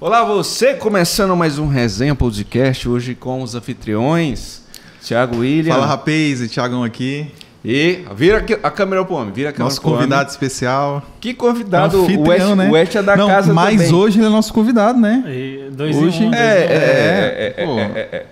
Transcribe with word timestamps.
Olá, 0.00 0.24
você 0.24 0.74
começando 0.74 1.36
mais 1.36 1.58
um 1.58 1.66
Resenha 1.68 2.14
Podcast, 2.14 2.88
hoje 2.88 3.14
com 3.14 3.42
os 3.42 3.54
anfitriões, 3.54 4.62
Thiago 5.02 5.38
William. 5.40 5.74
Fala, 5.74 5.86
rapaz, 5.86 6.40
e 6.40 6.48
Thiagão 6.48 6.82
aqui. 6.82 7.26
E 7.62 8.04
vira 8.16 8.38
aqui 8.38 8.54
a 8.62 8.70
câmera 8.70 9.04
pro 9.04 9.14
homem, 9.16 9.30
vira 9.34 9.50
a 9.50 9.52
câmera 9.52 9.64
Nosso 9.64 9.82
convidado 9.82 10.22
homem. 10.22 10.30
especial. 10.30 11.02
Que 11.20 11.34
convidado, 11.34 11.98
o 11.98 12.28
West, 12.28 12.46
né? 12.56 12.68
o 12.68 12.72
West 12.72 12.94
é 12.96 13.02
da 13.02 13.14
Não, 13.16 13.26
casa 13.28 13.52
Mas 13.52 13.76
também. 13.82 13.94
hoje 13.94 14.18
ele 14.18 14.26
é 14.26 14.30
nosso 14.30 14.54
convidado, 14.54 14.98
né? 14.98 15.22
E 15.26 15.68
dois 15.70 15.94
Hoje- 15.94 16.22
em 16.24 16.28
um, 16.28 16.30
dois 16.30 16.42
É, 16.42 16.46
um. 16.46 16.58
é, 16.58 16.72
é, 16.72 17.54
é, 17.58 17.64
é, 17.64 18.00
é, 18.00 18.16
é. 18.16 18.26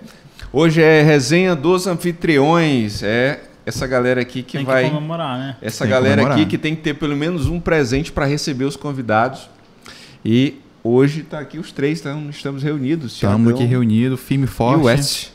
Hoje 0.51 0.81
é 0.81 1.03
resenha 1.03 1.55
dos 1.55 1.85
anfitriões. 1.85 3.03
É 3.03 3.41
essa 3.63 3.85
galera 3.85 4.19
aqui 4.19 4.41
que 4.41 4.57
Tem 4.57 4.65
vai. 4.65 4.85
que 4.85 4.89
comemorar, 4.89 5.37
né? 5.37 5.55
Essa 5.61 5.83
Tem 5.83 5.91
galera 5.91 6.33
aqui 6.33 6.47
que 6.47 6.57
tem 6.57 6.75
que 6.75 6.81
ter 6.81 6.95
pelo 6.95 7.15
menos 7.15 7.45
um 7.45 7.59
presente 7.59 8.11
para 8.11 8.25
receber 8.25 8.65
os 8.65 8.75
convidados. 8.75 9.47
E 10.25 10.55
hoje 10.83 11.23
tá 11.23 11.39
aqui 11.39 11.57
os 11.59 11.71
três, 11.71 12.01
tá? 12.01 12.15
estamos 12.29 12.63
reunidos. 12.63 13.13
Estamos 13.13 13.37
Thiagão 13.47 13.53
aqui 13.55 13.63
reunidos, 13.65 14.19
firme 14.19 14.45
e 14.45 14.47
E 14.47 14.49
forte. 14.49 14.81
o 14.81 14.83
West. 14.85 15.29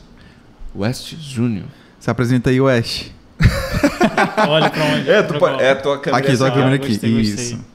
West 0.75 1.15
Júnior. 1.19 1.65
Se 1.99 2.09
apresenta 2.09 2.49
aí, 2.49 2.59
West. 2.61 3.07
Olha 4.47 4.69
pra 4.69 4.83
onde. 4.85 5.09
É, 5.09 5.23
tu, 5.23 5.33
pra 5.39 5.61
é 5.61 5.71
a 5.71 5.75
tua 5.75 5.99
câmera. 5.99 6.23
Aqui, 6.25 6.37
só 6.37 6.45
a 6.45 6.49
ó. 6.49 6.51
câmera 6.51 6.71
Ah, 6.71 6.75
aqui. 6.75 6.87
gostei, 6.89 7.11
gostei. 7.13 7.45
Isso. 7.45 7.65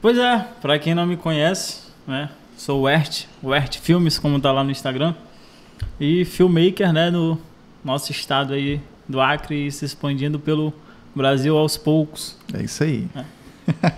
Pois 0.00 0.18
é, 0.18 0.46
pra 0.60 0.78
quem 0.78 0.94
não 0.94 1.06
me 1.06 1.16
conhece, 1.16 1.80
né? 2.06 2.30
Sou 2.56 2.82
o 2.82 2.88
Ert, 2.88 3.24
o 3.42 3.54
Ert 3.54 3.78
Filmes, 3.80 4.18
como 4.18 4.40
tá 4.40 4.52
lá 4.52 4.62
no 4.64 4.70
Instagram. 4.70 5.14
E 6.00 6.24
filmmaker, 6.24 6.92
né? 6.92 7.10
No 7.10 7.38
nosso 7.84 8.10
estado 8.12 8.52
aí 8.54 8.80
do 9.08 9.20
Acre 9.20 9.66
e 9.66 9.72
se 9.72 9.84
expandindo 9.84 10.38
pelo 10.38 10.72
Brasil 11.14 11.56
aos 11.56 11.76
poucos. 11.76 12.36
É 12.52 12.62
isso 12.62 12.82
aí. 12.82 13.06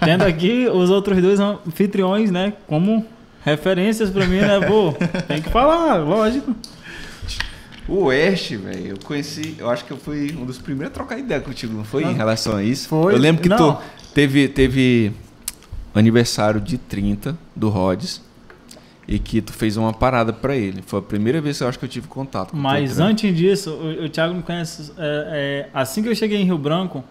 Tendo 0.04 0.24
aqui 0.24 0.66
os 0.72 0.90
outros 0.90 1.20
dois 1.20 1.38
anfitriões, 1.40 2.30
né? 2.30 2.52
Como 2.66 3.04
referências 3.45 4.10
pra 4.10 4.26
mim, 4.26 4.38
né? 4.40 4.60
Pô, 4.66 4.92
tem 5.26 5.40
que 5.42 5.50
falar, 5.50 5.96
lógico. 5.96 6.54
O 7.87 8.04
West, 8.06 8.52
velho, 8.54 8.87
eu 8.88 8.96
conheci, 9.02 9.54
eu 9.59 9.70
acho 9.70 9.84
que 9.84 9.90
eu 9.90 9.96
fui 9.96 10.37
um 10.38 10.45
dos 10.45 10.59
primeiros 10.59 10.90
a 10.93 10.95
trocar 10.95 11.18
ideia 11.18 11.40
contigo, 11.40 11.73
não 11.74 11.84
foi? 11.84 12.04
Em 12.04 12.12
relação 12.12 12.56
a 12.56 12.62
isso? 12.62 12.87
Foi. 12.88 13.15
Eu 13.15 13.18
lembro 13.18 13.40
que 13.43 13.48
Não. 13.48 13.56
tu 13.76 13.78
teve, 14.12 14.46
teve 14.48 15.12
aniversário 15.95 16.60
de 16.60 16.76
30 16.76 17.37
do 17.56 17.71
Rods 17.71 18.21
e 19.06 19.18
que 19.18 19.40
tu 19.40 19.54
fez 19.54 19.78
uma 19.78 19.90
parada 19.93 20.34
pra 20.34 20.54
ele. 20.54 20.82
Foi 20.87 20.98
a 20.98 21.02
primeira 21.02 21.40
vez 21.40 21.56
que 21.56 21.65
eu 21.65 21.68
acho 21.68 21.78
que 21.78 21.84
eu 21.87 21.88
tive 21.88 22.06
contato 22.09 22.50
com 22.50 22.59
Mas 22.59 22.96
trampo. 22.96 23.10
antes 23.10 23.34
disso, 23.34 23.71
o, 23.71 24.04
o 24.04 24.09
Thiago 24.10 24.34
me 24.34 24.43
conhece. 24.43 24.93
é, 24.98 25.66
é, 25.66 25.68
assim 25.73 26.02
que 26.02 26.10
eu 26.10 26.15
cheguei 26.15 26.38
em 26.38 26.45
Rio 26.45 26.59
Branco, 26.59 27.02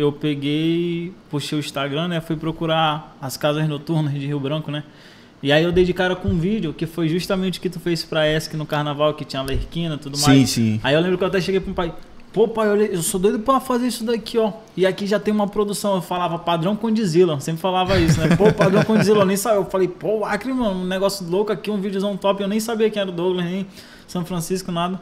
eu 0.00 0.12
peguei, 0.12 1.12
puxei 1.30 1.58
o 1.58 1.60
Instagram, 1.60 2.08
né? 2.08 2.20
Fui 2.20 2.36
procurar 2.36 3.16
as 3.20 3.36
casas 3.36 3.68
noturnas 3.68 4.12
de 4.14 4.26
Rio 4.26 4.40
Branco, 4.40 4.70
né? 4.70 4.82
E 5.42 5.50
aí 5.52 5.64
eu 5.64 5.72
dei 5.72 5.84
de 5.84 5.94
cara 5.94 6.14
com 6.14 6.28
um 6.28 6.38
vídeo 6.38 6.72
que 6.74 6.86
foi 6.86 7.08
justamente 7.08 7.58
o 7.58 7.62
que 7.62 7.70
tu 7.70 7.80
fez 7.80 8.04
pra 8.04 8.30
ESC 8.30 8.56
no 8.56 8.66
carnaval, 8.66 9.14
que 9.14 9.24
tinha 9.24 9.40
Lerquina 9.42 9.94
e 9.94 9.98
tudo 9.98 10.16
Sim, 10.16 10.26
mais. 10.26 10.50
sim. 10.50 10.80
Aí 10.82 10.94
eu 10.94 11.00
lembro 11.00 11.16
que 11.16 11.24
eu 11.24 11.28
até 11.28 11.40
cheguei 11.40 11.60
pro 11.60 11.72
pai. 11.72 11.94
Pô, 12.32 12.46
pai, 12.46 12.68
eu 12.92 13.02
sou 13.02 13.18
doido 13.18 13.40
pra 13.40 13.58
fazer 13.58 13.86
isso 13.88 14.04
daqui, 14.04 14.38
ó. 14.38 14.52
E 14.76 14.86
aqui 14.86 15.06
já 15.06 15.18
tem 15.18 15.32
uma 15.34 15.48
produção. 15.48 15.96
Eu 15.96 16.02
falava 16.02 16.38
padrão 16.38 16.76
Condizila. 16.76 17.40
Sempre 17.40 17.60
falava 17.60 17.98
isso, 17.98 18.20
né? 18.20 18.36
Pô, 18.36 18.52
padrão 18.52 18.84
Condizila. 18.84 19.20
Eu 19.22 19.26
nem 19.26 19.36
sabia. 19.36 19.58
Eu 19.58 19.64
falei, 19.64 19.88
pô, 19.88 20.24
Acre, 20.24 20.52
mano, 20.52 20.82
um 20.82 20.86
negócio 20.86 21.26
louco 21.28 21.50
aqui, 21.50 21.70
um 21.70 21.80
videozão 21.80 22.16
top. 22.16 22.42
Eu 22.42 22.48
nem 22.48 22.60
sabia 22.60 22.88
quem 22.90 23.00
era 23.00 23.10
o 23.10 23.12
Douglas, 23.12 23.44
nem 23.46 23.66
São 24.06 24.24
Francisco, 24.24 24.70
nada. 24.70 25.00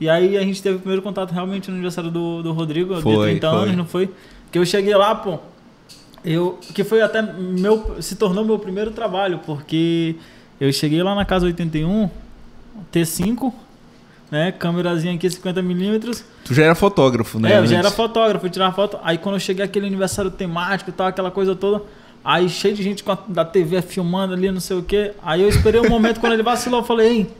E 0.00 0.08
aí 0.08 0.36
a 0.36 0.42
gente 0.42 0.62
teve 0.62 0.76
o 0.76 0.78
primeiro 0.78 1.02
contato 1.02 1.32
realmente 1.32 1.68
no 1.68 1.74
aniversário 1.74 2.10
do, 2.10 2.42
do 2.42 2.52
Rodrigo, 2.52 2.94
de 2.94 3.02
Foi, 3.02 3.30
30 3.30 3.50
foi. 3.50 3.58
anos, 3.58 3.76
não 3.76 3.84
foi? 3.84 4.08
Que 4.50 4.58
eu 4.58 4.64
cheguei 4.66 4.94
lá, 4.94 5.14
pô. 5.14 5.38
Eu, 6.24 6.58
que 6.74 6.82
foi 6.84 7.00
até 7.00 7.22
meu. 7.22 7.96
Se 8.02 8.16
tornou 8.16 8.44
meu 8.44 8.58
primeiro 8.58 8.90
trabalho, 8.90 9.40
porque 9.46 10.16
eu 10.60 10.72
cheguei 10.72 11.02
lá 11.02 11.14
na 11.14 11.24
casa 11.24 11.46
81, 11.46 12.10
T5, 12.92 13.52
né? 14.30 14.52
Câmerazinha 14.52 15.14
aqui 15.14 15.28
50mm. 15.28 16.22
Tu 16.44 16.54
já 16.54 16.64
era 16.64 16.74
fotógrafo, 16.74 17.38
né? 17.38 17.52
É, 17.54 17.58
eu 17.58 17.66
já 17.66 17.78
era 17.78 17.90
fotógrafo, 17.90 18.46
eu 18.46 18.50
tirava 18.50 18.74
foto. 18.74 18.98
Aí 19.02 19.18
quando 19.18 19.36
eu 19.36 19.40
cheguei 19.40 19.64
aquele 19.64 19.86
aniversário 19.86 20.30
temático 20.30 20.90
e 20.90 20.92
tal, 20.92 21.06
aquela 21.06 21.30
coisa 21.30 21.54
toda, 21.54 21.82
aí 22.24 22.48
cheio 22.48 22.74
de 22.74 22.82
gente 22.82 23.04
a- 23.06 23.18
da 23.28 23.44
TV 23.44 23.80
filmando 23.82 24.34
ali, 24.34 24.50
não 24.50 24.60
sei 24.60 24.76
o 24.78 24.82
quê. 24.82 25.12
Aí 25.22 25.42
eu 25.42 25.48
esperei 25.48 25.80
um 25.80 25.88
momento 25.88 26.20
quando 26.20 26.32
ele 26.32 26.42
vacilou, 26.42 26.80
eu 26.80 26.84
falei, 26.84 27.08
ei. 27.08 27.30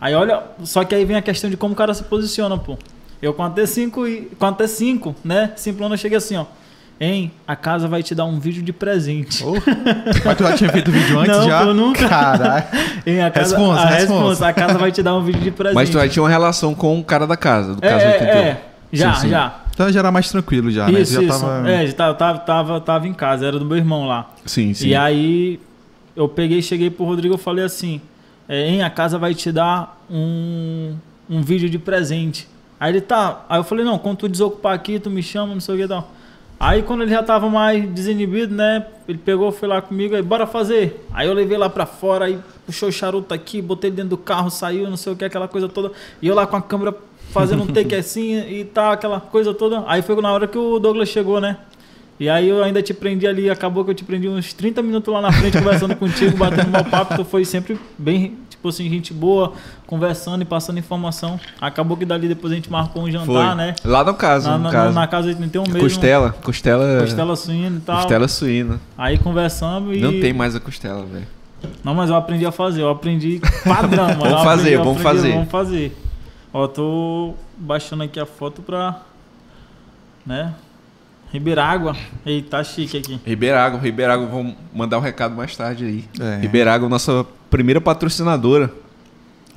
Aí 0.00 0.14
olha, 0.14 0.42
só 0.62 0.84
que 0.84 0.94
aí 0.94 1.04
vem 1.04 1.16
a 1.16 1.22
questão 1.22 1.48
de 1.48 1.56
como 1.56 1.72
o 1.72 1.76
cara 1.76 1.94
se 1.94 2.04
posiciona, 2.04 2.58
pô. 2.58 2.76
Eu 3.20 3.34
a 3.38 3.50
T5 3.50 4.08
e 4.08 4.28
a 4.38 4.52
T5, 4.52 5.14
né? 5.24 5.52
Simplona 5.56 5.94
eu 5.94 5.98
cheguei 5.98 6.18
assim, 6.18 6.36
ó. 6.36 6.44
Hein, 6.98 7.30
a 7.46 7.54
casa 7.54 7.86
vai 7.86 8.02
te 8.02 8.14
dar 8.14 8.24
um 8.24 8.40
vídeo 8.40 8.62
de 8.62 8.72
presente. 8.72 9.44
Ô, 9.44 9.52
Mas 10.24 10.36
tu 10.36 10.44
já 10.44 10.52
tinha 10.54 10.70
feito 10.70 10.90
vídeo 10.90 11.18
antes 11.18 11.36
Não, 11.36 11.46
já? 11.46 11.64
pô, 11.66 11.74
nunca. 11.74 12.08
Caralho. 12.08 12.64
Hein, 13.06 13.22
a 13.22 13.30
casa, 13.30 13.56
Responsa, 13.56 13.80
a 13.80 13.86
responsa. 13.86 14.48
A 14.48 14.52
casa 14.52 14.78
vai 14.78 14.90
te 14.90 15.02
dar 15.02 15.14
um 15.14 15.22
vídeo 15.22 15.40
de 15.42 15.50
presente. 15.50 15.74
Mas 15.74 15.90
tu 15.90 15.98
já 15.98 16.08
tinha 16.08 16.22
uma 16.22 16.28
relação 16.30 16.74
com 16.74 16.98
o 16.98 17.04
cara 17.04 17.26
da 17.26 17.36
casa, 17.36 17.74
do 17.74 17.84
é, 17.84 17.88
caso 17.88 18.04
é, 18.04 18.12
81. 18.12 18.30
é, 18.38 18.60
já, 18.92 19.14
Sim, 19.14 19.20
sim. 19.20 19.28
já. 19.28 19.60
Então 19.74 19.92
já 19.92 20.00
era 20.00 20.10
mais 20.10 20.30
tranquilo 20.30 20.70
já, 20.70 20.88
né? 20.90 21.00
Isso, 21.02 21.20
Tu 21.20 21.26
já 21.26 21.28
isso. 21.34 21.40
tava... 21.40 21.70
É, 21.70 21.86
já 21.86 21.92
tava, 21.92 22.14
tava, 22.14 22.38
tava, 22.38 22.80
tava 22.80 23.06
em 23.06 23.12
casa, 23.12 23.46
era 23.46 23.58
do 23.58 23.64
meu 23.66 23.76
irmão 23.76 24.06
lá. 24.06 24.30
Sim, 24.46 24.72
sim. 24.72 24.88
E 24.88 24.94
aí 24.96 25.60
eu 26.16 26.26
peguei, 26.26 26.62
cheguei 26.62 26.88
pro 26.88 27.04
Rodrigo 27.04 27.34
e 27.34 27.38
falei 27.38 27.64
assim, 27.64 28.00
é, 28.48 28.68
em 28.70 28.82
a 28.82 28.88
casa 28.88 29.18
vai 29.18 29.34
te 29.34 29.52
dar 29.52 30.02
um, 30.10 30.94
um 31.28 31.42
vídeo 31.42 31.68
de 31.68 31.78
presente. 31.78 32.48
Aí 32.78 32.92
ele 32.92 33.00
tá. 33.00 33.44
Aí 33.48 33.58
eu 33.58 33.64
falei, 33.64 33.84
não, 33.84 33.98
quando 33.98 34.18
tu 34.18 34.28
desocupar 34.28 34.74
aqui, 34.74 34.98
tu 34.98 35.10
me 35.10 35.22
chama, 35.22 35.54
não 35.54 35.60
sei 35.60 35.74
o 35.74 35.78
que 35.78 35.84
e 35.84 35.88
tal. 35.88 36.10
Aí 36.58 36.82
quando 36.82 37.02
ele 37.02 37.10
já 37.10 37.22
tava 37.22 37.50
mais 37.50 37.86
desinibido, 37.90 38.54
né? 38.54 38.86
Ele 39.06 39.18
pegou, 39.18 39.52
foi 39.52 39.68
lá 39.68 39.82
comigo, 39.82 40.14
aí 40.14 40.22
bora 40.22 40.46
fazer. 40.46 41.06
Aí 41.12 41.28
eu 41.28 41.34
levei 41.34 41.58
lá 41.58 41.68
pra 41.68 41.84
fora, 41.84 42.24
aí 42.24 42.38
puxou 42.64 42.88
o 42.88 42.92
charuto 42.92 43.34
aqui, 43.34 43.60
botei 43.60 43.90
ele 43.90 43.96
dentro 43.96 44.10
do 44.10 44.18
carro, 44.18 44.50
saiu, 44.50 44.88
não 44.88 44.96
sei 44.96 45.12
o 45.12 45.16
que, 45.16 45.24
aquela 45.24 45.46
coisa 45.46 45.68
toda. 45.68 45.92
E 46.20 46.26
eu 46.26 46.34
lá 46.34 46.46
com 46.46 46.56
a 46.56 46.62
câmera 46.62 46.94
fazendo 47.30 47.62
um 47.62 47.66
take 47.66 47.94
assim 47.96 48.38
e 48.48 48.64
tal, 48.64 48.92
aquela 48.92 49.20
coisa 49.20 49.52
toda. 49.52 49.84
Aí 49.86 50.00
foi 50.00 50.20
na 50.22 50.32
hora 50.32 50.46
que 50.46 50.56
o 50.56 50.78
Douglas 50.78 51.10
chegou, 51.10 51.40
né? 51.40 51.58
E 52.18 52.30
aí 52.30 52.48
eu 52.48 52.64
ainda 52.64 52.82
te 52.82 52.94
prendi 52.94 53.26
ali, 53.26 53.50
acabou 53.50 53.84
que 53.84 53.90
eu 53.90 53.94
te 53.94 54.02
prendi 54.02 54.26
uns 54.26 54.54
30 54.54 54.82
minutos 54.82 55.12
lá 55.12 55.20
na 55.20 55.30
frente 55.30 55.58
conversando 55.58 55.94
contigo, 55.96 56.34
batendo 56.38 56.70
mal 56.70 56.84
papo, 56.86 57.16
tu 57.16 57.24
foi 57.26 57.44
sempre 57.44 57.78
bem, 57.98 58.38
tipo 58.66 58.68
assim, 58.68 58.88
gente 58.88 59.12
boa, 59.14 59.52
conversando 59.86 60.42
e 60.42 60.44
passando 60.44 60.78
informação. 60.78 61.38
Acabou 61.60 61.96
que 61.96 62.04
dali 62.04 62.28
depois 62.28 62.52
a 62.52 62.56
gente 62.56 62.70
marcou 62.70 63.04
um 63.04 63.10
jantar, 63.10 63.26
Foi. 63.26 63.54
né? 63.54 63.74
Lá 63.84 64.02
no 64.02 64.14
caso, 64.14 64.48
Na, 64.48 64.58
no 64.58 64.64
na, 64.64 64.70
caso. 64.70 64.94
na 64.94 65.06
casa 65.06 65.28
81 65.28 65.62
mesmo. 65.64 65.80
Costela, 65.80 66.34
costela... 66.42 67.00
Costela 67.00 67.36
suína 67.36 67.76
e 67.76 67.80
tal. 67.80 67.96
Costela 67.96 68.28
suína. 68.28 68.80
Aí 68.98 69.18
conversamos 69.18 69.96
e. 69.96 70.00
Não 70.00 70.12
tem 70.20 70.32
mais 70.32 70.56
a 70.56 70.60
costela, 70.60 71.04
velho. 71.04 71.26
Não, 71.82 71.94
mas 71.94 72.10
eu 72.10 72.16
aprendi 72.16 72.44
a 72.44 72.52
fazer, 72.52 72.82
eu 72.82 72.90
aprendi 72.90 73.40
padrão. 73.64 74.08
Vamos 74.18 74.30
Eu 74.30 74.38
fazer, 74.38 74.74
aprendi, 74.74 74.76
vamos 74.76 75.00
aprendi, 75.00 75.02
fazer. 75.02 75.32
Vamos 75.32 75.50
fazer. 75.50 75.96
Ó, 76.52 76.66
tô 76.66 77.34
baixando 77.56 78.02
aqui 78.02 78.20
a 78.20 78.26
foto 78.26 78.62
pra. 78.62 79.00
Né? 80.24 80.52
Ribeiragua. 81.32 81.96
Eita, 82.24 82.58
tá 82.58 82.64
chique 82.64 82.98
aqui. 82.98 83.20
Ribeirago, 83.24 83.78
Ribeirago, 83.78 84.26
vamos 84.26 84.54
mandar 84.72 84.96
o 84.96 85.00
um 85.00 85.02
recado 85.02 85.34
mais 85.34 85.56
tarde 85.56 85.84
aí. 85.84 86.04
É. 86.20 86.40
Ribeirago, 86.40 86.88
nossa 86.88 87.26
primeira 87.56 87.80
patrocinadora. 87.80 88.70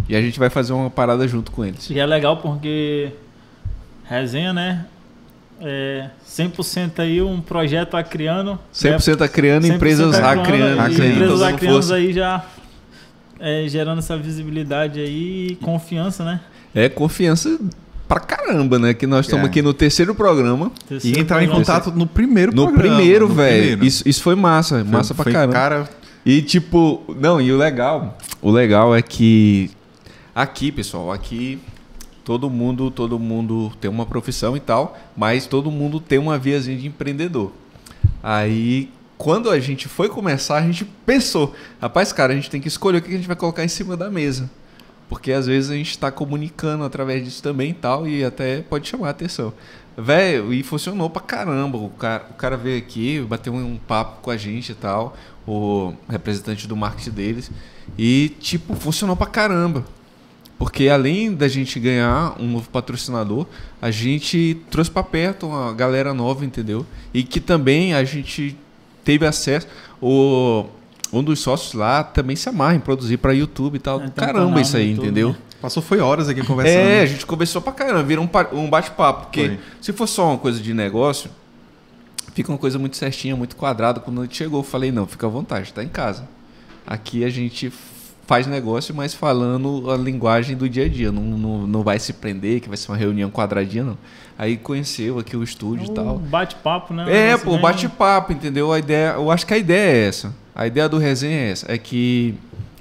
E 0.07 0.15
a 0.15 0.21
gente 0.21 0.39
vai 0.39 0.49
fazer 0.49 0.73
uma 0.73 0.89
parada 0.89 1.27
junto 1.27 1.51
com 1.51 1.63
eles. 1.65 1.89
E 1.89 1.99
é 1.99 2.05
legal 2.05 2.37
porque 2.37 3.11
resenha, 4.05 4.53
né? 4.53 4.85
É 5.61 6.09
100% 6.25 6.99
aí 6.99 7.21
um 7.21 7.41
projeto 7.41 7.97
acriano. 7.97 8.57
100% 8.73 9.21
acriano, 9.21 9.65
100% 9.67 9.75
empresas 9.75 10.15
acrianas. 10.15 10.77
e 10.77 10.79
acrianas, 10.79 11.15
Empresas 11.15 11.41
acrianas 11.41 11.91
aí 11.91 12.13
já 12.13 12.45
é, 13.39 13.65
gerando 13.67 13.99
essa 13.99 14.15
visibilidade 14.17 14.99
aí 15.01 15.47
e 15.51 15.55
confiança, 15.57 16.23
né? 16.23 16.39
É 16.73 16.87
confiança 16.87 17.59
pra 18.07 18.19
caramba, 18.21 18.79
né? 18.79 18.93
Que 18.93 19.05
nós 19.05 19.25
estamos 19.25 19.45
É. 19.45 19.49
aqui 19.49 19.61
no 19.61 19.73
terceiro 19.73 20.15
programa. 20.15 20.71
E 20.85 20.87
Terceiro 20.87 21.19
entrar 21.19 21.43
em 21.43 21.47
programa. 21.47 21.65
contato 21.79 21.91
no 21.95 22.07
primeiro 22.07 22.55
No 22.55 22.67
programa, 22.67 22.95
primeiro, 22.95 23.27
no 23.27 23.35
velho. 23.35 23.57
primeiro. 23.59 23.85
Isso, 23.85 24.07
isso 24.07 24.23
foi 24.23 24.35
massa, 24.35 24.75
Foi- 24.75 24.83
massa 24.85 25.13
pra 25.13 25.23
foi, 25.25 25.33
caramba. 25.33 25.53
Cara, 25.53 25.89
E 26.25 26.41
tipo, 26.41 27.03
não, 27.17 27.39
e 27.39 27.51
o 27.51 27.57
legal, 27.57 28.17
o 28.41 28.51
legal 28.51 28.95
é 28.95 29.01
que 29.01 29.71
aqui, 30.35 30.71
pessoal, 30.71 31.11
aqui 31.11 31.59
todo 32.29 32.47
mundo, 32.47 32.91
todo 32.91 33.17
mundo 33.17 33.71
tem 33.81 33.89
uma 33.89 34.05
profissão 34.05 34.55
e 34.55 34.59
tal, 34.59 34.95
mas 35.17 35.47
todo 35.47 35.71
mundo 35.71 35.99
tem 35.99 36.19
uma 36.19 36.37
viazinha 36.37 36.77
de 36.77 36.87
empreendedor. 36.87 37.51
Aí, 38.21 38.91
quando 39.17 39.49
a 39.49 39.59
gente 39.59 39.87
foi 39.87 40.09
começar, 40.09 40.57
a 40.57 40.61
gente 40.61 40.85
pensou, 41.05 41.55
rapaz, 41.81 42.13
cara, 42.13 42.31
a 42.31 42.35
gente 42.35 42.49
tem 42.49 42.61
que 42.61 42.67
escolher 42.67 42.99
o 42.99 43.01
que 43.01 43.09
a 43.09 43.17
gente 43.17 43.27
vai 43.27 43.35
colocar 43.35 43.63
em 43.63 43.67
cima 43.67 43.97
da 43.97 44.11
mesa. 44.11 44.49
Porque 45.09 45.31
às 45.31 45.47
vezes 45.47 45.71
a 45.71 45.73
gente 45.73 45.89
está 45.89 46.11
comunicando 46.11 46.83
através 46.83 47.23
disso 47.25 47.41
também 47.41 47.71
e 47.71 47.73
tal, 47.73 48.07
e 48.07 48.23
até 48.23 48.61
pode 48.61 48.87
chamar 48.87 49.07
a 49.07 49.09
atenção. 49.09 49.51
Velho, 49.97 50.53
e 50.53 50.61
funcionou 50.61 51.09
pra 51.09 51.21
caramba. 51.21 51.77
O 51.79 51.89
cara, 51.89 52.27
o 52.29 52.33
cara 52.35 52.55
veio 52.55 52.77
aqui, 52.77 53.19
bateu 53.21 53.53
um 53.53 53.75
papo 53.75 54.21
com 54.21 54.29
a 54.29 54.37
gente 54.37 54.71
e 54.71 54.75
tal, 54.75 55.17
o 55.51 55.93
representante 56.09 56.67
do 56.67 56.75
marketing 56.75 57.11
deles, 57.11 57.51
e 57.97 58.35
tipo, 58.39 58.75
funcionou 58.75 59.15
pra 59.15 59.27
caramba. 59.27 59.85
Porque 60.57 60.89
além 60.89 61.33
da 61.33 61.47
gente 61.47 61.79
ganhar 61.79 62.35
um 62.37 62.45
novo 62.45 62.69
patrocinador, 62.69 63.45
a 63.81 63.89
gente 63.91 64.57
trouxe 64.69 64.91
para 64.91 65.03
perto 65.03 65.47
uma 65.47 65.73
galera 65.73 66.13
nova, 66.13 66.43
entendeu? 66.43 66.85
E 67.13 67.23
que 67.23 67.39
também 67.39 67.93
a 67.93 68.03
gente 68.03 68.57
teve 69.05 69.25
acesso. 69.25 69.67
O, 70.01 70.65
um 71.13 71.23
dos 71.23 71.39
sócios 71.39 71.73
lá 71.73 72.03
também 72.03 72.35
se 72.35 72.49
amarra 72.49 72.75
em 72.75 72.79
produzir 72.79 73.17
pra 73.17 73.31
YouTube 73.31 73.77
e 73.77 73.79
tal. 73.79 74.01
É, 74.01 74.09
Caramba, 74.09 74.47
canal 74.47 74.59
isso 74.59 74.75
aí, 74.75 74.89
YouTube, 74.89 75.05
entendeu? 75.05 75.29
né? 75.29 75.35
Passou 75.61 75.81
foi 75.81 75.99
horas 75.99 76.29
aqui 76.29 76.45
conversando. 76.45 76.77
É, 76.77 77.01
a 77.01 77.05
gente 77.05 77.25
conversou 77.25 77.61
pra 77.61 77.71
caramba, 77.73 78.03
vira 78.03 78.21
um, 78.21 78.29
um 78.53 78.69
bate-papo. 78.69 79.25
Porque 79.25 79.47
Foi. 79.47 79.59
se 79.81 79.93
for 79.93 80.07
só 80.07 80.27
uma 80.29 80.37
coisa 80.37 80.59
de 80.59 80.73
negócio, 80.73 81.29
fica 82.39 82.53
uma 82.53 82.57
coisa 82.57 82.79
muito 82.79 82.95
certinha, 82.95 83.35
muito 83.35 83.57
quadrada. 83.57 83.99
Quando 83.99 84.21
a 84.21 84.23
gente 84.23 84.37
chegou, 84.37 84.61
eu 84.61 84.63
falei, 84.63 84.93
não, 84.93 85.05
fica 85.05 85.27
à 85.27 85.29
vontade, 85.29 85.73
tá 85.73 85.83
em 85.83 85.89
casa. 85.89 86.25
Aqui 86.87 87.25
a 87.25 87.29
gente 87.29 87.69
faz 88.25 88.47
negócio, 88.47 88.95
mas 88.95 89.13
falando 89.13 89.91
a 89.91 89.97
linguagem 89.97 90.55
do 90.55 90.69
dia 90.69 90.85
a 90.85 90.87
dia. 90.87 91.11
Não, 91.11 91.21
não, 91.21 91.67
não 91.67 91.83
vai 91.83 91.99
se 91.99 92.13
prender, 92.13 92.61
que 92.61 92.69
vai 92.69 92.77
ser 92.77 92.91
uma 92.91 92.97
reunião 92.97 93.29
quadradinha, 93.29 93.83
não. 93.83 93.97
Aí 94.37 94.55
conheceu 94.55 95.19
aqui 95.19 95.35
o 95.35 95.43
estúdio 95.43 95.87
e 95.91 95.93
tal. 95.93 96.17
bate-papo, 96.17 96.93
né? 96.93 97.31
É, 97.31 97.37
pô, 97.37 97.51
bem- 97.51 97.61
bate-papo, 97.61 98.31
entendeu? 98.31 98.71
A 98.71 98.79
ideia, 98.79 99.15
eu 99.17 99.29
acho 99.29 99.45
que 99.45 99.53
a 99.53 99.57
ideia 99.57 99.91
é 99.91 100.07
essa. 100.07 100.33
A 100.55 100.65
ideia 100.65 100.87
do 100.87 100.97
resenha 100.97 101.35
é 101.41 101.51
essa, 101.51 101.69
é 101.69 101.77
que 101.77 102.35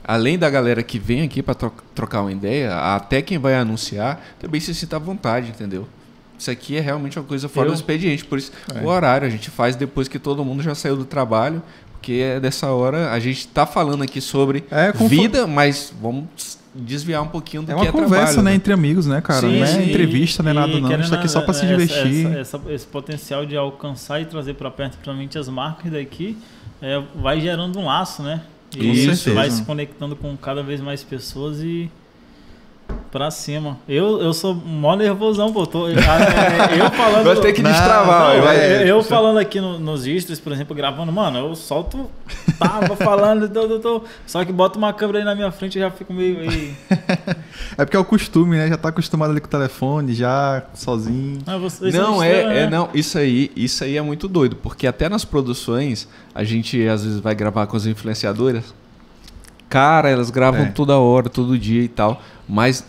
além 0.05 0.39
da 0.39 0.49
galera 0.49 0.85
que 0.85 1.01
vem 1.01 1.23
aqui 1.23 1.43
para 1.43 1.55
trocar 1.97 2.21
uma 2.23 2.31
ideia, 2.31 2.77
até 2.95 3.21
quem 3.21 3.39
vai 3.39 3.57
anunciar 3.57 4.21
também 4.39 4.61
se 4.61 4.73
sinta 4.73 4.95
à 4.97 4.99
vontade, 5.01 5.51
entendeu? 5.51 5.89
Isso 6.39 6.51
aqui 6.51 6.77
é 6.77 6.81
realmente 6.81 7.19
uma 7.19 7.25
coisa 7.25 7.49
fora 7.49 7.67
Eu- 7.69 7.73
do 7.73 7.77
expediente, 7.77 8.25
por 8.25 8.39
isso 8.39 8.53
É. 8.75 8.79
o 8.81 8.87
horário 8.87 9.27
a 9.27 9.31
gente 9.31 9.51
faz 9.51 9.75
depois 9.75 10.07
que 10.09 10.19
todo 10.19 10.45
mundo 10.45 10.63
já 10.63 10.75
saiu 10.75 10.97
do 10.97 11.05
trabalho, 11.05 11.61
porque 11.93 12.13
é 12.13 12.39
dessa 12.39 12.69
hora 12.71 13.11
a 13.11 13.19
gente 13.19 13.49
tá 13.49 13.67
falando 13.67 14.03
aqui 14.03 14.21
sobre 14.21 14.65
É, 14.71 14.93
vida, 14.93 15.47
mas 15.47 15.93
vamos 16.01 16.27
desviar 16.75 17.23
um 17.23 17.27
pouquinho 17.29 17.65
do 17.65 17.73
É 17.73 17.75
que 17.75 17.81
uma 17.81 17.89
é 17.89 17.93
conversa, 17.93 18.27
trabalho, 18.35 18.43
né, 18.43 18.55
entre 18.55 18.73
amigos, 18.73 19.05
né, 19.07 19.21
cara? 19.21 19.41
Sim, 19.41 19.57
não 19.59 19.65
é 19.65 19.67
sim. 19.67 19.89
entrevista, 19.89 20.43
não 20.45 20.51
é 20.51 20.53
E- 20.53 20.57
nada 20.57 20.81
não. 20.81 20.89
A 20.89 20.97
gente 20.97 21.11
tá 21.11 21.17
aqui 21.17 21.29
só 21.29 21.41
pra 21.41 21.53
se 21.53 21.63
querendo, 21.63 21.79
divertir. 21.87 22.27
essa- 22.29 22.57
essa- 22.59 22.73
esse 22.73 22.87
potencial 22.87 23.45
de 23.45 23.57
alcançar 23.57 24.21
e 24.21 24.27
trazer 24.27 24.55
para 24.55 24.71
perto, 24.71 24.93
principalmente 24.93 25.37
as 25.37 25.49
marcas 25.49 25.91
daqui, 25.91 26.37
é, 26.81 27.03
vai 27.17 27.41
gerando 27.41 27.79
um 27.81 27.87
laço, 27.87 28.23
né? 28.23 28.43
Com 28.73 28.81
E 28.85 28.97
certeza. 29.07 29.35
vai 29.35 29.51
se 29.51 29.63
conectando 29.65 30.15
com 30.15 30.37
cada 30.37 30.63
vez 30.63 30.81
mais 30.81 31.03
pessoas 31.03 31.59
e 31.63 31.91
pra 33.11 33.31
cima. 33.31 33.79
Eu, 33.89 34.21
eu 34.21 34.33
sou 34.35 34.55
mó 34.55 34.95
nervosão, 34.95 35.53
pô. 35.53 35.67
Tô, 35.67 35.89
é, 35.89 35.93
eu 35.93 36.91
falando. 36.91 37.25
Vai 37.25 37.37
ter 37.37 37.53
que 37.53 37.63
destravar. 37.63 38.37
Não, 38.37 38.43
vai- 38.45 38.83
eu, 38.83 38.87
eu 38.87 39.03
falando 39.03 39.39
aqui 39.39 39.61
no- 39.61 39.79
nos 39.79 40.01
stories, 40.03 40.39
por 40.41 40.53
exemplo, 40.53 40.75
gravando, 40.77 41.11
mano, 41.11 41.39
eu 41.39 41.55
solto, 41.55 42.11
tava 42.59 42.95
falando, 42.97 43.49
tô, 43.49 43.67
tô, 43.69 43.79
tô, 43.79 44.03
só 44.27 44.45
que 44.45 44.53
bota 44.53 44.77
uma 44.79 44.93
câmera 44.93 45.21
aí 45.21 45.25
na 45.25 45.35
minha 45.35 45.51
frente 45.51 45.77
e 45.77 45.81
já 45.81 45.91
fico 45.91 46.13
meio. 46.13 46.39
meio 46.39 46.75
É 47.79 47.85
porque 47.85 47.97
é 47.97 48.01
o 48.01 48.05
costume, 48.05 48.57
né? 48.57 48.69
Já 48.69 48.77
tá 48.77 48.89
acostumado 48.89 49.31
ali 49.31 49.41
com 49.41 49.47
o 49.47 49.51
telefone, 49.51 50.13
já 50.13 50.63
sozinho. 50.75 51.39
ah, 51.47 51.57
vocês 51.59 51.95
Não, 51.95 52.23
é, 52.23 52.29
estranhos, 52.39 52.59
é, 52.59 52.65
né? 52.65 52.71
não, 52.71 52.89
isso 52.93 53.17
aí, 53.19 53.51
isso 53.57 53.85
aí 53.85 53.97
é 53.97 54.03
muito 54.03 54.27
doido, 54.29 54.57
porque 54.57 54.87
até 54.87 55.09
nas 55.09 55.25
produções, 55.25 56.09
a 56.35 56.43
gente 56.45 56.87
às 56.89 57.05
vezes 57.05 57.21
vai 57.21 57.35
gravar 57.35 57.67
com 57.67 57.77
as 57.77 57.87
influenciadoras. 57.87 58.75
Cara, 59.69 60.09
elas 60.09 60.31
gravam 60.31 60.63
É. 60.63 60.67
toda 60.71 60.97
hora, 60.99 61.29
todo 61.29 61.59
dia 61.59 61.83
e 61.83 61.89
tal, 61.89 62.23
mas 62.49 62.83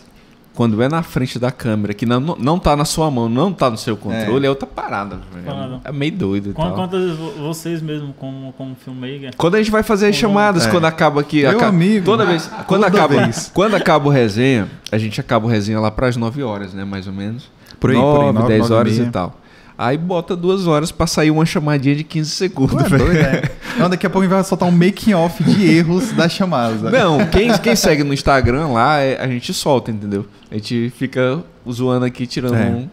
quando 0.60 0.84
é 0.84 0.90
na 0.90 1.02
frente 1.02 1.40
da 1.40 1.52
câmera, 1.54 1.94
que 1.94 2.06
não, 2.06 2.20
não 2.20 2.60
tá 2.60 2.76
na 2.76 2.84
sua 2.84 3.10
mão, 3.10 3.30
não 3.30 3.54
tá 3.54 3.70
no 3.70 3.78
seu 3.78 3.96
controle, 3.96 4.46
é, 4.46 4.50
outra 4.50 4.68
parada. 4.68 5.20
Parada. 5.46 5.80
É 5.86 5.90
meio 5.94 6.12
doido 6.12 6.50
e 6.50 6.54
Quan- 6.54 6.66
tal. 6.66 6.76
Quantas 6.76 7.16
vocês 7.38 7.82
mesmo, 7.82 8.12
como, 8.12 8.52
como 8.58 8.76
filmmaker, 8.76 9.32
Quando 9.38 9.56
a 9.56 9.60
gente 9.60 9.72
vai 9.72 9.84
fazer 9.84 10.08
as 10.08 10.18
chamadas, 10.18 10.68
É. 10.68 10.70
quando 10.70 10.84
acaba 10.84 11.22
aqui. 11.22 11.44
Meu 11.44 11.52
aca- 11.52 11.68
amigo, 11.68 12.04
Toda 12.04 12.26
vez. 12.26 12.46
Quando 12.68 12.82
toda 12.84 12.88
acaba, 12.88 13.22
vez. 13.24 13.50
quando 13.56 13.76
acaba 13.76 14.10
o 14.10 14.12
resenha, 14.12 14.68
a 14.92 14.98
gente 14.98 15.18
acaba 15.22 15.46
o 15.46 15.50
resenha 15.50 15.80
lá 15.80 15.90
pras 15.90 16.18
9 16.18 16.44
horas, 16.44 16.74
né? 16.74 16.84
Mais 16.84 17.08
ou 17.08 17.14
menos. 17.14 17.50
Por 17.80 17.92
aí, 17.92 17.96
por 17.96 18.02
aí, 18.02 18.26
9, 18.26 18.34
nove, 18.34 18.48
10 18.50 18.60
nove 18.60 18.74
e 18.74 18.78
horas 18.78 18.94
e 18.98 19.00
meia. 19.00 19.12
tal. 19.14 19.40
Aí 19.82 19.98
bota 19.98 20.36
duas 20.36 20.68
horas 20.68 20.92
pra 20.92 21.08
sair 21.08 21.32
uma 21.32 21.46
chamadinha 21.46 21.96
de 21.96 22.04
15 22.04 22.32
segundos. 22.32 22.84
É 22.84 22.90
velho. 22.90 23.06
doido, 23.06 23.14
né? 23.22 23.42
Não, 23.78 23.90
daqui 23.90 24.06
a 24.06 24.10
pouco 24.10 24.24
a 24.24 24.28
gente 24.28 24.36
vai 24.36 24.44
soltar 24.44 24.68
um 24.68 24.72
making 24.74 25.14
off 25.14 25.42
de 25.42 25.64
erros 25.72 26.12
das 26.12 26.34
chamadas. 26.34 26.82
né? 26.82 26.92
Não, 26.92 27.26
quem, 27.28 27.58
quem 27.60 27.76
segue 27.78 28.04
no 28.04 28.14
Instagram 28.14 28.68
lá, 28.68 29.00
é- 29.00 29.18
a 29.22 29.26
gente 29.28 29.54
solta, 29.54 29.90
entendeu? 29.90 30.26
A 30.52 30.56
gente 30.56 30.92
fica 30.98 31.42
zoando 31.72 32.04
aqui, 32.06 32.28
tirando 32.28 32.56
É. 32.56 32.66
um. 32.66 32.90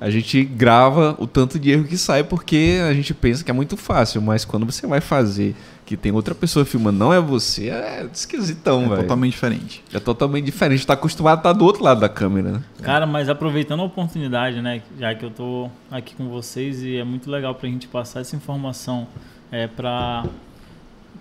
A 0.00 0.08
gente 0.08 0.42
grava 0.44 1.14
o 1.18 1.26
tanto 1.26 1.58
de 1.58 1.70
erro 1.72 1.84
que 1.84 1.98
sai 1.98 2.24
porque 2.24 2.78
a 2.88 2.94
gente 2.94 3.12
pensa 3.12 3.44
que 3.44 3.50
é 3.50 3.54
muito 3.54 3.76
fácil, 3.76 4.22
mas 4.22 4.46
quando 4.46 4.64
você 4.64 4.86
vai 4.86 5.02
fazer 5.02 5.54
que 5.86 5.96
tem 5.96 6.10
outra 6.12 6.34
pessoa 6.34 6.64
filmando, 6.64 6.98
não 6.98 7.12
é 7.12 7.20
você, 7.20 7.68
é 7.68 8.08
esquisitão, 8.12 8.84
É 8.84 8.88
velho. 8.88 9.02
totalmente 9.02 9.32
diferente. 9.32 9.84
É 9.92 10.00
totalmente 10.00 10.44
diferente. 10.46 10.86
Tá 10.86 10.94
acostumado 10.94 11.36
a 11.36 11.40
estar 11.40 11.52
do 11.52 11.64
outro 11.64 11.84
lado 11.84 12.00
da 12.00 12.08
câmera, 12.08 12.52
né? 12.52 12.62
Cara, 12.82 13.06
mas 13.06 13.28
aproveitando 13.28 13.80
a 13.80 13.84
oportunidade, 13.84 14.62
né? 14.62 14.80
Já 14.98 15.14
que 15.14 15.24
eu 15.24 15.30
tô 15.30 15.68
aqui 15.90 16.14
com 16.14 16.28
vocês 16.28 16.82
e 16.82 16.96
é 16.96 17.04
muito 17.04 17.30
legal 17.30 17.54
pra 17.54 17.68
gente 17.68 17.86
passar 17.86 18.20
essa 18.20 18.34
informação 18.34 19.06
é, 19.52 19.66
pra 19.66 20.24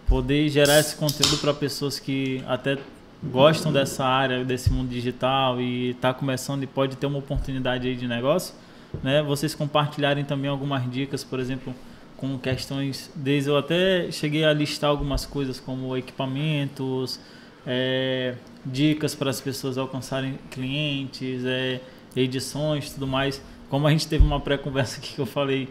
poder 0.07 0.47
gerar 0.49 0.79
esse 0.79 0.95
conteúdo 0.95 1.37
para 1.37 1.53
pessoas 1.53 1.99
que 1.99 2.43
até 2.47 2.77
gostam 3.23 3.71
dessa 3.71 4.05
área, 4.05 4.43
desse 4.43 4.71
mundo 4.71 4.89
digital 4.89 5.59
e 5.61 5.93
tá 5.95 6.13
começando 6.13 6.63
e 6.63 6.67
pode 6.67 6.97
ter 6.97 7.05
uma 7.05 7.19
oportunidade 7.19 7.87
aí 7.87 7.95
de 7.95 8.07
negócio, 8.07 8.53
né? 9.01 9.21
Vocês 9.23 9.55
compartilharem 9.55 10.23
também 10.25 10.49
algumas 10.49 10.89
dicas, 10.89 11.23
por 11.23 11.39
exemplo, 11.39 11.73
com 12.23 12.39
questões, 12.39 13.11
desde 13.13 13.49
eu 13.49 13.57
até 13.57 14.09
cheguei 14.09 14.45
a 14.45 14.53
listar 14.53 14.89
algumas 14.89 15.25
coisas 15.25 15.59
como 15.59 15.97
equipamentos, 15.97 17.19
é, 17.67 18.35
dicas 18.65 19.13
para 19.13 19.29
as 19.29 19.41
pessoas 19.41 19.77
alcançarem 19.77 20.39
clientes, 20.49 21.43
é, 21.43 21.81
edições, 22.15 22.91
tudo 22.91 23.05
mais. 23.05 23.41
Como 23.69 23.85
a 23.85 23.91
gente 23.91 24.07
teve 24.07 24.23
uma 24.23 24.39
pré-conversa 24.39 24.99
aqui 24.99 25.15
que 25.15 25.19
eu 25.19 25.25
falei 25.25 25.67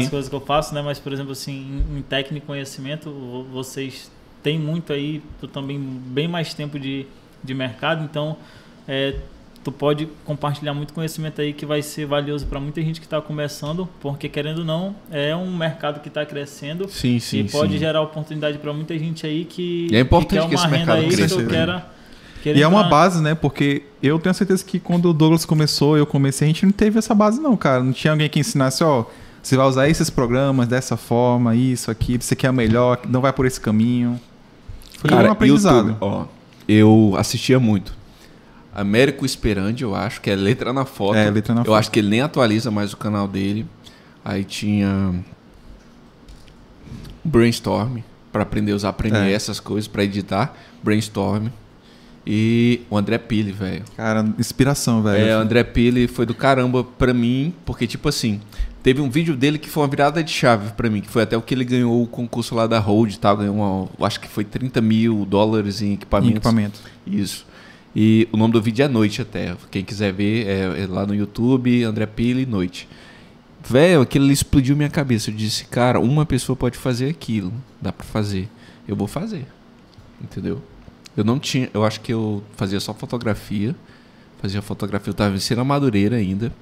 das 0.00 0.08
coisas 0.08 0.28
que 0.28 0.34
eu 0.34 0.40
faço, 0.40 0.74
né? 0.74 0.82
Mas, 0.82 0.98
por 0.98 1.12
exemplo, 1.12 1.30
assim, 1.32 1.84
em, 1.92 1.98
em 1.98 2.02
técnica 2.02 2.44
e 2.44 2.46
conhecimento, 2.48 3.08
vo- 3.08 3.44
vocês 3.44 4.10
têm 4.42 4.58
muito 4.58 4.92
aí, 4.92 5.22
tu 5.40 5.46
também 5.46 5.78
bem 5.78 6.26
mais 6.26 6.52
tempo 6.52 6.80
de, 6.80 7.06
de 7.44 7.54
mercado, 7.54 8.02
então 8.02 8.36
é, 8.88 9.14
tu 9.62 9.70
pode 9.70 10.08
compartilhar 10.24 10.74
muito 10.74 10.92
conhecimento 10.92 11.40
aí 11.40 11.52
que 11.52 11.64
vai 11.64 11.82
ser 11.82 12.06
valioso 12.06 12.46
para 12.46 12.58
muita 12.58 12.82
gente 12.82 13.00
que 13.00 13.06
está 13.06 13.20
começando, 13.20 13.88
porque 14.00 14.28
querendo 14.28 14.58
ou 14.58 14.64
não, 14.64 14.94
é 15.10 15.34
um 15.34 15.56
mercado 15.56 16.00
que 16.00 16.08
está 16.08 16.26
crescendo 16.26 16.88
Sim, 16.88 17.18
sim, 17.18 17.40
e 17.40 17.44
pode 17.44 17.72
sim. 17.72 17.78
gerar 17.78 18.00
oportunidade 18.00 18.58
para 18.58 18.72
muita 18.72 18.98
gente 18.98 19.26
aí 19.26 19.44
que, 19.44 19.88
E 19.90 19.96
é 19.96 20.00
importante 20.00 20.28
que 20.28 20.36
quer 20.40 20.48
que 20.48 20.54
esse 20.54 20.66
uma 20.66 20.76
renda 20.76 20.94
mercado 20.94 20.98
aí 20.98 21.08
que 21.08 21.16
cresça, 21.16 21.40
eu 21.40 21.48
quero, 21.48 21.82
quero 22.42 22.58
E 22.58 22.62
é 22.62 22.66
uma 22.66 22.84
base, 22.84 23.22
né? 23.22 23.34
Porque 23.34 23.84
eu 24.02 24.18
tenho 24.18 24.34
certeza 24.34 24.64
que 24.64 24.80
quando 24.80 25.08
o 25.08 25.12
Douglas 25.12 25.44
começou, 25.44 25.96
eu 25.96 26.06
comecei, 26.06 26.46
a 26.46 26.48
gente 26.48 26.66
não 26.66 26.72
teve 26.72 26.98
essa 26.98 27.14
base, 27.14 27.40
não, 27.40 27.56
cara. 27.56 27.82
Não 27.82 27.92
tinha 27.92 28.12
alguém 28.12 28.28
que 28.28 28.40
ensinasse, 28.40 28.82
ó, 28.82 29.04
você 29.42 29.56
vai 29.56 29.66
usar 29.66 29.88
esses 29.88 30.10
programas 30.10 30.66
dessa 30.66 30.96
forma, 30.96 31.54
isso, 31.54 31.90
aqui, 31.90 32.16
você 32.18 32.34
quer 32.34 32.52
melhor, 32.52 33.00
não 33.08 33.20
vai 33.20 33.32
por 33.32 33.46
esse 33.46 33.60
caminho. 33.60 34.20
Foi 34.98 35.10
Cara, 35.10 35.28
um 35.28 35.32
aprendizado. 35.32 35.88
YouTube, 35.88 35.96
ó, 36.00 36.24
eu 36.68 37.14
assistia 37.16 37.58
muito. 37.58 38.01
Américo 38.74 39.24
Esperandi, 39.26 39.82
eu 39.84 39.94
acho, 39.94 40.20
que 40.20 40.30
é 40.30 40.34
letra 40.36 40.72
na 40.72 40.84
foto. 40.84 41.16
É, 41.16 41.30
letra 41.30 41.54
na 41.54 41.60
eu 41.60 41.64
foto. 41.66 41.74
acho 41.74 41.90
que 41.90 41.98
ele 41.98 42.08
nem 42.08 42.20
atualiza 42.22 42.70
mais 42.70 42.92
o 42.92 42.96
canal 42.96 43.28
dele. 43.28 43.66
Aí 44.24 44.44
tinha 44.44 45.14
Brainstorm, 47.24 47.98
para 48.32 48.42
aprender 48.42 48.72
a 48.72 48.76
usar 48.76 48.92
Premiere, 48.94 49.30
É. 49.30 49.34
essas 49.34 49.60
coisas, 49.60 49.86
para 49.88 50.04
editar. 50.04 50.54
Brainstorm. 50.82 51.48
E 52.26 52.82
o 52.88 52.96
André 52.96 53.18
Pili, 53.18 53.50
velho. 53.52 53.82
Cara, 53.96 54.24
inspiração, 54.38 55.02
velho. 55.02 55.24
É, 55.26 55.36
o 55.36 55.40
André 55.40 55.64
Pili 55.64 56.06
foi 56.06 56.24
do 56.24 56.34
caramba 56.34 56.84
pra 56.84 57.12
mim, 57.12 57.52
porque, 57.66 57.84
tipo 57.86 58.08
assim, 58.08 58.40
teve 58.80 59.00
um 59.00 59.10
vídeo 59.10 59.36
dele 59.36 59.58
que 59.58 59.68
foi 59.68 59.82
uma 59.82 59.88
virada 59.88 60.22
de 60.22 60.30
chave 60.30 60.72
pra 60.72 60.88
mim, 60.88 61.00
que 61.00 61.08
foi 61.10 61.22
até 61.22 61.36
o 61.36 61.42
que 61.42 61.52
ele 61.52 61.64
ganhou 61.64 62.00
o 62.00 62.06
concurso 62.06 62.54
lá 62.54 62.68
da 62.68 62.78
Hold 62.78 63.12
e 63.14 63.18
tal, 63.18 63.36
ganhou 63.36 63.56
uma, 63.98 64.06
acho 64.06 64.20
que 64.20 64.28
foi 64.28 64.44
30 64.44 64.80
mil 64.80 65.24
dólares 65.26 65.82
em 65.82 65.86
Em 65.90 65.92
equipamentos. 65.94 66.36
equipamento. 66.36 66.80
Isso. 67.04 67.44
E 67.94 68.26
o 68.32 68.36
nome 68.36 68.52
do 68.52 68.62
vídeo 68.62 68.84
é 68.84 68.88
Noite 68.88 69.20
até. 69.20 69.54
Quem 69.70 69.84
quiser 69.84 70.12
ver, 70.12 70.46
é, 70.46 70.82
é 70.82 70.86
lá 70.86 71.06
no 71.06 71.14
YouTube, 71.14 71.84
André 71.84 72.06
Pili, 72.06 72.46
Noite. 72.46 72.88
Velho, 73.68 74.00
aquilo 74.00 74.30
explodiu 74.30 74.74
minha 74.74 74.88
cabeça. 74.88 75.30
Eu 75.30 75.34
disse, 75.34 75.64
cara, 75.66 76.00
uma 76.00 76.24
pessoa 76.24 76.56
pode 76.56 76.78
fazer 76.78 77.08
aquilo. 77.08 77.52
Dá 77.80 77.92
pra 77.92 78.04
fazer. 78.04 78.48
Eu 78.88 78.96
vou 78.96 79.06
fazer. 79.06 79.46
Entendeu? 80.20 80.62
Eu 81.16 81.22
não 81.22 81.38
tinha. 81.38 81.68
Eu 81.72 81.84
acho 81.84 82.00
que 82.00 82.12
eu 82.12 82.42
fazia 82.56 82.80
só 82.80 82.94
fotografia. 82.94 83.76
Fazia 84.40 84.60
fotografia, 84.60 85.10
eu 85.10 85.14
tava 85.14 85.30
vencendo 85.30 85.60
a 85.60 85.64
Madureira 85.64 86.16
ainda. 86.16 86.52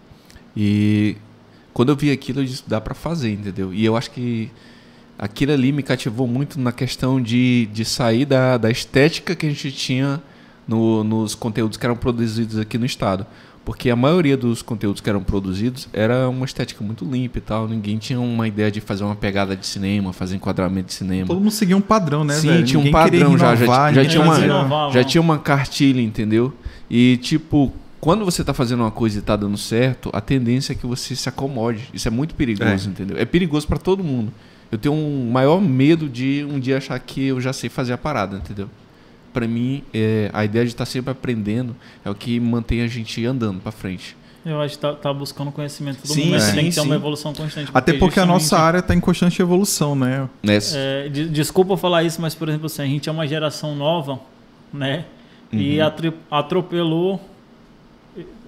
E 0.54 1.16
quando 1.72 1.90
eu 1.90 1.96
vi 1.96 2.10
aquilo, 2.10 2.40
eu 2.40 2.44
disse, 2.44 2.64
dá 2.66 2.80
pra 2.80 2.94
fazer, 2.94 3.32
entendeu? 3.32 3.72
E 3.72 3.84
eu 3.84 3.96
acho 3.96 4.10
que 4.10 4.50
aquilo 5.18 5.52
ali 5.52 5.72
me 5.72 5.82
cativou 5.82 6.26
muito 6.26 6.60
na 6.60 6.72
questão 6.72 7.22
de, 7.22 7.66
de 7.72 7.84
sair 7.84 8.26
da, 8.26 8.58
da 8.58 8.70
estética 8.70 9.34
que 9.34 9.46
a 9.46 9.48
gente 9.48 9.72
tinha 9.72 10.20
no- 10.70 11.02
nos 11.04 11.34
conteúdos 11.34 11.76
que 11.76 11.84
eram 11.84 11.96
produzidos 11.96 12.56
aqui 12.58 12.78
no 12.78 12.86
estado. 12.86 13.26
Porque 13.64 13.90
a 13.90 13.96
maioria 13.96 14.36
dos 14.38 14.62
conteúdos 14.62 15.02
que 15.02 15.10
eram 15.10 15.22
produzidos 15.22 15.86
era 15.92 16.28
uma 16.28 16.46
estética 16.46 16.82
muito 16.82 17.04
limpa 17.04 17.38
e 17.38 17.40
tal. 17.42 17.68
Ninguém 17.68 17.98
tinha 17.98 18.18
uma 18.18 18.48
ideia 18.48 18.70
de 18.70 18.80
fazer 18.80 19.04
uma 19.04 19.14
pegada 19.14 19.54
de 19.54 19.66
cinema, 19.66 20.12
fazer 20.14 20.36
enquadramento 20.36 20.86
de 20.88 20.94
cinema. 20.94 21.26
Todo 21.26 21.38
mundo 21.40 21.50
seguia 21.50 21.76
um 21.76 21.80
padrão, 21.80 22.24
né, 22.24 22.34
Sim, 22.34 22.48
velho? 22.48 22.64
tinha 22.64 22.80
um 22.80 22.84
Ninguém 22.84 23.04
queria 23.04 23.20
padrão 23.20 23.38
já, 23.38 23.54
já- 23.54 23.92
já 23.92 24.04
tinha 24.06 24.22
uma- 24.22 24.90
Já 24.90 25.04
tinha 25.04 25.20
uma 25.20 25.38
cartilha, 25.38 26.00
entendeu? 26.00 26.52
E 26.90 27.18
tipo, 27.18 27.70
quando 28.00 28.24
você 28.24 28.42
tá 28.42 28.54
fazendo 28.54 28.80
uma 28.80 28.90
coisa 28.90 29.18
e 29.18 29.22
tá 29.22 29.36
dando 29.36 29.58
certo, 29.58 30.08
a 30.12 30.20
tendência 30.22 30.72
é 30.72 30.74
que 30.74 30.86
você 30.86 31.14
se 31.14 31.28
acomode. 31.28 31.90
Isso 31.92 32.08
é 32.08 32.10
muito 32.10 32.34
perigoso, 32.34 32.88
É. 32.88 32.90
entendeu? 32.90 33.18
É 33.18 33.24
perigoso 33.26 33.66
para 33.68 33.78
todo 33.78 34.02
mundo. 34.02 34.32
Eu 34.72 34.78
tenho 34.78 34.94
um 34.94 35.30
maior 35.30 35.60
medo 35.60 36.08
de 36.08 36.46
um 36.50 36.58
dia 36.58 36.78
achar 36.78 36.98
que 36.98 37.26
eu 37.26 37.40
já 37.40 37.52
sei 37.52 37.68
fazer 37.68 37.92
a 37.92 37.98
parada, 37.98 38.36
entendeu? 38.38 38.68
Pra 39.32 39.46
mim, 39.46 39.82
é, 39.94 40.28
a 40.32 40.44
ideia 40.44 40.64
de 40.64 40.72
estar 40.72 40.84
sempre 40.86 41.10
aprendendo 41.12 41.76
é 42.04 42.10
o 42.10 42.14
que 42.14 42.40
mantém 42.40 42.82
a 42.82 42.86
gente 42.88 43.24
andando 43.24 43.60
pra 43.60 43.70
frente. 43.70 44.16
Eu 44.44 44.60
acho 44.60 44.74
que 44.76 44.80
tá, 44.80 44.94
tá 44.94 45.12
buscando 45.12 45.52
conhecimento. 45.52 45.98
Todo 46.02 46.12
Sim, 46.14 46.26
momento 46.26 46.40
sim, 46.40 46.54
tem 46.54 46.64
que 46.70 46.74
ter 46.74 46.80
sim. 46.80 46.86
uma 46.86 46.94
evolução 46.94 47.32
constante. 47.34 47.70
Até 47.74 47.92
porque 47.92 48.18
a 48.18 48.24
nossa 48.24 48.40
justamente- 48.44 48.66
área 48.66 48.78
está 48.78 48.94
em 48.94 49.00
constante 49.00 49.40
evolução, 49.42 49.94
né? 49.94 50.28
Nessa. 50.42 50.76
É, 50.78 51.08
de- 51.10 51.28
desculpa 51.28 51.76
falar 51.76 52.02
isso, 52.04 52.20
mas, 52.22 52.34
por 52.34 52.48
exemplo, 52.48 52.66
assim, 52.66 52.82
a 52.82 52.86
gente 52.86 53.08
é 53.08 53.12
uma 53.12 53.26
geração 53.26 53.76
nova, 53.76 54.18
né? 54.72 55.04
E 55.52 55.78
Uhum. 55.78 55.86
atri- 55.86 56.14
atropelou. 56.30 57.20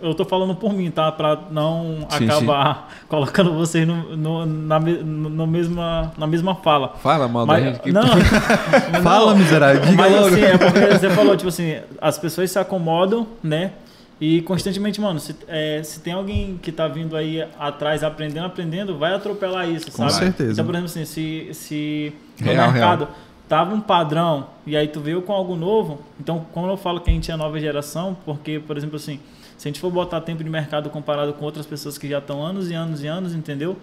Eu 0.02 0.14
tô 0.14 0.24
falando 0.24 0.54
por 0.54 0.72
mim, 0.72 0.90
tá? 0.90 1.10
Pra 1.12 1.38
não 1.50 2.06
Sim, 2.10 2.24
acabar 2.24 2.88
colocando 3.08 3.52
vocês 3.54 3.86
no, 3.86 4.16
no- 4.16 4.44
na, 4.46 4.80
no- 4.80 5.30
no 5.30 5.46
mesma, 5.46 6.12
na 6.18 6.26
mesma 6.26 6.54
fala. 6.56 6.88
Fala 7.02 7.28
da 7.28 7.46
Mas, 7.46 7.78
que- 7.78 7.92
não, 7.92 8.02
Fala, 9.02 9.30
não, 9.32 9.38
miserável, 9.38 9.80
diga 9.82 9.96
mas 9.96 10.12
logo. 10.12 10.26
assim, 10.28 10.40
é 10.42 10.58
porque 10.58 10.86
você 10.98 11.10
falou, 11.10 11.36
tipo 11.36 11.48
assim, 11.48 11.76
as 12.00 12.18
pessoas 12.18 12.50
se 12.50 12.58
acomodam, 12.58 13.26
né? 13.42 13.72
E 14.20 14.40
constantemente, 14.42 15.00
mano, 15.00 15.18
se, 15.18 15.34
é, 15.48 15.82
se 15.82 15.98
tem 16.00 16.12
alguém 16.12 16.56
que 16.62 16.70
tá 16.70 16.86
vindo 16.86 17.16
aí 17.16 17.44
atrás 17.58 18.04
aprendendo, 18.04 18.46
aprendendo, 18.46 18.96
vai 18.96 19.12
atropelar 19.14 19.68
isso, 19.68 19.90
Com 19.90 20.08
sabe? 20.08 20.12
certeza. 20.26 20.52
Então, 20.52 20.64
por 20.64 20.74
exemplo, 20.74 20.90
assim, 20.90 21.04
se, 21.04 21.48
se 21.52 22.12
no 22.40 22.52
Real, 22.52 22.70
mercado 22.70 23.08
tava 23.48 23.74
um 23.74 23.80
padrão 23.80 24.46
e 24.64 24.76
aí 24.76 24.86
tu 24.86 25.00
veio 25.00 25.22
com 25.22 25.32
algo 25.32 25.56
novo, 25.56 26.00
então, 26.20 26.46
como 26.52 26.68
eu 26.68 26.76
falo 26.76 27.00
que 27.00 27.10
a 27.10 27.12
gente 27.12 27.30
é 27.32 27.36
nova 27.36 27.58
geração, 27.58 28.16
porque, 28.24 28.60
por 28.60 28.76
exemplo, 28.76 28.94
assim, 28.96 29.18
se 29.62 29.68
a 29.68 29.70
gente 29.70 29.78
for 29.78 29.92
botar 29.92 30.20
tempo 30.22 30.42
de 30.42 30.50
mercado 30.50 30.90
comparado 30.90 31.32
com 31.34 31.44
outras 31.44 31.64
pessoas 31.64 31.96
que 31.96 32.08
já 32.08 32.18
estão 32.18 32.44
anos 32.44 32.68
e 32.68 32.74
anos 32.74 33.00
e 33.04 33.06
anos, 33.06 33.32
entendeu? 33.32 33.76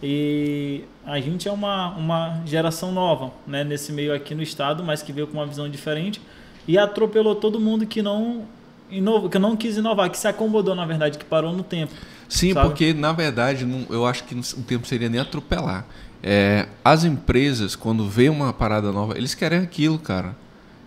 E 0.00 0.84
a 1.04 1.18
gente 1.18 1.48
é 1.48 1.50
uma, 1.50 1.88
uma 1.96 2.40
geração 2.46 2.92
nova, 2.92 3.32
né, 3.44 3.64
nesse 3.64 3.90
meio 3.90 4.14
aqui 4.14 4.32
no 4.32 4.44
estado, 4.44 4.84
mas 4.84 5.02
que 5.02 5.12
veio 5.12 5.26
com 5.26 5.32
uma 5.32 5.44
visão 5.44 5.68
diferente 5.68 6.22
e 6.68 6.78
atropelou 6.78 7.34
todo 7.34 7.58
mundo 7.58 7.84
que 7.84 8.00
não 8.00 8.44
inovo, 8.88 9.28
que 9.28 9.36
não 9.36 9.56
quis 9.56 9.76
inovar, 9.76 10.08
que 10.08 10.16
se 10.16 10.28
acomodou, 10.28 10.72
na 10.72 10.86
verdade, 10.86 11.18
que 11.18 11.24
parou 11.24 11.52
no 11.52 11.64
tempo. 11.64 11.92
Sim, 12.28 12.52
sabe? 12.52 12.68
porque 12.68 12.94
na 12.94 13.10
verdade 13.10 13.64
não- 13.64 13.86
eu 13.90 14.06
acho 14.06 14.22
que 14.22 14.36
o 14.36 14.62
tempo 14.62 14.86
seria 14.86 15.08
nem 15.08 15.20
atropelar. 15.20 15.84
É, 16.22 16.68
as 16.84 17.02
empresas, 17.02 17.74
quando 17.74 18.08
vê 18.08 18.28
uma 18.28 18.52
parada 18.52 18.92
nova, 18.92 19.18
eles 19.18 19.34
querem 19.34 19.58
aquilo, 19.58 19.98
cara. 19.98 20.36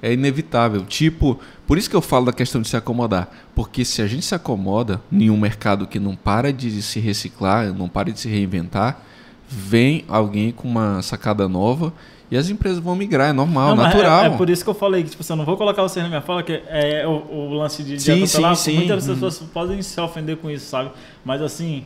É 0.01 0.13
inevitável. 0.13 0.85
Tipo, 0.85 1.37
por 1.67 1.77
isso 1.77 1.89
que 1.89 1.95
eu 1.95 2.01
falo 2.01 2.25
da 2.25 2.33
questão 2.33 2.61
de 2.61 2.67
se 2.67 2.77
acomodar. 2.77 3.29
Porque 3.53 3.83
se 3.85 4.01
a 4.01 4.07
gente 4.07 4.25
se 4.25 4.33
acomoda 4.33 5.01
em 5.11 5.29
um 5.29 5.37
mercado 5.37 5.85
que 5.85 5.99
não 5.99 6.15
para 6.15 6.51
de 6.53 6.81
se 6.81 6.99
reciclar, 6.99 7.73
não 7.73 7.87
para 7.89 8.11
de 8.11 8.19
se 8.19 8.29
reinventar, 8.29 9.01
vem 9.49 10.03
alguém 10.07 10.51
com 10.51 10.67
uma 10.67 11.01
sacada 11.01 11.47
nova 11.47 11.93
e 12.29 12.35
as 12.37 12.49
empresas 12.49 12.79
vão 12.79 12.95
migrar, 12.95 13.29
é 13.29 13.33
normal, 13.33 13.69
Não, 13.69 13.77
mas 13.77 13.93
natural. 13.93 14.23
É, 14.23 14.27
é 14.27 14.29
por 14.31 14.49
isso 14.49 14.63
que 14.63 14.69
eu 14.69 14.73
falei 14.73 15.03
que, 15.03 15.09
tipo, 15.11 15.21
assim, 15.23 15.31
eu 15.33 15.37
não 15.37 15.45
vou 15.45 15.55
colocar 15.55 15.81
vocês 15.83 16.03
na 16.03 16.09
minha 16.09 16.21
fala, 16.21 16.43
que 16.43 16.61
é 16.67 17.05
o, 17.07 17.11
o 17.11 17.53
lance 17.53 17.81
de, 17.83 17.95
de 17.95 18.01
Sim, 18.01 18.23
atropelar, 18.23 18.55
sim, 18.55 18.71
sim. 18.71 18.77
Muitas 18.79 19.07
Uhum. 19.07 19.13
pessoas 19.13 19.39
podem 19.53 19.81
se 19.81 19.99
ofender 20.01 20.35
com 20.37 20.49
isso, 20.51 20.65
sabe? 20.65 20.91
Mas 21.23 21.41
assim, 21.41 21.85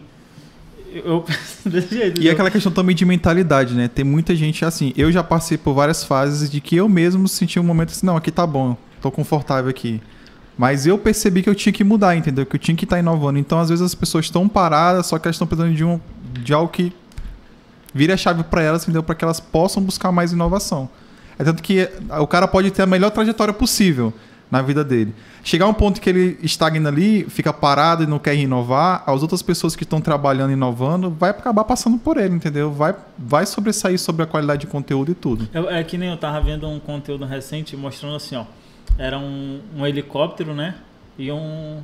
eu 0.91 1.21
penso 1.21 1.69
desse 1.69 1.95
jeito. 1.95 2.21
E 2.21 2.27
é 2.27 2.31
aquela 2.31 2.49
questão 2.49 2.71
também 2.71 2.95
de 2.95 3.05
mentalidade, 3.05 3.73
né? 3.75 3.87
Tem 3.87 4.03
muita 4.03 4.35
gente 4.35 4.65
assim. 4.65 4.93
Eu 4.97 5.11
já 5.11 5.23
passei 5.23 5.57
por 5.59 5.73
várias 5.73 6.03
fases 6.03 6.49
de 6.49 6.59
que 6.59 6.75
eu 6.75 6.89
mesmo 6.89 7.27
senti 7.27 7.59
um 7.59 7.63
momento 7.63 7.89
assim, 7.91 8.05
não, 8.05 8.17
aqui 8.17 8.31
tá 8.31 8.45
bom, 8.47 8.75
tô 9.01 9.11
confortável 9.11 9.69
aqui. 9.69 10.01
Mas 10.57 10.85
eu 10.85 10.97
percebi 10.97 11.41
que 11.41 11.49
eu 11.49 11.55
tinha 11.55 11.73
que 11.73 11.83
mudar, 11.83 12.15
entendeu? 12.15 12.45
Que 12.45 12.55
eu 12.55 12.59
tinha 12.59 12.75
que 12.75 12.83
estar 12.85 12.99
inovando. 12.99 13.39
Então, 13.39 13.59
às 13.59 13.69
vezes, 13.69 13.83
as 13.83 13.95
pessoas 13.95 14.25
estão 14.25 14.47
paradas, 14.47 15.07
só 15.07 15.17
que 15.17 15.27
elas 15.27 15.35
estão 15.35 15.47
precisando 15.47 15.73
de, 15.75 15.83
um, 15.83 15.99
de 16.33 16.53
algo 16.53 16.69
que 16.71 16.93
vire 17.93 18.11
a 18.11 18.17
chave 18.17 18.43
para 18.43 18.61
elas, 18.61 18.83
entendeu? 18.83 19.01
Para 19.01 19.15
que 19.15 19.23
elas 19.23 19.39
possam 19.39 19.81
buscar 19.81 20.11
mais 20.11 20.31
inovação. 20.31 20.87
É 21.39 21.43
tanto 21.43 21.63
que 21.63 21.89
o 22.19 22.27
cara 22.27 22.47
pode 22.47 22.69
ter 22.71 22.83
a 22.83 22.85
melhor 22.85 23.09
trajetória 23.09 23.53
possível 23.53 24.13
na 24.51 24.61
vida 24.61 24.83
dele. 24.83 25.15
Chegar 25.43 25.65
a 25.65 25.69
um 25.69 25.73
ponto 25.73 25.99
que 25.99 26.09
ele 26.09 26.37
estagna 26.43 26.89
ali, 26.89 27.23
fica 27.29 27.51
parado 27.51 28.03
e 28.03 28.05
não 28.05 28.19
quer 28.19 28.35
inovar, 28.35 29.01
as 29.07 29.21
outras 29.23 29.41
pessoas 29.41 29.75
que 29.75 29.83
estão 29.83 29.99
trabalhando 29.99 30.51
e 30.51 30.53
inovando 30.53 31.09
vai 31.09 31.31
acabar 31.31 31.63
passando 31.63 31.97
por 31.97 32.17
ele, 32.17 32.35
entendeu? 32.35 32.71
Vai, 32.71 32.93
vai 33.17 33.45
sobressair 33.45 33.97
sobre 33.97 34.23
a 34.23 34.25
qualidade 34.27 34.61
de 34.61 34.67
conteúdo 34.67 35.11
e 35.11 35.15
tudo. 35.15 35.49
Eu- 35.53 35.69
é 35.69 35.83
que 35.83 35.97
nem 35.97 36.09
eu 36.09 36.17
tava 36.17 36.39
vendo 36.41 36.67
um 36.67 36.79
conteúdo 36.79 37.25
recente 37.25 37.75
mostrando 37.75 38.17
assim, 38.17 38.35
ó. 38.35 38.43
Era 38.97 39.17
um, 39.17 39.59
um 39.77 39.85
helicóptero, 39.85 40.53
né? 40.53 40.75
E 41.17 41.31
um 41.31 41.79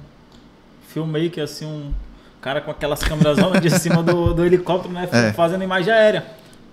filmmaker, 0.89 1.43
assim, 1.43 1.65
um 1.65 1.91
cara 2.41 2.61
com 2.61 2.71
aquelas 2.71 2.99
câmeras 3.01 3.37
de 3.61 3.69
cima 3.69 4.01
do, 4.03 4.33
do 4.33 4.45
helicóptero, 4.45 4.93
né? 4.93 5.07
É. 5.11 5.33
Fazendo 5.33 5.63
imagem 5.63 5.91
aérea. 5.93 6.25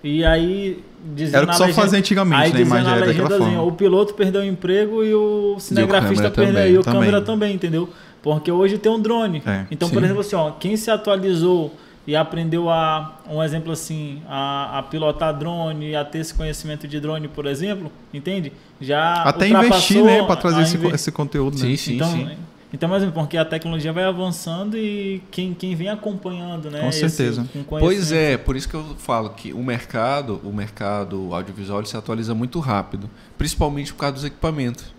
E 0.03 0.23
aí 0.23 0.83
dizendo 1.13 1.37
Era 1.37 1.45
o 1.45 1.49
que 1.49 1.55
só 1.55 1.65
legenda- 1.65 1.81
fazia 1.81 1.99
antigamente, 1.99 2.43
aí 2.43 2.53
né? 2.53 2.61
Imagem 2.61 2.91
aérea 2.91 3.07
daquela 3.07 3.27
assim, 3.27 3.55
forma. 3.55 3.61
o 3.63 3.71
piloto 3.71 4.13
perdeu 4.13 4.41
o 4.41 4.45
emprego 4.45 5.03
e 5.03 5.13
o 5.13 5.57
cinegrafista 5.59 6.29
perdeu 6.29 6.67
e 6.67 6.77
o 6.77 6.83
câmera 6.83 7.21
também, 7.21 7.55
entendeu? 7.55 7.89
Porque 8.21 8.51
hoje 8.51 8.77
tem 8.77 8.91
um 8.91 8.99
drone. 8.99 9.43
É, 9.45 9.65
então, 9.69 9.87
sim. 9.87 9.93
por 9.93 10.03
exemplo, 10.03 10.21
assim, 10.21 10.35
ó, 10.35 10.51
quem 10.51 10.75
se 10.77 10.89
atualizou 10.89 11.71
e 12.07 12.15
aprendeu 12.15 12.69
a, 12.69 13.19
um 13.29 13.41
exemplo 13.41 13.71
assim, 13.71 14.21
a, 14.27 14.79
a 14.79 14.83
pilotar 14.83 15.37
drone, 15.37 15.95
a 15.95 16.05
ter 16.05 16.19
esse 16.19 16.33
conhecimento 16.33 16.87
de 16.87 16.99
drone, 16.99 17.27
por 17.27 17.45
exemplo, 17.45 17.91
entende? 18.13 18.51
Já 18.79 19.23
Até 19.23 19.47
investir, 19.47 20.03
né? 20.03 20.23
Para 20.23 20.35
trazer 20.35 20.61
esse, 20.61 20.77
inve- 20.77 20.93
esse 20.93 21.11
conteúdo, 21.11 21.55
né? 21.57 21.61
Sim, 21.69 21.75
sim, 21.77 21.95
então, 21.95 22.11
sim. 22.11 22.29
então, 22.71 22.89
menos, 22.89 23.11
porque 23.11 23.37
a 23.37 23.45
tecnologia 23.45 23.91
vai 23.91 24.03
avançando 24.03 24.77
e 24.77 25.21
quem, 25.31 25.53
quem 25.53 25.73
vem 25.75 25.89
acompanhando, 25.89 26.69
né? 26.69 26.81
Com 26.81 26.89
esse- 26.89 27.09
certeza. 27.09 27.47
com 27.67 27.79
Pois 27.79 28.11
é, 28.11 28.37
por 28.37 28.55
isso 28.55 28.69
que 28.69 28.75
eu 28.75 28.83
falo 28.99 29.29
que 29.31 29.51
o 29.51 29.63
mercado, 29.63 30.39
o 30.43 30.53
mercado 30.53 31.33
audiovisual 31.33 31.79
ele 31.79 31.87
se 31.87 31.97
atualiza 31.97 32.35
muito 32.35 32.59
rápido, 32.59 33.09
principalmente 33.37 33.91
por 33.91 33.99
causa 33.99 34.13
dos 34.15 34.25
equipamentos. 34.25 34.93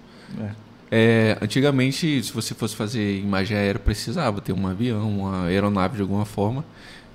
É, 0.90 1.36
antigamente, 1.42 2.22
se 2.22 2.32
você 2.32 2.54
fosse 2.54 2.76
fazer 2.76 3.18
imagem 3.18 3.56
aérea, 3.56 3.78
precisava 3.78 4.40
ter 4.40 4.52
um 4.52 4.66
avião, 4.68 5.08
uma 5.08 5.46
aeronave 5.46 5.96
de 5.96 6.02
alguma 6.02 6.24
forma, 6.24 6.64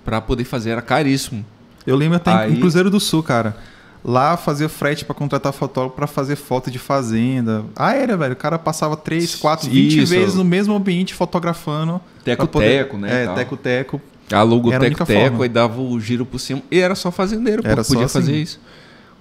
para 0.04 0.20
poder 0.22 0.44
fazer, 0.44 0.72
era 0.72 0.82
caríssimo. 0.82 1.46
Eu 1.86 1.96
lembro 1.96 2.18
até 2.18 2.32
Aí- 2.32 2.54
em 2.54 2.60
Cruzeiro 2.60 2.90
do 2.90 3.00
Sul, 3.00 3.24
cara. 3.24 3.56
Lá 4.04 4.36
fazia 4.36 4.68
frete 4.68 5.06
pra 5.06 5.14
contratar 5.14 5.54
fotógrafo 5.54 5.96
pra 5.96 6.08
fazer 6.08 6.36
foto 6.36 6.72
de 6.72 6.80
fazenda. 6.80 7.64
Aérea, 7.76 8.18
velho. 8.18 8.34
O 8.34 8.36
cara 8.36 8.58
passava 8.58 8.98
3, 8.98 9.36
4, 9.36 9.70
20 9.70 10.00
Isso. 10.02 10.12
vezes 10.12 10.36
no 10.36 10.44
mesmo 10.44 10.76
ambiente 10.76 11.14
fotografando. 11.14 12.02
Teco-teco, 12.24 12.98
né, 12.98 13.26
É, 13.26 13.28
teco-teco. 13.28 14.02
Aluga 14.32 14.70
o 14.70 14.74
Era 14.74 14.86
teco-teco 14.86 15.46
e 15.46 15.50
dava 15.50 15.80
o 15.82 16.00
giro 16.00 16.26
por 16.26 16.40
cima. 16.40 16.64
E 16.72 16.80
era 16.80 16.96
só 16.96 17.12
fazendeiro, 17.12 17.62
Era 17.64 17.82
que 17.84 17.88
podia 17.90 18.08
só 18.08 18.18
assim. 18.20 18.28
fazer 18.28 18.42
isso. 18.42 18.60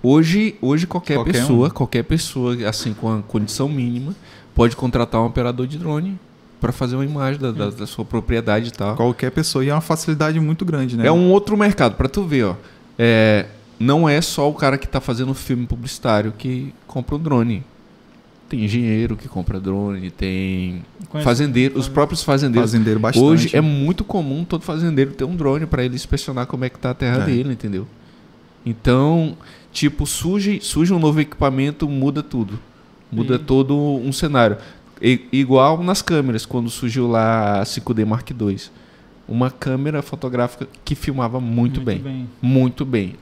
Hoje, 0.03 0.55
hoje 0.63 0.87
qualquer, 0.87 1.17
Qualquer 1.17 1.33
pessoa, 1.33 1.67
um. 1.67 1.71
qualquer 1.71 2.03
pessoa, 2.05 2.57
assim, 2.69 2.95
com 2.95 3.19
a 3.19 3.23
condição 3.23 3.69
mínima, 3.69 4.15
pode 4.55 4.75
contratar 4.77 5.21
um 5.21 5.27
operador 5.27 5.67
de 5.67 5.77
drone 5.77 6.19
para 6.61 6.73
fazer 6.73 6.95
uma 6.97 7.05
imagem 7.05 7.41
da, 7.41 7.51
da- 7.53 7.71
da 7.71 7.87
sua 7.87 8.05
propriedade 8.05 8.69
e 8.69 8.73
tal. 8.73 8.95
Qualquer 8.97 9.31
pessoa. 9.31 9.65
E 9.65 9.69
é 9.71 9.75
uma 9.75 9.81
facilidade 9.81 10.39
muito 10.39 10.65
grande, 10.65 10.97
né? 10.97 11.07
É 11.07 11.13
um 11.13 11.31
outro 11.31 11.57
mercado, 11.57 11.95
para 11.97 12.09
tu 12.09 12.25
ver, 12.25 12.45
ó. 12.45 12.55
É, 12.99 13.47
não 13.79 14.09
é 14.09 14.21
só 14.21 14.49
o 14.49 14.55
cara 14.55 14.77
que 14.77 14.87
tá 14.87 15.01
fazendo 15.01 15.33
filme 15.35 15.67
publicitário 15.67 16.33
que 16.37 16.75
compra 16.87 17.17
um 17.17 17.19
drone. 17.19 17.65
Tem 18.49 18.65
engenheiro 18.65 19.17
que 19.17 19.29
compra 19.29 19.61
drone, 19.61 20.11
tem 20.11 20.85
Conheço- 21.09 21.25
fazendeiro, 21.25 21.79
os 21.79 21.89
próprios 21.89 22.23
fazendeiros. 22.25 22.71
Fazendeiro 22.73 22.99
bastante. 22.99 23.25
Hoje 23.25 23.57
é 23.57 23.61
muito 23.61 24.03
comum 24.05 24.45
todo 24.45 24.63
fazendeiro 24.63 25.13
ter 25.13 25.25
um 25.25 25.37
drone 25.37 25.67
para 25.67 25.85
ele 25.85 25.95
inspecionar 25.95 26.47
como 26.47 26.65
é 26.65 26.69
que 26.69 26.79
tá 26.79 26.91
a 26.91 26.95
terra 26.95 27.23
É. 27.23 27.27
dele, 27.27 27.53
entendeu? 27.53 27.87
Então, 28.67 29.37
tipo, 29.73 30.07
surge, 30.07 30.61
surge 30.61 30.93
um 30.93 30.99
novo 30.99 31.21
equipamento, 31.21 31.89
muda 31.89 32.23
tudo. 32.23 32.59
Muda 33.11 33.37
E- 33.37 33.39
todo 33.39 33.77
um 33.77 34.13
cenário. 34.13 34.57
Igual 35.01 35.83
nas 35.83 36.03
câmeras, 36.03 36.45
quando 36.45 36.69
surgiu 36.69 37.09
lá 37.09 37.61
a 37.61 37.65
5D 37.65 38.05
Mark 38.05 38.31
II. 38.31 38.59
Uma 39.27 39.51
câmera 39.51 40.03
fotográfica 40.03 40.67
que 40.85 40.95
filmava 40.95 41.41
muito, 41.41 41.81
bem. 41.81 42.29
Muito 42.43 42.85
bem. 42.85 43.15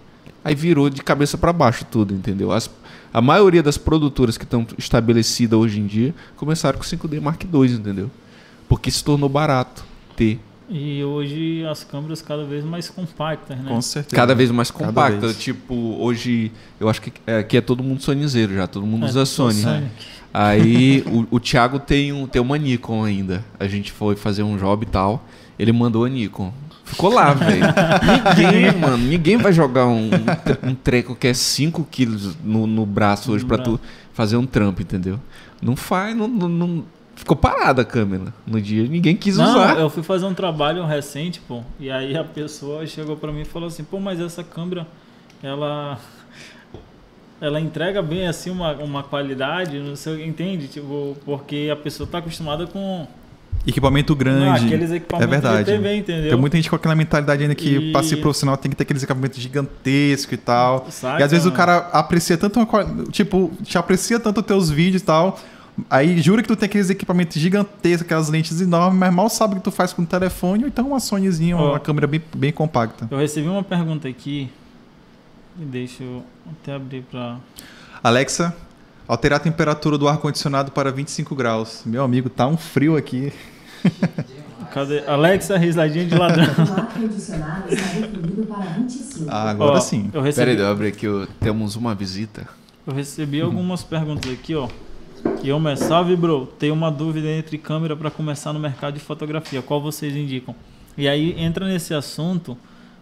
Aí 0.45 0.55
virou 0.55 0.89
de 0.89 1.03
cabeça 1.03 1.37
para 1.37 1.53
baixo 1.53 1.85
tudo, 1.91 2.15
entendeu? 2.15 2.51
As- 2.51 2.71
a 3.13 3.21
maioria 3.21 3.63
das 3.63 3.77
produtoras 3.77 4.39
que 4.39 4.45
estão 4.45 4.67
estabelecidas 4.79 5.59
hoje 5.59 5.79
em 5.81 5.87
dia 5.87 6.15
começaram 6.37 6.79
com 6.79 6.85
5D 6.85 7.21
Mark 7.21 7.43
II, 7.45 7.73
entendeu? 7.75 8.11
Porque 8.69 8.91
se 8.91 9.05
tornou 9.05 9.29
barato 9.29 9.85
ter. 10.17 10.41
E 10.71 11.03
hoje 11.03 11.65
as 11.67 11.83
câmeras 11.85 12.21
cada 12.23 12.45
vez 12.45 12.65
mais 12.65 12.89
compactas, 12.91 13.59
né? 13.59 13.65
Com 13.71 13.81
certeza. 13.81 14.15
Cada 14.17 14.35
vez 14.35 14.51
mais 14.51 14.71
Cada 14.71 14.87
compacta. 14.87 15.21
vez. 15.27 15.39
Tipo, 15.39 15.75
hoje, 15.99 16.53
eu 16.79 16.89
acho 16.89 17.01
que 17.03 17.13
é, 17.27 17.39
aqui 17.39 17.57
é 17.57 17.61
todo 17.61 17.83
mundo 17.83 18.03
sonizeiro 18.03 18.55
já, 18.55 18.67
todo 18.67 18.87
mundo 18.87 19.07
É, 19.07 19.09
usa 19.09 19.25
Sony. 19.27 19.63
Sony. 19.63 19.87
Aí 20.33 21.03
o, 21.07 21.37
o 21.37 21.41
Thiago 21.41 21.79
tem, 21.79 22.13
um, 22.13 22.27
tem 22.27 22.41
uma 22.41 22.57
Nikon 22.59 23.05
ainda. 23.05 23.45
A 23.59 23.67
gente 23.67 23.91
foi 23.93 24.15
fazer 24.17 24.43
um 24.43 24.57
job 24.57 24.85
e 24.85 24.89
tal. 24.89 25.25
Ele 25.59 25.73
mandou 25.73 26.05
a 26.05 26.09
Nikon. 26.09 26.53
Ficou 26.85 27.13
lá, 27.13 27.35
velho. 27.35 27.65
Ninguém, 28.37 28.73
mano, 28.81 28.97
ninguém 28.99 29.37
vai 29.37 29.53
jogar 29.53 29.87
um, 29.87 30.11
um 30.63 30.75
treco 30.75 31.15
que 31.15 31.27
é 31.27 31.35
5 31.35 31.85
quilos 31.91 32.37
no, 32.43 32.67
no 32.67 32.87
braço 32.87 33.33
hoje 33.33 33.45
braço. 33.45 33.63
tu 33.65 33.81
fazer 34.13 34.37
um 34.37 34.47
trampo, 34.47 34.81
entendeu? 34.83 35.19
Não 35.61 35.77
faz, 35.77 36.17
não, 36.17 36.29
não- 36.29 36.49
não- 36.49 36.85
Ficou 37.17 37.37
parada 37.37 37.83
a 37.83 37.85
câmera 37.85 38.33
no 38.47 38.61
dia. 38.61 38.87
Ninguém 38.87 39.17
quis 39.17 39.37
Não, 39.39 39.45
usar. 39.51 39.77
eu 39.77 39.91
fui 39.91 40.05
fazer 40.05 40.25
um 40.25 40.33
trabalho 40.33 40.87
recente, 40.87 41.41
pô, 41.41 41.63
e 41.81 41.91
aí 41.91 42.17
a 42.17 42.23
pessoa 42.23 42.87
chegou 42.87 43.17
pra 43.17 43.33
mim 43.33 43.41
e 43.41 43.45
falou 43.45 43.67
assim, 43.67 43.83
pô, 43.83 43.99
mas 43.99 44.21
essa 44.21 44.45
câmera 44.45 44.87
ela 45.43 45.99
ela 47.41 47.61
entrega 47.61 48.03
bem 48.03 48.27
assim 48.27 48.51
uma, 48.51 48.73
uma 48.75 49.03
qualidade, 49.03 49.79
não 49.79 49.95
sei, 49.97 50.25
entende? 50.27 50.69
Tipo, 50.69 51.17
porque 51.25 51.69
a 51.73 51.77
pessoa 51.77 52.05
está 52.07 52.19
acostumada 52.19 52.67
com 52.67 53.07
Equipamento 53.67 54.15
grande. 54.15 54.45
não, 54.45 54.53
aqueles 54.55 54.91
equipamentos 54.91 55.27
é 55.35 55.41
verdade. 55.41 55.65
de 55.65 55.73
TV, 55.73 55.97
entendeu? 55.97 56.31
Tem 56.31 56.39
muita 56.39 56.57
gente 56.57 56.71
com 56.71 56.77
aquela 56.77 56.95
mentalidade 56.95 57.43
ainda 57.43 57.55
que 57.55 57.77
E- 57.77 57.93
pra 57.93 58.03
ser 58.03 58.17
profissional 58.19 58.57
tem 58.57 58.71
que 58.71 58.77
ter 58.77 58.85
aqueles 58.85 59.03
equipamentos 59.03 59.39
gigantescos 59.39 60.33
e 60.33 60.37
tal. 60.37 60.87
Saca, 60.91 61.21
e 61.21 61.23
às 61.25 61.31
vezes 61.31 61.45
o 61.45 61.49
mano? 61.49 61.57
cara 61.57 61.77
aprecia 61.93 62.39
tanto, 62.39 62.59
uma 62.61 62.67
tipo, 63.11 63.51
te 63.63 63.77
aprecia 63.77 64.19
tanto 64.21 64.41
os 64.41 64.47
teus 64.47 64.71
vídeos 64.71 65.03
e 65.03 65.05
tal. 65.05 65.39
Aí 65.91 66.21
jura 66.21 66.43
que 66.43 66.49
tu 66.49 66.57
tem 66.57 66.67
aqueles 66.67 66.91
equipamentos 66.91 67.37
gigantescos, 67.41 68.03
aquelas 68.03 68.29
lentes 68.29 68.61
enormes, 68.61 68.99
mas 68.99 69.13
mal 69.15 69.29
sabe 69.29 69.55
o 69.55 69.57
que 69.59 69.63
tu 69.65 69.71
faz 69.71 69.93
com 69.93 70.03
o 70.03 70.07
telefone 70.07 70.65
ou 70.65 70.69
então 70.69 70.87
uma 70.89 70.99
Sonyzinha, 70.99 71.57
Ó. 71.57 71.71
uma 71.71 71.79
câmera 71.81 72.07
bem, 72.07 72.21
bem 72.35 72.51
compacta. 72.53 73.07
Eu 73.11 73.19
recebi 73.19 73.47
uma 73.49 73.63
pergunta 73.63 74.09
aqui. 74.09 74.49
E 75.59 75.65
deixa 75.65 76.05
eu 76.05 76.25
até 76.51 76.73
abrir 76.75 77.03
pra. 77.11 77.39
Alexa, 78.03 78.55
alterar 79.07 79.39
a 79.39 79.43
temperatura 79.43 79.99
do 79.99 80.07
ar-condicionado 80.07 80.71
para 80.71 80.93
25 80.93 81.35
graus. 81.35 81.83
Meu 81.85 82.05
amigo, 82.05 82.31
tá 82.31 82.47
um 82.47 82.57
frio 82.57 82.97
aqui. 82.97 83.33
Cadê? 84.73 85.01
Alexa, 85.07 85.57
risadinha 85.57 86.05
de 86.05 86.15
ladrão. 86.15 86.45
O 86.59 86.73
ar-condicionado 86.81 87.73
está 87.73 87.87
definido 87.99 88.47
para 88.47 88.65
25. 88.65 89.27
Ah, 89.29 89.51
agora 89.51 89.79
Ó, 89.79 89.81
sim. 89.81 90.05
Eu 90.07 90.23
Pera 90.23 90.25
recebi, 90.25 90.51
aí, 90.51 90.57
deixa 90.57 90.69
eu 90.69 90.73
abrir 90.73 90.89
aqui. 90.89 91.29
Temos 91.41 91.75
uma 91.75 91.95
visita. 91.95 92.47
eu 92.87 92.93
recebi 92.95 93.41
algumas 93.41 93.83
perguntas 93.83 94.31
aqui, 94.31 94.55
ó. 94.55 94.69
E 95.43 95.49
eu 95.49 95.59
me 95.59 95.75
salve, 95.77 96.15
bro. 96.15 96.47
Tenho 96.47 96.75
uma 96.75 96.91
dúvida 96.91 97.27
entre 97.29 97.59
câmera 97.59 97.97
para 97.97 98.11
começar 98.11 98.53
no 98.53 98.61
mercado 98.61 98.95
de 98.95 99.01
fotografia. 99.01 99.61
Qual 99.63 99.81
vocês 99.81 100.15
indicam? 100.15 100.55
E 100.97 101.09
aí 101.09 101.35
entra 101.41 101.67
nesse 101.67 101.95
assunto, 101.95 102.57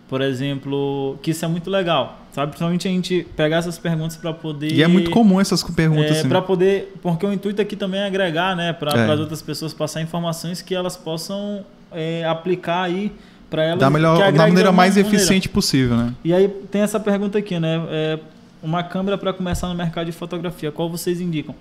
por 0.09 0.21
exemplo, 0.21 1.19
que 1.23 1.33
isso 1.33 1.45
é 1.45 1.49
muito 1.49 1.69
legal, 1.71 2.21
sabe? 2.33 2.49
Principalmente 2.53 2.87
a 2.87 2.91
gente 2.91 3.27
pegar 3.37 3.57
essas 3.59 3.79
perguntas 3.79 4.17
para 4.17 4.33
poder. 4.33 4.73
E 4.73 4.83
é 4.83 4.87
muito 4.87 5.11
comum 5.11 5.41
essas 5.41 5.63
perguntas, 5.63 6.17
É, 6.17 6.21
assim. 6.21 6.29
para 6.29 6.41
poder, 6.43 6.95
porque 7.03 7.27
o 7.27 7.33
intuito 7.33 7.61
aqui 7.61 7.75
também 7.77 8.01
é 8.01 8.07
agregar, 8.07 8.55
né, 8.55 8.73
para 8.73 8.93
É. 9.01 9.11
as 9.13 9.19
outras 9.21 9.43
pessoas 9.43 9.75
passar 9.75 10.01
informações 10.03 10.63
que 10.63 10.75
elas 10.75 10.97
possam 10.97 11.65
é, 11.93 12.25
aplicar 12.25 12.83
aí 12.83 13.13
para 13.49 13.63
elas 13.65 13.79
Da, 13.81 13.89
melhor, 13.91 14.19
da 14.19 14.33
maneira 14.33 14.73
mais 14.73 14.97
maneira. 14.97 15.17
eficiente 15.17 15.49
possível, 15.49 15.97
né? 15.97 16.13
E 16.25 16.33
aí 16.33 16.49
tem 16.71 16.83
essa 16.83 16.99
pergunta 17.01 17.39
aqui, 17.39 17.59
né? 17.59 17.81
É, 17.91 18.19
uma 18.63 18.83
câmera 18.83 19.17
para 19.17 19.33
começar 19.33 19.69
no 19.69 19.75
mercado 19.75 20.07
de 20.07 20.13
fotografia, 20.13 20.71
qual 20.73 20.91
vocês 20.91 21.21
indicam? 21.21 21.55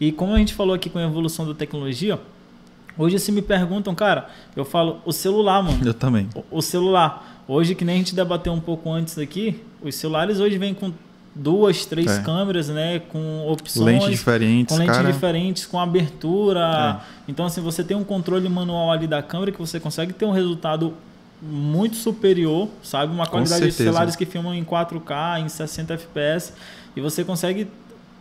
E 0.00 0.10
como 0.12 0.34
a 0.34 0.38
gente 0.38 0.54
falou 0.54 0.74
aqui 0.74 0.88
com 0.88 0.98
a 0.98 1.02
evolução 1.02 1.46
da 1.46 1.54
tecnologia, 1.54 2.18
hoje 2.98 3.18
se 3.18 3.30
me 3.32 3.42
perguntam, 3.42 3.94
cara, 3.94 4.28
eu 4.56 4.64
falo 4.64 5.00
o 5.04 5.12
celular, 5.12 5.62
mano. 5.62 5.78
Eu 5.84 5.94
também. 5.94 6.28
O- 6.34 6.58
O 6.58 6.62
celular. 6.62 7.42
Hoje, 7.48 7.74
que 7.74 7.84
nem 7.84 7.96
a 7.96 7.98
gente 7.98 8.14
debateu 8.14 8.52
um 8.52 8.60
pouco 8.60 8.90
antes 8.90 9.18
aqui, 9.18 9.60
os 9.82 9.94
celulares 9.94 10.38
hoje 10.40 10.56
vêm 10.58 10.72
com 10.72 10.92
duas, 11.34 11.84
três 11.86 12.10
É. 12.18 12.22
câmeras, 12.22 12.68
né? 12.68 12.98
Com 13.00 13.46
opções. 13.48 13.86
Lentes 13.86 14.10
diferentes, 14.10 14.74
com 14.76 14.80
lentes 14.82 14.96
cara. 14.96 15.12
diferentes, 15.12 15.66
com 15.66 15.80
abertura. 15.80 17.00
É. 17.00 17.30
Então, 17.30 17.46
assim, 17.46 17.60
você 17.60 17.82
tem 17.82 17.96
um 17.96 18.04
controle 18.04 18.48
manual 18.48 18.90
ali 18.92 19.06
da 19.06 19.22
câmera 19.22 19.50
que 19.52 19.58
você 19.58 19.80
consegue 19.80 20.12
ter 20.12 20.24
um 20.24 20.30
resultado 20.32 20.94
muito 21.40 21.96
superior, 21.96 22.68
sabe? 22.82 23.12
Uma 23.12 23.26
qualidade 23.26 23.64
de 23.66 23.72
celulares 23.72 24.14
que 24.14 24.24
filmam 24.24 24.54
em 24.54 24.62
4K, 24.62 25.40
em 25.40 25.48
60 25.48 25.94
FPS, 25.94 26.52
e 26.94 27.00
você 27.00 27.24
consegue 27.24 27.66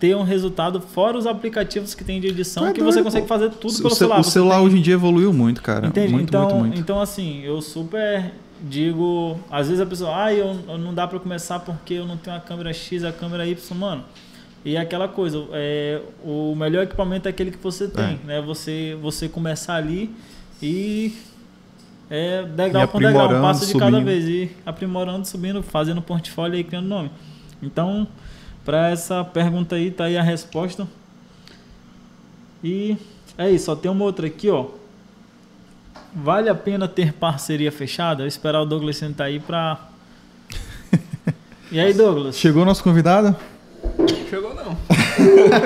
ter 0.02 0.16
um 0.18 0.24
resultado 0.24 0.82
fora 0.82 1.16
os 1.18 1.28
aplicativos 1.28 1.94
que 1.94 2.04
tem 2.04 2.20
de 2.20 2.28
edição, 2.28 2.66
é 2.68 2.74
que 2.74 2.80
você 2.82 2.96
doido, 2.96 3.04
consegue 3.06 3.28
pô. 3.28 3.34
fazer 3.34 3.50
tudo 3.52 3.72
O 3.72 3.78
pelo 3.78 3.90
ce- 3.92 3.96
celular. 4.00 4.20
O 4.20 4.24
Você 4.24 4.32
celular 4.32 4.56
tem- 4.58 4.66
hoje 4.66 4.78
em 4.80 4.82
dia 4.82 4.96
evoluiu 4.96 5.32
muito, 5.32 5.62
cara. 5.62 5.88
Entende? 5.88 6.12
Muito, 6.12 6.28
então, 6.30 6.42
muito, 6.50 6.56
muito. 6.58 6.80
então, 6.80 7.00
assim, 7.00 7.42
eu 7.44 7.62
super 7.62 8.34
digo. 8.64 9.40
Às 9.50 9.68
vezes 9.68 9.80
a 9.80 9.86
pessoa, 9.86 10.24
ah, 10.26 10.34
eu, 10.34 10.58
eu 10.68 10.78
não 10.80 10.92
dá 10.94 11.08
pra 11.08 11.20
começar 11.20 11.60
porque 11.60 11.94
eu 11.94 12.06
não 12.08 12.18
tenho 12.18 12.36
a 12.36 12.40
câmera 12.40 12.74
X, 12.74 13.04
a 13.04 13.12
câmera 13.12 13.46
Y, 13.48 13.78
mano. 13.78 14.04
E 14.66 14.76
é 14.76 14.80
aquela 14.80 15.08
coisa, 15.08 15.44
é, 15.54 16.02
o 16.24 16.54
melhor 16.56 16.84
equipamento 16.84 17.28
é 17.28 17.32
aquele 17.32 17.50
que 17.52 17.58
você 17.58 17.88
tem, 17.88 18.20
É. 18.24 18.28
né? 18.28 18.42
Você, 18.42 18.98
você 19.02 19.30
começar 19.30 19.76
ali 19.76 20.14
e 20.62 21.14
é 22.10 22.44
degrau 22.44 22.88
por 22.88 23.02
degrau, 23.02 23.32
um 23.34 23.42
passo 23.42 23.66
de 23.68 23.74
cada 23.74 23.92
subindo. 23.92 24.06
vez. 24.06 24.26
E 24.28 24.52
aprimorando, 24.66 25.28
subindo, 25.28 25.64
fazendo 25.64 26.02
portfólio 26.02 26.60
e 26.60 26.64
criando 26.64 26.88
nome. 26.88 27.10
Então, 27.62 28.08
para 28.66 28.90
essa 28.90 29.24
pergunta 29.24 29.76
aí, 29.76 29.92
tá 29.92 30.06
aí 30.06 30.18
a 30.18 30.24
resposta. 30.24 30.88
E 32.64 32.98
é 33.38 33.50
isso, 33.50 33.66
só 33.66 33.76
tem 33.76 33.90
uma 33.90 34.06
outra 34.06 34.28
aqui, 34.28 34.50
ó. 34.50 34.68
Vale 36.14 36.50
a 36.50 36.56
pena 36.56 36.88
ter 36.88 37.14
parceria 37.14 37.72
fechada? 37.72 38.24
Eu 38.24 38.28
esperar 38.28 38.62
o 38.62 38.66
Douglas 38.66 38.98
sentar 38.98 39.28
aí 39.28 39.40
pra. 39.40 39.80
E 41.72 41.80
aí, 41.80 41.94
Douglas? 41.94 42.36
Chegou 42.38 42.64
o 42.64 42.66
nosso 42.66 42.84
convidado? 42.84 43.34
Chegou 44.30 44.54
não. 44.54 44.78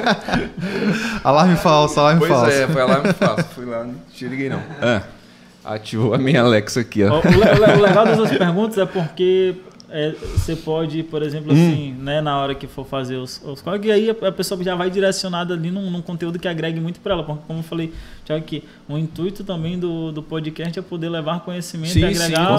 Alarme 1.24 1.56
falso, 1.58 2.00
alarme 2.00 2.20
Pois 2.20 2.32
falso. 2.32 2.52
é, 2.52 2.68
foi 2.68 2.84
lá 2.84 3.00
me 3.02 3.12
faço. 3.14 3.44
Fui 3.56 3.66
lá, 3.66 3.84
não 3.84 3.96
te 4.14 4.28
liguei 4.28 4.48
não. 4.48 4.60
É. 4.82 5.02
Ativou 5.64 6.14
a 6.14 6.20
minha 6.20 6.42
Alexa 6.44 6.82
aqui, 6.82 7.04
Ó, 7.04 7.16
ó. 7.16 7.20
O 7.20 7.82
legal 7.82 8.06
dessas 8.06 8.38
perguntas 8.38 8.78
é 8.78 8.86
porque 8.86 9.56
é, 9.96 10.12
você 10.12 10.58
pode, 10.58 11.04
por 11.04 11.24
exemplo, 11.24 11.54
assim, 11.54 11.94
né, 11.94 12.20
na 12.20 12.38
hora 12.38 12.54
que 12.54 12.68
for 12.68 12.86
fazer 12.86 13.16
os, 13.16 13.42
os 13.46 13.62
códigos, 13.62 13.88
e 13.88 13.92
aí 13.92 14.10
a, 14.10 14.28
a 14.28 14.32
pessoa 14.32 14.62
já 14.62 14.76
vai 14.76 14.90
direcionada 14.90 15.54
ali 15.54 15.72
num, 15.72 15.90
num 15.90 16.02
conteúdo 16.02 16.38
que 16.38 16.50
agregue 16.50 16.82
muito 16.82 17.00
para 17.00 17.14
ela. 17.14 17.24
Porque, 17.24 17.44
como 17.48 17.60
eu 17.60 17.64
falei, 17.64 17.94
já 18.28 18.36
aqui, 18.36 18.62
o 18.90 18.98
intuito 18.98 19.46
também 19.46 19.80
do, 19.80 20.12
do 20.12 20.22
podcast 20.22 20.78
é 20.78 20.82
poder 20.82 21.08
levar 21.08 21.40
conhecimento 21.40 21.94
Sim, 21.94 22.02
e 22.02 22.06
agregar 22.06 22.52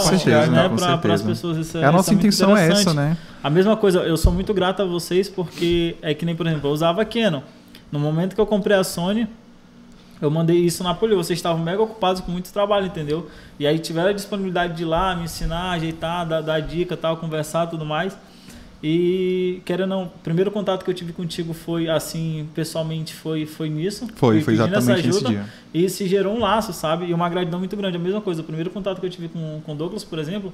né, 0.48 0.98
para 1.00 1.12
as 1.12 1.20
pessoas. 1.20 1.58
Isso, 1.58 1.76
é- 1.76 1.82
É, 1.82 1.84
a 1.84 1.92
nossa 1.92 2.10
é 2.10 2.14
muito 2.14 2.26
intenção 2.26 2.56
é 2.56 2.68
essa, 2.68 2.94
né? 2.94 3.18
A 3.44 3.50
mesma 3.50 3.76
coisa, 3.76 3.98
eu 4.00 4.16
sou 4.16 4.32
muito 4.32 4.54
grato 4.54 4.80
a 4.80 4.86
vocês 4.86 5.28
porque 5.28 5.96
é 6.00 6.14
que 6.14 6.24
nem, 6.24 6.34
por 6.34 6.46
exemplo, 6.46 6.70
eu 6.70 6.72
usava 6.72 7.02
a 7.02 7.04
Canon. 7.04 7.42
No 7.92 7.98
momento 7.98 8.34
que 8.34 8.40
eu 8.40 8.46
comprei 8.46 8.78
a 8.78 8.82
Sony, 8.82 9.28
eu 10.20 10.30
mandei 10.30 10.56
isso 10.58 10.82
na 10.82 10.94
Polio. 10.94 11.16
Vocês 11.16 11.38
estavam 11.38 11.62
mega 11.62 11.82
ocupados 11.82 12.20
com 12.20 12.30
muito 12.30 12.52
trabalho, 12.52 12.86
entendeu? 12.86 13.28
E 13.58 13.66
aí 13.66 13.78
tiveram 13.78 14.10
a 14.10 14.12
disponibilidade 14.12 14.74
de 14.74 14.82
ir 14.82 14.86
lá, 14.86 15.14
me 15.14 15.24
ensinar, 15.24 15.72
ajeitar, 15.72 16.26
dar, 16.26 16.40
dar 16.40 16.60
dica, 16.60 16.96
tal, 16.96 17.16
conversar 17.16 17.66
tudo 17.66 17.84
mais. 17.84 18.16
E 18.82 19.62
querendo 19.64 19.88
não, 19.88 20.04
o 20.04 20.08
primeiro 20.22 20.50
contato 20.50 20.84
que 20.84 20.90
eu 20.90 20.94
tive 20.94 21.12
contigo 21.12 21.54
foi 21.54 21.88
assim, 21.88 22.48
pessoalmente, 22.54 23.14
foi, 23.14 23.46
foi 23.46 23.68
nisso. 23.68 24.06
Foi, 24.14 24.42
foi 24.42 24.54
exatamente 24.54 24.86
nesse 24.86 25.08
ajuda. 25.08 25.28
dia. 25.28 25.46
E 25.72 25.88
se 25.88 26.06
gerou 26.06 26.34
um 26.34 26.40
laço, 26.40 26.72
sabe? 26.72 27.06
E 27.06 27.14
uma 27.14 27.28
gratidão 27.28 27.58
muito 27.58 27.76
grande. 27.76 27.96
A 27.96 28.00
mesma 28.00 28.20
coisa, 28.20 28.42
o 28.42 28.44
primeiro 28.44 28.70
contato 28.70 29.00
que 29.00 29.06
eu 29.06 29.10
tive 29.10 29.28
com 29.28 29.60
com 29.64 29.72
o 29.72 29.74
Douglas, 29.74 30.04
por 30.04 30.18
exemplo, 30.18 30.52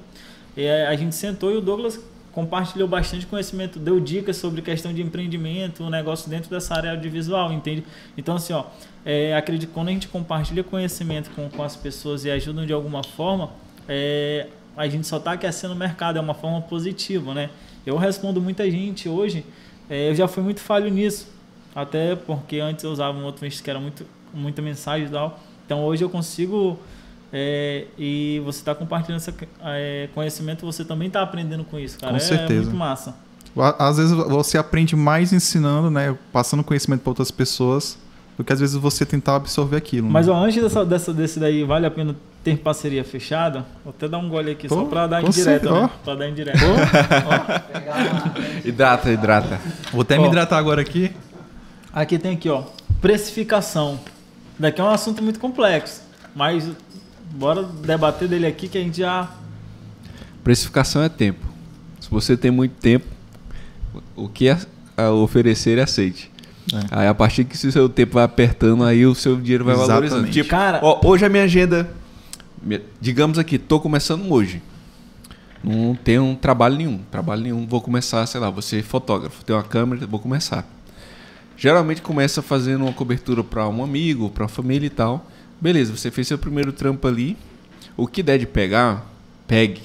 é, 0.55 0.87
a 0.87 0.95
gente 0.95 1.15
sentou 1.15 1.51
e 1.51 1.57
o 1.57 1.61
Douglas 1.61 1.99
compartilhou 2.31 2.87
bastante 2.87 3.27
conhecimento, 3.27 3.77
deu 3.77 3.99
dicas 3.99 4.37
sobre 4.37 4.61
questão 4.61 4.91
de 4.91 5.01
empreendimento, 5.01 5.83
um 5.83 5.89
negócio 5.89 6.29
dentro 6.29 6.49
dessa 6.49 6.73
área 6.73 6.91
audiovisual, 6.91 7.53
entende? 7.53 7.83
Então, 8.17 8.35
assim, 8.35 8.53
ó, 8.53 8.65
é, 9.05 9.35
acredito 9.35 9.69
que 9.69 9.73
quando 9.73 9.89
a 9.89 9.91
gente 9.91 10.07
compartilha 10.07 10.63
conhecimento 10.63 11.29
com, 11.31 11.49
com 11.49 11.63
as 11.63 11.75
pessoas 11.75 12.23
e 12.25 12.31
ajudam 12.31 12.65
de 12.65 12.73
alguma 12.73 13.03
forma, 13.03 13.51
é, 13.87 14.47
a 14.77 14.87
gente 14.87 15.05
só 15.05 15.17
está 15.17 15.33
aquecendo 15.33 15.73
o 15.73 15.77
mercado, 15.77 16.17
é 16.17 16.21
uma 16.21 16.33
forma 16.33 16.61
positiva, 16.61 17.33
né? 17.33 17.49
Eu 17.85 17.97
respondo 17.97 18.41
muita 18.41 18.69
gente 18.69 19.09
hoje, 19.09 19.45
é, 19.89 20.09
eu 20.09 20.15
já 20.15 20.27
fui 20.27 20.41
muito 20.41 20.61
falho 20.61 20.89
nisso, 20.89 21.27
até 21.75 22.15
porque 22.15 22.59
antes 22.59 22.83
eu 22.83 22.91
usava 22.91 23.17
um 23.17 23.25
outro 23.25 23.47
que 23.47 23.69
era 23.69 23.79
muito, 23.79 24.05
muita 24.33 24.61
mensagem 24.61 25.07
e 25.07 25.09
tal. 25.09 25.39
Então 25.65 25.83
hoje 25.83 26.03
eu 26.03 26.09
consigo 26.09 26.79
é, 27.31 27.87
e 27.97 28.41
você 28.45 28.59
está 28.59 28.73
compartilhando 28.73 29.19
esse 29.19 29.33
é, 29.63 30.07
conhecimento, 30.13 30.65
você 30.65 30.85
também 30.85 31.07
está 31.07 31.21
aprendendo 31.21 31.63
com 31.63 31.79
isso, 31.79 31.97
cara. 31.99 32.11
Com 32.11 32.17
é 32.17 32.19
certeza. 32.19 32.63
muito 32.63 32.77
massa. 32.77 33.15
Às 33.77 33.97
vezes 33.97 34.13
você 34.13 34.57
aprende 34.57 34.95
mais 34.95 35.33
ensinando, 35.33 35.91
né? 35.91 36.17
Passando 36.31 36.63
conhecimento 36.63 37.01
para 37.01 37.11
outras 37.11 37.29
pessoas, 37.29 37.97
do 38.37 38.43
que 38.43 38.51
às 38.53 38.59
vezes 38.59 38.75
você 38.75 39.05
tentar 39.05 39.35
absorver 39.35 39.77
aquilo. 39.77 40.07
né? 40.07 40.13
Mas 40.13 40.27
ó, 40.27 40.35
antes 40.35 40.61
dessa, 40.61 40.85
dessa, 40.85 41.13
desse 41.13 41.39
daí, 41.39 41.63
vale 41.63 41.85
a 41.85 41.91
pena 41.91 42.15
ter 42.43 42.57
parceria 42.57 43.03
fechada? 43.03 43.65
Vou 43.83 43.93
até 43.95 44.07
dar 44.07 44.17
um 44.17 44.27
gole 44.27 44.51
aqui, 44.51 44.67
só 44.67 44.75
Pô, 44.75 44.85
para 44.87 45.07
dar 45.07 45.23
indireta, 45.23 45.71
né? 45.71 45.89
Para 46.03 46.15
dar 46.15 46.29
indireta. 46.29 46.59
Hidrata, 48.65 49.11
hidrata. 49.11 49.59
Vou 49.91 50.01
até 50.01 50.17
me 50.17 50.25
Ó. 50.25 50.27
hidratar 50.27 50.57
agora 50.57 50.81
aqui. 50.81 51.11
Aqui 51.93 52.17
tem 52.17 52.33
aqui, 52.33 52.49
ó, 52.49 52.63
precificação. 53.01 53.99
Daqui 54.57 54.81
é 54.81 54.83
um 54.83 54.89
assunto 54.89 55.21
muito 55.21 55.39
complexo, 55.39 56.01
mas 56.35 56.67
bora 57.31 57.63
debater 57.63 58.27
dele 58.27 58.47
aqui 58.47 58.67
que 58.67 58.77
a 58.77 58.81
gente 58.81 58.97
já 58.99 59.29
Precificação 60.43 61.01
é 61.01 61.07
tempo. 61.09 61.39
Se 62.01 62.09
você 62.09 62.35
tem 62.35 62.51
muito 62.51 62.73
tempo, 62.73 63.05
o 64.15 64.27
que 64.27 64.49
a- 64.49 64.59
a 64.97 65.09
oferecer, 65.11 65.79
aceite. 65.79 66.29
É. 66.71 66.79
Aí 66.91 67.07
a 67.07 67.13
partir 67.13 67.43
que 67.43 67.55
o 67.55 67.71
seu 67.71 67.89
tempo 67.89 68.13
vai 68.13 68.23
apertando, 68.23 68.83
aí 68.83 69.05
o 69.05 69.13
seu 69.15 69.35
dinheiro 69.35 69.65
vai 69.65 69.73
Exatamente. 69.75 70.09
valorizando. 70.09 70.31
Tipo, 70.31 70.49
Cara- 70.49 70.79
ó, 70.81 71.01
hoje 71.03 71.25
a 71.25 71.29
minha 71.29 71.43
agenda, 71.43 71.89
digamos 73.01 73.37
aqui, 73.37 73.57
tô 73.57 73.79
começando 73.79 74.31
hoje. 74.31 74.61
Não 75.63 75.95
tenho 75.95 76.35
trabalho 76.41 76.75
nenhum, 76.75 76.99
trabalho 77.11 77.41
nenhum. 77.41 77.65
Vou 77.67 77.81
começar, 77.81 78.25
sei 78.25 78.39
lá, 78.39 78.49
vou 78.49 78.61
ser 78.61 78.83
fotógrafo, 78.83 79.43
tenho 79.45 79.57
uma 79.57 79.63
câmera, 79.63 80.05
vou 80.05 80.19
começar. 80.19 80.67
Geralmente 81.57 82.01
começa 82.01 82.41
fazendo 82.41 82.83
uma 82.83 82.93
cobertura 82.93 83.43
para 83.43 83.67
um 83.69 83.83
amigo, 83.83 84.29
para 84.29 84.43
uma 84.43 84.49
família 84.49 84.87
e 84.87 84.89
tal. 84.89 85.25
Beleza, 85.61 85.95
você 85.95 86.11
fez 86.11 86.27
seu 86.27 86.37
primeiro 86.37 86.73
trampo 86.73 87.07
ali. 87.07 87.37
O 87.95 88.07
que 88.07 88.21
der 88.23 88.39
de 88.39 88.45
pegar, 88.47 89.05
pegue. 89.47 89.81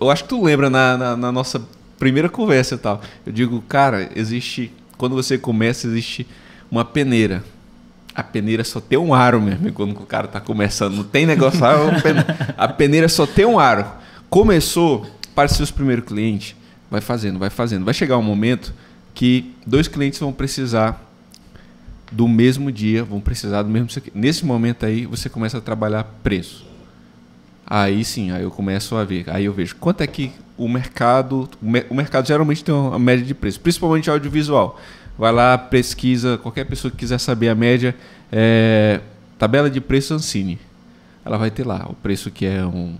Eu 0.00 0.10
acho 0.10 0.24
que 0.24 0.28
tu 0.30 0.42
lembra 0.42 0.68
na, 0.70 0.96
na- 0.98 1.16
na 1.16 1.30
nossa 1.32 1.62
primeira 1.98 2.28
conversa 2.28 2.74
e 2.74 2.78
tal. 2.78 3.00
Eu 3.24 3.32
digo, 3.32 3.62
cara, 3.68 4.10
existe. 4.16 4.72
Quando 5.02 5.16
você 5.16 5.36
começa, 5.36 5.88
existe 5.88 6.24
uma 6.70 6.84
peneira. 6.84 7.42
A 8.14 8.22
peneira 8.22 8.62
só 8.62 8.80
tem 8.80 8.96
um 8.96 9.12
aro 9.12 9.42
mesmo, 9.42 9.72
quando 9.72 9.90
o 9.96 10.06
cara 10.06 10.28
tá 10.28 10.40
começando. 10.40 10.94
Não 10.94 11.02
tem 11.02 11.26
negócio 11.26 11.60
lá, 11.60 11.72
é 11.72 12.54
a 12.56 12.68
peneira 12.68 13.08
só 13.08 13.26
tem 13.26 13.44
um 13.44 13.58
aro. 13.58 13.84
Começou, 14.30 15.04
para 15.34 15.48
seus 15.48 15.72
primeiros 15.72 16.04
clientes, 16.04 16.54
vai 16.88 17.00
fazendo, 17.00 17.36
vai 17.36 17.50
fazendo. 17.50 17.84
Vai 17.84 17.92
chegar 17.92 18.16
um 18.16 18.22
momento 18.22 18.72
que 19.12 19.52
dois 19.66 19.88
clientes 19.88 20.20
vão 20.20 20.32
precisar 20.32 21.04
do 22.12 22.28
mesmo 22.28 22.70
dia, 22.70 23.02
vão 23.02 23.20
precisar 23.20 23.64
do 23.64 23.70
mesmo. 23.70 23.88
Nesse 24.14 24.46
momento 24.46 24.86
aí, 24.86 25.04
você 25.04 25.28
começa 25.28 25.58
a 25.58 25.60
trabalhar 25.60 26.04
preço. 26.22 26.64
Aí 27.74 28.04
sim, 28.04 28.30
aí 28.32 28.42
eu 28.42 28.50
começo 28.50 28.94
a 28.96 29.02
ver. 29.02 29.24
Aí 29.28 29.46
eu 29.46 29.52
vejo 29.54 29.74
quanto 29.76 30.02
é 30.02 30.06
que 30.06 30.30
o 30.58 30.68
mercado. 30.68 31.48
O 31.88 31.94
mercado 31.94 32.28
geralmente 32.28 32.62
tem 32.62 32.74
uma 32.74 32.98
média 32.98 33.24
de 33.24 33.32
preço, 33.32 33.58
principalmente 33.58 34.10
audiovisual. 34.10 34.78
Vai 35.16 35.32
lá, 35.32 35.56
pesquisa, 35.56 36.36
qualquer 36.36 36.66
pessoa 36.66 36.90
que 36.90 36.98
quiser 36.98 37.16
saber 37.16 37.48
a 37.48 37.54
média, 37.54 37.96
é, 38.30 39.00
tabela 39.38 39.70
de 39.70 39.80
preço 39.80 40.12
Ancine. 40.12 40.58
Ela 41.24 41.38
vai 41.38 41.50
ter 41.50 41.66
lá 41.66 41.86
o 41.88 41.94
preço 41.94 42.30
que 42.30 42.44
é 42.44 42.62
um, 42.62 42.94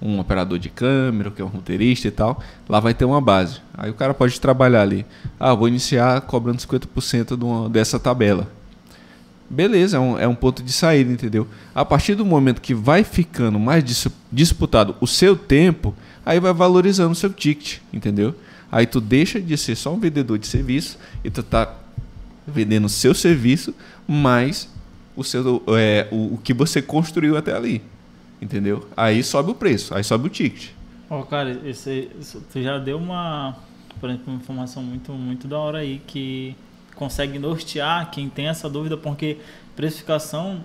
um 0.00 0.20
operador 0.20 0.60
de 0.60 0.68
câmera, 0.68 1.32
que 1.32 1.42
é 1.42 1.44
um 1.44 1.48
roteirista 1.48 2.06
e 2.06 2.12
tal. 2.12 2.40
Lá 2.68 2.78
vai 2.78 2.94
ter 2.94 3.04
uma 3.04 3.20
base. 3.20 3.60
Aí 3.76 3.90
o 3.90 3.94
cara 3.94 4.14
pode 4.14 4.40
trabalhar 4.40 4.82
ali. 4.82 5.04
Ah, 5.40 5.54
vou 5.54 5.66
iniciar 5.66 6.20
cobrando 6.20 6.58
50% 6.58 7.36
de 7.36 7.44
uma, 7.44 7.68
dessa 7.68 7.98
tabela. 7.98 8.48
Beleza, 9.50 9.96
é 9.96 10.00
um, 10.00 10.18
é 10.18 10.28
um 10.28 10.34
ponto 10.34 10.62
de 10.62 10.72
saída, 10.72 11.10
entendeu? 11.10 11.46
A 11.74 11.84
partir 11.84 12.14
do 12.14 12.24
momento 12.24 12.60
que 12.60 12.74
vai 12.74 13.02
ficando 13.02 13.58
mais 13.58 13.82
disputado 14.30 14.94
o 15.00 15.06
seu 15.06 15.36
tempo, 15.36 15.94
aí 16.24 16.38
vai 16.38 16.52
valorizando 16.52 17.12
o 17.12 17.14
seu 17.14 17.30
ticket, 17.30 17.78
entendeu? 17.92 18.34
Aí 18.70 18.86
tu 18.86 19.00
deixa 19.00 19.40
de 19.40 19.56
ser 19.56 19.74
só 19.74 19.94
um 19.94 19.98
vendedor 19.98 20.38
de 20.38 20.46
serviço 20.46 20.98
e 21.24 21.30
tu 21.30 21.42
tá 21.42 21.74
vendendo 22.46 22.84
o 22.84 22.90
seu 22.90 23.14
serviço 23.14 23.74
mais 24.06 24.68
o, 25.18 25.24
seu, 25.24 25.62
é, 25.76 26.06
o, 26.12 26.34
o 26.34 26.38
que 26.38 26.54
você 26.54 26.80
construiu 26.80 27.36
até 27.36 27.54
ali. 27.54 27.82
Entendeu? 28.40 28.86
Aí 28.96 29.24
sobe 29.24 29.50
o 29.50 29.54
preço, 29.54 29.94
aí 29.94 30.04
sobe 30.04 30.28
o 30.28 30.30
ticket. 30.30 30.70
Ó, 31.10 31.20
oh, 31.20 31.24
cara, 31.24 31.60
esse, 31.64 32.08
você 32.20 32.62
já 32.62 32.78
deu 32.78 32.98
uma, 32.98 33.56
por 33.98 34.08
exemplo, 34.08 34.32
uma 34.32 34.36
informação 34.36 34.82
muito, 34.82 35.10
muito 35.12 35.48
da 35.48 35.58
hora 35.58 35.78
aí 35.78 36.00
que 36.06 36.54
consegue 36.98 37.38
nortear 37.38 38.10
quem 38.10 38.28
tem 38.28 38.48
essa 38.48 38.68
dúvida, 38.68 38.96
porque 38.96 39.38
precificação, 39.76 40.60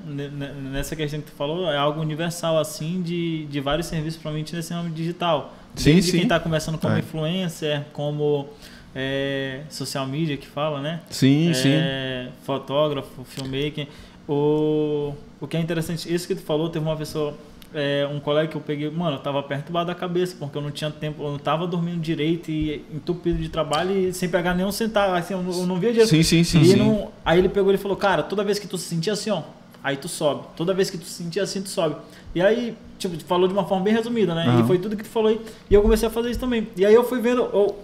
nessa 0.72 0.96
questão 0.96 1.22
que 1.22 1.28
tu 1.28 1.36
falou, 1.38 1.72
é 1.72 1.78
algo 1.78 2.02
universal, 2.02 2.58
assim, 2.58 3.04
de, 3.04 3.46
de 3.46 3.60
vários 3.60 3.86
serviços, 3.86 4.20
provavelmente 4.20 4.56
nesse 4.56 4.74
ramo 4.74 4.90
digital. 4.90 5.54
Sim, 5.76 5.94
Desde 5.94 6.12
sim. 6.12 6.18
quem 6.18 6.24
está 6.24 6.40
começando 6.40 6.80
como 6.80 6.96
é. 6.96 7.00
influencer, 7.00 7.84
como 7.94 8.48
é, 8.96 9.62
social 9.70 10.08
media 10.08 10.36
que 10.36 10.48
fala, 10.48 10.82
né? 10.82 11.02
Sim, 11.12 11.52
é, 11.52 11.54
sim. 11.54 12.34
Fotógrafo, 12.44 13.24
filmmaker. 13.24 13.88
O, 14.28 15.14
o 15.40 15.48
que 15.48 15.58
é 15.58 15.60
interessante, 15.60 16.12
isso 16.12 16.28
que 16.28 16.34
tu 16.34 16.42
falou, 16.42 16.70
teve 16.70 16.84
uma 16.84 16.98
pessoa 16.98 17.36
é, 17.74 18.08
um 18.12 18.20
colega 18.20 18.48
que 18.48 18.56
eu 18.56 18.62
peguei, 18.62 18.90
mano, 18.90 19.18
eu 19.18 19.20
tava 19.20 19.42
perturbado 19.42 19.88
da 19.88 19.96
cabeça, 19.96 20.36
porque 20.40 20.58
eu 20.58 20.62
não 20.62 20.72
tinha 20.72 20.92
tempo, 20.92 21.24
eu 21.24 21.32
não 21.32 21.40
tava 21.40 21.66
dormindo 21.66 22.00
direito 22.00 22.52
e 22.52 22.86
entupido 22.94 23.40
de 23.40 23.50
trabalho 23.50 23.92
e 23.92 24.14
sem 24.14 24.30
pegar 24.30 24.54
nenhum 24.54 24.72
centavo, 24.72 25.16
assim, 25.16 25.34
eu 25.34 25.42
não, 25.42 25.52
eu 25.52 25.66
não 25.66 25.80
via 25.80 25.90
dinheiro. 25.90 26.10
Sim, 26.10 26.24
sim, 26.24 26.44
sim. 26.44 26.62
E 26.62 26.66
sim. 26.66 26.76
Não, 26.76 27.12
aí 27.26 27.40
ele 27.40 27.50
pegou 27.50 27.74
e 27.74 27.78
falou, 27.78 27.98
cara, 27.98 28.22
toda 28.24 28.44
vez 28.44 28.60
que 28.60 28.68
tu 28.68 28.78
se 28.78 28.88
sentia 28.88 29.14
assim, 29.14 29.32
ó, 29.32 29.42
aí 29.84 29.98
tu 29.98 30.08
sobe. 30.08 30.46
Toda 30.56 30.74
vez 30.74 30.90
que 30.90 30.98
tu 30.98 31.06
se 31.06 31.24
sentia 31.24 31.44
assim, 31.44 31.62
tu 31.62 31.70
sobe. 31.70 31.96
E 32.36 32.42
aí, 32.42 32.76
tipo, 32.98 33.22
falou 33.24 33.48
de 33.48 33.54
uma 33.54 33.66
forma 33.66 33.84
bem 33.84 33.94
resumida, 33.94 34.34
né? 34.36 34.48
Uhum. 34.48 34.62
E 34.62 34.68
foi 34.68 34.78
tudo 34.78 34.96
que 34.96 35.04
tu 35.04 35.10
falou 35.10 35.30
aí. 35.30 35.42
E 35.70 35.74
eu 35.74 35.82
comecei 35.82 36.08
a 36.08 36.12
fazer 36.12 36.30
isso 36.30 36.40
também. 36.40 36.68
E 36.78 36.86
aí 36.86 36.94
eu 36.94 37.04
fui 37.04 37.20
vendo, 37.20 37.42
eu, 37.42 37.76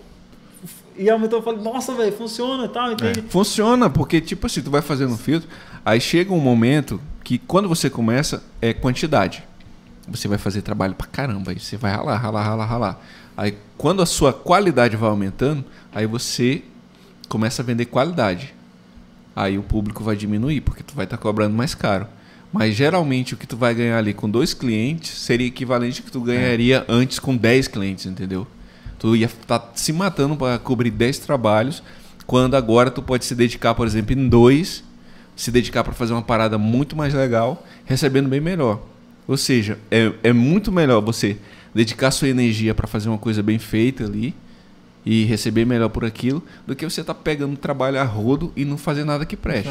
e 0.98 1.10
aumentou, 1.10 1.40
eu 1.40 1.44
falei, 1.44 1.62
nossa, 1.62 1.94
velho, 1.94 2.12
funciona 2.12 2.66
e 2.66 2.70
tal, 2.70 2.92
entende? 2.92 3.20
É. 3.20 3.24
Funciona, 3.30 3.90
porque, 3.90 4.22
tipo 4.22 4.46
assim, 4.46 4.62
tu 4.62 4.70
vai 4.70 4.82
fazendo 4.82 5.14
um 5.14 5.18
filtro, 5.18 5.50
aí 5.84 6.00
chega 6.00 6.34
um 6.34 6.40
momento 6.40 7.02
que 7.24 7.38
quando 7.38 7.68
você 7.68 7.90
começa, 7.90 8.44
é 8.62 8.74
quantidade 8.74 9.49
você 10.10 10.28
vai 10.28 10.38
fazer 10.38 10.62
trabalho 10.62 10.96
pra 10.96 11.08
caramba. 11.08 11.52
Aí 11.52 11.60
você 11.60 11.78
vai 11.78 11.92
ralar, 11.92 12.18
ralar, 12.18 12.44
ralar, 12.44 12.66
ralar. 12.66 13.06
Aí 13.38 13.58
quando 13.78 14.02
a 14.02 14.06
sua 14.06 14.34
qualidade 14.34 14.96
vai 14.98 15.10
aumentando, 15.10 15.64
aí 15.94 16.06
você 16.06 16.64
começa 17.28 17.62
a 17.62 17.66
vender 17.66 17.86
qualidade. 17.86 18.54
Aí 19.36 19.58
o 19.58 19.64
público 19.64 20.04
vai 20.04 20.16
diminuir, 20.16 20.62
porque 20.62 20.84
tu 20.84 20.94
vai 20.94 21.06
estar 21.06 21.18
tá 21.18 21.24
cobrando 21.24 21.56
mais 21.56 21.74
caro. 21.74 22.08
Mas 22.52 22.76
geralmente 22.76 23.34
o 23.34 23.38
que 23.38 23.46
tu 23.46 23.56
vai 23.56 23.74
ganhar 23.76 23.98
ali 23.98 24.14
com 24.14 24.30
dois 24.30 24.54
clientes 24.54 25.12
seria 25.12 25.48
equivalente 25.48 26.02
ao 26.02 26.06
que 26.06 26.12
tu 26.12 26.22
ganharia 26.22 26.80
é. 26.80 26.86
antes 26.90 27.20
com 27.20 27.38
10 27.38 27.68
clientes, 27.68 28.06
entendeu? 28.06 28.48
Tu 28.98 29.16
ia 29.16 29.28
estar 29.28 29.60
tá 29.60 29.72
se 29.76 29.94
matando 29.94 30.36
para 30.36 30.58
cobrir 30.58 30.90
10 30.90 31.20
trabalhos, 31.20 31.84
quando 32.26 32.56
agora 32.56 32.92
tu 32.92 33.02
pode 33.02 33.24
se 33.24 33.36
dedicar, 33.36 33.76
por 33.76 33.88
exemplo, 33.88 34.14
em 34.14 34.28
dois, 34.28 34.84
se 35.36 35.52
dedicar 35.52 35.84
para 35.84 35.94
fazer 35.94 36.12
uma 36.14 36.22
parada 36.22 36.58
muito 36.58 36.96
mais 36.96 37.14
legal, 37.14 37.66
recebendo 37.86 38.28
bem 38.28 38.42
melhor. 38.42 38.82
Ou 39.30 39.38
seja, 39.38 39.78
é, 39.92 40.12
é 40.24 40.34
muito 40.34 40.72
melhor 40.72 41.02
você 41.02 41.38
dedicar 41.72 42.10
sua 42.10 42.30
energia 42.30 42.74
para 42.74 42.88
fazer 42.88 43.10
uma 43.10 43.18
coisa 43.20 43.44
bem 43.44 43.60
feita 43.60 44.04
ali 44.04 44.34
e 45.06 45.24
receber 45.26 45.66
melhor 45.66 45.90
por 45.90 46.04
aquilo 46.04 46.44
do 46.66 46.76
que 46.76 46.84
você 46.84 47.04
tá 47.04 47.14
pegando 47.14 47.56
trabalho 47.56 48.00
a 48.00 48.04
rodo 48.04 48.52
e 48.56 48.66
não 48.66 48.76
fazer 48.76 49.04
nada 49.04 49.28
que 49.28 49.38
preste. 49.38 49.70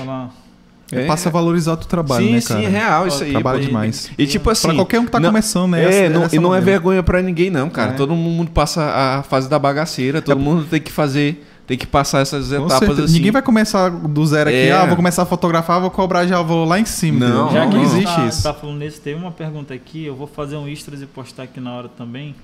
É, 0.92 1.06
passa 1.06 1.28
a 1.28 1.32
valorizar 1.32 1.72
o 1.72 1.76
teu 1.76 1.88
trabalho, 1.88 2.24
sim, 2.24 2.32
né, 2.34 2.40
cara? 2.40 2.60
Sim, 2.60 2.66
é 2.66 2.68
real 2.68 3.08
isso 3.08 3.24
aí. 3.24 3.32
Trabalha 3.32 3.60
demais. 3.60 4.12
E, 4.16 4.22
e, 4.22 4.26
tipo 4.28 4.48
assim... 4.48 4.68
Pra 4.68 4.76
qualquer 4.76 5.00
um 5.00 5.04
que 5.06 5.10
tá 5.10 5.18
não, 5.18 5.30
começando, 5.30 5.72
né? 5.72 5.84
É, 5.84 6.04
essa, 6.04 6.14
não, 6.14 6.28
e 6.32 6.36
não 6.36 6.54
é 6.54 6.58
modelo. 6.60 6.64
vergonha 6.64 7.02
para 7.02 7.20
ninguém 7.20 7.50
não, 7.50 7.68
cara. 7.68 7.90
É. 7.90 7.94
Todo 7.94 8.14
mundo 8.14 8.52
passa 8.52 8.84
a 8.84 9.24
fase 9.24 9.50
da 9.50 9.58
bagaceira, 9.58 10.22
todo 10.22 10.40
É. 10.40 10.42
mundo 10.42 10.66
tem 10.70 10.80
que 10.80 10.92
fazer... 10.92 11.44
Tem 11.68 11.76
que 11.76 11.86
passar 11.86 12.20
essas 12.20 12.50
etapas 12.50 12.98
assim. 12.98 13.12
Ninguém 13.12 13.30
vai 13.30 13.42
começar 13.42 13.90
do 13.90 14.26
zero 14.26 14.48
aqui, 14.48 14.58
É. 14.58 14.72
ah, 14.72 14.86
vou 14.86 14.96
começar 14.96 15.22
a 15.22 15.26
fotografar, 15.26 15.78
vou 15.80 15.90
cobrar, 15.90 16.26
já 16.26 16.40
vou 16.40 16.64
lá 16.64 16.80
em 16.80 16.86
cima. 16.86 17.28
Não, 17.28 17.44
entendeu? 17.44 17.52
Já 17.52 17.66
que 17.68 17.74
não, 17.74 17.82
a 17.82 17.84
não 17.84 17.92
existe 17.92 18.16
tá, 18.16 18.26
isso. 18.26 18.42
tá 18.42 18.54
falando 18.54 18.78
nisso, 18.78 19.00
tem 19.02 19.14
uma 19.14 19.30
pergunta 19.30 19.74
aqui, 19.74 20.04
eu 20.04 20.16
vou 20.16 20.26
fazer 20.26 20.56
um 20.56 20.66
extras 20.66 21.02
e 21.02 21.06
postar 21.06 21.42
aqui 21.42 21.60
na 21.60 21.74
hora 21.74 21.88
também. 21.88 22.34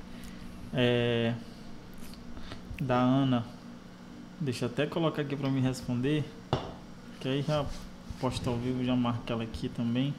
É, 0.74 1.32
da 2.80 2.96
Ana. 2.96 3.44
Deixa 4.38 4.66
eu 4.66 4.68
até 4.68 4.84
colocar 4.86 5.22
aqui 5.22 5.34
pra 5.34 5.48
me 5.48 5.60
responder. 5.60 6.22
Que 7.20 7.28
aí 7.28 7.42
já 7.48 7.64
posta 8.20 8.50
ao 8.50 8.56
vivo, 8.56 8.84
já 8.84 8.94
marca 8.94 9.32
ela 9.32 9.42
aqui 9.42 9.70
também. 9.70 10.14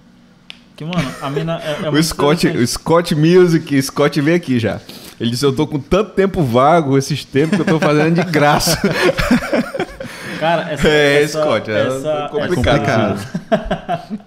Que, 0.76 0.84
mano, 0.84 1.10
a 1.22 1.30
mina 1.30 1.62
é, 1.64 1.86
é 1.86 1.90
O 1.90 1.94
muito 1.94 2.04
Scott, 2.04 2.48
o 2.48 2.68
Scott 2.68 3.16
Music, 3.16 3.82
Scott 3.82 4.20
vem 4.20 4.36
aqui 4.36 4.60
já. 4.60 4.82
Ele 5.20 5.30
disse: 5.30 5.46
Eu 5.46 5.56
tô 5.56 5.66
com 5.66 5.80
tanto 5.80 6.12
tempo 6.12 6.44
vago 6.44 6.98
esses 6.98 7.24
tempos 7.24 7.56
que 7.56 7.62
eu 7.62 7.66
tô 7.66 7.80
fazendo 7.80 8.16
de 8.16 8.24
graça. 8.30 8.78
Cara, 10.40 10.70
essa, 10.74 10.88
É, 10.88 11.24
essa, 11.24 11.42
Scott, 11.42 11.72
é 11.72 11.88
essa, 11.88 12.30
complicado. 12.30 13.20
Essa, 13.50 14.20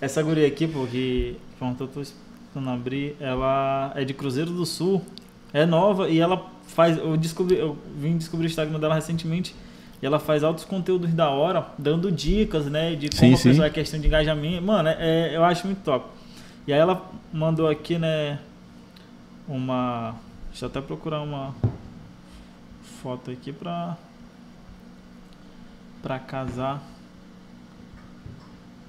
essa 0.00 0.22
guria 0.22 0.46
aqui, 0.46 0.66
porque 0.66 1.34
pronto, 1.58 1.84
eu 1.84 1.88
tô 1.88 2.02
tentando 2.54 2.70
abrir, 2.70 3.14
ela 3.20 3.92
é 3.94 4.02
de 4.02 4.14
Cruzeiro 4.14 4.50
do 4.50 4.64
Sul, 4.64 5.04
é 5.52 5.66
nova 5.66 6.08
e 6.08 6.18
ela 6.18 6.46
faz. 6.68 6.96
Eu 6.96 7.16
descobri, 7.18 7.58
eu 7.58 7.76
vim 7.98 8.16
descobrir 8.16 8.46
o 8.46 8.48
Instagram 8.48 8.80
dela 8.80 8.94
recentemente. 8.94 9.54
E 10.02 10.06
ela 10.06 10.18
faz 10.18 10.42
altos 10.42 10.64
conteúdos 10.64 11.14
da 11.14 11.30
hora, 11.30 11.64
dando 11.78 12.10
dicas, 12.10 12.66
né? 12.66 12.96
De 12.96 13.08
como 13.08 13.20
Sim, 13.20 13.34
a 13.34 13.36
pessoa 13.36 13.54
sim. 13.54 13.62
é 13.62 13.70
questão 13.70 14.00
de 14.00 14.08
engajamento. 14.08 14.60
Mano, 14.60 14.88
é, 14.88 14.96
é- 15.30 15.36
eu 15.36 15.44
acho 15.44 15.64
muito 15.64 15.80
top. 15.84 16.06
E 16.66 16.72
aí 16.72 16.78
ela 16.78 17.08
mandou 17.32 17.68
aqui, 17.68 17.98
né? 17.98 18.38
Uma. 19.46 20.16
Deixa 20.50 20.64
eu 20.64 20.68
até 20.68 20.80
procurar 20.80 21.20
uma 21.22 21.54
foto 23.00 23.30
aqui 23.30 23.52
pra. 23.52 23.96
Pra 26.02 26.18
casar. 26.18 26.82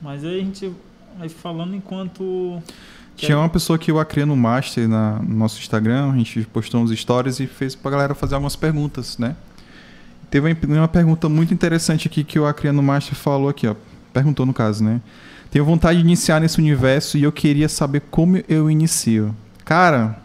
Mas 0.02 0.26
aí 0.26 0.40
a 0.42 0.44
gente 0.44 0.74
vai 1.18 1.30
falando 1.30 1.76
enquanto. 1.76 2.62
Tinha 3.16 3.38
uma 3.38 3.50
pessoa 3.50 3.78
que 3.78 3.92
eu 3.92 4.00
acria 4.00 4.26
no 4.26 4.36
Master 4.36 4.90
na, 4.90 5.20
no 5.20 5.36
nosso 5.36 5.60
Instagram, 5.60 6.12
a 6.12 6.18
gente 6.18 6.42
postou 6.48 6.82
uns 6.82 6.90
stories 7.00 7.40
e 7.40 7.46
fez 7.46 7.76
pra 7.76 7.92
galera 7.92 8.16
fazer 8.16 8.34
algumas 8.34 8.56
perguntas, 8.56 9.20
né? 9.20 9.36
Teve 10.34 10.58
uma, 10.68 10.88
pergunta 10.88 11.30
muito 11.30 11.54
interessante 11.54 12.08
aqui 12.08 12.24
que 12.24 12.40
o 12.40 12.48
Acria 12.48 12.74
no 12.74 12.82
Master 12.82 13.14
falou 13.14 13.50
aqui, 13.50 13.68
ó. 13.68 13.76
Perguntou 14.12 14.48
no 14.48 14.52
caso, 14.52 14.84
né? 14.84 15.00
Tenho 15.52 15.64
vontade 15.64 16.00
de 16.00 16.04
iniciar 16.04 16.42
nesse 16.42 16.58
universo 16.58 17.20
e 17.20 17.24
eu 17.24 17.32
queria 17.32 17.70
saber 17.70 18.02
como 18.10 18.44
eu 18.50 18.68
inicio. 18.68 19.36
Cara, 19.64 20.18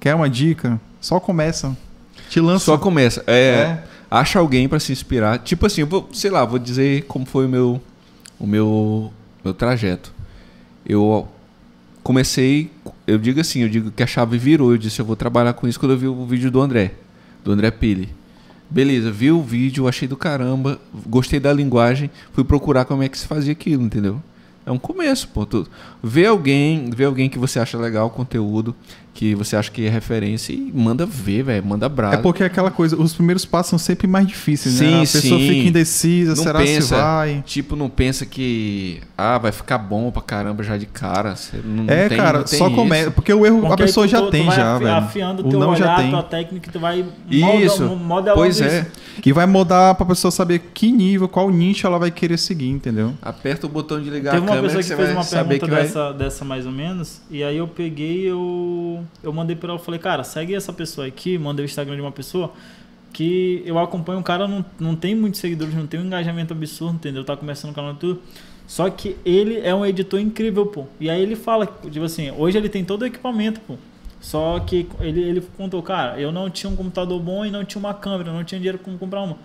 quer 0.00 0.16
uma 0.16 0.28
dica? 0.28 0.80
Só 1.00 1.20
começa. 1.20 1.76
Te 2.28 2.40
lança. 2.40 2.64
Só 2.64 2.76
começa. 2.76 3.22
É, 3.24 3.52
É. 3.54 3.84
Acha 4.10 4.40
alguém 4.40 4.68
pra 4.68 4.80
se 4.80 4.90
inspirar. 4.90 5.38
Tipo 5.38 5.64
assim, 5.64 5.82
eu 5.82 5.86
vou, 5.86 6.08
sei 6.12 6.32
lá, 6.32 6.44
vou 6.44 6.58
dizer 6.58 7.04
como 7.04 7.24
foi 7.24 7.46
o 7.46 7.48
meu, 7.48 7.80
o 8.36 8.48
meu, 8.48 9.12
meu 9.44 9.54
trajeto. 9.54 10.12
Eu 10.84 11.28
comecei, 12.02 12.68
eu 13.06 13.16
digo 13.16 13.40
assim, 13.40 13.60
eu 13.60 13.68
digo 13.68 13.92
que 13.92 14.02
a 14.02 14.08
chave 14.08 14.38
virou. 14.38 14.72
Eu 14.72 14.76
disse, 14.76 14.98
eu 14.98 15.06
vou 15.06 15.14
trabalhar 15.14 15.52
com 15.52 15.68
isso 15.68 15.78
quando 15.78 15.92
eu 15.92 15.98
vi 15.98 16.08
o 16.08 16.26
vídeo 16.26 16.50
do 16.50 16.60
André, 16.60 16.94
do 17.44 17.52
André 17.52 17.70
Pili. 17.70 18.18
Beleza, 18.70 19.10
vi 19.10 19.32
o 19.32 19.42
vídeo, 19.42 19.88
achei 19.88 20.06
do 20.06 20.16
caramba, 20.16 20.80
gostei 21.06 21.40
da 21.40 21.52
linguagem, 21.52 22.08
fui 22.32 22.44
procurar 22.44 22.84
como 22.84 23.02
é 23.02 23.08
que 23.08 23.18
se 23.18 23.26
fazia 23.26 23.52
aquilo, 23.52 23.82
entendeu? 23.82 24.22
É 24.64 24.70
um 24.70 24.78
começo, 24.78 25.26
pô. 25.28 25.44
Tu 25.44 25.66
vê 26.00 26.26
alguém, 26.26 26.88
vê 26.90 27.04
alguém 27.04 27.28
que 27.28 27.38
você 27.38 27.58
acha 27.58 27.76
legal 27.76 28.06
o 28.06 28.10
conteúdo, 28.10 28.74
que 29.12 29.34
você 29.34 29.56
acha 29.56 29.70
que 29.70 29.84
é 29.86 29.88
referência 29.90 30.52
e 30.52 30.72
manda 30.74 31.04
ver, 31.04 31.42
velho. 31.42 31.64
Manda 31.66 31.88
brasa. 31.88 32.14
É 32.14 32.18
porque 32.18 32.42
é 32.42 32.46
aquela 32.46 32.70
coisa, 32.70 32.96
os 32.96 33.12
primeiros 33.12 33.44
passos 33.44 33.70
são 33.70 33.78
sempre 33.78 34.06
mais 34.06 34.26
difíceis, 34.26 34.76
Sim, 34.76 34.90
né? 34.90 34.96
A 34.98 35.00
pessoa 35.00 35.38
sim. 35.40 35.48
fica 35.48 35.68
indecisa, 35.68 36.34
Não 36.34 36.42
será 36.42 36.58
pensa. 36.60 36.82
se 36.86 36.94
vai? 36.94 37.42
Tipo, 37.46 37.76
não 37.76 37.88
pensa 37.90 38.24
que. 38.24 39.00
Ah, 39.18 39.36
vai 39.38 39.52
ficar 39.52 39.78
bom 39.78 40.10
pra 40.10 40.22
caramba 40.22 40.62
já 40.62 40.76
de 40.76 40.86
cara. 40.86 41.36
Você 41.36 41.56
não, 41.64 41.84
não 41.84 41.92
é, 41.92 42.08
tem- 42.08 42.16
cara, 42.16 42.38
não 42.38 42.44
tem 42.44 42.58
só 42.58 42.66
isso. 42.68 42.76
começa. 42.76 43.10
Porque 43.10 43.32
o 43.34 43.44
erro 43.44 43.60
Porque 43.60 43.74
a 43.82 43.86
pessoa 43.86 44.06
tu- 44.06 44.10
já 44.10 44.20
tu 44.22 44.30
tem, 44.30 44.46
vai 44.46 44.56
já, 44.56 44.78
velho. 44.78 44.90
afiando 44.94 45.46
o 45.46 45.50
teu 45.50 45.58
não 45.60 45.70
olhar, 45.70 45.78
já 45.78 45.96
tem. 45.96 46.10
tua 46.10 46.22
técnica, 46.22 46.70
tu 46.72 46.80
vai 46.80 47.04
Isso. 47.30 47.84
modelar 47.96 48.36
Pois 48.36 48.56
isso. 48.56 48.64
é. 48.64 48.86
E 49.24 49.32
vai 49.32 49.44
mudar 49.44 49.94
pra 49.96 50.06
pessoa 50.06 50.30
saber 50.30 50.60
que 50.72 50.90
nível, 50.90 51.28
qual 51.28 51.50
nicho 51.50 51.86
ela 51.86 51.98
vai 51.98 52.10
querer 52.10 52.38
seguir, 52.38 52.68
entendeu? 52.70 53.12
Aperta 53.20 53.66
o 53.66 53.68
botão 53.68 54.00
de 54.00 54.08
ligar 54.08 54.30
Teve 54.30 54.42
a 54.42 54.48
uma 54.48 54.56
câmera 54.56 54.74
pessoa 54.74 54.82
que 54.82 54.88
que 54.88 54.96
fez 54.96 55.10
uma 55.16 55.24
pergunta 55.44 55.66
que 55.66 55.70
vai. 55.70 55.82
dessa, 55.82 56.12
dessa 56.12 56.44
mais 56.44 56.64
ou 56.64 56.72
menos, 56.72 57.20
e 57.30 57.42
aí 57.44 57.56
eu 57.58 57.68
peguei 57.68 58.22
eu 58.22 58.99
eu 59.22 59.32
mandei 59.32 59.56
pra 59.56 59.70
ela, 59.70 59.78
eu 59.78 59.82
falei, 59.82 60.00
cara, 60.00 60.24
segue 60.24 60.54
essa 60.54 60.72
pessoa 60.72 61.06
aqui, 61.06 61.38
mandei 61.38 61.64
o 61.64 61.66
Instagram 61.66 61.96
de 61.96 62.00
uma 62.00 62.12
pessoa 62.12 62.52
que 63.12 63.62
eu 63.66 63.78
acompanho, 63.78 64.20
o 64.20 64.22
cara 64.22 64.46
não, 64.46 64.64
não 64.78 64.94
tem 64.94 65.14
muitos 65.14 65.40
seguidores, 65.40 65.74
não 65.74 65.86
tem 65.86 66.00
um 66.00 66.04
engajamento 66.04 66.52
absurdo, 66.54 66.94
entendeu? 66.94 67.24
Tá 67.24 67.36
começando 67.36 67.72
o 67.72 67.74
canal 67.74 67.94
tudo. 67.94 68.20
Só 68.66 68.88
que 68.88 69.16
ele 69.24 69.58
é 69.58 69.74
um 69.74 69.84
editor 69.84 70.20
incrível, 70.20 70.64
pô. 70.64 70.86
E 71.00 71.10
aí 71.10 71.20
ele 71.20 71.34
fala, 71.34 71.66
tipo 71.66 72.04
assim, 72.04 72.30
hoje 72.30 72.56
ele 72.56 72.68
tem 72.68 72.84
todo 72.84 73.02
o 73.02 73.06
equipamento, 73.06 73.60
pô. 73.60 73.74
Só 74.20 74.60
que 74.60 74.86
ele, 75.00 75.20
ele 75.20 75.40
contou, 75.56 75.82
cara, 75.82 76.20
eu 76.20 76.30
não 76.30 76.48
tinha 76.48 76.70
um 76.70 76.76
computador 76.76 77.18
bom 77.20 77.44
e 77.44 77.50
não 77.50 77.64
tinha 77.64 77.80
uma 77.80 77.94
câmera, 77.94 78.32
não 78.32 78.44
tinha 78.44 78.58
dinheiro 78.58 78.78
para 78.78 78.92
comprar 78.94 79.22
uma. 79.22 79.38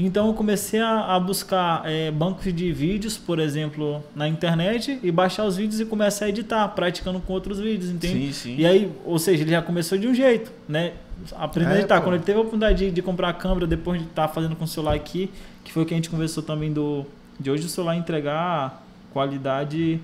Então 0.00 0.28
eu 0.28 0.32
comecei 0.34 0.78
a, 0.80 1.16
a 1.16 1.18
buscar 1.18 1.82
é, 1.84 2.08
bancos 2.08 2.54
de 2.54 2.72
vídeos, 2.72 3.18
por 3.18 3.40
exemplo, 3.40 4.00
na 4.14 4.28
internet 4.28 4.96
e 5.02 5.10
baixar 5.10 5.44
os 5.44 5.56
vídeos 5.56 5.80
e 5.80 5.84
começar 5.84 6.26
a 6.26 6.28
editar, 6.28 6.68
praticando 6.68 7.18
com 7.18 7.32
outros 7.32 7.58
vídeos, 7.58 7.90
entende? 7.90 8.32
Sim, 8.32 8.32
sim. 8.32 8.54
E 8.56 8.64
aí, 8.64 8.92
ou 9.04 9.18
seja, 9.18 9.42
ele 9.42 9.50
já 9.50 9.60
começou 9.60 9.98
de 9.98 10.06
um 10.06 10.14
jeito, 10.14 10.52
né? 10.68 10.92
Aprendendo 11.36 11.72
É, 11.72 11.76
a 11.76 11.78
editar. 11.80 11.96
pô. 11.98 12.02
Quando 12.04 12.14
ele 12.14 12.22
teve 12.22 12.38
a 12.38 12.42
oportunidade 12.42 12.78
de, 12.86 12.90
de 12.92 13.02
comprar 13.02 13.30
a 13.30 13.32
câmera, 13.32 13.66
depois 13.66 14.00
de 14.00 14.06
estar 14.06 14.28
fazendo 14.28 14.54
com 14.54 14.62
o 14.64 14.68
celular 14.68 14.94
aqui, 14.94 15.28
que 15.64 15.72
foi 15.72 15.82
o 15.82 15.86
que 15.86 15.94
a 15.94 15.96
gente 15.96 16.08
conversou 16.08 16.44
também 16.44 16.72
do 16.72 17.04
de 17.40 17.50
hoje 17.50 17.66
o 17.66 17.68
celular 17.68 17.96
entregar 17.96 18.80
qualidade 19.12 20.00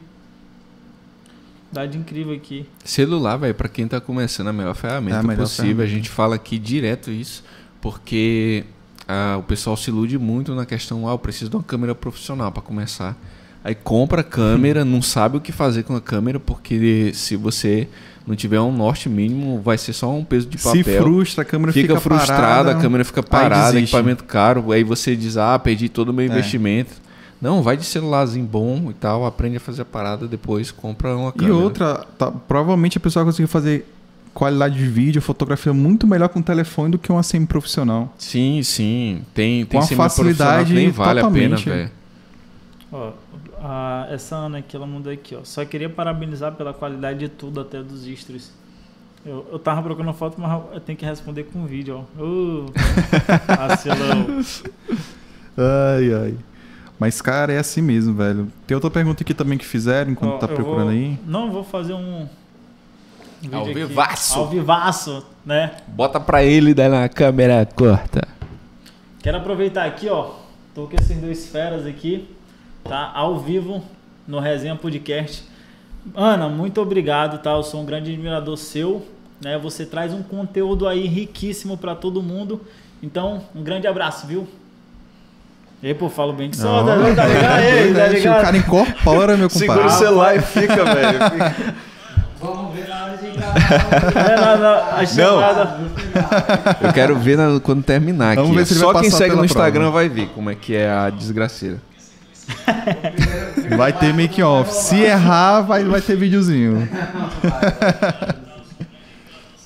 qualidade 1.73 1.99
incrível 1.99 2.35
aqui. 2.35 2.67
Celular, 2.85 3.37
velho, 3.37 3.55
pra 3.55 3.69
quem 3.69 3.87
tá 3.87 4.01
começando, 4.01 4.49
a 4.49 4.53
melhor 4.53 4.75
ferramenta 4.75 5.17
É 5.17 5.21
a 5.21 5.23
melhor 5.23 5.43
possível. 5.43 5.65
ferramenta. 5.77 5.83
A 5.85 5.95
gente 5.97 6.09
fala 6.09 6.35
aqui 6.37 6.59
direto 6.59 7.11
isso, 7.13 7.45
porque 7.81 8.65
ah, 9.09 9.37
o 9.39 9.43
pessoal 9.43 9.77
se 9.77 9.91
ilude 9.91 10.19
muito 10.19 10.55
na 10.55 10.65
questão, 10.67 11.09
ah, 11.09 11.13
eu 11.13 11.19
preciso 11.19 11.51
de 11.51 11.57
uma 11.57 11.63
câmera 11.63 11.95
profissional 11.95 12.51
pra 12.53 12.63
começar. 12.63 13.17
Aí 13.63 13.75
compra 13.75 14.21
a 14.21 14.25
câmera, 14.25 14.85
não 14.85 15.01
sabe 15.01 15.39
o 15.39 15.41
que 15.41 15.51
fazer 15.51 15.85
com 15.85 15.97
a 15.97 16.01
câmera, 16.01 16.39
porque 16.39 17.13
se 17.15 17.35
você 17.35 17.89
não 18.27 18.37
tiver 18.37 18.61
um 18.61 18.71
norte 18.71 19.09
mínimo, 19.09 19.61
vai 19.63 19.79
ser 19.79 19.95
só 19.95 20.11
um 20.13 20.23
peso 20.23 20.47
de 20.47 20.59
papel. 20.59 20.73
Se 20.73 20.97
frustra, 20.99 21.43
a 21.43 21.45
câmera 21.47 21.73
fica, 21.73 21.89
fica, 21.89 22.01
frustrada, 22.01 22.43
parada, 22.43 22.71
a 22.73 22.75
câmera 22.75 23.05
fica 23.05 23.23
parada, 23.23 23.79
equipamento 23.79 24.25
caro, 24.25 24.71
aí 24.71 24.85
você 24.85 25.17
diz, 25.17 25.37
ah, 25.39 25.59
perdi 25.59 25.89
todo 25.89 26.11
o 26.11 26.13
meu 26.13 26.25
É. 26.27 26.29
investimento. 26.29 26.93
Não, 27.41 27.63
vai 27.63 27.77
de 27.77 27.85
celularzinho 27.85 28.45
bom 28.47 28.91
e 28.91 28.95
tal, 28.95 29.25
aprende 29.27 29.57
a 29.57 29.61
fazer 29.61 29.83
a 29.83 29.85
parada, 29.85 30.27
depois 30.27 30.71
compra 30.71 31.15
uma 31.17 31.31
E 31.31 31.33
câmera. 31.33 31.55
outra, 31.57 32.07
tá- 32.19 32.31
provavelmente 32.31 32.97
a 32.99 33.01
pessoa 33.01 33.25
vai 33.25 33.33
conseguir 33.33 33.49
fazer 33.49 33.87
qualidade 34.35 34.77
de 34.77 34.85
vídeo, 34.87 35.23
fotografia 35.23 35.73
muito 35.73 36.07
melhor 36.07 36.29
com 36.29 36.41
o 36.41 36.43
telefone 36.43 36.91
do 36.93 36.99
que 36.99 37.11
uma 37.13 37.23
semi-profissional. 37.23 38.13
Sim, 38.19 38.63
sim. 38.63 39.23
Tem, 39.33 39.65
tem 39.65 39.79
Com 39.79 39.79
a 39.79 39.83
semi-profissional 39.87 40.11
facilidade 40.11 40.69
que 40.69 40.75
nem 40.75 40.91
vale 40.91 41.21
a 41.21 41.31
pena, 41.31 41.57
velho. 41.57 41.91
Ó, 42.93 43.13
a- 43.63 44.07
essa 44.11 44.37
Ana 44.37 44.59
aqui, 44.59 44.77
ela 44.77 44.87
mandou 44.87 45.13
aqui, 45.13 45.35
ó. 45.35 45.41
Só 45.45 45.65
queria 45.65 45.89
parabenizar 45.89 46.53
pela 46.53 46.75
qualidade 46.75 47.21
de 47.21 47.29
tudo, 47.29 47.61
até 47.61 47.83
dos 47.83 48.07
extras. 48.07 48.53
Eu, 49.25 49.47
eu 49.51 49.59
tava 49.59 49.83
procurando 49.83 50.13
foto, 50.13 50.39
mas 50.39 50.63
eu 50.75 50.81
tenho 50.81 50.99
que 50.99 51.05
responder 51.07 51.45
com 51.45 51.65
vídeo, 51.65 52.05
ó. 52.19 52.23
Uh, 52.23 52.67
vacilão. 53.57 54.27
Ai, 55.57 56.13
ai. 56.13 56.35
Mas, 56.99 57.21
cara, 57.21 57.53
é 57.53 57.59
assim 57.59 57.83
mesmo, 57.83 58.15
velho. 58.15 58.49
Tem 58.67 58.75
outra 58.75 58.91
pergunta 58.91 59.23
aqui 59.23 59.35
também 59.35 59.59
que 59.59 59.65
fizeram 59.65 60.11
enquanto 60.13 60.35
Ó, 60.35 60.39
tá 60.39 60.47
procurando 60.49 60.83
vou- 60.85 60.91
aí. 60.91 61.19
Não, 61.27 61.51
vou 61.51 61.65
fazer 61.65 61.95
um. 61.95 62.29
Vídeo 63.49 63.59
Ao 63.59 63.65
aqui. 63.65 63.75
vivaço. 63.75 64.39
Ao 64.39 64.49
vivaço, 64.49 65.27
né? 65.45 65.73
Bota 65.89 66.19
pra 66.21 66.43
ele 66.45 66.75
daí 66.75 66.89
na 66.89 67.09
câmera 67.09 67.67
corta. 67.75 68.27
Quero 69.23 69.39
aproveitar 69.39 69.85
aqui, 69.85 70.09
ó. 70.09 70.31
Tô 70.75 70.87
com 70.87 70.97
esses 70.97 71.17
dois 71.19 71.47
feras 71.47 71.87
aqui, 71.87 72.29
tá? 72.83 73.11
Ao 73.15 73.39
vivo 73.39 73.83
no 74.27 74.39
Resenha 74.41 74.75
Podcast. 74.77 75.45
Ana, 76.15 76.49
muito 76.49 76.81
obrigado, 76.81 77.39
tá? 77.39 77.53
Eu 77.53 77.63
sou 77.63 77.81
um 77.81 77.85
grande 77.85 78.13
admirador 78.13 78.57
seu, 78.57 79.07
né? 79.41 79.57
Você 79.59 79.87
traz 79.87 80.13
um 80.13 80.23
conteúdo 80.23 80.87
aí 80.89 81.07
riquíssimo 81.07 81.77
pra 81.79 81.95
todo 81.95 82.23
mundo. 82.23 82.61
Então, 83.03 83.43
um 83.55 83.63
grande 83.63 83.87
abraço, 83.87 84.27
viu? 84.27 84.47
E 85.83 85.89
aí, 85.89 85.95
pô, 85.95 86.09
falo 86.09 86.33
bem 86.33 86.49
de 86.49 86.57
só, 86.57 86.83
tá, 86.83 86.97
tá 87.15 87.27
ligado? 87.27 87.61
Ei, 87.63 87.93
tá 87.95 88.05
o 88.07 88.13
ligado? 88.13 88.43
cara 88.43 88.57
incorpora, 88.57 89.37
meu 89.37 89.51
compadre. 89.51 89.91
celular 89.91 90.35
e 90.37 90.41
fica, 90.41 90.83
velho. 90.85 91.19
Vamos 92.41 92.75
ver 92.75 92.89
na 92.89 93.05
hora 93.05 93.17
de. 93.19 93.34
É, 93.55 94.37
na, 94.41 94.57
na, 94.57 94.75
a 94.97 95.07
chamada. 95.07 95.81
Eu 96.81 96.93
quero 96.93 97.19
ver 97.19 97.37
na- 97.37 97.61
quando 97.61 97.83
terminar 97.83 98.33
aqui. 98.33 98.43
Vamos 98.43 98.57
ver 98.57 98.63
ó. 98.63 98.65
se 98.67 98.73
ele 98.75 98.81
Só 98.81 98.93
vai 98.93 99.03
quem 99.03 99.11
segue 99.11 99.35
no 99.37 99.45
Instagram 99.45 99.83
prova. 99.83 99.97
vai 99.99 100.09
ver 100.09 100.29
como 100.35 100.51
é 100.51 100.55
que 100.55 100.75
é 100.75 100.91
a 100.91 101.11
desgraceira. 101.11 101.81
Vai 103.77 103.93
ter 103.93 104.13
make 104.13 104.43
off. 104.43 104.73
Se 104.73 104.97
errar, 105.01 105.63
vai, 105.63 105.85
vai 105.85 106.01
ter 106.01 106.17
videozinho. 106.17 106.89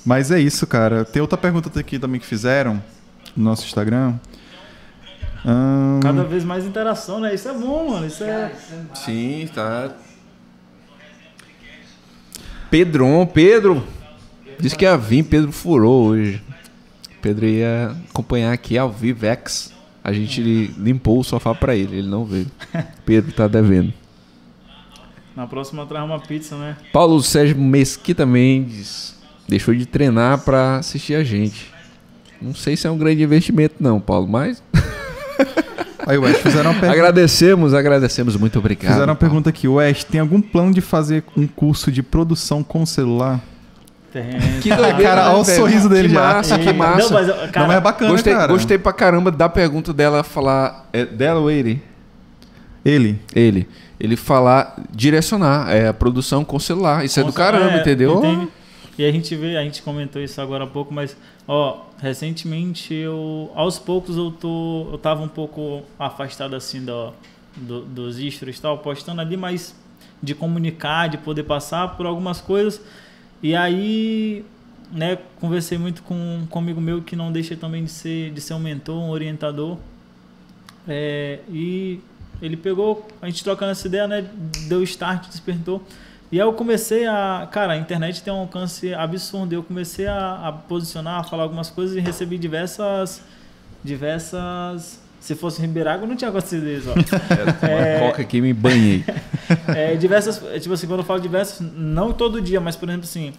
Mas 0.05 0.31
é 0.31 0.39
isso, 0.39 0.65
cara. 0.65 1.03
Tem 1.05 1.21
outra 1.21 1.37
pergunta 1.37 1.77
aqui 1.79 1.99
também 1.99 2.19
que 2.19 2.25
fizeram 2.25 2.81
no 3.35 3.43
nosso 3.43 3.65
Instagram. 3.65 4.13
Ahn, 5.45 5.99
Cada 6.01 6.23
vez 6.23 6.43
mais 6.43 6.65
interação, 6.65 7.19
né? 7.19 7.33
Isso 7.33 7.47
é 7.47 7.53
bom, 7.53 7.91
mano. 7.91 8.05
Isso 8.07 8.23
é. 8.23 8.51
Sim, 8.93 9.49
tá. 9.53 9.89
Pedron, 12.69 13.25
Pedro. 13.25 13.83
Disse 14.59 14.75
que 14.75 14.85
ia 14.85 14.97
vir, 14.97 15.23
Pedro 15.23 15.51
furou 15.51 16.07
hoje. 16.07 16.41
Pedro 17.21 17.45
ia 17.45 17.95
acompanhar 18.09 18.53
aqui 18.53 18.77
ao 18.77 18.91
Vivex. 18.91 19.73
A 20.03 20.11
gente 20.13 20.41
limpou 20.77 21.19
o 21.19 21.23
sofá 21.23 21.53
pra 21.53 21.75
ele, 21.75 21.97
ele 21.97 22.07
não 22.07 22.25
veio. 22.25 22.47
Pedro 23.05 23.31
tá 23.31 23.47
devendo. 23.47 23.93
Na 25.35 25.47
próxima 25.47 25.85
traz 25.85 26.03
uma 26.03 26.19
pizza, 26.19 26.57
né? 26.57 26.75
Paulo 26.91 27.21
Sérgio 27.21 27.57
Mesquita 27.57 28.25
Mendes 28.25 29.15
deixou 29.47 29.73
de 29.73 29.85
treinar 29.85 30.39
pra 30.39 30.77
assistir 30.77 31.15
a 31.15 31.23
gente. 31.23 31.71
Não 32.41 32.53
sei 32.53 32.75
se 32.77 32.87
é 32.87 32.91
um 32.91 32.97
grande 32.97 33.23
investimento 33.23 33.75
não, 33.79 33.99
Paulo, 33.99 34.27
mas 34.27 34.63
Aí, 36.09 36.17
Wes, 36.17 36.37
fizeram 36.37 36.71
uma 36.71 36.79
pergunta. 36.79 36.91
agradecemos, 36.99 37.73
agradecemos, 37.73 38.35
muito 38.35 38.57
obrigado. 38.57 38.91
Fizeram 38.93 39.11
uma 39.11 39.15
pergunta 39.15 39.49
aqui, 39.49 39.67
Wes, 39.67 40.03
tem 40.03 40.19
algum 40.19 40.41
plano 40.41 40.73
de 40.73 40.81
fazer 40.81 41.23
um 41.37 41.45
curso 41.45 41.91
de 41.91 42.01
produção 42.01 42.63
com 42.63 42.85
celular? 42.85 43.39
Tem. 44.11 44.23
Que 44.59 44.69
doideira, 44.69 45.03
Cara, 45.03 45.21
né, 45.25 45.29
olha 45.29 45.37
o 45.37 45.43
velho? 45.43 45.57
sorriso 45.59 45.87
dele 45.87 46.07
que 46.07 46.13
já. 46.15 46.19
Massa, 46.19 46.57
que 46.57 46.65
Não, 46.65 46.73
massa. 46.73 47.13
mas, 47.13 47.51
cara, 47.51 47.67
Não 47.67 47.73
é 47.75 47.79
bacana, 47.79 48.11
gostei, 48.11 48.33
cara. 48.33 48.51
gostei 48.51 48.77
pra 48.79 48.91
caramba 48.91 49.29
da 49.29 49.47
pergunta 49.47 49.93
dela 49.93 50.23
falar. 50.23 50.89
É 50.91 51.05
dela 51.05 51.39
ou 51.41 51.51
ele? 51.51 51.81
Ele. 52.83 53.19
Ele. 53.35 53.67
Ele 53.99 54.15
falar, 54.15 54.75
direcionar 54.91 55.69
é, 55.69 55.89
a 55.89 55.93
produção 55.93 56.43
com 56.43 56.57
celular. 56.57 57.05
Isso 57.05 57.19
é 57.19 57.23
do 57.23 57.27
Com- 57.31 57.37
caramba, 57.37 57.73
é, 57.73 57.81
entendeu? 57.81 58.17
entende? 58.17 58.47
E 58.99 59.05
a 59.05 59.11
gente 59.13 59.33
vê, 59.33 59.55
a 59.55 59.63
gente 59.63 59.81
comentou 59.81 60.21
isso 60.21 60.41
agora 60.41 60.65
há 60.65 60.67
pouco, 60.67 60.93
mas 60.93 61.15
ó, 61.47 61.85
recentemente 61.99 62.93
eu, 62.93 63.49
aos 63.55 63.79
poucos 63.79 64.17
eu 64.17 64.29
tô, 64.29 64.89
eu 64.91 64.97
tava 64.97 65.23
um 65.23 65.27
pouco 65.29 65.83
afastado 65.97 66.53
assim 66.53 66.83
do, 66.83 67.13
do- 67.55 67.85
dos 67.85 68.19
istros 68.19 68.59
tal, 68.59 68.77
postando 68.79 69.21
ali, 69.21 69.37
mas 69.37 69.73
de 70.21 70.35
comunicar, 70.35 71.07
de 71.07 71.17
poder 71.17 71.43
passar 71.43 71.95
por 71.95 72.05
algumas 72.05 72.41
coisas. 72.41 72.81
E 73.41 73.55
aí, 73.55 74.43
né, 74.91 75.17
conversei 75.39 75.77
muito 75.77 76.03
com 76.03 76.45
comigo 76.49 76.81
meu 76.81 77.01
que 77.01 77.15
não 77.15 77.31
deixa 77.31 77.55
também 77.55 77.85
de 77.85 77.91
ser, 77.91 78.31
de 78.33 78.41
ser 78.41 78.53
um 78.53 78.59
mentor, 78.59 78.97
um 79.01 79.11
orientador. 79.11 79.77
É, 80.87 81.39
e 81.49 81.99
ele 82.41 82.57
pegou, 82.57 83.07
a 83.21 83.27
gente 83.27 83.43
trocando 83.43 83.71
essa 83.71 83.87
ideia, 83.87 84.07
né? 84.07 84.29
Deu 84.67 84.83
start, 84.83 85.27
despertou. 85.27 85.83
E 86.31 86.39
aí 86.39 86.45
eu 86.47 86.53
comecei 86.53 87.07
a. 87.07 87.47
Cara, 87.51 87.73
a 87.73 87.77
internet 87.77 88.21
tem 88.21 88.31
um 88.31 88.37
alcance 88.41 88.93
absurdo. 88.93 89.53
Eu 89.53 89.63
comecei 89.63 90.05
a, 90.07 90.47
a 90.47 90.51
posicionar, 90.51 91.19
a 91.19 91.23
falar 91.23 91.43
algumas 91.43 91.69
coisas 91.69 91.95
e 91.97 91.99
recebi 91.99 92.37
diversas. 92.37 93.21
Diversas. 93.83 95.01
Se 95.19 95.35
fosse 95.35 95.59
Ribeirago, 95.59 96.05
não 96.05 96.15
tinha 96.15 96.29
acontecido 96.29 96.65
isso. 96.69 96.89
Ó. 96.89 96.93
Uma 97.65 97.79
É. 97.81 97.99
coca 97.99 98.21
aqui 98.21 98.39
me 98.41 98.53
banhei. 98.53 99.03
É, 99.67 99.95
diversas, 99.95 100.43
é, 100.53 100.59
tipo 100.59 100.73
assim, 100.75 100.85
quando 100.85 100.99
eu 100.99 101.05
falo 101.05 101.19
diversas, 101.19 101.59
não 101.75 102.13
todo 102.13 102.39
dia, 102.39 102.61
mas 102.61 102.75
por 102.75 102.87
exemplo 102.87 103.05
assim, 103.05 103.33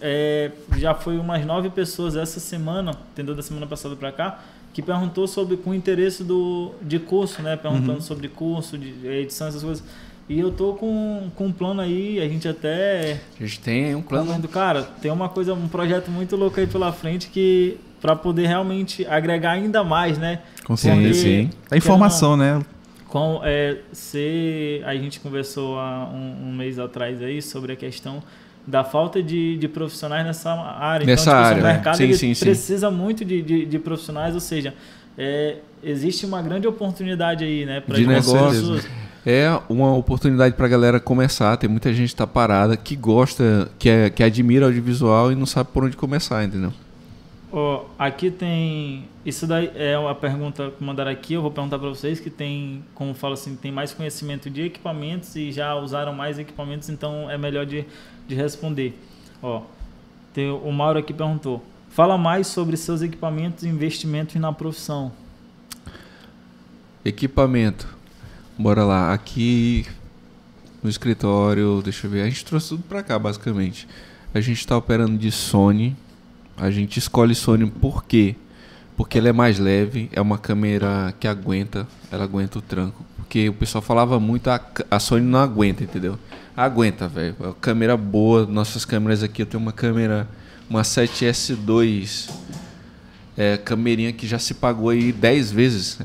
é, 0.00 0.50
já 0.76 0.94
foi 0.94 1.16
umas 1.16 1.46
nove 1.46 1.70
pessoas 1.70 2.16
essa 2.16 2.40
semana, 2.40 2.90
entendeu? 3.12 3.36
Da 3.36 3.42
semana 3.42 3.64
passada 3.64 3.94
pra 3.94 4.10
cá, 4.10 4.40
que 4.72 4.82
perguntou 4.82 5.28
sobre, 5.28 5.56
com 5.56 5.72
interesse 5.72 6.24
do, 6.24 6.72
de 6.82 6.98
curso, 6.98 7.40
né? 7.40 7.54
Perguntando 7.56 8.00
sobre 8.02 8.26
curso, 8.28 8.76
de 8.76 9.06
edição, 9.06 9.46
essas 9.46 9.62
coisas. 9.62 9.84
E 10.28 10.40
eu 10.40 10.50
tô 10.50 10.72
com, 10.74 11.30
com 11.36 11.46
um 11.46 11.52
plano 11.52 11.80
aí, 11.80 12.18
a 12.20 12.28
gente 12.28 12.48
até. 12.48 13.20
A 13.38 13.44
gente 13.44 13.60
tem 13.60 13.94
um 13.94 14.00
plano. 14.00 14.26
Falando, 14.26 14.48
cara, 14.48 14.82
tem 14.82 15.10
uma 15.10 15.28
coisa, 15.28 15.52
um 15.52 15.68
projeto 15.68 16.10
muito 16.10 16.34
louco 16.36 16.58
aí 16.58 16.66
pela 16.66 16.92
frente 16.92 17.28
que. 17.28 17.76
Pra 18.00 18.14
poder 18.14 18.46
realmente 18.46 19.06
agregar 19.06 19.52
ainda 19.52 19.82
mais, 19.82 20.18
né? 20.18 20.40
Com 20.64 20.76
certeza. 20.76 21.20
sim. 21.20 21.48
A 21.70 21.76
informação, 21.76 22.36
né? 22.36 22.60
Com, 23.08 23.40
é, 23.42 23.78
se 23.92 24.82
a 24.84 24.94
gente 24.94 25.20
conversou 25.20 25.78
há 25.78 26.10
um, 26.12 26.48
um 26.48 26.52
mês 26.52 26.78
atrás 26.78 27.22
aí 27.22 27.40
sobre 27.40 27.72
a 27.72 27.76
questão 27.76 28.22
da 28.66 28.84
falta 28.84 29.22
de, 29.22 29.56
de 29.56 29.68
profissionais 29.68 30.24
nessa 30.24 30.50
área. 30.52 31.06
Nessa 31.06 31.30
então, 31.30 31.34
tipo, 31.34 31.46
área, 31.46 31.62
o 31.62 31.66
né? 31.66 31.72
mercado 31.72 31.96
Sim, 31.96 32.12
sim, 32.12 32.34
sim. 32.34 32.44
precisa 32.44 32.90
muito 32.90 33.24
de, 33.24 33.40
de, 33.40 33.64
de 33.64 33.78
profissionais, 33.78 34.34
ou 34.34 34.40
seja, 34.40 34.74
é, 35.16 35.56
existe 35.82 36.26
uma 36.26 36.42
grande 36.42 36.66
oportunidade 36.66 37.44
aí, 37.44 37.64
né? 37.64 37.80
Pra 37.80 37.94
De 37.96 38.02
algumas 38.02 38.26
negócio. 38.26 38.90
É 39.26 39.58
uma 39.70 39.94
oportunidade 39.94 40.54
pra 40.54 40.68
galera 40.68 41.00
começar. 41.00 41.56
Tem 41.56 41.68
muita 41.68 41.92
gente 41.94 42.10
que 42.10 42.16
tá 42.16 42.26
parada, 42.26 42.76
que 42.76 42.94
gosta, 42.94 43.70
que, 43.78 43.88
é, 43.88 44.10
que 44.10 44.22
admira 44.22 44.66
audiovisual 44.66 45.32
e 45.32 45.34
não 45.34 45.46
sabe 45.46 45.70
por 45.72 45.84
onde 45.84 45.96
começar, 45.96 46.44
entendeu? 46.44 46.72
Ó, 47.50 47.84
aqui 47.98 48.30
tem. 48.30 49.04
Isso 49.24 49.46
daí 49.46 49.70
é 49.76 49.96
uma 49.96 50.14
pergunta 50.14 50.72
que 50.76 50.84
mandaram 50.84 51.10
aqui. 51.10 51.34
Eu 51.34 51.40
vou 51.40 51.50
perguntar 51.50 51.78
para 51.78 51.88
vocês 51.88 52.20
que 52.20 52.28
tem, 52.28 52.84
como 52.94 53.14
falo 53.14 53.34
assim, 53.34 53.56
tem 53.56 53.70
mais 53.70 53.94
conhecimento 53.94 54.50
de 54.50 54.62
equipamentos 54.62 55.36
e 55.36 55.52
já 55.52 55.74
usaram 55.76 56.12
mais 56.12 56.38
equipamentos, 56.38 56.88
então 56.90 57.30
é 57.30 57.38
melhor 57.38 57.64
de, 57.64 57.86
de 58.26 58.34
responder. 58.34 58.98
Ó, 59.40 59.62
tem, 60.34 60.50
o 60.50 60.72
Mauro 60.72 60.98
aqui 60.98 61.14
perguntou: 61.14 61.62
fala 61.88 62.18
mais 62.18 62.48
sobre 62.48 62.76
seus 62.76 63.00
equipamentos 63.00 63.62
e 63.62 63.68
investimentos 63.68 64.34
na 64.34 64.52
profissão. 64.52 65.12
Equipamento. 67.04 67.93
Bora 68.56 68.84
lá. 68.84 69.12
Aqui 69.12 69.84
no 70.80 70.88
escritório, 70.88 71.80
deixa 71.82 72.06
eu 72.06 72.10
ver. 72.10 72.22
A 72.22 72.28
gente 72.28 72.44
trouxe 72.44 72.68
tudo 72.68 72.84
pra 72.84 73.02
cá, 73.02 73.18
basicamente. 73.18 73.88
A 74.32 74.40
gente 74.40 74.64
tá 74.64 74.76
operando 74.76 75.18
de 75.18 75.32
Sony. 75.32 75.96
A 76.56 76.70
gente 76.70 76.98
escolhe 76.98 77.34
Sony 77.34 77.68
por 77.68 78.04
quê? 78.04 78.36
Porque 78.96 79.18
ela 79.18 79.28
é 79.28 79.32
mais 79.32 79.58
leve, 79.58 80.08
é 80.12 80.20
uma 80.20 80.38
câmera 80.38 81.12
que 81.18 81.26
aguenta, 81.26 81.84
ela 82.12 82.22
aguenta 82.22 82.60
o 82.60 82.62
tranco. 82.62 83.04
Porque 83.16 83.48
o 83.48 83.54
pessoal 83.54 83.82
falava 83.82 84.20
muito, 84.20 84.48
a, 84.48 84.60
a 84.88 85.00
Sony 85.00 85.26
não 85.26 85.40
aguenta, 85.40 85.82
entendeu? 85.82 86.16
Aguenta, 86.56 87.08
velho. 87.08 87.34
É 87.40 87.52
câmera 87.60 87.96
boa. 87.96 88.46
Nossas 88.46 88.84
câmeras 88.84 89.24
aqui, 89.24 89.42
eu 89.42 89.46
tenho 89.46 89.60
uma 89.60 89.72
câmera, 89.72 90.28
uma 90.70 90.82
7S2, 90.82 92.30
é, 93.36 93.56
câmerinha 93.56 94.12
que 94.12 94.28
já 94.28 94.38
se 94.38 94.54
pagou 94.54 94.90
aí 94.90 95.10
10 95.10 95.50
vezes. 95.50 95.98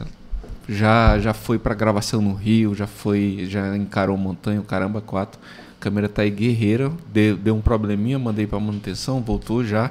Já, 0.72 1.18
já 1.18 1.34
foi 1.34 1.58
pra 1.58 1.74
gravação 1.74 2.22
no 2.22 2.36
Rio, 2.36 2.76
já 2.76 2.86
foi, 2.86 3.48
já 3.50 3.76
encarou 3.76 4.16
montanha, 4.16 4.62
caramba, 4.62 5.02
quatro. 5.02 5.42
A 5.76 5.80
câmera 5.80 6.08
tá 6.08 6.22
aí 6.22 6.30
guerreira, 6.30 6.92
deu, 7.12 7.36
deu 7.36 7.56
um 7.56 7.62
probleminha, 7.62 8.20
mandei 8.20 8.46
pra 8.46 8.60
manutenção, 8.60 9.20
voltou 9.20 9.66
já. 9.66 9.90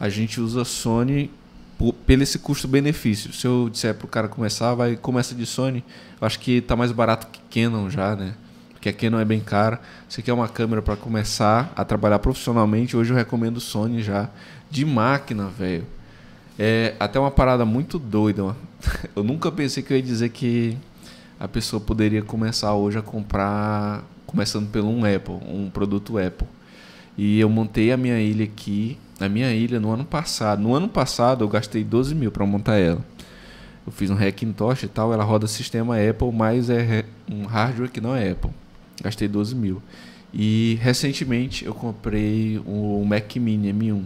A 0.00 0.08
gente 0.08 0.40
usa 0.40 0.64
Sony 0.64 1.30
por, 1.76 1.92
pelo 1.92 2.22
esse 2.22 2.38
custo-benefício. 2.38 3.30
Se 3.30 3.46
eu 3.46 3.68
disser 3.70 3.94
pro 3.94 4.08
cara 4.08 4.26
começar, 4.26 4.74
vai 4.74 4.96
começa 4.96 5.34
de 5.34 5.44
Sony. 5.44 5.84
Eu 6.18 6.26
acho 6.26 6.40
que 6.40 6.62
tá 6.62 6.74
mais 6.74 6.92
barato 6.92 7.26
que 7.26 7.60
Canon 7.60 7.90
já, 7.90 8.16
né? 8.16 8.32
Porque 8.72 8.88
a 8.88 8.94
Canon 8.94 9.20
é 9.20 9.24
bem 9.24 9.40
cara. 9.40 9.82
Você 10.08 10.22
quer 10.22 10.32
uma 10.32 10.48
câmera 10.48 10.80
para 10.80 10.96
começar 10.96 11.70
a 11.76 11.84
trabalhar 11.84 12.20
profissionalmente? 12.20 12.96
Hoje 12.96 13.12
eu 13.12 13.16
recomendo 13.16 13.60
Sony 13.60 14.02
já. 14.02 14.30
De 14.70 14.82
máquina, 14.82 15.48
velho. 15.48 15.86
É 16.58 16.94
até 16.98 17.18
uma 17.20 17.30
parada 17.30 17.64
muito 17.64 17.98
doida. 17.98 18.56
Eu 19.14 19.22
nunca 19.22 19.52
pensei 19.52 19.82
que 19.82 19.92
eu 19.92 19.96
ia 19.96 20.02
dizer 20.02 20.30
que 20.30 20.76
a 21.38 21.46
pessoa 21.46 21.80
poderia 21.80 22.22
começar 22.22 22.74
hoje 22.74 22.98
a 22.98 23.02
comprar, 23.02 24.04
começando 24.26 24.70
pelo 24.70 24.88
um 24.88 25.04
Apple, 25.04 25.34
um 25.46 25.68
produto 25.70 26.18
Apple. 26.18 26.46
E 27.16 27.40
eu 27.40 27.48
montei 27.48 27.92
a 27.92 27.96
minha 27.96 28.20
ilha 28.20 28.44
aqui, 28.44 28.98
a 29.18 29.28
minha 29.28 29.52
ilha 29.52 29.80
no 29.80 29.90
ano 29.90 30.04
passado. 30.04 30.62
No 30.62 30.74
ano 30.74 30.88
passado 30.88 31.44
eu 31.44 31.48
gastei 31.48 31.82
12 31.82 32.14
mil 32.14 32.30
para 32.30 32.44
montar 32.44 32.76
ela. 32.76 33.04
Eu 33.86 33.92
fiz 33.92 34.10
um 34.10 34.14
Hackintosh 34.14 34.82
e 34.82 34.88
tal, 34.88 35.12
ela 35.12 35.24
roda 35.24 35.46
sistema 35.46 35.96
Apple, 35.96 36.32
mas 36.32 36.68
é 36.68 37.04
um 37.30 37.44
hardware 37.44 37.90
que 37.90 38.00
não 38.00 38.14
é 38.14 38.30
Apple. 38.30 38.50
Gastei 39.02 39.28
12 39.28 39.54
mil. 39.54 39.82
E 40.32 40.78
recentemente 40.82 41.64
eu 41.64 41.72
comprei 41.72 42.60
um 42.66 43.04
Mac 43.04 43.36
Mini 43.36 43.72
M1. 43.72 44.04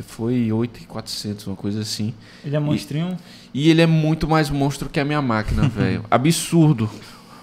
Foi 0.00 0.50
8,400, 0.50 1.46
uma 1.46 1.56
coisa 1.56 1.80
assim. 1.80 2.14
Ele 2.44 2.56
é 2.56 2.58
monstrinho. 2.58 3.16
E 3.52 3.68
ele 3.68 3.82
é 3.82 3.86
muito 3.86 4.26
mais 4.28 4.48
monstro 4.48 4.88
que 4.88 4.98
a 4.98 5.04
minha 5.04 5.20
máquina, 5.20 5.68
velho. 5.68 6.04
Absurdo. 6.10 6.88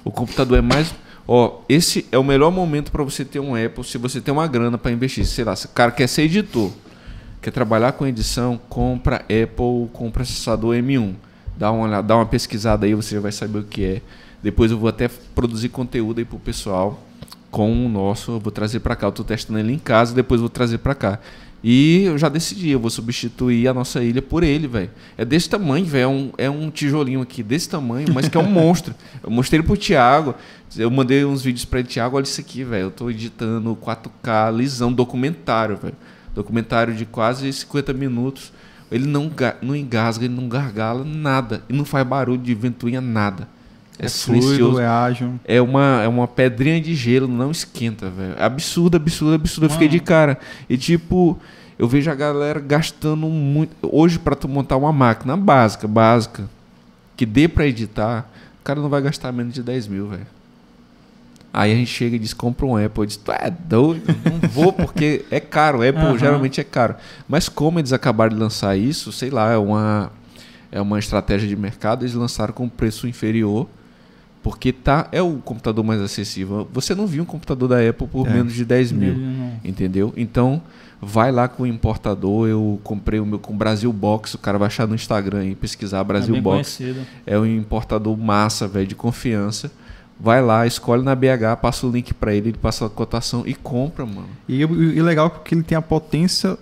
O 0.04 0.12
computador 0.12 0.58
é 0.58 0.62
mais. 0.62 0.94
Ó, 1.28 1.62
esse 1.70 2.08
é 2.12 2.18
o 2.18 2.24
melhor 2.24 2.52
momento 2.52 2.92
para 2.92 3.04
você 3.04 3.24
ter 3.24 3.40
um 3.40 3.54
Apple 3.54 3.84
se 3.84 3.98
você 3.98 4.20
tem 4.20 4.34
uma 4.34 4.48
grana 4.48 4.78
para 4.78 4.92
investir. 4.92 5.26
Sei 5.26 5.44
lá, 5.44 5.56
se 5.56 5.68
o 5.68 5.70
cara 5.70 5.92
quer 5.92 6.08
ser 6.08 6.24
editor, 6.24 6.72
quer 7.42 7.52
trabalhar 7.52 7.92
com 7.92 8.08
edição, 8.08 8.60
compra 8.68 9.18
Apple 9.18 9.90
com 9.94 10.10
processador 10.10 10.76
M1. 10.76 11.14
Dá 11.56 11.72
uma, 11.72 12.02
dá 12.02 12.16
uma 12.16 12.26
pesquisada 12.26 12.86
aí, 12.86 12.96
você 12.96 13.16
já 13.16 13.22
vai 13.22 13.32
saber 13.32 13.60
o 13.60 13.64
que 13.64 13.84
é. 13.84 14.02
Depois 14.42 14.72
eu 14.72 14.80
vou 14.80 14.90
até 14.90 15.08
produzir 15.36 15.70
conteúdo 15.70 16.20
aí 16.20 16.26
pro 16.26 16.40
pessoal 16.40 17.04
com 17.52 17.86
o 17.86 17.90
nosso. 17.90 18.32
Eu 18.32 18.40
vou 18.40 18.52
trazer 18.52 18.80
para 18.80 18.96
cá. 18.96 19.08
Eu 19.08 19.12
tô 19.12 19.24
testando 19.24 19.60
ele 19.60 19.74
em 19.74 19.80
casa, 19.80 20.14
depois 20.14 20.40
vou 20.40 20.50
trazer 20.50 20.78
para 20.78 20.96
cá. 20.96 21.20
E 21.64 22.04
eu 22.06 22.18
já 22.18 22.30
decidi, 22.30 22.70
eu 22.70 22.80
vou 22.80 22.90
substituir 22.90 23.68
a 23.68 23.74
nossa 23.74 24.02
ilha 24.02 24.22
por 24.22 24.44
ele, 24.44 24.68
velho. 24.68 24.90
É 25.18 25.26
desse 25.26 25.50
tamanho, 25.50 25.86
velho. 25.86 26.04
É 26.04 26.08
um, 26.08 26.32
é 26.38 26.50
um 26.50 26.70
tijolinho 26.70 27.22
aqui 27.22 27.44
desse 27.44 27.68
tamanho, 27.68 28.08
mas 28.14 28.30
que 28.30 28.38
é 28.38 28.40
um 28.40 28.48
monstro. 28.50 28.96
Eu 29.22 29.30
mostrei 29.30 29.62
pro 29.62 29.76
Thiago. 29.76 30.36
Eu 30.78 30.90
mandei 30.90 31.26
uns 31.26 31.42
vídeos 31.42 31.66
pra 31.66 31.80
ele, 31.80 31.88
Thiago, 31.88 32.16
olha 32.16 32.24
isso 32.24 32.40
aqui, 32.40 32.64
velho. 32.64 32.84
Eu 32.84 32.92
tô 32.92 33.10
editando 33.10 33.76
4K 33.76 34.56
lisão, 34.56 34.94
documentário, 34.94 35.76
velho. 35.76 35.96
Documentário 36.34 36.94
de 36.94 37.06
quase 37.06 37.52
50 37.52 37.92
minutos. 37.94 38.54
Ele 38.92 39.06
não, 39.06 39.32
não 39.62 39.76
engasga, 39.76 40.26
ele 40.26 40.34
não 40.34 40.48
gargala 40.48 41.04
nada. 41.04 41.64
E 41.68 41.74
não 41.74 41.84
faz 41.84 42.08
barulho 42.08 42.40
de 42.40 42.56
ventoinha, 42.56 43.02
nada. 43.02 43.48
É, 44.02 44.08
silencioso. 44.08 44.58
fluido, 44.58 44.80
é 44.80 44.88
ágil. 44.88 45.40
É 45.44 45.62
uma, 45.62 46.02
é 46.02 46.08
uma 46.08 46.26
pedrinha 46.26 46.80
de 46.80 46.96
gelo, 46.96 47.28
não 47.28 47.52
esquenta, 47.52 48.10
velho. 48.10 48.34
É 48.38 48.44
Absurdo, 48.46 48.96
absurdo, 48.96 49.34
absurdo. 49.36 49.66
Eu 49.66 49.70
fiquei 49.70 49.90
de 49.90 50.00
cara. 50.00 50.40
E 50.70 50.78
tipo, 50.78 51.38
eu 51.78 51.86
vejo 51.88 52.10
a 52.10 52.16
galera 52.16 52.62
gastando 52.62 53.28
muito. 53.28 53.76
Hoje, 53.82 54.18
pra 54.18 54.36
tu 54.36 54.48
montar 54.48 54.78
uma 54.78 54.94
máquina 54.94 55.36
básica, 55.36 55.86
básica, 55.86 56.50
que 57.18 57.26
dê 57.26 57.50
pra 57.50 57.68
editar, 57.68 58.30
o 58.62 58.64
cara 58.64 58.80
não 58.80 58.88
vai 58.88 59.02
gastar 59.02 59.34
menos 59.34 59.54
de 59.54 59.62
10 59.62 59.88
mil, 59.88 60.08
velho. 60.08 60.28
Aí 61.52 61.74
a 61.74 61.76
gente 61.76 61.90
chega 61.92 62.16
e 62.16 62.20
diz, 62.20 62.34
compra 62.34 62.66
um 62.66 62.78
Apple. 62.78 63.02
Eu 63.02 63.06
disse, 63.06 63.20
tu 63.20 63.32
é 63.32 63.50
doido? 63.50 64.04
Não 64.24 64.48
vou, 64.50 64.72
porque 64.72 65.26
é 65.32 65.40
caro. 65.40 65.82
Apple 65.82 66.02
Aham. 66.04 66.18
geralmente 66.18 66.62
é 66.62 66.64
caro. 66.64 66.96
Mas 67.28 67.50
como 67.50 67.80
eles 67.80 67.92
acabaram 67.92 68.34
de 68.34 68.40
lançar 68.40 68.78
isso, 68.78 69.12
sei 69.12 69.30
lá, 69.30 69.52
é 69.52 69.58
uma, 69.58 70.12
é 70.72 70.80
uma 70.80 71.00
estratégia 71.00 71.50
de 71.50 71.56
mercado, 71.56 72.04
eles 72.04 72.14
lançaram 72.14 72.54
com 72.54 72.70
preço 72.70 73.08
inferior. 73.08 73.68
Porque 74.42 74.72
tá, 74.72 75.08
é 75.12 75.22
o 75.22 75.34
computador 75.44 75.84
mais 75.84 76.00
acessível. 76.02 76.68
Você 76.72 76.96
não 76.96 77.06
viu 77.06 77.24
um 77.24 77.26
computador 77.26 77.68
da 77.68 77.78
Apple 77.90 78.08
por 78.08 78.26
É. 78.28 78.34
menos 78.34 78.54
de 78.54 78.64
10 78.64 78.92
mil. 78.92 79.14
Não- 79.18 79.52
Entendeu? 79.66 80.14
Então, 80.16 80.62
vai 81.02 81.30
lá 81.32 81.48
com 81.48 81.64
o 81.64 81.68
importador. 81.68 82.48
Eu 82.48 82.80
comprei 82.84 83.20
o 83.20 83.26
meu 83.26 83.38
com 83.38 83.56
Brasil 83.56 83.92
Box. 83.92 84.36
O 84.36 84.38
cara 84.38 84.58
vai 84.58 84.68
achar 84.68 84.88
no 84.88 84.96
Instagram 84.96 85.46
e 85.46 85.56
pesquisar 85.56 86.00
é 86.00 86.04
Brasil 86.06 86.34
bem 86.34 86.42
Box. 86.42 86.78
conhecido. 86.78 87.06
É 87.28 87.38
um 87.38 87.46
importador 87.46 88.18
massa, 88.18 88.66
velho, 88.68 88.88
de 88.88 88.96
confiança. 88.96 89.70
Vai 90.18 90.42
lá, 90.42 90.66
escolhe 90.68 91.04
na 91.04 91.16
BH, 91.16 91.56
passa 91.62 91.86
o 91.88 91.92
link 91.92 92.14
pra 92.14 92.34
ele, 92.34 92.50
ele 92.50 92.58
passa 92.58 92.86
a 92.86 92.90
cotação 92.90 93.44
e 93.46 93.54
compra, 93.54 94.06
mano. 94.06 94.28
E, 94.50 94.62
e 94.62 95.02
legal 95.02 95.30
porque 95.30 95.54
ele 95.56 95.64
tem 95.64 95.78
a 95.78 95.82
potência 95.82 96.58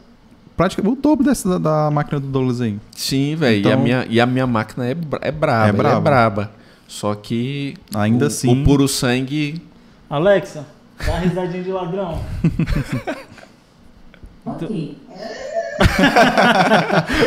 praticamente 0.56 0.98
o 0.98 1.02
dobro 1.02 1.26
dessa 1.26 1.58
da, 1.60 1.86
da 1.86 1.92
máquina 1.92 2.20
do 2.20 2.28
Douglas 2.28 2.62
aí. 2.62 2.78
Sim, 2.96 3.36
velho. 3.36 3.56
e, 3.56 3.68
a 3.68 3.72
Então- 3.74 3.84
minha, 3.84 4.06
e 4.10 4.20
a 4.22 4.26
minha 4.26 4.46
máquina 4.48 4.86
é, 4.88 4.92
é 5.22 5.32
braba. 5.32 5.68
É 5.68 5.72
braba. 5.72 5.98
É 5.98 6.02
braba. 6.02 6.52
Só 6.88 7.14
que 7.16 7.76
Ainda 7.94 8.26
o, 8.26 8.28
assim- 8.28 8.62
o 8.62 8.66
puro 8.66 8.88
sangue 8.88 9.62
Alexa, 10.10 10.66
dá 11.06 11.12
uma 11.12 11.20
risadinha 11.20 11.64
de 11.64 11.72
ladrão. 11.72 12.22
Ok. 14.46 14.98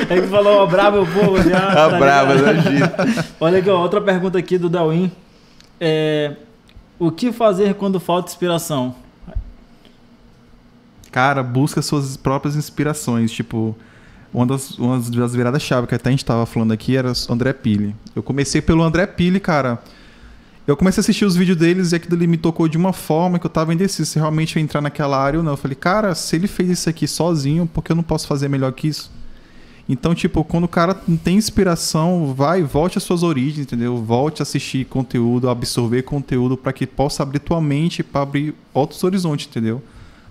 Ele 0.09 0.27
falou, 0.29 0.59
ó, 0.63 0.67
brabo 0.67 0.97
eu 0.99 1.05
vou 1.05 1.43
já. 1.43 1.69
a 1.69 1.91
tá 1.99 2.35
da 2.43 2.55
gira. 2.55 2.95
Olha 3.39 3.59
aqui, 3.59 3.69
ó, 3.71 3.81
outra 3.81 4.01
pergunta 4.01 4.39
aqui 4.39 4.57
do 4.59 4.69
Darwin. 4.69 5.13
É, 5.79 6.37
o 6.99 7.11
que 7.11 7.33
fazer 7.33 7.75
quando 7.75 8.01
falta 8.01 8.29
inspiração? 8.31 8.95
Cara, 11.13 11.43
busca 11.43 11.83
suas 11.83 12.17
próprias 12.17 12.57
inspirações. 12.57 13.31
Tipo, 13.31 13.77
uma 14.33 14.47
das, 14.47 14.79
uma 14.79 14.99
das 14.99 15.35
viradas-chave 15.35 15.87
que 15.87 15.95
até 15.95 16.09
a 16.09 16.13
gente 16.13 16.25
tava 16.25 16.47
falando 16.47 16.73
aqui 16.73 16.97
era 16.97 17.13
o 17.13 17.33
André 17.33 17.53
Pili. 17.53 17.95
Eu 18.15 18.23
comecei 18.23 18.61
pelo 18.63 18.83
André 18.83 19.07
Pili, 19.07 19.41
cara. 19.41 19.83
Eu 20.67 20.77
comecei 20.77 21.01
a 21.01 21.03
assistir 21.03 21.25
os 21.25 21.35
vídeos 21.35 21.57
deles 21.57 21.91
e 21.91 21.97
aquilo 21.97 22.15
ali 22.15 22.27
me 22.27 22.37
tocou 22.37 22.69
de 22.69 22.77
uma 22.77 22.93
forma 22.93 23.39
que 23.39 23.47
eu 23.47 23.51
tava 23.51 23.75
indeciso 23.75 24.09
se 24.09 24.19
realmente 24.19 24.57
eu 24.57 24.63
entrar 24.63 24.81
naquela 24.81 25.21
área 25.21 25.39
ou 25.39 25.45
não. 25.45 25.53
Eu 25.53 25.57
falei, 25.57 25.75
cara, 25.75 26.15
se 26.15 26.37
ele 26.37 26.47
fez 26.47 26.71
isso 26.71 26.89
aqui 26.89 27.09
sozinho, 27.09 27.67
por 27.67 27.83
que 27.83 27.91
eu 27.91 27.97
não 27.97 28.05
posso 28.05 28.29
fazer 28.29 28.49
melhor 28.49 28.73
que 28.73 28.87
isso? 28.87 29.11
Então, 29.89 30.15
tipo, 30.15 30.45
quando 30.45 30.65
o 30.65 30.69
cara 30.69 30.97
não 31.09 31.17
tem 31.17 31.37
inspiração, 31.37 32.33
vai, 32.33 32.63
volte 32.63 32.97
às 32.97 33.03
suas 33.03 33.25
origens, 33.25 33.67
entendeu? 33.67 33.97
Volte 33.97 34.41
a 34.41 34.45
assistir 34.45 34.85
conteúdo, 34.85 35.51
absorver 35.51 36.03
conteúdo 36.03 36.57
para 36.57 36.73
que 36.73 36.87
possa 36.87 37.25
abrir 37.25 37.41
tua 37.41 37.61
mente 37.61 38.05
para 38.05 38.23
abrir 38.23 38.55
outros 38.73 39.03
horizontes, 39.03 39.49
entendeu? 39.49 39.83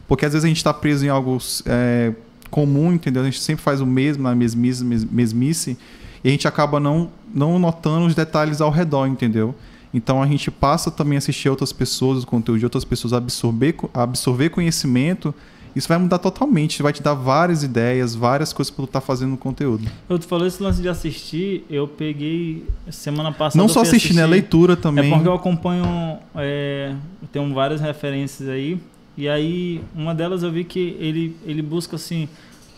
Porque 0.07 0.25
às 0.25 0.31
vezes 0.31 0.45
a 0.45 0.47
gente 0.47 0.57
está 0.57 0.73
preso 0.73 1.05
em 1.05 1.09
algo 1.09 1.37
é, 1.65 2.13
comum, 2.49 2.91
entendeu? 2.93 3.21
A 3.21 3.25
gente 3.25 3.39
sempre 3.39 3.63
faz 3.63 3.81
o 3.81 3.85
mesmo, 3.85 4.23
na 4.23 4.35
mesmice, 4.35 4.83
mes- 4.83 5.03
mesmice, 5.05 5.77
e 6.23 6.27
a 6.27 6.31
gente 6.31 6.47
acaba 6.47 6.79
não, 6.79 7.09
não 7.33 7.57
notando 7.59 8.05
os 8.05 8.15
detalhes 8.15 8.59
ao 8.61 8.69
redor, 8.71 9.07
entendeu? 9.07 9.55
Então 9.93 10.21
a 10.21 10.27
gente 10.27 10.51
passa 10.51 10.91
também 10.91 11.15
a 11.15 11.19
assistir 11.19 11.49
outras 11.49 11.71
pessoas, 11.73 12.23
o 12.23 12.27
conteúdo 12.27 12.59
de 12.59 12.65
outras 12.65 12.83
pessoas, 12.85 13.11
absorver, 13.13 13.75
absorver 13.93 14.49
conhecimento. 14.49 15.33
Isso 15.75 15.87
vai 15.87 15.97
mudar 15.99 16.17
totalmente, 16.17 16.81
vai 16.81 16.91
te 16.91 17.01
dar 17.01 17.13
várias 17.13 17.63
ideias, 17.63 18.15
várias 18.15 18.51
coisas 18.51 18.71
para 18.71 18.83
tu 18.85 18.89
estar 18.89 19.01
fazendo 19.01 19.31
no 19.31 19.37
conteúdo. 19.37 19.87
Eu 20.09 20.17
te 20.19 20.25
falei 20.25 20.47
esse 20.47 20.61
lance 20.61 20.81
de 20.81 20.89
assistir, 20.89 21.63
eu 21.69 21.87
peguei 21.87 22.65
semana 22.89 23.31
passada. 23.31 23.61
não 23.61 23.69
só 23.69 23.81
fui 23.85 23.89
assistir, 23.89 24.13
né? 24.15 24.25
Leitura 24.25 24.75
também. 24.75 25.11
É 25.11 25.13
porque 25.15 25.27
eu 25.27 25.33
acompanho. 25.33 25.85
É, 26.35 26.93
eu 27.21 27.27
tenho 27.31 27.53
várias 27.53 27.79
referências 27.81 28.49
aí. 28.49 28.79
E 29.19 29.27
aí, 29.27 29.81
uma 29.93 30.15
delas 30.15 30.43
eu 30.43 30.51
vi 30.51 30.63
que 30.63 30.95
ele, 30.97 31.35
ele 31.45 31.61
busca, 31.61 31.97
assim, 31.97 32.29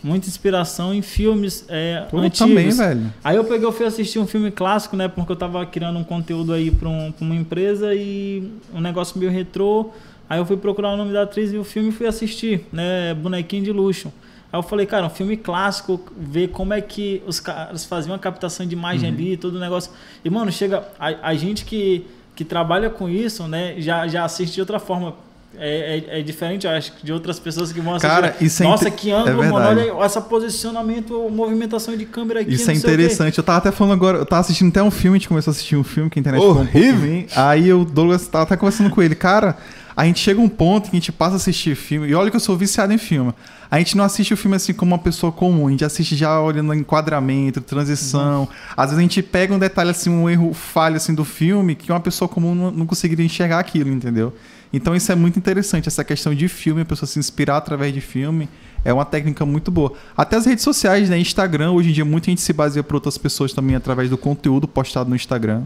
muita 0.04 0.28
inspiração 0.28 0.92
em 0.92 1.04
filmes 1.04 1.64
é, 1.70 2.08
Pô, 2.10 2.18
antigos. 2.18 2.40
também, 2.40 2.70
velho. 2.72 3.14
Aí 3.24 3.36
eu 3.38 3.44
peguei, 3.44 3.64
eu 3.68 3.72
fui 3.72 3.86
assistir 3.86 4.18
um 4.18 4.26
filme 4.26 4.50
clássico, 4.50 4.96
né? 4.96 5.08
Porque 5.08 5.32
eu 5.32 5.36
tava 5.36 5.64
criando 5.68 6.00
um 6.00 6.04
conteúdo 6.04 6.52
aí 6.52 6.72
pra, 6.72 6.90
um- 6.90 7.12
pra 7.12 7.24
uma 7.24 7.36
empresa 7.36 7.94
e 7.94 8.52
um 8.74 8.82
negócio 8.82 9.20
meio 9.20 9.30
retrô. 9.30 9.92
Aí 10.28 10.40
eu 10.40 10.46
fui 10.46 10.58
procurar 10.58 10.94
o 10.94 10.98
nome 10.98 11.14
da 11.14 11.22
atriz 11.22 11.54
e 11.54 11.58
o 11.58 11.64
filme 11.64 11.90
e 11.90 11.92
fui 11.92 12.08
assistir, 12.08 12.66
né? 12.74 13.14
Bonequinho 13.14 13.64
de 13.64 13.72
luxo. 13.72 14.12
Aí 14.52 14.58
eu 14.58 14.64
falei, 14.64 14.88
cara, 14.88 15.06
um 15.06 15.10
filme 15.12 15.38
clássico, 15.38 16.02
ver 16.18 16.48
como 16.48 16.74
é 16.74 16.82
que 16.82 17.22
os 17.28 17.40
caras 17.40 17.86
faziam 17.86 18.16
a 18.16 18.20
captação 18.20 18.66
de 18.66 18.74
imagem 18.74 19.10
ali, 19.10 19.38
todo 19.38 19.56
o 19.56 19.60
negócio. 19.60 19.92
E, 20.26 20.30
mano, 20.32 20.52
chega. 20.52 20.88
A, 21.00 21.30
a 21.30 21.36
gente 21.36 21.64
que, 21.66 22.06
que 22.36 22.44
trabalha 22.44 22.90
com 22.90 23.08
isso, 23.08 23.48
né, 23.48 23.76
já, 23.78 24.08
já 24.08 24.26
assiste 24.26 24.56
de 24.56 24.60
outra 24.62 24.80
forma. 24.80 25.14
É, 25.58 26.04
é, 26.10 26.20
é 26.20 26.22
diferente, 26.24 26.66
eu 26.66 26.72
acho, 26.72 26.94
de 27.04 27.12
outras 27.12 27.38
pessoas 27.38 27.74
que 27.74 27.82
vão 27.82 27.96
assistir. 27.96 28.08
Cara, 28.16 28.36
isso 28.40 28.64
é 28.64 28.66
Nossa, 28.66 28.88
inte- 28.88 28.98
que 28.98 29.12
ângulo, 29.12 29.44
é 29.44 29.50
mano. 29.50 29.96
Olha 29.98 30.06
esse 30.06 30.22
posicionamento, 30.22 31.30
movimentação 31.30 31.96
de 31.96 32.06
câmera 32.06 32.40
aqui. 32.42 32.54
Isso 32.54 32.72
é 32.72 32.74
interessante. 32.74 33.38
Eu 33.38 33.44
tava 33.44 33.58
até 33.58 33.72
falando 33.72 33.94
agora, 33.94 34.18
eu 34.20 34.26
tava 34.26 34.40
assistindo 34.42 34.70
até 34.70 34.82
um 34.82 34.90
filme, 34.90 35.18
a 35.18 35.20
gente 35.20 35.28
começou 35.28 35.52
a 35.52 35.54
assistir 35.54 35.76
um 35.76 35.84
filme 35.84 36.10
que 36.10 36.18
a 36.18 36.22
internet 36.22 36.42
ficou 36.42 36.54
um 36.62 36.66
pouco 36.66 36.78
Horrível. 36.78 37.00
ruim. 37.02 37.28
Aí 37.36 37.74
o 37.74 37.84
Douglas 37.84 38.26
tava 38.28 38.46
até 38.46 38.56
conversando 38.58 38.90
com 38.90 39.02
ele. 39.04 39.14
Cara, 39.14 39.58
a 39.96 40.06
gente 40.06 40.20
chega 40.20 40.40
a 40.40 40.44
um 40.44 40.50
ponto 40.50 40.90
que 40.90 40.96
a 40.96 41.00
gente 41.00 41.12
passa 41.12 41.36
a 41.36 41.38
assistir 41.38 41.76
filme, 41.76 42.08
e 42.08 42.16
olha 42.16 42.30
que 42.30 42.36
eu 42.36 42.42
sou 42.42 42.58
viciado 42.58 42.94
em 42.94 42.98
filme. 42.98 43.34
A 43.70 43.78
gente 43.78 43.96
não 43.96 44.04
assiste 44.04 44.34
o 44.34 44.38
filme 44.38 44.58
assim 44.58 44.74
como 44.74 44.92
uma 44.92 45.00
pessoa 45.00 45.32
comum, 45.32 45.68
a 45.68 45.72
gente 45.72 45.86
assiste 45.86 46.16
já 46.16 46.40
olhando 46.42 46.74
enquadramento, 46.74 47.62
transição. 47.62 48.48
Às 48.76 48.88
vezes 48.88 49.00
a 49.00 49.02
gente 49.02 49.22
pega 49.22 49.54
um 49.54 49.60
detalhe 49.60 49.92
assim, 49.92 50.10
um 50.10 50.30
erro 50.30 50.54
falho 50.54 50.98
assim 50.98 51.14
do 51.14 51.24
filme, 51.24 51.76
que 51.76 51.92
uma 51.92 52.00
pessoa 52.00 52.28
comum 52.28 52.54
não, 52.54 52.72
não 52.72 52.86
conseguiria 52.86 53.26
enxergar 53.26 53.60
aquilo, 53.60 53.90
entendeu? 53.90 54.34
Então 54.74 54.96
isso 54.96 55.12
é 55.12 55.16
muito 55.16 55.38
interessante, 55.38 55.88
essa 55.88 56.04
questão 56.04 56.34
de 56.34 56.48
filme, 56.48 56.82
a 56.82 56.86
pessoa 56.86 57.08
se 57.08 57.20
inspirar 57.20 57.58
através 57.58 57.94
de 57.94 58.00
filme, 58.00 58.48
é 58.86 58.94
uma 58.94 59.06
técnica 59.06 59.46
muito 59.46 59.70
boa. 59.70 59.94
Até 60.16 60.38
as 60.38 60.46
redes 60.46 60.64
sociais, 60.64 61.10
né? 61.10 61.18
Instagram, 61.18 61.72
hoje 61.72 61.90
em 61.90 61.94
dia 61.94 62.06
muita 62.06 62.32
gente 62.32 62.42
se 62.42 62.54
baseia 62.54 62.84
por 62.84 62.96
outras 62.96 63.18
pessoas 63.18 63.54
também 63.54 63.76
através 63.76 64.10
do 64.10 64.18
conteúdo 64.18 64.68
postado 64.68 65.10
no 65.10 65.16
Instagram. 65.16 65.64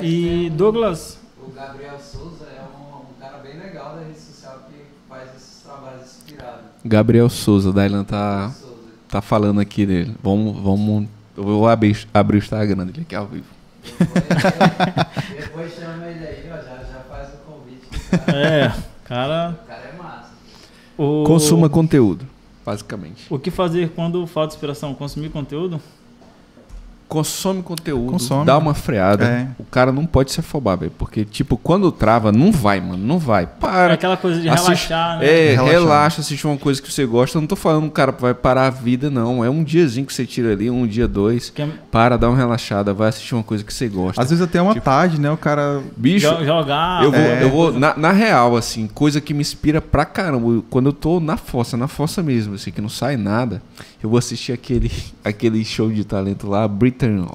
E 0.00 0.50
Douglas, 0.56 1.18
O 1.40 1.50
Gabriel 1.50 1.98
Souza 1.98 2.44
é 2.44 2.62
um, 2.62 3.02
um 3.02 3.20
cara 3.20 3.38
bem 3.38 3.58
legal 3.58 3.96
da 3.96 4.02
rede 4.02 4.18
social 4.18 4.66
que 4.68 4.76
faz 5.08 5.28
esses 5.36 5.62
trabalhos 5.62 6.02
inspirados. 6.02 6.71
Gabriel 6.84 7.28
Souza, 7.28 7.72
Dailan 7.72 8.04
tá, 8.04 8.52
tá 9.08 9.22
falando 9.22 9.60
aqui 9.60 9.86
dele. 9.86 10.14
Vamos, 10.22 10.60
vamos. 10.60 11.08
Eu 11.36 11.44
vou 11.44 11.68
abrir, 11.68 12.06
abrir 12.12 12.36
o 12.36 12.38
Instagram 12.38 12.86
dele 12.86 13.02
aqui 13.02 13.14
ao 13.14 13.26
vivo. 13.26 13.46
Depois, 13.82 14.14
depois 15.38 15.74
chama 15.74 16.06
ele 16.06 16.26
aí, 16.26 16.50
ó, 16.50 16.56
já, 16.56 16.84
já 16.84 17.00
faz 17.08 17.28
o 17.34 17.36
convite. 17.38 17.86
O 18.12 18.18
cara, 18.26 18.38
é, 18.38 18.74
cara. 19.04 19.58
o 19.62 19.66
cara 19.66 19.82
é 19.82 20.02
massa. 20.02 20.30
O, 20.98 21.24
Consuma 21.24 21.68
conteúdo, 21.68 22.26
basicamente. 22.64 23.26
O 23.30 23.38
que 23.38 23.50
fazer 23.50 23.90
quando 23.90 24.26
falta 24.26 24.54
inspiração? 24.54 24.94
Consumir 24.94 25.30
conteúdo? 25.30 25.80
Consome 27.12 27.62
conteúdo, 27.62 28.12
Consome. 28.12 28.46
dá 28.46 28.56
uma 28.56 28.72
freada. 28.74 29.24
É. 29.26 29.46
O 29.58 29.64
cara 29.64 29.92
não 29.92 30.06
pode 30.06 30.32
se 30.32 30.40
afobar, 30.40 30.78
velho. 30.78 30.92
Porque, 30.98 31.24
tipo, 31.24 31.56
quando 31.58 31.92
trava, 31.92 32.32
não 32.32 32.50
vai, 32.50 32.80
mano. 32.80 32.96
Não 33.06 33.18
vai. 33.18 33.44
É 33.44 33.46
Para. 33.46 33.94
aquela 33.94 34.16
coisa 34.16 34.40
de 34.40 34.48
Assiste- 34.48 34.88
relaxar, 34.90 35.18
né? 35.18 35.26
É, 35.26 35.50
Relaxar. 35.52 35.70
relaxa, 35.72 36.20
assiste 36.22 36.46
uma 36.46 36.56
coisa 36.56 36.80
que 36.80 36.90
você 36.90 37.04
gosta. 37.04 37.36
Eu 37.36 37.40
não 37.42 37.46
tô 37.46 37.54
falando 37.56 37.82
que 37.82 37.88
o 37.88 37.92
cara 37.92 38.12
vai 38.12 38.32
parar 38.32 38.66
a 38.66 38.70
vida, 38.70 39.10
não. 39.10 39.44
É 39.44 39.50
um 39.50 39.62
diazinho 39.62 40.06
que 40.06 40.14
você 40.14 40.24
tira 40.24 40.52
ali, 40.52 40.70
um 40.70 40.86
dia, 40.86 41.06
dois. 41.06 41.50
Que 41.50 41.62
é 41.62 41.68
Para, 41.90 42.16
dá 42.16 42.28
uma 42.28 42.36
relaxada, 42.36 42.94
vai 42.94 43.08
assistir 43.10 43.34
uma 43.34 43.42
coisa 43.44 43.62
que 43.62 43.72
você 43.74 43.88
gosta. 43.88 44.22
Às 44.22 44.30
vezes 44.30 44.42
até 44.42 44.60
uma 44.62 44.72
Tipo- 44.72 44.84
tarde, 44.84 45.20
né? 45.20 45.30
O 45.30 45.36
cara. 45.36 45.82
Bicho, 45.96 46.26
jo- 46.34 46.44
jogar. 46.44 47.04
eu 47.04 47.10
vou, 47.12 47.20
É. 47.20 47.42
eu 47.42 47.50
vou 47.50 47.72
na, 47.78 47.94
na 47.96 48.12
real, 48.12 48.56
assim, 48.56 48.86
coisa 48.86 49.20
que 49.20 49.34
me 49.34 49.40
inspira 49.42 49.80
pra 49.82 50.04
caramba. 50.06 50.62
Quando 50.70 50.86
eu 50.86 50.92
tô 50.92 51.20
na 51.20 51.36
fossa, 51.36 51.76
na 51.76 51.88
fossa 51.88 52.22
mesmo, 52.22 52.54
assim, 52.54 52.70
que 52.70 52.80
não 52.80 52.88
sai 52.88 53.16
nada, 53.18 53.60
eu 54.02 54.10
vou 54.10 54.18
assistir 54.18 54.52
aquele, 54.52 54.90
aquele 55.24 55.64
show 55.64 55.90
de 55.90 56.04
talento 56.04 56.48
lá, 56.48 56.66
Britain, 56.66 57.26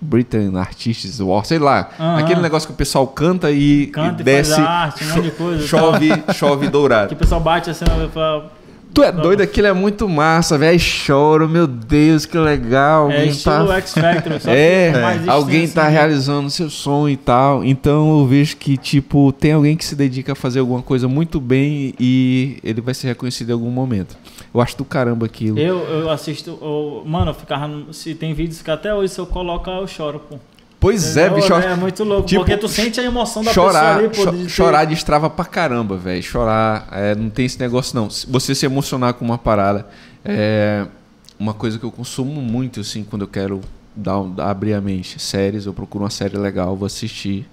Britain 0.00 0.56
Artists 0.56 1.20
War, 1.20 1.44
sei 1.44 1.58
lá. 1.58 1.90
Aham. 1.98 2.18
Aquele 2.18 2.40
negócio 2.40 2.68
que 2.68 2.74
o 2.74 2.76
pessoal 2.76 3.06
canta 3.06 3.50
e, 3.50 3.86
Canta 3.88 4.22
e 4.22 4.24
desce, 4.24 4.60
arte, 4.60 5.04
um 5.04 5.20
de 5.20 5.30
coisa. 5.30 5.62
e 5.62 5.66
chove, 5.66 6.08
chove 6.34 6.68
dourado. 6.68 7.08
Que 7.08 7.14
o 7.14 7.18
pessoal 7.18 7.40
bate 7.40 7.70
assim 7.70 7.84
e 7.84 8.08
fala. 8.10 8.52
Tu 8.96 9.02
é 9.02 9.12
doido, 9.12 9.42
aquilo 9.42 9.66
é 9.66 9.74
muito 9.74 10.08
massa, 10.08 10.56
velho. 10.56 10.78
Choro, 10.80 11.46
meu 11.46 11.66
Deus, 11.66 12.24
que 12.24 12.38
legal. 12.38 13.10
É 13.10 13.16
Alguém 13.16 13.28
estilo 13.28 13.66
tá 13.66 13.76
X 13.76 13.92
Factor. 13.92 14.40
Só 14.40 14.48
é, 14.56 15.02
mais 15.02 15.28
alguém 15.28 15.64
extenso, 15.64 15.74
tá 15.74 15.84
né? 15.84 15.90
realizando 15.90 16.48
seu 16.48 16.70
sonho 16.70 17.10
e 17.12 17.16
tal. 17.18 17.62
Então 17.62 18.20
eu 18.20 18.26
vejo 18.26 18.56
que, 18.56 18.78
tipo, 18.78 19.32
tem 19.32 19.52
alguém 19.52 19.76
que 19.76 19.84
se 19.84 19.94
dedica 19.94 20.32
a 20.32 20.34
fazer 20.34 20.60
alguma 20.60 20.80
coisa 20.80 21.06
muito 21.06 21.38
bem 21.38 21.92
e 22.00 22.56
ele 22.64 22.80
vai 22.80 22.94
ser 22.94 23.08
reconhecido 23.08 23.50
em 23.50 23.52
algum 23.52 23.70
momento. 23.70 24.16
Eu 24.56 24.60
acho 24.62 24.76
do 24.78 24.84
caramba 24.86 25.26
aquilo. 25.26 25.58
Eu, 25.58 25.78
eu 25.80 26.10
assisto. 26.10 26.58
eu- 26.62 27.02
mano, 27.06 27.30
eu 27.30 27.34
ficava. 27.34 27.70
Se 27.92 28.14
tem 28.14 28.32
vídeos 28.32 28.62
que 28.62 28.70
até 28.70 28.94
hoje, 28.94 29.12
se 29.12 29.20
eu 29.20 29.26
coloco, 29.26 29.68
eu 29.68 29.86
choro, 29.86 30.18
pô. 30.18 30.38
Pois 30.80 31.16
é, 31.16 31.28
bicho. 31.28 31.52
É 31.52 31.66
acho- 31.68 31.80
muito 31.80 32.04
louco. 32.04 32.26
tipo, 32.26 32.40
porque 32.42 32.56
tu 32.56 32.66
sente 32.68 32.98
a 32.98 33.02
emoção 33.04 33.42
da 33.44 33.52
chorar, 33.52 33.98
pessoa 34.08 34.28
ali, 34.30 34.30
pô. 34.30 34.36
de 34.38 34.44
ter- 34.44 34.48
chorar 34.50 34.84
destrava 34.86 35.28
pra 35.28 35.44
caramba, 35.44 35.96
velho. 35.98 36.22
Chorar, 36.22 36.88
é, 36.90 37.14
não 37.14 37.28
tem 37.28 37.44
esse 37.44 37.58
negócio 37.60 37.94
não. 37.94 38.08
Se 38.08 38.26
Você 38.30 38.54
se 38.54 38.64
emocionar 38.64 39.12
com 39.14 39.24
uma 39.26 39.36
parada 39.38 39.86
é 40.24 40.86
uma 41.38 41.52
coisa 41.52 41.78
que 41.78 41.84
eu 41.84 41.90
consumo 41.92 42.40
muito, 42.40 42.80
assim, 42.80 43.04
quando 43.04 43.22
eu 43.22 43.28
quero 43.28 43.60
dar, 43.94 44.22
abrir 44.38 44.72
a 44.74 44.80
mente. 44.80 45.18
Séries, 45.20 45.66
eu 45.66 45.72
procuro 45.74 46.04
uma 46.04 46.10
série 46.10 46.36
legal, 46.38 46.74
vou 46.76 46.86
assistir. 46.86 47.46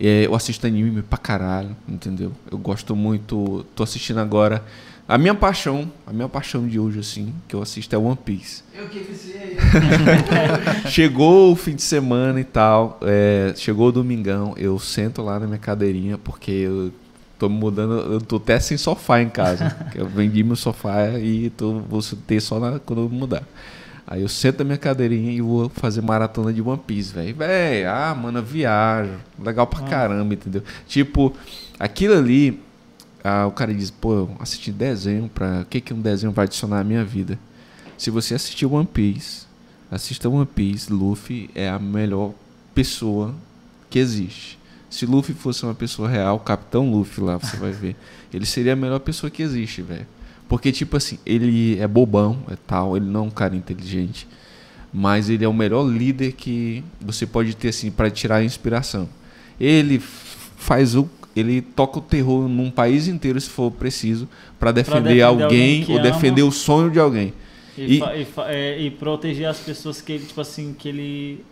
É, 0.00 0.26
eu 0.26 0.34
assisto 0.34 0.66
anime 0.66 1.02
pra 1.02 1.18
caralho, 1.18 1.76
entendeu? 1.88 2.32
Eu 2.50 2.56
gosto 2.58 2.96
muito. 2.96 3.64
Tô 3.76 3.82
assistindo 3.84 4.18
agora. 4.18 4.64
A 5.10 5.18
minha 5.18 5.34
paixão, 5.34 5.90
a 6.06 6.12
minha 6.12 6.28
paixão 6.28 6.68
de 6.68 6.78
hoje, 6.78 7.00
assim, 7.00 7.34
que 7.48 7.56
eu 7.56 7.60
assisto 7.60 7.92
é 7.92 7.98
One 7.98 8.16
Piece. 8.16 8.62
Eu 8.72 8.86
que. 8.88 9.04
Chegou 10.88 11.50
o 11.50 11.56
fim 11.56 11.74
de 11.74 11.82
semana 11.82 12.40
e 12.40 12.44
tal, 12.44 12.96
é, 13.02 13.52
chegou 13.56 13.88
o 13.88 13.92
domingão, 13.92 14.54
eu 14.56 14.78
sento 14.78 15.20
lá 15.20 15.40
na 15.40 15.48
minha 15.48 15.58
cadeirinha, 15.58 16.16
porque 16.16 16.52
eu 16.52 16.92
tô 17.36 17.48
mudando, 17.48 17.94
eu 18.12 18.20
tô 18.20 18.36
até 18.36 18.60
sem 18.60 18.76
sofá 18.76 19.20
em 19.20 19.28
casa. 19.28 19.76
eu 19.96 20.06
vendi 20.06 20.44
meu 20.44 20.54
sofá 20.54 21.18
e 21.18 21.50
tô, 21.50 21.80
vou 21.80 22.00
ter 22.24 22.40
só 22.40 22.60
na, 22.60 22.78
quando 22.78 23.02
eu 23.02 23.08
mudar. 23.08 23.42
Aí 24.06 24.22
eu 24.22 24.28
sento 24.28 24.60
na 24.60 24.64
minha 24.64 24.78
cadeirinha 24.78 25.32
e 25.32 25.40
vou 25.40 25.68
fazer 25.70 26.02
maratona 26.02 26.52
de 26.52 26.62
One 26.62 26.80
Piece, 26.86 27.12
velho. 27.12 27.34
Véi, 27.34 27.84
ah, 27.84 28.14
mano, 28.14 28.40
viajo. 28.40 29.14
Legal 29.42 29.66
pra 29.66 29.80
caramba, 29.80 30.34
entendeu? 30.34 30.62
Tipo, 30.86 31.34
aquilo 31.80 32.14
ali, 32.14 32.60
ah, 33.22 33.46
o 33.46 33.52
cara 33.52 33.74
diz, 33.74 33.90
pô, 33.90 34.14
eu 34.14 34.36
assisti 34.38 34.72
desenho 34.72 35.28
pra. 35.28 35.60
O 35.60 35.64
que, 35.64 35.80
que 35.80 35.92
um 35.92 36.00
desenho 36.00 36.32
vai 36.32 36.44
adicionar 36.46 36.80
à 36.80 36.84
minha 36.84 37.04
vida? 37.04 37.38
Se 37.96 38.10
você 38.10 38.34
assistir 38.34 38.66
One 38.66 38.86
Piece, 38.86 39.46
assista 39.90 40.28
One 40.28 40.46
Piece, 40.46 40.92
Luffy 40.92 41.50
é 41.54 41.68
a 41.68 41.78
melhor 41.78 42.32
pessoa 42.74 43.34
que 43.90 43.98
existe. 43.98 44.58
Se 44.88 45.06
Luffy 45.06 45.34
fosse 45.34 45.62
uma 45.64 45.74
pessoa 45.74 46.08
real, 46.08 46.36
o 46.36 46.40
Capitão 46.40 46.90
Luffy 46.90 47.22
lá, 47.22 47.36
você 47.36 47.56
vai 47.56 47.72
ver. 47.72 47.94
Ele 48.32 48.46
seria 48.46 48.72
a 48.72 48.76
melhor 48.76 48.98
pessoa 49.00 49.30
que 49.30 49.42
existe, 49.42 49.82
velho. 49.82 50.06
Porque, 50.48 50.72
tipo 50.72 50.96
assim, 50.96 51.16
ele 51.24 51.78
é 51.78 51.86
bobão, 51.86 52.42
é 52.50 52.56
tal, 52.66 52.96
ele 52.96 53.06
não 53.06 53.20
é 53.20 53.22
um 53.24 53.30
cara 53.30 53.54
inteligente. 53.54 54.26
Mas 54.92 55.30
ele 55.30 55.44
é 55.44 55.48
o 55.48 55.54
melhor 55.54 55.84
líder 55.84 56.32
que 56.32 56.82
você 57.00 57.24
pode 57.24 57.54
ter, 57.54 57.68
assim, 57.68 57.88
para 57.88 58.10
tirar 58.10 58.38
a 58.38 58.44
inspiração. 58.44 59.08
Ele 59.60 60.00
faz 60.00 60.96
o. 60.96 61.08
Ele 61.34 61.62
toca 61.62 61.98
o 61.98 62.02
terror 62.02 62.48
num 62.48 62.70
país 62.70 63.06
inteiro, 63.06 63.40
se 63.40 63.48
for 63.48 63.70
preciso, 63.70 64.28
para 64.58 64.72
defender, 64.72 65.02
defender 65.02 65.22
alguém 65.22 65.44
alguém 65.44 65.84
ou 65.88 65.94
ama. 66.00 66.02
defender 66.02 66.42
o 66.42 66.50
sonho 66.50 66.90
de 66.90 66.98
alguém. 66.98 67.32
E, 67.78 67.98
E- 67.98 67.98
e 68.00 68.26
é, 68.48 68.80
e 68.80 68.90
proteger 68.90 69.46
as 69.46 69.58
pessoas 69.58 70.00
que 70.02 70.12
ele, 70.12 70.24
tipo 70.26 70.40
assim, 70.40 70.74
que 70.76 70.88
ele. 70.88 71.44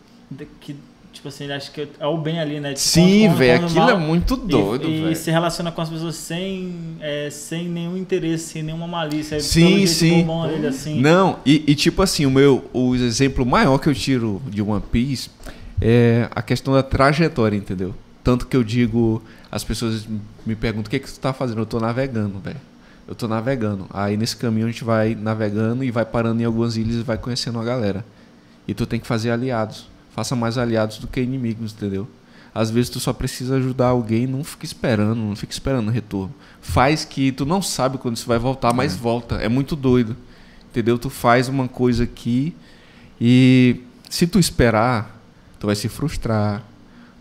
que 0.60 0.74
tipo 1.12 1.28
assim, 1.28 1.44
ele 1.44 1.52
acha 1.54 1.70
que 1.72 1.88
é 1.98 2.06
o 2.06 2.16
bem 2.18 2.38
ali, 2.38 2.60
né? 2.60 2.68
Tipo, 2.70 2.80
Sim, 2.80 3.28
velho, 3.34 3.64
aquilo 3.64 3.80
mal- 3.80 3.90
é 3.90 3.96
muito 3.96 4.36
doido, 4.36 4.86
e, 4.86 4.98
e 4.98 5.02
velho. 5.04 5.16
se 5.16 5.30
relaciona 5.30 5.72
com 5.72 5.80
as 5.80 5.88
pessoas 5.88 6.14
sem, 6.16 6.74
é, 7.00 7.28
sem 7.30 7.68
nenhum 7.68 7.96
interesse, 7.96 8.44
sem 8.52 8.62
nenhuma 8.62 8.86
malícia. 8.86 9.36
é 9.36 9.40
Sim, 9.40 9.84
sim. 9.86 10.24
dele, 10.48 10.66
assim. 10.66 11.00
Não, 11.00 11.38
e, 11.46 11.64
e 11.66 11.74
tipo 11.74 12.02
assim, 12.02 12.24
o 12.26 12.30
meu 12.30 12.64
o 12.72 12.94
exemplo 12.94 13.44
maior 13.46 13.78
que 13.78 13.88
eu 13.88 13.94
tiro 13.94 14.40
de 14.48 14.60
One 14.62 14.82
Piece 14.92 15.30
é 15.80 16.28
a 16.32 16.42
questão 16.42 16.74
da 16.74 16.82
trajetória, 16.82 17.56
entendeu? 17.56 17.94
Tanto 18.28 18.46
que 18.46 18.54
eu 18.54 18.62
digo, 18.62 19.22
as 19.50 19.64
pessoas 19.64 20.06
me 20.44 20.54
perguntam 20.54 20.88
o 20.88 20.90
que, 20.90 20.98
que 20.98 21.10
tu 21.10 21.18
tá 21.18 21.32
fazendo? 21.32 21.62
Eu 21.62 21.64
tô 21.64 21.80
navegando, 21.80 22.38
velho. 22.38 22.60
Eu 23.06 23.14
tô 23.14 23.26
navegando. 23.26 23.86
Aí 23.88 24.18
nesse 24.18 24.36
caminho 24.36 24.66
a 24.66 24.70
gente 24.70 24.84
vai 24.84 25.14
navegando 25.14 25.82
e 25.82 25.90
vai 25.90 26.04
parando 26.04 26.42
em 26.42 26.44
algumas 26.44 26.76
ilhas 26.76 26.96
e 26.96 27.02
vai 27.02 27.16
conhecendo 27.16 27.58
a 27.58 27.64
galera. 27.64 28.04
E 28.66 28.74
tu 28.74 28.84
tem 28.84 29.00
que 29.00 29.06
fazer 29.06 29.30
aliados. 29.30 29.88
Faça 30.10 30.36
mais 30.36 30.58
aliados 30.58 30.98
do 30.98 31.06
que 31.06 31.22
inimigos, 31.22 31.72
entendeu? 31.72 32.06
Às 32.54 32.70
vezes 32.70 32.90
tu 32.90 33.00
só 33.00 33.14
precisa 33.14 33.56
ajudar 33.56 33.86
alguém, 33.86 34.26
não 34.26 34.44
fica 34.44 34.66
esperando, 34.66 35.14
não 35.14 35.34
fica 35.34 35.54
esperando 35.54 35.90
retorno. 35.90 36.34
Faz 36.60 37.06
que 37.06 37.32
tu 37.32 37.46
não 37.46 37.62
sabe 37.62 37.96
quando 37.96 38.16
isso 38.16 38.28
vai 38.28 38.38
voltar, 38.38 38.74
mas 38.74 38.94
volta. 38.94 39.36
É 39.36 39.48
muito 39.48 39.74
doido. 39.74 40.14
Entendeu? 40.68 40.98
Tu 40.98 41.08
faz 41.08 41.48
uma 41.48 41.66
coisa 41.66 42.04
aqui 42.04 42.54
e 43.18 43.80
se 44.10 44.26
tu 44.26 44.38
esperar, 44.38 45.18
tu 45.58 45.66
vai 45.66 45.74
se 45.74 45.88
frustrar. 45.88 46.62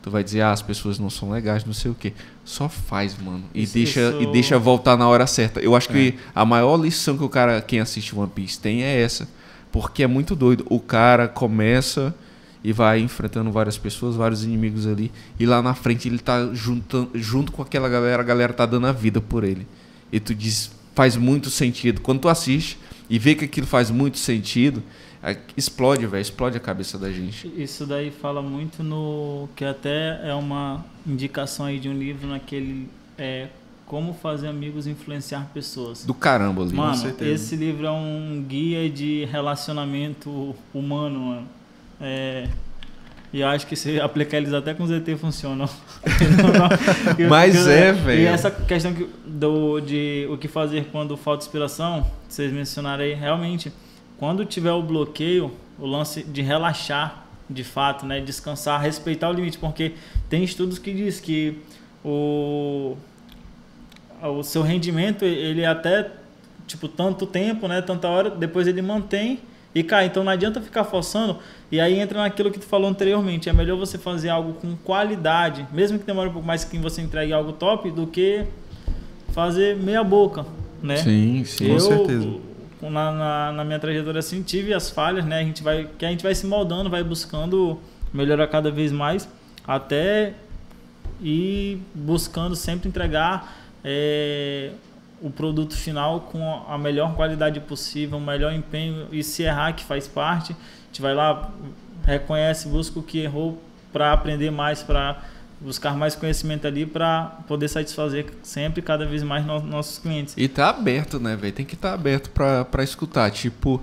Tu 0.08 0.12
vai 0.12 0.24
dizer, 0.24 0.40
ah, 0.40 0.54
as 0.54 0.62
pessoas 0.62 0.98
não 0.98 1.10
são 1.10 1.30
legais, 1.32 1.66
não 1.66 1.74
sei 1.74 1.92
o 1.92 1.94
quê. 1.94 2.14
Só 2.46 2.70
faz, 2.70 3.18
mano. 3.18 3.44
E 3.54 3.64
Isso- 3.64 3.74
deixa 3.74 4.16
e 4.22 4.26
deixa 4.32 4.58
voltar 4.58 4.96
na 4.96 5.06
hora 5.06 5.28
certa. 5.28 5.60
Eu 5.60 5.76
acho 5.76 5.90
que 5.90 6.14
a 6.34 6.46
maior 6.46 6.78
lição 6.78 7.18
que 7.18 7.26
o 7.26 7.30
cara, 7.30 7.60
quem 7.62 7.82
assiste 7.82 8.16
One 8.18 8.32
Piece 8.34 8.58
tem 8.58 8.84
é 8.84 9.02
essa. 9.02 9.28
Porque 9.70 10.04
é 10.04 10.08
muito 10.08 10.34
doido. 10.34 10.66
O 10.70 10.80
cara 10.80 11.28
começa 11.28 12.16
e 12.64 12.72
vai 12.72 13.02
enfrentando 13.02 13.52
várias 13.52 13.78
pessoas, 13.78 14.16
vários 14.16 14.46
inimigos 14.46 14.88
ali. 14.88 15.12
E 15.38 15.46
lá 15.46 15.62
na 15.62 15.74
frente 15.74 16.08
ele 16.08 16.20
tá 16.20 16.50
juntando, 16.54 17.10
junto 17.14 17.52
com 17.52 17.62
aquela 17.62 17.90
galera, 17.90 18.22
a 18.22 18.26
galera 18.26 18.54
tá 18.54 18.66
dando 18.66 18.88
a 18.88 18.94
vida 18.94 19.20
por 19.20 19.44
ele. 19.44 19.68
E 20.10 20.22
tu 20.22 20.34
diz, 20.34 20.72
faz 20.96 21.18
muito 21.18 21.50
sentido. 21.50 22.00
Quando 22.00 22.22
tu 22.22 22.30
assiste 22.30 22.80
e 23.10 23.20
vê 23.20 23.36
que 23.36 23.44
aquilo 23.44 23.68
faz 23.68 23.92
muito 23.92 24.18
sentido, 24.18 24.82
explode, 25.56 26.06
velho. 26.06 26.22
Explode 26.22 26.58
a 26.58 26.60
cabeça 26.60 26.98
da 26.98 27.12
gente. 27.12 27.52
Isso 27.56 27.86
daí 27.86 28.12
fala 28.12 28.42
muito 28.42 28.84
no. 28.84 29.50
que 29.56 29.66
até 29.66 30.20
é 30.24 30.34
uma 30.34 30.86
indicação 31.06 31.66
aí 31.66 31.80
de 31.80 31.90
um 31.90 31.98
livro 31.98 32.28
naquele. 32.28 32.88
É, 33.18 33.48
como 33.86 34.14
fazer 34.14 34.48
amigos 34.48 34.86
influenciar 34.86 35.50
pessoas. 35.54 36.06
Do 36.06 36.14
caramba 36.14 36.62
ali. 36.62 36.74
Mano, 36.74 37.16
esse 37.22 37.56
livro 37.56 37.88
é 37.88 37.92
um 37.92 38.44
guia 38.48 38.90
de 38.90 39.26
relacionamento 39.26 40.54
humano, 40.74 41.20
mano. 41.20 41.48
É, 42.00 42.50
e 43.32 43.42
eu 43.42 43.48
acho 43.48 43.66
que 43.68 43.76
se 43.76 44.00
aplicar 44.00 44.38
eles 44.38 44.54
até 44.54 44.74
com 44.74 44.86
ZT 44.86 45.16
funcionam. 45.18 45.70
Mas 47.30 47.68
é, 47.68 47.92
velho. 47.92 48.22
E 48.22 48.26
essa 48.26 48.52
questão 48.52 48.94
que- 48.94 49.08
do, 49.26 49.80
de 49.80 50.28
o 50.30 50.38
que 50.38 50.48
fazer 50.48 50.88
quando 50.92 51.16
falta 51.18 51.44
inspiração, 51.44 52.06
vocês 52.28 52.52
mencionaram 52.52 53.04
aí, 53.04 53.14
realmente, 53.14 53.72
quando 54.20 54.46
tiver 54.46 54.72
o 54.72 54.82
bloqueio, 54.82 55.52
o 55.80 55.86
lance 55.86 56.24
de 56.24 56.42
relaxar, 56.42 57.26
de 57.50 57.64
fato, 57.64 58.06
né? 58.06 58.20
Descansar, 58.20 58.82
respeitar 58.82 59.30
o 59.30 59.34
limite, 59.34 59.58
porque 59.58 59.94
tem 60.30 60.44
estudos 60.44 60.80
que 60.80 60.94
diz 60.94 61.20
que 61.20 61.60
o 62.04 62.96
o 64.22 64.42
seu 64.42 64.64
rendimento 64.64 65.24
ele 65.24 65.62
é 65.62 65.68
até 65.68 66.12
tipo 66.66 66.88
tanto 66.88 67.26
tempo, 67.26 67.68
né, 67.68 67.82
tanta 67.82 68.08
hora, 68.08 68.30
depois 68.30 68.68
ele 68.68 68.82
mantém 68.82 69.40
e 69.74 69.84
cai. 69.84 70.08
Então 70.08 70.24
não 70.24 70.32
adianta 70.32 70.60
ficar 70.60 70.84
forçando. 70.84 71.38
E 71.72 71.80
aí 71.80 72.00
entra 72.00 72.20
naquilo 72.20 72.52
que 72.52 72.60
tu 72.60 72.66
falou 72.66 72.90
anteriormente, 72.90 73.48
é 73.48 73.54
melhor 73.54 73.78
você 73.78 73.98
fazer 73.98 74.30
algo 74.30 74.54
com 74.54 74.76
qualidade, 74.78 75.66
mesmo 75.72 76.00
que 76.00 76.06
demore 76.06 76.30
um 76.30 76.34
pouco 76.34 76.48
mais 76.48 76.64
que 76.64 76.78
você 76.78 77.02
entregue 77.02 77.32
algo 77.32 77.54
top 77.54 77.92
do 77.92 78.08
que 78.08 78.46
fazer 79.30 79.78
meia 79.78 80.04
boca, 80.04 80.46
né? 80.82 80.98
Sim, 80.98 81.44
sim. 81.46 81.70
Com 81.70 81.80
certeza. 81.80 82.47
Na, 82.82 83.12
na, 83.12 83.52
na 83.52 83.66
minha 83.66 83.80
trajetória 83.80 84.20
assim, 84.20 84.44
tive 84.44 84.74
as 84.74 84.90
falhas, 84.90 85.26
né? 85.26 85.40
A 85.40 85.44
gente 85.44 85.64
vai 85.64 85.90
que 85.98 86.06
a 86.06 86.10
gente 86.10 86.24
vai 86.24 86.36
se 86.36 86.46
moldando, 86.46 86.90
vai 86.90 87.04
buscando 87.04 87.80
melhorar 88.14 88.48
cada 88.48 88.70
vez 88.70 88.92
mais 88.92 89.28
até 89.68 90.34
ir 91.20 91.82
buscando 91.94 92.56
sempre 92.56 92.88
entregar 92.88 93.58
é, 93.84 94.72
o 95.22 95.30
produto 95.30 95.76
final 95.76 96.22
com 96.22 96.64
a 96.68 96.78
melhor 96.78 97.16
qualidade 97.16 97.60
possível, 97.60 98.18
o 98.18 98.22
melhor 98.22 98.54
empenho 98.54 99.08
e 99.12 99.24
se 99.24 99.44
errar 99.44 99.74
que 99.74 99.84
faz 99.84 100.08
parte, 100.08 100.54
a 100.54 100.86
gente 100.88 101.02
vai 101.02 101.14
lá, 101.14 101.52
reconhece, 102.06 102.68
busca 102.68 103.00
o 103.00 103.04
que 103.04 103.20
errou 103.20 103.62
para 103.92 104.14
aprender 104.14 104.52
mais, 104.52 104.84
para 104.84 105.22
buscar 105.60 105.96
mais 105.96 106.16
conhecimento 106.16 106.68
ali 106.68 106.86
para 106.86 107.38
poder 107.48 107.68
satisfazer 107.68 108.28
sempre 108.44 108.82
cada 108.82 109.06
vez 109.06 109.24
mais 109.24 109.46
no- 109.46 109.62
nossos 109.62 109.98
clientes. 110.00 110.34
E 110.38 110.48
tá 110.48 110.70
aberto, 110.70 111.20
né, 111.20 111.36
velho? 111.36 111.54
Tem 111.54 111.66
que 111.66 111.74
estar 111.76 111.94
aberto 111.94 112.30
pra, 112.30 112.64
pra 112.66 112.84
escutar. 112.84 113.30
Tipo, 113.32 113.82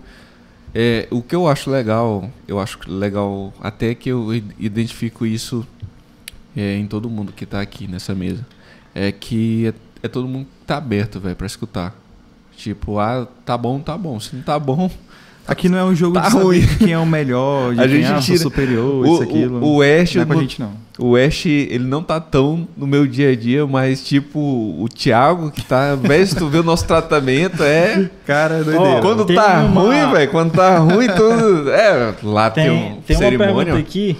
é, 0.74 1.06
o 1.10 1.20
que 1.22 1.34
eu 1.34 1.48
acho 1.48 1.70
legal, 1.70 2.30
eu 2.46 2.60
acho 2.60 2.78
legal 2.86 3.52
até 3.60 3.94
que 3.94 4.08
eu 4.08 4.32
identifico 4.58 5.26
isso 5.26 5.66
é, 6.56 6.76
em 6.76 6.86
todo 6.86 7.10
mundo 7.10 7.32
que 7.32 7.44
tá 7.44 7.60
aqui 7.60 7.86
nessa 7.88 8.14
mesa. 8.14 8.46
É 8.94 9.10
que 9.10 9.66
é, 10.02 10.06
é 10.06 10.08
todo 10.08 10.28
mundo 10.28 10.44
que 10.46 10.66
tá 10.66 10.76
aberto, 10.76 11.18
velho, 11.18 11.34
pra 11.34 11.46
escutar. 11.46 11.92
Tipo, 12.56 13.00
ah, 13.00 13.26
tá 13.44 13.58
bom, 13.58 13.80
tá 13.80 13.98
bom. 13.98 14.20
Se 14.20 14.36
não 14.36 14.42
tá 14.44 14.58
bom. 14.58 14.88
Aqui 15.46 15.68
não 15.68 15.76
é 15.76 15.84
um 15.84 15.94
jogo 15.94 16.14
Tá 16.14 16.22
de 16.22 16.30
saber 16.30 16.42
ruim. 16.44 16.66
quem 16.78 16.92
é 16.92 16.98
o 16.98 17.04
melhor, 17.04 17.74
de 17.76 17.80
A 17.80 17.86
quem 17.88 18.02
gente 18.02 18.32
é 18.32 18.34
o 18.34 18.38
superior, 18.38 19.04
o, 19.04 19.12
isso, 19.14 19.22
aquilo. 19.24 19.58
o, 19.62 19.76
o 19.78 19.82
Ash, 19.82 20.14
não 20.14 20.22
é 20.22 20.24
com 20.26 20.32
a 20.32 20.36
no- 20.36 20.40
gente, 20.42 20.60
não. 20.60 20.83
O 20.98 21.16
Ash, 21.16 21.46
ele 21.46 21.84
não 21.84 22.02
tá 22.02 22.20
tão 22.20 22.68
no 22.76 22.86
meu 22.86 23.06
dia 23.06 23.32
a 23.32 23.36
dia, 23.36 23.66
mas 23.66 24.04
tipo, 24.04 24.38
o 24.38 24.88
Thiago, 24.88 25.50
que 25.50 25.62
tá. 25.62 25.94
Invés 25.94 26.30
de 26.30 26.36
tu 26.36 26.48
ver 26.48 26.58
o 26.60 26.62
nosso 26.62 26.86
tratamento, 26.86 27.62
é. 27.64 28.08
Cara, 28.26 28.56
é 28.60 28.62
doideira. 28.62 29.00
Quando 29.00 29.24
Tem 29.24 29.34
tá 29.36 29.60
uma- 29.64 29.80
ruim, 29.80 30.12
velho, 30.12 30.30
quando 30.30 30.52
tá 30.52 30.78
ruim, 30.78 31.08
tudo. 31.08 31.70
É, 31.72 32.14
lá 32.22 32.48
tem, 32.50 32.64
Tem, 32.64 32.72
um 32.72 33.00
tem 33.00 33.16
uma 33.16 33.22
cerimônia. 33.22 33.54
pergunta 33.56 33.78
aqui 33.78 34.16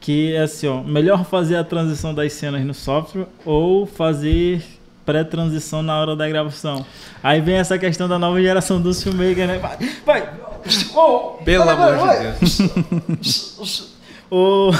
que 0.00 0.34
é 0.34 0.42
assim, 0.42 0.68
ó, 0.68 0.82
melhor 0.82 1.24
fazer 1.24 1.56
a 1.56 1.64
transição 1.64 2.14
das 2.14 2.32
cenas 2.32 2.64
no 2.64 2.72
software 2.74 3.26
ou 3.44 3.86
fazer 3.86 4.62
pré-transição 5.04 5.82
na 5.82 6.00
hora 6.00 6.14
da 6.16 6.28
gravação? 6.28 6.84
Aí 7.22 7.40
vem 7.40 7.56
essa 7.56 7.78
questão 7.78 8.08
da 8.08 8.18
nova 8.18 8.40
geração 8.40 8.80
dos 8.80 9.02
filmmakers, 9.02 9.48
né? 9.48 9.58
Vai, 9.58 9.76
vai. 10.04 10.30
Oh, 10.94 11.18
Pelo 11.44 11.64
vai, 11.64 11.74
amor 11.74 11.96
vai, 12.06 12.32
de 12.32 12.38
Deus. 13.06 13.92
o... 14.30 14.70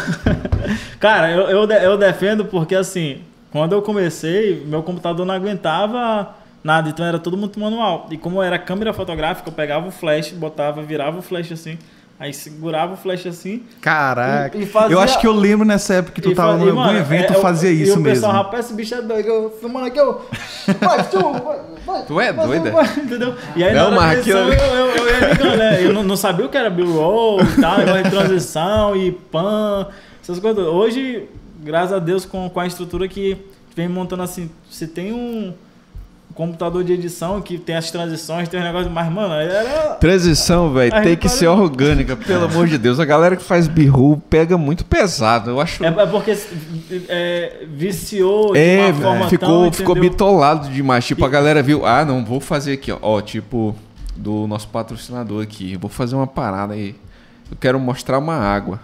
Cara, 0.98 1.30
eu, 1.30 1.48
eu, 1.48 1.70
eu 1.70 1.98
defendo 1.98 2.44
porque 2.44 2.74
assim, 2.74 3.22
quando 3.50 3.72
eu 3.72 3.82
comecei, 3.82 4.64
meu 4.66 4.82
computador 4.82 5.24
não 5.24 5.34
aguentava 5.34 6.34
nada, 6.62 6.88
então 6.88 7.06
era 7.06 7.18
tudo 7.18 7.36
muito 7.36 7.58
manual. 7.60 8.08
E 8.10 8.18
como 8.18 8.42
era 8.42 8.58
câmera 8.58 8.92
fotográfica, 8.92 9.48
eu 9.48 9.52
pegava 9.52 9.86
o 9.86 9.90
flash, 9.90 10.32
botava, 10.32 10.82
virava 10.82 11.18
o 11.18 11.22
flash 11.22 11.52
assim, 11.52 11.78
aí 12.18 12.32
segurava 12.32 12.94
o 12.94 12.96
flash 12.96 13.26
assim. 13.26 13.62
Caraca. 13.80 14.56
E- 14.56 14.62
e 14.62 14.66
fazia- 14.66 14.94
Eu 14.94 15.00
acho 15.00 15.20
que 15.20 15.26
eu 15.26 15.32
lembro 15.32 15.66
nessa 15.66 15.94
época 15.94 16.12
que 16.14 16.20
tu 16.22 16.30
e 16.30 16.34
tava 16.34 16.58
fa- 16.58 16.64
em 16.64 16.68
algum 16.68 16.80
mano, 16.80 16.98
evento 16.98 17.32
é, 17.32 17.36
fazia 17.36 17.70
eu- 17.70 17.74
isso 17.74 17.96
e 17.96 18.00
o 18.00 18.02
pessoal, 18.02 18.32
mesmo. 18.32 18.44
rapaz, 18.44 18.64
esse 18.66 18.74
bicho 18.74 18.94
é 18.94 19.02
doido, 19.02 19.28
eu 19.28 19.50
filmando 19.60 19.86
aqui, 19.86 19.98
eu. 19.98 20.22
Vai, 20.80 21.08
tu, 21.08 21.20
vai, 21.32 21.60
vai, 21.86 22.02
Tu 22.06 22.20
é 22.20 22.32
vai, 22.32 22.46
doida? 22.46 22.70
vai, 22.70 22.86
Entendeu? 22.96 23.34
E 23.54 23.62
aí 23.64 23.74
Não, 23.74 23.90
na 23.90 23.98
hora 23.98 24.18
aquilo- 24.18 24.38
eu, 24.38 24.52
eu, 24.52 24.86
eu 24.96 25.08
ia 25.08 25.28
ligando, 25.32 25.56
né? 25.56 25.84
Eu 25.84 25.92
não, 25.92 26.02
não 26.02 26.16
sabia 26.16 26.46
o 26.46 26.48
que 26.48 26.56
era 26.56 26.70
B-roll 26.70 27.40
e 27.42 27.60
tal, 27.60 27.78
negócio 27.78 28.04
de 28.04 28.10
transição 28.10 28.96
e 28.96 29.12
pan, 29.12 29.88
essas 30.22 30.38
coisas. 30.38 30.64
Hoje, 30.66 31.28
graças 31.62 31.92
a 31.92 31.98
Deus, 31.98 32.24
com, 32.24 32.48
com 32.48 32.60
a 32.60 32.66
estrutura 32.66 33.06
que 33.06 33.36
vem 33.76 33.88
montando 33.88 34.22
assim, 34.22 34.50
se 34.70 34.86
tem 34.88 35.12
um 35.12 35.52
computador 36.36 36.84
de 36.84 36.92
edição 36.92 37.40
que 37.40 37.56
tem 37.58 37.74
as 37.74 37.90
transições, 37.90 38.48
tem 38.48 38.60
um 38.60 38.62
negócio, 38.62 38.90
mas, 38.90 39.10
mano, 39.10 39.34
era. 39.34 39.94
Transição, 39.94 40.72
velho, 40.72 40.92
tem 41.02 41.16
que 41.16 41.28
ser 41.28 41.46
orgânica, 41.48 42.14
pelo 42.14 42.44
amor 42.44 42.68
de 42.68 42.76
Deus. 42.76 43.00
A 43.00 43.04
galera 43.04 43.36
que 43.36 43.42
faz 43.42 43.66
birru 43.66 44.22
pega 44.28 44.58
muito 44.58 44.84
pesado. 44.84 45.50
Eu 45.50 45.60
acho. 45.60 45.82
É, 45.82 45.88
é 45.88 46.06
porque 46.06 46.36
é, 47.08 47.64
viciou 47.68 48.52
de 48.52 48.58
É, 48.58 48.86
uma 48.86 49.02
forma 49.02 49.28
ficou, 49.30 49.48
tão, 49.48 49.72
ficou 49.72 49.94
entendeu? 49.96 50.10
bitolado 50.10 50.68
demais. 50.68 51.06
Tipo, 51.06 51.24
a 51.24 51.28
galera 51.28 51.62
viu, 51.62 51.86
ah, 51.86 52.04
não, 52.04 52.24
vou 52.24 52.38
fazer 52.38 52.74
aqui, 52.74 52.92
ó. 52.92 52.98
Ó, 53.00 53.20
tipo, 53.22 53.74
do 54.14 54.46
nosso 54.46 54.68
patrocinador 54.68 55.42
aqui. 55.42 55.76
Vou 55.76 55.90
fazer 55.90 56.14
uma 56.14 56.26
parada 56.26 56.74
aí. 56.74 56.94
Eu 57.50 57.56
quero 57.58 57.80
mostrar 57.80 58.18
uma 58.18 58.34
água. 58.34 58.78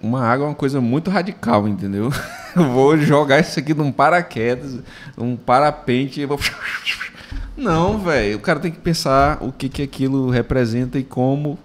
Uma 0.00 0.22
água 0.24 0.46
é 0.46 0.48
uma 0.50 0.54
coisa 0.54 0.80
muito 0.80 1.10
radical, 1.10 1.66
entendeu? 1.66 2.10
Eu 2.54 2.70
vou 2.72 2.96
jogar 2.96 3.40
isso 3.40 3.58
aqui 3.58 3.74
num 3.74 3.90
paraquedas, 3.92 4.78
num 5.16 5.36
parapente 5.36 6.20
e 6.20 6.26
vou. 6.26 6.38
Não, 7.56 7.98
velho. 7.98 8.36
O 8.36 8.40
cara 8.40 8.60
tem 8.60 8.70
que 8.70 8.78
pensar 8.78 9.38
o 9.40 9.50
que, 9.52 9.68
que 9.68 9.82
aquilo 9.82 10.30
representa 10.30 10.98
e 10.98 11.02
como, 11.04 11.58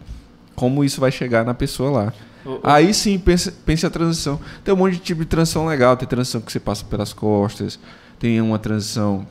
como 0.55 0.84
isso 0.84 0.99
vai 0.99 1.11
chegar 1.11 1.45
na 1.45 1.53
pessoa 1.53 1.91
lá. 1.91 2.13
O- 2.45 2.49
o- 2.55 2.59
Aí 2.63 2.93
sim, 2.93 3.17
pense, 3.19 3.51
pense 3.51 3.86
a 3.86 3.89
transição. 3.89 4.39
Tem 4.63 4.73
um 4.73 4.77
monte 4.77 4.93
de 4.93 4.99
tipo 4.99 5.21
de 5.21 5.27
transição 5.27 5.65
legal. 5.67 5.95
Tem 5.95 6.07
transição 6.07 6.41
que 6.41 6.51
você 6.51 6.59
passa 6.59 6.84
pelas 6.86 7.13
costas. 7.13 7.79
Tem 8.19 8.41
uma 8.41 8.57
transição 8.57 9.25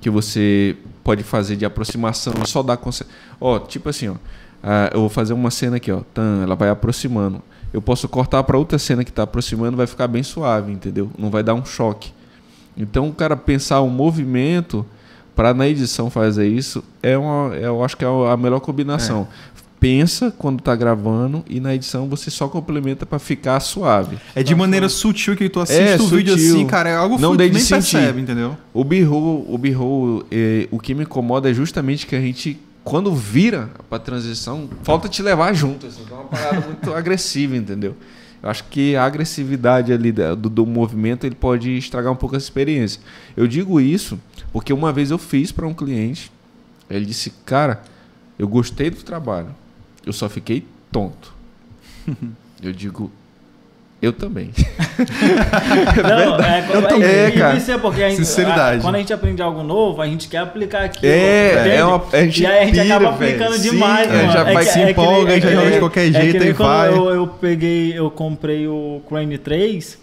que 0.00 0.10
você 0.10 0.76
pode 1.02 1.22
fazer 1.22 1.56
de 1.56 1.64
aproximação. 1.64 2.32
Só 2.44 2.62
dá 2.62 2.76
conce... 2.76 3.04
Ó, 3.40 3.58
tipo 3.58 3.88
assim, 3.88 4.08
ó. 4.08 4.14
ah, 4.62 4.90
eu 4.92 5.00
vou 5.00 5.08
fazer 5.08 5.32
uma 5.32 5.50
cena 5.50 5.76
aqui, 5.76 5.90
ó. 5.90 6.02
Tan, 6.12 6.42
ela 6.42 6.54
vai 6.54 6.68
aproximando. 6.68 7.42
Eu 7.72 7.80
posso 7.82 8.08
cortar 8.08 8.42
para 8.44 8.58
outra 8.58 8.78
cena 8.78 9.02
que 9.04 9.10
está 9.10 9.22
aproximando, 9.22 9.76
vai 9.76 9.86
ficar 9.86 10.06
bem 10.08 10.22
suave, 10.22 10.72
entendeu? 10.72 11.10
Não 11.18 11.30
vai 11.30 11.42
dar 11.42 11.54
um 11.54 11.64
choque. 11.64 12.12
Então, 12.76 13.08
o 13.08 13.12
cara 13.12 13.36
pensar 13.36 13.80
um 13.82 13.88
movimento 13.90 14.84
para 15.34 15.54
na 15.54 15.66
edição 15.68 16.10
fazer 16.10 16.46
isso 16.46 16.82
é 17.02 17.16
uma, 17.16 17.54
eu 17.54 17.82
acho 17.82 17.96
que 17.96 18.04
é 18.04 18.08
a 18.08 18.36
melhor 18.36 18.60
combinação. 18.60 19.26
Pensa 19.80 20.32
quando 20.38 20.62
tá 20.62 20.76
gravando 20.76 21.44
e 21.48 21.58
na 21.58 21.74
edição 21.74 22.08
você 22.08 22.30
só 22.30 22.46
complementa 22.46 23.04
para 23.04 23.18
ficar 23.18 23.58
suave. 23.58 24.16
É 24.32 24.40
de 24.40 24.54
maneira 24.54 24.88
sutil 24.88 25.34
que 25.34 25.48
tu 25.48 25.58
assiste 25.58 25.80
É, 25.80 25.96
o 25.96 26.06
vídeo 26.06 26.38
sutil. 26.38 26.54
assim, 26.54 26.66
cara. 26.66 26.88
É 26.90 26.94
algo 26.94 27.18
Não 27.18 27.34
fluido, 27.34 27.54
nem 27.54 27.64
percebe, 27.66 28.20
entendeu? 28.20 28.56
O 28.72 28.84
B-roll, 28.84 29.44
o 29.52 29.58
B-roll, 29.58 30.24
eh, 30.30 30.68
o 30.70 30.78
que 30.78 30.94
me 30.94 31.02
incomoda 31.02 31.50
é 31.50 31.54
justamente 31.54 32.06
que 32.06 32.14
a 32.14 32.20
gente, 32.20 32.60
quando 32.84 33.14
vira 33.14 33.70
pra 33.88 33.98
transição, 33.98 34.68
falta 34.82 35.08
te 35.08 35.22
levar 35.22 35.52
junto. 35.54 35.86
Assim, 35.86 36.04
é 36.10 36.14
uma 36.14 36.24
parada 36.24 36.60
muito 36.66 36.92
agressiva, 36.92 37.56
entendeu? 37.56 37.96
Eu 38.42 38.50
acho 38.50 38.64
que 38.64 38.96
a 38.96 39.04
agressividade 39.04 39.92
ali 39.92 40.10
do, 40.10 40.36
do 40.36 40.66
movimento 40.66 41.24
ele 41.24 41.34
pode 41.34 41.70
estragar 41.76 42.12
um 42.12 42.16
pouco 42.16 42.34
essa 42.34 42.46
experiência. 42.46 43.00
Eu 43.36 43.46
digo 43.46 43.80
isso 43.80 44.18
porque 44.52 44.72
uma 44.72 44.92
vez 44.92 45.10
eu 45.10 45.18
fiz 45.18 45.52
para 45.52 45.66
um 45.66 45.72
cliente, 45.72 46.30
ele 46.90 47.06
disse, 47.06 47.30
cara, 47.46 47.82
eu 48.38 48.48
gostei 48.48 48.90
do 48.90 49.02
trabalho, 49.02 49.54
eu 50.04 50.12
só 50.12 50.28
fiquei 50.28 50.66
tonto. 50.90 51.32
eu 52.60 52.72
digo, 52.72 53.12
eu 54.02 54.12
também. 54.12 54.50
Não, 56.02 56.36
é, 56.44 56.64
Eu 56.72 56.78
é, 56.80 56.82
também, 56.82 57.08
é, 57.08 57.30
cara. 57.30 57.56
Isso 57.56 57.70
é 57.70 57.78
porque 57.78 58.02
a 58.02 58.08
gente, 58.10 58.18
Sinceridade. 58.18 58.78
a- 58.78 58.82
quando 58.82 58.94
a 58.96 58.98
gente 58.98 59.12
aprende 59.12 59.40
algo 59.42 59.62
novo, 59.62 60.02
a 60.02 60.06
gente 60.06 60.28
quer 60.28 60.38
aplicar 60.38 60.84
aquilo. 60.84 61.10
É, 61.12 61.76
é 61.76 61.84
uma- 61.84 62.02
a 62.12 62.16
gente 62.24 62.42
e 62.42 62.46
aí 62.46 62.58
a 62.58 62.64
gente 62.66 62.80
pira, 62.80 62.96
acaba 62.96 63.12
velho. 63.12 63.34
aplicando 63.34 63.56
Sim, 63.58 63.70
demais, 63.70 64.08
é, 64.10 64.16
mano. 64.16 64.32
já 64.32 64.42
vai- 64.44 64.64
que- 64.64 64.70
se 64.72 64.80
empolga, 64.80 65.40
já 65.40 65.48
que 65.48 65.54
joga 65.54 65.70
de 65.70 65.78
qualquer 65.78 66.00
é 66.00 66.10
que 66.10 66.20
jeito 66.20 66.44
e 66.44 66.52
vai. 66.52 66.88
Eu, 66.90 67.10
eu 67.10 67.26
peguei, 67.26 67.96
eu 67.98 68.10
comprei 68.10 68.66
o 68.66 69.00
Crane 69.08 69.38
3, 69.38 69.98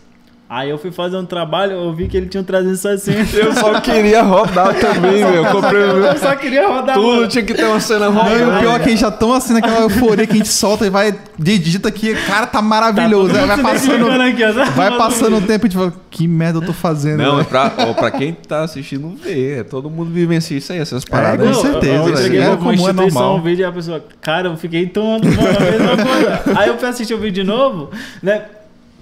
aí 0.50 0.70
eu 0.70 0.78
fui 0.80 0.92
fazer 0.92 1.16
um 1.18 1.26
trabalho, 1.26 1.74
eu 1.74 1.94
vi 1.94 2.08
que 2.08 2.18
ele 2.18 2.26
tinha 2.26 2.42
um 2.42 2.44
360. 2.44 3.38
Eu 3.38 3.54
só 3.54 3.80
queria 3.80 4.24
rodar 4.24 4.74
também, 4.80 5.24
meu. 5.24 5.44
Eu 5.44 5.52
comprei 5.52 5.84
o 5.84 5.88
meu. 5.96 6.06
Eu 6.06 6.18
só 6.18 6.36
queria 6.36 6.68
rodar 6.68 6.96
Tudo 6.96 7.08
mano. 7.18 7.28
tinha 7.28 7.44
que 7.44 7.54
ter 7.54 7.66
uma 7.66 7.80
cena 7.80 8.10
Não, 8.10 8.16
e 8.28 8.40
rodando. 8.40 8.58
o 8.58 8.60
pior 8.60 8.76
é 8.76 8.80
que 8.80 8.86
a 8.86 8.90
gente 8.90 9.02
já 9.02 9.12
tão 9.12 9.32
assim 9.34 9.54
naquela 9.54 9.82
euforia 9.82 10.26
que 10.26 10.34
a 10.34 10.38
gente 10.38 10.50
solta 10.50 10.86
e 10.86 10.90
vai, 10.90 11.14
digita 11.38 11.90
aqui, 11.90 12.16
cara, 12.26 12.48
tá 12.48 12.62
maravilhoso. 12.62 13.34
Tá 13.34 13.46
vai 13.46 13.58
se 13.58 13.62
passando, 13.64 14.22
aqui, 14.22 14.72
vai 14.76 14.98
passando 14.98 15.38
o 15.38 15.42
tempo 15.42 15.66
e 15.68 15.70
tipo, 15.70 15.94
que 16.10 16.28
merda 16.28 16.58
eu 16.60 16.66
tô 16.66 16.74
fazendo? 16.74 17.18
Não, 17.22 17.34
é 17.34 17.36
velho? 17.38 17.46
pra, 17.46 17.72
ó, 17.78 17.94
pra 17.94 18.10
quem 18.10 18.34
tá 18.34 18.62
assistindo 18.64 19.10
ver. 19.16 19.66
Todo 19.66 19.90
mundo 19.90 20.10
vivencia 20.10 20.58
isso 20.58 20.72
aí, 20.74 20.80
essas 20.80 21.06
com 21.06 21.12
paradas. 21.12 21.46
Não, 21.48 21.54
certeza, 21.62 21.94
Eu, 21.94 22.00
eu 22.00 22.06
velho. 22.06 22.18
cheguei 22.18 22.40
É 22.42 22.56
comum, 22.58 22.90
é 22.90 22.94
normal. 22.94 23.36
um 23.38 23.42
vídeo 23.42 23.62
e 23.62 23.66
a 23.66 23.72
pessoa, 23.72 24.04
cara, 24.20 24.48
eu 24.50 24.58
fiquei 24.58 24.88
a 25.26 25.72
mesma 25.72 26.06
coisa. 26.06 26.60
Aí 26.60 26.70
eu 26.70 26.78
fui 26.78 26.90
assistir 26.90 27.14
o 27.14 27.18
vídeo 27.20 27.44
de 27.44 27.50
novo, 27.50 27.92
né? 28.24 28.42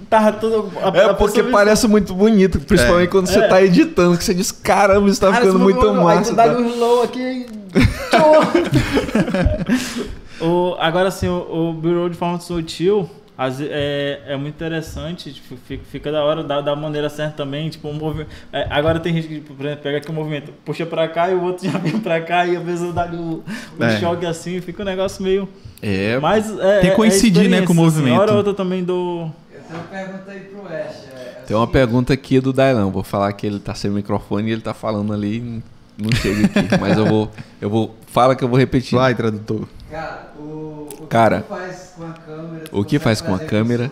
Tava 0.09 0.31
tudo. 0.33 0.71
a- 0.81 0.97
É 0.97 1.03
a 1.05 1.13
porque 1.13 1.37
pessoa- 1.43 1.51
parece 1.51 1.87
muito 1.87 2.13
bonito, 2.13 2.59
principalmente 2.61 3.09
quando 3.09 3.27
você 3.27 3.39
É. 3.39 3.47
tá 3.47 3.61
editando, 3.61 4.17
que 4.17 4.23
você 4.23 4.33
diz, 4.33 4.51
caramba, 4.51 5.09
isso 5.09 5.19
tá 5.19 5.31
Cara, 5.31 5.45
ficando 5.45 5.59
muito 5.59 5.85
aí 5.87 5.95
massa. 5.95 6.33
dá 6.33 6.43
tá? 6.47 6.53
um 6.57 6.67
slow 6.69 7.03
aqui. 7.03 7.45
o, 10.41 10.75
agora 10.79 11.11
sim, 11.11 11.27
o, 11.27 11.69
o 11.69 11.73
Bureau 11.73 12.09
de 12.09 12.15
forma 12.15 12.39
sutil 12.39 13.09
às 13.37 13.59
ve- 13.59 13.67
é, 13.69 14.21
é 14.29 14.35
muito 14.37 14.55
interessante, 14.55 15.31
tipo, 15.31 15.55
fica, 15.67 15.83
fica 15.91 16.11
da 16.11 16.23
hora, 16.23 16.43
da, 16.43 16.59
da 16.61 16.75
maneira 16.75 17.07
certa 17.09 17.35
também. 17.37 17.69
Tipo, 17.69 17.89
um 17.89 18.25
é, 18.51 18.65
agora 18.69 18.99
tem 18.99 19.13
gente 19.13 19.27
que, 19.27 19.39
por 19.41 19.63
exemplo, 19.65 19.83
pega 19.83 19.97
aqui 19.99 20.09
o 20.09 20.13
movimento, 20.13 20.51
puxa 20.65 20.85
pra 20.87 21.07
cá 21.07 21.29
e 21.29 21.35
o 21.35 21.43
outro 21.43 21.67
já 21.69 21.77
vem 21.77 21.99
pra 21.99 22.19
cá 22.21 22.45
e 22.47 22.55
a 22.55 22.61
pessoa 22.61 22.91
dá 22.93 23.05
o, 23.13 23.43
o 23.79 23.83
É. 23.83 23.99
choque 23.99 24.25
assim, 24.25 24.59
fica 24.61 24.81
um 24.81 24.85
negócio 24.85 25.21
meio. 25.23 25.47
É, 25.81 26.17
Mas 26.19 26.49
é, 26.59 26.79
Tem 26.79 26.81
que 26.81 26.87
é- 26.87 26.91
é 26.91 26.95
coincidir, 26.95 27.49
né, 27.49 27.57
com 27.61 27.67
o 27.67 27.71
assim. 27.73 27.75
movimento. 27.75 28.19
Hora 28.21 28.31
ou 28.31 28.37
outra 28.37 28.53
também 28.53 28.83
do. 28.83 29.29
Tenho 29.67 29.79
uma 29.79 29.87
pergunta 29.87 30.31
aí 30.31 30.39
pro 30.39 30.65
Ash. 30.65 31.03
É, 31.13 31.19
é 31.19 31.43
tem 31.45 31.57
uma 31.57 31.67
pergunta 31.67 32.13
aqui 32.13 32.39
do 32.39 32.53
Dailão. 32.53 32.91
Vou 32.91 33.03
falar 33.03 33.31
que 33.33 33.45
ele 33.45 33.59
tá 33.59 33.75
sem 33.75 33.91
microfone 33.91 34.49
e 34.49 34.51
ele 34.53 34.61
tá 34.61 34.73
falando 34.73 35.13
ali. 35.13 35.61
Não 35.97 36.11
chega 36.15 36.45
aqui, 36.45 36.77
mas 36.79 36.97
eu 36.97 37.05
vou. 37.05 37.31
Eu 37.59 37.69
vou. 37.69 37.95
Fala 38.07 38.35
que 38.35 38.43
eu 38.43 38.47
vou 38.47 38.57
repetir. 38.57 38.97
Vai, 38.97 39.13
tradutor. 39.13 39.67
Cara, 39.89 40.31
o, 40.37 40.41
o 40.41 40.97
que 41.01 41.07
Cara, 41.07 41.45
faz 41.47 41.93
com 41.97 42.05
a 42.05 42.13
câmera? 42.13 42.63
tu 42.65 42.79
o 42.79 42.85
que 42.85 42.99
faz 42.99 43.21
com 43.21 43.33
a 43.33 43.39
câmera? 43.39 43.91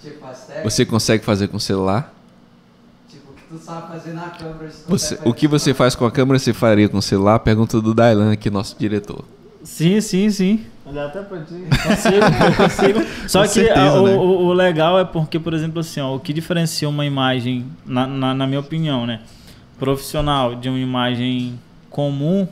Tipo, 0.00 0.26
Você 0.62 0.84
consegue 0.84 1.24
fazer 1.24 1.48
com 1.48 1.56
o 1.56 1.60
celular? 1.60 2.14
Tipo, 3.08 3.32
o 3.32 3.34
que 3.34 3.42
tu 3.48 3.58
sabe 3.58 3.88
fazer 3.88 4.12
na 4.12 4.30
câmera? 4.30 4.70
se 4.70 4.82
tu 4.82 4.90
Você, 4.90 5.18
o 5.24 5.34
que 5.34 5.48
você 5.48 5.74
faz 5.74 5.94
com 5.94 6.06
a 6.06 6.10
câmera, 6.10 6.38
você 6.38 6.52
faria 6.52 6.88
com 6.88 6.98
o 6.98 7.02
celular? 7.02 7.38
Pergunta 7.40 7.80
do 7.80 7.92
Dailan 7.92 8.32
aqui, 8.32 8.50
nosso 8.50 8.76
diretor. 8.78 9.24
Sim, 9.62 10.00
sim, 10.00 10.30
sim. 10.30 10.66
Dá 10.92 11.06
até 11.06 11.22
pra 11.22 11.38
ti. 11.40 11.54
Consigo, 11.82 12.56
consigo. 12.56 13.00
Só 13.28 13.40
Com 13.40 13.48
que 13.48 13.54
certeza, 13.54 14.00
o, 14.00 14.06
né? 14.06 14.14
o- 14.14 14.20
o 14.46 14.52
legal 14.52 14.98
é 14.98 15.04
porque, 15.04 15.38
por 15.38 15.54
exemplo, 15.54 15.80
assim, 15.80 16.00
ó, 16.00 16.14
o 16.14 16.20
que 16.20 16.32
diferencia 16.32 16.88
uma 16.88 17.06
imagem, 17.06 17.64
na, 17.86 18.06
na, 18.06 18.34
na 18.34 18.46
minha 18.46 18.60
opinião, 18.60 19.06
né? 19.06 19.20
Profissional 19.78 20.54
de 20.54 20.68
uma 20.68 20.78
imagem 20.78 21.58
comum 21.90 22.46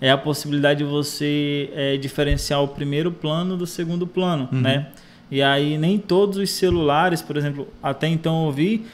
é 0.00 0.10
a 0.10 0.16
possibilidade 0.18 0.78
de 0.78 0.84
você 0.90 1.70
eh, 1.74 1.96
diferenciar 1.96 2.62
o 2.62 2.68
primeiro 2.68 3.10
plano 3.10 3.56
do 3.56 3.66
segundo 3.66 4.06
plano, 4.06 4.48
Uhum. 4.52 4.60
né? 4.60 4.86
E 5.30 5.42
aí 5.42 5.78
nem 5.78 5.96
todos 5.98 6.38
os 6.38 6.50
celulares, 6.50 7.22
por 7.22 7.36
exemplo, 7.36 7.66
até 7.82 8.08
então 8.08 8.46
eu 8.46 8.52
vi 8.52 8.84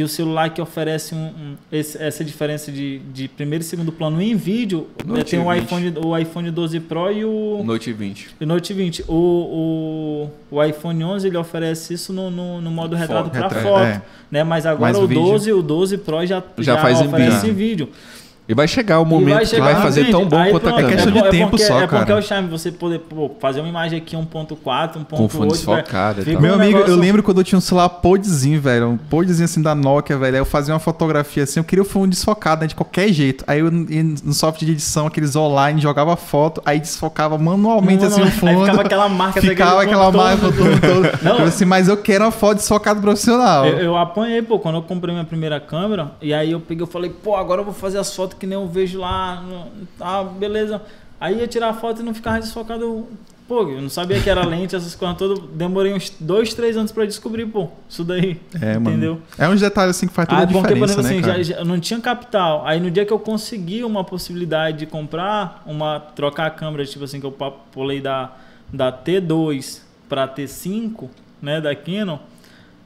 que 0.00 0.04
o 0.04 0.08
celular 0.08 0.48
que 0.48 0.62
oferece 0.62 1.14
um- 1.14 1.18
um- 1.28 1.56
esse- 1.70 2.02
essa 2.02 2.24
diferença 2.24 2.72
de, 2.72 3.00
de 3.12 3.28
primeiro 3.28 3.62
e 3.62 3.66
segundo 3.66 3.92
plano 3.92 4.20
em 4.22 4.34
vídeo 4.34 4.86
Note 5.04 5.20
eh, 5.20 5.24
tem 5.24 5.38
o 5.46 5.50
20. 5.52 5.62
iPhone, 5.62 5.94
o 6.02 6.16
iPhone 6.16 6.50
12 6.50 6.80
Pro 6.80 7.12
e 7.12 7.22
o, 7.22 7.60
Note 7.62 7.92
20. 7.92 8.30
o 8.40 8.46
Note 8.46 8.72
20. 8.72 9.04
O, 9.06 10.30
o, 10.50 10.56
o 10.56 10.64
iPhone 10.64 11.04
11 11.04 11.26
ele 11.28 11.36
oferece 11.36 11.92
isso 11.92 12.14
no, 12.14 12.30
no, 12.30 12.62
no 12.62 12.70
modo 12.70 12.96
retrato 12.96 13.24
Foto, 13.24 13.30
para 13.32 13.42
retrato, 13.48 13.62
foto, 13.62 13.82
é. 13.82 14.02
né? 14.30 14.42
Mas 14.42 14.64
agora 14.64 14.92
Mas 14.92 15.02
o 15.02 15.06
vídeo- 15.06 15.22
12, 15.22 15.52
o 15.52 15.62
12 15.62 15.98
Pro 15.98 16.24
já, 16.24 16.42
Já 16.58 16.78
faz 16.78 16.98
em 17.00 17.06
oferece 17.06 17.36
vídeo. 17.46 17.50
em 17.50 17.54
vídeo. 17.54 17.88
E 18.50 18.54
vai 18.54 18.66
chegar 18.66 19.00
o 19.00 19.04
momento 19.04 19.26
que 19.48 19.60
vai 19.60 19.72
chegar, 19.72 19.82
fazer 19.82 20.00
entende? 20.02 20.16
tão 20.18 20.26
bom 20.28 20.36
Aí, 20.36 20.50
quanto 20.50 20.66
a 20.68 20.72
pronto, 20.72 20.80
câmera. 20.82 20.96
questão 20.96 21.12
de 21.12 21.18
é 21.18 21.30
tempo 21.30 21.50
porque, 21.50 21.64
só, 21.64 21.78
É 21.78 21.86
porque 21.86 21.96
cara. 22.04 22.12
é 22.12 22.18
o 22.18 22.22
charme 22.22 22.48
você 22.48 22.72
poder 22.72 22.98
pô, 23.00 23.30
fazer 23.40 23.60
uma 23.60 23.68
imagem 23.68 23.98
aqui 23.98 24.16
1.4, 24.16 24.98
1.8. 24.98 25.06
Com 25.16 25.28
fone 25.28 25.40
vai- 25.48 25.48
desfocado 25.50 26.20
e 26.20 26.24
fica 26.24 26.32
tal. 26.36 26.40
um 26.40 26.42
Meu 26.46 26.54
amigo, 26.54 26.72
negócio- 26.78 26.94
eu 26.94 26.98
lembro 27.00 27.22
quando 27.22 27.38
eu 27.38 27.44
tinha 27.44 27.58
um 27.58 27.60
celular 27.62 27.88
podzinho, 27.88 28.60
velho. 28.60 28.88
Um 28.90 28.96
podzinho 28.96 29.44
assim 29.44 29.62
da 29.62 29.74
Nokia, 29.74 30.16
velho. 30.18 30.34
Aí 30.36 30.40
eu 30.40 30.44
fazia 30.44 30.74
uma 30.74 30.80
fotografia 30.80 31.44
assim, 31.44 31.60
eu 31.60 31.64
queria 31.64 31.82
o 31.82 31.86
fundo 31.86 32.08
desfocado, 32.10 32.62
né? 32.62 32.66
De 32.66 32.74
qualquer 32.74 33.08
jeito. 33.12 33.44
Aí 33.46 33.60
eu 33.60 33.66
ia 33.88 34.02
no 34.02 34.32
software 34.32 34.66
de 34.66 34.72
edição, 34.72 35.06
aqueles 35.06 35.36
online, 35.36 35.80
jogava 35.80 36.16
foto, 36.16 36.60
aí 36.64 36.80
desfocava 36.80 37.38
manualmente 37.38 38.04
assim 38.04 38.20
o 38.20 38.24
Aí 38.24 38.30
fundo. 38.30 38.60
ficava 38.60 38.82
aquela 38.82 39.08
marca 39.08 39.40
Ficava 39.40 39.70
daquele 39.76 39.94
aquela 39.94 40.10
marca 40.12 40.46
o 40.48 40.52
todo. 40.52 40.80
todo. 40.80 41.18
Não. 41.22 41.38
Eu 41.38 41.44
assim, 41.46 41.64
mas 41.64 41.88
eu 41.88 41.96
quero 41.96 42.24
uma 42.24 42.30
foto 42.30 42.56
desfocada 42.56 43.00
profissional. 43.00 43.66
Eu, 43.66 43.78
eu 43.78 43.96
apanhei, 43.96 44.42
pô, 44.42 44.58
quando 44.58 44.76
eu 44.76 44.82
comprei 44.82 45.14
minha 45.14 45.24
primeira 45.24 45.60
câmera, 45.60 46.12
e 46.20 46.32
aí 46.34 46.50
eu 46.52 46.60
peguei, 46.60 46.82
eu 46.82 46.86
falei, 46.86 47.10
pô, 47.10 47.36
agora 47.36 47.60
eu 47.60 47.64
vou 47.64 47.74
fazer 47.74 47.98
as 47.98 48.14
fotos 48.14 48.38
que 48.40 48.46
nem 48.46 48.58
eu 48.58 48.66
vejo 48.66 48.98
lá, 48.98 49.44
ah, 50.00 50.24
beleza. 50.24 50.82
Aí 51.20 51.38
ia 51.38 51.46
tirar 51.46 51.68
a 51.68 51.74
foto 51.74 52.00
e 52.00 52.04
não 52.04 52.14
ficava 52.14 52.40
desfocado. 52.40 53.06
Pô, 53.46 53.62
eu 53.68 53.82
não 53.82 53.88
sabia 53.90 54.20
que 54.20 54.30
era 54.30 54.46
lente, 54.46 54.74
essas 54.76 54.94
coisas 54.94 55.18
todas. 55.18 55.38
Demorei 55.52 55.92
uns 55.92 56.08
dois, 56.20 56.54
três 56.54 56.76
anos 56.76 56.92
pra 56.92 57.04
descobrir, 57.04 57.46
pô, 57.46 57.68
isso 57.88 58.04
daí. 58.04 58.40
É, 58.60 58.74
mano. 58.78 58.90
entendeu? 58.90 59.22
É 59.36 59.48
uns 59.48 59.60
detalhes 59.60 59.96
assim 59.96 60.06
que 60.06 60.12
faz 60.14 60.28
toda 60.28 60.40
Ah, 60.40 60.44
a 60.44 60.46
porque, 60.46 60.68
por 60.76 60.86
diferença, 60.86 61.00
exemplo, 61.00 61.26
né, 61.26 61.32
assim, 61.32 61.42
já, 61.44 61.54
já- 61.54 61.60
eu 61.60 61.64
não 61.64 61.78
tinha 61.80 62.00
capital. 62.00 62.64
Aí 62.64 62.78
no 62.80 62.90
dia 62.90 63.04
que 63.04 63.12
eu 63.12 63.18
consegui 63.18 63.82
uma 63.84 64.04
possibilidade 64.04 64.78
de 64.78 64.86
comprar, 64.86 65.62
uma 65.66 65.98
trocar 66.00 66.46
a 66.46 66.50
câmera, 66.50 66.84
tipo 66.86 67.04
assim, 67.04 67.18
que 67.20 67.26
eu 67.26 67.32
pulei 67.72 68.00
da, 68.00 68.32
da 68.72 68.92
T2 68.92 69.80
pra 70.08 70.28
T5, 70.28 71.08
né, 71.42 71.60
da 71.60 71.74
Canon, 71.74 72.18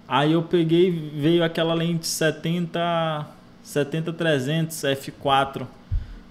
aí 0.08 0.32
eu 0.32 0.42
peguei, 0.42 0.90
veio 1.14 1.44
aquela 1.44 1.74
lente 1.74 2.06
70, 2.06 3.26
70-300 3.64 4.68
F4 4.96 5.66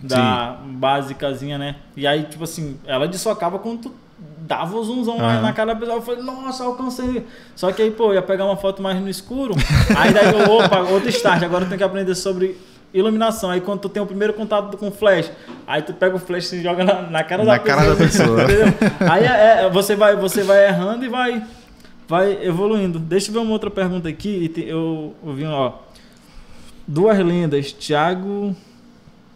da 0.02 0.58
basicazinha, 0.66 1.58
né? 1.58 1.76
E 1.96 2.06
aí, 2.06 2.24
tipo 2.24 2.44
assim, 2.44 2.78
ela 2.86 3.08
dissocava 3.08 3.58
quando 3.58 3.84
tu 3.84 3.94
dava 4.40 4.76
o 4.78 4.84
zoomzão 4.84 5.18
lá 5.18 5.34
Aham. 5.34 5.42
na 5.42 5.54
cara 5.54 5.74
da 5.74 5.80
pessoa. 5.80 5.98
Eu 5.98 6.02
falei, 6.02 6.22
nossa, 6.22 6.64
alcancei. 6.66 7.26
Só 7.56 7.72
que 7.72 7.82
aí, 7.82 7.92
pô, 7.92 8.10
eu 8.10 8.16
ia 8.16 8.22
pegar 8.22 8.46
uma 8.46 8.58
foto 8.58 8.82
mais 8.82 9.00
no 9.00 9.10
escuro. 9.10 9.56
aí 9.98 10.14
daí 10.14 10.34
eu, 10.34 10.52
opa, 10.52 10.80
outro 10.82 11.10
start. 11.10 11.44
Agora 11.44 11.64
eu 11.64 11.68
tenho 11.70 11.78
que 11.78 11.84
aprender 11.84 12.14
sobre 12.16 12.58
iluminação. 12.94 13.50
Aí 13.50 13.62
quando 13.62 13.80
tu 13.80 13.90
tem 13.90 14.04
o 14.04 14.06
primeiro 14.06 14.34
contato 14.34 14.78
com 14.78 14.92
flash, 14.92 15.32
aí 15.66 15.82
tu 15.82 15.94
pega 15.94 16.16
o 16.16 16.20
flash 16.20 16.52
e 16.54 16.62
joga 16.62 16.84
na, 16.84 17.02
na 17.04 17.24
cara 17.24 17.44
Na 17.44 17.54
da 17.54 17.60
cara 17.60 17.96
pessoa. 17.96 18.38
da 18.38 18.46
pessoa. 18.46 18.74
Aí 19.10 19.24
é, 19.24 19.64
é, 19.66 19.70
você, 19.70 19.96
vai, 19.96 20.16
você 20.16 20.44
vai 20.44 20.68
errando 20.68 21.06
e 21.06 21.10
vai, 21.10 21.44
vai 22.08 22.46
evoluindo. 22.46 23.00
Deixa 23.00 23.30
eu 23.30 23.34
ver 23.34 23.40
uma 23.40 23.52
outra 23.52 23.72
pergunta 23.72 24.10
aqui. 24.10 24.52
Eu, 24.68 25.16
eu 25.26 25.34
vi, 25.34 25.46
ó. 25.46 25.74
Duas 26.88 27.18
lendas, 27.20 27.72
Thiago 27.72 28.56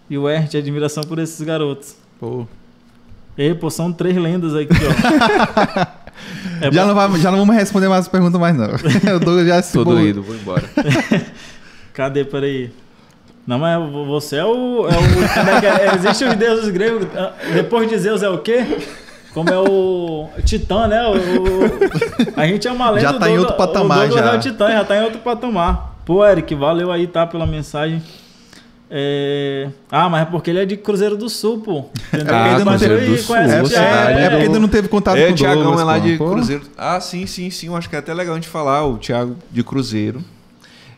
e 0.09 0.17
o 0.17 0.27
Ert, 0.29 0.53
admiração 0.55 1.03
por 1.03 1.19
esses 1.19 1.39
garotos. 1.45 1.95
Pô. 2.19 2.45
E, 3.37 3.53
pô, 3.53 3.69
são 3.69 3.91
três 3.93 4.15
lendas 4.17 4.53
aqui, 4.55 4.73
ó. 4.73 5.97
É 6.59 6.71
já, 6.71 6.81
bom- 6.81 6.87
não 6.87 6.95
vai, 6.95 7.19
já 7.19 7.29
não 7.31 7.37
vamos 7.37 7.55
responder 7.55 7.87
mais 7.87 8.07
perguntas 8.07 8.41
mais, 8.41 8.55
não. 8.57 8.65
o 9.15 9.19
Douglas 9.19 9.45
já 9.47 9.61
se 9.61 9.73
Tô 9.73 9.83
doído, 9.85 10.23
vou 10.23 10.35
embora. 10.35 10.63
Cadê? 11.93 12.25
Peraí. 12.25 12.71
Não, 13.45 13.59
mas 13.59 13.79
você 14.07 14.37
é 14.37 14.43
o. 14.45 14.87
É 14.89 14.97
o 14.97 15.33
como 15.35 15.49
é 15.51 15.59
que 15.59 15.65
é? 15.67 15.95
Existe 15.95 16.25
os 16.25 16.33
deuses 16.35 16.69
gregos. 16.69 17.07
ah, 17.15 17.33
Depois 17.53 17.87
de 17.87 17.97
Zeus 17.99 18.23
é 18.23 18.29
o 18.29 18.39
quê? 18.39 18.65
como 19.31 19.49
é 19.51 19.57
o 19.59 20.27
Titã, 20.43 20.87
né? 20.87 21.05
O, 21.07 21.13
o- 21.13 22.33
a 22.35 22.47
gente 22.47 22.67
é 22.67 22.71
uma 22.71 22.89
lenda. 22.89 23.01
Já 23.01 23.13
tá 23.13 23.27
o 23.27 23.29
em 23.29 23.37
outro 23.37 23.55
patamar, 23.55 24.11
já. 24.11 24.33
é 24.33 24.35
o 24.35 24.39
Titã, 24.39 24.71
já 24.71 24.83
tá 24.83 24.97
em 24.97 25.03
outro 25.03 25.19
patamar. 25.19 25.96
Pô, 26.07 26.25
Eric, 26.25 26.55
valeu 26.55 26.89
aí, 26.89 27.05
tá, 27.05 27.27
pela 27.27 27.45
mensagem. 27.45 28.01
É... 28.89 29.67
Ah, 29.91 30.07
mas 30.07 30.21
é 30.21 30.25
porque 30.25 30.49
ele 30.49 30.59
é 30.59 30.65
de 30.65 30.77
Cruzeiro 30.77 31.17
do 31.17 31.27
Sul, 31.27 31.59
pô. 31.59 31.83
Entendeu? 32.13 32.33
Ah, 32.33 32.53
Ele 32.55 32.63
bateu 32.63 32.87
Cruzeiro 32.87 33.11
do 33.11 33.17
Sul, 33.17 33.35
É, 33.35 33.41
é, 33.41 34.23
é, 34.23 34.29
porque 34.29 34.43
ainda 34.45 34.57
não 34.57 34.69
teve 34.69 34.87
contato 34.87 35.17
É, 35.17 35.25
com 35.25 35.31
o 35.31 35.33
o 35.33 35.35
Thiagão 35.35 35.63
Douglas, 35.63 35.81
é 35.81 35.83
lá 35.83 35.99
de 35.99 36.15
Pô. 36.15 36.29
Cruzeiro. 36.29 36.63
Ah, 36.77 37.01
sim, 37.01 37.27
sim, 37.27 37.49
sim. 37.49 37.67
Eu 37.67 37.75
acho 37.75 37.89
que 37.89 37.95
é 37.97 37.99
até 37.99 38.13
legal 38.13 38.35
a 38.35 38.37
gente 38.37 38.47
falar, 38.47 38.85
o 38.85 38.97
Thiago 38.97 39.35
de 39.51 39.61
Cruzeiro. 39.65 40.23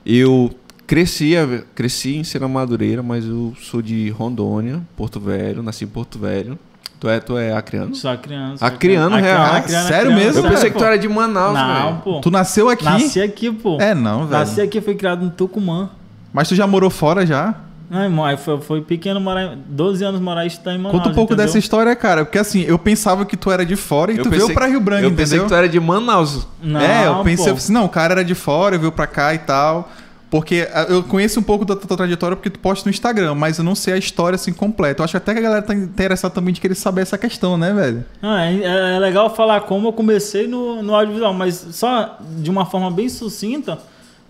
Eu 0.05 0.51
cresci, 0.85 1.33
cresci 1.73 2.17
em 2.17 2.23
Serra 2.23 2.47
Madureira, 2.47 3.01
mas 3.01 3.25
eu 3.25 3.55
sou 3.59 3.81
de 3.81 4.11
Rondônia, 4.11 4.79
Porto 4.95 5.19
Velho, 5.19 5.63
nasci 5.63 5.85
em 5.85 5.87
Porto 5.87 6.19
Velho. 6.19 6.59
Tu 6.99 7.07
é, 7.07 7.19
tu 7.19 7.37
é 7.37 7.53
acriano? 7.53 7.95
Só 7.95 8.15
criança. 8.17 8.65
Acriano 8.65 9.15
real? 9.15 9.63
Sério 9.67 10.13
mesmo? 10.13 10.41
Eu 10.41 10.47
é, 10.47 10.49
pensei 10.49 10.69
que 10.69 10.77
tu 10.77 10.83
era 10.83 10.97
de 10.97 11.07
Manaus, 11.07 11.53
Não, 11.53 11.83
velho. 11.85 11.95
pô. 12.03 12.19
Tu 12.19 12.29
nasceu 12.29 12.69
aqui? 12.69 12.83
Nasci 12.83 13.21
aqui, 13.21 13.49
pô. 13.51 13.77
É, 13.79 13.95
não, 13.95 14.25
velho. 14.27 14.31
Nasci 14.31 14.59
aqui, 14.59 14.81
fui 14.81 14.95
criado 14.95 15.23
no 15.23 15.29
Tucumã. 15.31 15.89
Mas 16.33 16.49
tu 16.49 16.55
já 16.55 16.67
morou 16.67 16.89
fora 16.89 17.25
já? 17.25 17.55
Não, 17.89 18.03
irmão, 18.03 18.23
aí 18.23 18.37
foi, 18.37 18.59
foi 18.61 18.81
pequeno 18.81 19.19
morar. 19.19 19.45
em- 19.53 19.63
12 19.67 20.03
anos 20.03 20.19
morar 20.21 20.43
e 20.43 20.47
estar 20.47 20.73
em 20.73 20.77
Manaus. 20.77 20.91
Conta 20.97 21.09
um 21.09 21.13
pouco 21.13 21.33
entendeu? 21.33 21.45
dessa 21.47 21.57
história, 21.57 21.95
cara. 21.95 22.23
Porque 22.25 22.37
assim, 22.37 22.61
eu 22.61 22.77
pensava 22.77 23.25
que 23.25 23.35
tu 23.37 23.49
era 23.49 23.65
de 23.65 23.75
fora 23.77 24.11
e 24.11 24.17
Eu 24.17 24.23
tu 24.23 24.29
pensei 24.29 24.45
veio 24.47 24.53
pra 24.57 24.67
Rio 24.67 24.79
Branco, 24.81 25.03
Eu 25.03 25.07
entendeu? 25.07 25.23
pensei 25.25 25.39
que 25.39 25.45
tu 25.47 25.55
era 25.55 25.67
de 25.69 25.79
Manaus. 25.79 26.45
Não, 26.61 26.79
é, 26.81 27.07
eu 27.07 27.23
pensei 27.23 27.51
pô. 27.51 27.57
assim, 27.57 27.73
não, 27.73 27.85
o 27.85 27.89
cara 27.89 28.13
era 28.15 28.23
de 28.25 28.35
fora, 28.35 28.77
veio 28.77 28.91
pra 28.91 29.07
cá 29.07 29.33
e 29.33 29.39
tal. 29.39 29.89
Porque 30.29 30.67
ah, 30.73 30.83
eu 30.89 31.01
conheço 31.03 31.39
um 31.39 31.43
pouco 31.43 31.65
da 31.65 31.75
tua 31.75 31.97
trajetória 31.97 32.35
porque 32.37 32.51
tu 32.51 32.59
posta 32.59 32.87
no 32.87 32.91
Instagram, 32.93 33.33
mas 33.33 33.57
eu 33.57 33.63
não 33.63 33.73
sei 33.73 33.95
a 33.95 33.97
história 33.97 34.35
assim 34.35 34.53
completa. 34.53 35.01
Eu 35.01 35.05
acho 35.05 35.17
até 35.17 35.33
que 35.33 35.39
a 35.39 35.41
galera 35.41 35.61
tá 35.63 35.73
interessada 35.73 36.33
também 36.33 36.53
de 36.53 36.61
querer 36.61 36.75
saber 36.75 37.01
essa 37.01 37.17
questão, 37.17 37.57
né, 37.57 37.73
velho? 37.73 38.05
Não, 38.21 38.37
é, 38.37 38.95
é 38.95 38.99
legal 38.99 39.33
falar 39.35 39.61
como 39.61 39.87
eu 39.87 39.93
comecei 39.93 40.47
no, 40.47 40.83
no 40.83 40.93
audiovisual, 40.93 41.33
mas 41.33 41.55
só 41.71 42.17
de 42.37 42.49
uma 42.49 42.65
forma 42.65 42.91
bem 42.91 43.09
sucinta, 43.09 43.79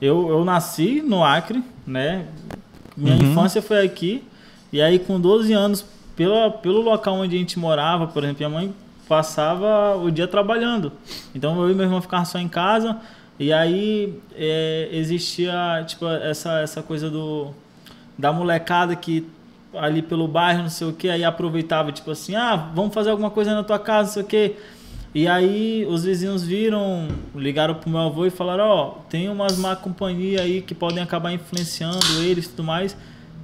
eu, 0.01 0.29
eu 0.29 0.45
nasci 0.45 1.03
no 1.05 1.21
Acre, 1.23 1.61
né? 1.85 2.25
Minha 2.95 3.15
Uhum. 3.15 3.31
infância 3.31 3.61
foi 3.61 3.85
aqui, 3.85 4.23
e 4.71 4.81
aí 4.81 4.99
com 4.99 5.19
12 5.19 5.51
anos, 5.51 5.85
pela, 6.15 6.49
pelo 6.49 6.79
local 6.81 7.15
onde 7.15 7.35
a 7.35 7.39
gente 7.39 7.59
morava, 7.59 8.07
por 8.07 8.23
exemplo, 8.23 8.39
minha 8.47 8.49
mãe 8.49 8.73
passava 9.07 9.97
o 9.97 10.09
dia 10.11 10.27
trabalhando. 10.27 10.91
Então 11.35 11.61
eu 11.61 11.71
e 11.71 11.73
meu 11.75 11.85
irmão 11.85 12.01
ficava 12.01 12.23
só 12.25 12.37
em 12.39 12.47
casa, 12.47 12.95
e 13.39 13.53
aí 13.53 14.19
é, 14.35 14.89
existia 14.91 15.83
tipo 15.87 16.05
essa, 16.07 16.59
essa 16.59 16.83
coisa 16.83 17.09
do 17.09 17.53
da 18.17 18.33
molecada 18.33 18.95
que 18.95 19.25
ali 19.73 20.01
pelo 20.01 20.27
bairro, 20.27 20.63
não 20.63 20.69
sei 20.69 20.87
o 20.87 20.93
que, 20.93 21.09
aí 21.09 21.23
aproveitava, 21.23 21.91
tipo 21.91 22.11
assim, 22.11 22.35
ah, 22.35 22.55
vamos 22.55 22.93
fazer 22.93 23.11
alguma 23.11 23.29
coisa 23.29 23.53
na 23.53 23.63
tua 23.63 23.79
casa, 23.79 24.07
não 24.07 24.13
sei 24.13 24.23
o 24.23 24.25
que. 24.25 24.55
E 25.13 25.27
aí 25.27 25.85
os 25.89 26.03
vizinhos 26.03 26.43
viram, 26.43 27.07
ligaram 27.35 27.75
pro 27.75 27.89
meu 27.89 27.99
avô 27.99 28.25
e 28.25 28.29
falaram, 28.29 28.65
ó, 28.65 28.85
tem 29.09 29.29
umas 29.29 29.57
má 29.57 29.75
companhia 29.75 30.41
aí 30.41 30.61
que 30.61 30.75
podem 30.75 31.01
acabar 31.01 31.31
influenciando 31.31 32.21
eles 32.21 32.45
e 32.45 32.49
tudo 32.49 32.63
mais. 32.63 32.95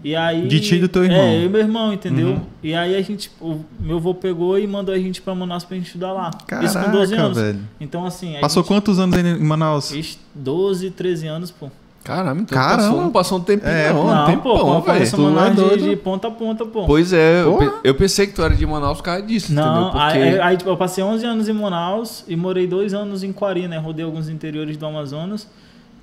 E 0.03 0.15
aí. 0.15 0.47
De 0.47 0.59
ti 0.59 0.75
e 0.75 0.79
do 0.79 0.87
teu 0.87 1.03
irmão. 1.03 1.19
É, 1.19 1.37
eu 1.41 1.45
e 1.45 1.49
meu 1.49 1.61
irmão, 1.61 1.91
entendeu? 1.93 2.27
Uhum. 2.29 2.41
E 2.61 2.73
aí 2.75 2.95
a 2.95 3.01
gente, 3.01 3.31
o 3.41 3.59
meu 3.79 3.97
avô 3.97 4.13
pegou 4.13 4.57
e 4.59 4.67
mandou 4.67 4.93
a 4.93 4.97
gente 4.99 5.21
pra 5.21 5.33
Manaus 5.33 5.63
pra 5.63 5.75
gente 5.77 5.87
estudar 5.87 6.11
lá. 6.13 6.29
Isso 6.61 6.73
com 6.77 6.83
Caraca, 6.85 6.91
12 6.91 7.15
anos. 7.15 7.37
velho. 7.37 7.59
Então 7.81 8.05
assim. 8.05 8.35
Passou 8.39 8.61
gente, 8.61 8.67
quantos 8.67 8.99
anos 8.99 9.17
aí 9.17 9.25
em 9.25 9.39
Manaus? 9.43 9.91
Ixi, 9.91 10.19
12, 10.35 10.91
13 10.91 11.27
anos, 11.27 11.51
pô. 11.51 11.69
Caramba, 12.03 12.41
então 12.43 12.55
Caramba. 12.55 12.83
Passou, 12.83 13.01
não 13.01 13.11
passou 13.11 13.37
um 13.39 13.41
tempinho, 13.41 13.67
É, 13.71 13.91
não. 13.91 13.95
pô, 13.95 14.03
um 14.03 14.13
não, 14.13 14.25
tempão, 14.27 14.57
pô, 14.59 14.81
velho. 14.81 15.09
Tu 15.09 15.15
é 15.15 15.19
Manaus 15.23 15.49
de, 15.49 15.55
doido. 15.55 15.89
de 15.89 15.95
ponta 15.95 16.27
a 16.27 16.31
ponta, 16.31 16.63
pô. 16.63 16.85
Pois 16.85 17.11
é, 17.11 17.41
eu, 17.41 17.57
pe- 17.57 17.71
eu 17.83 17.95
pensei 17.95 18.27
que 18.27 18.33
tu 18.33 18.43
era 18.43 18.53
de 18.53 18.63
Manaus 18.63 18.97
por 18.99 19.05
causa 19.05 19.23
disso, 19.23 19.51
Não, 19.51 19.63
entendeu? 19.89 19.91
Porque... 19.91 20.17
aí, 20.19 20.39
aí, 20.39 20.55
tipo, 20.57 20.69
eu 20.69 20.77
passei 20.77 21.03
11 21.03 21.25
anos 21.25 21.49
em 21.49 21.53
Manaus 21.53 22.23
e 22.27 22.35
morei 22.35 22.67
dois 22.67 22.93
anos 22.93 23.23
em 23.23 23.33
Quari, 23.33 23.67
né? 23.67 23.79
Rodei 23.79 24.05
alguns 24.05 24.29
interiores 24.29 24.77
do 24.77 24.85
Amazonas. 24.85 25.47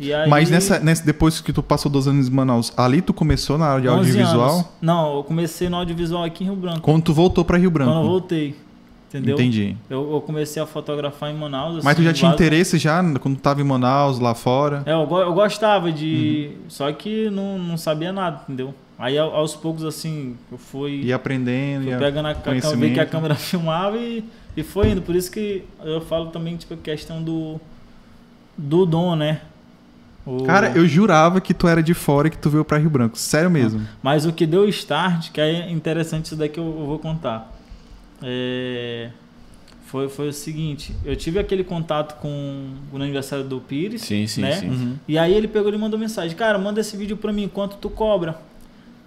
E 0.03 0.13
aí, 0.13 0.29
Mas 0.29 0.51
nessa, 0.51 0.81
nessa, 0.81 1.05
depois 1.05 1.41
que 1.41 1.53
tu 1.53 1.63
passou 1.63 1.91
12 1.91 2.11
anos 2.11 2.29
em 2.29 2.31
Manaus, 2.31 2.73
ali 2.77 3.01
tu 3.01 3.15
começou 3.15 3.57
na 3.57 3.67
área 3.67 3.83
de 3.83 3.89
11 3.89 3.99
audiovisual? 4.11 4.51
anos. 4.51 4.67
Não, 4.81 5.17
eu 5.19 5.25
comecei 5.25 5.69
no 5.69 5.77
audiovisual 5.77 6.25
aqui 6.25 6.43
em 6.45 6.49
Rio 6.49 6.57
Branco. 6.57 6.81
Quando 6.81 7.03
tu 7.05 7.15
voltou 7.15 7.45
pra 7.45 7.57
Rio 7.57 7.71
Branco? 7.71 7.93
Quando 7.93 8.03
eu 8.05 8.09
voltei. 8.11 8.57
Entendeu? 9.09 9.35
Entendi. 9.35 9.77
Eu, 9.91 10.11
eu 10.15 10.21
comecei 10.23 10.63
a 10.63 10.65
fotografar 10.67 11.31
em 11.31 11.35
Manaus. 11.37 11.85
Mas 11.85 11.95
tu 11.95 11.99
assim, 11.99 12.05
já 12.05 12.13
tinha 12.15 12.31
vários- 12.31 12.47
interesse 12.47 12.79
já 12.79 13.03
quando 13.21 13.37
tu 13.37 13.43
tava 13.43 13.61
em 13.61 13.65
Manaus, 13.65 14.19
lá 14.19 14.35
fora? 14.35 14.83
É, 14.87 14.93
eu, 14.93 15.01
eu 15.19 15.35
gostava 15.35 15.93
de. 15.93 16.51
Uhum. 16.53 16.61
Só 16.69 16.91
que 16.93 17.29
não, 17.31 17.59
não 17.59 17.77
sabia 17.77 18.11
nada, 18.11 18.41
entendeu? 18.45 18.75
Aí 18.99 19.19
ao- 19.19 19.35
aos 19.37 19.55
poucos, 19.55 19.85
assim, 19.85 20.35
eu 20.51 20.57
fui. 20.57 21.03
Ia 21.03 21.17
aprendendo, 21.17 21.83
Fui 21.83 21.93
ia... 21.93 21.99
pegando 21.99 22.27
a, 22.29 22.35
câmera, 22.35 22.77
vi 22.77 22.95
que 22.95 23.01
a 23.01 23.07
câmera 23.07 23.35
filmava 23.37 23.99
e, 23.99 24.25
e 24.57 24.63
foi 24.63 24.89
indo. 24.93 25.03
Por 25.03 25.15
isso 25.15 25.31
que 25.31 25.63
eu 25.85 26.01
falo 26.01 26.27
também, 26.29 26.57
tipo, 26.57 26.73
a 26.73 26.77
questão 26.79 27.23
do, 27.23 27.61
do 28.57 28.87
dom, 28.87 29.15
né? 29.15 29.43
O- 30.25 30.45
Cara, 30.45 30.73
eu 30.77 30.87
jurava 30.87 31.41
que 31.41 31.53
tu 31.53 31.67
era 31.67 31.83
de 31.83 31.95
fora 31.95 32.29
e 32.29 32.31
que 32.31 32.39
tu 32.39 32.49
veio 32.49 32.65
pra 32.65 32.79
Rio 32.79 32.89
Branco. 32.91 33.19
Sério 33.19 33.51
mesmo. 33.51 33.87
Mas 34.03 34.25
o 34.25 34.33
que 34.33 34.47
deu 34.47 34.69
start, 34.69 35.31
que 35.33 35.41
é 35.41 35.71
interessante 35.71 36.27
isso 36.27 36.37
daqui 36.37 36.59
eu, 36.61 36.65
eu 36.65 36.87
vou 36.87 36.99
contar. 36.99 37.53
É, 38.23 39.11
Foi, 39.87 40.09
foi 40.09 40.29
o 40.29 40.33
seguinte, 40.33 40.95
eu 41.05 41.15
tive 41.15 41.39
aquele 41.39 41.63
contato 41.65 42.19
com 42.21 42.71
o 42.93 42.97
aniversário 42.97 43.45
do 43.45 43.61
Pires, 43.61 44.01
Sim, 44.03 44.27
sim, 44.27 44.41
né? 44.41 44.53
sim. 44.53 44.69
Uhum. 44.71 44.97
E 45.07 45.19
aí 45.19 45.35
ele 45.35 45.47
pegou 45.49 45.73
e 45.75 45.77
mandou 45.77 45.99
mensagem, 45.99 46.35
cara, 46.37 46.59
manda 46.59 46.81
esse 46.81 46.97
vídeo 46.97 47.17
pra 47.17 47.31
mim, 47.33 47.47
quanto 47.53 47.77
tu 47.77 47.91
cobra? 47.91 48.37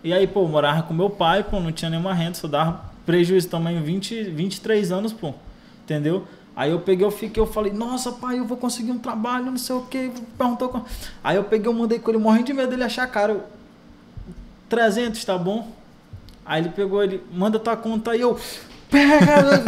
E 0.03 0.13
aí, 0.13 0.27
pô, 0.27 0.43
eu 0.43 0.47
morava 0.47 0.83
com 0.83 0.93
meu 0.93 1.09
pai, 1.09 1.43
pô, 1.43 1.59
não 1.59 1.71
tinha 1.71 1.89
nenhuma 1.89 2.13
renda, 2.13 2.35
só 2.35 2.47
dava 2.47 2.83
prejuízo 3.05 3.49
também, 3.49 3.81
20, 3.81 4.23
23 4.25 4.91
anos, 4.91 5.11
pô, 5.11 5.33
entendeu? 5.83 6.27
Aí 6.55 6.71
eu 6.71 6.79
peguei, 6.79 7.05
eu 7.05 7.11
fiquei, 7.11 7.41
eu 7.43 7.47
falei, 7.47 7.73
nossa, 7.73 8.11
pai, 8.13 8.39
eu 8.39 8.45
vou 8.45 8.55
conseguir 8.55 8.91
um 8.91 8.97
trabalho, 8.97 9.45
não 9.47 9.57
sei 9.57 9.75
o 9.75 9.81
que, 9.81 10.11
perguntou. 10.37 10.69
com- 10.69 10.81
Aí 11.23 11.35
eu 11.35 11.43
peguei, 11.43 11.67
eu 11.67 11.73
mandei 11.73 11.99
com 11.99 12.09
ele, 12.11 12.17
morrendo 12.17 12.45
de 12.45 12.53
medo 12.53 12.69
dele 12.69 12.83
achar 12.83 13.05
caro. 13.07 13.33
Eu, 13.33 13.43
300, 14.69 15.23
tá 15.25 15.37
bom? 15.37 15.67
Aí 16.45 16.61
ele 16.61 16.69
pegou, 16.69 17.03
ele, 17.03 17.21
manda 17.33 17.59
tua 17.59 17.75
conta 17.75 18.11
aí, 18.11 18.21
eu... 18.21 18.37
Pega, 18.89 19.63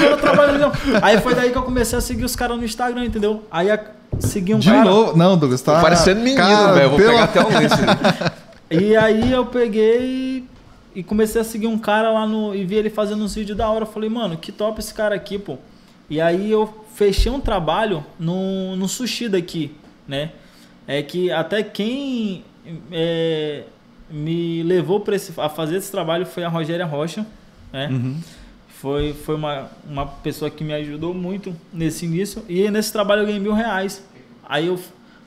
manda 0.00 0.16
trabalho. 0.16 0.58
não. 0.58 0.72
Aí 1.02 1.20
foi 1.20 1.34
daí 1.34 1.50
que 1.50 1.58
eu 1.58 1.62
comecei 1.62 1.98
a 1.98 2.00
seguir 2.00 2.24
os 2.24 2.34
caras 2.34 2.56
no 2.56 2.64
Instagram, 2.64 3.04
entendeu? 3.04 3.44
Aí 3.50 3.70
a, 3.70 3.78
segui 4.18 4.54
um 4.54 4.58
De 4.58 4.70
cara. 4.70 4.84
novo? 4.84 5.16
Não, 5.16 5.36
Douglas, 5.36 5.60
tá... 5.62 5.76
Tô 5.76 5.82
parecendo 5.82 6.20
menino, 6.20 6.74
velho. 6.74 6.88
Vou 6.90 6.98
pelo- 6.98 7.10
pegar 7.12 7.24
até 7.24 7.40
o 7.44 7.48
lenço. 7.48 7.74
ali. 7.74 8.82
E 8.88 8.96
aí 8.96 9.32
eu 9.32 9.46
peguei 9.46 10.39
e 10.94 11.02
comecei 11.02 11.40
a 11.40 11.44
seguir 11.44 11.66
um 11.66 11.78
cara 11.78 12.10
lá 12.10 12.26
no. 12.26 12.54
E 12.54 12.64
vi 12.64 12.74
ele 12.76 12.90
fazendo 12.90 13.22
uns 13.22 13.34
vídeos 13.34 13.56
da 13.56 13.68
hora. 13.68 13.84
Eu 13.84 13.90
falei, 13.90 14.08
mano, 14.08 14.36
que 14.36 14.50
top 14.50 14.80
esse 14.80 14.92
cara 14.92 15.14
aqui, 15.14 15.38
pô. 15.38 15.58
E 16.08 16.20
aí 16.20 16.50
eu 16.50 16.84
fechei 16.94 17.30
um 17.30 17.40
trabalho 17.40 18.04
no, 18.18 18.74
no 18.76 18.88
sushi 18.88 19.28
daqui, 19.28 19.72
né? 20.06 20.32
É 20.86 21.02
que 21.02 21.30
até 21.30 21.62
quem 21.62 22.44
é, 22.90 23.62
me 24.10 24.62
levou 24.64 25.00
pra 25.00 25.14
esse, 25.14 25.32
a 25.38 25.48
fazer 25.48 25.76
esse 25.76 25.90
trabalho 25.90 26.26
foi 26.26 26.42
a 26.42 26.48
Rogéria 26.48 26.84
Rocha, 26.84 27.24
né? 27.72 27.88
Uhum. 27.88 28.20
Foi, 28.68 29.12
foi 29.12 29.34
uma, 29.36 29.70
uma 29.88 30.06
pessoa 30.06 30.50
que 30.50 30.64
me 30.64 30.72
ajudou 30.72 31.14
muito 31.14 31.54
nesse 31.72 32.06
início. 32.06 32.42
E 32.48 32.68
nesse 32.70 32.92
trabalho 32.92 33.22
eu 33.22 33.26
ganhei 33.26 33.40
mil 33.40 33.52
reais. 33.52 34.02
Aí 34.48 34.66
eu, 34.66 34.80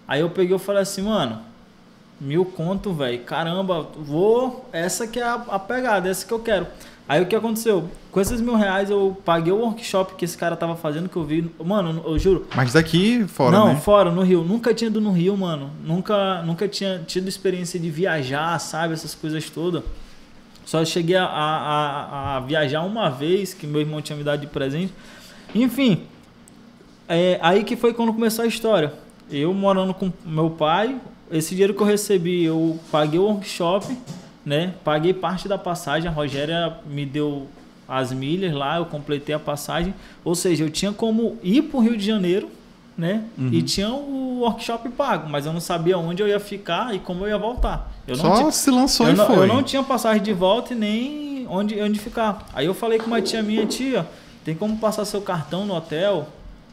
aí 0.06 0.20
eu 0.20 0.30
peguei 0.30 0.56
e 0.56 0.60
falei 0.60 0.82
assim, 0.82 1.04
mano, 1.04 1.40
mil 2.24 2.46
conto, 2.46 2.94
velho. 2.94 3.20
Caramba, 3.24 3.88
vou. 3.98 4.68
Essa 4.72 5.06
que 5.06 5.20
é 5.20 5.24
a, 5.24 5.34
a 5.34 5.60
pegada, 5.60 6.10
essa 6.10 6.26
que 6.26 6.34
eu 6.34 6.40
quero. 6.40 6.66
Aí 7.08 7.22
o 7.22 7.26
que 7.26 7.36
aconteceu? 7.36 7.90
Com 8.12 8.22
esses 8.22 8.40
mil 8.40 8.56
reais 8.56 8.90
eu 8.90 9.18
paguei 9.26 9.52
o 9.52 9.58
workshop 9.58 10.16
que 10.16 10.24
esse 10.24 10.38
cara 10.38 10.56
tava 10.56 10.76
fazendo, 10.78 11.10
que 11.10 11.18
eu 11.18 11.24
vi. 11.26 11.52
Mano, 11.64 12.02
eu 12.06 12.18
juro. 12.18 12.48
Mas 12.56 12.72
daqui 12.74 13.26
fora, 13.28 13.52
não, 13.58 13.68
né? 13.74 13.76
fora, 13.76 14.10
no 14.10 14.22
Rio. 14.22 14.42
Nunca 14.44 14.74
tinha 14.74 14.90
ido 14.90 15.02
no 15.02 15.12
Rio, 15.12 15.36
mano. 15.36 15.70
Nunca, 15.84 16.42
nunca 16.44 16.66
tinha 16.68 17.04
tido 17.06 17.28
experiência 17.28 17.78
de 17.80 17.90
viajar, 17.90 18.58
sabe? 18.60 18.94
Essas 18.94 19.14
coisas 19.14 19.50
todas. 19.50 19.84
Só 20.66 20.84
cheguei 20.86 21.18
a, 21.18 21.26
a, 21.26 22.38
a- 22.38 22.40
viajar 22.40 22.82
uma 22.84 23.10
vez, 23.10 23.54
que 23.54 23.68
meu 23.68 23.82
irmão 23.82 24.02
tinha 24.02 24.16
me 24.18 24.24
dado 24.24 24.40
de 24.40 24.48
presente. 24.48 24.94
Enfim, 25.54 26.04
é, 27.08 27.38
aí 27.42 27.66
que 27.66 27.76
foi 27.76 27.94
quando 27.94 28.14
começou 28.14 28.46
a 28.46 28.48
história. 28.48 28.94
Eu 29.30 29.54
morando 29.54 29.94
com 29.94 30.12
meu 30.26 30.50
pai, 30.52 30.96
esse 31.32 31.52
dinheiro 31.52 31.74
que 31.74 31.82
eu 31.82 31.88
recebi, 31.88 32.44
eu 32.44 32.80
paguei 32.92 33.20
o 33.20 33.24
workshop, 33.24 33.98
né? 34.46 34.74
Paguei 34.84 35.14
parte 35.14 35.48
da 35.48 35.58
passagem, 35.58 36.10
a 36.10 36.12
Rogéria 36.12 36.74
me 36.86 37.06
deu 37.06 37.48
as 37.88 38.12
milhas 38.12 38.54
lá, 38.54 38.78
eu 38.78 38.86
completei 38.86 39.34
a 39.36 39.40
passagem. 39.40 39.94
Ou 40.24 40.36
seja, 40.36 40.64
eu 40.64 40.70
tinha 40.70 40.92
como 40.92 41.38
ir 41.44 41.64
para 41.64 41.78
o 41.78 41.82
Rio 41.82 41.98
de 41.98 42.06
Janeiro, 42.06 42.50
né? 42.98 43.24
E 43.52 43.62
tinha 43.62 43.90
o 43.90 44.40
workshop 44.42 44.90
pago, 44.90 45.28
mas 45.30 45.46
eu 45.46 45.54
não 45.54 45.60
sabia 45.62 45.98
onde 45.98 46.22
eu 46.22 46.28
ia 46.28 46.40
ficar 46.40 46.94
e 46.96 47.00
como 47.00 47.24
eu 47.26 47.30
ia 47.30 47.38
voltar. 47.38 47.92
Eu 48.08 48.16
não 48.18 48.24
Só 48.26 48.36
tinha- 48.36 48.52
se 48.52 48.70
lançou 48.72 49.08
eu 49.08 49.14
e 49.14 49.16
não, 49.18 49.26
foi. 49.28 49.38
eu 49.38 49.48
não 49.48 49.64
tinha 49.64 49.82
passagem 49.82 50.22
de 50.22 50.34
volta 50.34 50.74
e 50.74 50.76
nem 50.76 51.48
onde, 51.50 51.80
onde 51.82 52.00
ficar. 52.00 52.46
Aí 52.54 52.66
eu 52.66 52.74
falei 52.74 53.00
com 53.00 53.08
uma 53.08 53.22
tia 53.22 53.42
minha, 53.42 53.66
tia, 53.66 54.06
tem 54.46 54.54
como 54.54 54.78
passar 54.78 55.06
seu 55.06 55.22
cartão 55.22 55.66
no 55.66 55.74
hotel? 55.76 56.28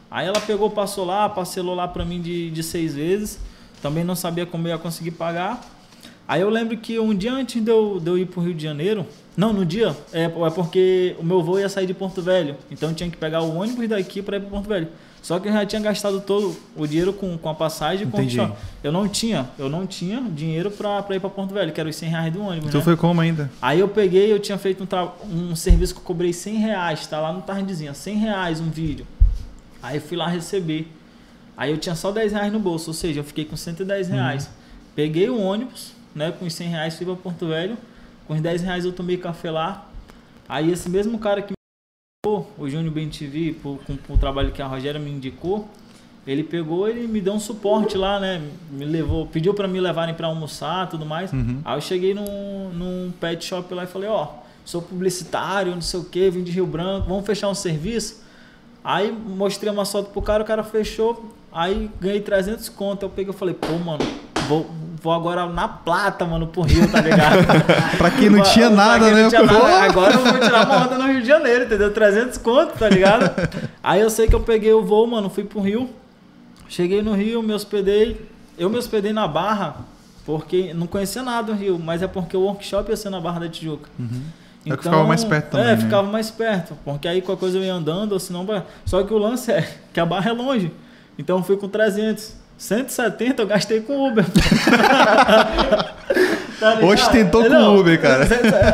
Aí 0.09 0.27
ela 0.27 0.39
pegou, 0.41 0.69
passou 0.69 1.05
lá, 1.05 1.27
parcelou 1.29 1.73
lá 1.73 1.87
pra 1.87 2.03
mim 2.05 2.21
de, 2.21 2.51
de 2.51 2.61
seis 2.63 2.93
vezes. 2.95 3.39
Também 3.81 4.03
não 4.03 4.15
sabia 4.15 4.45
como 4.45 4.67
eu 4.67 4.71
ia 4.71 4.77
conseguir 4.77 5.11
pagar. 5.11 5.61
Aí 6.27 6.41
eu 6.41 6.49
lembro 6.49 6.77
que 6.77 6.97
um 6.99 7.13
dia 7.13 7.33
antes 7.33 7.61
de 7.61 7.69
eu, 7.69 7.99
de 7.99 8.09
eu 8.09 8.17
ir 8.17 8.25
pro 8.25 8.41
Rio 8.41 8.53
de 8.53 8.63
Janeiro, 8.63 9.05
não, 9.35 9.51
no 9.51 9.65
dia, 9.65 9.95
é, 10.13 10.23
é 10.23 10.49
porque 10.53 11.15
o 11.19 11.23
meu 11.23 11.41
voo 11.41 11.59
ia 11.59 11.67
sair 11.67 11.85
de 11.85 11.93
Porto 11.93 12.21
Velho, 12.21 12.55
então 12.69 12.89
eu 12.89 12.95
tinha 12.95 13.09
que 13.09 13.17
pegar 13.17 13.41
o 13.41 13.55
ônibus 13.55 13.89
daqui 13.89 14.21
para 14.21 14.37
ir 14.37 14.39
para 14.41 14.49
Porto 14.49 14.67
Velho. 14.67 14.87
Só 15.21 15.39
que 15.39 15.47
eu 15.47 15.53
já 15.53 15.65
tinha 15.65 15.81
gastado 15.81 16.19
todo 16.19 16.55
o 16.75 16.87
dinheiro 16.87 17.13
com, 17.13 17.37
com 17.37 17.49
a 17.49 17.53
passagem 17.53 18.09
com 18.09 18.17
o. 18.17 18.55
Eu 18.83 18.91
não 18.91 19.07
tinha, 19.07 19.49
eu 19.57 19.69
não 19.69 19.85
tinha 19.85 20.19
dinheiro 20.21 20.71
para 20.71 21.05
ir 21.15 21.19
para 21.19 21.29
Porto 21.29 21.53
Velho, 21.53 21.71
que 21.71 21.79
era 21.79 21.89
os 21.89 21.95
100 21.95 22.09
reais 22.09 22.33
do 22.33 22.41
ônibus, 22.41 22.71
Tu 22.71 22.77
né? 22.77 22.83
foi 22.83 22.97
como 22.97 23.21
ainda? 23.21 23.51
Aí 23.61 23.79
eu 23.79 23.87
peguei, 23.87 24.31
eu 24.31 24.39
tinha 24.39 24.57
feito 24.57 24.83
um, 24.83 25.51
um 25.51 25.55
serviço 25.55 25.93
que 25.93 25.99
eu 25.99 26.05
cobrei 26.05 26.33
100 26.33 26.55
reais, 26.55 27.05
tá 27.05 27.19
lá 27.19 27.31
no 27.31 27.41
Tardezinha, 27.41 27.93
100 27.93 28.15
reais 28.17 28.59
um 28.59 28.69
vídeo. 28.69 29.05
Aí 29.81 29.97
eu 29.97 30.01
fui 30.01 30.17
lá 30.17 30.27
receber. 30.27 30.91
Aí 31.61 31.69
eu 31.69 31.77
tinha 31.77 31.93
só 31.93 32.11
10 32.11 32.31
reais 32.31 32.51
no 32.51 32.59
bolso, 32.59 32.89
ou 32.89 32.93
seja, 32.95 33.19
eu 33.19 33.23
fiquei 33.23 33.45
com 33.45 33.55
110 33.55 34.07
reais. 34.07 34.49
Peguei 34.95 35.29
o 35.29 35.39
ônibus, 35.39 35.91
né, 36.15 36.31
com 36.31 36.47
os 36.47 36.55
100 36.55 36.69
reais 36.69 36.95
fui 36.95 37.05
pra 37.05 37.15
Porto 37.15 37.45
Velho. 37.49 37.77
Com 38.27 38.33
os 38.33 38.41
10 38.41 38.63
reais 38.63 38.83
eu 38.83 38.91
tomei 38.91 39.15
café 39.15 39.51
lá. 39.51 39.87
Aí 40.49 40.71
esse 40.71 40.89
mesmo 40.89 41.19
cara 41.19 41.39
que 41.39 41.53
me 41.53 42.25
indicou, 42.25 42.51
o 42.57 42.67
Júnior 42.67 42.91
Ben 42.91 43.07
TV, 43.07 43.55
por, 43.61 43.77
com, 43.85 43.95
com 43.95 44.13
o 44.15 44.17
trabalho 44.17 44.51
que 44.51 44.59
a 44.59 44.65
Rogéria 44.65 44.99
me 44.99 45.11
indicou, 45.11 45.69
ele 46.25 46.43
pegou 46.43 46.89
ele 46.89 47.05
me 47.07 47.21
deu 47.21 47.33
um 47.33 47.39
suporte 47.39 47.95
lá, 47.95 48.19
né? 48.19 48.41
Me 48.71 48.83
levou, 48.83 49.27
pediu 49.27 49.53
pra 49.53 49.67
me 49.67 49.79
levarem 49.79 50.15
pra 50.15 50.25
almoçar 50.25 50.89
tudo 50.89 51.05
mais. 51.05 51.31
Aí 51.63 51.77
eu 51.77 51.81
cheguei 51.81 52.15
num, 52.15 52.71
num 52.73 53.13
pet 53.19 53.45
shop 53.45 53.71
lá 53.71 53.83
e 53.83 53.87
falei, 53.87 54.09
ó, 54.09 54.29
sou 54.65 54.81
publicitário, 54.81 55.75
não 55.75 55.81
sei 55.83 55.99
o 55.99 56.05
que, 56.05 56.27
vim 56.31 56.41
de 56.41 56.51
Rio 56.51 56.65
Branco, 56.65 57.07
vamos 57.07 57.23
fechar 57.23 57.49
um 57.49 57.53
serviço? 57.53 58.23
Aí 58.83 59.11
mostrei 59.11 59.71
uma 59.71 59.85
foto 59.85 60.09
pro 60.09 60.23
cara, 60.23 60.41
o 60.41 60.45
cara 60.45 60.63
fechou, 60.63 61.39
aí 61.53 61.89
ganhei 61.99 62.21
300 62.21 62.69
conto. 62.69 63.03
Eu 63.03 63.09
peguei 63.09 63.33
e 63.33 63.37
falei, 63.37 63.53
pô, 63.53 63.73
mano, 63.77 64.03
vou, 64.47 64.69
vou 65.01 65.13
agora 65.13 65.45
na 65.47 65.67
plata, 65.67 66.25
mano, 66.25 66.47
pro 66.47 66.61
Rio, 66.61 66.89
tá 66.91 67.01
ligado? 67.01 67.45
Pra 67.97 68.11
quem 68.11 68.29
não 68.29 68.41
tinha 68.43 68.69
nada, 68.69 69.11
né? 69.11 69.29
tinha 69.29 69.43
nada, 69.43 69.83
agora 69.83 70.13
eu 70.13 70.19
vou 70.19 70.39
tirar 70.39 70.65
uma 70.65 70.85
onda 70.85 70.97
no 70.97 71.07
Rio 71.07 71.21
de 71.21 71.27
Janeiro, 71.27 71.65
entendeu? 71.65 71.91
300 71.93 72.37
conto, 72.37 72.77
tá 72.77 72.89
ligado? 72.89 73.31
Aí 73.83 74.01
eu 74.01 74.09
sei 74.09 74.27
que 74.27 74.35
eu 74.35 74.41
peguei 74.41 74.73
o 74.73 74.83
voo, 74.83 75.05
mano, 75.07 75.29
fui 75.29 75.43
pro 75.43 75.59
Rio. 75.61 75.89
Cheguei 76.67 77.01
no 77.01 77.13
Rio, 77.13 77.41
me 77.43 77.53
hospedei. 77.53 78.29
Eu 78.57 78.69
me 78.69 78.77
hospedei 78.77 79.11
na 79.11 79.27
Barra, 79.27 79.75
porque 80.25 80.73
não 80.73 80.87
conhecia 80.87 81.23
nada 81.23 81.51
do 81.51 81.53
Rio, 81.57 81.79
mas 81.79 82.01
é 82.01 82.07
porque 82.07 82.35
o 82.37 82.41
workshop 82.41 82.89
ia 82.91 82.97
ser 82.97 83.09
na 83.09 83.19
Barra 83.19 83.39
da 83.41 83.49
Tijuca. 83.49 83.89
É 84.65 84.69
que 84.69 84.83
ficava 84.83 85.03
mais 85.03 85.23
perto 85.23 85.49
também, 85.51 85.65
É, 85.67 85.75
né? 85.75 85.77
ficava 85.81 86.07
mais 86.07 86.29
perto, 86.29 86.77
porque 86.85 87.07
aí 87.07 87.21
qualquer 87.21 87.39
coisa 87.39 87.57
eu 87.57 87.63
ia 87.63 87.73
andando, 87.73 88.11
ou 88.11 88.19
senão... 88.19 88.45
Só 88.85 89.01
que 89.03 89.11
o 89.13 89.17
lance 89.17 89.51
é 89.51 89.67
que 89.91 89.99
a 89.99 90.05
Barra 90.05 90.29
é 90.29 90.33
longe, 90.33 90.71
então 91.21 91.37
eu 91.37 91.43
fui 91.43 91.55
com 91.57 91.67
300. 91.69 92.39
170 92.57 93.41
eu 93.41 93.47
gastei 93.47 93.81
com 93.81 94.07
Uber. 94.09 94.23
Tá 96.59 96.75
tentou 97.11 97.41
com 97.41 97.49
Não, 97.49 97.79
Uber, 97.79 97.99
cara. 97.99 98.27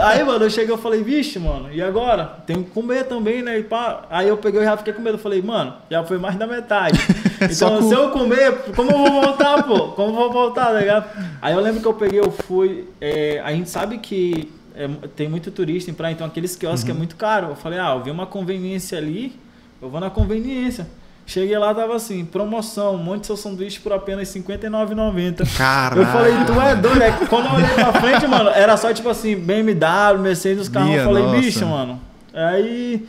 Aí, 0.08 0.22
mano, 0.22 0.44
eu 0.44 0.50
cheguei 0.50 0.76
e 0.76 0.78
falei, 0.78 1.02
vixe, 1.02 1.40
mano, 1.40 1.70
e 1.72 1.82
agora? 1.82 2.26
Tenho 2.46 2.62
que 2.66 2.72
comer 2.72 3.06
também, 3.06 3.42
né? 3.42 3.58
E. 3.60 3.66
Aí 4.10 4.28
eu 4.28 4.36
peguei 4.36 4.60
e 4.60 4.66
já 4.66 4.76
fiquei 4.76 4.92
com 4.92 5.02
medo. 5.02 5.16
Eu 5.16 5.22
falei, 5.22 5.42
mano, 5.42 5.74
já 5.90 6.04
foi 6.04 6.18
mais 6.18 6.36
da 6.36 6.46
metade. 6.46 7.00
Só 7.56 7.68
Então, 7.68 7.80
com- 7.82 7.88
se 7.88 7.94
eu 7.96 8.10
comer, 8.12 8.52
como 8.76 8.92
eu 8.92 8.98
vou 8.98 9.22
voltar, 9.22 9.64
pô? 9.64 9.88
Como 9.94 10.10
eu 10.10 10.16
vou 10.16 10.34
voltar, 10.34 10.66
tá 10.66 10.74
ligado? 10.74 11.06
Aí 11.42 11.54
eu 11.54 11.62
lembro 11.62 11.80
que 11.80 11.88
eu 11.88 11.94
peguei, 11.94 12.20
eu 12.20 12.30
fui. 12.30 12.90
é, 13.00 13.42
a 13.46 13.54
gente 13.54 13.70
sabe 13.70 14.00
que 14.00 14.52
é, 14.76 14.90
tem 15.16 15.30
muito 15.30 15.50
turista 15.50 15.90
em 15.90 15.94
praia, 15.94 16.12
então 16.12 16.28
aqueles 16.28 16.58
quiosques 16.58 16.90
é 16.90 16.92
Uhum. 16.92 16.98
muito 16.98 17.16
caro. 17.16 17.48
Eu 17.52 17.56
falei, 17.56 17.80
ah, 17.80 17.94
eu 17.96 18.04
vi 18.04 18.12
uma 18.12 18.26
conveniência 18.26 18.98
ali, 18.98 19.34
eu 19.82 19.90
vou 19.90 20.02
na 20.02 20.10
conveniência. 20.10 20.86
Cheguei 21.28 21.58
lá, 21.58 21.74
tava 21.76 21.94
assim, 21.94 22.24
promoção, 22.24 22.96
monte 22.98 23.28
seu 23.28 23.36
sanduíche 23.36 23.82
por 23.82 23.92
apenas 23.92 24.34
R$ 24.34 24.42
59,90. 24.42 25.58
Caralho. 25.58 26.02
Eu 26.02 26.08
falei, 26.08 26.34
tu 26.46 26.62
é 26.62 26.74
doido? 26.74 27.04
É, 27.04 27.12
quando 27.28 27.48
eu 27.48 27.54
olhei 27.56 27.68
pra 27.68 27.92
frente, 27.92 28.26
mano, 28.26 28.50
era 28.50 28.78
só 28.78 28.94
tipo 28.94 29.10
assim, 29.10 29.36
BMW, 29.36 30.20
Mercedes, 30.20 30.64
os 30.64 30.70
carros. 30.70 30.96
Eu 30.96 31.04
falei, 31.04 31.24
nossa. 31.24 31.38
bicho, 31.38 31.66
mano. 31.66 32.00
Aí 32.34 33.06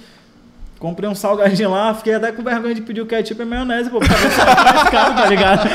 comprei 0.80 1.08
um 1.08 1.14
salgadinho 1.14 1.70
lá, 1.70 1.94
fiquei 1.94 2.14
até 2.14 2.32
com 2.32 2.42
vergonha 2.42 2.74
de 2.74 2.82
pedir 2.82 3.00
o 3.00 3.06
ketchup 3.06 3.40
e 3.40 3.44
maionese, 3.44 3.88
pô, 3.88 4.00
pra 4.00 4.08
ver 4.08 4.30
se 4.30 4.44
mais 4.44 4.90
caro, 4.90 5.14
tá 5.14 5.26
ligado? 5.26 5.68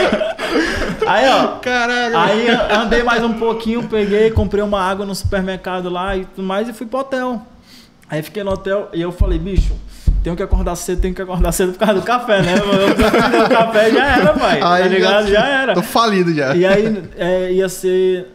Aí, 1.08 1.30
ó. 1.30 1.48
Caralho. 1.60 2.18
Aí 2.18 2.48
andei 2.76 3.04
mais 3.04 3.24
um 3.24 3.34
pouquinho, 3.34 3.88
peguei, 3.88 4.32
comprei 4.32 4.62
uma 4.62 4.82
água 4.82 5.06
no 5.06 5.16
supermercado 5.16 5.90
lá 5.90 6.18
e 6.18 6.26
tudo 6.26 6.46
mais 6.46 6.68
e 6.68 6.74
fui 6.74 6.88
pro 6.88 7.00
hotel. 7.00 7.42
Aí 8.10 8.22
fiquei 8.22 8.44
no 8.44 8.52
hotel 8.52 8.90
e 8.94 9.02
eu 9.02 9.14
falei, 9.14 9.40
bicho, 9.40 9.74
tenho 10.24 10.36
que 10.36 10.44
acordar 10.44 10.76
cedo, 10.76 11.02
tenho 11.02 11.14
que 11.14 11.22
acordar 11.22 11.52
cedo 11.52 11.74
por 11.74 11.80
causa 11.80 12.00
do 12.00 12.06
café, 12.06 12.42
né? 12.42 12.56
Eu 12.56 13.46
o 13.46 13.50
café 13.50 13.92
já 13.92 14.06
era, 14.06 14.34
pai. 14.34 14.60
tá 14.60 14.74
Aí 14.74 14.88
ligado? 14.88 15.28
Já 15.28 15.46
era. 15.46 15.74
Tô 15.74 15.82
falido 15.82 16.34
já. 16.34 16.56
E 16.56 16.66
aí 16.66 17.04
é, 17.18 17.52
ia 17.52 17.68
ser. 17.70 18.28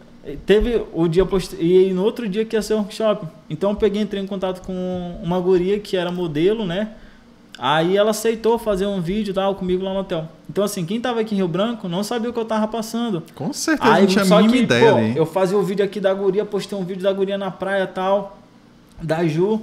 Teve 0.45 0.85
o 0.93 1.07
dia 1.07 1.25
post... 1.25 1.55
E 1.59 1.91
no 1.91 2.03
outro 2.03 2.29
dia 2.29 2.45
que 2.45 2.55
ia 2.55 2.61
ser 2.61 2.75
um 2.75 2.79
workshop. 2.79 3.25
Então 3.49 3.71
eu 3.71 3.75
peguei, 3.75 4.01
entrei 4.01 4.21
em 4.21 4.27
contato 4.27 4.61
com 4.61 5.19
uma 5.23 5.39
guria 5.39 5.79
que 5.79 5.97
era 5.97 6.11
modelo, 6.11 6.65
né? 6.65 6.89
Aí 7.57 7.97
ela 7.97 8.11
aceitou 8.11 8.57
fazer 8.59 8.85
um 8.85 9.01
vídeo 9.01 9.33
tal 9.33 9.55
comigo 9.55 9.83
lá 9.83 9.93
no 9.93 9.99
hotel. 9.99 10.29
Então, 10.49 10.63
assim, 10.63 10.85
quem 10.85 11.01
tava 11.01 11.19
aqui 11.19 11.33
em 11.33 11.39
Rio 11.39 11.47
Branco 11.47 11.89
não 11.89 12.03
sabia 12.03 12.29
o 12.29 12.33
que 12.33 12.39
eu 12.39 12.45
tava 12.45 12.67
passando. 12.67 13.21
Com 13.35 13.51
certeza 13.51 13.93
Aí, 13.93 14.03
não 14.03 14.07
tinha 14.07 14.23
a 14.23 14.25
só 14.27 14.37
mínima 14.37 14.53
que, 14.55 14.63
ideia 14.63 14.91
pô, 14.91 14.97
ali. 14.97 15.17
eu 15.17 15.25
fazia 15.25 15.57
o 15.57 15.61
vídeo 15.63 15.83
aqui 15.83 15.99
da 15.99 16.13
guria, 16.13 16.45
postei 16.45 16.77
um 16.77 16.85
vídeo 16.85 17.03
da 17.03 17.11
guria 17.11 17.37
na 17.37 17.51
praia 17.51 17.83
e 17.83 17.87
tal, 17.87 18.37
da 19.01 19.25
Ju. 19.27 19.61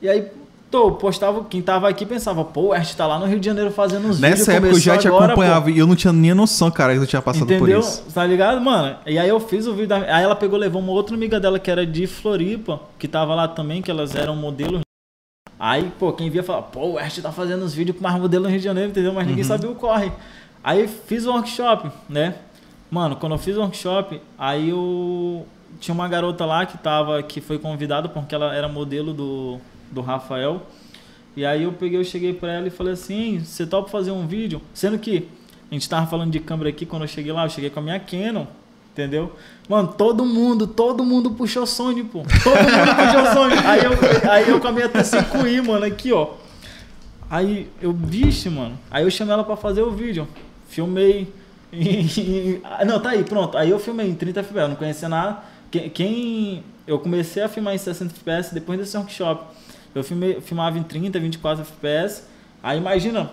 E 0.00 0.08
aí, 0.08 0.26
tô, 0.74 0.90
postava, 0.90 1.44
quem 1.44 1.62
tava 1.62 1.88
aqui 1.88 2.04
pensava, 2.04 2.44
pô, 2.44 2.70
o 2.70 2.74
Ernst 2.74 2.96
tá 2.96 3.06
lá 3.06 3.16
no 3.16 3.26
Rio 3.26 3.38
de 3.38 3.46
Janeiro 3.46 3.70
fazendo 3.70 4.08
uns 4.08 4.18
vídeos. 4.18 4.38
Nessa 4.40 4.54
época 4.54 4.72
eu 4.72 4.80
já 4.80 4.98
te 4.98 5.06
agora, 5.06 5.26
pô. 5.26 5.32
acompanhava 5.40 5.70
e 5.70 5.78
eu 5.78 5.86
não 5.86 5.94
tinha 5.94 6.12
nem 6.12 6.34
noção, 6.34 6.68
cara, 6.68 6.94
que 6.94 6.98
eu 6.98 7.06
tinha 7.06 7.22
passado 7.22 7.46
por 7.46 7.54
Entendeu? 7.54 7.78
isso. 7.78 8.02
Tá 8.12 8.26
ligado, 8.26 8.60
mano? 8.60 8.96
E 9.06 9.16
aí 9.16 9.28
eu 9.28 9.38
fiz 9.38 9.68
o 9.68 9.72
vídeo. 9.72 9.86
Da... 9.86 9.98
Aí 9.98 10.24
ela 10.24 10.34
pegou, 10.34 10.58
levou 10.58 10.82
uma 10.82 10.90
outra 10.90 11.14
amiga 11.14 11.38
dela 11.38 11.60
que 11.60 11.70
era 11.70 11.86
de 11.86 12.08
Floripa, 12.08 12.80
que 12.98 13.06
tava 13.06 13.36
lá 13.36 13.46
também, 13.46 13.80
que 13.80 13.88
elas 13.88 14.16
eram 14.16 14.34
modelos. 14.34 14.80
Aí, 15.60 15.92
pô, 15.96 16.12
quem 16.12 16.28
via 16.28 16.42
falava, 16.42 16.64
pô, 16.66 16.94
o 16.94 16.98
Ernst 16.98 17.22
tá 17.22 17.30
fazendo 17.30 17.64
uns 17.64 17.72
vídeos 17.72 17.96
com 17.96 18.02
mais 18.02 18.20
modelo 18.20 18.42
no 18.42 18.50
Rio 18.50 18.58
de 18.58 18.64
Janeiro, 18.64 18.90
entendeu? 18.90 19.12
Mas 19.12 19.22
Uhum. 19.22 19.30
ninguém 19.30 19.44
sabia 19.44 19.70
o 19.70 19.76
corre. 19.76 20.10
Aí 20.64 20.88
fiz 20.88 21.24
o 21.24 21.30
workshop, 21.30 21.88
né? 22.08 22.34
Mano, 22.90 23.14
quando 23.14 23.32
eu 23.32 23.38
fiz 23.38 23.56
o 23.56 23.60
workshop, 23.60 24.20
aí 24.36 24.70
eu 24.70 25.46
tinha 25.78 25.94
uma 25.94 26.08
garota 26.08 26.44
lá 26.44 26.66
que 26.66 26.76
tava, 26.78 27.22
que 27.22 27.40
foi 27.40 27.60
convidada 27.60 28.08
porque 28.08 28.34
ela 28.34 28.52
era 28.52 28.68
modelo 28.68 29.12
do, 29.14 29.60
do 29.94 30.00
Rafael. 30.00 30.62
E 31.36 31.44
aí 31.44 31.62
eu 31.64 31.72
peguei, 31.72 31.98
eu 31.98 32.04
cheguei 32.04 32.32
pra 32.32 32.52
ela 32.52 32.66
e 32.68 32.70
falei 32.70 32.92
assim, 32.92 33.40
você 33.40 33.66
topa 33.66 33.88
fazer 33.88 34.10
um 34.10 34.26
vídeo? 34.26 34.60
Sendo 34.72 34.98
que 34.98 35.28
a 35.70 35.74
gente 35.74 35.88
tava 35.88 36.06
falando 36.06 36.30
de 36.30 36.38
câmera 36.40 36.68
aqui, 36.70 36.84
quando 36.86 37.02
eu 37.02 37.08
cheguei 37.08 37.32
lá, 37.32 37.44
eu 37.44 37.50
cheguei 37.50 37.70
com 37.70 37.80
a 37.80 37.82
minha 37.82 37.98
Canon, 37.98 38.46
entendeu? 38.92 39.32
Mano, 39.68 39.88
todo 39.88 40.24
mundo, 40.24 40.66
todo 40.66 41.02
mundo 41.04 41.30
puxou 41.32 41.66
Sony, 41.66 42.04
pô. 42.04 42.22
Todo 42.44 42.56
mundo 42.56 42.94
puxou 42.96 43.32
Sony. 43.32 43.54
Aí 43.66 43.80
eu, 43.84 44.30
aí 44.30 44.48
eu 44.48 44.60
com 44.60 44.68
a 44.68 44.72
minha 44.72 44.88
T5i, 44.88 45.66
mano, 45.66 45.84
aqui, 45.84 46.12
ó. 46.12 46.34
Aí 47.28 47.68
eu, 47.82 47.92
vixe, 47.92 48.48
mano. 48.48 48.78
Aí 48.90 49.02
eu 49.04 49.10
chamei 49.10 49.32
ela 49.34 49.42
pra 49.42 49.56
fazer 49.56 49.82
o 49.82 49.90
vídeo. 49.90 50.28
Filmei. 50.68 51.32
em- 51.72 52.60
Ah, 52.62 52.84
Não, 52.84 53.00
tá 53.00 53.10
aí, 53.10 53.24
pronto. 53.24 53.56
Aí 53.58 53.70
eu 53.70 53.78
filmei 53.80 54.08
em 54.08 54.14
30 54.14 54.40
FPS, 54.40 54.68
não 54.68 54.76
conhecia 54.76 55.08
nada. 55.08 55.38
Quem, 55.70 55.88
quem- 55.90 56.62
Eu 56.86 56.98
comecei 56.98 57.42
a 57.42 57.48
filmar 57.48 57.74
em 57.74 57.78
60 57.78 58.12
FPS 58.14 58.52
depois 58.54 58.78
desse 58.78 58.96
workshop. 58.96 59.42
Eu 59.94 60.02
filmei, 60.04 60.40
filmava 60.40 60.78
em 60.78 60.82
30, 60.82 61.18
24 61.20 61.62
FPS. 61.62 62.24
Aí 62.62 62.78
imagina, 62.78 63.30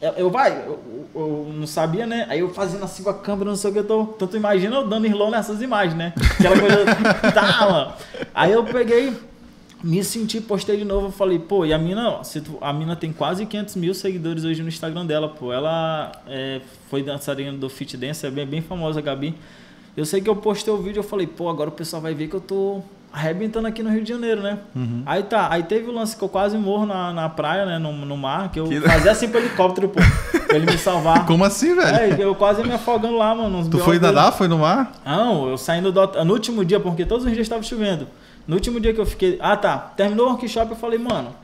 eu, 0.00 0.12
eu 0.12 0.30
vai, 0.30 0.56
eu, 0.66 0.78
eu 1.14 1.52
não 1.54 1.66
sabia, 1.66 2.06
né? 2.06 2.26
Aí 2.28 2.38
eu 2.40 2.50
fazendo 2.54 2.84
assim 2.84 3.02
com 3.02 3.10
a 3.10 3.14
câmera, 3.14 3.50
não 3.50 3.56
sei 3.56 3.70
o 3.70 3.72
que 3.72 3.80
eu 3.80 3.84
tô. 3.84 4.04
Tanto 4.04 4.36
imagina 4.36 4.76
eu 4.76 4.86
dando 4.88 5.06
slow 5.06 5.30
nessas 5.30 5.60
imagens, 5.60 5.96
né? 5.96 6.12
Aquela 6.38 6.58
coisa. 6.58 6.84
tá, 7.34 7.68
mano. 7.70 7.92
Aí 8.34 8.52
eu 8.52 8.64
peguei, 8.64 9.12
me 9.82 10.02
senti, 10.04 10.40
postei 10.40 10.76
de 10.76 10.84
novo, 10.84 11.08
eu 11.08 11.12
falei, 11.12 11.38
pô, 11.38 11.66
e 11.66 11.72
a 11.72 11.78
mina, 11.78 12.22
se 12.24 12.40
tu- 12.40 12.58
a 12.60 12.72
mina 12.72 12.94
tem 12.96 13.12
quase 13.12 13.44
500 13.44 13.76
mil 13.76 13.92
seguidores 13.94 14.44
hoje 14.44 14.62
no 14.62 14.68
Instagram 14.68 15.04
dela, 15.04 15.28
pô. 15.28 15.52
Ela 15.52 16.12
é, 16.26 16.60
foi 16.88 17.02
dançarina 17.02 17.52
do 17.52 17.68
Fit 17.68 17.96
Dance, 17.96 18.24
é 18.26 18.30
bem, 18.30 18.46
bem 18.46 18.62
famosa, 18.62 19.00
Gabi. 19.00 19.34
Eu 19.96 20.04
sei 20.06 20.20
que 20.20 20.30
eu 20.30 20.36
postei 20.36 20.72
o 20.72 20.76
vídeo, 20.78 21.00
eu 21.00 21.04
falei, 21.04 21.26
pô, 21.26 21.48
agora 21.48 21.70
o 21.70 21.72
pessoal 21.72 22.00
vai 22.00 22.14
ver 22.14 22.28
que 22.28 22.34
eu 22.34 22.40
tô 22.40 22.80
arrebentando 23.18 23.66
aqui 23.66 23.82
no 23.82 23.90
Rio 23.90 24.02
de 24.02 24.08
Janeiro, 24.08 24.40
né? 24.40 24.58
Aí 25.04 25.22
tá, 25.24 25.48
aí 25.50 25.62
teve 25.64 25.88
o 25.90 25.92
lance 25.92 26.16
que 26.16 26.22
eu 26.22 26.28
quase 26.28 26.56
morro 26.56 26.86
na, 26.86 27.12
na 27.12 27.28
praia, 27.28 27.66
né, 27.66 27.78
no, 27.78 27.92
no 27.92 28.16
mar, 28.16 28.50
que 28.50 28.60
eu 28.60 28.64
Que- 28.68 28.80
fazia 28.80 29.10
assim 29.10 29.28
pro 29.28 29.40
helicóptero, 29.40 29.88
pô, 29.88 30.00
pra 30.46 30.56
ele 30.56 30.66
me 30.66 30.78
salvar. 30.78 31.24
Como 31.26 31.44
assim, 31.44 31.74
velho? 31.74 31.96
É, 31.96 32.16
eu 32.22 32.34
quase 32.34 32.62
me 32.62 32.72
afogando 32.72 33.16
lá, 33.16 33.34
mano. 33.34 33.68
tu 33.68 33.78
foi 33.78 33.98
nadar? 33.98 34.32
Foi 34.32 34.46
no 34.48 34.58
mar? 34.58 34.92
Não, 35.04 35.48
eu 35.48 35.58
saindo 35.58 35.90
do 35.90 36.24
no 36.24 36.32
último 36.32 36.64
dia, 36.64 36.78
porque 36.78 37.04
todos 37.04 37.24
os 37.24 37.32
dias 37.32 37.44
estava 37.44 37.62
chovendo. 37.62 38.06
No 38.46 38.54
último 38.54 38.80
dia 38.80 38.94
que 38.94 39.00
eu 39.00 39.04
fiquei. 39.06 39.36
Ah, 39.42 39.56
tá. 39.56 39.76
Terminou 39.76 40.26
o 40.26 40.30
workshop, 40.30 40.70
eu 40.70 40.76
falei, 40.76 40.98
mano, 40.98 41.34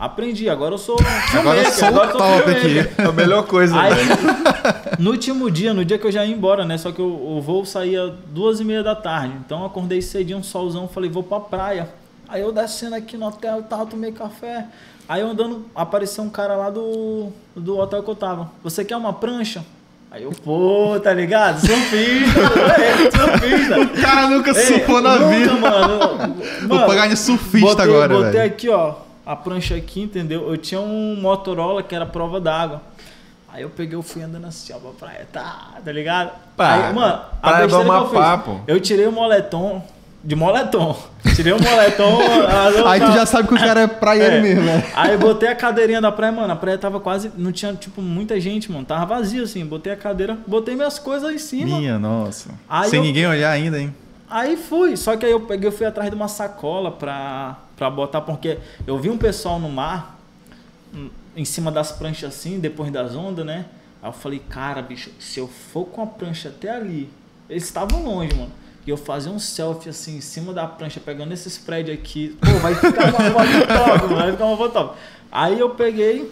aprendi, 0.00 0.48
agora 0.48 0.74
eu 0.74 0.78
sou. 0.78 0.96
Agora 1.38 1.60
eu 1.62 1.70
sou 1.70 1.88
agora 1.88 2.08
top 2.08 2.50
aqui. 2.50 2.78
É 2.98 3.04
a 3.04 3.12
melhor 3.12 3.44
coisa. 3.46 3.78
Aí, 3.80 3.92
né? 3.94 4.16
no 4.98 5.10
último 5.10 5.50
dia, 5.50 5.72
no 5.74 5.84
dia 5.84 5.98
que 5.98 6.06
eu 6.06 6.12
já 6.12 6.24
ia 6.24 6.34
embora, 6.34 6.64
né? 6.64 6.76
Só 6.78 6.90
que 6.90 7.02
o, 7.02 7.36
o 7.36 7.40
voo 7.40 7.64
saía 7.64 8.12
duas 8.28 8.58
e 8.60 8.64
meia 8.64 8.82
da 8.82 8.94
tarde. 8.96 9.34
Então 9.44 9.60
eu 9.60 9.66
acordei 9.66 10.00
cedinho, 10.02 10.38
um 10.38 10.42
solzão, 10.42 10.88
falei, 10.88 11.10
vou 11.10 11.22
pra 11.22 11.38
praia. 11.38 11.88
Aí 12.28 12.40
eu 12.40 12.50
descendo 12.52 12.94
aqui 12.94 13.16
no 13.16 13.26
hotel 13.26 13.60
e 13.60 13.62
tal, 13.64 13.86
tomei 13.86 14.12
café. 14.12 14.66
Aí 15.08 15.20
eu 15.20 15.28
andando, 15.30 15.64
apareceu 15.74 16.22
um 16.22 16.30
cara 16.30 16.54
lá 16.56 16.70
do, 16.70 17.28
do 17.56 17.76
hotel 17.78 18.02
que 18.02 18.10
eu 18.10 18.14
tava. 18.14 18.50
Você 18.62 18.84
quer 18.84 18.96
uma 18.96 19.12
prancha? 19.12 19.64
Aí 20.12 20.22
eu, 20.24 20.30
pô, 20.44 20.98
tá 21.02 21.12
ligado? 21.12 21.60
Surfista, 21.60 22.40
é, 22.80 23.10
surfista. 23.10 23.80
O 23.80 23.88
cara 24.02 24.28
nunca 24.28 24.50
Ei, 24.50 24.54
surfou 24.66 25.00
na 25.00 25.16
nunca, 25.18 25.36
vida. 25.36 25.52
mano. 25.54 26.34
Vou 26.66 26.76
Mano, 26.78 26.86
pagar 26.86 27.08
de 27.08 27.16
surfista 27.16 27.68
botei, 27.68 27.84
agora, 27.84 28.14
Botei 28.14 28.30
velho. 28.32 28.44
aqui, 28.46 28.68
ó, 28.68 28.94
a 29.32 29.36
prancha 29.36 29.74
aqui, 29.76 30.00
entendeu? 30.02 30.48
Eu 30.48 30.56
tinha 30.56 30.80
um 30.80 31.16
Motorola 31.20 31.82
que 31.82 31.94
era 31.94 32.06
prova 32.06 32.40
d'água. 32.40 32.82
Aí 33.52 33.62
eu 33.62 33.70
peguei, 33.70 33.96
eu 33.96 34.02
fui 34.02 34.22
andando 34.22 34.46
assim, 34.46 34.72
ó, 34.72 34.78
pra 34.78 34.90
praia, 35.08 35.26
tá, 35.32 35.70
tá 35.84 35.90
ligado? 35.92 36.30
Pá, 36.56 36.88
Aí, 36.88 36.94
mano, 36.94 37.20
a 37.42 37.52
besteira 37.54 37.84
que 37.84 37.90
eu 37.96 38.08
fiz, 38.08 38.44
pô. 38.44 38.56
eu 38.68 38.80
tirei 38.80 39.06
o 39.08 39.12
moletom, 39.12 39.82
de 40.22 40.36
moletom, 40.36 40.96
tirei 41.34 41.52
o 41.52 41.60
moletom... 41.60 42.18
Aí 42.86 43.00
tu 43.00 43.10
já 43.10 43.26
sabe 43.26 43.48
que 43.48 43.54
o 43.54 43.58
cara 43.58 43.80
é 43.80 43.86
praieiro 43.88 44.36
É. 44.38 44.40
mesmo, 44.40 44.62
né? 44.62 44.84
Aí 44.94 45.16
botei 45.16 45.48
a 45.48 45.54
cadeirinha 45.56 46.00
da 46.00 46.12
praia, 46.12 46.30
mano. 46.32 46.52
A 46.52 46.56
praia 46.56 46.78
tava 46.78 47.00
quase. 47.00 47.32
Não 47.36 47.50
tinha, 47.50 47.72
tipo, 47.74 48.00
muita 48.00 48.38
gente, 48.40 48.70
mano. 48.70 48.84
Tava 48.84 49.04
vazio, 49.06 49.42
assim. 49.42 49.64
Botei 49.66 49.92
a 49.92 49.96
cadeira, 49.96 50.38
botei 50.46 50.76
minhas 50.76 50.98
coisas 51.00 51.32
em 51.34 51.38
cima. 51.38 51.76
Minha 51.78 51.98
nossa. 51.98 52.50
Aí 52.68 52.88
Sem 52.90 52.98
eu- 53.00 53.04
ninguém 53.04 53.26
olhar 53.26 53.50
ainda, 53.50 53.80
hein? 53.80 53.92
Aí 54.28 54.56
fui. 54.56 54.96
Só 54.96 55.16
que 55.16 55.26
aí 55.26 55.32
eu 55.32 55.40
peguei, 55.40 55.66
eu 55.66 55.72
fui 55.72 55.86
atrás 55.86 56.08
de 56.08 56.14
uma 56.14 56.28
sacola 56.28 56.92
pra, 56.92 57.56
pra 57.80 57.88
botar, 57.88 58.20
porque 58.20 58.58
eu 58.86 58.98
vi 58.98 59.08
um 59.08 59.16
pessoal 59.16 59.58
no 59.58 59.70
mar, 59.70 60.20
em 61.34 61.44
cima 61.46 61.72
das 61.72 61.90
pranchas 61.90 62.34
assim, 62.34 62.60
depois 62.60 62.92
das 62.92 63.16
ondas, 63.16 63.46
né? 63.46 63.64
Aí 64.02 64.08
eu 64.10 64.12
falei, 64.12 64.38
cara, 64.38 64.82
bicho, 64.82 65.10
se 65.18 65.40
eu 65.40 65.48
for 65.48 65.86
com 65.86 66.02
a 66.02 66.06
prancha 66.06 66.50
até 66.50 66.70
ali. 66.70 67.08
Eles 67.48 67.64
estavam 67.64 68.04
longe, 68.04 68.34
mano. 68.34 68.50
E 68.86 68.90
eu 68.90 68.98
fazer 68.98 69.30
um 69.30 69.38
selfie 69.38 69.88
assim 69.88 70.18
em 70.18 70.20
cima 70.20 70.52
da 70.52 70.66
prancha, 70.66 71.00
pegando 71.00 71.32
esses 71.32 71.56
prédios 71.56 71.96
aqui. 71.98 72.36
Pô, 72.38 72.50
vai 72.58 72.74
ficar 72.74 73.04
uma 73.08 73.12
foto 73.30 73.66
top, 73.66 74.02
mano. 74.02 74.16
Vai 74.16 74.32
ficar 74.32 74.44
uma 74.44 74.56
foto 74.58 74.72
top. 74.74 74.98
Aí 75.32 75.58
eu 75.58 75.70
peguei, 75.70 76.30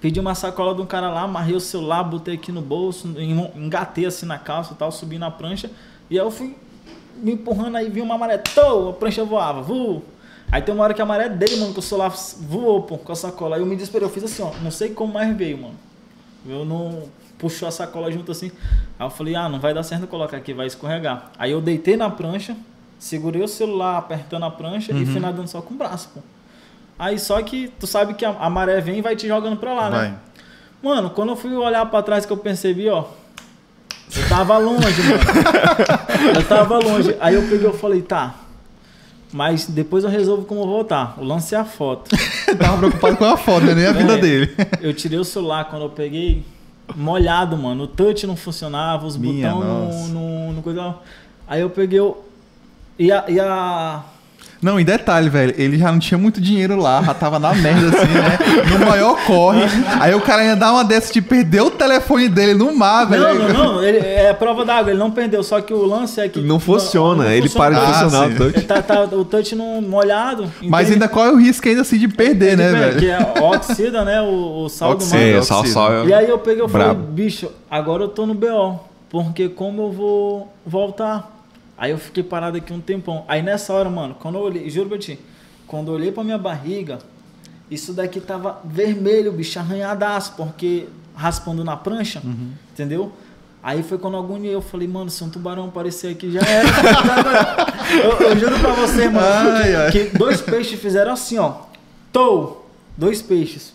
pedi 0.00 0.20
uma 0.20 0.36
sacola 0.36 0.76
de 0.76 0.80
um 0.82 0.86
cara 0.86 1.10
lá, 1.10 1.22
amarrei 1.22 1.56
o 1.56 1.60
celular, 1.60 2.04
botei 2.04 2.34
aqui 2.34 2.52
no 2.52 2.60
bolso, 2.62 3.08
en- 3.18 3.50
engatei 3.56 4.06
assim 4.06 4.26
na 4.26 4.38
calça 4.38 4.74
e 4.74 4.76
tal, 4.76 4.92
subi 4.92 5.18
na 5.18 5.30
prancha. 5.30 5.68
E 6.08 6.16
aí 6.18 6.24
eu 6.24 6.30
fui 6.30 6.56
me 7.16 7.32
empurrando 7.32 7.76
aí, 7.76 7.90
vi 7.90 8.00
uma 8.00 8.16
maré, 8.16 8.34
a 8.36 8.92
prancha 8.92 9.24
voava, 9.24 9.60
voou. 9.60 10.04
Aí 10.50 10.62
tem 10.62 10.74
uma 10.74 10.84
hora 10.84 10.94
que 10.94 11.02
a 11.02 11.06
maré 11.06 11.28
dele, 11.28 11.56
mano, 11.56 11.72
que 11.72 11.78
o 11.78 11.82
celular 11.82 12.12
voou, 12.40 12.82
pô, 12.82 12.96
com 12.96 13.12
a 13.12 13.16
sacola. 13.16 13.56
Aí 13.56 13.62
eu 13.62 13.66
me 13.66 13.76
desesperei, 13.76 14.06
eu 14.06 14.10
fiz 14.12 14.24
assim, 14.24 14.42
ó, 14.42 14.50
não 14.62 14.70
sei 14.70 14.90
como 14.90 15.12
mais 15.12 15.36
veio, 15.36 15.58
mano. 15.58 15.74
Eu 16.46 16.64
não 16.64 17.04
puxou 17.38 17.68
a 17.68 17.70
sacola 17.70 18.10
junto 18.10 18.32
assim. 18.32 18.50
Aí 18.98 19.06
eu 19.06 19.10
falei, 19.10 19.34
ah, 19.34 19.48
não 19.48 19.60
vai 19.60 19.74
dar 19.74 19.82
certo 19.82 20.06
colocar 20.06 20.36
aqui, 20.36 20.54
vai 20.54 20.66
escorregar. 20.66 21.30
Aí 21.38 21.52
eu 21.52 21.60
deitei 21.60 21.96
na 21.96 22.08
prancha, 22.08 22.56
segurei 22.98 23.42
o 23.42 23.48
celular 23.48 23.98
apertando 23.98 24.44
a 24.44 24.50
prancha 24.50 24.92
e 24.92 25.04
fui 25.04 25.20
nadando 25.20 25.48
só 25.48 25.60
com 25.60 25.74
o 25.74 25.76
braço, 25.76 26.10
pô. 26.14 26.20
Aí 26.98 27.18
só 27.18 27.40
que 27.42 27.68
tu 27.78 27.86
sabe 27.86 28.14
que 28.14 28.24
a, 28.24 28.30
a 28.30 28.50
maré 28.50 28.80
vem 28.80 28.98
e 28.98 29.02
vai 29.02 29.14
te 29.14 29.28
jogando 29.28 29.56
pra 29.56 29.72
lá, 29.72 29.90
né? 29.90 29.96
Vai. 29.96 30.18
Mano, 30.82 31.10
quando 31.10 31.30
eu 31.30 31.36
fui 31.36 31.54
olhar 31.54 31.84
pra 31.86 32.02
trás 32.02 32.24
que 32.24 32.32
eu 32.32 32.36
percebi, 32.36 32.88
ó. 32.88 33.04
Eu 34.16 34.28
tava 34.28 34.56
longe, 34.58 35.02
mano. 35.02 35.22
Eu 36.34 36.48
tava 36.48 36.78
longe. 36.78 37.14
Aí 37.20 37.34
eu 37.34 37.42
peguei 37.42 37.68
e 37.68 37.72
falei, 37.74 38.02
tá. 38.02 38.34
Mas 39.32 39.66
depois 39.66 40.04
eu 40.04 40.10
resolvo 40.10 40.44
como 40.44 40.62
eu 40.62 40.66
voltar. 40.66 41.14
O 41.18 41.24
lance 41.24 41.54
é 41.54 41.58
a 41.58 41.64
foto. 41.64 42.10
Tava 42.58 42.78
preocupado 42.78 43.16
com 43.16 43.24
a 43.26 43.36
foto, 43.36 43.66
né? 43.66 43.74
nem 43.74 43.86
a 43.86 43.92
vida 43.92 44.14
É. 44.14 44.16
dele. 44.18 44.54
Eu 44.80 44.94
tirei 44.94 45.18
o 45.18 45.24
celular 45.24 45.66
quando 45.66 45.82
eu 45.82 45.90
peguei, 45.90 46.42
molhado, 46.96 47.56
mano. 47.56 47.84
O 47.84 47.86
touch 47.86 48.26
não 48.26 48.36
funcionava, 48.36 49.06
os 49.06 49.16
botões 49.16 49.42
nossa. 49.42 49.64
não, 50.08 50.08
não, 50.08 50.52
não 50.54 50.62
coisa. 50.62 50.94
Aí 51.46 51.60
eu 51.60 51.68
peguei 51.70 52.00
o. 52.00 52.16
E 52.98 53.12
a, 53.12 53.24
e 53.28 53.38
a. 53.38 54.02
Não, 54.60 54.80
e 54.80 54.82
detalhe, 54.82 55.28
velho, 55.28 55.54
ele 55.56 55.78
já 55.78 55.92
não 55.92 56.00
tinha 56.00 56.18
muito 56.18 56.40
dinheiro 56.40 56.76
lá, 56.76 57.00
já 57.02 57.14
tava 57.14 57.38
na 57.38 57.54
merda 57.54 57.88
assim, 57.96 58.12
né? 58.12 58.38
No 58.76 58.86
maior 58.86 59.16
corre. 59.24 59.60
Aí 60.00 60.12
o 60.14 60.20
cara 60.20 60.42
ainda 60.42 60.56
dá 60.56 60.72
uma 60.72 60.82
dessa 60.84 61.12
de 61.12 61.22
perder 61.22 61.60
o 61.62 61.70
telefone 61.70 62.28
dele 62.28 62.54
no 62.54 62.74
mar, 62.76 63.04
velho. 63.06 63.22
Não, 63.22 63.34
não, 63.34 63.52
não. 63.74 63.84
Ele, 63.84 63.98
é 63.98 64.34
prova 64.34 64.64
d'água, 64.64 64.90
ele 64.90 64.98
não 64.98 65.12
perdeu. 65.12 65.44
Só 65.44 65.60
que 65.60 65.72
o 65.72 65.86
lance 65.86 66.20
é 66.20 66.28
que. 66.28 66.40
Não 66.40 66.58
funciona, 66.58 67.32
ele 67.32 67.48
para 67.48 67.74
de 67.76 67.80
Ah, 67.80 67.86
funcionar 68.02 68.26
sim. 68.28 68.34
o 68.34 68.36
touch. 68.38 68.56
Ele 68.56 68.66
tá, 68.66 68.82
tá- 68.82 69.02
o 69.04 69.24
touch 69.24 69.54
não 69.54 69.80
molhado. 69.80 70.50
Mas 70.62 70.90
ainda 70.90 71.06
corre 71.08 71.30
o 71.30 71.36
risco 71.36 71.68
ainda 71.68 71.82
assim 71.82 71.96
de 71.98 72.08
perder, 72.08 72.56
né, 72.56 72.72
velho? 72.72 72.98
Que 72.98 73.06
é 73.10 73.18
oxida, 73.40 74.04
né? 74.04 74.20
O, 74.22 74.64
o 74.64 74.68
sal 74.68 74.90
Oxida. 74.92 75.16
do 75.18 75.20
mar. 75.32 75.38
É, 75.38 75.42
sal, 75.42 75.64
sal. 75.66 76.08
E 76.08 76.12
aí 76.12 76.28
eu 76.28 76.38
peguei 76.38 76.64
e 76.64 76.68
falei, 76.68 76.94
bicho, 76.94 77.48
agora 77.70 78.02
eu 78.02 78.08
tô 78.08 78.26
no 78.26 78.34
BO. 78.34 78.80
Porque 79.08 79.48
como 79.48 79.82
eu 79.82 79.92
vou 79.92 80.52
voltar? 80.66 81.37
Aí 81.78 81.92
eu 81.92 81.98
fiquei 81.98 82.22
parado 82.24 82.56
aqui 82.56 82.72
um 82.72 82.80
tempão. 82.80 83.24
Aí 83.28 83.40
nessa 83.40 83.72
hora, 83.72 83.88
mano, 83.88 84.16
quando 84.18 84.34
eu 84.36 84.42
olhei, 84.42 84.68
juro 84.68 84.88
pra 84.88 84.98
ti, 84.98 85.18
quando 85.66 85.88
eu 85.88 85.94
olhei 85.94 86.10
pra 86.10 86.24
minha 86.24 86.36
barriga, 86.38 86.98
isso 87.70 87.92
daqui 87.92 88.20
tava 88.20 88.60
vermelho, 88.64 89.30
bicho, 89.32 89.58
arranhadaço, 89.58 90.32
porque 90.36 90.86
raspando 91.14 91.62
na 91.64 91.76
prancha, 91.76 92.20
Uhum. 92.24 92.50
entendeu? 92.72 93.12
Aí 93.62 93.82
foi 93.82 93.98
quando 93.98 94.16
agoniei, 94.16 94.54
eu 94.54 94.60
falei, 94.62 94.86
mano, 94.88 95.10
se 95.10 95.22
um 95.22 95.28
tubarão 95.30 95.66
aparecer 95.66 96.12
aqui 96.12 96.30
já 96.30 96.40
era. 96.40 96.68
eu, 98.02 98.28
eu 98.28 98.38
juro 98.38 98.58
pra 98.60 98.72
você, 98.72 99.08
mano, 99.08 99.50
Ai, 99.50 99.74
ai. 99.76 99.90
que 99.90 100.04
dois 100.16 100.40
peixes 100.40 100.80
fizeram 100.80 101.12
assim, 101.12 101.38
ó. 101.38 101.54
Tou! 102.12 102.68
Dois 102.96 103.20
peixes. 103.22 103.72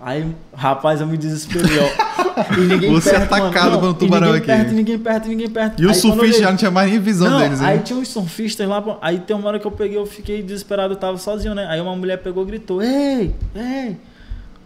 Aí, 0.00 0.34
rapaz, 0.54 1.00
eu 1.00 1.06
me 1.06 1.16
desesperei, 1.16 1.78
ó. 1.78 2.15
E 2.56 2.60
ninguém 2.60 2.90
Você 2.92 3.10
perto, 3.10 3.30
mano. 3.30 3.46
atacado 3.46 3.70
Não, 3.72 3.80
pelo 3.80 3.94
tubarão 3.94 4.32
ninguém 4.32 4.38
aqui. 4.38 4.46
perto, 4.46 4.74
ninguém 4.74 4.98
perto, 4.98 5.28
ninguém 5.28 5.50
perto. 5.50 5.82
E 5.82 5.86
o 5.86 5.88
Aí, 5.90 5.94
surfista 5.94 6.42
já 6.42 6.50
não 6.50 6.56
tinha 6.56 6.70
mais 6.70 6.90
nem 6.90 7.00
visão 7.00 7.30
não, 7.30 7.38
deles, 7.38 7.60
aí 7.60 7.78
tinha 7.80 7.98
uns 7.98 8.08
surfistas 8.08 8.68
lá, 8.68 8.82
aí 9.00 9.18
tem 9.20 9.36
uma 9.36 9.48
hora 9.48 9.58
que 9.58 9.66
eu 9.66 9.70
peguei, 9.70 9.96
eu 9.96 10.06
fiquei 10.06 10.42
desesperado, 10.42 10.94
eu 10.94 10.96
tava 10.98 11.18
sozinho, 11.18 11.54
né? 11.54 11.66
Aí 11.68 11.80
uma 11.80 11.94
mulher 11.96 12.18
pegou 12.18 12.42
e 12.42 12.46
gritou, 12.46 12.82
ei, 12.82 13.34
ei. 13.54 13.96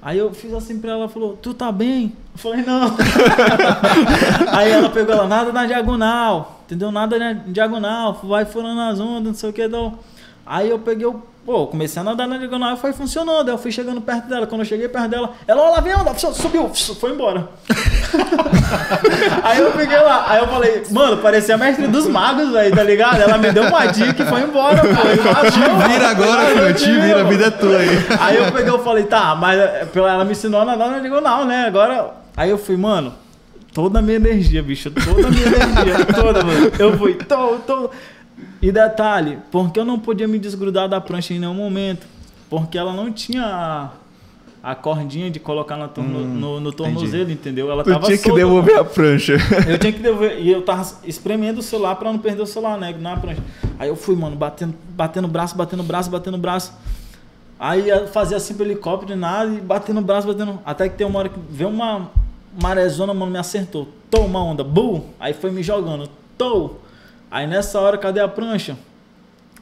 Aí 0.03 0.17
eu 0.17 0.33
fiz 0.33 0.53
assim 0.55 0.79
pra 0.79 0.93
ela, 0.93 1.09
falou, 1.09 1.39
tu 1.43 1.53
tá 1.53 1.71
bem? 1.71 2.15
Eu 2.33 2.39
falei, 2.39 2.63
não. 2.65 2.97
aí 4.53 4.71
ela 4.71 4.89
pegou 4.89 5.15
ela, 5.15 5.27
nada 5.27 5.53
na 5.53 5.67
diagonal, 5.67 6.60
entendeu? 6.71 6.91
Nada 6.93 7.19
na 7.19 7.33
diagonal, 7.33 8.21
vai 8.23 8.45
furando 8.45 8.81
as 8.81 9.01
ondas, 9.01 9.25
não 9.25 9.35
sei 9.35 9.51
o 9.51 9.53
que, 9.53 9.65
então. 9.65 9.99
Aí 10.47 10.69
eu 10.71 10.79
peguei, 10.79 11.07
o- 11.07 11.23
pô, 11.47 11.67
comecei 11.69 12.01
a 12.01 12.05
nadar 12.05 12.27
na 12.27 12.37
diagonal 12.39 12.75
e 12.75 12.77
foi 12.77 12.93
funcionando. 12.93 13.49
Aí 13.49 13.55
eu 13.55 13.59
fui 13.59 13.71
chegando 13.71 14.01
perto 14.01 14.27
dela. 14.29 14.47
Quando 14.47 14.63
eu 14.63 14.65
cheguei 14.65 14.89
perto 14.89 15.09
dela, 15.09 15.33
ela, 15.47 15.63
ó, 15.63 15.71
lá 15.75 15.81
vem 15.81 15.95
onda, 15.95 16.13
subiu, 16.17 16.71
foi 16.99 17.13
embora. 17.13 17.49
Aí 19.43 19.59
eu 19.61 19.71
peguei 19.73 19.99
lá, 19.99 20.25
aí 20.29 20.39
eu 20.41 20.47
falei, 20.49 20.83
mano, 20.91 21.17
parecia 21.19 21.55
a 21.55 21.59
mestre 21.59 21.87
dos 21.87 22.07
magos, 22.07 22.51
velho, 22.51 22.75
tá 22.75 22.83
ligado? 22.83 23.21
Ela 23.21 23.39
me 23.39 23.51
deu 23.53 23.65
uma 23.65 23.87
dica 23.87 24.23
e 24.23 24.27
foi 24.27 24.43
embora, 24.43 24.81
pô. 24.81 25.51
Te 25.51 25.89
vira 25.93 26.09
agora, 26.11 26.47
filho, 26.47 26.75
te 26.75 27.01
vira, 27.01 27.21
a 27.21 27.25
vida 27.25 27.47
é 27.47 27.51
tua 27.51 27.77
aí. 27.79 27.89
Aí 28.21 28.37
eu 28.37 28.53
peguei 28.53 28.75
e 28.75 28.79
falei, 28.79 29.05
tá, 29.05 29.35
mas 29.35 29.89
pela- 29.89 30.13
ela 30.13 30.25
me 30.25 30.33
ensinou 30.33 30.61
a 30.61 30.65
nadar 30.65 30.91
na 30.91 30.99
diagonal, 31.01 31.45
né? 31.45 31.67
Agora. 31.67 32.11
Aí 32.37 32.49
eu 32.51 32.59
fui, 32.59 32.77
mano, 32.77 33.13
toda 33.73 33.99
a 33.99 34.03
minha 34.03 34.17
energia, 34.17 34.63
bicho, 34.63 34.91
toda 34.91 35.29
a 35.29 35.31
minha 35.31 35.47
energia, 35.47 36.05
toda, 36.15 36.45
mano. 36.45 36.71
Eu 36.79 36.97
fui, 36.99 37.15
tô, 37.15 37.57
tô. 37.67 37.91
E 38.63 38.71
detalhe, 38.71 39.39
porque 39.51 39.79
eu 39.81 39.85
não 39.85 39.99
podia 39.99 40.29
me 40.29 40.39
desgrudar 40.39 40.89
da 40.89 41.01
prancha 41.01 41.33
em 41.35 41.39
nenhum 41.39 41.55
momento. 41.55 42.07
Porque 42.49 42.77
ela 42.77 42.93
não 42.93 43.13
tinha 43.13 43.45
a, 44.63 44.71
a 44.73 44.75
cordinha 44.75 45.31
de 45.31 45.39
colocar 45.39 45.77
na 45.77 45.87
torno- 45.89 46.25
no, 46.27 46.59
no 46.61 46.73
tornozelo, 46.73 47.31
entendeu? 47.31 47.71
Ela 47.71 47.85
Tu 47.85 47.91
tava 47.93 48.07
tinha 48.07 48.19
que 48.19 48.25
solta, 48.25 48.39
devolver 48.39 48.77
a 48.79 48.85
prancha. 48.85 49.37
eu 49.69 49.79
tinha 49.79 49.93
que 49.93 50.01
devolver. 50.01 50.39
E 50.41 50.51
eu 50.51 50.63
tava 50.63 50.85
espremendo 51.05 51.61
o 51.61 51.63
celular 51.63 51.95
pra 51.97 52.11
não 52.13 52.19
perder 52.19 52.43
o 52.43 52.47
celular, 52.47 52.77
né? 52.77 52.95
Na 52.99 53.17
prancha. 53.17 53.41
Aí 53.79 53.89
eu 53.89 53.95
fui, 53.97 54.17
mano, 54.17 54.35
batendo, 54.37 54.75
batendo 54.97 55.29
braço, 55.29 55.57
batendo 55.57 55.83
braço, 55.85 56.11
batendo 56.11 56.37
braço. 56.39 56.73
Aí 57.59 57.89
eu 57.89 58.09
fazia 58.09 58.37
assim 58.37 58.55
pro 58.55 58.65
helicóptero 58.65 59.13
e 59.13 59.17
nada, 59.17 59.53
e 59.53 59.61
batendo 59.61 60.01
braço, 60.01 60.27
batendo. 60.27 60.59
Até 60.67 60.89
que 60.89 60.97
tem 60.97 61.07
uma 61.07 61.19
hora 61.21 61.29
que 61.29 61.39
veio 61.51 61.71
uma 61.71 62.11
marezona, 62.61 63.13
mano, 63.15 63.31
me 63.33 63.39
acertou. 63.39 63.89
Tô 64.11 64.21
uma 64.23 64.43
onda, 64.43 64.65
bu! 64.65 65.05
Aí 65.19 65.33
foi 65.33 65.51
me 65.51 65.63
jogando. 65.63 66.09
Tô! 66.39 66.73
Aí 67.31 67.47
nessa 67.47 67.79
hora, 67.81 67.97
cadê 67.99 68.21
a 68.21 68.29
prancha? 68.29 68.77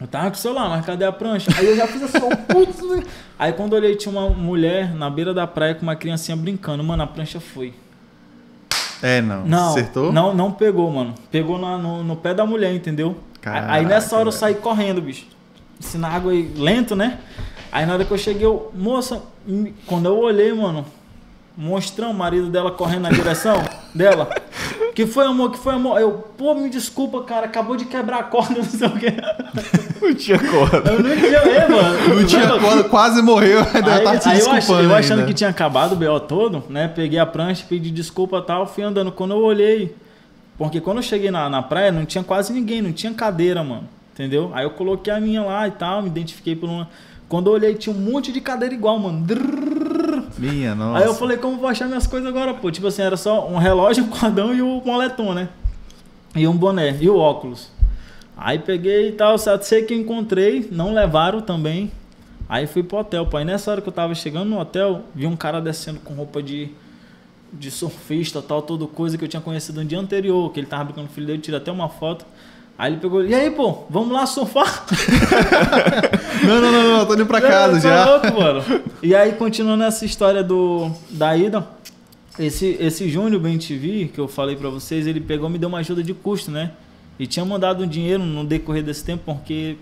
Eu 0.01 0.07
tava 0.07 0.31
com 0.31 0.37
o 0.37 0.39
celular, 0.39 0.69
mas 0.71 0.87
cadê 0.87 1.05
a 1.05 1.11
prancha? 1.13 1.51
Aí 1.57 1.67
eu 1.67 1.77
já 1.77 1.87
fiz 1.87 2.03
assim, 2.03 2.21
putz. 2.49 2.81
velho. 2.81 3.05
Aí 3.39 3.53
quando 3.53 3.73
eu 3.75 3.79
olhei, 3.79 3.97
tinha 3.97 4.13
uma 4.13 4.31
mulher 4.31 4.95
na 4.95 5.11
beira 5.11 5.35
da 5.35 5.47
praia 5.47 5.75
com 5.75 5.83
uma 5.83 5.97
criancinha 5.97 6.37
brincando. 6.37 6.83
Mano, 6.85 7.03
a 7.03 7.07
prancha 7.07 7.41
foi. 7.41 7.75
É, 9.03 9.21
não. 9.21 9.45
Não, 9.45 9.71
Acertou? 9.71 10.13
não, 10.13 10.35
não 10.35 10.51
pegou, 10.53 10.91
mano. 10.91 11.15
Pegou 11.31 11.59
na- 11.59 11.79
no, 11.79 12.03
no 12.03 12.17
pé 12.17 12.33
da 12.35 12.45
mulher, 12.47 12.75
entendeu? 12.75 13.17
Caraca, 13.41 13.73
aí 13.73 13.85
nessa 13.85 14.17
hora 14.17 14.29
eu 14.29 14.33
saí 14.33 14.55
correndo, 14.57 15.01
bicho. 15.01 15.27
Assim, 15.79 15.99
na 15.99 16.09
água 16.09 16.33
aí, 16.33 16.53
lento, 16.57 16.97
né? 16.97 17.19
Aí 17.71 17.87
na 17.87 17.95
hora 17.95 18.05
que 18.05 18.11
eu 18.11 18.19
cheguei, 18.19 18.45
eu, 18.47 18.73
moça, 18.75 19.23
me- 19.47 19.73
quando 19.87 20.07
eu 20.07 20.19
olhei, 20.19 20.53
mano, 20.53 20.85
monstrão, 21.59 22.13
o 22.13 22.15
marido 22.15 22.49
dela 22.49 22.71
correndo 22.71 23.03
na 23.03 23.11
direção 23.11 23.61
dela. 23.93 24.31
Que 24.95 25.05
foi, 25.07 25.27
amor? 25.27 25.51
Que 25.51 25.59
foi, 25.59 25.75
amor? 25.75 26.01
Eu, 26.01 26.13
pô, 26.13 26.55
me 26.55 26.71
desculpa, 26.71 27.23
cara, 27.25 27.47
acabou 27.47 27.77
de 27.77 27.85
quebrar 27.85 28.21
a 28.21 28.23
corda, 28.23 28.55
não 28.55 28.65
sei 28.65 28.87
o 28.87 28.93
quê. 28.93 29.15
Não 30.01 30.15
tinha 30.15 30.39
corda. 30.39 30.91
Eu 30.91 31.03
não 31.03 31.17
tinha, 31.17 31.39
é, 31.39 31.69
mano. 31.69 32.15
Não 32.15 32.25
tinha 32.25 32.61
quase, 32.61 32.85
quase 32.85 33.23
morreu, 33.23 33.61
Aí, 33.61 33.83
tava 33.83 34.21
se 34.21 34.29
aí 34.29 34.39
eu, 34.39 34.83
eu 34.83 34.95
achando 34.95 35.27
que 35.27 35.35
tinha 35.35 35.51
acabado 35.51 35.95
o 35.95 35.97
BO 35.97 36.21
todo, 36.21 36.63
né? 36.71 36.87
Peguei 36.87 37.19
a 37.19 37.27
prancha, 37.27 37.65
pedi 37.69 37.91
desculpa 37.91 38.39
e 38.39 38.43
tal, 38.43 38.65
fui 38.65 38.85
andando. 38.85 39.11
Quando 39.11 39.33
eu 39.33 39.39
olhei, 39.39 39.97
porque 40.57 40.81
quando 40.81 40.99
eu 40.99 41.03
cheguei 41.03 41.33
na, 41.33 41.49
na 41.49 41.61
praia, 41.61 41.91
não 41.91 42.05
tinha 42.05 42.23
quase 42.23 42.53
ninguém, 42.53 42.81
não 42.81 42.93
tinha 42.93 43.13
cadeira, 43.13 43.65
mano. 43.65 43.89
Entendeu? 44.15 44.53
Aí 44.55 44.65
eu 44.65 44.71
coloquei 44.71 45.13
a 45.13 45.21
minha 45.21 45.43
lá 45.43 45.67
e 45.67 45.73
tal, 45.73 46.03
me 46.03 46.09
identifiquei 46.09 46.55
por 46.55 46.69
uma. 46.69 46.89
Quando 47.29 47.49
eu 47.49 47.55
olhei, 47.55 47.75
tinha 47.75 47.95
um 47.95 47.99
monte 47.99 48.33
de 48.33 48.41
cadeira 48.41 48.75
igual, 48.75 48.99
mano. 48.99 49.25
Drrrr. 49.25 49.78
Minha 50.39 50.75
nossa. 50.75 51.03
Aí 51.03 51.09
eu 51.09 51.15
falei, 51.15 51.37
como 51.37 51.59
vou 51.59 51.69
achar 51.69 51.87
minhas 51.87 52.07
coisas 52.07 52.29
agora, 52.29 52.55
pô? 52.55 52.71
Tipo 52.71 52.87
assim, 52.87 53.03
era 53.03 53.17
só 53.17 53.49
um 53.49 53.59
relógio, 53.59 54.05
um 54.05 54.09
cordão 54.09 54.55
e 54.55 54.63
o 54.63 54.81
moletom, 54.85 55.35
né? 55.35 55.49
E 56.35 56.47
um 56.47 56.57
boné, 56.57 56.97
e 57.01 57.09
o 57.11 57.17
óculos. 57.17 57.71
Aí 58.37 58.59
peguei 58.59 59.09
e 59.09 59.13
tal, 59.13 59.37
sei 59.37 59.83
que 59.83 59.95
encontrei, 59.95 60.69
não 60.71 60.95
levaram 60.95 61.41
também. 61.41 61.91
Aí 62.49 62.67
fui 62.67 62.83
pro 62.83 62.99
hotel, 62.99 63.27
pô. 63.27 63.37
Aí 63.37 63.45
nessa 63.45 63.71
hora 63.71 63.81
que 63.81 63.89
eu 63.89 63.93
tava 63.93 64.15
chegando 64.15 64.49
no 64.49 64.59
hotel, 64.59 65.03
vi 65.15 65.27
um 65.27 65.37
cara 65.37 65.61
descendo 65.61 65.99
com 66.01 66.15
roupa 66.15 66.43
de, 66.43 66.71
de 67.53 67.71
surfista, 67.71 68.41
tal, 68.41 68.63
toda 68.63 68.87
coisa 68.87 69.19
que 69.19 69.25
eu 69.25 69.29
tinha 69.29 69.43
conhecido 69.43 69.83
no 69.83 69.87
dia 69.87 69.99
anterior, 69.99 70.53
que 70.53 70.61
ele 70.61 70.67
tava 70.67 70.85
brincando 70.85 71.09
com 71.09 71.13
o 71.13 71.15
filho 71.15 71.27
dele, 71.27 71.41
tirei 71.41 71.59
até 71.59 71.73
uma 71.73 71.89
foto. 71.89 72.25
Aí 72.79 72.93
ele 72.93 73.01
pegou, 73.01 73.25
e 73.25 73.35
aí, 73.35 73.51
pô, 73.51 73.85
vamos 73.91 74.13
lá 74.13 74.25
surfar? 74.25 74.87
Não, 76.47 76.61
não, 76.61 76.71
não, 76.71 76.99
não, 76.99 77.07
tô 77.07 77.15
indo 77.15 77.27
pra 77.27 77.41
casa 77.41 77.75
tá 77.75 77.81
já. 77.81 78.05
louco, 78.05 78.41
mano. 78.41 78.63
E 79.03 79.13
aí, 79.13 79.33
continuando 79.33 79.83
essa 79.83 80.05
história 80.05 80.43
do, 80.43 80.89
da 81.11 81.37
ida, 81.37 81.67
esse, 82.39 82.77
esse 82.79 83.09
Júnior 83.09 83.41
Ben 83.43 83.59
TV, 83.59 84.09
que 84.15 84.21
eu 84.21 84.29
falei 84.29 84.55
pra 84.55 84.71
vocês, 84.71 85.09
ele 85.09 85.21
pegou 85.21 85.51
me 85.51 85.59
deu 85.59 85.69
uma 85.69 85.79
ajuda 85.79 86.01
de 86.01 86.15
custo, 86.15 86.53
né? 86.53 86.71
E 87.19 87.27
tinha 87.27 87.45
mandado 87.45 87.83
um 87.83 87.89
dinheiro 87.89 88.23
no 88.23 88.45
decorrer 88.45 88.85
desse 88.85 89.05
tempo, 89.05 89.25
porque 89.27 89.77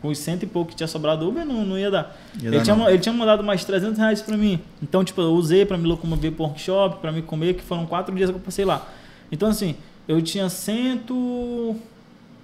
com 0.00 0.08
os 0.08 0.18
cento 0.18 0.44
e 0.44 0.46
pouco 0.46 0.70
que 0.70 0.76
tinha 0.76 0.86
sobrado 0.86 1.24
do 1.24 1.30
Uber, 1.30 1.44
não, 1.44 1.66
não 1.66 1.76
ia 1.76 1.90
dar. 1.90 2.16
Ia 2.40 2.48
ele, 2.48 2.58
dar 2.58 2.62
tinha, 2.62 2.76
não. 2.76 2.88
ele 2.88 2.98
tinha 2.98 3.12
mandado 3.12 3.42
mais 3.42 3.64
300 3.64 3.98
reais 3.98 4.22
pra 4.22 4.36
mim. 4.36 4.60
Então, 4.80 5.02
tipo, 5.02 5.20
eu 5.20 5.32
usei 5.32 5.66
pra 5.66 5.76
me 5.76 5.88
locomover 5.88 6.30
pro 6.30 6.44
workshop, 6.44 7.00
pra 7.00 7.10
me 7.10 7.22
comer, 7.22 7.54
que 7.54 7.62
foram 7.62 7.84
quatro 7.84 8.14
dias 8.14 8.30
que 8.30 8.36
eu 8.36 8.40
passei 8.40 8.64
lá. 8.64 8.86
Então, 9.32 9.48
assim, 9.48 9.74
eu 10.06 10.22
tinha 10.22 10.48
cento 10.48 11.74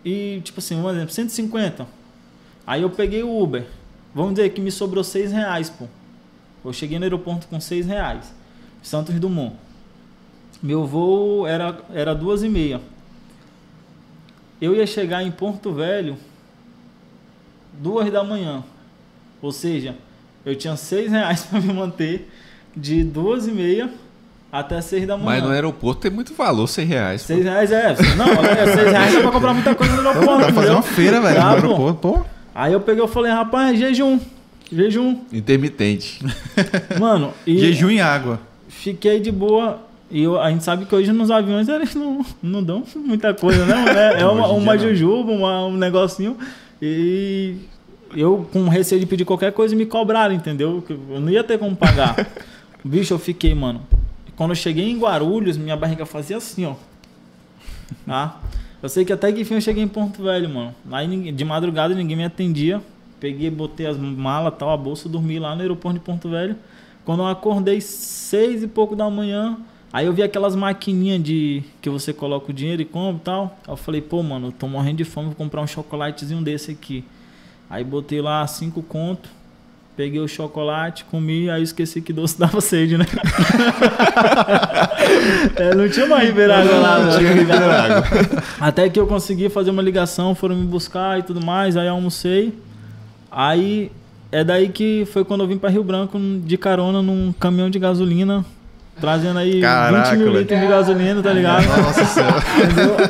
e, 0.04 0.40
tipo 0.42 0.60
assim, 0.60 0.76
um 0.76 0.88
exemplo, 0.90 1.10
150. 1.10 1.86
Aí 2.66 2.82
eu 2.82 2.90
peguei 2.90 3.22
o 3.22 3.42
Uber. 3.42 3.66
Vamos 4.14 4.34
dizer 4.34 4.50
que 4.50 4.60
me 4.60 4.70
sobrou 4.70 5.02
6 5.02 5.32
reais, 5.32 5.70
pô. 5.70 5.86
Eu 6.64 6.72
cheguei 6.72 6.98
no 6.98 7.04
aeroporto 7.04 7.46
com 7.48 7.60
6 7.60 7.86
reais. 7.86 8.32
Santos 8.82 9.18
Dumont. 9.18 9.56
Meu 10.62 10.86
voo 10.86 11.46
era, 11.46 11.82
era 11.92 12.14
duas 12.14 12.42
e 12.42 12.48
meia. 12.48 12.80
Eu 14.60 14.74
ia 14.74 14.86
chegar 14.86 15.22
em 15.22 15.30
Porto 15.30 15.72
Velho 15.72 16.16
duas 17.72 18.10
da 18.10 18.22
manhã. 18.22 18.64
Ou 19.42 19.52
seja, 19.52 19.96
eu 20.44 20.54
tinha 20.54 20.76
6 20.76 21.10
reais 21.10 21.44
para 21.46 21.60
me 21.60 21.72
manter 21.72 22.30
de 22.76 23.02
duas 23.04 23.46
e 23.46 23.52
meia 23.52 23.92
até 24.60 24.80
6 24.80 25.06
da 25.06 25.16
manhã. 25.16 25.26
Mas 25.26 25.42
no 25.42 25.50
aeroporto 25.50 26.00
tem 26.02 26.10
muito 26.10 26.32
valor, 26.34 26.66
100 26.66 26.84
reais. 26.86 27.22
pô. 27.22 27.26
6 27.28 27.44
reais 27.44 27.72
é. 27.72 27.94
Não, 28.16 28.26
é 28.44 28.66
6 28.74 28.90
reais 28.90 29.12
dá 29.14 29.20
pra 29.20 29.30
comprar 29.32 29.54
muita 29.54 29.74
coisa 29.74 29.94
no 30.00 30.08
aeroporto. 30.08 30.38
Dá 30.40 30.44
pra 30.46 30.54
fazer 30.54 30.70
uma 30.70 30.82
feira, 30.82 31.20
velho, 31.20 31.40
no 31.40 31.46
aeroporto. 31.48 31.98
Pô, 32.00 32.24
Aí 32.54 32.72
eu 32.72 32.80
peguei 32.80 33.04
e 33.04 33.08
falei, 33.08 33.32
rapaz, 33.32 33.78
jejum. 33.78 34.20
Jejum. 34.72 35.20
Intermitente. 35.32 36.20
Mano, 37.00 37.32
e 37.46 37.58
jejum 37.58 37.90
em 37.90 38.00
água. 38.00 38.40
fiquei 38.68 39.20
de 39.20 39.30
boa. 39.32 39.80
E 40.10 40.22
eu- 40.22 40.40
a 40.40 40.48
gente 40.50 40.62
sabe 40.62 40.84
que 40.84 40.94
hoje 40.94 41.10
nos 41.12 41.30
aviões 41.30 41.68
eles 41.68 41.94
não, 41.94 42.24
não 42.42 42.62
dão 42.62 42.84
muita 42.96 43.34
coisa, 43.34 43.64
né? 43.66 43.84
É, 44.16 44.20
é 44.22 44.26
uma, 44.26 44.46
uma 44.48 44.78
jujuba, 44.78 45.32
uma- 45.32 45.66
um 45.66 45.76
negocinho. 45.76 46.36
E 46.80 47.56
eu 48.16 48.46
com 48.52 48.68
receio 48.68 49.00
de 49.00 49.06
pedir 49.06 49.24
qualquer 49.24 49.52
coisa 49.52 49.74
me 49.74 49.86
cobraram, 49.86 50.34
entendeu? 50.34 50.84
Eu 51.10 51.20
não 51.20 51.30
ia 51.30 51.42
ter 51.42 51.58
como 51.58 51.74
pagar. 51.74 52.14
Bicho, 52.84 53.14
eu 53.14 53.18
fiquei, 53.18 53.54
mano. 53.54 53.80
Quando 54.36 54.50
eu 54.50 54.56
cheguei 54.56 54.90
em 54.90 54.98
Guarulhos, 54.98 55.56
minha 55.56 55.76
barriga 55.76 56.04
fazia 56.04 56.36
assim, 56.36 56.64
ó. 56.66 56.74
Tá? 58.06 58.40
Eu 58.82 58.88
sei 58.88 59.04
que 59.04 59.12
até 59.12 59.32
que 59.32 59.40
enfim 59.40 59.54
eu 59.54 59.60
cheguei 59.60 59.82
em 59.82 59.88
Porto 59.88 60.22
Velho, 60.22 60.48
mano. 60.48 60.74
Aí 60.90 61.32
de 61.32 61.44
madrugada 61.44 61.94
ninguém 61.94 62.16
me 62.16 62.24
atendia. 62.24 62.82
Peguei, 63.18 63.48
botei 63.48 63.86
as 63.86 63.96
malas, 63.96 64.54
tal, 64.58 64.70
a 64.70 64.76
bolsa, 64.76 65.08
dormi 65.08 65.38
lá 65.38 65.54
no 65.54 65.62
aeroporto 65.62 65.98
de 65.98 66.04
Porto 66.04 66.28
Velho. 66.28 66.56
Quando 67.04 67.20
eu 67.20 67.26
acordei 67.26 67.80
seis 67.80 68.62
e 68.62 68.66
pouco 68.66 68.96
da 68.96 69.08
manhã, 69.08 69.58
aí 69.92 70.06
eu 70.06 70.12
vi 70.12 70.22
aquelas 70.22 70.56
maquininhas 70.56 71.22
de 71.22 71.62
que 71.80 71.88
você 71.88 72.12
coloca 72.12 72.50
o 72.50 72.54
dinheiro 72.54 72.82
e 72.82 72.84
compra 72.84 73.16
e 73.16 73.24
tal. 73.24 73.58
Eu 73.68 73.76
falei, 73.76 74.02
pô, 74.02 74.22
mano, 74.22 74.48
eu 74.48 74.52
tô 74.52 74.66
morrendo 74.66 74.98
de 74.98 75.04
fome, 75.04 75.28
vou 75.28 75.36
comprar 75.36 75.62
um 75.62 75.66
chocolatezinho 75.66 76.42
desse 76.42 76.72
aqui. 76.72 77.04
Aí 77.70 77.84
botei 77.84 78.20
lá 78.20 78.46
cinco 78.46 78.82
conto, 78.82 79.30
peguei 79.96 80.20
o 80.20 80.28
chocolate, 80.28 81.04
comi, 81.04 81.48
aí 81.48 81.62
esqueci 81.62 82.00
que 82.00 82.12
doce 82.12 82.36
dava 82.40 82.60
sede, 82.60 82.98
né? 82.98 83.06
É, 85.56 85.74
não 85.74 85.88
tinha 85.88 86.06
mais 86.06 86.26
Ribeirão 86.26 86.80
lá. 86.80 86.98
Não 86.98 87.12
né? 87.12 87.18
tinha 87.18 87.32
Ribeirão. 87.32 87.68
Até 88.58 88.88
que 88.88 88.98
eu 88.98 89.06
consegui 89.06 89.48
fazer 89.48 89.70
uma 89.70 89.82
ligação, 89.82 90.34
foram 90.34 90.56
me 90.56 90.66
buscar 90.66 91.18
e 91.18 91.22
tudo 91.22 91.44
mais, 91.44 91.76
aí 91.76 91.86
almocei. 91.86 92.54
Aí 93.30 93.90
é 94.32 94.42
daí 94.42 94.68
que 94.68 95.06
foi 95.12 95.24
quando 95.24 95.42
eu 95.42 95.48
vim 95.48 95.58
pra 95.58 95.70
Rio 95.70 95.84
Branco 95.84 96.18
de 96.44 96.56
carona 96.56 97.02
num 97.02 97.32
caminhão 97.38 97.68
de 97.68 97.78
gasolina, 97.78 98.44
trazendo 99.00 99.38
aí 99.38 99.60
Caraca, 99.60 100.10
20 100.10 100.18
mil 100.18 100.32
litros 100.38 100.60
de 100.60 100.66
gasolina, 100.66 101.22
tá 101.22 101.32
ligado? 101.32 101.66
Nossa 101.66 102.04
senhora. 102.04 102.42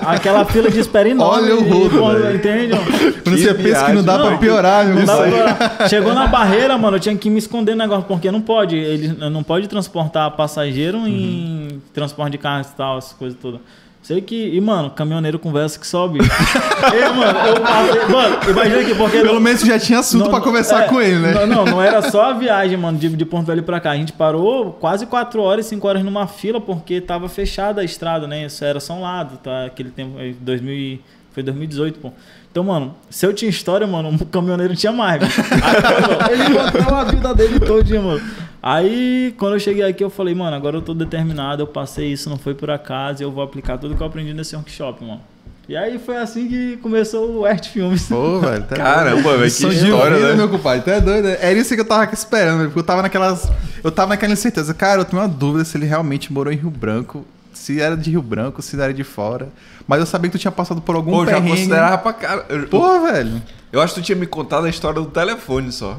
Aquela 0.06 0.44
fila 0.44 0.70
de 0.70 0.80
espera 0.80 1.08
enorme. 1.08 1.42
Olha 1.44 1.56
o 1.56 1.66
e, 1.66 1.70
rodo, 1.70 2.22
velho. 2.22 2.36
Entende? 2.36 2.74
Quando 3.22 3.38
você 3.38 3.54
pensa 3.54 3.84
que 3.86 3.92
não 3.92 4.02
dá 4.04 4.18
Não, 4.18 4.28
pra 4.28 4.38
piorar, 4.38 4.84
meu 4.86 5.04
pra- 5.04 5.88
Chegou 5.88 6.14
na 6.14 6.26
barreira, 6.26 6.76
mano, 6.78 6.96
eu 6.96 7.00
tinha 7.00 7.16
que 7.16 7.30
me 7.30 7.38
esconder 7.38 7.72
no 7.72 7.78
negócio, 7.78 8.04
porque 8.04 8.30
não 8.30 8.40
pode, 8.40 8.76
ele 8.76 9.08
não 9.30 9.42
pode 9.42 9.68
transportar 9.68 10.30
passageiro 10.32 10.98
em 11.06 11.80
transporte 11.92 12.32
de 12.32 12.38
carro 12.38 12.62
e 12.62 12.76
tal, 12.76 12.98
essas 12.98 13.12
coisas 13.12 13.38
todas. 13.40 13.60
Sei 14.04 14.20
que, 14.20 14.54
e 14.54 14.60
mano, 14.60 14.90
caminhoneiro 14.90 15.38
conversa 15.38 15.80
que 15.80 15.86
sobe. 15.86 16.18
Ei, 16.92 17.08
mano, 17.08 17.38
eu 17.38 17.60
passei, 17.62 18.04
mano, 18.06 18.50
imagina 18.50 18.80
aqui, 18.82 18.94
porque. 18.94 19.20
Pelo 19.22 19.40
menos 19.40 19.62
já 19.62 19.78
tinha 19.78 20.00
assunto 20.00 20.24
Não, 20.24 20.28
pra 20.28 20.40
não, 20.40 20.44
conversar 20.44 20.84
é, 20.84 20.88
com 20.88 21.00
ele, 21.00 21.20
né? 21.20 21.32
Não, 21.32 21.46
não, 21.46 21.64
não 21.64 21.82
era 21.82 22.02
só 22.02 22.26
a 22.26 22.32
viagem, 22.34 22.76
mano, 22.76 22.98
de, 22.98 23.08
de 23.08 23.24
Porto 23.24 23.46
Velho 23.46 23.62
pra 23.62 23.80
cá. 23.80 23.92
A 23.92 23.96
gente 23.96 24.12
parou 24.12 24.72
quase 24.72 25.06
4 25.06 25.40
horas, 25.40 25.64
5 25.64 25.88
horas 25.88 26.04
numa 26.04 26.26
fila, 26.26 26.60
porque 26.60 27.00
tava 27.00 27.30
fechada 27.30 27.80
a 27.80 27.84
estrada, 27.84 28.28
né? 28.28 28.44
Isso 28.44 28.62
era 28.62 28.78
só 28.78 28.92
um 28.92 29.00
lado, 29.00 29.38
tá? 29.38 29.64
Aquele 29.64 29.88
tempo, 29.88 30.20
eh, 30.20 30.34
2000, 30.38 30.74
e- 30.74 31.00
foi 31.32 31.42
2018, 31.42 31.98
pô. 31.98 32.12
Então, 32.50 32.62
mano, 32.62 32.94
se 33.10 33.26
eu 33.26 33.32
tinha 33.32 33.48
história, 33.48 33.86
mano, 33.86 34.10
o 34.10 34.26
caminhoneiro 34.26 34.76
tinha 34.76 34.92
mais, 34.92 35.18
velho. 35.18 35.32
Aí, 36.30 36.38
mano, 36.54 36.68
Ele 36.68 36.78
contou 36.78 36.94
a 36.94 37.04
vida 37.04 37.34
dele 37.34 37.58
todinha, 37.58 38.00
mano. 38.02 38.20
Aí, 38.66 39.34
quando 39.36 39.52
eu 39.52 39.60
cheguei 39.60 39.82
aqui, 39.84 40.02
eu 40.02 40.08
falei, 40.08 40.34
mano, 40.34 40.56
agora 40.56 40.78
eu 40.78 40.80
tô 40.80 40.94
determinado, 40.94 41.62
eu 41.62 41.66
passei 41.66 42.10
isso, 42.10 42.30
não 42.30 42.38
foi 42.38 42.54
por 42.54 42.70
acaso, 42.70 43.22
eu 43.22 43.30
vou 43.30 43.44
aplicar 43.44 43.76
tudo 43.76 43.94
que 43.94 44.02
eu 44.02 44.06
aprendi 44.06 44.32
nesse 44.32 44.56
workshop, 44.56 45.04
mano. 45.04 45.20
E 45.68 45.76
aí 45.76 45.98
foi 45.98 46.16
assim 46.16 46.48
que 46.48 46.78
começou 46.78 47.40
o 47.40 47.44
Art 47.44 47.68
Filmes. 47.68 48.06
Pô, 48.08 48.40
velho. 48.40 48.62
Tá 48.64 48.74
Caramba, 48.74 49.36
velho, 49.36 49.52
que 49.52 49.68
de 49.68 49.74
história, 49.84 50.16
vida, 50.16 50.28
né? 50.30 50.34
meu 50.36 50.48
compadre. 50.48 50.80
Tu 50.80 50.88
é 50.90 50.98
doido? 50.98 51.24
né? 51.26 51.36
Era 51.42 51.52
isso 51.58 51.74
que 51.74 51.80
eu 51.82 51.84
tava 51.84 52.10
esperando, 52.14 52.56
velho, 52.56 52.70
porque 52.70 52.80
eu 52.80 52.84
tava 52.84 53.02
naquelas. 53.02 53.50
Eu 53.82 53.92
tava 53.92 54.08
naquela 54.10 54.32
incerteza. 54.32 54.72
Cara, 54.72 55.02
eu 55.02 55.04
tenho 55.04 55.20
uma 55.20 55.28
dúvida 55.28 55.62
se 55.66 55.76
ele 55.76 55.84
realmente 55.84 56.32
morou 56.32 56.50
em 56.50 56.56
Rio 56.56 56.70
Branco. 56.70 57.22
Se 57.52 57.80
era 57.82 57.96
de 57.96 58.10
Rio 58.10 58.22
Branco, 58.22 58.62
se 58.62 58.80
era 58.80 58.92
de 58.94 59.04
fora. 59.04 59.48
Mas 59.86 60.00
eu 60.00 60.06
sabia 60.06 60.30
que 60.30 60.38
tu 60.38 60.40
tinha 60.40 60.50
passado 60.52 60.80
por 60.80 60.96
algum 60.96 61.12
Pô, 61.12 61.24
já 61.26 61.32
perrengue. 61.32 61.50
considerava 61.50 61.98
pra 61.98 62.12
cara. 62.14 62.46
Eu, 62.48 62.66
Pô, 62.68 63.00
velho. 63.00 63.42
eu 63.72 63.80
acho 63.82 63.94
que 63.94 64.00
tu 64.00 64.04
tinha 64.04 64.16
me 64.16 64.26
contado 64.26 64.64
a 64.64 64.70
história 64.70 65.00
do 65.00 65.06
telefone 65.08 65.70
só. 65.70 65.98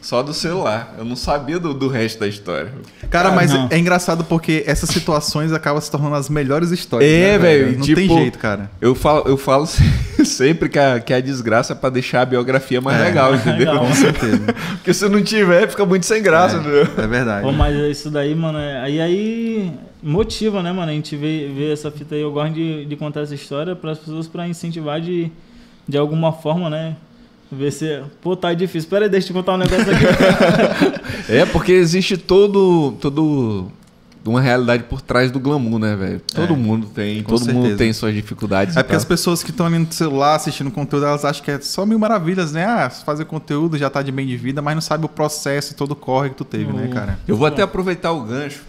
Só 0.00 0.22
do 0.22 0.32
celular. 0.32 0.94
Eu 0.96 1.04
não 1.04 1.16
sabia 1.16 1.58
do, 1.58 1.74
do 1.74 1.88
resto 1.88 2.20
da 2.20 2.28
história. 2.28 2.72
Cara, 3.10 3.30
Ah, 3.30 3.32
mas 3.32 3.52
não. 3.52 3.68
é 3.70 3.76
engraçado 3.78 4.22
porque 4.24 4.62
essas 4.66 4.88
situações 4.90 5.52
acabam 5.52 5.80
se 5.80 5.90
tornando 5.90 6.14
as 6.14 6.28
melhores 6.30 6.70
histórias. 6.70 7.10
É, 7.10 7.32
né, 7.32 7.38
velho, 7.38 7.72
Não 7.78 7.80
tipo, 7.84 7.96
tem 8.00 8.08
jeito, 8.08 8.38
cara. 8.38 8.70
Eu 8.80 8.94
falo, 8.94 9.24
eu 9.28 9.36
falo 9.36 9.66
sempre 10.24 10.68
que 10.68 10.78
a, 10.78 11.00
que 11.00 11.12
a 11.12 11.20
desgraça 11.20 11.72
é 11.72 11.76
pra 11.76 11.90
deixar 11.90 12.22
a 12.22 12.24
biografia 12.24 12.80
mais 12.80 13.00
É. 13.00 13.04
legal, 13.04 13.34
entendeu? 13.36 13.58
Legal. 13.72 13.78
Com 13.80 13.92
certeza. 13.92 14.54
Porque 14.78 14.94
se 14.94 15.08
não 15.08 15.22
tiver, 15.22 15.68
fica 15.68 15.84
muito 15.84 16.06
sem 16.06 16.22
graça, 16.22 16.56
entendeu? 16.58 16.86
É 16.96 17.06
verdade. 17.06 17.42
Pô, 17.42 17.52
mas 17.52 17.76
isso 17.76 18.08
daí, 18.10 18.34
mano, 18.34 18.58
é- 18.58 18.80
aí 18.80 19.00
aí 19.00 19.72
motiva, 20.02 20.62
né, 20.62 20.70
mano? 20.72 20.90
A 20.90 20.94
gente 20.94 21.16
vê, 21.16 21.50
vê 21.54 21.72
essa 21.72 21.90
fita 21.90 22.14
aí. 22.14 22.20
Eu 22.20 22.30
gosto 22.30 22.54
de, 22.54 22.84
de 22.84 22.96
contar 22.96 23.22
essa 23.22 23.34
história 23.34 23.74
para 23.74 23.90
as 23.90 23.98
pessoas 23.98 24.28
para 24.28 24.46
incentivar 24.46 25.00
de, 25.00 25.30
de 25.88 25.98
alguma 25.98 26.32
forma, 26.32 26.70
né? 26.70 26.94
Ver 27.50 27.70
se. 27.72 28.02
Pô, 28.20 28.36
tá 28.36 28.52
difícil. 28.52 28.90
Pera 28.90 29.06
aí, 29.06 29.10
deixa 29.10 29.26
eu 29.26 29.28
te 29.28 29.32
contar 29.32 29.54
um 29.54 29.58
negócio 29.58 29.86
aqui. 29.90 30.98
É, 31.32 31.44
porque 31.46 31.72
existe 31.72 32.16
todo. 32.16 32.92
todo 33.00 33.70
uma 34.24 34.40
realidade 34.42 34.82
por 34.84 35.00
trás 35.00 35.30
do 35.30 35.40
glamour, 35.40 35.78
né, 35.78 35.96
velho? 35.96 36.20
Todo 36.34 36.52
É, 36.52 36.56
mundo 36.56 36.86
tem, 36.88 37.22
todo 37.22 37.40
mundo 37.46 37.54
certeza. 37.62 37.76
tem 37.78 37.92
suas 37.94 38.14
dificuldades. 38.14 38.76
É 38.76 38.82
porque 38.82 38.96
as 38.96 39.04
pessoas 39.04 39.42
que 39.42 39.50
estão 39.50 39.64
ali 39.64 39.78
no 39.78 39.90
celular 39.90 40.34
assistindo 40.34 40.70
conteúdo, 40.70 41.06
elas 41.06 41.24
acham 41.24 41.42
que 41.42 41.50
é 41.50 41.58
só 41.60 41.86
mil 41.86 41.98
maravilhas, 41.98 42.52
né? 42.52 42.64
Ah, 42.66 42.90
fazer 42.90 43.24
conteúdo 43.24 43.78
já 43.78 43.88
tá 43.88 44.02
de 44.02 44.12
bem 44.12 44.26
de 44.26 44.36
vida, 44.36 44.60
mas 44.60 44.74
não 44.74 44.82
sabe 44.82 45.06
o 45.06 45.08
processo 45.08 45.72
e 45.72 45.76
todo 45.76 45.92
o 45.92 45.96
corre 45.96 46.28
que 46.30 46.36
tu 46.36 46.44
teve, 46.44 46.70
né, 46.72 46.88
O- 46.90 46.94
cara? 46.94 47.18
Eu 47.26 47.36
vou 47.38 47.46
até 47.46 47.62
aproveitar 47.62 48.12
o 48.12 48.22
gancho. 48.22 48.60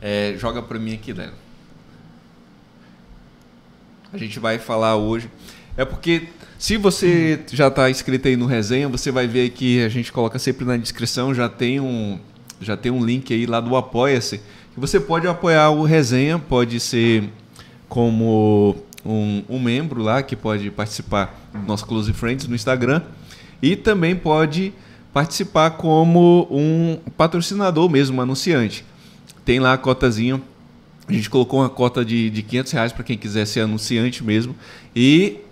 É, 0.00 0.34
joga 0.38 0.62
pra 0.62 0.78
mim 0.78 0.94
aqui, 0.94 1.12
Délio. 1.12 1.32
A 4.12 4.16
gente 4.18 4.38
vai 4.38 4.58
falar 4.58 4.96
hoje. 4.96 5.28
É 5.76 5.84
porque 5.84 6.28
se 6.64 6.78
você 6.78 7.40
já 7.52 7.68
está 7.68 7.90
inscrito 7.90 8.26
aí 8.26 8.38
no 8.38 8.46
resenha, 8.46 8.88
você 8.88 9.10
vai 9.10 9.26
ver 9.26 9.50
que 9.50 9.84
a 9.84 9.88
gente 9.90 10.10
coloca 10.10 10.38
sempre 10.38 10.64
na 10.64 10.78
descrição, 10.78 11.34
já 11.34 11.46
tem 11.46 11.78
um, 11.78 12.18
já 12.58 12.74
tem 12.74 12.90
um 12.90 13.04
link 13.04 13.34
aí 13.34 13.44
lá 13.44 13.60
do 13.60 13.76
Apoia-se. 13.76 14.40
Você 14.74 14.98
pode 14.98 15.28
apoiar 15.28 15.68
o 15.68 15.82
resenha, 15.82 16.38
pode 16.38 16.80
ser 16.80 17.28
como 17.86 18.76
um, 19.04 19.42
um 19.46 19.60
membro 19.60 20.02
lá 20.02 20.22
que 20.22 20.34
pode 20.34 20.70
participar 20.70 21.38
do 21.52 21.66
nosso 21.66 21.84
Close 21.84 22.10
Friends 22.14 22.48
no 22.48 22.54
Instagram. 22.54 23.02
E 23.60 23.76
também 23.76 24.16
pode 24.16 24.72
participar 25.12 25.72
como 25.72 26.48
um 26.50 26.98
patrocinador 27.14 27.90
mesmo, 27.90 28.16
um 28.16 28.22
anunciante. 28.22 28.86
Tem 29.44 29.60
lá 29.60 29.74
a 29.74 29.76
cotazinha. 29.76 30.40
A 31.06 31.12
gente 31.12 31.28
colocou 31.28 31.60
uma 31.60 31.68
cota 31.68 32.02
de, 32.02 32.30
de 32.30 32.42
500 32.42 32.72
reais 32.72 32.90
para 32.90 33.04
quem 33.04 33.18
quiser 33.18 33.44
ser 33.46 33.60
anunciante 33.60 34.24
mesmo. 34.24 34.56
E 34.96 35.43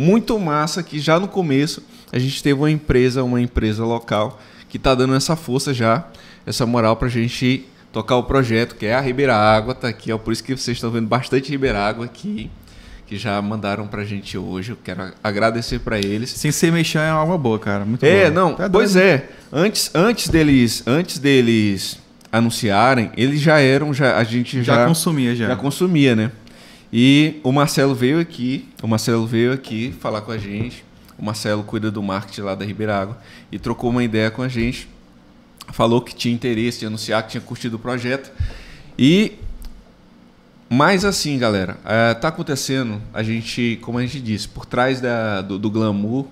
muito 0.00 0.38
massa 0.38 0.82
que 0.82 0.98
já 0.98 1.20
no 1.20 1.28
começo 1.28 1.82
a 2.12 2.18
gente 2.18 2.42
teve 2.42 2.58
uma 2.58 2.70
empresa, 2.70 3.22
uma 3.22 3.40
empresa 3.40 3.84
local 3.84 4.40
que 4.68 4.76
está 4.78 4.94
dando 4.94 5.14
essa 5.14 5.36
força 5.36 5.74
já, 5.74 6.06
essa 6.46 6.64
moral 6.64 6.96
para 6.96 7.08
a 7.08 7.10
gente 7.10 7.66
tocar 7.92 8.16
o 8.16 8.22
projeto, 8.22 8.76
que 8.76 8.86
é 8.86 8.94
a 8.94 9.00
Ribeira 9.00 9.36
Água, 9.36 9.74
tá 9.74 9.88
aqui, 9.88 10.10
ó, 10.12 10.16
por 10.18 10.32
isso 10.32 10.42
que 10.42 10.56
vocês 10.56 10.76
estão 10.76 10.90
vendo 10.90 11.06
bastante 11.08 11.50
Ribeira 11.50 11.78
Água 11.86 12.04
aqui, 12.06 12.50
que 13.06 13.16
já 13.18 13.42
mandaram 13.42 13.86
pra 13.88 14.04
gente 14.04 14.38
hoje. 14.38 14.70
Eu 14.70 14.78
quero 14.82 15.12
agradecer 15.22 15.80
para 15.80 15.98
eles. 15.98 16.30
Sem 16.30 16.52
ser 16.52 16.70
mexer 16.72 16.98
é 17.00 17.12
uma 17.12 17.36
boa, 17.36 17.58
cara. 17.58 17.84
Muito 17.84 18.04
É, 18.04 18.30
boa. 18.30 18.30
não, 18.30 18.54
Tá 18.54 18.70
pois 18.70 18.94
doido. 18.94 19.04
é. 19.04 19.24
Antes, 19.52 19.90
antes 19.92 20.28
deles, 20.28 20.82
antes 20.86 21.18
deles 21.18 21.98
anunciarem, 22.30 23.10
eles 23.16 23.40
já 23.40 23.58
eram, 23.58 23.92
já 23.92 24.16
a 24.16 24.22
gente 24.24 24.62
Já, 24.62 24.76
já 24.76 24.86
consumia, 24.86 25.34
já. 25.34 25.48
já 25.48 25.56
consumia, 25.56 26.14
né? 26.14 26.30
E 26.92 27.40
o 27.44 27.52
Marcelo 27.52 27.94
veio 27.94 28.18
aqui, 28.18 28.68
o 28.82 28.88
Marcelo 28.88 29.26
veio 29.26 29.52
aqui 29.52 29.94
falar 30.00 30.22
com 30.22 30.32
a 30.32 30.38
gente. 30.38 30.84
O 31.18 31.24
Marcelo 31.24 31.62
cuida 31.62 31.90
do 31.90 32.02
marketing 32.02 32.40
lá 32.40 32.54
da 32.54 32.64
Ribeira 32.64 32.98
Água 32.98 33.18
e 33.52 33.58
trocou 33.58 33.90
uma 33.90 34.02
ideia 34.02 34.30
com 34.30 34.42
a 34.42 34.48
gente. 34.48 34.88
Falou 35.72 36.00
que 36.00 36.14
tinha 36.14 36.34
interesse 36.34 36.84
em 36.84 36.88
anunciar, 36.88 37.22
que 37.22 37.30
tinha 37.30 37.40
curtido 37.40 37.76
o 37.76 37.78
projeto. 37.78 38.32
E 38.98 39.34
mas 40.72 41.04
assim, 41.04 41.36
galera, 41.36 41.78
é, 41.84 42.14
tá 42.14 42.28
acontecendo, 42.28 43.02
a 43.12 43.24
gente, 43.24 43.80
como 43.82 43.98
a 43.98 44.02
gente 44.02 44.20
disse, 44.20 44.46
por 44.46 44.64
trás 44.64 45.00
da, 45.00 45.42
do, 45.42 45.58
do 45.58 45.68
glamour 45.68 46.26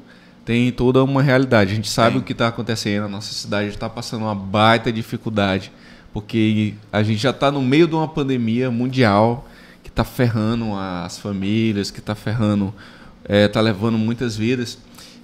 tem 0.44 0.70
toda 0.70 1.02
uma 1.02 1.20
realidade. 1.20 1.72
A 1.72 1.74
gente 1.74 1.90
sabe 1.90 2.12
Tem. 2.12 2.20
o 2.20 2.22
que 2.22 2.32
está 2.32 2.46
acontecendo, 2.46 3.04
a 3.04 3.08
nossa 3.08 3.34
cidade 3.34 3.70
está 3.70 3.88
passando 3.88 4.22
uma 4.22 4.34
baita 4.36 4.92
dificuldade, 4.92 5.72
porque 6.12 6.74
a 6.92 7.02
gente 7.02 7.18
já 7.18 7.30
está 7.30 7.50
no 7.50 7.60
meio 7.60 7.88
de 7.88 7.96
uma 7.96 8.06
pandemia 8.06 8.70
mundial 8.70 9.48
está 9.98 10.04
ferrando 10.04 10.74
as 10.76 11.18
famílias, 11.18 11.90
que 11.90 11.98
está 11.98 12.14
ferrando, 12.14 12.72
está 13.28 13.60
levando 13.60 13.98
muitas 13.98 14.36
vidas. 14.36 14.78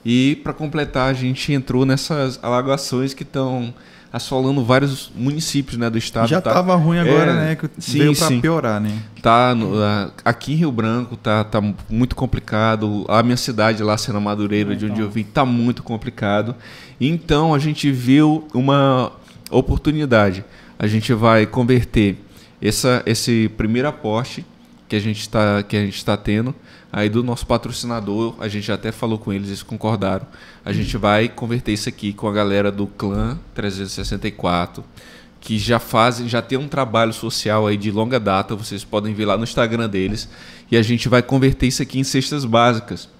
E 0.04 0.36
para 0.42 0.52
completar, 0.52 1.08
a 1.08 1.12
gente 1.14 1.52
entrou 1.52 1.86
nessas 1.86 2.38
alagações 2.42 3.14
que 3.14 3.22
estão 3.22 3.72
assolando 4.12 4.64
vários 4.64 5.10
municípios 5.14 5.76
né, 5.76 5.88
do 5.88 5.96
estado. 5.96 6.28
Já 6.28 6.40
tá? 6.40 6.52
tava 6.54 6.74
ruim 6.76 6.98
agora, 6.98 7.30
É, 7.30 7.34
né? 7.34 7.56
Que 7.56 7.68
sim, 7.78 7.98
veio 7.98 8.14
sim. 8.14 8.40
piorar, 8.40 8.80
né? 8.80 8.96
Tá 9.22 9.54
no- 9.54 9.74
aqui 10.24 10.52
em 10.52 10.56
Rio 10.56 10.70
Branco 10.70 11.16
tá, 11.16 11.42
tá 11.42 11.60
muito 11.88 12.14
complicado. 12.14 13.04
A 13.08 13.22
minha 13.22 13.36
cidade 13.36 13.82
lá, 13.82 13.96
Sena 13.96 14.20
Madureira, 14.20 14.76
de 14.76 14.86
onde 14.86 15.00
eu 15.00 15.08
vim, 15.10 15.24
tá 15.24 15.44
muito 15.44 15.82
complicado. 15.82 16.54
Então 17.00 17.54
a 17.54 17.58
gente 17.58 17.90
viu 17.90 18.46
uma 18.52 19.10
oportunidade. 19.50 20.44
A 20.78 20.86
gente 20.86 21.12
vai 21.14 21.46
converter 21.46 22.18
essa, 22.60 23.02
esse 23.06 23.50
primeiro 23.56 23.88
aporte 23.88 24.44
que 24.94 24.96
a 24.96 25.00
gente 25.00 25.20
está 25.20 25.62
que 25.62 25.76
a 25.76 25.84
gente 25.84 25.96
está 25.96 26.16
tendo 26.16 26.54
aí 26.92 27.08
do 27.08 27.22
nosso 27.24 27.44
patrocinador. 27.46 28.36
A 28.38 28.46
gente 28.46 28.70
até 28.70 28.92
falou 28.92 29.18
com 29.18 29.32
eles, 29.32 29.48
eles 29.48 29.62
concordaram. 29.62 30.24
A 30.64 30.72
gente 30.72 30.96
vai 30.96 31.28
converter 31.28 31.72
isso 31.72 31.88
aqui 31.88 32.12
com 32.12 32.28
a 32.28 32.32
galera 32.32 32.70
do 32.70 32.86
Clã 32.86 33.38
364 33.54 34.84
que 35.40 35.58
já 35.58 35.78
fazem, 35.78 36.26
já 36.26 36.40
tem 36.40 36.56
um 36.56 36.68
trabalho 36.68 37.12
social 37.12 37.66
aí 37.66 37.76
de 37.76 37.90
longa 37.90 38.18
data, 38.18 38.56
vocês 38.56 38.82
podem 38.82 39.12
ver 39.12 39.26
lá 39.26 39.36
no 39.36 39.44
Instagram 39.44 39.90
deles, 39.90 40.26
e 40.70 40.76
a 40.76 40.80
gente 40.80 41.06
vai 41.06 41.22
converter 41.22 41.66
isso 41.66 41.82
aqui 41.82 41.98
em 41.98 42.04
cestas 42.04 42.46
básicas. 42.46 43.10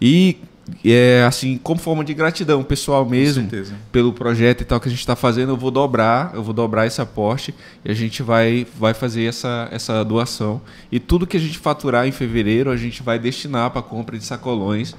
E 0.00 0.38
é 0.84 1.24
assim, 1.26 1.58
como 1.62 1.80
forma 1.80 2.04
de 2.04 2.14
gratidão 2.14 2.62
pessoal 2.62 3.04
mesmo, 3.04 3.48
pelo 3.90 4.12
projeto 4.12 4.60
e 4.60 4.64
tal 4.64 4.80
que 4.80 4.88
a 4.88 4.90
gente 4.90 5.00
está 5.00 5.16
fazendo, 5.16 5.52
eu 5.52 5.56
vou 5.56 5.70
dobrar, 5.70 6.32
eu 6.34 6.42
vou 6.42 6.54
dobrar 6.54 6.86
esse 6.86 7.00
aporte 7.00 7.54
e 7.84 7.90
a 7.90 7.94
gente 7.94 8.22
vai, 8.22 8.66
vai 8.78 8.94
fazer 8.94 9.24
essa, 9.24 9.68
essa 9.70 10.04
doação. 10.04 10.60
E 10.90 11.00
tudo 11.00 11.26
que 11.26 11.36
a 11.36 11.40
gente 11.40 11.58
faturar 11.58 12.06
em 12.06 12.12
fevereiro, 12.12 12.70
a 12.70 12.76
gente 12.76 13.02
vai 13.02 13.18
destinar 13.18 13.70
para 13.70 13.82
compra 13.82 14.18
de 14.18 14.24
sacolões 14.24 14.94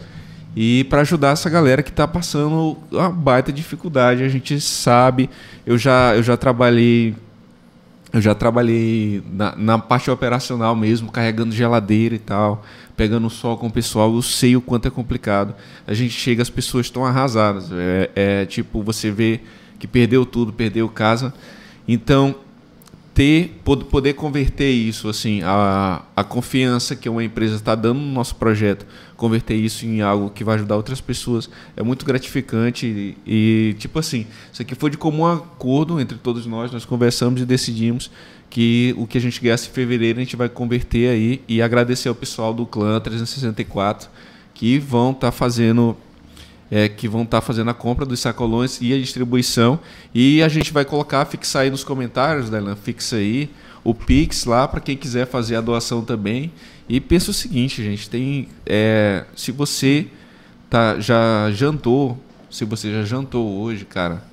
e 0.55 0.83
para 0.85 1.01
ajudar 1.01 1.31
essa 1.31 1.49
galera 1.49 1.83
que 1.83 1.91
está 1.91 2.07
passando 2.07 2.77
uma 2.91 3.09
baita 3.09 3.51
dificuldade. 3.51 4.23
A 4.23 4.29
gente 4.29 4.59
sabe, 4.59 5.29
eu 5.65 5.77
já, 5.77 6.15
eu 6.15 6.23
já 6.23 6.35
trabalhei 6.35 7.15
eu 8.11 8.19
já 8.19 8.33
trabalhei 8.33 9.21
na, 9.31 9.55
na 9.55 9.77
parte 9.77 10.09
operacional 10.09 10.75
mesmo, 10.75 11.11
carregando 11.11 11.53
geladeira 11.53 12.15
e 12.15 12.19
tal, 12.19 12.63
pegando 12.99 13.29
sol 13.29 13.57
com 13.57 13.67
o 13.67 13.71
pessoal. 13.71 14.13
Eu 14.13 14.21
sei 14.21 14.57
o 14.57 14.61
quanto 14.61 14.89
é 14.89 14.91
complicado. 14.91 15.55
A 15.87 15.93
gente 15.93 16.11
chega, 16.11 16.41
as 16.41 16.49
pessoas 16.49 16.87
estão 16.87 17.05
arrasadas. 17.05 17.69
É, 17.71 18.11
é 18.13 18.45
tipo, 18.45 18.83
você 18.83 19.09
vê 19.09 19.39
que 19.79 19.87
perdeu 19.87 20.25
tudo, 20.25 20.51
perdeu 20.51 20.89
casa. 20.89 21.33
Então, 21.87 22.35
ter 23.13 23.57
pod- 23.63 23.85
poder 23.85 24.13
converter 24.13 24.69
isso 24.69 25.09
assim 25.09 25.41
a, 25.43 26.03
a 26.15 26.23
confiança 26.23 26.95
que 26.95 27.09
uma 27.09 27.23
empresa 27.23 27.55
está 27.55 27.73
dando 27.73 27.99
no 27.99 28.11
nosso 28.13 28.35
projeto 28.35 28.85
converter 29.17 29.55
isso 29.55 29.85
em 29.85 30.01
algo 30.01 30.29
que 30.29 30.43
vai 30.43 30.55
ajudar 30.55 30.77
outras 30.77 31.01
pessoas 31.01 31.49
é 31.75 31.81
muito 31.81 32.05
gratificante 32.05 32.85
e, 32.85 33.17
e, 33.25 33.73
tipo 33.79 33.97
assim 33.97 34.25
isso 34.53 34.61
aqui 34.61 34.75
foi 34.75 34.91
de 34.91 34.97
comum 34.97 35.25
acordo 35.25 35.99
entre 35.99 36.17
todos 36.17 36.45
nós 36.45 36.71
nós 36.71 36.85
conversamos 36.85 37.41
e 37.41 37.45
decidimos 37.45 38.11
que 38.49 38.95
o 38.97 39.05
que 39.05 39.17
a 39.17 39.21
gente 39.21 39.39
ganhasse 39.41 39.69
em 39.69 39.71
fevereiro 39.71 40.19
a 40.19 40.23
gente 40.23 40.35
vai 40.35 40.49
converter 40.49 41.09
aí 41.09 41.41
e 41.47 41.61
agradecer 41.61 42.09
ao 42.09 42.15
pessoal 42.15 42.53
do 42.53 42.65
clã 42.65 42.99
364 42.99 44.09
que 44.53 44.79
vão 44.79 45.11
estar 45.11 45.31
fazendo 45.31 45.95
é, 46.71 46.87
que 46.87 47.07
vão 47.07 47.23
estar 47.23 47.41
fazendo 47.41 47.69
a 47.69 47.73
compra 47.73 48.05
dos 48.05 48.19
sacolões 48.19 48.79
e 48.81 48.93
a 48.93 48.97
distribuição. 48.97 49.79
E 50.13 50.43
a 50.43 50.47
gente 50.47 50.71
vai 50.71 50.85
colocar, 50.85 51.25
fixar 51.25 51.63
aí 51.63 51.69
nos 51.69 51.83
comentários, 51.83 52.49
Dailan, 52.49 52.75
fixa 52.75 53.15
aí 53.15 53.49
o 53.83 53.93
Pix 53.93 54.45
lá 54.45 54.67
para 54.67 54.79
quem 54.79 54.95
quiser 54.95 55.25
fazer 55.25 55.55
a 55.55 55.61
doação 55.61 56.03
também. 56.03 56.51
E 56.87 56.99
pensa 56.99 57.31
o 57.31 57.33
seguinte, 57.33 57.83
gente, 57.83 58.09
tem 58.09 58.47
é, 58.65 59.25
se 59.35 59.51
você 59.51 60.07
tá, 60.69 60.99
já 60.99 61.49
jantou, 61.51 62.17
se 62.49 62.65
você 62.65 62.91
já 62.91 63.03
jantou 63.03 63.61
hoje, 63.61 63.85
cara, 63.85 64.23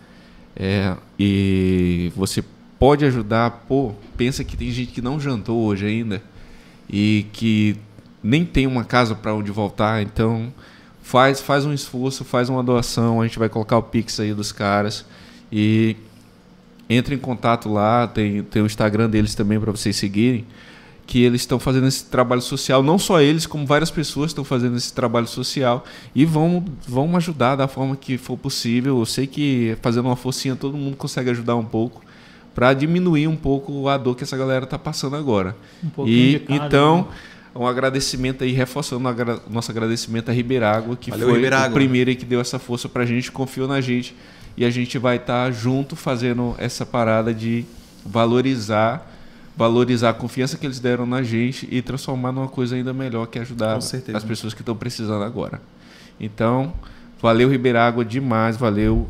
é, 0.55 0.95
e 1.19 2.11
você 2.17 2.43
pode 2.79 3.05
ajudar, 3.05 3.65
pô, 3.69 3.93
pensa 4.17 4.45
que 4.45 4.57
tem 4.57 4.71
gente 4.71 4.93
que 4.93 5.03
não 5.03 5.19
jantou 5.19 5.63
hoje 5.63 5.87
ainda 5.87 6.23
e 6.89 7.27
que 7.33 7.77
nem 8.23 8.45
tem 8.45 8.67
uma 8.67 8.85
casa 8.85 9.15
para 9.15 9.35
onde 9.35 9.51
voltar, 9.51 10.03
então 10.03 10.53
faz 11.03 11.41
faz 11.41 11.65
um 11.65 11.73
esforço, 11.73 12.25
faz 12.25 12.49
uma 12.49 12.63
doação, 12.63 13.21
a 13.21 13.27
gente 13.27 13.39
vai 13.39 13.49
colocar 13.49 13.79
o 13.79 13.83
Pix 13.83 14.19
aí 14.21 14.35
dos 14.35 14.53
caras 14.53 15.05
e 15.51 15.97
entre 16.89 17.15
em 17.15 17.19
contato 17.19 17.69
lá, 17.69 18.07
tem, 18.07 18.43
tem 18.43 18.63
o 18.63 18.67
Instagram 18.67 19.09
deles 19.09 19.35
também 19.35 19.59
para 19.59 19.71
vocês 19.73 19.97
seguirem, 19.97 20.45
que 21.07 21.23
eles 21.23 21.43
estão 21.43 21.59
fazendo 21.59 21.87
esse 21.87 22.05
trabalho 22.05 22.43
social, 22.43 22.83
não 22.83 22.99
só 22.99 23.21
eles, 23.21 23.47
como 23.47 23.65
várias 23.65 23.91
pessoas 23.91 24.31
estão 24.31 24.45
fazendo 24.45 24.77
esse 24.77 24.93
trabalho 24.93 25.27
social 25.27 25.85
e 26.15 26.25
vão, 26.25 26.65
vão 26.87 27.17
ajudar 27.17 27.57
da 27.57 27.69
forma 27.69 27.97
que 27.97 28.19
for 28.19 28.37
possível. 28.37 28.99
Eu 28.99 29.07
sei 29.07 29.27
que 29.27 29.77
fazendo 29.83 30.07
uma 30.07 30.17
forcinha 30.17 30.57
todo 30.57 30.77
mundo 30.77 30.97
consegue 30.97 31.31
ajudar 31.31 31.55
um 31.55 31.65
pouco 31.65 32.06
para 32.57 32.73
diminuir 32.73 33.29
um 33.29 33.37
pouco 33.37 33.87
a 33.87 33.99
dor 33.99 34.17
que 34.17 34.25
essa 34.25 34.35
galera 34.35 34.65
está 34.65 34.79
passando 34.79 35.15
agora. 35.15 35.55
Um 35.85 35.91
pouquinho 35.91 36.17
E 36.17 36.43
então, 36.49 37.03
né? 37.03 37.17
um 37.55 37.67
agradecimento 37.67 38.43
aí, 38.45 38.53
reforçando 38.53 39.05
o 39.05 39.09
agra- 39.09 39.41
nosso 39.49 39.71
agradecimento 39.71 40.31
a 40.31 40.33
Ribeiragua, 40.33 40.97
que 40.97 41.11
Valeu, 41.11 41.29
foi 41.29 41.39
o 41.47 41.73
primeiro 41.73 42.17
que 42.17 42.25
deu 42.25 42.41
essa 42.41 42.59
força 42.59 42.89
pra 42.89 43.05
gente, 43.05 43.31
confiou 43.31 43.69
na 43.69 43.83
gente. 43.83 44.17
E 44.57 44.65
a 44.65 44.71
gente 44.71 44.97
vai 44.97 45.17
estar 45.17 45.53
junto 45.53 45.95
fazendo 45.95 46.55
essa 46.57 46.87
parada 46.87 47.35
de 47.35 47.67
valorizar 48.05 49.13
valorizar 49.55 50.11
a 50.11 50.15
confiança 50.15 50.59
que 50.59 50.67
eles 50.67 50.79
deram 50.81 51.07
na 51.07 51.23
gente 51.23 51.67
e 51.71 51.81
transformar 51.81 52.31
numa 52.31 52.49
coisa 52.49 52.77
ainda 52.77 52.93
melhor 52.93 53.27
que 53.27 53.39
é 53.39 53.43
ajudar 53.43 53.77
as 53.77 54.25
pessoas 54.25 54.53
que 54.53 54.61
estão 54.61 54.77
precisando 54.77 55.25
agora. 55.25 55.61
Então, 56.21 56.73
valeu 57.21 57.51
Ribeiragua 57.51 58.05
demais, 58.05 58.57
valeu. 58.57 59.09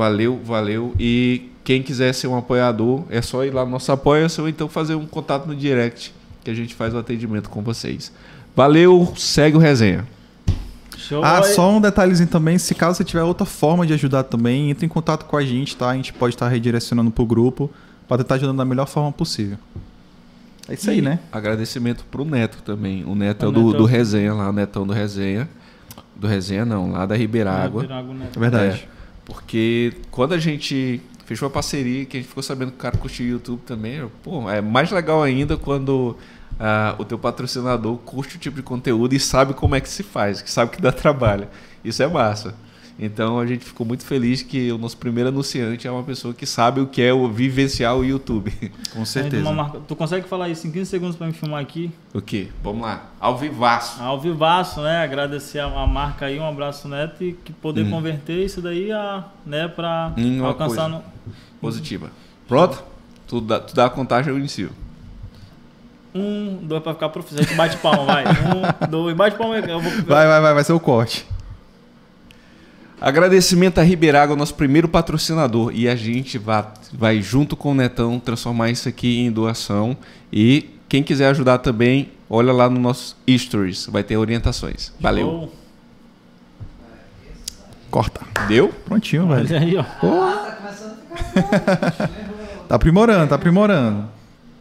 Valeu, 0.00 0.40
valeu. 0.42 0.94
E 0.98 1.50
quem 1.62 1.82
quiser 1.82 2.14
ser 2.14 2.26
um 2.26 2.34
apoiador, 2.34 3.04
é 3.10 3.20
só 3.20 3.44
ir 3.44 3.50
lá 3.52 3.66
no 3.66 3.72
nosso 3.72 3.92
apoia-se 3.92 4.40
ou 4.40 4.48
então 4.48 4.66
fazer 4.66 4.94
um 4.94 5.04
contato 5.04 5.46
no 5.46 5.54
direct 5.54 6.14
que 6.42 6.50
a 6.50 6.54
gente 6.54 6.74
faz 6.74 6.94
o 6.94 6.98
atendimento 6.98 7.50
com 7.50 7.60
vocês. 7.62 8.10
Valeu, 8.56 9.12
segue 9.14 9.58
o 9.58 9.60
resenha. 9.60 10.08
Show. 10.96 11.22
Ah, 11.22 11.40
aí. 11.40 11.52
só 11.52 11.70
um 11.70 11.82
detalhezinho 11.82 12.30
também, 12.30 12.56
se 12.56 12.74
caso 12.74 12.96
você 12.96 13.04
tiver 13.04 13.22
outra 13.22 13.44
forma 13.44 13.86
de 13.86 13.92
ajudar 13.92 14.22
também, 14.22 14.70
entre 14.70 14.86
em 14.86 14.88
contato 14.88 15.26
com 15.26 15.36
a 15.36 15.44
gente, 15.44 15.76
tá? 15.76 15.90
A 15.90 15.94
gente 15.94 16.14
pode 16.14 16.34
estar 16.34 16.48
redirecionando 16.48 17.10
pro 17.10 17.26
grupo 17.26 17.70
para 18.08 18.22
tentar 18.22 18.36
ajudando 18.36 18.56
da 18.56 18.64
melhor 18.64 18.86
forma 18.86 19.12
possível. 19.12 19.58
É 20.66 20.72
isso 20.72 20.88
aí, 20.88 20.96
E 20.96 21.02
né? 21.02 21.18
Agradecimento 21.30 22.06
pro 22.10 22.24
Neto 22.24 22.62
também. 22.62 23.04
O 23.04 23.14
Neto 23.14 23.44
é 23.44 23.48
O 23.48 23.50
o 23.50 23.52
do, 23.52 23.64
Neto 23.64 23.74
é 23.74 23.76
do 23.76 23.84
Resenha 23.84 24.32
lá, 24.32 24.48
o 24.48 24.52
Netão 24.54 24.86
do 24.86 24.94
Resenha. 24.94 25.46
Do 26.16 26.26
Resenha 26.26 26.64
não, 26.64 26.90
lá 26.90 27.04
da 27.04 27.14
Ribeiragua. 27.14 27.82
Neto. 27.82 28.38
É 28.38 28.40
verdade. 28.40 28.88
Porque 29.24 29.92
quando 30.10 30.34
a 30.34 30.38
gente 30.38 31.00
fechou 31.24 31.46
a 31.46 31.50
parceria, 31.50 32.04
que 32.04 32.16
a 32.16 32.20
gente 32.20 32.28
ficou 32.28 32.42
sabendo 32.42 32.72
que 32.72 32.78
o 32.78 32.80
cara 32.80 32.96
curtiu 32.96 33.24
o 33.26 33.28
YouTube 33.28 33.60
também, 33.64 34.04
pô, 34.22 34.50
é 34.50 34.60
mais 34.60 34.90
legal 34.90 35.22
ainda 35.22 35.56
quando 35.56 36.16
ah, 36.58 36.94
o 36.98 37.04
teu 37.04 37.18
patrocinador 37.18 37.96
curte 37.98 38.36
o 38.36 38.38
tipo 38.38 38.56
de 38.56 38.62
conteúdo 38.62 39.14
e 39.14 39.20
sabe 39.20 39.54
como 39.54 39.74
é 39.74 39.80
que 39.80 39.88
se 39.88 40.02
faz, 40.02 40.42
que 40.42 40.50
sabe 40.50 40.72
que 40.72 40.82
dá 40.82 40.90
trabalho. 40.90 41.46
Isso 41.84 42.02
é 42.02 42.06
massa. 42.08 42.54
Então 43.02 43.38
a 43.40 43.46
gente 43.46 43.64
ficou 43.64 43.86
muito 43.86 44.04
feliz 44.04 44.42
que 44.42 44.70
o 44.70 44.76
nosso 44.76 44.94
primeiro 44.98 45.30
anunciante 45.30 45.88
é 45.88 45.90
uma 45.90 46.02
pessoa 46.02 46.34
que 46.34 46.44
sabe 46.44 46.82
o 46.82 46.86
que 46.86 47.00
é 47.00 47.14
o 47.14 47.26
vivenciar 47.30 47.96
o 47.96 48.04
YouTube. 48.04 48.52
Com 48.92 49.06
certeza. 49.06 49.42
uma 49.42 49.54
marca- 49.54 49.80
Tu 49.88 49.96
consegue 49.96 50.28
falar 50.28 50.50
isso 50.50 50.66
em 50.66 50.70
15 50.70 50.90
segundos 50.90 51.16
pra 51.16 51.26
me 51.26 51.32
filmar 51.32 51.62
aqui? 51.62 51.90
O 52.12 52.20
quê? 52.20 52.48
Vamos 52.62 52.82
lá. 52.82 53.06
Ao 53.18 53.38
vivaço. 53.38 54.02
Ao 54.02 54.20
vivaço, 54.20 54.82
né? 54.82 55.02
Agradecer 55.02 55.60
a, 55.60 55.64
a 55.66 55.86
marca 55.86 56.26
aí, 56.26 56.38
um 56.38 56.46
abraço 56.46 56.88
neto 56.88 57.24
e 57.24 57.32
que 57.32 57.54
poder 57.54 57.88
converter 57.88 58.44
isso 58.44 58.60
daí 58.60 58.92
a, 58.92 59.24
né, 59.46 59.72
uma 60.18 60.48
alcançar 60.48 60.86
no, 60.86 61.02
Positiva. 61.58 62.10
Pronto? 62.46 62.84
Tu 63.26 63.40
dá, 63.40 63.60
tu 63.60 63.74
dá 63.74 63.86
a 63.86 63.90
contagem, 63.90 64.30
eu 64.30 64.38
inicio. 64.38 64.70
um, 66.14 66.58
dois 66.64 66.82
pra 66.82 66.92
ficar 66.92 67.08
profissional. 67.08 67.44
A 67.44 67.48
gente 67.48 67.56
bate 67.56 67.76
palma, 67.78 68.04
vai. 68.04 68.24
Um, 68.84 68.90
dois, 68.90 69.16
bate 69.16 69.36
palma. 69.38 69.56
Eu 69.56 69.80
vou, 69.80 69.90
Vai, 70.04 70.26
vai, 70.26 70.40
vai, 70.40 70.54
vai 70.54 70.64
ser 70.64 70.72
o 70.74 70.80
corte. 70.80 71.26
Agradecimento 73.00 73.78
a 73.78 73.82
Ribeiraga, 73.82 74.36
nosso 74.36 74.54
primeiro 74.54 74.86
patrocinador. 74.86 75.72
E 75.74 75.88
a 75.88 75.96
gente 75.96 76.36
vai, 76.36 76.64
vai, 76.92 77.22
junto 77.22 77.56
com 77.56 77.72
o 77.72 77.74
Netão, 77.74 78.20
transformar 78.20 78.70
isso 78.70 78.88
aqui 78.88 79.20
em 79.20 79.32
doação. 79.32 79.96
E 80.30 80.68
quem 80.86 81.02
quiser 81.02 81.28
ajudar 81.28 81.58
também, 81.58 82.10
olha 82.28 82.52
lá 82.52 82.68
no 82.68 82.78
nosso 82.78 83.16
Stories. 83.28 83.86
Vai 83.86 84.02
ter 84.02 84.18
orientações. 84.18 84.92
Valeu. 85.00 85.26
Show. 85.26 85.52
Corta. 87.90 88.20
Deu? 88.46 88.68
Prontinho, 88.68 89.26
velho. 89.28 89.46
Olha 89.48 89.60
aí, 89.60 89.76
ó. 89.76 89.80
Ah, 89.80 90.46
tá 90.46 90.52
começando 90.52 90.92
a 90.92 91.40
ficar 91.90 92.06
bom. 92.06 92.64
Tá 92.68 92.74
aprimorando, 92.76 93.28
tá 93.28 93.34
aprimorando. 93.34 94.08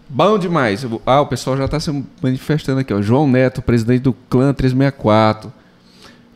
Bom 0.08 0.40
demais. 0.40 0.84
Ah, 1.06 1.22
o 1.22 1.28
pessoal 1.28 1.58
já 1.58 1.66
está 1.66 1.80
se 1.80 2.04
manifestando 2.22 2.80
aqui. 2.80 2.94
Ó. 2.94 3.02
João 3.02 3.28
Neto, 3.28 3.62
presidente 3.62 4.02
do 4.02 4.14
Clã 4.14 4.54
364. 4.54 5.54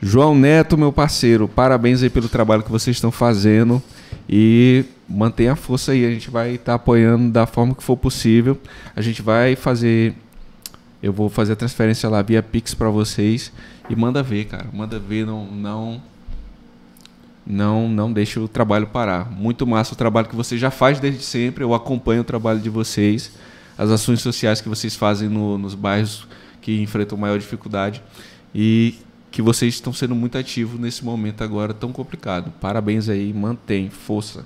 João 0.06 0.36
Neto, 0.36 0.78
meu 0.78 0.92
parceiro, 0.92 1.48
parabéns 1.48 2.04
aí 2.04 2.10
pelo 2.10 2.28
trabalho 2.28 2.62
que 2.62 2.70
vocês 2.72 2.98
estão 2.98 3.10
fazendo. 3.12 3.82
E 4.28 4.84
mantenha 5.08 5.54
a 5.54 5.56
força 5.56 5.94
aí. 5.94 6.06
A 6.06 6.10
gente 6.12 6.30
vai 6.30 6.56
estar 6.56 6.74
apoiando 6.76 7.32
da 7.32 7.46
forma 7.46 7.74
que 7.74 7.82
for 7.84 7.96
possível. 7.96 8.58
A 8.96 9.02
gente 9.02 9.22
vai 9.22 9.56
fazer. 9.56 10.14
Eu 11.02 11.14
vou 11.14 11.30
fazer 11.30 11.54
a 11.54 11.56
transferência 11.56 12.10
lá 12.10 12.22
via 12.22 12.44
Pix 12.44 12.74
para 12.74 12.90
vocês. 12.90 13.52
E 13.90 13.96
manda 13.96 14.22
ver, 14.22 14.46
cara. 14.46 14.66
Manda 14.74 15.00
ver. 15.00 15.26
Não, 15.26 15.46
não, 15.46 16.02
não, 17.48 17.88
não 17.88 18.12
deixe 18.12 18.40
o 18.40 18.48
trabalho 18.48 18.88
parar. 18.88 19.32
Muito 19.32 19.66
massa 19.66 19.94
o 19.94 19.98
trabalho 19.98 20.28
que 20.28 20.36
você 20.36 20.58
já 20.58 20.70
faz 20.72 21.00
desde 21.00 21.24
sempre. 21.24 21.64
Eu 21.64 21.74
acompanho 21.74 22.22
o 22.22 22.26
trabalho 22.26 22.60
de 22.60 22.70
vocês, 22.70 23.32
as 23.78 23.90
ações 23.90 24.22
sociais 24.22 24.60
que 24.60 24.68
vocês 24.70 24.96
fazem 24.96 25.30
no- 25.30 25.58
nos 25.58 25.76
bairros 25.76 26.28
que 26.62 26.82
enfrentam 26.82 27.18
maior 27.18 27.38
dificuldade 27.38 28.02
e 28.56 28.96
que 29.34 29.42
vocês 29.42 29.74
estão 29.74 29.92
sendo 29.92 30.14
muito 30.14 30.38
ativos 30.38 30.80
nesse 30.80 31.04
momento 31.04 31.44
agora 31.44 31.74
tão 31.74 31.92
complicado. 31.92 32.54
Parabéns 32.62 33.10
aí, 33.10 33.34
mantém 33.34 33.90
força. 33.90 34.46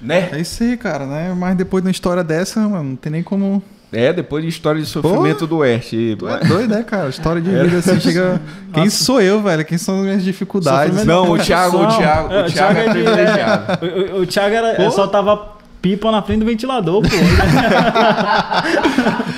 Né? 0.00 0.30
É 0.32 0.40
isso 0.40 0.62
aí, 0.62 0.76
cara, 0.76 1.04
né? 1.06 1.34
Mas 1.36 1.56
depois 1.56 1.82
de 1.82 1.88
uma 1.88 1.92
história 1.92 2.22
dessa, 2.24 2.60
mano, 2.60 2.90
não 2.90 2.96
tem 2.96 3.10
nem 3.12 3.22
como. 3.22 3.62
É, 3.92 4.10
depois 4.12 4.42
de 4.42 4.48
história 4.48 4.80
de 4.80 4.86
sofrimento 4.86 5.46
do 5.46 5.58
Oeste. 5.58 6.16
Tu 6.18 6.26
é 6.28 6.40
doido, 6.44 6.70
né, 6.74 6.82
cara? 6.82 7.08
História 7.10 7.42
de 7.42 7.50
vida 7.52 7.78
assim 7.78 8.00
chega. 8.00 8.40
Quem 8.72 8.88
sou 8.88 9.20
eu, 9.20 9.42
velho? 9.42 9.64
Quem 9.64 9.76
são 9.76 9.98
as 9.98 10.04
minhas 10.04 10.24
dificuldades? 10.24 10.94
Sofrimento 10.94 11.06
Não, 11.26 11.30
o 11.32 11.38
Thiago, 11.38 11.76
o. 11.78 11.86
Thiago, 11.98 12.32
É, 12.32 12.46
o 12.46 12.50
Thiago 12.52 12.78
é 12.78 12.84
de- 12.84 12.90
privilegiado. 12.92 13.78
O, 14.14 14.18
o- 14.18 14.20
o 14.22 14.26
Thiago 14.26 14.54
era, 14.54 14.74
Pô. 14.76 14.90
só 14.90 15.06
tava 15.08 15.36
pipa 15.82 16.12
na 16.12 16.22
frente 16.22 16.38
do 16.40 16.46
ventilador, 16.46 17.02
pô. 17.02 17.08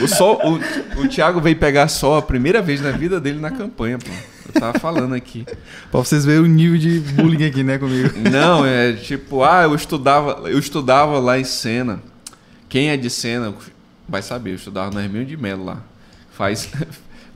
O, 0.02 0.08
sol, 0.08 0.38
o, 0.44 1.02
o 1.02 1.08
Thiago 1.08 1.40
veio 1.40 1.56
pegar 1.56 1.88
sol 1.88 2.16
a 2.16 2.22
primeira 2.22 2.60
vez 2.60 2.80
na 2.80 2.90
vida 2.90 3.18
dele 3.20 3.40
na 3.40 3.50
campanha, 3.50 3.96
pô. 3.98 4.10
Eu 4.46 4.60
tava 4.60 4.78
falando 4.78 5.14
aqui. 5.14 5.46
Pra 5.90 6.00
vocês 6.00 6.24
verem 6.24 6.42
o 6.42 6.46
nível 6.46 6.76
de 6.76 7.00
bullying 7.00 7.46
aqui, 7.46 7.62
né, 7.62 7.78
comigo. 7.78 8.10
Não, 8.30 8.66
é 8.66 8.92
tipo, 8.92 9.42
ah, 9.42 9.62
eu 9.62 9.74
estudava, 9.74 10.50
eu 10.50 10.58
estudava 10.58 11.18
lá 11.20 11.38
em 11.38 11.44
Sena. 11.44 12.00
Quem 12.68 12.90
é 12.90 12.96
de 12.96 13.08
Sena 13.08 13.54
vai 14.06 14.20
saber, 14.20 14.50
eu 14.50 14.56
estudava 14.56 14.90
no 14.90 15.00
Hermínio 15.00 15.26
de 15.26 15.36
Melo 15.36 15.64
lá. 15.64 15.78
Faz, 16.32 16.68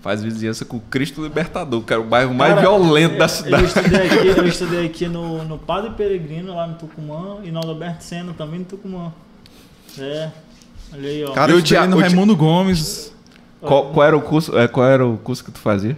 faz 0.01 0.23
vizinhança 0.23 0.65
com 0.65 0.77
o 0.77 0.81
Cristo 0.81 1.23
Libertador, 1.23 1.83
que 1.83 1.93
era 1.93 2.01
o 2.01 2.05
bairro 2.05 2.33
mais 2.35 2.55
Cara, 2.55 2.63
violento 2.63 3.19
da 3.19 3.25
Eu 3.25 3.29
cidade. 3.29 3.65
estudei 3.65 4.07
aqui, 4.07 4.27
eu 4.27 4.47
estudei 4.47 4.87
aqui 4.87 5.09
no, 5.09 5.45
no 5.45 5.59
Padre 5.59 5.91
Peregrino, 5.91 6.55
lá 6.55 6.67
no 6.67 6.75
Tucumã, 6.75 7.39
e 7.43 7.51
no 7.51 7.59
Alberto 7.59 8.05
Sena, 8.05 8.33
também 8.33 8.61
no 8.61 8.65
Tucumã. 8.65 9.13
É, 9.99 10.31
olha 10.93 11.09
aí, 11.09 11.25
ó. 11.25 11.33
Cara, 11.33 11.53
eu 11.53 11.57
o 11.57 11.59
estudei 11.59 11.87
no 11.87 11.99
Raimundo 11.99 12.37
Gomes. 12.37 13.13
Qual, 13.61 13.91
qual 13.91 14.07
era 14.07 14.17
o 14.17 14.23
curso, 14.23 14.57
é, 14.57 14.69
qual 14.69 14.87
era 14.87 15.05
o 15.05 15.19
curso 15.19 15.45
que 15.45 15.51
tu 15.51 15.59
fazia? 15.59 15.97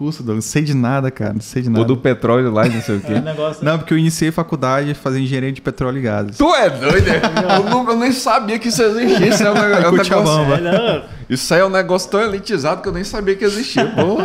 Curso, 0.00 0.22
Douglas? 0.22 0.46
Não 0.46 0.50
sei 0.52 0.62
de 0.62 0.72
nada, 0.72 1.10
cara. 1.10 1.34
Não 1.34 1.42
sei 1.42 1.60
de 1.60 1.68
O 1.68 1.72
nada. 1.72 1.84
do 1.84 1.94
petróleo 1.94 2.50
lá, 2.50 2.66
e 2.66 2.70
não 2.70 2.80
sei 2.80 2.96
o 2.96 3.00
quê. 3.04 3.12
É, 3.12 3.20
negócio, 3.20 3.62
Não, 3.62 3.76
porque 3.76 3.92
eu 3.92 3.98
iniciei 3.98 4.30
faculdade 4.32 4.94
fazendo 4.94 5.24
engenharia 5.24 5.52
de 5.52 5.60
petróleo 5.60 5.98
e 5.98 6.00
gases. 6.00 6.38
Tu 6.38 6.54
é 6.54 6.70
doido? 6.70 7.06
é? 7.06 7.20
Eu, 7.58 7.64
não- 7.68 7.90
eu 7.90 7.96
nem 7.98 8.10
sabia 8.10 8.58
que 8.58 8.68
isso 8.68 8.82
existia. 8.82 9.46
É 9.48 9.50
um, 9.50 9.54
negócio- 9.60 10.14
é 10.14 10.16
um 10.16 10.24
negócio, 10.46 10.66
É, 10.68 11.04
isso 11.28 11.52
aí 11.52 11.60
é 11.60 11.64
um 11.66 11.70
negócio 11.70 12.10
tão 12.10 12.22
elitizado 12.22 12.80
que 12.80 12.88
eu 12.88 12.92
nem 12.92 13.04
sabia 13.04 13.36
que 13.36 13.44
existia. 13.44 13.84
Pô. 13.86 14.16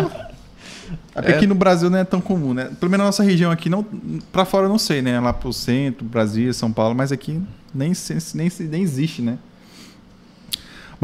É 1.15 1.31
aqui 1.33 1.45
no 1.47 1.55
Brasil 1.55 1.89
não 1.89 1.97
é 1.97 2.03
tão 2.05 2.21
comum, 2.21 2.53
né? 2.53 2.69
Pelo 2.79 2.89
menos 2.89 3.03
na 3.03 3.05
nossa 3.07 3.23
região 3.23 3.51
aqui, 3.51 3.69
não, 3.69 3.85
pra 4.31 4.45
fora 4.45 4.65
eu 4.65 4.69
não 4.69 4.77
sei, 4.77 5.01
né? 5.01 5.19
Lá 5.19 5.33
pro 5.33 5.51
centro, 5.51 6.05
Brasília, 6.05 6.53
São 6.53 6.71
Paulo, 6.71 6.95
mas 6.95 7.11
aqui 7.11 7.41
nem, 7.73 7.91
nem, 8.33 8.51
nem 8.59 8.81
existe, 8.81 9.21
né? 9.21 9.37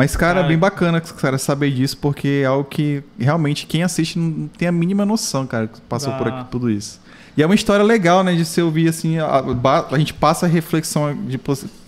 Mas, 0.02 0.16
cara, 0.16 0.40
é 0.40 0.48
bem 0.48 0.58
bacana, 0.58 1.00
cara, 1.00 1.38
saber 1.38 1.70
disso, 1.70 1.96
porque 1.98 2.42
é 2.42 2.46
algo 2.48 2.64
que 2.68 3.04
realmente 3.20 3.68
quem 3.68 3.84
assiste 3.84 4.18
não 4.18 4.48
tem 4.48 4.68
a 4.68 4.72
mínima 4.72 5.06
noção, 5.06 5.46
cara, 5.46 5.68
que 5.68 5.80
passou 5.82 6.12
por 6.14 6.28
Ah. 6.28 6.40
aqui 6.40 6.50
tudo 6.50 6.72
isso. 6.72 7.00
E 7.38 7.44
é 7.44 7.46
uma 7.46 7.54
história 7.54 7.86
legal, 7.86 8.24
né, 8.24 8.34
de 8.34 8.44
se 8.44 8.60
ouvir 8.64 8.90
assim, 8.90 9.20
a, 9.20 9.44
a 9.92 10.00
gente 10.00 10.12
passa 10.16 10.48
a 10.48 10.50
reflexão 10.50 11.16
de 11.28 11.40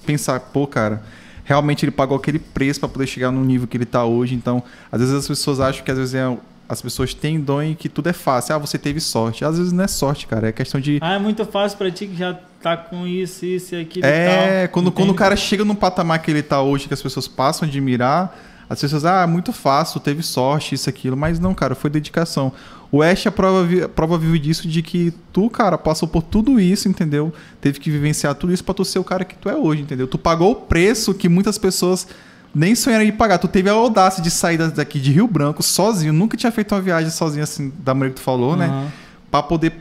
pensar, 0.06 0.40
pô, 0.40 0.68
cara, 0.68 1.02
realmente 1.44 1.84
ele 1.86 1.92
pagou 1.92 2.16
aquele 2.16 2.38
preço 2.38 2.80
pra 2.80 2.88
poder 2.88 3.08
chegar 3.08 3.32
no 3.32 3.44
nível 3.44 3.68
que 3.68 3.76
ele 3.78 3.86
tá 3.86 4.06
hoje, 4.06 4.36
então, 4.36 4.62
às 4.92 5.00
vezes 5.02 5.16
as 5.16 5.28
pessoas 5.28 5.60
acham 5.60 5.84
que 5.84 5.90
às 5.90 5.98
vezes 5.98 6.14
é- 6.14 6.38
as 6.68 6.82
pessoas 6.82 7.14
têm 7.14 7.40
dom 7.40 7.62
e 7.62 7.76
que 7.76 7.90
tudo 7.90 8.10
é 8.10 8.14
fácil. 8.14 8.56
Ah, 8.56 8.58
você 8.58 8.78
teve 8.78 9.00
sorte. 9.00 9.44
Às 9.46 9.58
vezes 9.58 9.74
não 9.74 9.84
é 9.84 9.88
sorte, 9.88 10.28
cara, 10.28 10.50
é 10.50 10.52
questão 10.52 10.80
de 10.80 11.00
Ah, 11.02 11.14
é 11.16 11.20
muito 11.20 11.46
fácil 11.46 11.78
pra 11.78 11.92
ti 11.92 12.08
que 12.08 12.16
já 12.16 12.34
tá 12.62 12.78
com 12.78 13.06
isso, 13.06 13.46
isso 13.46 13.76
e 13.76 13.82
aquilo 13.82 14.06
É, 14.06 14.64
e 14.64 14.68
tal. 14.68 14.74
quando, 14.74 14.92
quando 14.92 15.10
o 15.10 15.14
cara 15.14 15.36
chega 15.36 15.66
num 15.66 15.76
patamar 15.76 16.20
que 16.22 16.32
ele 16.32 16.42
tá 16.42 16.62
hoje, 16.62 16.88
que 16.88 16.94
as 16.94 17.02
pessoas 17.02 17.28
passam 17.28 17.68
a 17.68 17.70
admirar, 17.70 18.36
as 18.70 18.80
pessoas, 18.80 19.04
ah, 19.06 19.28
muito 19.28 19.52
fácil, 19.52 20.00
teve 20.00 20.24
sorte, 20.24 20.74
isso, 20.74 20.90
aquilo. 20.90 21.18
Mas 21.18 21.40
não, 21.40 21.54
cara, 21.54 21.76
foi 21.76 21.90
dedicação. 21.90 22.52
O 22.90 23.02
Ash 23.04 23.26
é 23.26 23.30
a 23.30 23.32
prova, 23.32 23.90
prova 23.90 24.18
viva 24.18 24.40
disso, 24.40 24.68
de 24.68 24.82
que 24.82 25.12
tu, 25.34 25.50
cara, 25.50 25.78
passou 25.78 26.08
por 26.08 26.24
tudo 26.24 26.60
isso, 26.60 26.88
entendeu? 26.88 27.34
Teve 27.60 27.80
que 27.80 27.92
vivenciar 27.92 28.34
tudo 28.36 28.54
isso 28.54 28.64
pra 28.64 28.74
tu 28.74 28.86
ser 28.86 29.00
o 29.00 29.04
cara 29.04 29.26
que 29.26 29.36
tu 29.36 29.50
é 29.50 29.56
hoje, 29.56 29.82
entendeu? 29.82 30.08
Tu 30.08 30.18
pagou 30.18 30.52
o 30.52 30.56
preço 30.56 31.14
que 31.14 31.28
muitas 31.28 31.58
pessoas 31.58 32.08
nem 32.54 32.76
sonharam 32.76 33.06
de 33.06 33.12
pagar. 33.12 33.38
Tu 33.38 33.48
teve 33.48 33.70
a 33.70 33.74
audácia 33.74 34.22
de 34.22 34.30
sair 34.30 34.58
da- 34.58 34.68
daqui 34.68 35.00
de 35.00 35.12
Rio 35.12 35.28
Branco 35.28 35.64
sozinho. 35.64 36.14
Nunca 36.14 36.38
tinha 36.38 36.52
feito 36.52 36.74
uma 36.76 36.82
viagem 36.82 37.10
sozinho 37.10 37.44
assim, 37.44 37.72
da 37.80 37.94
maneira 37.94 38.14
que 38.14 38.20
tu 38.22 38.24
falou, 38.24 38.56
né? 38.56 38.66
Aham. 38.68 38.88
Pra 39.32 39.42
poder 39.44 39.74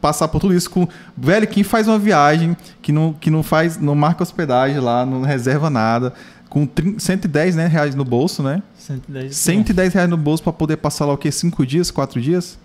passar 0.00 0.28
por 0.28 0.40
tudo 0.40 0.54
isso 0.54 0.70
com 0.70 0.88
velho 1.16 1.46
quem 1.46 1.62
faz 1.62 1.86
uma 1.86 1.98
viagem 1.98 2.56
que 2.80 2.90
não, 2.90 3.12
que 3.12 3.30
não 3.30 3.42
faz 3.42 3.76
não 3.78 3.94
marca 3.94 4.22
hospedagem 4.22 4.78
lá 4.80 5.04
não 5.04 5.20
reserva 5.20 5.68
nada 5.68 6.14
com 6.48 6.64
30, 6.64 6.98
110 7.00 7.54
né, 7.54 7.66
reais 7.66 7.94
no 7.94 8.02
bolso 8.02 8.42
né 8.42 8.62
110 8.78 9.36
110 9.36 9.92
reais 9.92 10.08
no 10.08 10.16
bolso 10.16 10.42
pra 10.42 10.54
poder 10.54 10.78
passar 10.78 11.04
lá 11.04 11.12
o 11.12 11.18
quê 11.18 11.30
cinco 11.30 11.66
dias 11.66 11.90
quatro 11.90 12.18
dias 12.18 12.52
Os 12.54 12.58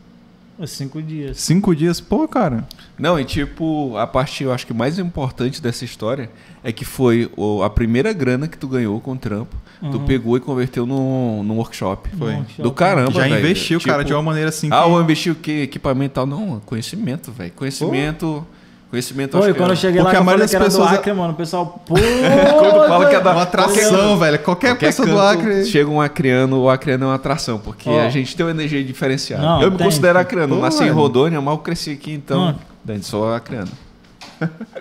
cinco 0.65 1.01
dias. 1.01 1.37
cinco 1.39 1.75
dias 1.75 1.99
pô 1.99 2.27
cara 2.27 2.65
Não, 2.97 3.19
e 3.19 3.25
tipo, 3.25 3.95
a 3.97 4.07
parte 4.07 4.43
eu 4.43 4.53
acho 4.53 4.65
que 4.65 4.73
mais 4.73 4.97
importante 4.97 5.61
dessa 5.61 5.83
história 5.83 6.29
é 6.63 6.71
que 6.71 6.85
foi 6.85 7.29
o- 7.35 7.61
a 7.61 7.69
primeira 7.69 8.13
grana 8.13 8.47
que 8.47 8.57
tu 8.57 8.67
ganhou 8.67 8.99
com 9.01 9.11
o 9.11 9.17
trampo. 9.17 9.55
Tu 9.79 9.85
Uhum. 9.97 10.05
pegou 10.05 10.37
e 10.37 10.39
converteu 10.39 10.85
num, 10.85 11.43
num 11.43 11.57
workshop. 11.57 12.09
Foi. 12.17 12.33
Workshop. 12.35 12.61
Do 12.63 12.71
caramba, 12.71 13.11
já 13.11 13.21
velho. 13.23 13.37
investiu 13.39 13.79
cara 13.81 13.97
Tipo, 13.99 14.07
de 14.07 14.13
uma 14.13 14.21
maneira 14.23 14.49
assim 14.49 14.69
Ah, 14.71 14.83
que- 14.83 14.89
eu 14.89 15.01
investi 15.01 15.29
o 15.29 15.35
quê? 15.35 15.61
Equipamento 15.63 16.13
tal. 16.15 16.25
Não, 16.25 16.59
conhecimento, 16.61 17.31
velho. 17.31 17.51
Conhecimento. 17.53 18.47
Conhecimento 18.95 19.37
Oi, 19.37 19.43
acho 19.49 19.55
quando 19.55 19.69
eu 19.69 19.73
é- 19.73 19.75
cheguei 19.75 20.01
Porque 20.01 20.03
lá, 20.03 20.09
a 20.09 20.13
que 20.13 20.17
eu 20.21 20.23
maioria 20.23 20.45
das 20.45 20.53
era 20.53 20.63
do 20.63 20.67
pessoas- 20.67 20.91
Acre, 20.93 21.13
mano, 21.13 21.33
o 21.33 21.35
pessoal, 21.35 21.65
pô... 21.85 21.95
Quando 21.95 22.87
fala 22.87 23.09
que 23.09 23.15
é 23.15 23.19
da- 23.19 23.31
uma 23.33 23.41
atração 23.43 24.17
velho 24.17 24.39
qualquer, 24.39 24.67
Qualquer 24.69 24.85
pessoa 24.85 25.07
do 25.07 25.19
Acre 25.19 25.65
Chega 25.65 25.89
um 25.89 25.99
acreano, 26.01 26.61
o 26.61 26.69
acreano 26.69 27.03
é 27.03 27.07
uma 27.09 27.15
atração, 27.15 27.59
porque 27.59 27.89
Ó. 27.89 27.99
a 28.01 28.09
gente 28.09 28.33
tem 28.35 28.45
uma 28.45 28.51
energia 28.51 28.81
diferenciada. 28.83 29.43
Não, 29.43 29.61
eu 29.61 29.69
me 29.71 29.77
tem. 29.77 29.85
considero 29.85 30.17
acreano, 30.17 30.55
Pô, 30.55 30.61
nasci 30.61 30.77
em 30.83 30.85
velho. 30.85 30.95
Rodônia, 30.95 31.41
mal 31.41 31.57
cresci 31.57 31.91
aqui, 31.91 32.13
então. 32.13 32.55
Hum. 32.87 32.99
Sou 33.01 33.33
acreano. 33.33 33.67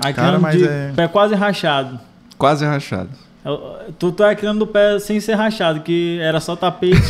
Aí 0.05 0.13
Cara, 0.15 0.39
mas 0.39 0.59
de 0.59 0.65
é- 0.65 0.93
pé 0.95 1.09
quase 1.09 1.35
rachado. 1.35 1.99
Quase 2.39 2.65
rachado. 2.65 3.09
Eu- 3.45 3.75
Tu 3.99 4.11
tá 4.13 4.35
criando 4.35 4.61
do 4.61 4.67
pé 4.67 4.99
sem 4.99 5.21
ser 5.21 5.35
rachado, 5.35 5.81
que 5.81 6.19
era 6.23 6.41
só 6.41 6.57
tapete. 6.57 6.97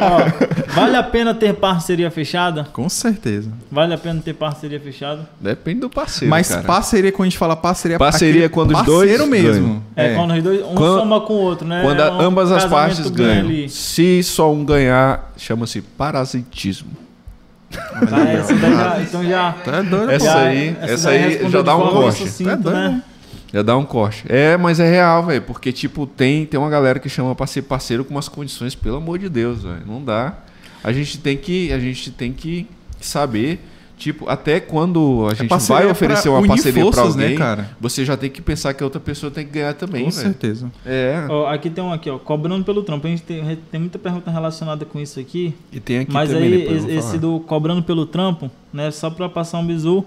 Ó, 0.00 0.72
vale 0.74 0.96
a 0.96 1.02
pena 1.02 1.34
ter 1.34 1.52
parceria 1.54 2.10
fechada? 2.10 2.64
com 2.72 2.88
certeza 2.88 3.50
Vale 3.70 3.94
a 3.94 3.98
pena 3.98 4.20
ter 4.24 4.32
parceria 4.34 4.78
fechada? 4.78 5.28
Depende 5.40 5.80
do 5.80 5.90
parceiro. 5.90 6.30
mas 6.30 6.48
cara. 6.48 6.62
parceria 6.62 7.10
quando 7.10 7.22
a 7.26 7.30
gente 7.30 7.38
fala 7.38 7.56
parceria 7.56 7.98
Parceria 7.98 8.32
aquele 8.46 8.48
quando 8.48 8.76
os 8.76 8.82
dois 8.82 9.10
parceiro 9.10 9.26
mesmo 9.30 9.66
ganham. 9.66 9.82
É, 9.96 10.14
quando 10.14 10.34
os 10.34 10.42
dois, 10.42 10.60
um 10.62 10.74
Quando- 10.74 10.98
soma 11.00 11.20
com 11.22 11.32
o 11.32 11.36
outro, 11.40 11.66
né? 11.66 11.82
Quando 11.82 12.00
É 12.00 12.10
um 12.12 12.20
ambas 12.20 12.52
as 12.52 12.64
partes 12.66 13.10
ganha 13.10 13.28
ganham. 13.34 13.46
ali. 13.46 13.68
Se 13.68 14.22
só 14.22 14.52
um 14.52 14.64
ganhar, 14.64 15.32
chama-se 15.36 15.80
parasitismo. 15.82 16.90
Ah, 17.76 18.32
essa 18.32 18.54
daí 18.54 18.72
já, 18.72 19.00
então 19.02 19.24
já. 19.24 19.52
Tá 19.64 19.82
doido, 19.82 20.10
Essa 20.12 20.38
aí- 20.38 20.76
essa 20.80 21.08
daí 21.08 21.24
aí 21.24 21.50
já 21.50 21.60
dá 21.62 21.76
um 21.76 22.12
sucinta, 22.12 22.50
Tá 22.50 22.56
doido, 22.56 22.76
né? 22.78 23.02
Né? 23.54 23.58
Já 23.58 23.62
dá 23.62 23.76
um 23.76 23.84
corte. 23.84 24.24
É, 24.28 24.56
mas 24.56 24.80
é 24.80 24.90
real, 24.90 25.24
velho. 25.24 25.42
Porque, 25.42 25.72
tipo, 25.72 26.06
tem, 26.06 26.44
tem 26.44 26.58
uma 26.58 26.68
galera 26.68 26.98
que 26.98 27.08
chama 27.08 27.34
pra 27.34 27.46
ser 27.46 27.62
parceiro 27.62 28.04
com 28.04 28.12
umas 28.12 28.28
condições, 28.28 28.74
pelo 28.74 28.96
amor 28.96 29.18
de 29.18 29.28
Deus, 29.28 29.62
velho. 29.62 29.82
Não 29.86 30.02
dá. 30.04 30.34
A 30.82 30.92
gente 30.92 31.18
tem 31.18 31.36
que. 31.36 31.72
A 31.72 31.78
gente 31.78 32.10
tem 32.10 32.32
que 32.32 32.66
saber. 33.00 33.60
Tipo, 33.96 34.28
até 34.28 34.58
quando 34.58 35.28
a 35.30 35.34
gente 35.34 35.48
parceria 35.48 35.82
vai 35.82 35.88
é 35.88 35.92
oferecer 35.92 36.22
pra 36.22 36.32
uma 36.32 36.46
parceria 36.48 36.82
pra 36.82 36.92
forças, 36.92 37.14
né, 37.14 37.22
alguém, 37.22 37.38
cara? 37.38 37.70
você 37.80 38.04
já 38.04 38.16
tem 38.16 38.28
que 38.28 38.42
pensar 38.42 38.74
que 38.74 38.82
a 38.82 38.86
outra 38.86 39.00
pessoa 39.00 39.30
tem 39.30 39.46
que 39.46 39.52
ganhar 39.52 39.72
também, 39.74 40.04
Com 40.06 40.10
velho. 40.10 40.22
certeza. 40.22 40.70
É. 40.84 41.24
Ó, 41.30 41.46
aqui 41.46 41.70
tem 41.70 41.82
um 41.82 41.92
aqui, 41.92 42.10
ó, 42.10 42.18
cobrando 42.18 42.64
pelo 42.64 42.82
trampo. 42.82 43.06
A 43.06 43.10
gente 43.10 43.22
tem, 43.22 43.56
tem 43.70 43.78
muita 43.78 43.96
pergunta 43.96 44.32
relacionada 44.32 44.84
com 44.84 44.98
isso 44.98 45.20
aqui. 45.20 45.54
E 45.72 45.78
tem 45.78 46.00
aqui 46.00 46.12
Mas 46.12 46.28
também, 46.28 46.52
aí, 46.52 46.58
depois 46.58 46.84
esse 46.86 47.06
falar. 47.06 47.18
do 47.18 47.40
cobrando 47.40 47.82
pelo 47.84 48.04
trampo, 48.04 48.50
né? 48.72 48.90
Só 48.90 49.08
para 49.10 49.28
passar 49.28 49.58
um 49.60 49.66
bizu, 49.66 50.04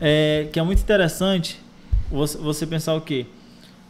é, 0.00 0.48
que 0.50 0.58
é 0.58 0.62
muito 0.62 0.80
interessante 0.80 1.62
você, 2.14 2.38
você 2.38 2.66
pensar 2.66 2.94
o 2.94 3.00
quê? 3.00 3.26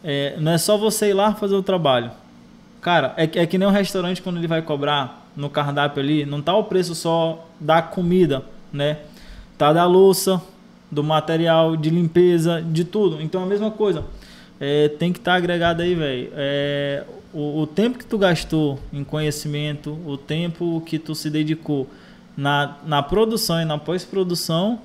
É, 0.03 0.35
não 0.39 0.51
é 0.51 0.57
só 0.57 0.77
você 0.77 1.09
ir 1.09 1.13
lá 1.13 1.33
fazer 1.33 1.55
o 1.55 1.63
trabalho. 1.63 2.11
Cara, 2.81 3.13
é, 3.17 3.23
é 3.23 3.45
que 3.45 3.57
nem 3.57 3.67
um 3.67 3.71
restaurante 3.71 4.21
quando 4.21 4.37
ele 4.37 4.47
vai 4.47 4.61
cobrar 4.61 5.29
no 5.35 5.49
cardápio 5.49 6.01
ali, 6.01 6.25
não 6.25 6.41
tá 6.41 6.55
o 6.55 6.63
preço 6.63 6.95
só 6.95 7.47
da 7.59 7.81
comida, 7.81 8.43
né? 8.71 8.99
Tá 9.57 9.71
da 9.71 9.85
louça, 9.85 10.41
do 10.91 11.03
material 11.03 11.75
de 11.75 11.89
limpeza, 11.89 12.61
de 12.61 12.83
tudo. 12.83 13.21
Então 13.21 13.43
a 13.43 13.45
mesma 13.45 13.71
coisa. 13.71 14.03
É, 14.59 14.87
tem 14.87 15.11
que 15.11 15.19
estar 15.19 15.35
agregado 15.35 15.81
aí, 15.81 15.93
velho. 15.93 16.31
É, 16.33 17.03
o, 17.33 17.61
o 17.61 17.67
tempo 17.67 17.97
que 17.97 18.05
tu 18.05 18.17
gastou 18.17 18.79
em 18.93 19.03
conhecimento, 19.03 19.99
o 20.05 20.17
tempo 20.17 20.81
que 20.85 20.97
tu 20.97 21.13
se 21.13 21.29
dedicou 21.29 21.89
na, 22.35 22.77
na 22.85 23.03
produção 23.03 23.61
e 23.61 23.65
na 23.65 23.77
pós-produção 23.77 24.79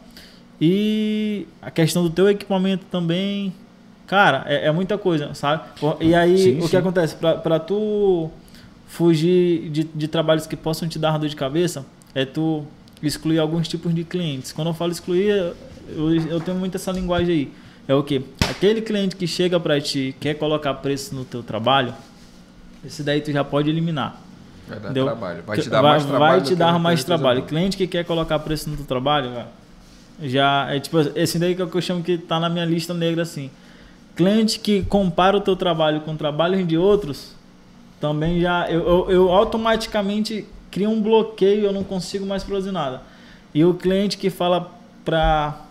e 0.61 1.47
a 1.62 1.70
questão 1.70 2.03
do 2.03 2.11
teu 2.11 2.28
equipamento 2.28 2.85
também. 2.91 3.53
Cara, 4.07 4.45
é, 4.47 4.66
é 4.66 4.73
muita 4.73 4.99
coisa, 4.99 5.32
sabe? 5.35 5.62
E 6.01 6.15
aí, 6.15 6.37
Sim, 6.37 6.59
o 6.59 6.62
sim. 6.62 6.69
que 6.69 6.77
acontece? 6.77 7.15
Pra, 7.15 7.37
pra 7.37 7.59
tu 7.61 8.28
fugir 8.89 9.70
de, 9.70 9.85
de 9.85 10.09
trabalhos 10.09 10.47
que 10.47 10.57
possam 10.57 10.89
te 10.89 10.99
dar 10.99 11.16
dor 11.16 11.28
de 11.28 11.37
cabeça, 11.37 11.87
é 12.12 12.24
tu 12.24 12.65
excluir 13.01 13.39
alguns 13.39 13.69
tipos 13.69 13.95
de 13.95 14.03
clientes. 14.03 14.51
Quando 14.53 14.69
eu 14.69 14.74
falo 14.74 14.91
excluir, 14.91 15.55
eu, 15.89 16.15
eu 16.28 16.41
tenho 16.41 16.59
muito 16.59 16.74
essa 16.74 16.91
linguagem 16.91 17.35
aí. 17.35 17.53
É 17.87 17.95
o 17.95 18.03
que? 18.03 18.23
Aquele 18.49 18.82
cliente 18.82 19.16
que 19.16 19.27
chega 19.27 19.59
pra 19.59 19.81
ti, 19.81 20.15
quer 20.20 20.35
colocar 20.35 20.74
preço 20.74 21.15
no 21.15 21.24
teu 21.24 21.43
trabalho, 21.43 21.95
esse 22.85 23.03
daí 23.03 23.20
tu 23.20 23.32
já 23.32 23.45
pode 23.45 23.70
eliminar. 23.70 24.20
Vai 24.69 24.78
dar 24.78 24.85
Entendeu? 24.87 25.05
trabalho. 25.07 25.43
Vai 25.47 25.59
te 25.59 25.70
dar 25.70 25.82
vai, 25.82 25.91
mais 25.93 26.05
trabalho. 26.05 26.41
Vai 26.41 26.49
te 26.49 26.55
dar 26.57 26.78
mais 26.78 27.05
trabalho. 27.05 27.43
Cliente 27.43 27.77
que 27.77 27.87
quer 27.87 28.05
colocar 28.05 28.39
preço 28.41 28.69
no 28.70 28.77
teu 28.77 28.87
trabalho, 28.87 29.31
velho, 29.31 29.47
já 30.23 30.69
é 30.71 30.81
tipo 30.81 30.99
esse 31.15 31.39
daí 31.39 31.55
que 31.55 31.63
é 31.63 31.67
que 31.67 31.75
eu 31.75 31.81
chamo 31.81 32.03
que 32.03 32.19
tá 32.19 32.39
na 32.41 32.49
minha 32.49 32.65
lista 32.65 32.93
negra 32.95 33.23
assim. 33.23 33.51
Cliente 34.17 34.59
que 34.59 34.83
compara 34.83 35.37
o 35.37 35.41
teu 35.41 35.57
trabalho 35.57 36.01
com 36.03 36.17
trabalhos 36.17 36.67
de 36.67 36.77
outros, 36.77 37.33
também 38.01 38.41
já 38.41 38.71
eu, 38.71 38.87
eu, 38.87 39.11
eu 39.11 39.33
automaticamente 39.33 40.47
crio 40.71 40.91
um 40.91 41.01
bloqueio, 41.01 41.65
eu 41.67 41.73
não 41.73 41.83
consigo 41.83 42.27
mais 42.27 42.45
produzir 42.45 42.73
nada. 42.73 43.03
E 43.55 43.65
o 43.65 43.75
cliente 43.75 44.17
que 44.19 44.31
fala 44.31 44.71
pra 45.05 45.63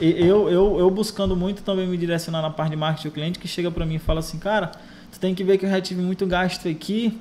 eu, 0.00 0.48
eu, 0.48 0.78
eu 0.78 0.90
buscando 0.90 1.36
muito 1.36 1.62
também 1.62 1.86
me 1.86 1.96
direcionar 1.96 2.40
na 2.40 2.50
parte 2.50 2.70
de 2.70 2.76
marketing, 2.76 3.08
o 3.08 3.10
cliente 3.10 3.38
que 3.38 3.46
chega 3.46 3.70
para 3.70 3.84
mim 3.84 3.96
e 3.96 3.98
fala 3.98 4.20
assim, 4.20 4.38
cara, 4.38 4.72
tu 5.12 5.20
tem 5.20 5.34
que 5.34 5.44
ver 5.44 5.58
que 5.58 5.66
eu 5.66 5.70
já 5.70 5.80
tive 5.80 6.00
muito 6.00 6.26
gasto 6.26 6.68
aqui, 6.68 7.18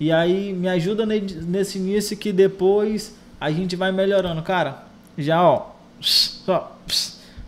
e 0.00 0.10
aí 0.10 0.52
me 0.52 0.68
ajuda 0.68 1.06
ne- 1.06 1.20
nesse 1.20 1.78
início 1.78 2.16
que 2.16 2.32
depois 2.32 3.16
a 3.40 3.50
gente 3.52 3.76
vai 3.76 3.92
melhorando. 3.92 4.42
Cara, 4.42 4.82
já 5.16 5.40
ó, 5.40 5.75
só, 6.00 6.76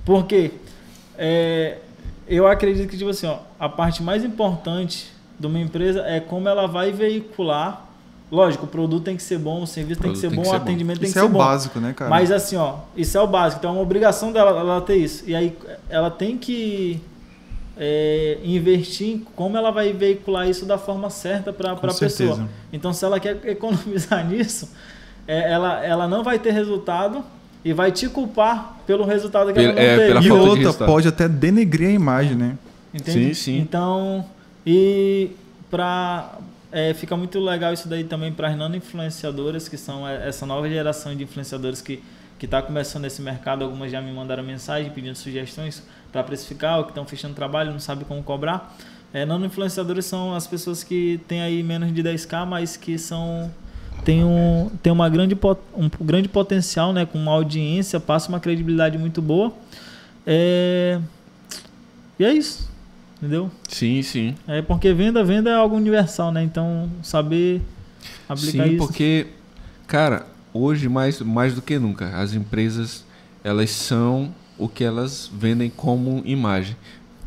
porque 0.04 0.52
é, 1.16 1.78
eu 2.26 2.46
acredito 2.46 2.88
que, 2.88 2.96
tipo 2.96 3.10
assim, 3.10 3.26
ó, 3.26 3.38
a 3.58 3.68
parte 3.68 4.02
mais 4.02 4.24
importante 4.24 5.10
de 5.38 5.46
uma 5.46 5.58
empresa 5.58 6.00
é 6.06 6.20
como 6.20 6.48
ela 6.48 6.66
vai 6.66 6.92
veicular. 6.92 7.86
Lógico, 8.30 8.66
o 8.66 8.68
produto 8.68 9.04
tem 9.04 9.16
que 9.16 9.22
ser 9.22 9.38
bom, 9.38 9.62
o 9.62 9.66
serviço 9.66 10.00
tem 10.02 10.12
que 10.12 10.18
ser 10.18 10.28
tem 10.28 10.36
bom, 10.36 10.42
que 10.42 10.48
o 10.48 10.50
ser 10.50 10.58
bom. 10.58 10.64
atendimento 10.64 10.98
tem 10.98 11.06
Isso 11.06 11.14
que 11.14 11.18
é 11.18 11.22
ser 11.22 11.28
o 11.28 11.32
bom. 11.32 11.38
básico, 11.38 11.80
né, 11.80 11.94
cara? 11.94 12.10
Mas 12.10 12.30
assim, 12.30 12.56
ó, 12.56 12.76
isso 12.94 13.16
é 13.16 13.20
o 13.20 13.26
básico. 13.26 13.60
Então 13.60 13.70
é 13.70 13.72
uma 13.74 13.82
obrigação 13.82 14.30
dela 14.30 14.50
ela 14.50 14.80
ter 14.82 14.96
isso. 14.96 15.24
E 15.26 15.34
aí 15.34 15.56
ela 15.88 16.10
tem 16.10 16.36
que 16.36 17.00
é, 17.78 18.38
investir 18.44 19.08
em 19.08 19.18
como 19.34 19.56
ela 19.56 19.70
vai 19.70 19.94
veicular 19.94 20.46
isso 20.46 20.66
da 20.66 20.76
forma 20.76 21.08
certa 21.08 21.54
para 21.54 21.72
a 21.72 21.76
pessoa. 21.94 22.46
Então 22.70 22.92
se 22.92 23.02
ela 23.02 23.18
quer 23.18 23.38
economizar 23.48 24.26
nisso, 24.26 24.70
é, 25.26 25.50
ela, 25.50 25.82
ela 25.82 26.06
não 26.06 26.22
vai 26.22 26.38
ter 26.38 26.50
resultado 26.50 27.24
e 27.64 27.72
vai 27.72 27.90
te 27.93 28.09
culpar 28.09 28.78
pelo 28.86 29.05
resultado 29.05 29.48
que 29.48 29.55
Pela- 29.55 29.72
ela 29.72 29.74
não 29.74 29.82
é, 29.82 30.14
teve. 30.14 30.26
e 30.28 30.30
outra, 30.32 30.86
pode 30.86 31.09
até 31.09 31.28
denegrir 31.28 31.89
a 31.89 31.93
imagem, 31.93 32.35
né? 32.36 32.56
Entende? 32.94 33.35
Sim, 33.35 33.35
sim. 33.35 33.59
Então, 33.59 34.24
e 34.66 35.30
para 35.70 36.39
fica 36.97 37.16
muito 37.16 37.39
legal 37.40 37.72
isso 37.72 37.89
daí 37.89 38.05
também 38.05 38.32
para 38.32 38.48
as 38.48 38.56
nano 38.56 38.76
influenciadoras, 38.76 39.68
que 39.68 39.76
são 39.76 40.06
é, 40.06 40.28
essa 40.28 40.44
nova 40.47 40.68
geração 40.68 41.14
de 41.14 41.24
influenciadores 41.24 41.80
que 41.80 42.02
que 42.39 42.44
está 42.44 42.62
começando 42.62 43.05
esse 43.05 43.20
mercado. 43.20 43.64
Algumas 43.64 43.90
já 43.90 44.01
me 44.01 44.12
mandaram 44.12 44.43
mensagem 44.44 44.90
pedindo 44.93 45.16
sugestões 45.16 45.82
para 46.12 46.22
precificar, 46.22 46.78
ou 46.78 46.85
que 46.85 46.90
estão 46.93 47.05
fechando 47.05 47.35
trabalho, 47.35 47.72
não 47.72 47.80
sabe 47.80 48.05
como 48.05 48.22
cobrar. 48.22 48.76
É, 49.12 49.24
nano 49.26 49.44
influenciadores 49.44 50.05
são 50.06 50.35
as 50.35 50.47
pessoas 50.47 50.85
que 50.85 51.20
têm 51.26 51.43
aí 51.43 51.62
menos 51.62 51.93
de 51.93 52.02
10k, 52.02 52.47
mas 52.47 52.76
que 52.76 52.98
são 52.98 53.51
tem 54.04 54.24
um 54.24 54.70
tem 54.82 54.92
uma 54.92 55.08
grande 55.08 55.36
um 55.76 55.88
grande 56.00 56.28
potencial, 56.28 56.92
né, 56.92 57.06
com 57.06 57.18
uma 57.18 57.32
audiência, 57.32 57.98
passa 58.00 58.28
uma 58.28 58.40
credibilidade 58.40 58.98
muito 58.98 59.20
boa. 59.20 59.52
É, 60.26 61.00
e 62.18 62.24
é 62.24 62.32
isso. 62.32 62.68
Entendeu? 63.16 63.50
Sim, 63.68 64.00
sim. 64.02 64.34
É 64.46 64.62
porque 64.62 64.92
venda, 64.92 65.24
venda 65.24 65.50
é 65.50 65.54
algo 65.54 65.74
universal, 65.74 66.30
né? 66.30 66.42
Então, 66.42 66.88
saber 67.02 67.60
aplicar 68.28 68.64
Sim, 68.64 68.74
isso. 68.74 68.86
porque, 68.86 69.26
cara, 69.88 70.24
hoje 70.52 70.88
mais, 70.88 71.20
mais 71.20 71.52
do 71.54 71.60
que 71.60 71.78
nunca, 71.78 72.16
as 72.16 72.32
empresas 72.32 73.04
elas 73.42 73.70
são 73.70 74.32
o 74.56 74.68
que 74.68 74.84
elas 74.84 75.30
vendem 75.32 75.70
como 75.70 76.22
imagem. 76.24 76.76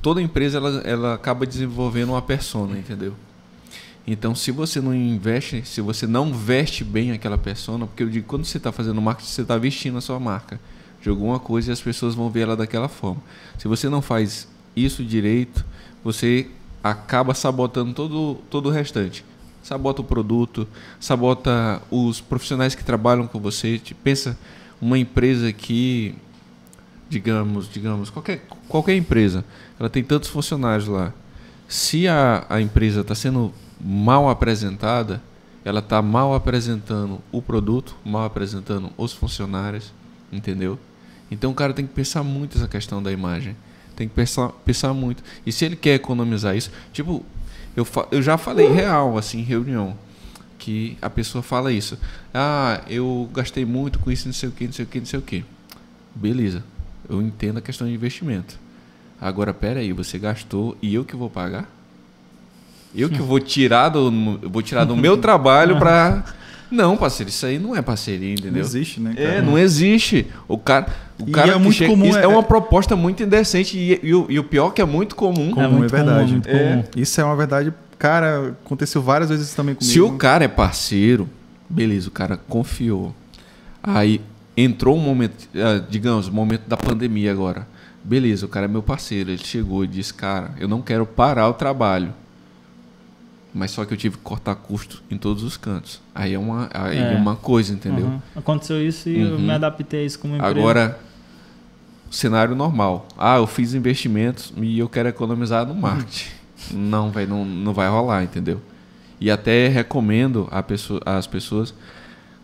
Toda 0.02 0.22
empresa 0.22 0.58
ela, 0.58 0.82
ela 0.86 1.14
acaba 1.14 1.46
desenvolvendo 1.46 2.10
uma 2.10 2.22
persona, 2.22 2.78
entendeu? 2.78 3.14
Então, 4.06 4.34
se 4.34 4.52
você 4.52 4.82
não 4.82 4.96
investe, 4.96 5.64
se 5.66 5.80
você 5.80 6.08
não 6.08 6.34
veste 6.34 6.84
bem 6.84 7.12
aquela 7.12 7.38
persona, 7.38 7.86
porque 7.86 8.04
eu 8.04 8.10
digo, 8.10 8.28
quando 8.28 8.46
você 8.46 8.58
está 8.58 8.72
fazendo 8.72 9.00
marketing, 9.02 9.30
você 9.30 9.42
está 9.42 9.58
vestindo 9.58 9.98
a 9.98 10.02
sua 10.02 10.20
marca 10.20 10.60
de 11.02 11.10
alguma 11.10 11.40
coisa 11.40 11.72
e 11.72 11.74
as 11.74 11.82
pessoas 11.82 12.16
vão 12.16 12.30
ver 12.30 12.42
ela 12.42 12.56
daquela 12.56 12.88
forma. 12.88 13.22
Se 13.58 13.68
você 13.68 13.90
não 13.90 14.02
faz 14.02 14.48
isso 14.76 15.04
direito, 15.04 15.66
você 16.04 16.48
acaba 16.84 17.34
sabotando 17.34 17.94
todo, 17.94 18.36
todo 18.50 18.70
o 18.70 18.72
restante. 18.72 19.24
Sabota 19.62 20.02
o 20.02 20.04
produto, 20.04 20.68
sabota 21.00 21.82
os 21.92 22.20
profissionais 22.20 22.74
que 22.74 22.84
trabalham 22.84 23.28
com 23.28 23.40
você. 23.40 23.80
Pensa 24.04 24.38
uma 24.82 24.98
empresa 24.98 25.54
que, 25.54 26.16
digamos, 27.08 27.72
digamos, 27.72 28.10
qualquer, 28.10 28.44
qualquer 28.68 28.96
empresa, 28.96 29.46
ela 29.80 29.90
tem 29.90 30.04
tantos 30.04 30.30
funcionários 30.30 30.88
lá. 30.88 31.14
Se 31.68 32.08
a, 32.08 32.46
a 32.50 32.60
empresa 32.60 33.02
está 33.02 33.14
sendo 33.14 33.54
mal 33.84 34.30
apresentada, 34.30 35.22
ela 35.64 35.80
está 35.80 36.02
mal 36.02 36.34
apresentando 36.34 37.20
o 37.32 37.42
produto, 37.42 37.96
mal 38.04 38.26
apresentando 38.26 38.92
os 38.98 39.14
funcionários, 39.14 39.94
entendeu? 40.32 40.80
Então 41.30 41.52
o 41.52 41.56
cara 41.56 41.74
tem 41.74 41.86
que 41.86 41.94
pensar 41.94 42.24
muito 42.24 42.58
essa 42.58 42.68
questão 42.68 43.02
da 43.02 43.12
imagem. 43.12 43.56
Tem 43.96 44.08
que 44.08 44.14
pensar, 44.14 44.50
pensar 44.66 44.94
muito. 44.94 45.24
E 45.46 45.52
se 45.52 45.66
ele 45.66 45.76
quer 45.76 45.96
economizar 45.96 46.56
isso, 46.56 46.72
tipo, 46.92 47.24
eu, 47.76 47.88
eu 48.12 48.22
já 48.22 48.38
falei 48.38 48.68
real, 48.68 49.18
assim, 49.18 49.40
em 49.40 49.44
reunião, 49.44 49.96
que 50.58 50.98
a 51.02 51.10
pessoa 51.10 51.42
fala 51.42 51.72
isso. 51.72 51.98
Ah, 52.34 52.82
eu 52.88 53.30
gastei 53.34 53.66
muito 53.66 54.00
com 54.00 54.12
isso, 54.12 54.28
não 54.28 54.34
sei 54.34 54.50
o 54.50 54.52
que, 54.52 54.66
não 54.66 54.74
sei 54.74 54.86
o 54.86 54.88
que, 54.88 55.00
não 55.00 55.06
sei 55.06 55.20
o 55.20 55.22
que. 55.22 55.46
Beleza, 56.14 56.64
eu 57.08 57.22
entendo 57.22 57.58
a 57.58 57.62
questão 57.62 57.88
de 57.88 57.94
investimento. 57.94 58.60
Agora, 59.20 59.54
pera 59.54 59.80
aí, 59.80 59.94
você 59.94 60.18
gastou 60.18 60.78
e 60.82 60.94
eu 60.94 61.06
que 61.06 61.16
vou 61.16 61.30
pagar? 61.30 61.70
Eu 62.96 63.10
que 63.10 63.22
vou 63.22 63.40
tirar 63.40 63.90
do, 63.90 64.12
eu 64.42 64.50
vou 64.50 64.62
tirar 64.62 64.84
do 64.86 64.96
meu 64.96 65.18
trabalho 65.18 65.78
pra... 65.78 66.24
Não, 66.72 66.96
parceiro, 66.96 67.30
isso 67.30 67.46
aí 67.46 67.60
não 67.60 67.76
é 67.76 67.82
parceria, 67.82 68.30
Não 68.30 68.34
entendeu? 68.36 68.62
existe, 68.62 69.02
né? 69.02 69.14
É, 69.18 69.28
cara? 69.28 69.42
não 69.42 69.60
existe. 69.60 70.26
O 70.48 70.58
cara, 70.58 70.88
o 71.20 71.28
E 71.28 71.32
cara 71.32 71.52
é 71.52 71.58
muito 71.58 71.74
chega- 71.76 71.92
comum, 71.92 72.06
isso 72.08 72.18
é- 72.18 72.24
é 72.24 72.28
uma 72.28 72.44
proposta 72.44 72.96
muito 72.96 73.22
indecente 73.22 73.78
e, 73.78 74.00
e 74.02 74.16
o, 74.16 74.26
e 74.30 74.40
o 74.40 74.44
pior 74.46 74.70
que 74.72 74.82
é 74.82 74.86
muito 74.86 75.14
comum. 75.14 75.52
Comum, 75.52 75.66
é, 75.66 75.68
muito 75.68 75.92
verdade. 75.92 76.20
comum, 76.20 76.32
muito 76.32 76.48
comum. 76.48 76.84
Isso 76.96 77.20
é 77.20 77.26
uma 77.26 77.36
verdade. 77.36 77.74
Cara, 78.00 78.56
aconteceu 78.66 79.02
várias 79.02 79.30
vezes 79.30 79.48
isso 79.48 79.56
também 79.58 79.76
comigo. 79.76 79.92
Se 79.92 80.00
o 80.00 80.14
cara 80.14 80.46
é 80.46 80.48
parceiro, 80.48 81.28
beleza, 81.70 82.08
o 82.08 82.12
cara 82.12 82.40
confiou. 82.48 83.14
Aí 83.84 84.22
entrou 84.56 84.96
um 84.96 85.02
momento, 85.02 85.50
ah, 85.56 85.84
digamos, 85.90 86.30
o 86.30 86.32
momento 86.34 86.70
da 86.70 86.78
pandemia 86.78 87.34
agora. 87.34 87.68
Beleza, 88.02 88.46
o 88.46 88.50
cara 88.50 88.66
é 88.66 88.70
meu 88.70 88.82
parceiro. 88.82 89.30
Ele 89.32 89.44
chegou 89.44 89.84
e 89.84 89.88
disse, 89.88 90.14
cara, 90.14 90.52
eu 90.58 90.70
não 90.70 90.82
quero 90.82 91.06
parar 91.06 91.50
o 91.50 91.54
trabalho. 91.54 92.14
Mas 93.54 93.72
só 93.72 93.84
que 93.84 93.94
eu 93.94 93.98
tive 93.98 94.16
que 94.18 94.24
cortar 94.24 94.56
custo 94.56 95.04
em 95.12 95.18
todos 95.18 95.44
os 95.44 95.58
cantos. 95.58 96.02
Aí 96.16 96.34
é 96.34 96.40
uma, 96.40 96.70
aí 96.74 96.98
é. 96.98 97.14
É. 97.14 97.18
uma 97.18 97.36
coisa, 97.36 97.74
entendeu? 97.74 98.06
Uhum. 98.06 98.22
Aconteceu 98.36 98.82
isso 98.86 99.10
e 99.10 99.20
eu 99.22 99.34
Uhum. 99.36 99.40
me 99.40 99.52
adaptei 99.52 100.02
a 100.02 100.04
isso 100.06 100.18
como 100.20 100.36
empresa. 100.36 100.58
Agora, 100.58 101.00
cenário 102.10 102.56
normal. 102.56 103.08
Ah, 103.18 103.38
eu 103.38 103.48
fiz 103.48 103.74
investimentos 103.74 104.54
e 104.58 104.80
eu 104.80 104.88
quero 104.90 105.10
economizar 105.10 105.66
no 105.66 105.76
marketing. 105.76 106.30
Não, 106.72 107.12
vai, 107.12 107.26
não, 107.26 107.44
não 107.44 107.74
vai 107.74 107.90
rolar, 107.90 108.24
entendeu? 108.24 108.62
E 109.20 109.30
até 109.30 109.68
recomendo 109.68 110.48
a 110.52 110.64
pessoa, 110.64 111.02
às 111.06 111.28
pessoas, 111.28 111.74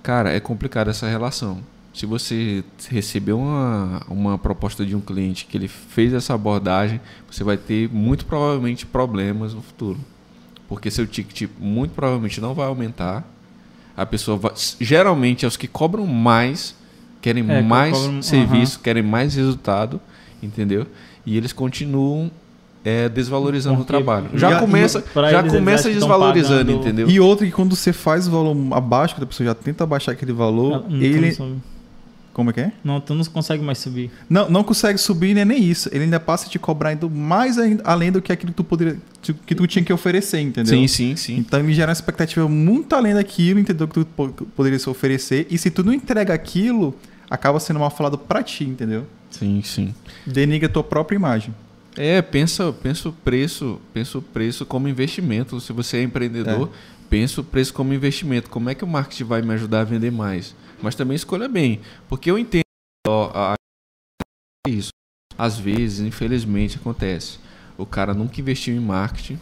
cara, 0.03 0.31
é 0.34 0.39
complicado 0.39 0.89
essa 0.89 1.07
relação. 1.07 1.59
Se 1.93 2.05
você 2.05 2.63
recebeu 2.89 3.39
uma, 3.39 4.01
uma 4.07 4.38
proposta 4.38 4.85
de 4.85 4.95
um 4.95 4.99
cliente 5.01 5.45
que 5.45 5.57
ele 5.57 5.67
fez 5.67 6.13
essa 6.13 6.34
abordagem, 6.35 7.01
você 7.31 7.43
vai 7.43 7.57
ter 7.57 7.89
muito 7.91 8.25
provavelmente 8.25 8.85
problemas 8.85 9.53
no 9.53 9.61
futuro. 9.61 9.97
Porque 10.68 10.91
seu 10.91 11.07
ticket 11.07 11.49
muito 11.60 11.91
provavelmente 11.91 12.41
não 12.41 12.53
vai 12.53 12.68
aumentar. 12.68 13.23
A 13.95 14.06
pessoa 14.06 14.38
vai, 14.38 14.52
geralmente 14.80 15.45
é 15.45 15.48
os 15.48 15.57
que 15.57 15.68
cobram 15.68 16.06
mais, 16.06 16.76
querem 17.22 17.44
É, 17.49 17.61
que 17.61 17.68
mais 17.68 17.98
cobram- 17.98 18.22
serviço, 18.22 18.80
querem 18.80 19.02
mais 19.02 19.34
resultado, 19.35 19.99
entendeu? 20.44 20.85
E 21.26 21.35
eles 21.38 21.52
continuam 21.53 22.30
é, 22.85 23.10
desvalorizando 23.10 23.77
Porque 23.77 23.91
o 23.94 23.95
trabalho. 23.98 24.30
já- 24.35 24.52
Já 24.52 24.60
começa, 24.61 25.03
já 25.14 25.39
eles, 25.39 25.52
começa 25.52 25.89
que 25.89 25.95
desvalorizando, 25.95 26.65
pagando- 26.72 26.81
entendeu? 26.88 27.10
E 27.10 27.19
outra 27.19 27.45
que 27.45 27.52
quando 27.52 27.76
você 27.76 27.91
faz 27.91 28.27
o 28.27 28.31
valor 28.31 28.56
abaixo, 28.72 29.14
que 29.15 29.22
a 29.23 29.26
pessoa 29.26 29.48
já 29.48 29.53
tenta 29.56 29.85
baixar 29.85 30.14
aquele 30.14 30.31
valor, 30.31 30.72
Não, 30.72 30.84
tu 30.84 30.95
ele. 30.95 31.35
Como 32.38 32.51
é 32.51 32.53
que 32.53 32.59
é? 32.61 32.72
não, 32.84 33.01
tu 33.01 33.15
não 33.15 33.26
consegue 33.26 33.64
mais 33.64 33.80
subir. 33.80 34.11
Não, 34.30 34.47
não 34.47 34.64
consegue 34.64 34.99
subir 34.99 35.34
nem 35.34 35.43
nem 35.43 35.64
isso. 35.64 35.89
Ele 35.91 36.03
ainda 36.03 36.19
passa 36.19 36.45
a 36.45 36.49
te 36.49 36.59
cobrar 36.59 36.89
ainda 36.91 37.09
mais 37.09 37.57
ainda, 37.57 37.81
além 37.84 38.11
do 38.11 38.22
que 38.22 38.31
aquilo 38.31 38.51
que 38.51 38.57
tu 38.57 38.64
poderia, 38.64 38.95
que 39.43 39.55
tu 39.55 39.65
tinha 39.65 39.84
que 39.84 39.91
oferecer, 39.91 40.39
entendeu? 40.39 40.72
Sim, 40.77 40.88
sim, 40.88 41.15
sim. 41.15 41.38
Então 41.38 41.59
ele 41.59 41.73
gera 41.73 41.89
uma 41.89 41.93
expectativa 41.93 42.47
muito 42.47 42.93
além 42.95 43.15
daquilo, 43.15 43.59
entendeu? 43.59 43.88
Que 43.88 43.95
tu 43.95 44.05
po- 44.05 44.30
poderia 44.55 44.77
se 44.77 44.88
oferecer. 44.88 45.47
E 45.49 45.57
se 45.57 45.72
tu 45.72 45.84
não 45.84 45.91
entrega 45.91 46.31
aquilo, 46.31 46.95
acaba 47.27 47.59
sendo 47.59 47.80
mal 47.80 47.89
falado 47.89 48.19
pra 48.19 48.43
ti, 48.43 48.64
entendeu? 48.65 49.07
Sim, 49.31 49.61
sim. 49.64 49.93
Deniga 50.23 50.68
a 50.68 50.69
tua 50.69 50.84
própria 50.84 51.15
imagem. 51.15 51.53
É, 51.97 52.22
pensa, 52.22 52.72
pensa 52.72 53.09
o 53.09 53.11
preço, 53.11 53.81
pensa 53.91 54.19
o 54.19 54.22
preço 54.22 54.64
como 54.64 54.88
investimento. 54.88 55.59
Se 55.59 55.73
você 55.73 55.97
é 55.97 56.03
empreendedor, 56.03 56.69
pensa 57.09 57.41
o 57.41 57.43
preço 57.43 57.73
como 57.73 57.91
investimento. 57.95 58.47
Como 58.47 58.69
é 58.69 58.76
que 58.76 58.84
o 58.84 58.88
marketing 58.88 59.23
vai 59.23 59.41
me 59.41 59.51
ajudar 59.55 59.81
a 59.81 59.84
vender 59.84 60.11
mais? 60.11 60.55
Mas 60.81 60.95
também 60.95 61.15
escolha 61.15 61.47
bem, 61.47 61.81
porque 62.07 62.29
eu 62.29 62.37
entendo 62.37 62.63
ó, 63.07 63.31
a, 63.33 63.53
a- 63.53 63.55
isso. 64.67 64.89
Às 65.37 65.57
vezes, 65.57 65.99
infelizmente, 65.99 66.77
acontece. 66.77 67.39
O 67.77 67.85
cara 67.85 68.13
nunca 68.13 68.39
investiu 68.41 68.75
em 68.75 68.79
marketing, 68.79 69.39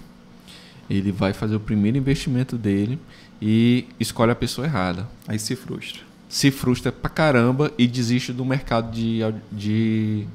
ele 0.90 1.12
vai 1.12 1.34
fazer 1.34 1.56
o 1.56 1.60
primeiro 1.60 1.98
investimento 1.98 2.58
dele 2.58 3.00
e 3.42 3.88
escolhe 4.00 4.32
a 4.32 4.36
pessoa 4.36 4.68
errada. 4.68 5.08
Aí 5.28 5.40
se 5.40 5.56
frustra. 5.56 6.02
Se 6.28 6.52
frustra 6.52 6.92
pra 6.92 7.10
caramba 7.10 7.72
e 7.78 7.88
desiste 7.88 8.34
do 8.34 8.44
mercado 8.44 8.92
de, 8.92 9.20
de, 9.52 10.28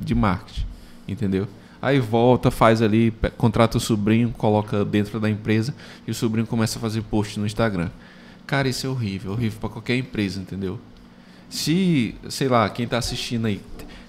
de 0.00 0.14
marketing. 0.14 0.66
Entendeu? 1.06 1.46
Aí 1.80 1.98
volta, 1.98 2.50
faz 2.50 2.82
ali, 2.82 3.12
contrata 3.38 3.78
o 3.78 3.80
sobrinho, 3.80 4.30
coloca 4.32 4.84
dentro 4.84 5.18
da 5.18 5.30
empresa 5.30 5.74
e 6.06 6.10
o 6.10 6.14
sobrinho 6.14 6.46
começa 6.46 6.78
a 6.78 6.80
fazer 6.82 7.02
post 7.02 7.38
no 7.38 7.46
Instagram. 7.46 7.90
Cara, 8.50 8.68
isso 8.68 8.84
é 8.84 8.90
horrível, 8.90 9.30
horrível 9.30 9.60
pra 9.60 9.68
qualquer 9.68 9.94
empresa, 9.96 10.40
entendeu? 10.40 10.80
Se, 11.48 12.16
sei 12.28 12.48
lá, 12.48 12.68
quem 12.68 12.84
tá 12.84 12.98
assistindo 12.98 13.46
aí, 13.46 13.60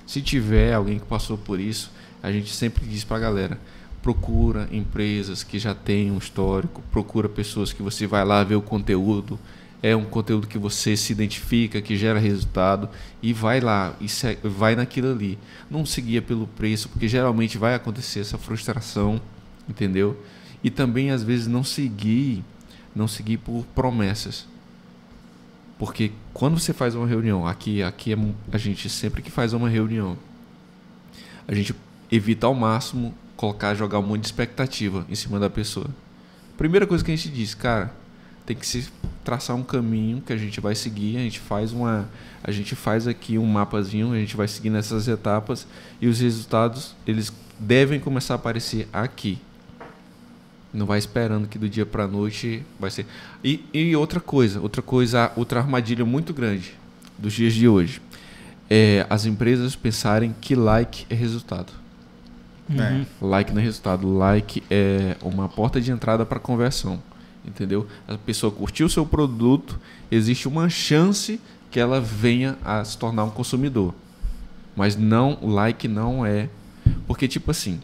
se 0.04 0.20
tiver 0.20 0.74
alguém 0.74 0.98
que 0.98 1.06
passou 1.06 1.38
por 1.38 1.60
isso, 1.60 1.92
a 2.24 2.32
gente 2.32 2.52
sempre 2.52 2.84
diz 2.88 3.04
pra 3.04 3.20
galera, 3.20 3.60
procura 4.02 4.68
empresas 4.72 5.44
que 5.44 5.60
já 5.60 5.76
têm 5.76 6.10
um 6.10 6.18
histórico, 6.18 6.82
procura 6.92 7.30
pessoas 7.30 7.72
que 7.72 7.84
você 7.84 8.08
vai 8.08 8.26
lá 8.26 8.44
ver 8.44 8.56
o 8.56 8.64
conteúdo, 8.64 9.38
é 9.84 9.96
um 9.96 10.06
conteúdo 10.06 10.48
que 10.48 10.58
você 10.58 10.98
se 10.98 11.14
identifica, 11.14 11.80
que 11.80 11.96
gera 11.96 12.18
resultado 12.18 12.90
e 13.22 13.34
vai 13.34 13.62
lá 13.62 13.94
e 14.02 14.10
se- 14.10 14.40
vai 14.44 14.76
naquilo 14.76 15.12
ali. 15.12 15.38
Não 15.70 15.86
seguia 15.86 16.20
pelo 16.20 16.48
preço, 16.48 16.90
porque 16.90 17.08
geralmente 17.08 17.60
vai 17.60 17.76
acontecer 17.76 18.22
essa 18.22 18.40
frustração, 18.40 19.22
entendeu? 19.70 20.20
E 20.64 20.72
também 20.72 21.12
às 21.12 21.22
vezes 21.22 21.46
não 21.46 21.64
seguir, 21.64 22.44
não 22.96 23.08
seguir 23.08 23.38
por 23.38 23.66
promessas. 23.76 24.48
Porque 25.78 26.12
quando 26.34 26.60
você 26.60 26.74
faz 26.74 26.94
uma 26.94 27.08
reunião, 27.08 27.48
aqui, 27.48 27.82
aqui 27.82 28.14
é 28.14 28.18
a 28.52 28.58
gente 28.58 28.88
sempre 28.90 29.22
que 29.22 29.32
faz 29.32 29.54
uma 29.54 29.68
reunião, 29.68 30.18
a 31.48 31.56
gente 31.56 31.74
evita 32.12 32.46
ao 32.46 32.54
máximo 32.54 33.14
colocar, 33.36 33.74
jogar 33.74 34.00
um 34.00 34.04
monte 34.04 34.22
de 34.22 34.28
expectativa 34.28 35.06
em 35.10 35.16
cima 35.16 35.40
da 35.40 35.50
pessoa. 35.50 35.88
Primeira 36.56 36.86
coisa 36.86 37.04
que 37.04 37.12
a 37.12 37.16
gente 37.16 37.30
diz, 37.30 37.56
cara, 37.56 37.92
tem 38.46 38.56
que 38.56 38.68
se 38.68 38.90
traçar 39.24 39.56
um 39.56 39.64
caminho 39.64 40.22
que 40.22 40.34
a 40.34 40.38
gente 40.38 40.60
vai 40.60 40.76
seguir, 40.76 41.18
a 41.18 41.22
gente 41.22 41.40
faz 41.40 41.72
uma, 41.72 42.08
a 42.44 42.52
gente 42.52 42.76
faz 42.76 43.08
aqui 43.08 43.38
um 43.38 43.46
mapazinho, 43.46 44.14
a 44.14 44.20
gente 44.20 44.36
vai 44.36 44.48
seguindo 44.48 44.78
essas 44.78 45.08
etapas 45.08 45.66
e 46.00 46.08
os 46.08 46.20
resultados 46.20 46.96
eles 47.08 47.32
devem 47.60 48.00
começar 48.00 48.34
a 48.34 48.36
aparecer 48.36 48.88
aqui. 48.92 49.40
Não 50.74 50.86
vai 50.86 51.00
esperando 51.00 51.48
que 51.48 51.58
do 51.58 51.68
dia 51.68 51.86
para 51.86 52.08
noite 52.08 52.64
vai 52.80 52.90
ser. 52.90 53.06
E, 53.44 53.66
e 53.74 53.96
outra 53.96 54.20
coisa, 54.20 54.62
outra 54.62 54.82
coisa, 54.82 55.32
outra 55.36 55.60
armadilha 55.60 56.06
muito 56.06 56.34
grande 56.34 56.74
dos 57.18 57.34
dias 57.34 57.54
de 57.54 57.68
hoje 57.68 58.02
é 58.70 59.06
as 59.10 59.26
empresas 59.26 59.76
pensarem 59.76 60.34
que 60.40 60.56
like 60.56 61.06
é 61.10 61.14
resultado. 61.14 61.74
Uhum. 62.70 63.06
Like 63.22 63.52
não 63.52 63.60
é 63.60 63.64
resultado. 63.64 64.08
Like 64.08 64.64
é 64.72 65.18
uma 65.22 65.50
porta 65.50 65.82
de 65.82 65.92
entrada 65.92 66.26
para 66.26 66.40
conversão. 66.40 67.02
Entendeu? 67.46 67.88
A 68.08 68.18
pessoa 68.18 68.52
curtiu 68.52 68.86
o 68.86 68.90
seu 68.90 69.06
produto, 69.06 69.80
existe 70.10 70.48
uma 70.48 70.70
chance 70.70 71.40
que 71.70 71.80
ela 71.80 72.00
venha 72.00 72.58
a 72.64 72.84
se 72.84 72.98
tornar 72.98 73.24
um 73.24 73.30
consumidor. 73.30 73.94
Mas 74.76 74.96
não, 74.96 75.38
o 75.42 75.48
like 75.48 75.88
não 75.88 76.26
é. 76.26 76.50
Porque, 77.06 77.28
tipo 77.28 77.52
assim. 77.52 77.80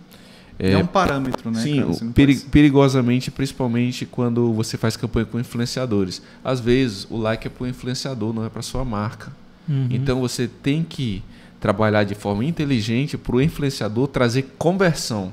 É, 0.59 0.75
um 0.77 0.85
parâmetro, 0.87 1.51
né? 1.51 1.61
Sim, 1.61 1.81
cara? 1.81 2.11
peri- 2.13 2.39
perigosamente, 2.39 3.29
principalmente 3.29 4.05
quando 4.05 4.51
você 4.53 4.77
faz 4.77 4.97
campanha 4.97 5.25
com 5.25 5.39
influenciadores. 5.39 6.21
Às 6.43 6.59
vezes, 6.59 7.05
o 7.09 7.17
like 7.17 7.45
é 7.47 7.49
para 7.49 7.63
o 7.63 7.67
influenciador, 7.67 8.33
não 8.33 8.43
é 8.43 8.49
para 8.49 8.61
sua 8.61 8.83
marca. 8.83 9.31
Uhum. 9.69 9.87
Então, 9.91 10.19
você 10.19 10.47
tem 10.47 10.83
que 10.83 11.21
trabalhar 11.59 12.03
de 12.03 12.15
forma 12.15 12.43
inteligente 12.43 13.17
para 13.17 13.35
o 13.35 13.41
influenciador 13.41 14.07
trazer 14.07 14.53
conversão. 14.57 15.31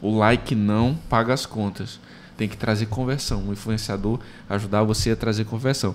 O 0.00 0.16
like 0.18 0.54
não 0.54 0.98
paga 1.08 1.32
as 1.32 1.46
contas. 1.46 1.98
Tem 2.36 2.48
que 2.48 2.56
trazer 2.56 2.86
conversão. 2.86 3.44
O 3.48 3.52
influenciador 3.52 4.18
ajudar 4.50 4.82
você 4.82 5.12
a 5.12 5.16
trazer 5.16 5.44
conversão. 5.44 5.94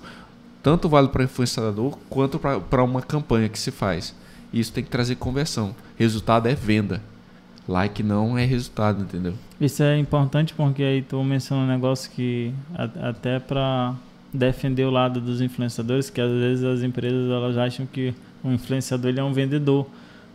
Tanto 0.64 0.88
vale 0.90 1.10
para 1.10 1.22
o 1.22 1.26
influenciador 1.26 1.98
quanto 2.10 2.40
para 2.40 2.84
uma 2.84 3.02
campanha 3.02 3.50
que 3.50 3.60
se 3.60 3.70
faz. 3.72 4.16
Isso 4.54 4.72
tem 4.72 4.84
que 4.84 4.90
trazer 4.90 5.16
conversão. 5.16 5.76
Resultado 5.98 6.48
é 6.48 6.56
venda. 6.56 7.02
Like 7.68 8.02
não 8.02 8.38
é 8.38 8.46
resultado, 8.46 9.02
entendeu? 9.02 9.34
Isso 9.60 9.84
é 9.84 9.98
importante 10.00 10.54
porque 10.54 10.82
aí 10.84 11.02
tu 11.02 11.22
mencionou 11.24 11.66
um 11.66 11.68
negócio 11.68 12.10
que 12.12 12.52
a- 12.74 13.10
até 13.10 13.40
para 13.40 13.94
defender 14.34 14.86
o 14.86 14.92
lado 14.92 15.20
dos 15.20 15.42
influenciadores, 15.42 16.10
que 16.10 16.22
às 16.22 16.32
vezes 16.32 16.64
as 16.64 16.82
empresas 16.82 17.30
elas 17.30 17.58
acham 17.58 17.86
que 17.92 18.14
o 18.44 18.52
influenciador 18.52 19.10
ele 19.10 19.20
é 19.20 19.24
um 19.24 19.34
vendedor. 19.34 19.86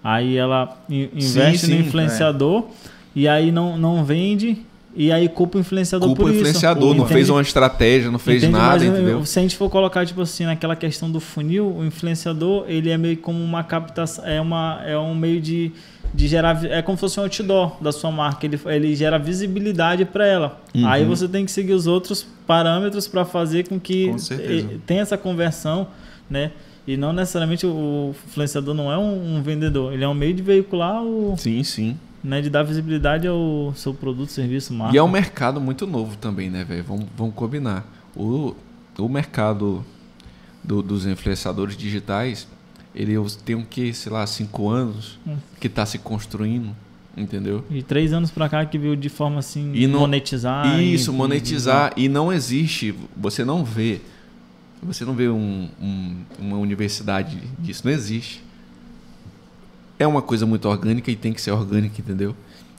Aí 0.05 0.37
ela 0.37 0.77
in- 0.91 1.09
investe 1.15 1.67
sim, 1.67 1.75
no 1.75 1.81
influenciador 1.87 2.67
e 3.15 3.29
aí 3.29 3.53
não, 3.53 3.79
não 3.79 4.05
vende 4.05 4.59
e 4.95 5.11
aí 5.11 5.27
culpa 5.29 5.57
o 5.57 5.61
influenciador 5.61 6.09
Culpa 6.09 6.23
por 6.23 6.29
o 6.29 6.33
isso. 6.33 6.41
influenciador, 6.41 6.89
não 6.89 6.97
Entende? 7.05 7.13
fez 7.15 7.31
uma 7.31 7.41
estratégia, 7.41 8.11
não 8.11 8.19
fez 8.19 8.43
Entende? 8.43 8.59
nada, 8.59 8.75
Mas, 8.75 8.83
entendeu? 8.85 9.25
Se 9.25 9.39
a 9.39 9.43
gente 9.43 9.57
for 9.57 9.71
colocar, 9.71 10.05
tipo 10.05 10.21
assim, 10.21 10.45
naquela 10.45 10.77
questão 10.77 11.11
do 11.11 11.19
funil, 11.21 11.67
o 11.79 11.83
influenciador, 11.85 12.65
ele 12.69 12.91
é 12.91 12.99
meio 12.99 13.17
como 13.17 13.43
uma 13.43 13.63
captação, 13.65 14.27
é, 14.27 14.39
uma, 14.41 14.83
é 14.85 14.99
um 14.99 15.15
meio 15.15 15.41
de, 15.41 15.73
de 16.15 16.29
gerar, 16.29 16.65
é 16.67 16.83
como 16.83 16.97
se 16.97 17.01
fosse 17.01 17.19
um 17.19 17.23
outdoor 17.23 17.83
da 17.83 17.91
sua 17.93 18.11
marca, 18.11 18.45
ele, 18.47 18.61
ele 18.67 18.95
gera 18.95 19.19
visibilidade 19.19 20.05
para 20.05 20.27
ela. 20.27 20.61
Uhum. 20.75 20.87
Aí 20.87 21.05
você 21.05 21.27
tem 21.27 21.45
que 21.45 21.51
seguir 21.51 21.73
os 21.73 21.87
outros 21.87 22.27
parâmetros 22.47 23.09
para 23.09 23.25
fazer 23.25 23.67
com 23.69 23.81
que 23.81 24.09
Com 24.11 24.17
tenha 24.87 25.01
essa 25.03 25.17
conversão, 25.17 25.87
né? 26.29 26.53
E 26.87 26.97
não 26.97 27.13
necessariamente 27.13 27.65
o 27.65 28.15
influenciador 28.27 28.75
não 28.75 28.91
é 28.93 28.99
um, 28.99 29.37
um 29.37 29.43
vendedor, 29.43 29.93
ele 29.93 30.03
é 30.05 30.09
um 30.09 30.15
meio 30.15 30.35
de 30.35 30.43
veicular 30.43 31.01
o, 31.03 31.35
Sim, 31.39 31.63
sim. 31.63 31.97
né, 32.25 32.41
de 32.43 32.51
dar 32.51 32.65
visibilidade 32.65 33.27
ao 33.27 33.73
seu 33.77 33.95
produto, 33.95 34.31
serviço, 34.33 34.75
marca. 34.75 34.93
E 34.95 34.99
é 34.99 35.03
um 35.03 35.09
mercado 35.09 35.61
muito 35.61 35.87
novo 35.87 36.17
também, 36.17 36.51
né, 36.51 36.65
velho? 36.65 36.83
Vamos, 36.83 37.07
vamos 37.17 37.35
combinar. 37.37 37.87
O, 38.17 38.55
o 38.99 39.09
mercado 39.09 39.85
do- 40.63 40.83
dos 40.83 41.07
influenciadores 41.07 41.77
digitais, 41.77 42.49
ele 42.95 43.15
tem 43.45 43.57
o 43.57 43.65
que, 43.65 43.93
sei 43.95 44.13
lá, 44.13 44.27
cinco 44.27 44.69
anos 44.69 45.19
Hum. 45.27 45.37
que 45.61 45.67
está 45.67 45.85
se 45.87 45.99
construindo, 45.99 46.75
entendeu? 47.17 47.65
De 47.71 47.83
três 47.83 48.13
anos 48.13 48.31
pra 48.31 48.49
cá 48.49 48.65
que 48.67 48.77
viu 48.79 48.95
de 48.97 49.09
forma 49.09 49.39
assim 49.39 49.73
E 49.75 49.87
não- 49.87 50.01
monetizar. 50.01 50.81
Isso, 50.81 51.11
e- 51.11 51.15
monetizar. 51.15 51.93
E 51.97 52.09
não 52.09 52.33
existe, 52.33 52.95
você 53.17 53.45
não 53.45 53.65
vê, 53.65 54.01
você 54.83 55.05
não 55.05 55.15
vê 55.15 55.29
um- 55.29 55.69
um- 55.81 56.17
uma 56.39 56.57
universidade 56.59 57.39
disso, 57.59 57.83
não 57.85 57.93
existe. 57.93 58.43
É 59.99 60.07
uma 60.07 60.23
coisa 60.23 60.45
muito 60.47 60.69
orgânica 60.69 61.11
e 61.11 61.17
tem 61.17 61.33
que 61.33 61.41
ser 61.41 61.53
orgânica, 61.53 62.01
entendeu? 62.01 62.35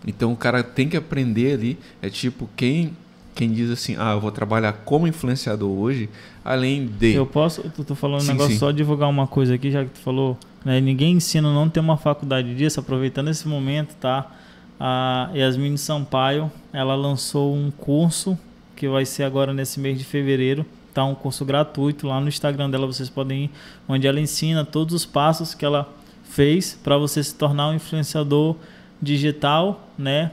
Então 0.05 0.33
o 0.33 0.35
cara 0.35 0.61
tem 0.63 0.89
que 0.89 0.97
aprender 0.97 1.53
ali, 1.53 1.79
é 2.01 2.09
tipo 2.09 2.49
quem 2.57 2.91
quem 3.35 3.51
diz 3.51 3.69
assim, 3.69 3.95
ah, 3.97 4.13
eu 4.13 4.19
vou 4.19 4.31
trabalhar 4.31 4.73
como 4.85 5.07
influenciador 5.07 5.69
hoje, 5.69 6.09
além 6.43 6.85
de. 6.85 7.13
Eu 7.13 7.25
posso, 7.25 7.61
tu 7.75 7.83
tô 7.83 7.95
falando 7.95 8.21
um 8.21 8.25
Sim, 8.25 8.31
negócio 8.33 8.53
sim. 8.53 8.59
só 8.59 8.71
divulgar 8.71 9.09
uma 9.09 9.27
coisa 9.27 9.55
aqui, 9.55 9.71
já 9.71 9.83
que 9.83 9.91
tu 9.91 9.99
falou, 9.99 10.37
né? 10.63 10.79
Ninguém 10.79 11.15
ensina, 11.15 11.53
não 11.53 11.69
tem 11.69 11.81
uma 11.81 11.97
faculdade 11.97 12.55
disso, 12.55 12.79
aproveitando 12.79 13.29
esse 13.29 13.47
momento, 13.47 13.95
tá? 13.95 14.31
A 14.79 15.29
Yasmine 15.33 15.77
Sampaio, 15.77 16.51
ela 16.71 16.95
lançou 16.95 17.55
um 17.55 17.71
curso 17.71 18.37
que 18.75 18.87
vai 18.87 19.05
ser 19.05 19.23
agora 19.23 19.53
nesse 19.53 19.79
mês 19.79 19.97
de 19.97 20.03
fevereiro, 20.03 20.65
tá? 20.93 21.03
Um 21.03 21.15
curso 21.15 21.45
gratuito 21.45 22.07
lá 22.07 22.19
no 22.19 22.27
Instagram 22.27 22.69
dela, 22.69 22.85
vocês 22.85 23.09
podem 23.09 23.45
ir, 23.45 23.51
onde 23.87 24.07
ela 24.07 24.19
ensina 24.19 24.65
todos 24.65 24.93
os 24.93 25.05
passos 25.05 25.53
que 25.53 25.65
ela 25.65 25.91
fez 26.23 26.77
para 26.83 26.97
você 26.97 27.23
se 27.23 27.35
tornar 27.35 27.69
um 27.69 27.75
influenciador 27.75 28.55
digital, 29.01 29.87
né? 29.97 30.31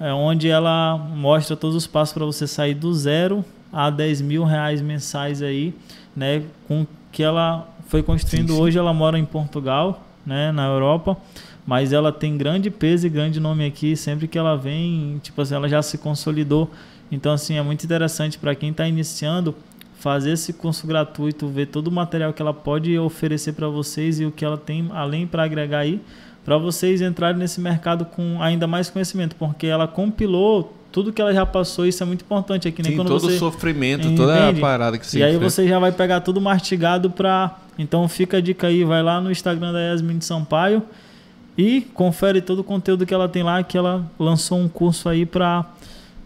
É 0.00 0.12
onde 0.14 0.48
ela 0.48 0.96
mostra 0.96 1.54
todos 1.54 1.76
os 1.76 1.86
passos 1.86 2.14
para 2.14 2.24
você 2.24 2.46
sair 2.46 2.72
do 2.72 2.92
zero 2.94 3.44
a 3.70 3.90
10 3.90 4.22
mil 4.22 4.44
reais 4.44 4.80
mensais 4.80 5.42
aí, 5.42 5.74
né? 6.16 6.42
Com 6.66 6.86
que 7.12 7.22
ela 7.22 7.68
foi 7.86 8.02
construindo 8.02 8.48
Sim, 8.48 8.56
sim. 8.56 8.62
hoje, 8.62 8.78
ela 8.78 8.94
mora 8.94 9.18
em 9.18 9.24
Portugal, 9.26 10.02
né? 10.24 10.50
Na 10.52 10.66
Europa, 10.66 11.18
mas 11.66 11.92
ela 11.92 12.10
tem 12.10 12.38
grande 12.38 12.70
peso 12.70 13.06
e 13.06 13.10
grande 13.10 13.38
nome 13.38 13.66
aqui. 13.66 13.94
Sempre 13.94 14.26
que 14.26 14.38
ela 14.38 14.56
vem, 14.56 15.20
tipo 15.22 15.40
assim, 15.42 15.54
ela 15.54 15.68
já 15.68 15.82
se 15.82 15.98
consolidou. 15.98 16.70
Então, 17.12 17.32
assim, 17.32 17.56
é 17.58 17.62
muito 17.62 17.84
interessante 17.84 18.38
para 18.38 18.54
quem 18.54 18.70
está 18.70 18.88
iniciando 18.88 19.54
fazer 19.98 20.32
esse 20.32 20.54
curso 20.54 20.86
gratuito, 20.86 21.46
ver 21.46 21.66
todo 21.66 21.88
o 21.88 21.92
material 21.92 22.32
que 22.32 22.40
ela 22.40 22.54
pode 22.54 22.98
oferecer 22.98 23.52
para 23.52 23.68
vocês 23.68 24.18
e 24.18 24.24
o 24.24 24.32
que 24.32 24.46
ela 24.46 24.56
tem 24.56 24.88
além 24.92 25.26
para 25.26 25.44
agregar 25.44 25.80
aí, 25.80 26.00
para 26.44 26.56
vocês 26.58 27.00
entrarem 27.00 27.38
nesse 27.38 27.60
mercado 27.60 28.04
com 28.04 28.40
ainda 28.40 28.66
mais 28.66 28.88
conhecimento, 28.90 29.36
porque 29.36 29.66
ela 29.66 29.86
compilou 29.86 30.76
tudo 30.90 31.12
que 31.12 31.20
ela 31.22 31.32
já 31.32 31.46
passou, 31.46 31.86
isso 31.86 32.02
é 32.02 32.06
muito 32.06 32.22
importante 32.22 32.66
aqui, 32.66 32.82
nem 32.82 32.92
Sim, 32.92 32.98
todo 32.98 33.20
você 33.20 33.36
o 33.36 33.38
sofrimento, 33.38 34.12
toda 34.16 34.34
a 34.34 34.48
Entende? 34.48 34.60
parada 34.60 34.98
que 34.98 35.06
você 35.06 35.18
e 35.18 35.22
aí 35.22 35.30
enfrenta. 35.30 35.50
você 35.50 35.68
já 35.68 35.78
vai 35.78 35.92
pegar 35.92 36.20
tudo 36.20 36.40
mastigado 36.40 37.10
pra. 37.10 37.58
Então 37.78 38.06
fica 38.08 38.38
a 38.38 38.40
dica 38.40 38.66
aí, 38.66 38.84
vai 38.84 39.02
lá 39.02 39.20
no 39.20 39.30
Instagram 39.30 39.72
da 39.72 39.80
Yasmin 39.80 40.18
de 40.18 40.24
Sampaio 40.24 40.82
e 41.56 41.82
confere 41.94 42.40
todo 42.40 42.60
o 42.60 42.64
conteúdo 42.64 43.06
que 43.06 43.14
ela 43.14 43.28
tem 43.28 43.42
lá, 43.42 43.62
que 43.62 43.78
ela 43.78 44.04
lançou 44.18 44.58
um 44.58 44.68
curso 44.68 45.08
aí 45.08 45.24
pra 45.24 45.64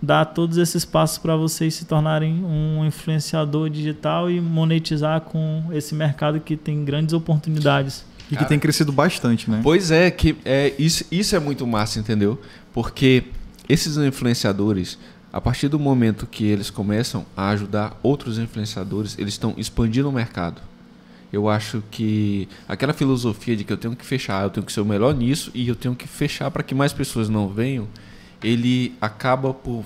dar 0.00 0.24
todos 0.26 0.58
esses 0.58 0.84
passos 0.84 1.18
para 1.18 1.36
vocês 1.36 1.74
se 1.74 1.84
tornarem 1.86 2.44
um 2.44 2.84
influenciador 2.84 3.70
digital 3.70 4.30
e 4.30 4.40
monetizar 4.40 5.20
com 5.22 5.64
esse 5.72 5.94
mercado 5.94 6.40
que 6.40 6.56
tem 6.56 6.84
grandes 6.84 7.12
oportunidades. 7.14 8.04
E 8.26 8.30
que 8.30 8.36
Cara. 8.36 8.48
tem 8.48 8.58
crescido 8.58 8.90
bastante, 8.90 9.50
né? 9.50 9.60
Pois 9.62 9.90
é, 9.90 10.10
que 10.10 10.36
é 10.44 10.72
isso, 10.78 11.04
isso 11.10 11.36
é 11.36 11.38
muito 11.38 11.66
massa, 11.66 11.98
entendeu? 11.98 12.40
Porque 12.72 13.24
esses 13.68 13.96
influenciadores, 13.96 14.98
a 15.32 15.40
partir 15.40 15.68
do 15.68 15.78
momento 15.78 16.26
que 16.26 16.44
eles 16.44 16.70
começam 16.70 17.26
a 17.36 17.50
ajudar 17.50 17.98
outros 18.02 18.38
influenciadores, 18.38 19.18
eles 19.18 19.34
estão 19.34 19.54
expandindo 19.56 20.08
o 20.08 20.12
mercado. 20.12 20.60
Eu 21.32 21.48
acho 21.48 21.82
que 21.90 22.48
aquela 22.68 22.92
filosofia 22.92 23.56
de 23.56 23.64
que 23.64 23.72
eu 23.72 23.76
tenho 23.76 23.96
que 23.96 24.04
fechar, 24.04 24.44
eu 24.44 24.50
tenho 24.50 24.64
que 24.64 24.72
ser 24.72 24.80
o 24.80 24.84
melhor 24.84 25.14
nisso 25.14 25.50
e 25.52 25.66
eu 25.68 25.74
tenho 25.74 25.94
que 25.94 26.06
fechar 26.06 26.50
para 26.50 26.62
que 26.62 26.74
mais 26.74 26.92
pessoas 26.92 27.28
não 27.28 27.48
venham, 27.48 27.88
ele 28.42 28.94
acaba 29.00 29.52
por 29.52 29.84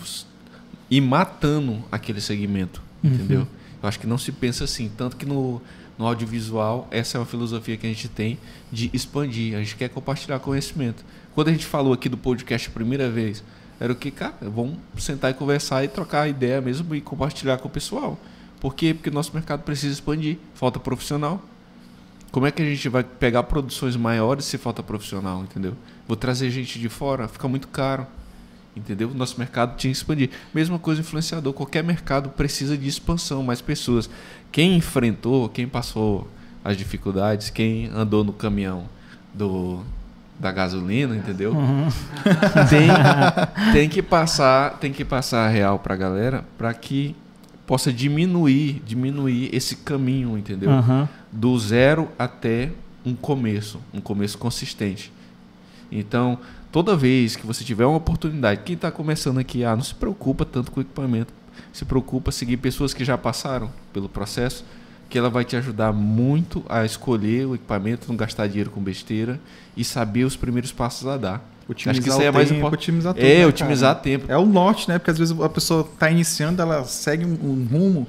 ir 0.90 1.00
matando 1.00 1.82
aquele 1.90 2.20
segmento, 2.20 2.82
entendeu? 3.02 3.48
Eu 3.82 3.88
acho 3.88 3.98
que 3.98 4.06
não 4.06 4.18
se 4.18 4.32
pensa 4.32 4.64
assim, 4.64 4.90
tanto 4.94 5.16
que 5.16 5.24
no, 5.24 5.62
no 5.98 6.06
audiovisual 6.06 6.86
essa 6.90 7.16
é 7.16 7.20
uma 7.20 7.26
filosofia 7.26 7.76
que 7.76 7.86
a 7.86 7.90
gente 7.90 8.08
tem 8.08 8.38
de 8.70 8.88
expandir, 8.92 9.56
a 9.56 9.58
gente 9.58 9.76
quer 9.76 9.88
compartilhar 9.88 10.38
conhecimento. 10.38 11.04
Quando 11.34 11.48
a 11.48 11.52
gente 11.52 11.66
falou 11.66 11.92
aqui 11.92 12.08
do 12.08 12.16
podcast 12.16 12.68
a 12.68 12.72
primeira 12.72 13.10
vez, 13.10 13.42
era 13.80 13.92
o 13.92 13.96
que, 13.96 14.10
cara, 14.10 14.34
vamos 14.42 14.78
sentar 14.96 15.30
e 15.30 15.34
conversar 15.34 15.84
e 15.84 15.88
trocar 15.88 16.28
ideia 16.28 16.60
mesmo 16.60 16.94
e 16.94 17.00
compartilhar 17.00 17.58
com 17.58 17.68
o 17.68 17.70
pessoal. 17.70 18.18
Por 18.60 18.74
quê? 18.74 18.92
Porque 18.92 19.10
nosso 19.10 19.32
mercado 19.34 19.62
precisa 19.62 19.92
expandir, 19.92 20.38
falta 20.54 20.80
profissional. 20.80 21.40
Como 22.30 22.46
é 22.46 22.50
que 22.50 22.60
a 22.60 22.64
gente 22.64 22.88
vai 22.88 23.04
pegar 23.04 23.44
produções 23.44 23.96
maiores 23.96 24.44
se 24.44 24.58
falta 24.58 24.82
profissional, 24.82 25.42
entendeu? 25.42 25.74
Vou 26.06 26.16
trazer 26.16 26.50
gente 26.50 26.78
de 26.78 26.88
fora, 26.88 27.28
fica 27.28 27.46
muito 27.48 27.68
caro. 27.68 28.06
Entendeu? 28.78 29.10
Nosso 29.14 29.38
mercado 29.38 29.76
tinha 29.76 29.92
que 29.92 29.96
expandir. 29.96 30.30
Mesma 30.54 30.78
coisa 30.78 31.00
influenciador, 31.00 31.52
qualquer 31.52 31.82
mercado 31.82 32.30
precisa 32.30 32.76
de 32.76 32.88
expansão, 32.88 33.42
mais 33.42 33.60
pessoas. 33.60 34.08
Quem 34.52 34.76
enfrentou, 34.76 35.48
quem 35.48 35.66
passou 35.66 36.28
as 36.64 36.76
dificuldades, 36.76 37.50
quem 37.50 37.86
andou 37.94 38.22
no 38.22 38.32
caminhão 38.32 38.84
do 39.34 39.82
da 40.38 40.52
gasolina, 40.52 41.16
entendeu? 41.16 41.52
Tem, 42.70 42.88
tem 43.72 43.88
que 43.88 44.00
passar, 44.00 44.78
tem 44.78 44.92
que 44.92 45.04
passar 45.04 45.46
a 45.46 45.48
real 45.48 45.80
pra 45.80 45.96
galera 45.96 46.44
para 46.56 46.72
que 46.72 47.16
possa 47.66 47.92
diminuir, 47.92 48.80
diminuir 48.86 49.50
esse 49.52 49.76
caminho, 49.76 50.38
entendeu? 50.38 50.70
Aham. 50.70 51.08
do 51.32 51.58
zero 51.58 52.08
até 52.16 52.70
um 53.04 53.14
começo, 53.14 53.80
um 53.92 54.00
começo 54.00 54.38
consistente. 54.38 55.12
Então, 55.90 56.38
toda 56.72 56.96
vez 56.96 57.36
que 57.36 57.46
você 57.46 57.64
tiver 57.64 57.86
uma 57.86 57.96
oportunidade, 57.96 58.62
quem 58.64 58.74
está 58.74 58.90
começando 58.90 59.38
aqui, 59.38 59.64
ah, 59.64 59.74
não 59.74 59.82
se 59.82 59.94
preocupa 59.94 60.44
tanto 60.44 60.70
com 60.70 60.80
o 60.80 60.82
equipamento, 60.82 61.32
se 61.72 61.84
preocupa 61.84 62.30
seguir 62.32 62.56
pessoas 62.58 62.92
que 62.94 63.04
já 63.04 63.16
passaram 63.18 63.70
pelo 63.92 64.08
processo, 64.08 64.64
que 65.08 65.16
ela 65.18 65.30
vai 65.30 65.44
te 65.44 65.56
ajudar 65.56 65.92
muito 65.92 66.62
a 66.68 66.84
escolher 66.84 67.46
o 67.46 67.54
equipamento, 67.54 68.06
não 68.08 68.16
gastar 68.16 68.46
dinheiro 68.46 68.70
com 68.70 68.80
besteira 68.80 69.40
e 69.76 69.82
saber 69.84 70.24
os 70.24 70.36
primeiros 70.36 70.70
passos 70.72 71.06
a 71.06 71.16
dar. 71.16 71.50
Otimizar 71.68 71.90
Acho 71.92 72.02
que 72.02 72.08
isso 72.08 72.22
é 72.22 72.30
o 72.30 72.34
mais 72.34 72.48
tempo, 72.48 72.58
importante. 72.60 72.80
otimizar 72.80 73.14
tudo, 73.14 73.24
É, 73.24 73.38
né, 73.40 73.46
otimizar 73.46 73.90
cara? 73.94 74.02
tempo. 74.02 74.24
É 74.32 74.38
o 74.38 74.46
norte, 74.46 74.88
né? 74.88 74.98
Porque 74.98 75.10
às 75.10 75.18
vezes 75.18 75.38
a 75.38 75.48
pessoa 75.50 75.86
tá 75.98 76.10
iniciando, 76.10 76.62
ela 76.62 76.84
segue 76.84 77.26
um, 77.26 77.32
um 77.32 77.66
rumo 77.70 78.06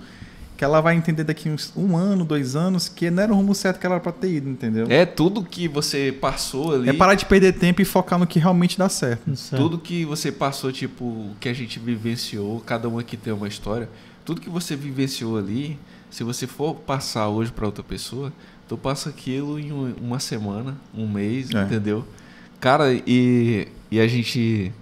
que 0.59 0.65
ela 0.65 0.81
vai 0.81 0.93
entender 0.93 1.23
daqui 1.23 1.49
uns 1.49 1.71
um 1.73 1.95
ano, 1.95 2.25
dois 2.25 2.53
anos, 2.53 2.89
que 2.89 3.09
não 3.09 3.23
era 3.23 3.31
o 3.31 3.35
rumo 3.37 3.55
certo 3.55 3.79
que 3.79 3.85
ela 3.85 3.95
era 3.95 4.03
pra 4.03 4.11
ter 4.11 4.29
ido, 4.33 4.49
entendeu? 4.49 4.87
É 4.89 5.05
tudo 5.05 5.41
que 5.41 5.69
você 5.69 6.11
passou 6.11 6.73
ali. 6.73 6.89
É 6.89 6.91
parar 6.91 7.15
de 7.15 7.25
perder 7.25 7.53
tempo 7.53 7.81
e 7.81 7.85
focar 7.85 8.19
no 8.19 8.27
que 8.27 8.39
realmente 8.39 8.77
dá 8.77 8.89
certo. 8.89 9.33
Certo. 9.37 9.61
Tudo 9.61 9.79
que 9.79 10.03
você 10.03 10.33
passou, 10.33 10.69
tipo, 10.69 11.05
o 11.05 11.31
que 11.39 11.47
a 11.47 11.53
gente 11.53 11.79
vivenciou, 11.79 12.59
cada 12.59 12.89
um 12.89 12.99
aqui 12.99 13.15
tem 13.15 13.31
uma 13.31 13.47
história. 13.47 13.87
Tudo 14.25 14.41
que 14.41 14.49
você 14.49 14.75
vivenciou 14.75 15.37
ali, 15.37 15.79
se 16.11 16.25
você 16.25 16.45
for 16.45 16.75
passar 16.75 17.29
hoje 17.29 17.53
para 17.53 17.65
outra 17.65 17.81
pessoa, 17.81 18.33
tu 18.67 18.77
passa 18.77 19.07
aquilo 19.11 19.57
em 19.57 19.71
um- 19.71 19.93
uma 20.01 20.19
semana, 20.19 20.75
um 20.93 21.07
mês, 21.07 21.49
É. 21.55 21.63
entendeu? 21.63 22.03
Cara, 22.59 22.91
e, 23.07 23.65
e 23.89 23.97
a 23.97 24.07
gente 24.09 24.73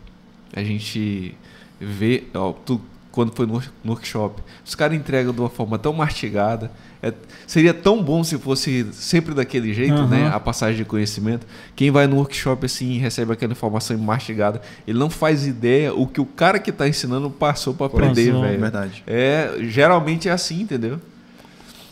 a 0.55 0.63
gente 0.63 1.35
vê, 1.79 2.23
ó, 2.33 2.51
tu, 2.51 2.81
quando 3.17 3.31
foi 3.33 3.47
no, 3.47 3.53
wor- 3.53 3.63
no 3.83 3.93
workshop, 3.93 4.43
os 4.63 4.75
caras 4.75 4.95
entregam 4.95 5.33
de 5.33 5.39
uma 5.39 5.49
forma 5.49 5.79
tão 5.79 5.91
mastigada. 5.91 6.69
É- 7.01 7.11
seria 7.47 7.73
tão 7.73 8.03
bom 8.03 8.23
se 8.23 8.37
fosse 8.37 8.85
sempre 8.93 9.33
daquele 9.33 9.73
jeito, 9.73 9.95
Aham. 9.95 10.05
né? 10.07 10.27
A 10.31 10.39
passagem 10.39 10.77
de 10.77 10.85
conhecimento. 10.85 11.47
Quem 11.75 11.89
vai 11.89 12.05
no 12.05 12.17
workshop 12.17 12.63
assim 12.67 12.91
e 12.91 12.97
recebe 12.99 13.33
aquela 13.33 13.53
informação 13.53 13.97
mastigada, 13.97 14.61
ele 14.87 14.99
não 14.99 15.09
faz 15.09 15.47
ideia 15.47 15.95
o 15.95 16.05
que 16.05 16.21
o 16.21 16.25
cara 16.27 16.59
que 16.59 16.69
está 16.69 16.87
ensinando 16.87 17.27
passou 17.31 17.73
para 17.73 17.87
aprender, 17.87 18.27
Passou. 18.27 18.45
É 18.45 18.47
velho. 18.49 18.59
verdade. 18.61 19.03
É, 19.07 19.55
geralmente 19.61 20.29
é 20.29 20.31
assim, 20.31 20.61
entendeu? 20.61 20.99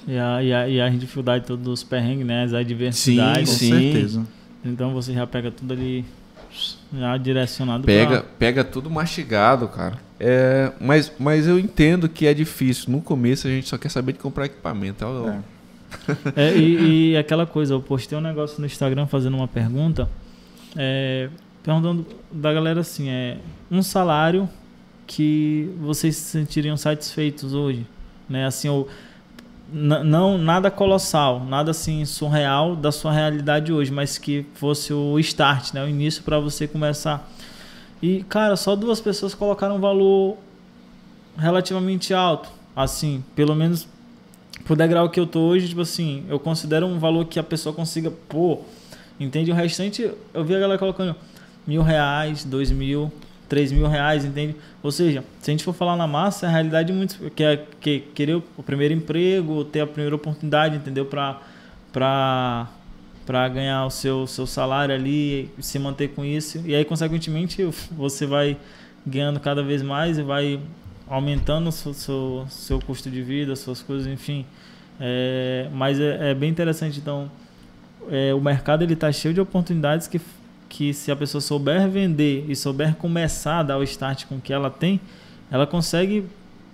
E 0.08 0.16
a, 0.20 0.44
e, 0.44 0.54
a, 0.54 0.70
e 0.70 0.80
a 0.82 0.90
dificuldade 0.90 1.46
todos 1.46 1.68
os 1.68 1.82
perrengues, 1.82 2.28
né? 2.28 2.44
As 2.44 2.54
adversidades. 2.54 3.50
Com 3.50 3.56
Sim. 3.58 3.70
certeza. 3.72 4.28
Então 4.64 4.94
você 4.94 5.12
já 5.12 5.26
pega 5.26 5.50
tudo 5.50 5.74
ali 5.74 6.06
já 6.96 7.18
direcionado 7.18 7.84
Pega, 7.84 8.22
pra... 8.22 8.30
pega 8.38 8.64
tudo 8.64 8.90
mastigado, 8.92 9.68
cara. 9.68 10.05
É, 10.20 10.72
mas, 10.80 11.12
mas 11.20 11.46
eu 11.48 11.60
entendo 11.60 12.08
que 12.08 12.26
é 12.26 12.34
difícil. 12.34 12.92
No 12.92 13.02
começo 13.02 13.48
a 13.48 13.50
gente 13.50 13.68
só 13.68 13.78
quer 13.78 13.90
saber 13.90 14.14
de 14.14 14.20
comprar 14.20 14.46
equipamento. 14.46 15.06
O- 15.06 15.30
É. 15.30 15.40
É, 16.36 16.58
e, 16.58 17.12
e 17.12 17.18
aquela 17.18 17.46
coisa, 17.46 17.74
eu 17.74 17.82
postei 17.82 18.18
um 18.18 18.22
negócio 18.22 18.60
no 18.60 18.66
Instagram 18.66 19.06
fazendo 19.08 19.36
uma 19.38 19.48
pergunta, 19.48 20.10
é, 20.76 21.30
perguntando 21.64 22.06
da 22.32 22.52
galera 22.54 22.82
assim, 22.82 23.08
é 23.10 23.38
um 23.72 23.82
salário 23.82 24.50
que 25.08 25.70
vocês 25.80 26.16
se 26.18 26.32
sentiriam 26.32 26.76
satisfeitos 26.76 27.54
hoje, 27.54 27.86
né? 28.28 28.46
Assim, 28.46 28.68
ou 28.68 28.90
não 29.72 30.38
nada 30.38 30.70
colossal, 30.70 31.44
nada 31.46 31.72
assim 31.72 32.04
surreal 32.06 32.76
da 32.76 32.92
sua 32.92 33.12
realidade 33.12 33.72
hoje, 33.74 33.92
mas 33.92 34.18
que 34.18 34.46
fosse 34.56 34.92
o 34.94 35.18
start, 35.20 35.74
né? 35.74 35.84
O 35.84 35.88
início 35.88 36.24
para 36.24 36.40
você 36.40 36.68
começar. 36.68 37.30
E 38.02 38.24
cara, 38.24 38.56
só 38.56 38.76
duas 38.76 39.00
pessoas 39.00 39.34
colocaram 39.34 39.78
um 39.78 39.80
valor 39.80 40.38
relativamente 41.38 42.14
alto, 42.14 42.50
assim, 42.76 43.24
pelo 43.36 43.56
menos 43.56 43.88
pro 44.64 44.76
degrau 44.76 45.10
que 45.10 45.20
eu 45.20 45.28
tô 45.28 45.42
hoje, 45.42 45.70
tipo 45.70 45.82
assim, 45.82 46.26
eu 46.30 46.40
considero 46.40 46.86
um 46.86 46.98
valor 46.98 47.26
que 47.26 47.40
a 47.40 47.44
pessoa 47.44 47.74
consiga, 47.74 48.12
pô, 48.30 48.62
entende? 49.20 49.52
O 49.52 49.54
restante, 49.54 50.12
eu 50.34 50.44
vi 50.44 50.56
a 50.56 50.60
galera 50.60 50.80
colocando 50.80 51.16
mil 51.68 51.82
reais, 51.82 52.44
dois 52.44 52.72
mil, 52.72 53.12
três 53.48 53.72
mil 53.72 53.88
reais, 53.88 54.26
entende? 54.26 54.56
Ou 54.82 54.92
seja, 54.92 55.24
se 55.40 55.52
a 55.52 55.54
gente 55.54 55.64
for 55.64 55.74
falar 55.74 55.96
na 55.96 56.08
massa, 56.08 56.48
a 56.48 56.50
realidade 56.50 56.92
é 56.92 56.96
muito 56.96 57.30
que 57.32 57.44
é 57.44 57.64
que 57.80 58.00
querer 58.14 58.36
o 58.36 58.64
primeiro 58.64 58.94
emprego, 58.94 59.64
ter 59.66 59.82
a 59.82 59.88
primeira 59.88 60.16
oportunidade, 60.16 60.78
entendeu? 60.78 61.06
Pra, 61.06 61.42
pra, 61.92 62.68
pra 63.26 63.48
ganhar 63.50 63.86
o 63.86 63.90
seu, 63.90 64.28
seu 64.28 64.46
salário 64.46 64.94
ali, 64.94 65.50
se 65.60 65.80
manter 65.80 66.10
com 66.10 66.24
isso. 66.24 66.62
E 66.66 66.76
aí, 66.76 66.86
consequentemente, 66.86 67.64
você 67.92 68.26
vai 68.26 68.58
ganhando 69.06 69.40
cada 69.40 69.64
vez 69.64 69.82
mais 69.82 70.18
e 70.18 70.24
vai 70.24 70.60
aumentando 71.08 71.70
o 71.70 71.72
seu, 71.72 71.94
seu, 71.94 72.46
seu 72.50 72.80
custo 72.80 73.10
de 73.10 73.22
vida, 73.22 73.56
suas 73.56 73.82
coisas, 73.82 74.08
enfim. 74.08 74.46
É, 75.00 75.68
mas 75.74 76.00
é, 76.00 76.32
é 76.32 76.34
bem 76.34 76.50
interessante, 76.50 77.00
então, 77.00 77.30
é, 78.10 78.34
o 78.34 78.40
mercado 78.40 78.84
ele 78.84 78.94
está 78.94 79.12
cheio 79.12 79.34
de 79.34 79.42
oportunidades 79.42 80.08
que, 80.08 80.22
que 80.70 80.94
se 80.94 81.12
a 81.12 81.16
pessoa 81.16 81.42
souber 81.42 81.90
vender 81.90 82.46
e 82.48 82.56
souber 82.56 82.96
começar 82.96 83.60
a 83.60 83.64
dar 83.64 83.78
o 83.78 83.84
start 83.84 84.26
com 84.26 84.36
o 84.36 84.42
que 84.42 84.54
ela 84.54 84.70
tem, 84.70 85.00
ela 85.52 85.68
consegue 85.68 86.26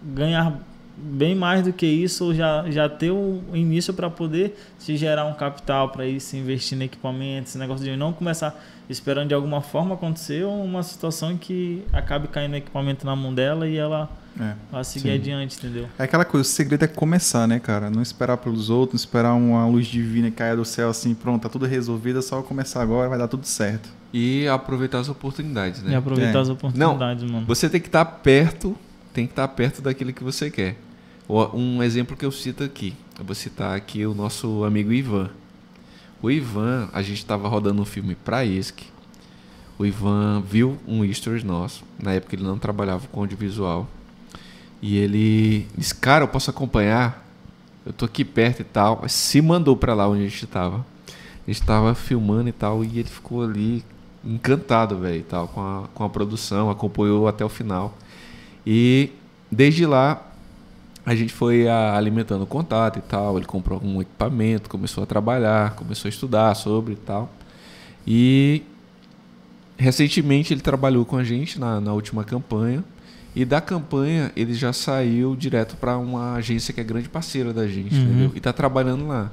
ganhar 0.04 0.60
bem 1.04 1.34
mais 1.36 1.64
do 1.64 1.74
que 1.74 1.86
isso 1.86 2.26
ou 2.26 2.34
já, 2.34 2.70
já 2.70 2.88
ter 2.88 3.12
o 3.12 3.42
início 3.54 3.94
para 3.94 4.10
poder 4.10 4.56
se 4.78 4.96
gerar 4.96 5.26
um 5.26 5.34
capital 5.34 5.90
para 5.90 6.06
ir 6.06 6.20
se 6.20 6.38
investir 6.38 6.80
em 6.80 6.84
equipamento, 6.84 7.48
esse 7.50 7.58
negócio 7.58 7.84
de 7.84 7.96
não 7.98 8.14
começar 8.14 8.60
esperando 8.90 9.30
de 9.30 9.34
alguma 9.34 9.62
forma 9.62 9.96
acontecer 9.96 10.44
ou 10.44 10.64
uma 10.64 10.84
situação 10.84 11.32
em 11.32 11.38
que 11.38 11.84
acabe 11.94 12.28
caindo 12.28 12.54
o 12.54 12.58
equipamento 12.58 13.06
na 13.06 13.16
mão 13.16 13.34
dela 13.34 13.68
e 13.68 13.78
ela 13.78 14.10
É. 14.40 14.54
vai 14.72 14.84
seguir 14.84 15.10
Sim. 15.10 15.16
adiante, 15.16 15.58
entendeu? 15.58 15.88
É 15.98 16.04
aquela 16.04 16.24
coisa, 16.26 16.42
o 16.48 16.52
segredo 16.52 16.84
é 16.84 16.88
começar, 16.88 17.48
né, 17.48 17.60
cara? 17.60 17.90
Não 17.90 18.02
esperar 18.02 18.38
pelos 18.38 18.70
outros, 18.70 19.02
não 19.02 19.06
esperar 19.06 19.34
uma 19.34 19.66
luz 19.68 19.88
divina 19.88 20.30
cair 20.32 20.56
do 20.56 20.64
céu 20.66 20.90
assim, 20.90 21.14
pronto, 21.14 21.44
tá 21.44 21.50
tudo 21.50 21.66
resolvido, 21.66 22.20
é 22.20 22.22
só 22.22 22.42
começar 22.42 22.82
agora, 22.82 23.10
vai 23.10 23.18
dar 23.18 23.28
tudo 23.28 23.46
certo. 23.46 23.90
E 24.14 24.46
aproveitar 24.48 25.00
as 25.00 25.08
oportunidades, 25.10 25.82
né? 25.84 25.94
E 25.94 25.96
aproveitar 25.96 26.40
É. 26.40 26.42
as 26.42 26.50
oportunidades, 26.50 27.24
mano. 27.30 27.46
Você 27.48 27.70
tem 27.70 27.80
que 27.80 27.88
estar 27.88 28.04
perto, 28.04 28.76
tem 29.14 29.26
que 29.26 29.32
estar 29.32 29.48
perto 29.50 29.82
daquilo 29.82 30.12
que 30.14 30.24
você 30.24 30.50
quer. 30.52 30.76
Um 31.34 31.82
exemplo 31.82 32.18
que 32.18 32.26
eu 32.26 32.32
cito 32.32 32.62
aqui, 32.62 32.94
eu 33.18 33.24
vou 33.24 33.34
citar 33.34 33.74
aqui 33.74 34.06
o 34.06 34.14
nosso 34.14 34.66
amigo 34.66 34.92
Ivan. 34.92 35.30
O 36.22 36.30
Ivan, 36.30 36.90
a 36.92 37.02
gente 37.02 37.20
estava 37.20 37.48
rodando 37.48 37.82
um 37.82 37.86
filme 37.86 38.16
pra 38.16 38.44
ESC. 38.44 38.84
O 39.80 39.86
Ivan 39.86 40.42
viu 40.42 40.78
um 40.86 41.10
stories 41.14 41.46
nosso, 41.46 41.86
na 41.98 42.12
época 42.12 42.36
ele 42.36 42.44
não 42.44 42.60
trabalhava 42.60 43.08
com 43.08 43.22
audiovisual. 43.22 43.88
E 44.82 44.98
ele 44.98 45.68
disse, 45.78 45.96
cara, 45.96 46.26
eu 46.26 46.28
posso 46.28 46.50
acompanhar? 46.50 47.26
Eu 47.86 47.94
tô 47.94 48.04
aqui 48.04 48.26
perto 48.26 48.60
e 48.60 48.66
tal. 48.66 49.02
Se 49.08 49.42
mandou 49.42 49.78
pra 49.78 49.94
lá 49.94 50.10
onde 50.10 50.26
a 50.26 50.28
gente 50.28 50.46
tava. 50.46 50.86
A 51.48 51.50
gente 51.50 51.64
tava 51.64 51.96
filmando 51.96 52.50
e 52.50 52.52
tal, 52.52 52.84
e 52.84 53.00
ele 53.00 53.10
ficou 53.10 53.42
ali 53.42 53.86
encantado, 54.22 54.98
velho, 54.98 55.24
tal, 55.24 55.48
com 55.48 55.62
a, 55.62 55.88
com 55.94 56.04
a 56.04 56.10
produção, 56.10 56.70
acompanhou 56.70 57.26
até 57.26 57.46
o 57.46 57.50
final. 57.50 57.98
E 58.68 59.12
desde 59.50 59.86
lá 59.86 60.28
a 61.06 61.16
gente 61.16 61.34
foi 61.34 61.68
a, 61.68 61.96
alimentando 61.96 62.44
o 62.44 62.48
contato 62.48 63.00
e 63.00 63.02
tal. 63.02 63.38
Ele 63.38 63.46
comprou 63.46 63.82
um 63.84 64.02
equipamento, 64.02 64.70
começou 64.70 65.04
a 65.04 65.06
trabalhar, 65.08 65.76
começou 65.76 66.08
a 66.08 66.10
estudar 66.10 66.54
sobre 66.56 66.94
e 66.94 66.98
tal. 66.98 67.32
E 68.06 68.64
recentemente 69.78 70.54
ele 70.54 70.62
trabalhou 70.62 71.06
com 71.06 71.18
a 71.18 71.24
gente 71.24 71.60
na, 71.60 71.80
na 71.82 71.94
última 71.94 72.24
campanha. 72.24 72.84
E 73.36 73.46
da 73.46 73.62
campanha 73.62 74.32
ele 74.36 74.54
já 74.54 74.74
saiu 74.74 75.36
direto 75.36 75.76
para 75.78 75.98
uma 75.98 76.34
agência 76.34 76.74
que 76.74 76.82
é 76.82 76.84
grande 76.84 77.08
parceira 77.08 77.54
da 77.54 77.66
gente, 77.68 77.96
Uhum. 77.96 78.02
entendeu? 78.02 78.32
E 78.36 78.40
tá 78.40 78.52
trabalhando 78.52 79.08
lá. 79.08 79.32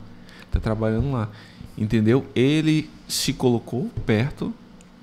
Tá 0.51 0.61
trabalhando 0.61 1.11
lá. 1.13 1.29
Entendeu? 1.77 2.25
Ele 2.35 2.89
se 3.09 3.33
colocou 3.33 3.91
perto 4.07 4.53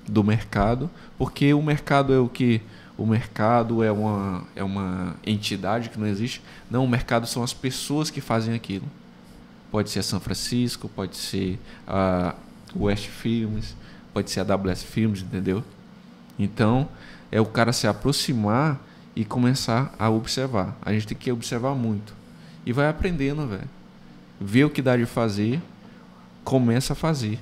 do 0.08 0.22
mercado, 0.24 0.88
porque 1.18 1.52
o 1.52 1.62
mercado 1.62 2.12
é 2.12 2.18
o 2.18 2.28
que? 2.28 2.60
O 2.98 3.04
mercado 3.04 3.82
é 3.82 3.92
uma, 3.92 4.44
é 4.54 4.64
uma 4.64 5.16
entidade 5.24 5.90
que 5.90 5.98
não 5.98 6.06
existe. 6.06 6.42
Não, 6.70 6.84
o 6.84 6.88
mercado 6.88 7.26
são 7.26 7.42
as 7.42 7.52
pessoas 7.52 8.10
que 8.10 8.20
fazem 8.20 8.54
aquilo. 8.54 8.86
Pode 9.70 9.90
ser 9.90 9.98
a 9.98 10.02
São 10.02 10.18
Francisco, 10.18 10.88
pode 10.88 11.16
ser 11.16 11.58
a 11.86 12.34
West 12.74 13.08
Films, 13.08 13.76
pode 14.14 14.30
ser 14.30 14.40
a 14.40 14.56
WS 14.56 14.82
Films, 14.82 15.20
entendeu? 15.20 15.62
Então, 16.38 16.88
é 17.30 17.40
o 17.40 17.46
cara 17.46 17.72
se 17.72 17.86
aproximar 17.86 18.80
e 19.14 19.24
começar 19.24 19.94
a 19.98 20.08
observar. 20.08 20.76
A 20.80 20.92
gente 20.92 21.06
tem 21.06 21.16
que 21.16 21.30
observar 21.30 21.74
muito. 21.74 22.14
E 22.64 22.72
vai 22.72 22.88
aprendendo, 22.88 23.46
velho. 23.46 23.68
Vê 24.40 24.64
o 24.64 24.70
que 24.70 24.82
dá 24.82 24.96
de 24.96 25.06
fazer, 25.06 25.60
começa 26.44 26.92
a 26.92 26.96
fazer. 26.96 27.38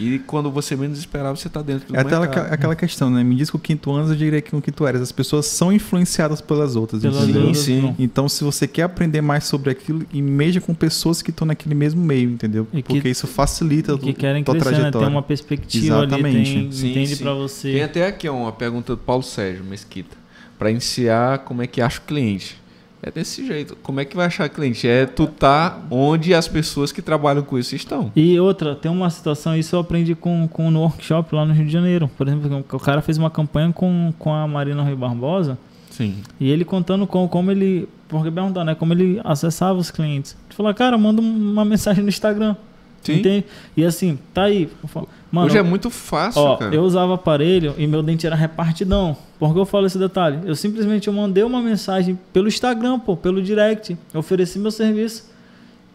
E 0.00 0.20
quando 0.20 0.48
você 0.48 0.76
menos 0.76 0.96
esperar, 0.96 1.32
você 1.36 1.48
tá 1.48 1.60
dentro 1.60 1.88
do 1.88 1.94
É 1.96 2.04
mercado. 2.04 2.22
aquela, 2.22 2.46
aquela 2.46 2.76
questão, 2.76 3.10
né? 3.10 3.24
Me 3.24 3.34
diz 3.34 3.50
que 3.50 3.56
o 3.56 3.58
quinto 3.58 3.90
ano, 3.90 4.12
eu 4.12 4.16
diria 4.16 4.40
que 4.40 4.54
o 4.54 4.62
quinto 4.62 4.86
eras. 4.86 5.02
As 5.02 5.10
pessoas 5.10 5.46
são 5.46 5.72
influenciadas 5.72 6.40
pelas 6.40 6.76
outras. 6.76 7.02
Pelas 7.02 7.24
entendeu? 7.24 7.42
outras, 7.46 7.58
sim. 7.58 7.80
não. 7.82 7.96
Então, 7.98 8.28
se 8.28 8.44
você 8.44 8.68
quer 8.68 8.82
aprender 8.84 9.20
mais 9.20 9.42
sobre 9.44 9.70
aquilo, 9.70 10.06
meja 10.14 10.60
com 10.60 10.72
pessoas 10.72 11.20
que 11.20 11.30
estão 11.30 11.44
naquele 11.46 11.74
mesmo 11.74 12.00
meio, 12.00 12.30
entendeu? 12.30 12.66
E 12.72 12.76
que- 12.80 12.94
Porque 12.94 13.08
isso 13.08 13.26
facilita 13.26 13.94
E 13.94 13.98
que 13.98 14.10
a 14.10 14.14
querem 14.14 14.44
tua 14.44 14.54
crescer, 14.54 14.70
né? 14.70 14.76
trajetória. 14.76 15.06
Tem 15.08 15.16
uma 15.16 15.22
perspectiva 15.22 15.96
Exatamente. 16.06 16.36
ali, 16.36 16.44
tem, 16.62 16.72
Sim, 16.72 16.90
entende 16.90 17.16
sim. 17.16 17.22
pra 17.24 17.32
Tem 17.32 17.40
você. 17.42 17.80
até 17.80 18.06
aqui 18.06 18.28
uma 18.28 18.52
pergunta 18.52 18.94
do 18.94 18.98
Paulo 19.02 19.24
Sérgio 19.24 19.64
Mesquita. 19.64 20.16
Para 20.56 20.70
iniciar, 20.70 21.38
como 21.40 21.60
é 21.60 21.66
que 21.66 21.80
acha 21.80 21.98
o 21.98 22.02
cliente? 22.02 22.56
É 23.02 23.10
desse 23.10 23.46
jeito. 23.46 23.76
Como 23.82 24.00
é 24.00 24.04
que 24.04 24.16
vai 24.16 24.26
achar 24.26 24.48
cliente? 24.48 24.88
É 24.88 25.06
tu 25.06 25.26
tá 25.26 25.78
onde 25.90 26.34
as 26.34 26.48
pessoas 26.48 26.90
que 26.90 27.00
trabalham 27.00 27.42
com 27.42 27.58
isso 27.58 27.76
estão. 27.76 28.10
E 28.14 28.38
outra, 28.40 28.74
tem 28.74 28.90
uma 28.90 29.08
situação, 29.08 29.56
isso 29.56 29.76
eu 29.76 29.80
aprendi 29.80 30.14
com, 30.14 30.48
com 30.48 30.70
no 30.70 30.80
workshop 30.80 31.34
lá 31.34 31.44
no 31.44 31.54
Rio 31.54 31.66
de 31.66 31.72
Janeiro. 31.72 32.10
Por 32.18 32.26
exemplo, 32.26 32.64
o 32.72 32.80
cara 32.80 33.00
fez 33.00 33.16
uma 33.16 33.30
campanha 33.30 33.72
com, 33.72 34.12
com 34.18 34.34
a 34.34 34.48
Marina 34.48 34.82
Rui 34.82 34.96
Barbosa 34.96 35.56
Sim. 35.90 36.16
e 36.40 36.50
ele 36.50 36.64
contando 36.64 37.06
com, 37.06 37.28
como 37.28 37.50
ele. 37.50 37.88
Porque 38.08 38.30
perguntando, 38.30 38.64
né? 38.64 38.74
Como 38.74 38.92
ele 38.92 39.20
acessava 39.22 39.78
os 39.78 39.90
clientes. 39.90 40.36
Ele 40.46 40.56
falou, 40.56 40.74
cara, 40.74 40.98
manda 40.98 41.20
uma 41.20 41.64
mensagem 41.64 42.02
no 42.02 42.08
Instagram. 42.08 42.56
Sim. 43.02 43.16
Entende? 43.16 43.44
E 43.76 43.84
assim, 43.84 44.18
tá 44.34 44.44
aí. 44.44 44.68
Eu 44.82 44.88
falo, 44.88 45.08
Mano, 45.30 45.46
Hoje 45.46 45.58
é 45.58 45.62
muito 45.62 45.90
fácil, 45.90 46.40
Ó, 46.40 46.56
cara. 46.56 46.74
eu 46.74 46.82
usava 46.82 47.14
aparelho 47.14 47.74
e 47.76 47.86
meu 47.86 48.02
dente 48.02 48.26
era 48.26 48.34
repartidão. 48.34 49.14
Por 49.38 49.52
que 49.52 49.60
eu 49.60 49.66
falo 49.66 49.86
esse 49.86 49.98
detalhe? 49.98 50.40
Eu 50.46 50.54
simplesmente 50.56 51.08
eu 51.08 51.12
mandei 51.12 51.44
uma 51.44 51.60
mensagem 51.60 52.18
pelo 52.32 52.48
Instagram, 52.48 52.98
pô, 52.98 53.14
pelo 53.14 53.42
direct. 53.42 53.96
Eu 54.14 54.20
ofereci 54.20 54.58
meu 54.58 54.70
serviço 54.70 55.30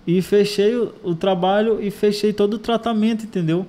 e 0.05 0.21
fechei 0.21 0.75
o, 0.75 0.93
o 1.03 1.15
trabalho 1.15 1.81
e 1.81 1.89
fechei 1.89 2.31
todo 2.31 2.55
o 2.55 2.59
tratamento, 2.59 3.25
entendeu? 3.25 3.65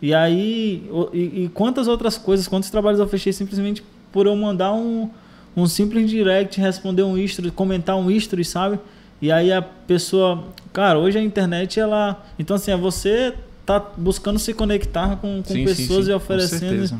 E 0.00 0.14
aí, 0.14 0.88
e, 1.12 1.44
e 1.44 1.50
quantas 1.52 1.88
outras 1.88 2.16
coisas, 2.16 2.46
quantos 2.46 2.70
trabalhos 2.70 3.00
eu 3.00 3.08
fechei 3.08 3.32
simplesmente 3.32 3.82
por 4.12 4.26
eu 4.26 4.36
mandar 4.36 4.72
um, 4.72 5.10
um 5.56 5.66
simples 5.66 6.08
direct, 6.08 6.60
responder 6.60 7.02
um 7.02 7.18
history, 7.18 7.50
comentar 7.50 7.96
um 7.96 8.08
history, 8.10 8.44
sabe? 8.44 8.78
E 9.20 9.32
aí 9.32 9.50
a 9.50 9.62
pessoa, 9.62 10.44
cara, 10.72 10.98
hoje 10.98 11.18
a 11.18 11.22
internet 11.22 11.80
ela, 11.80 12.24
então 12.38 12.54
assim, 12.56 12.70
é 12.70 12.76
você 12.76 13.34
tá 13.66 13.84
buscando 13.96 14.38
se 14.38 14.54
conectar 14.54 15.16
com, 15.16 15.42
com 15.42 15.52
Sim, 15.52 15.54
sim, 15.54 15.64
pessoas 15.64 16.04
sim, 16.06 16.10
e 16.10 16.14
com 16.14 16.16
oferecendo. 16.16 16.60
certeza. 16.60 16.98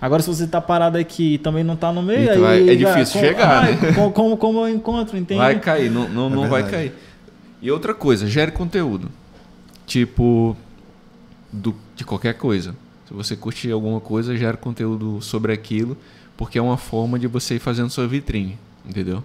Agora 0.00 0.22
se 0.22 0.28
você 0.28 0.46
tá 0.46 0.60
parado 0.60 0.98
aqui 0.98 1.34
e 1.34 1.38
também 1.38 1.62
não 1.62 1.76
tá 1.76 1.92
no 1.92 2.02
meio, 2.02 2.30
Então, 2.30 2.44
aí 2.44 2.68
é 2.68 2.74
difícil 2.74 3.20
chegar, 3.20 3.64
ai, 3.64 3.76
né? 3.76 3.92
Como, 3.92 4.12
como, 4.12 4.36
como 4.36 4.58
eu 4.60 4.68
encontro, 4.68 5.16
entende? 5.16 5.38
Vai 5.40 5.58
cair, 5.60 5.90
não, 5.90 6.08
não, 6.08 6.26
É 6.26 6.30
não 6.30 6.48
vai 6.48 6.68
cair. 6.68 6.92
E 7.62 7.70
outra 7.70 7.94
coisa, 7.94 8.26
gere 8.26 8.50
conteúdo. 8.50 9.10
Tipo, 9.86 10.56
do, 11.52 11.74
de 11.94 12.04
qualquer 12.04 12.34
coisa. 12.34 12.74
Se 13.06 13.14
você 13.14 13.36
curtir 13.36 13.70
alguma 13.70 14.00
coisa, 14.00 14.36
gere 14.36 14.56
conteúdo 14.56 15.20
sobre 15.22 15.52
aquilo, 15.52 15.96
porque 16.36 16.58
é 16.58 16.62
uma 16.62 16.76
forma 16.76 17.18
de 17.18 17.26
você 17.26 17.54
ir 17.54 17.58
fazendo 17.58 17.90
sua 17.90 18.06
vitrine, 18.06 18.58
entendeu? 18.84 19.22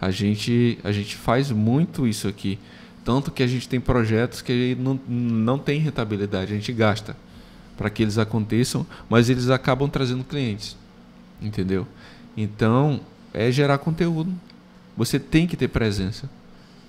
A 0.00 0.10
gente, 0.10 0.78
a 0.84 0.92
gente 0.92 1.16
faz 1.16 1.50
muito 1.50 2.06
isso 2.06 2.28
aqui. 2.28 2.58
Tanto 3.04 3.30
que 3.30 3.42
a 3.42 3.46
gente 3.46 3.68
tem 3.68 3.80
projetos 3.80 4.40
que 4.40 4.76
não, 4.80 4.98
não 5.08 5.58
tem 5.58 5.78
rentabilidade, 5.78 6.52
a 6.52 6.56
gente 6.56 6.72
gasta 6.72 7.16
para 7.76 7.90
que 7.90 8.02
eles 8.02 8.16
aconteçam, 8.18 8.86
mas 9.10 9.28
eles 9.28 9.50
acabam 9.50 9.88
trazendo 9.90 10.24
clientes, 10.24 10.76
entendeu? 11.42 11.86
Então, 12.36 13.00
é 13.32 13.50
gerar 13.50 13.78
conteúdo. 13.78 14.32
Você 14.96 15.18
tem 15.18 15.46
que 15.46 15.56
ter 15.56 15.68
presença. 15.68 16.30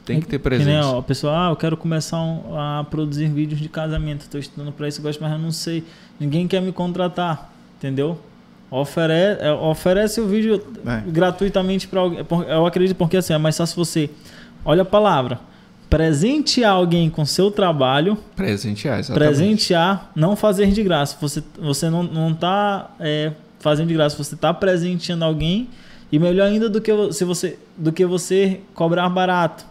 Tem 0.05 0.19
que 0.19 0.27
ter 0.27 0.37
Que 0.39 0.49
nem, 0.49 0.59
presença. 0.59 0.87
ó, 0.87 0.99
a 0.99 1.03
pessoa, 1.03 1.47
ah, 1.47 1.49
eu 1.51 1.55
quero 1.55 1.75
começar 1.75 2.21
um- 2.21 2.55
a 2.57 2.83
produzir 2.83 3.27
vídeos 3.27 3.59
de 3.59 3.67
casamento. 3.67 4.21
Estou 4.21 4.39
estudando 4.39 4.71
para 4.71 4.87
isso, 4.87 5.01
gosto, 5.01 5.19
mas 5.21 5.31
eu 5.31 5.39
não 5.39 5.51
sei. 5.51 5.83
Ninguém 6.19 6.47
quer 6.47 6.61
me 6.61 6.71
contratar, 6.71 7.51
entendeu? 7.79 8.19
Ofere, 8.69 9.13
é, 9.39 9.51
oferece 9.51 10.21
o 10.21 10.27
vídeo 10.27 10.63
É. 10.85 11.01
gratuitamente 11.09 11.87
para 11.87 11.99
alguém. 12.01 12.19
Eu 12.47 12.65
acredito 12.67 12.95
porque 12.95 13.17
assim, 13.17 13.33
é 13.33 13.37
mais 13.39 13.57
fácil 13.57 13.75
você. 13.83 14.09
Olha 14.63 14.83
a 14.83 14.85
palavra. 14.85 15.39
Presentear 15.89 16.73
alguém 16.73 17.09
com 17.09 17.25
seu 17.25 17.51
trabalho, 17.51 18.17
Presentear, 18.35 18.99
exatamente. 18.99 19.27
presentear, 19.27 20.11
não 20.15 20.35
fazer 20.35 20.71
de 20.71 20.83
graça. 20.83 21.15
Você, 21.21 21.43
você 21.59 21.89
não, 21.89 22.03
não 22.03 22.33
tá 22.33 22.91
é, 22.99 23.31
fazendo 23.59 23.87
de 23.87 23.93
graça, 23.93 24.17
você 24.17 24.35
está 24.35 24.53
presenteando 24.53 25.23
alguém 25.23 25.69
e 26.11 26.19
melhor 26.19 26.47
ainda 26.47 26.69
do 26.69 26.81
que 26.81 26.91
se 27.13 27.23
você 27.23 27.57
do 27.77 27.91
que 27.91 28.05
você 28.05 28.61
cobrar 28.73 29.09
barato. 29.09 29.65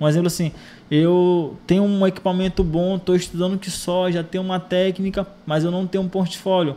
Um 0.00 0.06
exemplo 0.06 0.28
assim, 0.28 0.52
eu 0.90 1.56
tenho 1.66 1.82
um 1.82 2.06
equipamento 2.06 2.64
bom, 2.64 2.96
estou 2.96 3.14
estudando 3.14 3.58
que 3.58 3.70
só, 3.70 4.10
já 4.10 4.22
tenho 4.22 4.42
uma 4.42 4.58
técnica, 4.60 5.26
mas 5.44 5.64
eu 5.64 5.70
não 5.70 5.86
tenho 5.86 6.04
um 6.04 6.08
portfólio. 6.08 6.76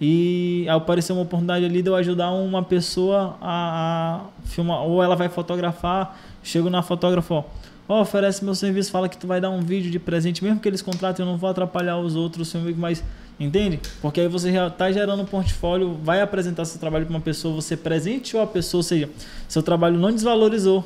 E 0.00 0.66
apareceu 0.68 1.14
uma 1.14 1.22
oportunidade 1.22 1.64
ali 1.64 1.82
de 1.82 1.88
eu 1.90 1.94
ajudar 1.94 2.30
uma 2.30 2.62
pessoa 2.62 3.36
a, 3.40 4.20
a 4.42 4.46
filmar, 4.46 4.82
ou 4.82 5.02
ela 5.02 5.14
vai 5.14 5.28
fotografar, 5.28 6.18
chego 6.42 6.70
na 6.70 6.82
fotógrafa, 6.82 7.34
ó, 7.34 7.44
ó, 7.90 8.00
oferece 8.00 8.44
meu 8.44 8.54
serviço, 8.54 8.90
fala 8.90 9.08
que 9.08 9.18
tu 9.18 9.26
vai 9.26 9.40
dar 9.40 9.50
um 9.50 9.60
vídeo 9.60 9.90
de 9.90 9.98
presente, 9.98 10.42
mesmo 10.42 10.60
que 10.60 10.68
eles 10.68 10.80
contratem, 10.80 11.24
eu 11.24 11.30
não 11.30 11.36
vou 11.36 11.50
atrapalhar 11.50 11.98
os 11.98 12.16
outros, 12.16 12.50
filmes, 12.50 12.76
mas 12.76 13.02
Entende? 13.40 13.80
Porque 14.02 14.20
aí 14.20 14.28
você 14.28 14.52
já 14.52 14.66
está 14.66 14.92
gerando 14.92 15.22
um 15.22 15.24
portfólio, 15.24 15.94
vai 16.04 16.20
apresentar 16.20 16.66
seu 16.66 16.78
trabalho 16.78 17.06
para 17.06 17.14
uma 17.14 17.22
pessoa, 17.22 17.54
você 17.54 17.74
presenteou 17.74 18.42
a 18.42 18.46
pessoa, 18.46 18.80
ou 18.80 18.82
seja, 18.82 19.08
seu 19.48 19.62
trabalho 19.62 19.98
não 19.98 20.12
desvalorizou. 20.12 20.84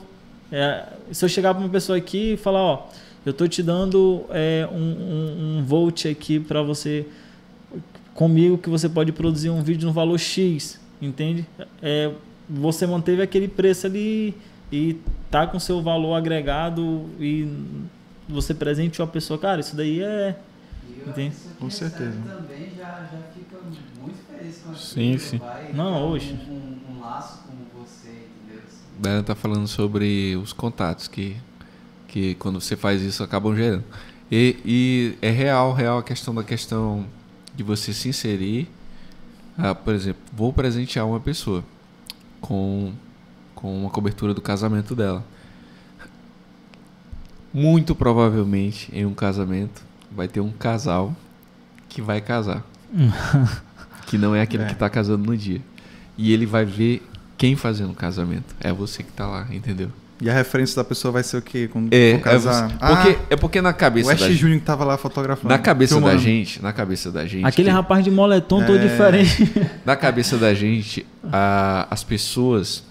É, 0.53 0.85
se 1.11 1.25
eu 1.25 1.29
chegar 1.29 1.53
para 1.53 1.65
uma 1.65 1.69
pessoa 1.69 1.99
aqui 1.99 2.35
e 2.35 2.37
falar, 2.37 2.63
ó, 2.63 2.87
eu 3.27 3.33
estou 3.33 3.49
te 3.49 3.61
dando 3.61 4.25
é, 4.31 4.69
um, 4.71 4.77
um, 4.77 5.59
um 5.59 5.65
volt 5.65 6.07
aqui 6.07 6.39
para 6.39 6.63
você 6.63 7.05
comigo 8.15 8.57
que 8.57 8.71
você 8.71 8.89
pode 8.89 9.11
produzir 9.11 9.51
um 9.51 9.61
vídeo 9.61 9.89
no 9.89 9.93
valor 9.93 10.17
X, 10.17 10.81
entende? 11.03 11.45
É, 11.83 12.13
você 12.49 12.87
manteve 12.87 13.21
aquele 13.21 13.49
preço 13.49 13.89
ali 13.89 14.33
e 14.71 14.97
tá 15.35 15.49
com 15.49 15.59
seu 15.59 15.83
valor 15.83 16.15
agregado 16.15 17.11
e 17.19 17.49
você 18.29 18.55
presenteou 18.55 19.05
a 19.05 19.11
pessoa, 19.11 19.37
cara, 19.37 19.61
isso 19.61 19.75
daí 19.75 20.01
é 20.01 20.39
E 20.89 21.11
Entendi. 21.11 21.35
isso 21.35 21.49
Com 21.59 21.69
certeza. 21.69 22.17
também 22.25 22.71
já, 22.77 23.09
já 23.11 23.19
fica 23.35 23.57
muito 24.01 24.17
feliz 24.29 24.63
com 24.65 24.73
Sim, 24.77 25.19
sim. 25.19 25.39
Vai 25.39 25.73
Não, 25.73 26.09
hoje. 26.09 26.39
Um, 26.49 26.53
um, 26.55 26.97
um 26.97 27.01
laço 27.01 27.43
com 27.49 27.81
você, 27.81 28.11
entendeu? 28.11 28.63
Dana 29.01 29.25
tá 29.25 29.35
falando 29.35 29.67
sobre 29.67 30.37
os 30.37 30.53
contatos 30.53 31.09
que, 31.09 31.37
que 32.07 32.37
quando 32.37 32.61
você 32.61 32.77
faz 32.77 33.03
isso 33.03 33.25
acabam 33.25 33.57
gerando. 33.57 33.83
E, 34.31 34.57
e 34.65 35.19
é 35.21 35.31
real, 35.31 35.73
real 35.73 35.99
a 35.99 36.03
questão 36.05 36.33
da 36.33 36.45
questão 36.45 37.05
de 37.57 37.65
você 37.65 37.93
se 37.93 38.09
inserir. 38.09 38.69
Ah, 39.59 39.75
por 39.75 39.95
exemplo, 39.95 40.23
vou 40.33 40.53
presentear 40.53 41.05
uma 41.09 41.19
pessoa 41.19 41.65
com, 42.41 42.93
com 43.55 43.77
uma 43.81 43.91
cobertura 43.91 44.33
do 44.35 44.41
casamento 44.41 44.95
dela. 44.95 45.25
Muito 47.53 47.95
provavelmente 47.95 48.89
em 48.93 49.07
um 49.07 49.15
casamento 49.15 49.83
vai 50.11 50.27
ter 50.27 50.41
um 50.41 50.51
casal 50.51 51.15
que 51.89 52.03
vai 52.03 52.21
casar. 52.21 52.63
que 54.07 54.19
não 54.19 54.35
é 54.35 54.41
aquele 54.43 54.65
É. 54.65 54.67
que 54.67 54.75
tá 54.75 54.89
casando 54.91 55.25
no 55.25 55.37
dia. 55.37 55.61
E 56.19 56.33
ele 56.33 56.47
vai 56.47 56.65
ver 56.65 57.07
quem 57.39 57.57
fazendo 57.57 57.93
o 57.93 57.95
casamento. 57.95 58.55
É 58.61 58.73
você 58.73 59.03
que 59.03 59.13
tá 59.13 59.27
lá, 59.27 59.47
entendeu? 59.51 59.91
E 60.21 60.31
a 60.31 60.33
referência 60.35 60.77
da 60.77 60.85
pessoa 60.85 61.11
vai 61.11 61.23
ser 61.25 61.37
o 61.39 61.43
quê? 61.43 61.69
Quando 61.71 61.93
É, 61.93 62.15
for 62.15 62.21
casar? 62.23 62.67
é, 62.67 62.69
você- 62.69 62.75
porque, 62.79 63.09
Ah, 63.21 63.27
é 63.31 63.37
porque 63.37 63.61
na 63.61 63.71
o 63.71 63.75
cabeça 63.75 64.09
West 64.11 64.23
da 64.23 64.31
Júnior 64.31 64.61
que 64.61 64.65
tava 64.65 64.85
lá 64.85 64.97
fotografando. 64.97 65.49
na 65.49 65.59
cabeça 65.59 65.95
da 65.97 66.01
filmando. 66.01 66.23
gente, 66.23 66.63
na 66.63 66.73
cabeça 66.73 67.11
da 67.11 67.27
gente, 67.27 67.45
aquele 67.45 67.69
que- 67.69 67.75
rapaz 67.75 68.05
de 68.05 68.11
moletom 68.13 68.65
todo 68.65 68.79
É. 68.79 68.89
diferente. 68.89 69.53
na 69.85 69.97
cabeça 69.97 70.39
da 70.39 70.55
gente, 70.55 71.05
a- 71.33 71.89
as 71.91 72.05
pessoas, 72.05 72.85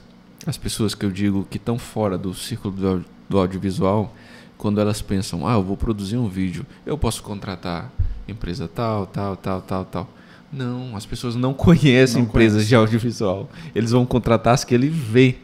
as 0.45 0.57
pessoas 0.57 0.93
que 0.95 1.05
eu 1.05 1.11
digo 1.11 1.47
que 1.49 1.57
estão 1.57 1.77
fora 1.77 2.17
do 2.17 2.33
círculo 2.33 2.73
do, 2.73 3.05
do 3.29 3.37
audiovisual, 3.39 4.13
quando 4.57 4.79
elas 4.81 5.01
pensam, 5.01 5.47
ah, 5.47 5.53
eu 5.53 5.63
vou 5.63 5.75
produzir 5.77 6.17
um 6.17 6.27
vídeo, 6.27 6.65
eu 6.85 6.97
posso 6.97 7.21
contratar 7.23 7.91
empresa 8.27 8.67
tal, 8.73 9.05
tal, 9.05 9.35
tal, 9.35 9.61
tal, 9.61 9.85
tal. 9.85 10.09
Não, 10.51 10.95
as 10.95 11.05
pessoas 11.05 11.35
não 11.35 11.51
conhecem 11.55 12.21
Não 12.21 12.29
empresas 12.29 12.53
conhecem. 12.53 12.69
de 12.69 12.75
audiovisual. 12.75 13.49
Eles 13.73 13.91
vão 13.91 14.05
contratar 14.05 14.53
as 14.53 14.63
que 14.63 14.73
ele 14.73 14.87
vê. 14.89 15.35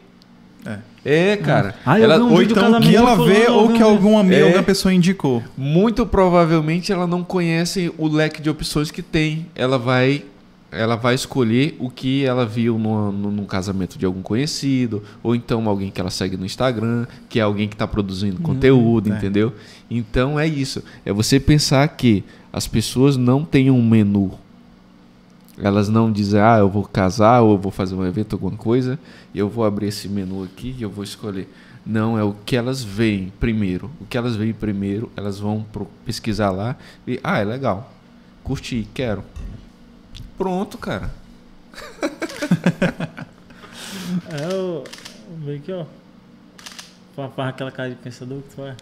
É. 0.64 0.78
É, 1.02 1.36
cara. 1.38 1.74
Ah, 1.86 1.98
Ela- 1.98 2.18
um 2.18 2.32
Ou 2.34 2.42
então 2.42 2.72
o 2.78 2.80
que 2.82 2.94
ela 2.94 3.16
vê 3.16 3.48
ou 3.48 3.68
vi 3.68 3.74
que 3.78 3.82
um- 3.82 3.86
algum 3.86 4.18
amigo, 4.18 4.34
É. 4.36 4.42
alguma 4.44 4.62
pessoa 4.62 4.92
indicou. 4.92 5.42
muito 5.56 6.04
provavelmente 6.06 6.92
ela 6.92 7.06
não 7.06 7.24
conhece 7.24 7.90
o 7.96 8.06
leque 8.06 8.42
de 8.42 8.50
opções 8.50 8.90
que 8.90 9.00
tem. 9.02 9.46
Ela 9.54 9.78
vai 9.78 10.24
ela 10.72 10.94
vai 10.94 11.14
escolher 11.14 11.76
o 11.80 11.90
que 11.90 12.24
ela 12.24 12.46
viu 12.46 12.78
no, 12.78 13.10
no, 13.10 13.30
num 13.30 13.44
casamento 13.44 13.98
de 13.98 14.06
algum 14.06 14.22
conhecido, 14.22 15.02
ou 15.22 15.34
então 15.34 15.68
alguém 15.68 15.90
que 15.90 16.00
ela 16.00 16.10
segue 16.10 16.36
no 16.36 16.46
Instagram, 16.46 17.06
que 17.28 17.40
é 17.40 17.42
alguém 17.42 17.68
que 17.68 17.74
está 17.74 17.86
produzindo 17.86 18.40
conteúdo, 18.40 19.12
é. 19.12 19.16
entendeu? 19.16 19.52
Então 19.90 20.38
é 20.38 20.46
isso. 20.46 20.82
É 21.04 21.12
você 21.12 21.40
pensar 21.40 21.86
que 21.88 22.22
as 22.52 22.68
pessoas 22.68 23.16
não 23.16 23.44
têm 23.44 23.70
um 23.70 23.82
menu. 23.82 24.32
Elas 25.58 25.88
não 25.88 26.10
dizem, 26.10 26.40
ah, 26.40 26.58
eu 26.58 26.70
vou 26.70 26.84
casar, 26.84 27.42
ou 27.42 27.52
eu 27.52 27.58
vou 27.58 27.72
fazer 27.72 27.94
um 27.94 28.06
evento, 28.06 28.34
alguma 28.34 28.56
coisa, 28.56 28.98
e 29.34 29.38
eu 29.38 29.48
vou 29.48 29.64
abrir 29.64 29.88
esse 29.88 30.08
menu 30.08 30.42
aqui 30.44 30.74
e 30.78 30.82
eu 30.82 30.88
vou 30.88 31.04
escolher. 31.04 31.48
Não, 31.84 32.16
é 32.16 32.22
o 32.22 32.34
que 32.46 32.56
elas 32.56 32.82
veem 32.82 33.32
primeiro. 33.40 33.90
O 34.00 34.06
que 34.06 34.16
elas 34.16 34.36
veem 34.36 34.52
primeiro, 34.52 35.10
elas 35.16 35.38
vão 35.38 35.64
pro- 35.72 35.88
pesquisar 36.06 36.50
lá 36.50 36.76
e, 37.06 37.18
ah, 37.22 37.38
é 37.38 37.44
legal. 37.44 37.92
Curti, 38.44 38.86
quero. 38.94 39.22
Pronto, 40.40 40.78
cara. 40.78 41.10
É 44.30 44.54
o. 44.54 44.84
Vem 45.44 45.56
aqui, 45.58 45.70
ó. 45.72 45.84
Fa- 47.14 47.28
Faz 47.28 47.48
aquela 47.50 47.70
cara 47.70 47.90
de 47.90 47.96
pensador 47.96 48.40
que 48.40 48.56
tu 48.56 48.62
é. 48.64 48.74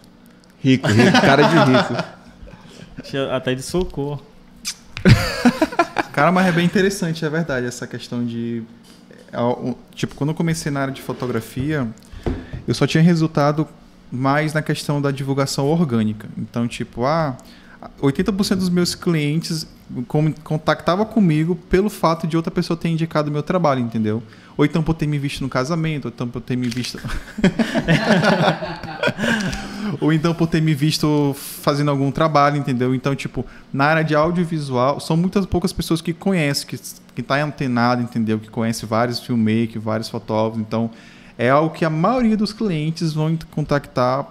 Rico, 0.61 0.87
rico, 0.87 1.11
cara 1.21 1.43
de 1.43 1.55
rico. 1.55 3.27
Até 3.35 3.53
de 3.55 3.61
socorro. 3.61 4.21
Cara, 6.13 6.31
mas 6.31 6.47
é 6.47 6.51
bem 6.51 6.65
interessante, 6.65 7.23
é 7.25 7.29
verdade, 7.29 7.65
essa 7.65 7.85
questão 7.87 8.25
de. 8.25 8.63
é, 9.31 9.37
Tipo, 9.95 10.15
quando 10.15 10.29
eu 10.31 10.35
comecei 10.35 10.71
na 10.71 10.81
área 10.81 10.93
de 10.93 11.01
fotografia, 11.01 11.87
eu 12.67 12.73
só 12.73 12.85
tinha 12.87 13.03
resultado 13.03 13.67
mais 14.11 14.53
na 14.53 14.61
questão 14.61 15.01
da 15.01 15.11
divulgação 15.11 15.65
orgânica. 15.67 16.27
Então, 16.37 16.67
tipo, 16.67 17.05
ah, 17.05 17.37
80% 18.01 18.55
dos 18.55 18.69
meus 18.69 18.95
clientes 18.95 19.65
contactava 20.43 21.05
comigo 21.05 21.55
pelo 21.55 21.89
fato 21.89 22.27
de 22.27 22.37
outra 22.37 22.51
pessoa 22.51 22.77
ter 22.77 22.89
indicado 22.89 23.31
meu 23.31 23.41
trabalho, 23.41 23.81
entendeu? 23.81 24.21
Ou 24.55 24.65
então 24.65 24.83
por 24.83 24.93
ter 24.93 25.07
me 25.07 25.17
visto 25.17 25.41
no 25.41 25.49
casamento, 25.49 26.05
ou 26.05 26.11
então 26.13 26.27
por 26.27 26.41
ter 26.41 26.55
me 26.55 26.67
visto. 26.67 26.99
ou 29.99 30.13
então 30.13 30.33
por 30.33 30.47
ter 30.47 30.61
me 30.61 30.73
visto 30.73 31.35
fazendo 31.35 31.89
algum 31.89 32.11
trabalho, 32.11 32.57
entendeu? 32.57 32.93
Então, 32.93 33.15
tipo, 33.15 33.45
na 33.71 33.85
área 33.85 34.03
de 34.03 34.15
audiovisual, 34.15 34.99
são 34.99 35.17
muitas 35.17 35.45
poucas 35.45 35.73
pessoas 35.73 36.01
que 36.01 36.13
conhecem, 36.13 36.67
que, 36.67 36.79
que 37.15 37.23
tá 37.23 37.41
antenado, 37.41 38.01
entendeu? 38.01 38.37
Que 38.37 38.49
conhece 38.49 38.85
vários 38.85 39.19
filmmakers, 39.19 39.83
vários 39.83 40.09
fotógrafos. 40.09 40.59
Então, 40.59 40.91
é 41.37 41.49
algo 41.49 41.73
que 41.73 41.85
a 41.85 41.89
maioria 41.89 42.35
dos 42.35 42.53
clientes 42.53 43.13
vão 43.13 43.37
contactar 43.49 44.27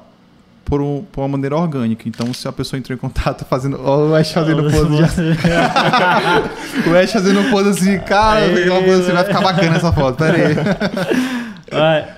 por, 0.69 0.81
um- 0.83 1.03
por 1.11 1.23
uma 1.23 1.29
maneira 1.29 1.57
orgânica. 1.57 2.09
Então, 2.09 2.33
se 2.35 2.47
a 2.47 2.53
pessoa 2.53 2.79
entrou 2.79 2.95
em 2.95 2.99
contato 2.99 3.45
fazendo. 3.45 3.81
Ó, 3.83 4.09
o 4.09 4.15
Ash 4.15 4.33
fazendo 4.33 4.63
pose 4.71 4.97
já. 4.99 5.09
O 6.91 6.95
Ash 6.97 7.11
fazendo 7.13 7.51
pose 7.51 7.71
assim, 7.71 7.99
cara, 8.01 8.47
Ei, 8.47 8.67
pose 8.69 9.03
assim, 9.03 9.13
vai 9.13 9.25
ficar 9.25 9.41
bacana 9.41 9.77
essa 9.77 9.93
foto, 9.93 10.17
pera 10.19 10.37
aí. 10.37 10.55
Vai. 11.71 12.09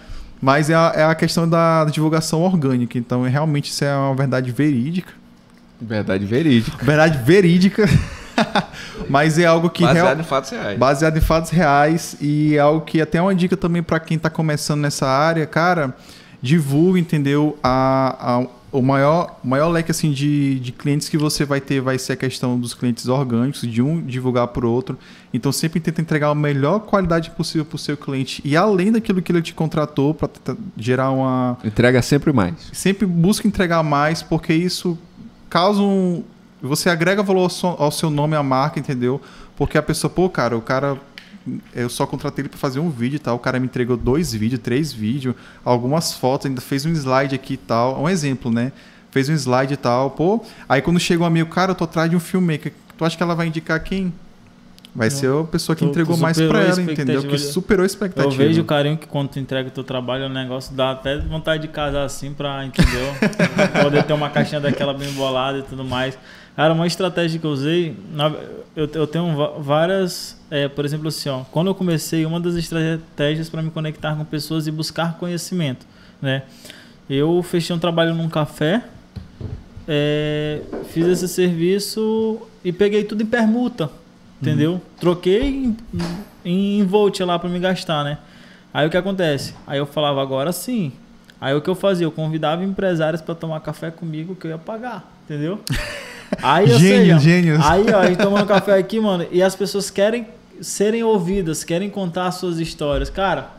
Mas 0.42 0.70
é 0.70 0.74
a, 0.74 0.92
é 0.96 1.04
a 1.04 1.14
questão 1.14 1.48
da 1.48 1.84
divulgação 1.86 2.40
orgânica. 2.42 2.96
Então, 2.98 3.26
é, 3.26 3.28
realmente, 3.28 3.70
isso 3.70 3.84
é 3.84 3.94
uma 3.94 4.14
verdade 4.14 4.50
verídica. 4.50 5.12
Verdade 5.80 6.24
verídica. 6.24 6.84
Verdade 6.84 7.18
verídica. 7.18 7.88
Mas 9.08 9.38
é 9.38 9.44
algo 9.46 9.68
que. 9.68 9.82
Baseado 9.82 10.06
real- 10.06 10.20
em 10.20 10.22
fatos 10.24 10.50
reais. 10.50 10.78
baseado 10.78 11.16
em 11.16 11.20
fatos 11.20 11.50
reais. 11.50 12.16
E 12.20 12.54
é 12.56 12.58
algo 12.60 12.80
que 12.82 13.00
até 13.00 13.18
é 13.18 13.22
uma 13.22 13.34
dica 13.34 13.56
também 13.56 13.82
para 13.82 14.00
quem 14.00 14.18
tá 14.18 14.30
começando 14.30 14.80
nessa 14.80 15.06
área, 15.06 15.46
cara. 15.46 15.94
Divulga, 16.42 16.98
entendeu? 16.98 17.58
A, 17.62 18.38
a- 18.42 18.46
o 18.72 18.80
maior, 18.80 19.40
maior 19.42 19.68
leque 19.68 19.90
assim, 19.90 20.12
de, 20.12 20.60
de 20.60 20.70
clientes 20.70 21.08
que 21.08 21.18
você 21.18 21.44
vai 21.44 21.60
ter 21.60 21.80
vai 21.80 21.98
ser 21.98 22.12
a 22.12 22.16
questão 22.16 22.56
dos 22.56 22.72
clientes 22.72 23.08
orgânicos, 23.08 23.62
de 23.62 23.82
um 23.82 24.00
divulgar 24.00 24.46
para 24.46 24.64
o 24.64 24.70
outro. 24.70 24.96
Então 25.34 25.50
sempre 25.50 25.80
tenta 25.80 26.00
entregar 26.00 26.28
a 26.28 26.34
melhor 26.36 26.78
qualidade 26.78 27.30
possível 27.32 27.64
para 27.64 27.74
o 27.74 27.78
seu 27.78 27.96
cliente. 27.96 28.40
E 28.44 28.56
além 28.56 28.92
daquilo 28.92 29.20
que 29.20 29.32
ele 29.32 29.42
te 29.42 29.52
contratou, 29.54 30.14
para 30.14 30.30
gerar 30.76 31.10
uma, 31.10 31.58
Entrega 31.64 32.00
sempre 32.00 32.32
mais. 32.32 32.54
sempre 32.72 33.06
busca 33.06 33.48
entregar 33.48 33.82
mais, 33.82 34.22
porque 34.22 34.54
isso 34.54 34.96
causa 35.48 35.82
um. 35.82 36.22
Você 36.62 36.88
agrega 36.88 37.24
valor 37.24 37.50
ao 37.78 37.90
seu 37.90 38.08
nome 38.08 38.36
à 38.36 38.42
marca, 38.42 38.78
entendeu? 38.78 39.20
Porque 39.56 39.76
a 39.78 39.82
pessoa, 39.82 40.08
pô, 40.10 40.28
cara, 40.30 40.56
o 40.56 40.60
cara. 40.62 40.96
Eu 41.74 41.88
só 41.88 42.06
contratei 42.06 42.42
ele 42.42 42.48
pra 42.48 42.58
fazer 42.58 42.80
um 42.80 42.90
vídeo 42.90 43.16
e 43.16 43.18
tal. 43.18 43.36
O 43.36 43.38
cara 43.38 43.58
me 43.58 43.66
entregou 43.66 43.96
dois 43.96 44.32
vídeos, 44.32 44.60
três 44.60 44.92
vídeos, 44.92 45.34
algumas 45.64 46.12
fotos, 46.12 46.46
ainda 46.46 46.60
fez 46.60 46.84
um 46.84 46.92
slide 46.92 47.34
aqui 47.34 47.54
e 47.54 47.56
tal. 47.56 48.00
Um 48.02 48.08
exemplo, 48.08 48.50
né? 48.52 48.72
Fez 49.10 49.28
um 49.28 49.34
slide 49.34 49.74
e 49.74 49.76
tal, 49.76 50.10
pô. 50.10 50.44
Aí 50.68 50.80
quando 50.82 51.00
chega 51.00 51.22
um 51.22 51.26
amigo, 51.26 51.48
cara, 51.50 51.72
eu 51.72 51.74
tô 51.74 51.84
atrás 51.84 52.08
de 52.10 52.14
um 52.16 52.20
filmmaker. 52.20 52.72
Tu 52.96 53.04
acha 53.04 53.16
que 53.16 53.22
ela 53.22 53.34
vai 53.34 53.46
indicar 53.46 53.82
quem? 53.82 54.12
Vai 54.94 55.08
Não. 55.08 55.16
ser 55.16 55.32
a 55.32 55.44
pessoa 55.44 55.74
que 55.76 55.84
Tu- 55.84 55.88
entregou 55.88 56.16
tu 56.16 56.20
mais 56.20 56.36
superou 56.36 56.62
pra 56.62 56.68
a 56.68 56.72
ela, 56.72 56.82
entendeu? 56.92 57.22
Que 57.22 57.38
superou 57.38 57.82
a 57.82 57.84
Eu 57.84 57.86
expectativa. 57.86 58.34
vejo 58.36 58.60
o 58.60 58.64
carinho 58.64 58.96
que 58.98 59.06
quando 59.06 59.28
tu 59.28 59.38
entrega 59.38 59.68
o 59.68 59.70
teu 59.70 59.84
trabalho, 59.84 60.26
o 60.26 60.28
negócio 60.28 60.74
dá 60.74 60.90
até 60.90 61.16
vontade 61.18 61.62
de 61.62 61.68
casar 61.68 62.04
assim 62.04 62.32
pra, 62.34 62.64
entendeu? 62.66 63.06
Poder 63.82 64.02
ter 64.02 64.12
uma 64.12 64.28
caixinha 64.30 64.60
daquela 64.60 64.92
bem 64.92 65.10
bolada 65.12 65.58
e 65.58 65.62
tudo 65.62 65.84
mais. 65.84 66.18
Cara, 66.60 66.74
uma 66.74 66.86
estratégia 66.86 67.40
que 67.40 67.46
eu 67.46 67.52
usei, 67.52 67.96
eu, 68.76 68.86
eu 68.92 69.06
tenho 69.06 69.34
várias, 69.62 70.38
é, 70.50 70.68
por 70.68 70.84
exemplo 70.84 71.08
assim, 71.08 71.30
ó, 71.30 71.42
quando 71.50 71.68
eu 71.68 71.74
comecei, 71.74 72.26
uma 72.26 72.38
das 72.38 72.54
estratégias 72.54 73.48
para 73.48 73.62
me 73.62 73.70
conectar 73.70 74.14
com 74.14 74.26
pessoas 74.26 74.66
e 74.66 74.70
buscar 74.70 75.16
conhecimento, 75.16 75.86
né? 76.20 76.42
Eu 77.08 77.42
fechei 77.42 77.74
um 77.74 77.78
trabalho 77.78 78.14
num 78.14 78.28
café, 78.28 78.84
é, 79.88 80.60
fiz 80.90 81.06
esse 81.06 81.28
serviço 81.28 82.38
e 82.62 82.70
peguei 82.74 83.04
tudo 83.04 83.22
em 83.22 83.26
permuta, 83.26 83.90
entendeu? 84.38 84.82
Troquei 85.00 85.42
em, 85.42 85.76
em 86.44 86.84
volt 86.84 87.18
lá 87.20 87.38
para 87.38 87.48
me 87.48 87.58
gastar, 87.58 88.04
né? 88.04 88.18
Aí 88.74 88.86
o 88.86 88.90
que 88.90 88.98
acontece? 88.98 89.54
Aí 89.66 89.78
eu 89.78 89.86
falava 89.86 90.20
agora 90.20 90.52
sim. 90.52 90.92
Aí 91.40 91.54
o 91.54 91.62
que 91.62 91.70
eu 91.70 91.74
fazia? 91.74 92.04
Eu 92.04 92.12
convidava 92.12 92.62
empresários 92.62 93.22
para 93.22 93.34
tomar 93.34 93.60
café 93.60 93.90
comigo 93.90 94.36
que 94.36 94.46
eu 94.46 94.50
ia 94.50 94.58
pagar, 94.58 95.10
entendeu? 95.24 95.58
Aí, 96.42 96.72
ou 96.72 96.78
Gênios, 96.78 97.20
seja, 97.22 97.30
gênios. 97.36 97.64
Aí, 97.66 97.84
ó, 97.92 97.98
a 98.00 98.06
gente 98.06 98.18
tomando 98.18 98.46
café 98.46 98.78
aqui, 98.78 98.98
mano, 99.00 99.26
e 99.30 99.42
as 99.42 99.54
pessoas 99.56 99.90
querem 99.90 100.26
serem 100.60 101.02
ouvidas, 101.02 101.64
querem 101.64 101.88
contar 101.90 102.30
suas 102.32 102.58
histórias. 102.58 103.08
Cara, 103.10 103.50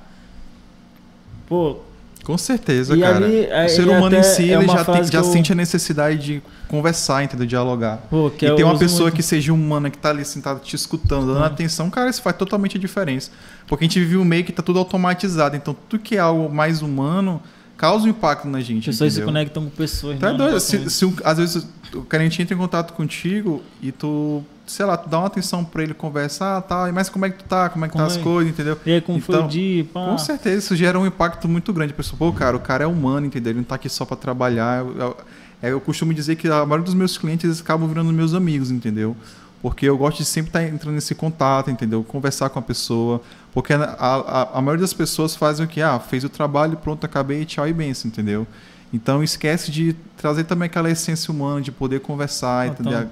pô, 1.48 1.78
Com 2.24 2.38
certeza, 2.38 2.96
E 2.96 3.00
cara. 3.02 3.18
ali, 3.18 3.46
é, 3.46 3.66
o 3.66 3.70
ser 3.70 3.88
e 3.88 3.90
humano 3.90 4.16
em 4.16 4.22
si, 4.22 4.52
é 4.52 4.56
ele 4.56 4.68
já, 4.68 4.86
tem- 4.86 5.04
já 5.06 5.20
eu- 5.20 5.24
sente 5.24 5.52
a 5.52 5.56
necessidade 5.56 6.20
de 6.20 6.42
conversar, 6.68 7.24
entendeu? 7.24 7.48
Dialogar. 7.48 7.98
pô, 8.12 8.28
e 8.28 8.32
tem 8.56 8.64
uma 8.64 8.78
pessoa 8.78 9.04
muito. 9.06 9.16
que 9.16 9.24
seja 9.24 9.52
humana, 9.52 9.90
que 9.90 9.98
tá 9.98 10.12
ali 10.12 10.24
sentada 10.24 10.60
te 10.60 10.76
escutando, 10.76 11.26
dando 11.26 11.40
Hum. 11.40 11.44
atenção, 11.46 11.90
cara, 11.90 12.10
isso 12.12 12.22
faz 12.22 12.36
totalmente 12.38 12.78
a 12.78 12.80
diferença. 12.80 13.32
Porque 13.68 13.84
a 13.86 13.88
gente 13.88 14.00
vive 14.00 14.18
um 14.18 14.24
meio 14.24 14.44
que 14.44 14.52
tá 14.52 14.62
tudo 14.62 14.78
automatizado. 14.78 15.56
Então, 15.56 15.76
tudo 15.90 16.00
que 16.04 16.16
é 16.16 16.20
algo 16.20 16.48
mais 16.54 16.84
humano 16.84 17.42
causa 17.82 18.06
um 18.06 18.10
impacto 18.10 18.48
na 18.48 18.62
gente. 18.62 18.86
pessoas 18.86 19.14
se 19.14 19.20
entendeu? 19.20 19.34
conectam 19.34 19.64
com 19.66 19.70
pessoas. 19.70 20.20
Tá 20.20 20.30
não, 20.30 20.38
doido. 20.38 20.60
Se, 20.60 20.90
se 20.90 21.06
um- 21.06 21.14
às 21.24 21.38
vezes 21.38 21.68
o 21.94 22.02
cliente 22.04 22.42
entra 22.42 22.56
em 22.56 22.58
contato 22.58 22.94
contigo 22.94 23.62
e 23.82 23.92
tu, 23.92 24.44
sei 24.66 24.86
lá, 24.86 24.96
tu 24.96 25.10
dá 25.10 25.18
uma 25.20 25.28
atenção 25.28 25.66
pra 25.66 25.84
ele 25.84 25.94
conversar, 25.94 26.58
ah, 26.58 26.62
tá, 26.62 26.92
mas 26.94 27.10
como 27.10 27.26
é 27.26 27.30
que 27.30 27.40
tu 27.40 27.46
tá? 27.46 27.68
Como 27.70 27.84
é 27.84 27.88
que 27.88 27.92
Como 27.94 28.04
tá 28.06 28.08
as 28.12 28.18
é? 28.18 28.22
coisas, 28.22 28.54
entendeu? 28.54 28.78
E 28.86 28.92
aí, 28.94 29.02
como 29.02 29.20
foi 29.20 29.36
Então, 29.36 29.46
o 29.48 29.50
dia? 29.50 29.84
Pá. 29.86 30.06
Com 30.06 30.18
certeza, 30.18 30.58
isso 30.60 30.76
gera 30.76 30.98
um 31.00 31.06
impacto 31.06 31.48
muito 31.50 31.74
grande. 31.74 31.92
A 31.92 31.96
pessoa, 31.96 32.18
pô, 32.18 32.32
cara, 32.32 32.56
o 32.56 32.60
cara 32.60 32.84
é 32.84 32.88
humano, 32.88 33.26
entendeu? 33.26 33.52
Ele 33.52 33.60
não 33.60 33.66
tá 33.66 33.76
aqui 33.76 33.90
só 33.90 34.06
pra 34.06 34.16
trabalhar. 34.16 34.80
Eu, 34.86 34.98
eu- 34.98 35.18
é, 35.64 35.72
eu 35.72 35.80
costumo 35.82 36.12
dizer 36.14 36.36
que 36.38 36.48
a 36.48 36.66
maioria 36.66 36.86
dos 36.86 36.94
meus 36.96 37.18
clientes 37.18 37.62
acabam 37.62 37.88
virando 37.88 38.12
meus 38.12 38.34
amigos, 38.34 38.72
entendeu? 38.72 39.16
Porque 39.62 39.86
eu 39.86 39.98
gosto 39.98 40.18
de 40.18 40.26
sempre 40.26 40.50
estar 40.50 40.64
entrando 40.64 40.96
nesse 40.96 41.14
contato, 41.14 41.70
entendeu? 41.70 42.04
Conversar 42.04 42.50
com 42.50 42.58
a 42.58 42.62
pessoa. 42.62 43.22
Porque 43.54 43.74
a, 43.74 43.84
a, 43.84 44.58
a 44.58 44.62
maioria 44.62 44.82
das 44.82 44.94
pessoas 44.94 45.36
fazem 45.36 45.66
o 45.66 45.70
que? 45.70 45.82
Ah, 45.82 46.00
fez 46.00 46.24
o 46.24 46.30
trabalho, 46.30 46.78
pronto, 46.78 47.06
acabei, 47.06 47.46
tchau 47.46 47.68
e 47.68 47.74
benção, 47.74 48.10
entendeu? 48.10 48.48
Então 48.94 49.24
esquece 49.24 49.72
de 49.72 49.94
trazer 50.18 50.46
também 50.46 50.66
aquela 50.66 50.90
essência 50.90 51.32
humana, 51.32 51.62
de 51.62 51.72
poder 51.72 52.02
conversar, 52.02 52.68
entendeu? 52.68 53.08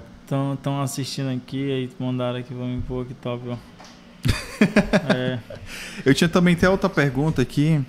Estão 0.54 0.82
assistindo 0.82 1.30
aqui, 1.30 1.72
aí 1.72 1.90
mandaram 2.00 2.40
aqui, 2.40 2.54
vamos 2.54 2.84
pôr 2.86 3.06
que 3.06 3.14
top, 3.14 3.50
ó. 3.50 3.58
é, 5.16 5.40
Eu 6.06 6.14
tinha 6.14 6.30
também 6.30 6.54
até 6.54 6.70
outra 6.70 6.90
pergunta 6.90 7.42
aqui 7.42 7.84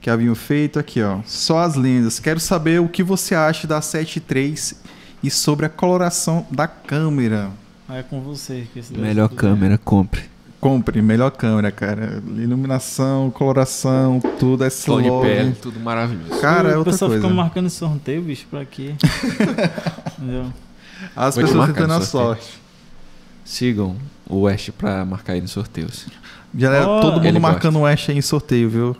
que 0.00 0.08
haviam 0.08 0.34
feito 0.34 0.78
aqui, 0.78 1.02
ó. 1.02 1.20
Só 1.26 1.58
as 1.58 1.74
lendas. 1.74 2.20
Quero 2.20 2.38
saber 2.38 2.80
o 2.80 2.88
que 2.88 3.02
você 3.02 3.34
acha 3.34 3.66
da 3.66 3.80
7.3 3.80 4.76
e 5.22 5.30
sobre 5.30 5.66
a 5.66 5.68
coloração 5.68 6.46
da 6.50 6.68
câmera. 6.68 7.50
É 7.90 8.02
com 8.02 8.20
você. 8.20 8.66
Que 8.72 8.80
esse 8.80 8.92
daí 8.92 9.02
Melhor 9.02 9.28
câmera, 9.28 9.78
compre. 9.78 10.22
Compre, 10.60 11.00
melhor 11.00 11.30
câmera, 11.30 11.70
cara. 11.70 12.20
Iluminação, 12.26 13.30
coloração, 13.30 14.20
tudo 14.40 14.64
é 14.64 14.68
Tom 14.70 15.00
de 15.00 15.06
slow. 15.06 15.22
pele, 15.22 15.52
tudo 15.62 15.78
maravilhoso. 15.78 16.40
Cara, 16.40 16.70
é 16.70 16.74
o 16.74 16.78
outra 16.78 16.92
pessoal 16.92 17.10
coisa. 17.10 17.22
fica 17.24 17.34
marcando 17.34 17.70
sorteio, 17.70 18.22
bicho, 18.22 18.46
pra 18.50 18.64
quê? 18.64 18.94
Entendeu? 20.18 20.52
As 21.14 21.36
Vou 21.36 21.44
pessoas 21.44 21.66
tentando 21.68 21.92
a 21.92 22.00
sorte. 22.00 22.60
Sigam 23.44 23.96
o 24.28 24.40
West 24.42 24.70
pra 24.72 25.04
marcar 25.04 25.34
aí 25.34 25.40
nos 25.40 25.52
sorteios. 25.52 26.06
Galera, 26.52 26.88
Ó, 26.88 27.00
todo 27.00 27.12
mundo 27.14 27.22
gosta. 27.24 27.40
marcando 27.40 27.78
o 27.78 27.86
Ash 27.86 28.10
aí 28.10 28.18
em 28.18 28.20
sorteio, 28.22 28.68
viu? 28.68 28.96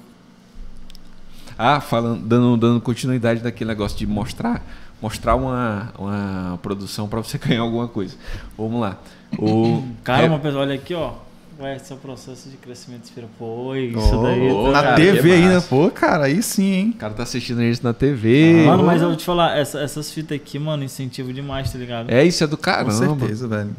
Ah, 1.59 1.81
falando, 1.81 2.25
dando, 2.25 2.57
dando 2.57 2.81
continuidade 2.81 3.41
daquele 3.41 3.69
negócio 3.69 3.99
de 3.99 4.07
mostrar, 4.07 4.65
mostrar 5.01 5.35
uma, 5.37 5.93
uma 5.99 6.59
produção 6.63 7.09
pra 7.09 7.21
você 7.23 7.39
ganhar 7.43 7.61
alguma 7.63 7.89
coisa. 7.89 8.15
Vamos 8.57 8.81
lá. 8.81 8.99
O 9.39 9.83
Cara, 10.05 10.25
é- 10.25 10.29
uma 10.29 10.39
pessoa, 10.39 10.63
olha 10.63 10.75
aqui, 10.75 10.95
ó. 10.95 11.13
Ué, 11.61 11.77
seu 11.81 11.97
processo 11.97 12.49
de 12.49 12.57
crescimento 12.57 13.03
inspira. 13.03 13.27
Pô, 13.37 13.75
isso 13.75 13.99
Ó, 14.15 14.23
daí. 14.23 14.49
ô, 14.49 14.65
tá- 14.67 14.71
na 14.71 14.83
cara, 14.83 14.95
TV 14.97 15.23
que 15.23 15.33
ainda. 15.35 15.61
Pô, 15.61 15.91
cara, 15.91 16.27
aí 16.27 16.41
sim, 16.41 16.73
hein? 16.73 16.93
o 16.95 16.99
cara 16.99 17.15
tá 17.15 17.25
assistindo 17.25 17.61
isso 17.65 17.83
na 17.83 17.93
TV. 17.93 18.63
Mano, 18.65 18.85
mas 18.85 19.03
eu 19.03 19.09
vou 19.09 19.17
te 19.17 19.25
falar, 19.25 19.59
essa- 19.59 19.81
essas 19.81 20.13
fitas 20.13 20.37
aqui, 20.37 20.57
mano, 20.57 20.85
incentivo 20.85 21.33
demais, 21.33 21.73
tá 21.73 21.77
ligado? 21.79 22.11
É, 22.11 22.25
isso 22.25 22.45
é 22.45 22.47
do 22.47 22.57
Com 22.57 22.63
caramba. 22.63 22.93
certeza, 22.93 23.49
velho. 23.49 23.71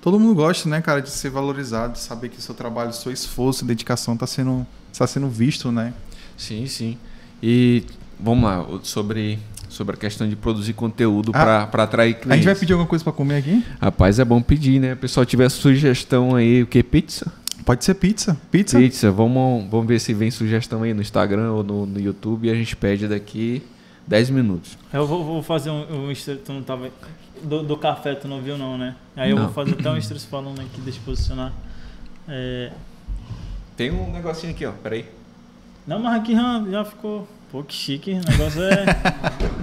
Todo 0.00 0.18
mundo 0.18 0.34
gosta, 0.36 0.70
né, 0.70 0.80
cara, 0.80 1.02
de 1.02 1.10
ser 1.10 1.28
valorizado, 1.28 1.92
de 1.92 1.98
saber 1.98 2.30
que 2.30 2.40
seu 2.40 2.54
trabalho, 2.54 2.94
seu 2.94 3.12
esforço, 3.12 3.62
dedicação 3.62 4.16
tá 4.16 4.26
sendo, 4.26 4.66
tá 4.96 5.06
sendo 5.06 5.28
visto, 5.28 5.70
né? 5.70 5.92
Sim, 6.34 6.66
sim. 6.66 6.96
E 7.42 7.82
vamos 8.18 8.44
lá, 8.44 8.62
o- 8.62 8.80
sobre, 8.82 9.38
sobre 9.78 9.94
a 9.94 9.98
questão 9.98 10.28
de 10.28 10.34
produzir 10.34 10.72
conteúdo 10.72 11.30
Ah, 11.32 11.44
pra 11.44 11.66
para 11.68 11.82
atrair 11.84 12.14
clientes. 12.14 12.32
A 12.32 12.36
gente 12.36 12.44
vai 12.46 12.54
pedir 12.56 12.72
alguma 12.72 12.88
coisa 12.88 13.04
pra 13.04 13.12
comer 13.12 13.36
aqui? 13.36 13.64
Rapaz, 13.80 14.18
é 14.18 14.24
bom 14.24 14.42
pedir, 14.42 14.80
né? 14.80 14.94
O 14.94 14.96
pessoal 14.96 15.24
tiver 15.24 15.48
sugestão 15.48 16.34
aí, 16.34 16.64
o 16.64 16.66
que? 16.66 16.82
Pizza? 16.82 17.32
Pode 17.64 17.84
ser 17.84 17.94
pizza. 17.94 18.36
Pizza? 18.50 18.76
Pizza, 18.78 19.10
vamos, 19.12 19.70
vamos 19.70 19.86
ver 19.86 20.00
se 20.00 20.12
vem 20.12 20.30
sugestão 20.30 20.82
aí 20.82 20.92
no 20.92 21.00
Instagram 21.00 21.52
ou 21.52 21.62
no, 21.62 21.86
no 21.86 22.00
YouTube 22.00 22.48
e 22.48 22.50
a 22.50 22.54
gente 22.54 22.74
pede 22.74 23.06
daqui 23.06 23.62
10 24.06 24.30
minutos. 24.30 24.76
Eu 24.92 25.06
vou, 25.06 25.24
vou 25.24 25.42
fazer 25.42 25.70
um, 25.70 25.82
um 26.10 26.12
tu 26.44 26.52
não 26.52 26.62
tava. 26.62 26.90
Do, 27.42 27.62
do 27.62 27.76
café, 27.76 28.16
tu 28.16 28.26
não 28.26 28.40
viu, 28.40 28.58
não, 28.58 28.76
né? 28.76 28.96
Aí 29.14 29.30
eu 29.30 29.36
Não. 29.36 29.44
vou 29.44 29.52
fazer 29.52 29.74
até 29.78 29.88
um 29.88 30.00
stories 30.00 30.24
falando 30.24 30.60
aqui, 30.60 30.80
deixa 30.80 30.98
eu 30.98 31.04
posicionar. 31.04 31.52
É, 32.26 32.72
Tem 33.76 33.92
um 33.92 34.10
negocinho 34.10 34.52
aqui, 34.52 34.66
ó. 34.66 34.72
Peraí. 34.72 35.04
Não, 35.86 36.00
mas 36.00 36.20
aqui 36.20 36.34
já, 36.34 36.64
já 36.68 36.84
ficou. 36.84 37.28
Pô, 37.52 37.62
que 37.62 37.74
chique. 37.74 38.12
O 38.12 38.30
negócio 38.30 38.62
é. 38.62 38.84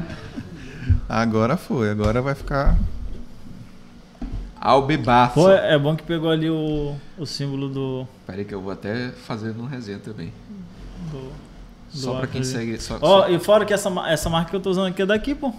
Agora 1.07 1.55
foi, 1.57 1.89
agora 1.89 2.21
vai 2.21 2.33
ficar. 2.35 2.75
Albebaço. 4.59 5.35
Pô, 5.35 5.51
é 5.51 5.77
bom 5.77 5.95
que 5.95 6.03
pegou 6.03 6.29
ali 6.31 6.49
o, 6.49 6.95
o 7.17 7.25
símbolo 7.25 7.69
do. 7.69 8.07
Peraí 8.25 8.43
que 8.43 8.53
eu 8.55 8.61
vou 8.61 8.71
até 8.71 9.11
fazer 9.11 9.53
no 9.53 9.65
resenha 9.65 9.99
também. 9.99 10.33
do 11.11 11.31
Só 11.91 12.13
do 12.13 12.17
pra 12.19 12.27
quem 12.27 12.41
Acre. 12.41 12.51
segue. 12.51 12.81
Só, 12.81 12.97
Ó, 12.99 13.21
só- 13.21 13.29
e 13.29 13.37
fora 13.39 13.63
que 13.65 13.73
essa, 13.73 13.89
essa 14.07 14.29
marca 14.29 14.49
que 14.49 14.55
eu 14.55 14.59
tô 14.59 14.71
usando 14.71 14.87
aqui 14.87 15.01
é 15.03 15.05
daqui, 15.05 15.35
pô. 15.35 15.53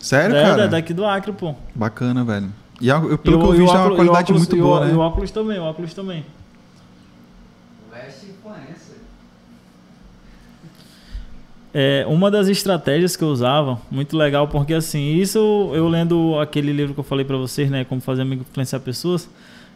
Sério, 0.00 0.36
é, 0.36 0.42
cara? 0.42 0.62
é 0.64 0.68
daqui 0.68 0.94
do 0.94 1.04
Acre, 1.04 1.32
pô. 1.32 1.54
Bacana, 1.74 2.22
velho. 2.24 2.52
E 2.80 2.88
eu- 2.88 3.14
E 3.14 3.18
pelo 3.18 3.38
o- 3.38 3.40
que 3.40 3.46
eu 3.48 3.54
e 3.54 3.58
vi, 3.58 3.66
já 3.66 3.78
é 3.78 3.82
uma 3.82 3.92
e 3.92 3.96
qualidade 3.96 4.22
óculos- 4.32 4.42
muito 4.42 4.56
e 4.56 4.60
o- 4.60 4.64
boa, 4.64 4.86
E 4.86 4.90
o 4.90 4.92
né? 4.92 4.98
óculos 4.98 5.30
também, 5.32 5.58
o 5.58 5.62
óculos 5.64 5.92
também. 5.94 6.24
West 7.92 8.22
influencer. 8.22 8.85
É, 11.78 12.06
uma 12.08 12.30
das 12.30 12.48
estratégias 12.48 13.16
que 13.16 13.22
eu 13.22 13.28
usava, 13.28 13.78
muito 13.90 14.16
legal, 14.16 14.48
porque 14.48 14.72
assim, 14.72 15.16
isso 15.16 15.70
eu 15.74 15.86
lendo 15.86 16.40
aquele 16.40 16.72
livro 16.72 16.94
que 16.94 17.00
eu 17.00 17.04
falei 17.04 17.22
pra 17.22 17.36
vocês, 17.36 17.70
né, 17.70 17.84
como 17.84 18.00
fazer 18.00 18.22
amigo 18.22 18.46
influenciar 18.48 18.80
pessoas, 18.80 19.28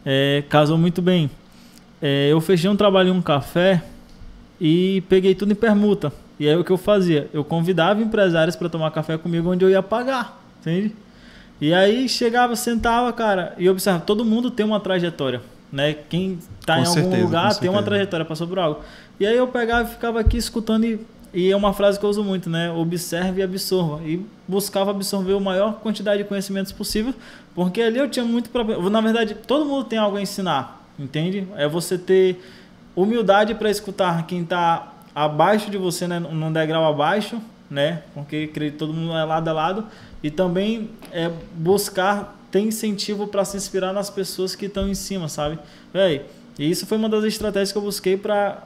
é, 0.03 0.43
casou 0.49 0.79
muito 0.79 0.99
bem. 0.99 1.29
É, 2.01 2.29
eu 2.31 2.41
fechei 2.41 2.67
um 2.67 2.75
trabalho 2.75 3.09
em 3.09 3.11
um 3.11 3.21
café 3.21 3.83
e 4.59 5.03
peguei 5.09 5.35
tudo 5.35 5.51
em 5.51 5.55
permuta. 5.55 6.11
E 6.39 6.49
aí 6.49 6.55
o 6.55 6.63
que 6.63 6.71
eu 6.71 6.77
fazia? 6.77 7.29
Eu 7.31 7.43
convidava 7.43 8.01
empresários 8.01 8.55
para 8.55 8.67
tomar 8.67 8.89
café 8.89 9.15
comigo 9.15 9.51
onde 9.51 9.63
eu 9.63 9.69
ia 9.69 9.83
pagar, 9.83 10.41
entende? 10.59 10.95
E 11.61 11.71
aí 11.71 12.09
chegava, 12.09 12.55
sentava, 12.55 13.13
cara, 13.13 13.53
e 13.59 13.69
observava, 13.69 14.03
todo 14.03 14.25
mundo 14.25 14.49
tem 14.49 14.65
uma 14.65 14.79
trajetória, 14.79 15.43
né? 15.71 15.93
Quem 16.09 16.39
tá 16.65 16.77
Com 16.77 16.81
em 16.81 16.85
algum 16.87 16.93
certeza, 16.99 17.23
lugar 17.23 17.53
com 17.53 17.59
tem 17.61 17.69
uma 17.69 17.83
trajetória, 17.83 18.25
passou 18.25 18.47
por 18.47 18.57
algo. 18.57 18.81
E 19.19 19.27
aí 19.27 19.37
eu 19.37 19.47
pegava 19.47 19.87
e 19.87 19.91
ficava 19.91 20.19
aqui 20.19 20.37
escutando 20.37 20.83
e, 20.83 20.99
e 21.33 21.49
é 21.49 21.55
uma 21.55 21.73
frase 21.73 21.97
que 21.97 22.05
eu 22.05 22.09
uso 22.09 22.23
muito, 22.23 22.49
né? 22.49 22.71
Observe 22.71 23.39
e 23.39 23.43
absorva. 23.43 24.03
E 24.03 24.25
buscava 24.47 24.91
absorver 24.91 25.33
a 25.33 25.39
maior 25.39 25.79
quantidade 25.79 26.23
de 26.23 26.27
conhecimentos 26.27 26.71
possível, 26.71 27.13
porque 27.55 27.81
ali 27.81 27.99
eu 27.99 28.09
tinha 28.09 28.25
muito 28.25 28.49
para 28.49 28.63
na 28.89 29.01
verdade, 29.01 29.35
todo 29.35 29.65
mundo 29.65 29.85
tem 29.85 29.97
algo 29.97 30.17
a 30.17 30.21
ensinar, 30.21 30.85
entende? 30.99 31.47
É 31.55 31.67
você 31.67 31.97
ter 31.97 32.41
humildade 32.95 33.55
para 33.55 33.69
escutar 33.69 34.25
quem 34.27 34.43
tá 34.43 34.91
abaixo 35.15 35.71
de 35.71 35.77
você, 35.77 36.07
né, 36.07 36.19
num 36.19 36.51
degrau 36.51 36.85
abaixo, 36.85 37.41
né? 37.69 38.03
Porque 38.13 38.49
acredito 38.49 38.79
todo 38.79 38.93
mundo 38.93 39.13
é 39.13 39.23
lado 39.23 39.47
a 39.47 39.53
lado 39.53 39.87
e 40.21 40.29
também 40.29 40.89
é 41.11 41.31
buscar 41.55 42.37
ter 42.51 42.59
incentivo 42.59 43.27
para 43.27 43.45
se 43.45 43.55
inspirar 43.55 43.93
nas 43.93 44.09
pessoas 44.09 44.55
que 44.55 44.65
estão 44.65 44.89
em 44.89 44.93
cima, 44.93 45.29
sabe? 45.29 45.57
Véi, 45.93 46.25
e 46.59 46.69
isso 46.69 46.85
foi 46.85 46.97
uma 46.97 47.07
das 47.07 47.23
estratégias 47.23 47.71
que 47.71 47.77
eu 47.77 47.81
busquei 47.81 48.17
para 48.17 48.63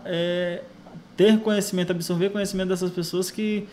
ter 1.17 1.39
conhecimento, 1.39 1.91
absorver 1.91 2.29
conhecimento 2.29 2.69
dessas 2.69 2.91
pessoas 2.91 3.29
que 3.31 3.67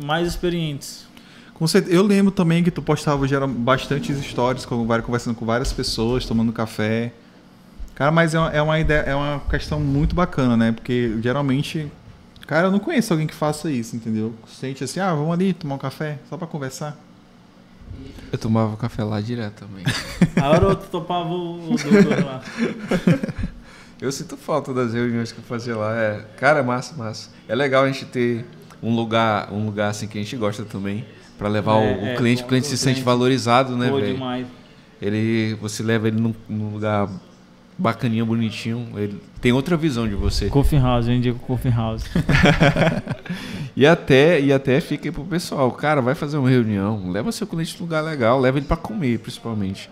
mais 0.00 0.26
experientes. 0.28 1.06
Com 1.54 1.66
certeza. 1.66 1.94
Eu 1.94 2.02
lembro 2.02 2.32
também 2.32 2.62
que 2.64 2.70
tu 2.70 2.82
postava 2.82 3.26
gera 3.28 3.46
bastantes 3.46 4.18
histórias, 4.18 4.64
com 4.66 4.86
várias- 4.86 5.06
conversando 5.06 5.34
com 5.34 5.44
várias 5.46 5.72
pessoas, 5.72 6.24
tomando 6.26 6.52
café. 6.52 7.12
Cara, 7.94 8.10
mas 8.10 8.34
é 8.34 8.38
uma, 8.38 8.50
é 8.50 8.62
uma 8.62 8.80
ideia, 8.80 9.00
é 9.00 9.14
uma 9.14 9.40
questão 9.50 9.78
muito 9.78 10.14
bacana, 10.14 10.56
né? 10.56 10.72
Porque 10.72 11.14
geralmente, 11.22 11.90
cara, 12.46 12.66
eu 12.68 12.70
não 12.72 12.78
conheço 12.80 13.12
alguém 13.12 13.26
que 13.26 13.34
faça 13.34 13.70
isso, 13.70 13.94
entendeu? 13.94 14.34
Sente 14.48 14.82
assim, 14.82 14.98
ah, 14.98 15.14
vamos 15.14 15.32
ali 15.32 15.52
tomar 15.52 15.74
um 15.76 15.78
café, 15.78 16.18
só 16.28 16.36
pra 16.36 16.46
conversar. 16.46 16.98
Eu 18.32 18.38
tomava 18.38 18.74
café 18.78 19.04
lá 19.04 19.20
direto 19.20 19.66
também. 19.66 19.84
A 20.42 20.48
hora 20.48 20.64
eu 20.68 20.74
topava 20.76 21.28
o, 21.28 21.74
o 21.74 21.76
Douglas 21.76 22.24
lá. 22.24 22.42
eu 24.02 24.12
sinto 24.12 24.36
falta 24.36 24.74
das 24.74 24.92
reuniões 24.92 25.32
que 25.32 25.38
eu 25.38 25.44
fazia 25.44 25.76
lá. 25.76 25.94
É, 25.96 26.24
cara, 26.36 26.58
é 26.60 26.62
massa, 26.62 26.94
massa. 26.96 27.30
É 27.48 27.54
legal 27.54 27.84
a 27.84 27.86
gente 27.86 28.04
ter 28.06 28.44
um 28.82 28.94
lugar, 28.94 29.52
um 29.52 29.64
lugar 29.64 29.88
assim 29.90 30.06
que 30.06 30.18
a 30.18 30.22
gente 30.22 30.36
gosta 30.36 30.64
também. 30.64 31.04
Pra 31.38 31.48
levar 31.48 31.72
É, 31.80 31.96
o, 31.96 32.02
o 32.02 32.06
é, 32.08 32.14
cliente, 32.16 32.42
o- 32.42 32.44
o 32.44 32.48
cliente 32.48 32.66
se 32.66 32.76
sente 32.76 33.00
valorizado, 33.02 33.76
né, 33.76 33.90
velho? 33.90 34.14
demais. 34.14 34.46
Ele, 35.00 35.54
você 35.60 35.82
leva 35.82 36.06
ele 36.08 36.20
num, 36.20 36.34
num 36.48 36.70
lugar 36.74 37.08
bacaninho, 37.78 38.24
bonitinho. 38.26 38.88
Ele 38.96 39.20
tem 39.40 39.50
outra 39.52 39.76
visão 39.76 40.06
de 40.06 40.14
você. 40.14 40.46
Coffee 40.46 40.78
House, 40.78 41.08
eu 41.08 41.14
indico 41.14 41.38
Coffee 41.40 41.72
House. 41.72 42.04
E 43.74 43.86
até, 43.86 44.38
e 44.38 44.52
até 44.52 44.80
fica 44.82 45.08
aí 45.08 45.12
pro 45.12 45.24
pessoal, 45.24 45.70
cara, 45.72 46.02
vai 46.02 46.14
fazer 46.14 46.36
uma 46.36 46.48
reunião, 46.50 47.10
leva 47.10 47.32
seu 47.32 47.46
cliente 47.46 47.74
num 47.78 47.86
lugar 47.86 48.02
legal, 48.02 48.38
leva 48.38 48.58
ele 48.58 48.66
pra 48.66 48.76
comer, 48.76 49.18
principalmente. 49.18 49.88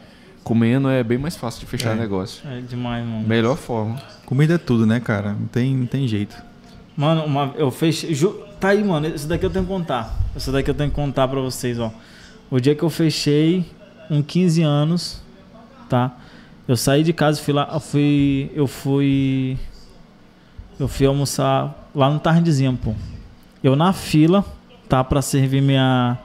Comendo 0.50 0.88
é 0.90 1.04
bem 1.04 1.16
mais 1.16 1.36
fácil 1.36 1.60
de 1.60 1.66
fechar 1.66 1.92
É. 1.92 1.94
negócio. 1.94 2.42
É 2.50 2.60
demais, 2.60 3.06
mano. 3.06 3.24
Melhor 3.24 3.56
forma. 3.56 4.02
Comida 4.26 4.54
é 4.54 4.58
tudo, 4.58 4.84
né, 4.84 4.98
cara? 4.98 5.32
Não 5.32 5.46
tem, 5.46 5.76
não 5.76 5.86
tem 5.86 6.08
jeito. 6.08 6.36
Mano, 6.96 7.24
uma- 7.24 7.54
eu 7.56 7.70
fechei. 7.70 8.12
ju- 8.12 8.36
tá 8.58 8.70
aí, 8.70 8.82
mano. 8.82 9.06
Isso 9.06 9.28
daqui 9.28 9.46
eu 9.46 9.50
tenho 9.50 9.64
que 9.64 9.70
contar. 9.70 10.12
Isso 10.34 10.50
daqui 10.50 10.68
eu 10.68 10.74
tenho 10.74 10.90
que 10.90 10.96
contar 10.96 11.28
pra 11.28 11.38
vocês, 11.40 11.78
ó. 11.78 11.92
O 12.50 12.58
dia 12.58 12.74
que 12.74 12.82
eu 12.82 12.90
fechei, 12.90 13.64
com 14.08 14.20
15 14.24 14.60
anos, 14.60 15.22
tá? 15.88 16.16
Eu 16.66 16.76
saí 16.76 17.04
de 17.04 17.12
casa 17.12 17.40
e 17.40 17.44
fui 17.44 17.54
lá. 17.54 17.68
Eu 17.72 17.78
fui. 17.78 18.50
Eu 18.52 18.66
fui. 18.66 19.56
Eu 20.80 20.88
fui 20.88 21.06
almoçar 21.06 21.88
lá 21.94 22.10
no 22.10 22.18
Tardezinho, 22.18 22.76
pô. 22.76 22.92
Eu 23.62 23.76
na 23.76 23.92
fila, 23.92 24.44
tá? 24.88 25.04
Pra 25.04 25.22
servir 25.22 25.62
minha. 25.62 26.18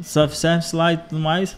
Self-service 0.00 0.74
lá 0.74 0.92
e 0.92 0.96
tudo 0.96 1.20
mais. 1.20 1.56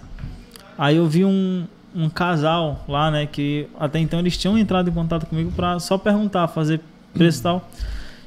Aí 0.77 0.97
eu 0.97 1.07
vi 1.07 1.25
um, 1.25 1.67
um 1.95 2.09
casal 2.09 2.85
lá, 2.89 3.11
né? 3.11 3.27
Que 3.27 3.67
até 3.79 3.99
então 3.99 4.19
eles 4.19 4.37
tinham 4.37 4.59
entrado 4.59 4.91
em 4.91 4.93
contato 4.93 5.27
comigo 5.27 5.53
pra 5.55 5.79
só 5.79 5.97
perguntar, 5.97 6.49
fazer 6.49 6.81
preço 7.13 7.41
e 7.41 7.43
tal. 7.43 7.71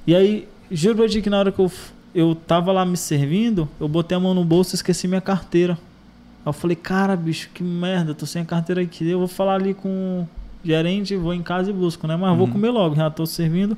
E 0.05 0.15
aí, 0.15 0.47
juro 0.71 0.95
pra 0.95 1.09
ti 1.09 1.21
que 1.21 1.29
na 1.29 1.39
hora 1.39 1.51
que 1.51 1.59
eu, 1.59 1.71
eu 2.15 2.35
tava 2.35 2.71
lá 2.71 2.85
me 2.85 2.95
servindo, 2.95 3.67
eu 3.79 3.87
botei 3.87 4.15
a 4.15 4.19
mão 4.19 4.33
no 4.33 4.45
bolso 4.45 4.73
e 4.73 4.75
esqueci 4.75 5.07
minha 5.07 5.21
carteira. 5.21 5.73
Aí 5.73 6.49
eu 6.49 6.53
falei, 6.53 6.75
cara, 6.75 7.15
bicho, 7.15 7.49
que 7.53 7.61
merda, 7.61 8.13
tô 8.13 8.25
sem 8.25 8.41
a 8.41 8.45
carteira 8.45 8.81
aqui. 8.81 9.09
Eu 9.09 9.19
vou 9.19 9.27
falar 9.27 9.55
ali 9.55 9.73
com 9.73 9.89
o 9.89 10.27
gerente, 10.63 11.15
vou 11.17 11.33
em 11.33 11.43
casa 11.43 11.69
e 11.69 11.73
busco, 11.73 12.07
né? 12.07 12.15
Mas 12.15 12.37
vou 12.37 12.47
comer 12.47 12.69
logo, 12.69 12.95
já 12.95 13.09
tô 13.09 13.25
servindo. 13.25 13.77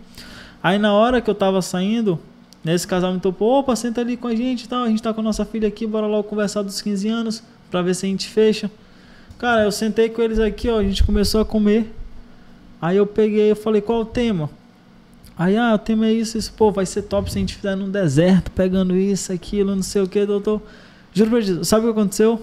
Aí 0.62 0.78
na 0.78 0.94
hora 0.94 1.20
que 1.20 1.30
eu 1.30 1.36
tava 1.36 1.62
saindo, 1.62 2.20
nesse 2.64 2.86
casal 2.86 3.12
me 3.12 3.20
topou, 3.20 3.60
opa, 3.60 3.76
senta 3.76 4.02
ali 4.02 4.16
com 4.16 4.28
a 4.28 4.36
gente 4.36 4.64
e 4.64 4.68
tal. 4.68 4.84
A 4.84 4.90
gente 4.90 5.02
tá 5.02 5.12
com 5.12 5.22
a 5.22 5.24
nossa 5.24 5.44
filha 5.44 5.68
aqui, 5.68 5.88
bora 5.88 6.06
logo 6.06 6.24
conversar 6.26 6.62
dos 6.62 6.80
15 6.80 7.08
anos 7.08 7.44
pra 7.70 7.82
ver 7.82 7.96
se 7.96 8.06
a 8.06 8.10
gente 8.10 8.28
fecha. 8.28 8.70
Cara, 9.38 9.64
eu 9.64 9.72
sentei 9.72 10.10
com 10.10 10.22
eles 10.22 10.40
aqui, 10.40 10.70
ó, 10.70 10.80
a 10.80 10.84
gente 10.84 11.04
começou 11.04 11.42
a 11.42 11.46
comer. 11.46 11.94
Aí 12.82 12.98
eu 12.98 13.06
peguei, 13.06 13.52
eu 13.52 13.56
falei, 13.56 13.82
qual 13.82 14.02
o 14.02 14.06
tema? 14.06 14.50
Aí, 15.38 15.56
ah, 15.56 15.74
o 15.74 15.78
tema 15.78 16.08
é 16.08 16.12
isso, 16.12 16.38
isso, 16.38 16.52
pô, 16.54 16.70
vai 16.72 16.86
ser 16.86 17.04
top 17.04 17.32
se 17.32 17.38
a 17.38 17.40
gente 17.40 17.56
fizer 17.56 17.74
num 17.76 17.90
deserto, 17.90 18.52
pegando 18.52 18.98
isso, 18.98 19.32
aquilo, 19.32 19.74
não 19.74 19.84
sei 19.84 20.02
o 20.02 20.08
que, 20.08 20.26
doutor. 20.26 20.62
Juro 21.14 21.30
pra 21.32 21.40
Deus, 21.40 21.68
sabe 21.68 21.86
o 21.86 21.94
que 21.94 22.00
aconteceu? 22.00 22.42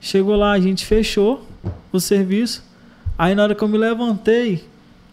Chegou 0.00 0.36
lá, 0.36 0.52
a 0.52 0.60
gente 0.60 0.84
fechou 0.84 1.46
o 1.90 1.98
serviço. 1.98 2.62
Aí 3.16 3.34
na 3.34 3.42
hora 3.42 3.54
que 3.54 3.62
eu 3.62 3.68
me 3.68 3.78
levantei, 3.78 4.64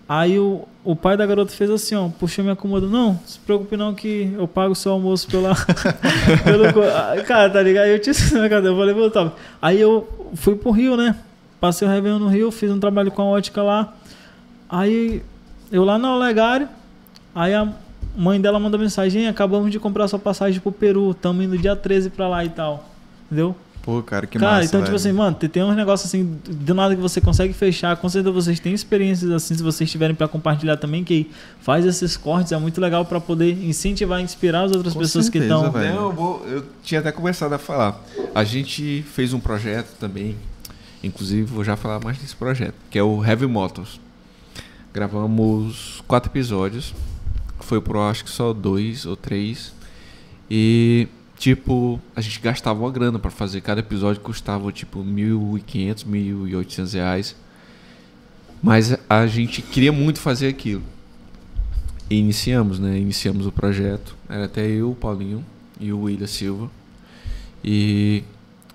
aí 0.08 0.38
o, 0.38 0.68
o 0.84 0.96
pai 0.96 1.16
da 1.16 1.26
garota 1.26 1.52
fez 1.52 1.70
assim, 1.70 1.96
ó, 1.96 2.10
puxou 2.10 2.44
minha 2.44 2.56
cômoda. 2.56 2.88
Não, 2.88 3.20
se 3.26 3.40
preocupe 3.40 3.78
não 3.78 3.94
que 3.94 4.34
eu 4.38 4.48
pago 4.48 4.74
o 4.74 4.76
seu 4.76 4.92
almoço 4.92 5.28
pela... 5.28 5.56
pelo, 6.44 6.84
Ah, 6.90 7.22
cara, 7.26 7.50
tá 7.50 7.62
ligado? 7.62 7.88
Eu 7.88 8.00
tinha 8.00 8.14
na 8.34 8.48
eu 8.48 8.76
falei, 8.76 8.94
pô, 8.94 9.10
top. 9.10 9.36
Aí 9.62 9.80
eu 9.80 10.08
fui 10.36 10.56
pro 10.56 10.72
Rio, 10.72 10.98
né? 10.98 11.16
Passei 11.60 11.88
o 11.88 11.92
Réveillon 11.92 12.20
no 12.20 12.28
Rio, 12.28 12.52
fiz 12.52 12.70
um 12.70 12.80
trabalho 12.80 13.12
com 13.12 13.22
a 13.22 13.26
ótica 13.26 13.64
lá. 13.64 13.94
Aí 14.70 15.24
eu 15.72 15.84
lá 15.84 15.98
no 15.98 16.08
Olegário, 16.10 16.68
aí 17.34 17.54
a 17.54 17.72
mãe 18.16 18.40
dela 18.40 18.60
manda 18.60 18.78
mensagem, 18.78 19.28
acabamos 19.28 19.72
de 19.72 19.80
comprar 19.80 20.08
sua 20.08 20.20
passagem 20.20 20.60
pro 20.60 20.72
Peru, 20.72 21.14
tamo 21.14 21.42
indo 21.42 21.58
dia 21.58 21.76
13 21.76 22.10
pra 22.10 22.28
lá 22.28 22.44
e 22.44 22.50
tal. 22.50 22.90
Entendeu? 23.26 23.56
Pô, 23.84 24.02
cara, 24.02 24.26
que 24.26 24.40
Cara, 24.40 24.54
massa, 24.54 24.66
então, 24.66 24.80
tipo 24.80 24.86
velho. 24.92 24.96
assim, 24.96 25.12
mano, 25.12 25.36
tem, 25.36 25.50
tem 25.50 25.62
uns 25.62 25.76
negócios 25.76 26.08
assim, 26.10 26.40
do 26.50 26.74
nada 26.74 26.96
que 26.96 27.02
você 27.02 27.20
consegue 27.20 27.52
fechar. 27.52 27.98
Com 27.98 28.08
certeza 28.08 28.32
vocês 28.32 28.58
têm 28.58 28.74
experiências 28.74 29.30
assim, 29.30 29.56
se 29.56 29.62
vocês 29.62 29.92
tiverem 29.92 30.16
pra 30.16 30.26
compartilhar 30.26 30.78
também, 30.78 31.04
que 31.04 31.30
faz 31.60 31.86
esses 31.86 32.16
cortes, 32.16 32.54
é 32.54 32.58
muito 32.58 32.80
legal 32.80 33.04
pra 33.04 33.20
poder 33.20 33.52
incentivar 33.62 34.22
e 34.22 34.24
inspirar 34.24 34.64
as 34.64 34.72
outras 34.72 34.94
Com 34.94 35.02
pessoas 35.02 35.28
que 35.28 35.38
certeza, 35.38 35.58
estão. 35.68 35.72
velho. 35.74 35.96
Não, 35.96 36.02
eu, 36.04 36.12
vou, 36.14 36.48
eu 36.48 36.66
tinha 36.82 37.02
até 37.02 37.12
começado 37.12 37.52
a 37.52 37.58
falar. 37.58 38.02
A 38.34 38.46
gente 38.46 39.04
fez 39.14 39.34
um 39.34 39.40
projeto 39.42 39.98
também, 40.00 40.38
inclusive 41.04 41.44
vou 41.44 41.66
já 41.66 41.76
falar 41.76 42.00
mais 42.00 42.18
desse 42.18 42.38
projeto, 42.38 42.76
que 42.90 42.98
é 42.98 43.04
o 43.04 43.22
Heavy 43.22 43.48
Motors. 43.48 44.00
Gravamos 44.94 46.02
quatro 46.08 46.32
episódios, 46.32 46.94
foi 47.60 47.82
pro 47.82 48.02
acho 48.02 48.24
que 48.24 48.30
só 48.30 48.54
dois 48.54 49.06
ou 49.06 49.16
três. 49.18 49.74
E 50.50 51.08
tipo, 51.44 52.00
a 52.16 52.22
gente 52.22 52.40
gastava 52.40 52.80
uma 52.80 52.90
grana 52.90 53.20
pra 53.20 53.30
fazer, 53.30 53.60
cada 53.60 53.82
episódio 53.82 54.22
custava 54.22 54.72
tipo 54.72 55.04
1.500, 55.04 56.06
1.800 56.06 56.94
reais. 56.94 57.36
Mas 58.62 58.98
a 59.10 59.28
gente 59.28 59.62
queria 59.62 59.92
muito 59.92 60.20
fazer 60.20 60.48
aquilo. 60.48 60.82
E 62.10 62.16
iniciamos, 62.16 62.80
né? 62.80 62.98
Iniciamos 62.98 63.46
o 63.46 63.52
projeto. 63.52 64.16
Era 64.30 64.46
até 64.46 64.66
eu, 64.66 64.92
o 64.92 64.96
Paulinho 64.96 65.44
e 65.82 65.92
o 65.92 66.04
William 66.04 66.28
Silva. 66.28 66.72
E 67.62 68.24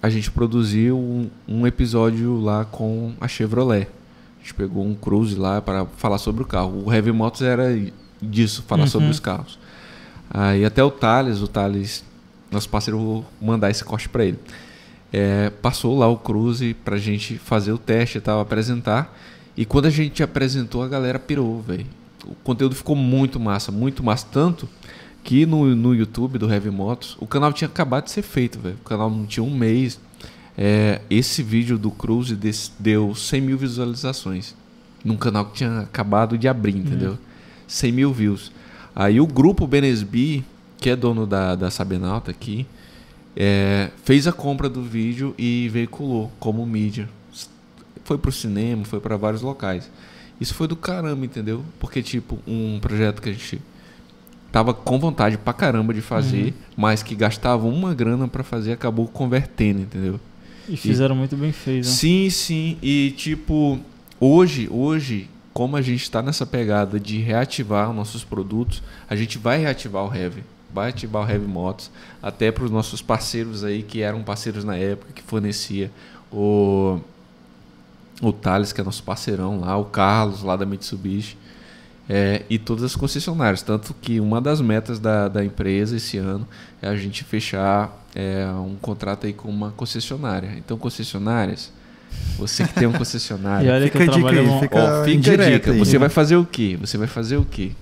a 0.02 0.10
gente 0.10 0.30
produziu 0.30 0.98
um, 0.98 1.30
um 1.48 1.66
episódio 1.66 2.38
lá 2.38 2.66
com 2.66 3.14
a 3.18 3.26
Chevrolet. 3.26 3.88
A 4.36 4.42
gente 4.42 4.52
pegou 4.52 4.84
um 4.84 4.94
cruise 4.94 5.36
lá 5.36 5.62
para 5.62 5.86
falar 5.96 6.18
sobre 6.18 6.42
o 6.42 6.46
carro. 6.46 6.82
O 6.84 6.92
Heavy 6.92 7.12
Motors 7.12 7.40
era 7.42 7.64
disso, 8.20 8.62
falar 8.68 8.82
Uhum. 8.82 8.88
sobre 8.88 9.08
os 9.08 9.20
carros. 9.20 9.58
Aí 10.30 10.66
até 10.66 10.84
o 10.84 10.90
Thales, 10.90 11.40
o 11.40 11.48
Thales, 11.48 12.04
nosso 12.50 12.68
parceiro, 12.68 12.98
vou 12.98 13.24
mandar 13.40 13.70
esse 13.70 13.84
corte 13.84 14.08
para 14.08 14.24
ele. 14.24 14.38
É, 15.12 15.50
passou 15.62 15.98
lá 15.98 16.06
o 16.08 16.16
cruise 16.16 16.74
pra 16.84 16.96
gente 16.98 17.38
fazer 17.38 17.72
o 17.72 17.78
teste 17.78 18.18
e 18.18 18.20
tal, 18.20 18.40
apresentar. 18.40 19.16
E 19.56 19.64
quando 19.64 19.86
a 19.86 19.90
gente 19.90 20.22
apresentou, 20.22 20.82
a 20.82 20.88
galera 20.88 21.18
pirou, 21.18 21.60
velho. 21.62 21.86
O 22.26 22.34
conteúdo 22.44 22.74
ficou 22.74 22.94
muito 22.94 23.40
massa, 23.40 23.72
muito 23.72 24.02
massa. 24.02 24.26
Tanto 24.30 24.68
que 25.24 25.44
no, 25.46 25.74
no 25.74 25.94
YouTube 25.94 26.38
do 26.38 26.50
Heavy 26.50 26.70
Motos, 26.70 27.16
o 27.20 27.26
canal 27.26 27.52
tinha 27.52 27.68
acabado 27.68 28.04
de 28.04 28.10
ser 28.10 28.22
feito, 28.22 28.58
velho. 28.58 28.76
O 28.80 28.84
canal 28.88 29.10
não 29.10 29.24
tinha 29.26 29.42
um 29.42 29.54
mês. 29.54 29.98
É, 30.56 31.00
esse 31.08 31.42
vídeo 31.42 31.78
do 31.78 31.92
des- 32.36 32.72
deu 32.78 33.14
100 33.14 33.40
mil 33.40 33.56
visualizações. 33.58 34.54
Num 35.04 35.16
canal 35.16 35.46
que 35.46 35.54
tinha 35.58 35.80
acabado 35.80 36.36
de 36.36 36.48
abrir, 36.48 36.76
entendeu? 36.76 37.16
100 37.66 37.92
mil 37.92 38.12
views. 38.12 38.50
Aí 38.94 39.20
o 39.20 39.26
grupo 39.26 39.66
Benesbi, 39.66 40.44
que 40.80 40.90
é 40.90 40.96
dono 40.96 41.26
da, 41.26 41.54
da 41.54 41.70
Sabenalta 41.70 42.30
aqui, 42.30 42.66
é, 43.36 43.90
fez 44.04 44.26
a 44.26 44.32
compra 44.32 44.68
do 44.68 44.82
vídeo 44.82 45.34
e 45.38 45.68
veiculou 45.70 46.30
como 46.38 46.64
mídia. 46.66 47.08
Foi 48.04 48.16
pro 48.16 48.32
cinema, 48.32 48.84
foi 48.84 49.00
para 49.00 49.16
vários 49.16 49.42
locais. 49.42 49.90
Isso 50.40 50.54
foi 50.54 50.66
do 50.66 50.76
caramba, 50.76 51.24
entendeu? 51.24 51.64
Porque, 51.78 52.02
tipo, 52.02 52.38
um 52.46 52.78
projeto 52.80 53.20
que 53.20 53.28
a 53.28 53.32
gente 53.32 53.60
tava 54.50 54.72
com 54.72 54.98
vontade 54.98 55.36
pra 55.36 55.52
caramba 55.52 55.92
de 55.92 56.00
fazer, 56.00 56.54
mas 56.76 57.02
que 57.02 57.14
gastava 57.14 57.66
uma 57.66 57.92
grana 57.92 58.26
pra 58.26 58.42
fazer, 58.42 58.72
acabou 58.72 59.06
convertendo, 59.08 59.82
entendeu? 59.82 60.18
E 60.68 60.76
fizeram 60.76 61.14
muito 61.16 61.36
bem 61.36 61.52
feito. 61.52 61.84
né? 61.86 61.90
Sim, 61.90 62.30
sim. 62.30 62.78
E 62.80 63.12
tipo, 63.16 63.78
hoje, 64.20 64.68
hoje, 64.70 65.28
como 65.52 65.76
a 65.76 65.82
gente 65.82 66.02
está 66.02 66.22
nessa 66.22 66.46
pegada 66.46 66.98
de 67.00 67.18
reativar 67.18 67.90
os 67.90 67.96
nossos 67.96 68.22
produtos, 68.24 68.82
a 69.08 69.16
gente 69.16 69.38
vai 69.38 69.58
reativar 69.58 70.04
o 70.04 70.14
Heavy. 70.14 70.42
O 70.74 71.30
Heavy 71.30 71.46
Motos. 71.46 71.90
Até 72.22 72.50
para 72.52 72.64
os 72.64 72.70
nossos 72.70 73.00
parceiros 73.02 73.64
aí, 73.64 73.82
que 73.82 74.02
eram 74.02 74.22
parceiros 74.22 74.64
na 74.64 74.76
época, 74.76 75.12
que 75.14 75.22
fornecia 75.22 75.90
o, 76.32 76.98
o 78.20 78.32
Thales, 78.32 78.72
que 78.72 78.80
é 78.80 78.84
nosso 78.84 79.02
parceirão 79.02 79.60
lá, 79.60 79.76
o 79.76 79.84
Carlos, 79.86 80.42
lá 80.42 80.56
da 80.56 80.66
Mitsubishi. 80.66 81.36
É, 82.10 82.42
e 82.48 82.58
todas 82.58 82.84
as 82.84 82.96
concessionárias. 82.96 83.60
Tanto 83.62 83.94
que 84.00 84.18
uma 84.18 84.40
das 84.40 84.60
metas 84.62 84.98
da, 84.98 85.28
da 85.28 85.44
empresa 85.44 85.96
esse 85.96 86.16
ano 86.16 86.46
é 86.80 86.88
a 86.88 86.96
gente 86.96 87.22
fechar 87.22 88.02
é, 88.14 88.46
um 88.46 88.76
contrato 88.80 89.26
aí 89.26 89.32
com 89.34 89.48
uma 89.48 89.72
concessionária. 89.72 90.54
Então, 90.56 90.78
concessionárias, 90.78 91.70
você 92.38 92.64
que 92.66 92.72
tem 92.72 92.88
um 92.88 92.92
E 92.96 92.98
concessionário, 92.98 93.70
olha 93.70 93.84
Fica 93.84 93.98
que 93.98 94.04
eu 94.04 94.12
a 94.14 94.16
dica 94.16 94.28
trabalho 94.30 94.52
aí, 94.54 94.60
fica- 94.60 94.76
ó, 94.78 95.04
fica 95.04 95.10
a 95.10 95.14
indireta 95.14 95.50
dica. 95.58 95.72
aí. 95.72 95.78
Você 95.78 95.98
vai 95.98 96.08
fazer 96.08 96.36
o 96.36 96.46
quê? 96.46 96.78
Você 96.80 96.96
vai 96.96 97.06
fazer 97.06 97.36
o 97.36 97.44
quê? 97.44 97.72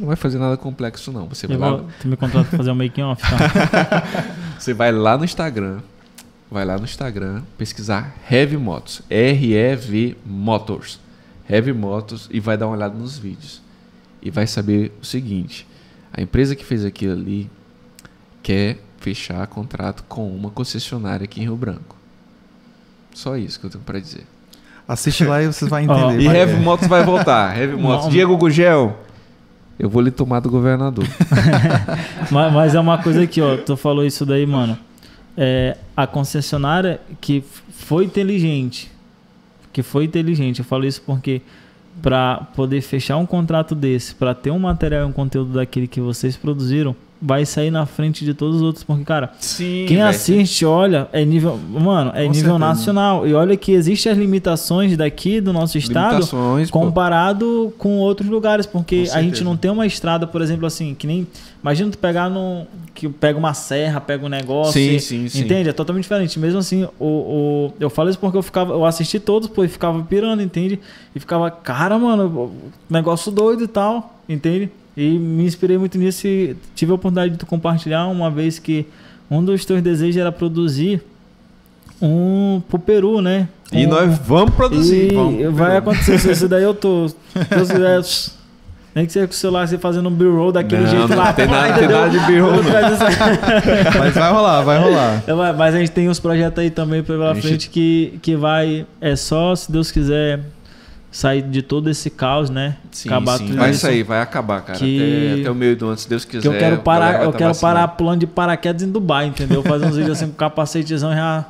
Você 0.00 0.04
não 0.04 0.06
vai 0.06 0.16
fazer 0.16 0.38
nada 0.38 0.56
complexo, 0.56 1.12
não. 1.12 1.28
Você 1.28 1.46
vai, 1.46 1.56
Igual, 1.56 1.76
lá, 1.76 1.84
tu 2.00 2.08
me 2.08 2.16
contrata 2.16 2.48
pra 2.48 2.56
fazer 2.56 2.70
um 2.70 2.74
making 2.74 3.02
off, 3.02 3.22
tá? 3.22 4.02
você 4.58 4.72
vai 4.72 4.90
lá 4.90 5.18
no 5.18 5.26
Instagram, 5.26 5.80
vai 6.50 6.64
lá 6.64 6.78
no 6.78 6.84
Instagram, 6.84 7.42
pesquisar 7.58 8.14
Heavy 8.30 8.56
Motos, 8.56 9.02
R-E-V 9.10 10.16
Motors, 10.24 10.98
Heavy 11.48 11.74
Motos 11.74 12.30
e 12.32 12.40
vai 12.40 12.56
dar 12.56 12.66
uma 12.66 12.76
olhada 12.76 12.94
nos 12.96 13.18
vídeos. 13.18 13.60
E 14.22 14.30
vai 14.30 14.46
saber 14.46 14.90
o 15.02 15.04
seguinte: 15.04 15.66
a 16.14 16.22
empresa 16.22 16.56
que 16.56 16.64
fez 16.64 16.82
aquilo 16.82 17.12
ali 17.12 17.50
quer 18.42 18.78
fechar 19.00 19.46
contrato 19.48 20.02
com 20.08 20.34
uma 20.34 20.48
concessionária 20.48 21.24
aqui 21.24 21.40
em 21.40 21.44
Rio 21.44 21.56
Branco. 21.56 21.94
Só 23.12 23.36
isso 23.36 23.60
que 23.60 23.66
eu 23.66 23.70
tenho 23.70 23.84
pra 23.84 23.98
dizer. 23.98 24.26
Assiste 24.88 25.24
lá 25.24 25.42
e 25.42 25.46
vocês 25.46 25.68
vão 25.70 25.78
entender. 25.78 26.20
E 26.22 26.24
vai- 26.24 26.36
Heavy 26.38 26.56
Motos 26.62 26.88
vai 26.88 27.04
voltar. 27.04 27.54
Heavy 27.58 27.76
Motos. 27.76 28.08
Diego 28.08 28.34
Gugel, 28.38 28.98
eu 29.80 29.88
vou 29.88 30.02
lhe 30.02 30.10
tomar 30.10 30.40
do 30.40 30.50
governador. 30.50 31.06
mas, 32.30 32.52
mas 32.52 32.74
é 32.74 32.80
uma 32.80 32.98
coisa 32.98 33.22
aqui, 33.22 33.40
ó. 33.40 33.56
Tu 33.56 33.74
falou 33.78 34.04
isso 34.04 34.26
daí, 34.26 34.44
mano. 34.44 34.78
É, 35.34 35.74
a 35.96 36.06
concessionária 36.06 37.00
que 37.18 37.42
foi 37.70 38.04
inteligente. 38.04 38.92
Que 39.72 39.82
foi 39.82 40.04
inteligente. 40.04 40.58
Eu 40.58 40.66
falo 40.66 40.84
isso 40.84 41.00
porque 41.06 41.40
para 42.02 42.46
poder 42.54 42.82
fechar 42.82 43.16
um 43.16 43.24
contrato 43.24 43.74
desse, 43.74 44.14
para 44.14 44.34
ter 44.34 44.50
um 44.50 44.58
material 44.58 45.06
e 45.06 45.08
um 45.08 45.12
conteúdo 45.12 45.54
daquele 45.54 45.88
que 45.88 46.00
vocês 46.00 46.36
produziram, 46.36 46.94
vai 47.22 47.44
sair 47.44 47.70
na 47.70 47.84
frente 47.84 48.24
de 48.24 48.32
todos 48.32 48.56
os 48.56 48.62
outros. 48.62 48.82
Porque, 48.82 49.04
cara, 49.04 49.32
Sim. 49.38 49.84
quem 49.86 50.00
assiste, 50.00 50.64
olha, 50.64 51.06
é 51.12 51.24
nível. 51.24 51.58
Mano, 51.68 52.10
é 52.14 52.24
Com 52.24 52.30
nível 52.32 52.52
certeza. 52.52 52.58
nacional. 52.58 53.26
E 53.26 53.34
olha 53.34 53.56
que 53.56 53.72
existem 53.72 54.10
as 54.10 54.16
limitações 54.16 54.96
daqui 54.96 55.40
do 55.40 55.52
nosso 55.52 55.76
estado 55.76 56.12
Limitações, 56.14 56.70
pô. 56.70 56.80
comparado 56.80 57.72
com 57.76 57.98
outros 57.98 58.28
lugares, 58.28 58.64
porque 58.64 59.04
a 59.12 59.20
gente 59.20 59.44
não 59.44 59.56
tem 59.56 59.70
uma 59.70 59.86
estrada, 59.86 60.26
por 60.26 60.40
exemplo, 60.40 60.66
assim, 60.66 60.94
que 60.94 61.06
nem. 61.06 61.26
Imagina 61.62 61.90
tu 61.90 61.98
pegar 61.98 62.30
no. 62.30 62.66
que 62.94 63.06
pega 63.06 63.38
uma 63.38 63.52
serra, 63.52 64.00
pega 64.00 64.24
um 64.24 64.28
negócio. 64.30 64.72
Sim, 64.72 64.96
e- 64.96 65.00
sim, 65.00 65.28
sim. 65.28 65.40
Entende? 65.42 65.68
É 65.68 65.72
totalmente 65.74 66.04
diferente. 66.04 66.38
Mesmo 66.38 66.58
assim, 66.58 66.88
o, 66.98 67.04
o, 67.06 67.72
eu 67.78 67.90
falo 67.90 68.08
isso 68.08 68.18
porque 68.18 68.38
eu 68.38 68.42
ficava. 68.42 68.72
Eu 68.72 68.84
assisti 68.86 69.20
todos, 69.20 69.46
pô, 69.46 69.62
e 69.62 69.68
ficava 69.68 70.02
pirando, 70.02 70.42
entende? 70.42 70.80
E 71.14 71.20
ficava, 71.20 71.50
cara, 71.50 71.98
mano, 71.98 72.50
negócio 72.88 73.30
doido 73.30 73.62
e 73.64 73.68
tal, 73.68 74.18
entende? 74.26 74.70
E 75.02 75.18
me 75.18 75.44
inspirei 75.44 75.78
muito 75.78 75.96
nisso 75.96 76.26
e 76.26 76.54
tive 76.74 76.92
a 76.92 76.94
oportunidade 76.94 77.32
de 77.32 77.38
tu 77.38 77.46
compartilhar 77.46 78.06
uma 78.06 78.30
vez 78.30 78.58
que 78.58 78.86
um 79.30 79.42
dos 79.42 79.64
teus 79.64 79.80
desejos 79.80 80.16
era 80.20 80.30
produzir 80.30 81.00
um 82.02 82.60
pro 82.68 82.78
Peru, 82.78 83.20
né? 83.20 83.48
E 83.72 83.86
Um- 83.86 83.90
nós 83.90 84.18
vamos 84.26 84.54
produzir. 84.54 85.12
e 85.12 85.14
vamos. 85.14 85.54
vai 85.54 85.76
acontecer 85.76 86.16
isso, 86.16 86.30
isso 86.30 86.48
daí 86.48 86.62
eu 86.62 86.74
tô. 86.74 87.08
Se 87.08 87.16
Deus 87.54 87.70
quiser, 87.70 88.02
nem 88.94 89.06
que 89.06 89.12
seja 89.12 89.26
com 89.26 89.32
o 89.32 89.36
celular 89.36 89.68
você 89.68 89.78
fazendo 89.78 90.08
um 90.08 90.12
b-roll 90.12 90.50
daquele 90.52 90.82
Não, 90.82 90.90
jeito 90.90 91.08
não 91.08 91.16
lá. 91.18 91.32
tem 91.32 91.46
nada- 91.46 91.74
tem 91.78 91.88
nada 91.88 92.08
de 92.10 92.18
b-roll, 92.26 92.52
Mas 93.98 94.14
vai 94.14 94.32
rolar, 94.32 94.62
vai 94.62 94.78
rolar. 94.78 95.22
É, 95.26 95.32
mas- 95.32 95.74
a 95.74 95.78
gente 95.78 95.92
tem 95.92 96.08
uns 96.08 96.18
projetos 96.18 96.58
aí 96.58 96.70
também 96.70 97.02
pela 97.02 97.32
gente- 97.34 97.46
frente 97.46 97.70
que, 97.70 98.18
que 98.20 98.34
vai. 98.36 98.86
É 99.00 99.14
só, 99.14 99.54
se 99.54 99.70
Deus 99.70 99.90
quiser, 99.92 100.40
sair 101.10 101.42
de 101.42 101.60
todo 101.62 101.90
esse 101.90 102.08
caos, 102.10 102.50
né? 102.50 102.76
Sim, 102.92 103.08
acabar 103.08 103.38
sim. 103.38 103.46
tudo 103.48 103.58
Vai 103.58 103.70
isso. 103.70 103.80
sair, 103.80 104.02
vai 104.02 104.20
acabar, 104.20 104.62
cara. 104.62 104.78
Que- 104.78 105.30
Até, 105.32 105.40
até 105.40 105.50
o 105.50 105.54
meio 105.54 105.76
do 105.76 105.86
ano, 105.88 105.98
se 105.98 106.08
Deus 106.08 106.24
quiser. 106.24 106.42
Que 106.42 106.48
eu 106.48 106.58
quero 106.58 106.78
parar, 106.82 107.22
eu 107.24 107.32
tá 107.32 107.38
quero 107.38 107.50
vacinando. 107.50 107.60
parar 107.60 107.88
pulando 107.88 108.20
de 108.20 108.26
paraquedas 108.26 108.82
em 108.82 108.90
Dubai, 108.90 109.26
entendeu? 109.26 109.62
Fazer 109.62 109.86
uns 109.86 109.96
vídeos 109.96 110.16
assim 110.16 110.28
com 110.30 110.34
capacetezão 110.36 111.12
já. 111.12 111.44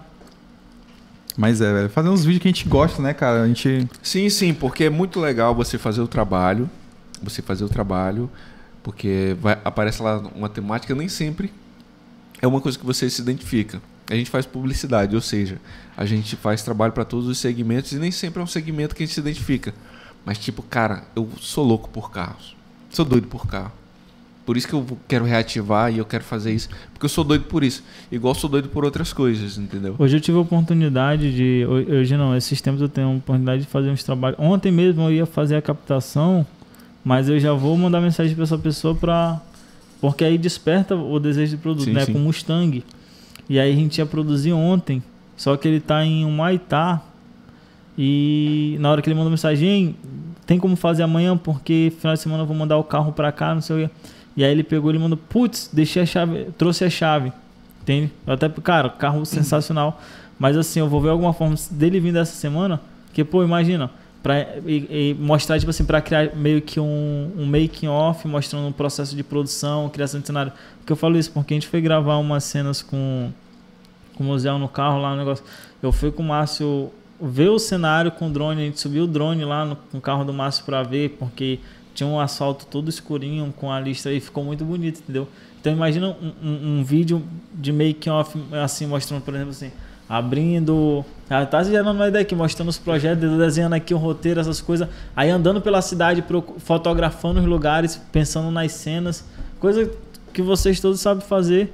Mas 1.36 1.60
é, 1.60 1.72
velho. 1.72 1.88
Fazer 1.90 2.08
uns 2.08 2.24
vídeos 2.24 2.42
que 2.42 2.48
a 2.48 2.50
gente 2.52 2.68
gosta, 2.68 3.00
né, 3.02 3.12
cara? 3.14 3.42
A 3.42 3.46
gente. 3.46 3.88
Sim, 4.02 4.28
sim, 4.28 4.52
porque 4.52 4.84
é 4.84 4.90
muito 4.90 5.20
legal 5.20 5.54
você 5.54 5.78
fazer 5.78 6.00
o 6.00 6.08
trabalho, 6.08 6.68
você 7.22 7.40
fazer 7.40 7.64
o 7.64 7.68
trabalho, 7.68 8.28
porque 8.82 9.36
vai, 9.40 9.56
aparece 9.64 10.02
lá 10.02 10.18
uma 10.34 10.48
temática, 10.48 10.94
nem 10.94 11.08
sempre 11.08 11.52
é 12.42 12.46
uma 12.46 12.60
coisa 12.60 12.78
que 12.78 12.84
você 12.84 13.08
se 13.08 13.20
identifica. 13.20 13.80
A 14.10 14.14
gente 14.16 14.28
faz 14.28 14.44
publicidade, 14.44 15.14
ou 15.14 15.22
seja, 15.22 15.58
a 15.96 16.04
gente 16.04 16.34
faz 16.36 16.62
trabalho 16.62 16.92
para 16.92 17.04
todos 17.04 17.28
os 17.28 17.38
segmentos 17.38 17.92
e 17.92 17.96
nem 17.96 18.10
sempre 18.10 18.40
é 18.40 18.42
um 18.42 18.46
segmento 18.46 18.94
que 18.94 19.02
a 19.02 19.06
gente 19.06 19.14
se 19.14 19.20
identifica. 19.20 19.72
Mas 20.26 20.36
tipo, 20.38 20.62
cara, 20.62 21.04
eu 21.14 21.28
sou 21.40 21.64
louco 21.64 21.88
por 21.88 22.10
carros. 22.10 22.56
Sou 22.90 23.04
doido 23.04 23.28
por 23.28 23.46
carro. 23.46 23.72
Por 24.44 24.56
isso 24.56 24.66
que 24.66 24.74
eu 24.74 24.84
quero 25.06 25.24
reativar 25.24 25.92
e 25.92 25.98
eu 25.98 26.04
quero 26.04 26.24
fazer 26.24 26.52
isso. 26.52 26.68
Porque 26.92 27.04
eu 27.04 27.08
sou 27.08 27.22
doido 27.22 27.44
por 27.44 27.62
isso. 27.62 27.84
Igual 28.10 28.34
sou 28.34 28.50
doido 28.50 28.68
por 28.68 28.84
outras 28.84 29.12
coisas, 29.12 29.56
entendeu? 29.56 29.94
Hoje 29.96 30.16
eu 30.16 30.20
tive 30.20 30.36
a 30.38 30.40
oportunidade 30.40 31.32
de. 31.34 31.64
ho- 31.68 32.00
Hoje 32.00 32.16
não, 32.16 32.36
esses 32.36 32.60
tempos 32.60 32.80
eu 32.80 32.88
tenho 32.88 33.06
a 33.06 33.10
oportunidade 33.12 33.62
de 33.62 33.68
fazer 33.68 33.90
uns 33.90 34.02
trabalhos. 34.02 34.36
Ontem 34.40 34.72
mesmo 34.72 35.02
eu 35.02 35.12
ia 35.12 35.26
fazer 35.26 35.54
a 35.54 35.62
captação, 35.62 36.44
mas 37.04 37.28
eu 37.28 37.38
já 37.38 37.52
vou 37.52 37.76
mandar 37.78 38.00
mensagem 38.00 38.34
para 38.34 38.42
essa 38.42 38.58
pessoa 38.58 38.92
pra. 38.94 39.40
Porque 40.00 40.24
aí 40.24 40.36
desperta 40.36 40.96
o 40.96 41.20
desejo 41.20 41.52
de 41.56 41.62
produto, 41.62 41.84
Sim, 41.84 41.92
né? 41.92 42.04
sim. 42.06 42.12
Com 42.14 42.18
Mustang. 42.18 42.82
E 43.50 43.58
aí 43.58 43.72
a 43.72 43.74
gente 43.74 43.98
ia 43.98 44.06
produzir 44.06 44.52
ontem, 44.52 45.02
só 45.36 45.56
que 45.56 45.66
ele 45.66 45.80
tá 45.80 46.04
em 46.04 46.24
Humaitá. 46.24 47.02
E 47.98 48.76
na 48.78 48.90
hora 48.90 49.02
que 49.02 49.08
ele 49.10 49.16
mandou 49.16 49.28
mensagem, 49.30 49.68
"Hein, 49.68 49.96
tem 50.46 50.56
como 50.58 50.76
fazer 50.76 51.02
amanhã, 51.02 51.36
porque 51.36 51.92
final 51.98 52.14
de 52.14 52.20
semana 52.20 52.44
eu 52.44 52.46
vou 52.46 52.56
mandar 52.56 52.78
o 52.78 52.84
carro 52.84 53.12
pra 53.12 53.32
cá, 53.32 53.52
não 53.52 53.60
sei 53.60 53.84
o 53.84 53.88
quê. 53.88 53.94
E 54.36 54.44
aí 54.44 54.52
ele 54.52 54.62
pegou 54.62 54.94
e 54.94 54.98
mandou, 54.98 55.18
putz, 55.28 55.68
deixei 55.72 56.02
a 56.02 56.06
chave, 56.06 56.46
trouxe 56.56 56.84
a 56.84 56.90
chave. 56.90 57.32
Entende? 57.82 58.12
Eu 58.26 58.34
até, 58.34 58.48
cara, 58.48 58.88
carro 58.88 59.26
sensacional. 59.26 60.00
Mas 60.38 60.56
assim, 60.56 60.80
eu 60.80 60.88
vou 60.88 61.00
ver 61.00 61.10
alguma 61.10 61.32
forma 61.32 61.56
dele 61.72 61.98
vindo 62.00 62.18
essa 62.18 62.32
semana. 62.34 62.80
Que, 63.12 63.24
pô, 63.24 63.42
imagina. 63.42 63.90
Pra, 64.22 64.40
e, 64.66 65.14
e 65.16 65.16
mostrar, 65.18 65.58
tipo 65.58 65.70
assim, 65.70 65.84
pra 65.84 66.00
criar 66.00 66.36
meio 66.36 66.60
que 66.60 66.78
um, 66.78 67.30
um 67.36 67.46
making 67.46 67.88
off, 67.88 68.26
mostrando 68.28 68.66
um 68.66 68.72
processo 68.72 69.16
de 69.16 69.22
produção, 69.22 69.88
criação 69.88 70.20
de 70.20 70.26
cenário. 70.26 70.52
Eu 70.92 70.96
falo 70.96 71.16
isso, 71.18 71.30
porque 71.32 71.54
a 71.54 71.56
gente 71.56 71.66
foi 71.68 71.80
gravar 71.80 72.16
umas 72.16 72.44
cenas 72.44 72.82
com, 72.82 73.30
com 74.16 74.24
o 74.24 74.26
museu 74.26 74.58
no 74.58 74.68
carro 74.68 75.00
lá, 75.00 75.10
no 75.12 75.16
negócio. 75.16 75.44
Eu 75.82 75.92
fui 75.92 76.10
com 76.10 76.22
o 76.22 76.26
Márcio 76.26 76.90
ver 77.20 77.48
o 77.48 77.58
cenário 77.58 78.10
com 78.10 78.28
o 78.28 78.30
drone, 78.30 78.62
a 78.62 78.64
gente 78.64 78.80
subiu 78.80 79.04
o 79.04 79.06
drone 79.06 79.44
lá 79.44 79.64
no, 79.92 80.00
carro 80.00 80.24
do 80.24 80.32
Márcio 80.32 80.64
pra 80.64 80.82
ver, 80.82 81.16
porque 81.18 81.58
tinha 81.94 82.08
um 82.08 82.18
asfalto 82.18 82.66
todo 82.66 82.88
escurinho 82.88 83.52
com 83.56 83.70
a 83.70 83.78
lista 83.78 84.10
e 84.12 84.20
ficou 84.20 84.42
muito 84.44 84.64
bonito, 84.64 85.00
entendeu? 85.00 85.28
Então 85.60 85.72
imagina 85.72 86.08
um, 86.08 86.32
um- 86.42 86.78
um 86.80 86.84
vídeo 86.84 87.22
de 87.52 87.72
making 87.72 88.08
off 88.10 88.38
assim, 88.64 88.86
mostrando, 88.86 89.20
por 89.22 89.34
exemplo, 89.34 89.50
assim, 89.50 89.70
abrindo. 90.08 91.04
Ah, 91.28 91.44
tá 91.44 91.62
gerando 91.62 91.90
uma 91.92 92.08
ideia 92.08 92.22
aqui, 92.22 92.34
mostrando 92.34 92.68
os 92.68 92.78
projetos, 92.78 93.30
desenhando 93.38 93.74
aqui 93.74 93.92
o 93.92 93.98
roteiro, 93.98 94.40
essas 94.40 94.60
coisas. 94.60 94.88
Aí 95.14 95.28
andando 95.28 95.60
pela 95.60 95.82
cidade, 95.82 96.24
fotografando 96.58 97.40
os 97.40 97.46
lugares, 97.46 98.00
pensando 98.10 98.50
nas 98.50 98.72
cenas, 98.72 99.24
coisa 99.58 99.90
que 100.32 100.42
vocês 100.42 100.80
todos 100.80 101.00
sabem 101.00 101.26
fazer. 101.26 101.72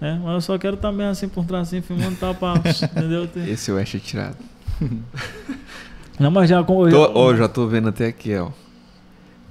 Né? 0.00 0.20
Mas 0.22 0.34
eu 0.34 0.40
só 0.40 0.58
quero 0.58 0.76
estar 0.76 0.92
mesmo 0.92 1.10
assim 1.10 1.28
por 1.28 1.44
trás, 1.44 1.68
assim, 1.68 1.80
filmando, 1.80 2.16
tá, 2.16 2.32
pra, 2.32 2.54
entendeu? 2.82 3.28
Esse 3.46 3.70
eu 3.70 3.78
acho 3.78 3.98
tirado. 3.98 4.36
Não, 6.18 6.30
mas 6.30 6.48
já 6.50 6.62
com. 6.62 6.88
Tô, 6.88 7.12
ó, 7.14 7.34
já 7.34 7.48
tô 7.48 7.66
vendo 7.66 7.88
até 7.88 8.06
aqui, 8.06 8.34
ó. 8.36 8.50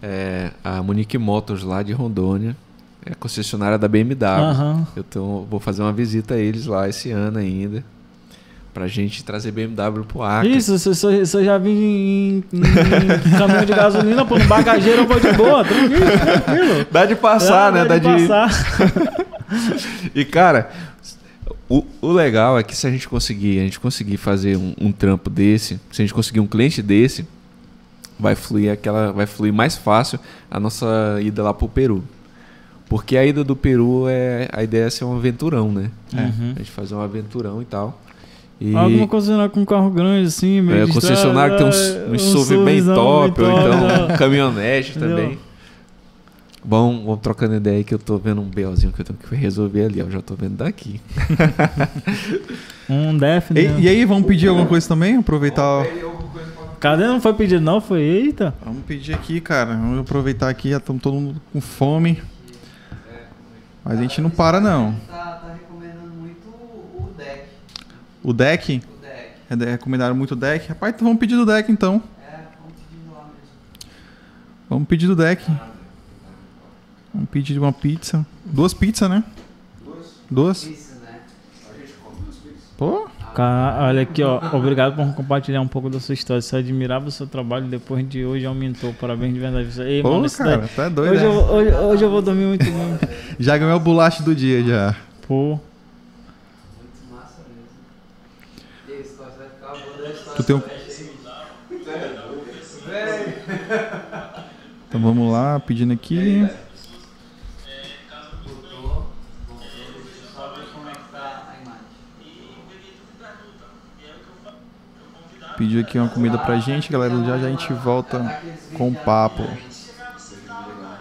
É, 0.01 0.51
a 0.63 0.83
Monique 0.83 1.17
Motors 1.17 1.63
lá 1.63 1.81
de 1.81 1.93
Rondônia. 1.93 2.55
É 3.05 3.13
a 3.13 3.15
concessionária 3.15 3.77
da 3.77 3.87
BMW. 3.87 4.25
Aham. 4.25 4.87
Eu 4.95 5.03
tô, 5.03 5.43
vou 5.43 5.59
fazer 5.59 5.81
uma 5.81 5.93
visita 5.93 6.33
a 6.33 6.37
eles 6.37 6.65
lá 6.65 6.89
esse 6.89 7.09
ano 7.09 7.39
ainda. 7.39 7.83
Pra 8.77 8.85
gente 8.85 9.23
trazer 9.23 9.51
BMW 9.51 10.03
pro 10.07 10.21
Acre. 10.21 10.55
Isso, 10.55 10.75
eu 10.91 11.43
já 11.43 11.57
vim 11.57 11.71
em, 11.71 12.43
em- 12.53 12.61
caminhão 13.35 13.65
de 13.65 13.73
gasolina, 13.73 14.23
pô, 14.23 14.37
no 14.37 14.45
bagageiro 14.45 14.99
eu 15.01 15.07
vou 15.07 15.19
de 15.19 15.31
boa, 15.31 15.65
tranquilo, 15.65 16.05
tranquilo. 16.05 16.85
Dá 16.91 17.03
de 17.07 17.15
passar, 17.15 17.71
né? 17.71 17.85
Dá 17.85 17.97
de... 17.97 18.27
passar. 18.27 19.25
E 20.13 20.23
cara, 20.23 20.69
o, 21.67 21.83
o 22.03 22.11
legal 22.11 22.59
é 22.59 22.61
que 22.61 22.77
se 22.77 22.85
a 22.85 22.91
gente 22.91 23.09
conseguir, 23.09 23.61
a 23.61 23.63
gente 23.63 23.79
conseguir 23.79 24.17
fazer 24.17 24.55
um, 24.57 24.75
um 24.79 24.91
trampo 24.91 25.27
desse, 25.27 25.79
se 25.91 25.99
a 25.99 26.05
gente 26.05 26.13
conseguir 26.13 26.39
um 26.39 26.45
cliente 26.45 26.79
desse, 26.83 27.25
vai 28.19 28.35
fluir 28.35 28.71
aquela, 28.71 29.11
vai 29.11 29.25
fluir 29.25 29.51
mais 29.51 29.75
fácil 29.75 30.19
a 30.51 30.59
nossa 30.59 31.17
ida 31.19 31.41
lá 31.41 31.51
pro 31.51 31.67
Peru. 31.67 32.03
Porque 32.87 33.17
a 33.17 33.25
ida 33.25 33.43
do 33.43 33.55
Peru 33.55 34.05
é 34.07 34.47
a 34.53 34.61
ideia 34.61 34.85
é 34.85 34.89
ser 34.91 35.03
um 35.03 35.17
aventurão, 35.17 35.71
né? 35.71 35.89
Uhum. 36.13 36.53
A 36.55 36.59
gente 36.59 36.69
fazer 36.69 36.93
um 36.93 37.01
aventurão 37.01 37.59
e 37.59 37.65
tal. 37.65 37.99
E 38.59 38.75
Alguma 38.75 39.07
concessionária 39.07 39.49
com 39.49 39.59
um 39.59 39.65
carro 39.65 39.89
grande, 39.91 40.27
assim, 40.27 40.61
meio 40.61 40.83
é, 40.83 40.85
de 40.85 40.93
concessionário 40.93 41.55
que 41.55 41.59
tem 41.59 41.67
uns, 41.67 41.77
uns 42.11 42.35
um 42.35 42.43
SUV 42.43 42.65
bem 42.65 42.83
top, 42.83 43.41
ou 43.41 43.47
bem 43.47 43.55
top, 43.55 43.75
então 43.75 44.07
né? 44.07 44.17
caminhonete 44.17 44.97
também. 44.97 45.37
Bom, 46.63 47.03
vamos 47.05 47.21
trocando 47.21 47.55
ideia 47.55 47.77
aí 47.77 47.83
que 47.83 47.93
eu 47.93 47.99
tô 47.99 48.17
vendo 48.17 48.41
um 48.41 48.49
BOzinho 48.49 48.91
que 48.91 48.99
eu 48.99 49.05
tenho 49.05 49.17
que 49.17 49.33
resolver 49.35 49.85
ali, 49.85 50.01
ó. 50.01 50.05
Eu 50.05 50.11
já 50.11 50.21
tô 50.21 50.35
vendo 50.35 50.57
daqui. 50.57 50.99
Um 52.89 53.17
def, 53.17 53.51
E, 53.51 53.53
né? 53.53 53.75
e 53.79 53.89
aí, 53.89 54.05
vamos 54.05 54.25
pedir 54.25 54.47
alguma 54.47 54.65
coisa 54.65 54.87
também? 54.87 55.17
Aproveitar. 55.17 55.85
Cadê? 56.79 57.05
Não 57.05 57.19
foi 57.19 57.33
pedido, 57.33 57.59
não? 57.59 57.81
Foi, 57.81 57.99
eita. 57.99 58.53
Vamos 58.63 58.83
pedir 58.85 59.13
aqui, 59.13 59.41
cara. 59.41 59.75
Vamos 59.75 59.99
aproveitar 59.99 60.47
aqui, 60.47 60.69
já 60.69 60.77
estamos 60.77 61.01
todo 61.01 61.15
mundo 61.15 61.41
com 61.51 61.59
fome. 61.59 62.21
Mas 63.83 63.99
a 63.99 64.01
gente 64.01 64.21
não 64.21 64.29
para, 64.29 64.61
não. 64.61 64.95
Tá, 65.07 65.41
tá 65.43 65.53
recomendando 65.53 66.13
muito 66.17 66.47
o 66.47 67.09
deck. 67.17 67.43
O 68.27 68.33
deck, 68.33 68.81
O 68.85 69.01
deck. 69.55 69.63
é- 69.63 69.71
recomendaram 69.71 70.13
muito 70.15 70.31
o 70.31 70.35
deck. 70.35 70.67
Rapaz, 70.67 70.93
então 70.93 71.05
vamos 71.07 71.19
pedir 71.19 71.35
do 71.35 71.45
deck 71.45 71.71
então. 71.71 72.01
É, 72.21 72.39
vamos 72.59 72.73
pedir 72.75 73.09
lá 73.13 73.23
mesmo. 73.23 73.91
Vamos 74.69 74.87
pedir 74.87 75.07
do 75.07 75.15
deck. 75.15 75.43
Vamos 77.13 77.29
pedir 77.29 77.57
uma 77.57 77.71
pizza. 77.71 78.25
Duas 78.43 78.73
pizzas, 78.73 79.09
né? 79.09 79.23
Duas? 80.29 80.63
Isso, 80.65 80.95
né? 81.01 81.19
Pô, 82.77 83.07
Cara, 83.33 83.85
olha 83.87 84.01
aqui, 84.01 84.23
ó. 84.23 84.41
Obrigado 84.55 84.95
por 84.95 85.13
compartilhar 85.15 85.61
um 85.61 85.67
pouco 85.67 85.89
da 85.91 85.99
sua 85.99 86.13
história. 86.15 86.41
Você 86.41 86.55
admirava 86.57 87.07
o 87.07 87.11
seu 87.11 87.27
trabalho 87.27 87.67
depois 87.67 88.07
de 88.09 88.25
hoje 88.25 88.45
aumentou. 88.47 88.93
Parabéns 88.95 89.33
de 89.33 89.39
verdade. 89.39 89.81
Ei, 89.83 90.01
pô, 90.01 90.11
mano, 90.13 90.25
isso 90.25 90.37
cara, 90.39 90.57
daí- 90.57 90.67
tá 90.69 90.89
doido. 90.89 91.11
Hoje 91.13 91.23
né? 91.23 91.27
eu, 91.27 91.31
hoje, 91.39 91.71
hoje 91.75 92.03
eu 92.05 92.09
vou 92.09 92.21
dormir 92.21 92.45
muito 92.47 92.65
bem. 92.65 92.99
Já 93.39 93.57
ganhou 93.57 93.77
o 93.77 93.79
bolacho 93.79 94.23
do 94.23 94.33
dia 94.35 94.63
já. 94.63 94.95
Pô. 95.27 95.49
Muito 96.79 97.13
massa 97.13 97.41
mesmo. 97.47 97.67
E 98.89 98.91
aí, 98.93 99.01
história 99.01 99.33
vai 99.37 99.49
ficar 99.49 99.85
boa 99.85 99.97
da 100.07 100.09
história. 100.13 100.26
Tu 100.37 100.43
tem 100.43 100.55
um- 100.55 100.61
Então 104.87 105.01
vamos 105.01 105.31
lá, 105.31 105.59
pedindo 105.59 105.91
aqui. 105.93 106.47
Pediu 115.57 115.81
aqui 115.81 115.97
uma 115.97 116.09
comida 116.09 116.37
pra 116.37 116.59
gente, 116.59 116.91
galera. 116.91 117.15
Já 117.25 117.37
já 117.39 117.47
a 117.47 117.49
gente 117.49 117.73
volta 117.73 118.39
com 118.77 118.89
o 118.89 118.95
papo. 118.95 119.43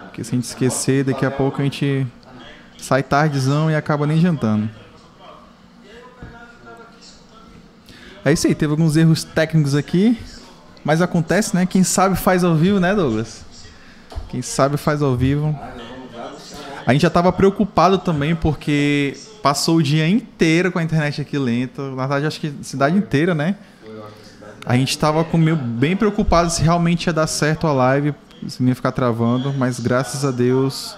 Porque 0.05 0.25
se 0.25 0.31
a 0.31 0.35
gente 0.37 0.45
esquecer, 0.45 1.05
daqui 1.05 1.27
a 1.27 1.31
pouco 1.31 1.61
a 1.61 1.65
gente 1.65 2.07
sai 2.79 3.03
tardezão 3.03 3.71
e 3.71 3.75
acaba 3.75 4.07
nem 4.07 4.19
jantando. 4.19 4.69
É 8.27 8.33
isso 8.33 8.49
aí, 8.49 8.57
teve 8.57 8.73
alguns 8.73 8.97
erros 8.97 9.23
técnicos 9.23 9.77
aqui, 9.77 10.19
mas 10.85 11.01
acontece, 11.01 11.55
né? 11.55 11.65
Quem 11.65 11.85
sabe 11.85 12.17
faz 12.17 12.43
ao 12.43 12.57
vivo, 12.57 12.81
né, 12.81 12.93
Douglas? 12.93 13.45
Quem 14.29 14.43
sabe 14.43 14.77
faz 14.77 15.01
ao 15.01 15.15
vivo. 15.17 15.57
A 16.85 16.93
gente 16.93 17.03
já 17.03 17.11
tava 17.11 17.33
preocupado 17.33 17.99
também 17.99 18.35
porque 18.35 19.17
passou 19.41 19.77
o 19.77 19.83
dia 19.83 20.09
inteiro 20.09 20.73
com 20.73 20.81
a 20.81 20.83
internet 20.83 21.21
aqui 21.21 21.39
lenta. 21.39 21.89
Na 21.91 21.95
verdade, 21.95 22.27
acho 22.27 22.41
que 22.41 22.49
a 22.49 22.65
cidade 22.65 22.97
inteira, 22.99 23.33
né? 23.33 23.55
A 24.67 24.75
gente 24.75 24.99
tava 24.99 25.23
com 25.23 25.39
meio, 25.39 25.55
bem 25.55 25.97
preocupado 25.97 26.51
se 26.51 26.61
realmente 26.63 27.07
ia 27.07 27.13
dar 27.13 27.29
certo 27.29 27.65
a 27.69 27.73
live, 27.73 28.13
se 28.49 28.61
não 28.61 28.71
ia 28.71 28.75
ficar 28.75 28.91
travando, 28.91 29.55
mas 29.55 29.79
graças 29.79 30.25
a 30.25 30.33
Deus 30.33 30.97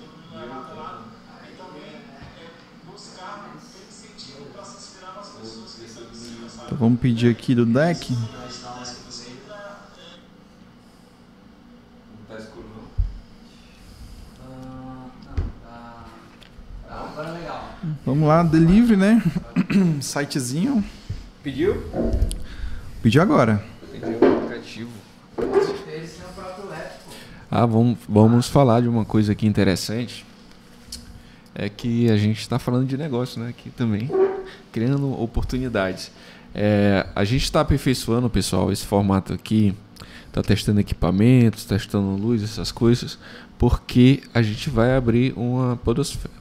Então 6.65 6.77
vamos 6.77 6.99
pedir 6.99 7.29
aqui 7.29 7.53
do 7.53 7.65
deck. 7.65 8.13
Não 8.13 8.27
tá 12.27 12.37
escuro, 12.37 12.69
não? 12.69 12.83
Ah, 14.41 15.09
não, 15.25 15.35
tá. 15.63 16.05
Tá, 16.87 16.95
agora 16.95 17.29
é 17.29 17.31
legal. 17.33 17.69
Vamos 18.03 18.27
lá, 18.27 18.41
delivery, 18.41 18.97
né? 18.97 19.21
Sitezinho. 20.01 20.83
Pediu? 21.43 21.83
Pediu 23.03 23.21
agora. 23.21 23.63
Pediu 23.91 24.17
o 24.19 24.37
aplicativo. 24.37 24.89
Ah, 27.49 27.65
vamos, 27.65 27.99
vamos 28.09 28.47
falar 28.47 28.81
de 28.81 28.87
uma 28.87 29.05
coisa 29.05 29.33
aqui 29.33 29.45
interessante. 29.45 30.25
É 31.53 31.69
que 31.69 32.09
a 32.09 32.17
gente 32.17 32.39
está 32.39 32.57
falando 32.57 32.87
de 32.87 32.97
negócio, 32.97 33.39
né? 33.39 33.49
Aqui 33.49 33.69
também, 33.69 34.09
criando 34.71 35.21
oportunidades. 35.21 36.11
É, 36.55 37.05
a 37.15 37.23
gente 37.23 37.43
está 37.43 37.61
aperfeiçoando, 37.61 38.29
pessoal, 38.31 38.71
esse 38.71 38.85
formato 38.85 39.31
aqui. 39.31 39.75
Está 40.27 40.41
testando 40.41 40.79
equipamentos, 40.79 41.65
testando 41.65 42.15
luz, 42.15 42.41
essas 42.41 42.71
coisas, 42.71 43.19
porque 43.61 44.23
a 44.33 44.41
gente 44.41 44.71
vai 44.71 44.95
abrir 44.97 45.33
uma 45.37 45.75
podosfera, 45.75 46.33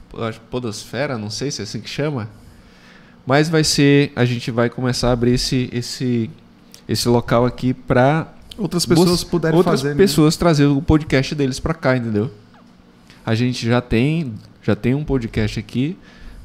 podosfera, 0.49 1.17
não 1.19 1.29
sei 1.29 1.51
se 1.51 1.61
é 1.61 1.63
assim 1.65 1.79
que 1.79 1.87
chama, 1.87 2.27
mas 3.27 3.47
vai 3.47 3.63
ser, 3.63 4.11
a 4.15 4.25
gente 4.25 4.49
vai 4.49 4.71
começar 4.71 5.09
a 5.09 5.11
abrir 5.11 5.33
esse, 5.33 5.69
esse, 5.71 6.31
esse 6.89 7.07
local 7.07 7.45
aqui 7.45 7.75
para 7.75 8.33
Outras 8.57 8.87
pessoas 8.87 9.23
puderem 9.23 9.55
outras 9.55 9.81
fazer. 9.81 9.93
né? 9.93 9.95
pessoas 10.01 10.35
trazer 10.35 10.65
o 10.65 10.81
podcast 10.81 11.35
deles 11.35 11.59
pra 11.59 11.75
cá, 11.75 11.95
entendeu? 11.95 12.31
A 13.23 13.35
gente 13.35 13.67
já 13.67 13.79
tem, 13.81 14.33
já 14.63 14.75
tem 14.75 14.95
um 14.95 15.03
podcast 15.03 15.59
aqui, 15.59 15.95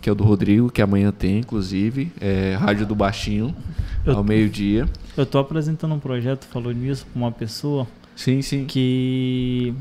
que 0.02 0.10
é 0.10 0.12
o 0.12 0.14
do 0.14 0.24
Rodrigo, 0.24 0.70
que 0.70 0.82
amanhã 0.82 1.10
tem, 1.10 1.38
inclusive, 1.38 2.12
é 2.20 2.54
Rádio 2.60 2.84
do 2.84 2.94
Baixinho, 2.94 3.56
Eu- 4.04 4.18
ao 4.18 4.22
meio-dia. 4.22 4.86
Eu 5.16 5.24
tô 5.24 5.38
apresentando 5.38 5.94
um 5.94 5.98
projeto, 5.98 6.44
falou 6.52 6.70
nisso, 6.70 7.06
pra 7.10 7.18
uma 7.22 7.32
pessoa 7.32 7.86
Sim, 8.14 8.42
sim. 8.42 8.66
que 8.66 9.74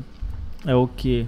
é 0.66 0.74
o 0.74 0.86
que 0.86 1.26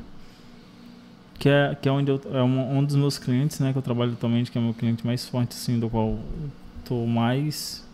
que 1.39 1.49
é, 1.49 1.77
que 1.81 1.89
é 1.89 1.93
onde 1.93 2.11
eu, 2.11 2.21
é 2.33 2.43
um, 2.43 2.79
um 2.79 2.85
dos 2.85 2.97
meus 2.97 3.17
clientes, 3.17 3.61
né, 3.61 3.71
que 3.73 3.79
eu 3.79 3.83
trabalho 3.83 4.13
atualmente, 4.13 4.51
que 4.51 4.59
é 4.59 4.61
o 4.61 4.65
meu 4.65 4.75
cliente 4.75 5.07
mais 5.07 5.25
forte, 5.25 5.53
assim, 5.53 5.79
do 5.79 5.89
qual 5.89 6.19
tô 6.85 7.07
mais 7.07 7.87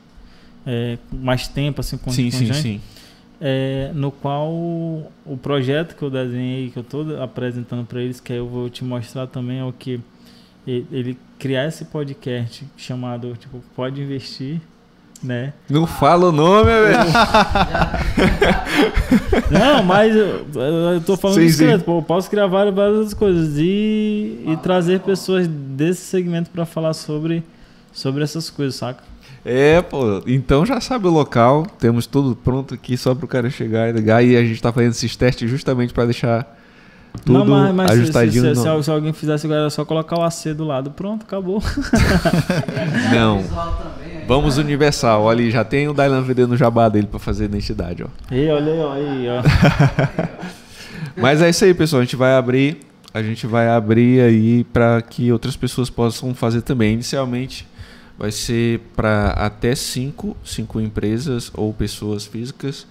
é, 0.66 0.96
mais 1.12 1.46
tempo, 1.46 1.80
assim, 1.80 1.98
com 1.98 2.10
Sim, 2.10 2.30
com 2.30 2.38
sim, 2.38 2.46
gente, 2.46 2.62
sim. 2.62 2.80
é, 3.40 3.90
no 3.94 4.10
qual 4.10 4.50
o 4.50 5.38
projeto 5.42 5.94
que 5.94 6.02
eu 6.02 6.10
desenhei, 6.10 6.70
que 6.70 6.78
eu 6.78 6.84
tô 6.84 7.04
apresentando 7.22 7.84
para 7.84 8.00
eles, 8.00 8.18
que 8.18 8.32
eu 8.32 8.48
vou 8.48 8.70
te 8.70 8.82
mostrar 8.82 9.26
também, 9.26 9.58
é 9.58 9.64
o 9.64 9.72
que 9.72 10.00
ele, 10.66 10.86
ele 10.90 11.18
criar 11.38 11.66
esse 11.66 11.84
podcast 11.84 12.64
chamado, 12.78 13.36
tipo, 13.38 13.62
Pode 13.76 14.00
Investir, 14.00 14.58
né? 15.24 15.52
Não 15.68 15.86
fala 15.86 16.28
o 16.28 16.32
nome, 16.32 16.70
velho. 16.70 16.98
Não, 19.50 19.82
mas 19.82 20.14
eu, 20.14 20.46
eu 20.54 21.00
tô 21.00 21.16
falando 21.16 21.48
Sim, 21.48 21.78
pô, 21.80 21.98
eu 21.98 22.02
posso 22.02 22.30
criar 22.30 22.46
várias, 22.46 22.74
várias 22.74 22.96
outras 22.96 23.14
coisas 23.14 23.56
e, 23.58 24.42
e 24.46 24.56
trazer 24.62 25.00
pessoas 25.00 25.46
desse 25.48 26.02
segmento 26.02 26.50
para 26.50 26.66
falar 26.66 26.92
sobre, 26.92 27.42
sobre 27.92 28.22
essas 28.22 28.50
coisas, 28.50 28.74
saca? 28.74 29.02
É, 29.44 29.82
pô. 29.82 30.22
Então 30.26 30.64
já 30.64 30.80
sabe 30.80 31.06
o 31.06 31.10
local. 31.10 31.66
Temos 31.78 32.06
tudo 32.06 32.34
pronto 32.34 32.74
aqui 32.74 32.96
só 32.96 33.14
pro 33.14 33.28
cara 33.28 33.50
chegar 33.50 33.88
e 33.88 33.92
ligar. 33.92 34.24
E 34.24 34.36
a 34.36 34.44
gente 34.44 34.60
tá 34.60 34.72
fazendo 34.72 34.92
esses 34.92 35.14
testes 35.16 35.50
justamente 35.50 35.92
pra 35.92 36.04
deixar 36.04 36.46
tudo 37.24 37.38
não, 37.38 37.46
mas, 37.46 37.74
mas 37.74 37.90
se- 37.90 37.96
ajustadinho. 37.98 38.54
se, 38.54 38.60
se, 38.60 38.66
não. 38.66 38.82
se 38.82 38.90
alguém 38.90 39.12
fizesse 39.12 39.46
agora, 39.46 39.60
era 39.62 39.70
só 39.70 39.84
colocar 39.84 40.18
o 40.18 40.22
AC 40.22 40.54
do 40.54 40.64
lado, 40.64 40.90
pronto, 40.90 41.24
acabou. 41.24 41.62
Não. 43.14 43.42
Vamos 44.26 44.56
universal. 44.56 45.22
Olha, 45.22 45.42
ali, 45.42 45.50
já 45.50 45.64
tem 45.64 45.86
o 45.88 45.92
Dylan 45.92 46.22
vendendo 46.22 46.52
o 46.52 46.56
jabá 46.56 46.88
dele 46.88 47.06
pra 47.06 47.18
fazer 47.18 47.44
identidade, 47.44 48.02
ó. 48.02 48.08
Ei, 48.30 48.48
olha 48.48 48.72
aí, 48.72 48.78
ó, 48.80 48.92
aí, 48.92 49.26
ó. 49.28 49.42
Mas 51.20 51.42
é 51.42 51.50
isso 51.50 51.64
aí, 51.64 51.74
pessoal. 51.74 52.00
A 52.00 52.04
gente 52.04 52.16
vai 52.16 52.34
abrir, 52.34 52.78
a 53.12 53.22
gente 53.22 53.46
vai 53.46 53.68
abrir 53.68 54.22
aí 54.22 54.64
para 54.64 55.02
que 55.02 55.30
outras 55.30 55.56
pessoas 55.56 55.90
possam 55.90 56.34
fazer 56.34 56.62
também. 56.62 56.94
Inicialmente 56.94 57.66
vai 58.18 58.30
ser 58.30 58.80
para 58.96 59.30
até 59.30 59.74
cinco, 59.74 60.36
cinco 60.44 60.80
empresas 60.80 61.50
ou 61.54 61.72
pessoas 61.72 62.24
físicas 62.24 62.86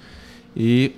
e 0.56 0.92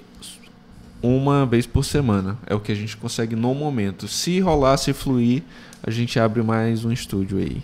uma 1.02 1.45
vez 1.45 1.66
por 1.66 1.86
semana. 1.86 2.38
É 2.45 2.53
o 2.53 2.60
que 2.60 2.72
a 2.72 2.76
gente 2.76 2.98
consegue 2.98 3.36
no 3.36 3.53
momento. 3.53 4.07
Se 4.07 4.40
rolar, 4.40 4.78
se 4.78 4.91
fluir, 4.91 5.44
a 5.82 5.91
gente 5.91 6.20
abre 6.20 6.41
mais 6.41 6.84
um 6.84 6.91
estúdio 6.91 7.38
aí. 7.38 7.62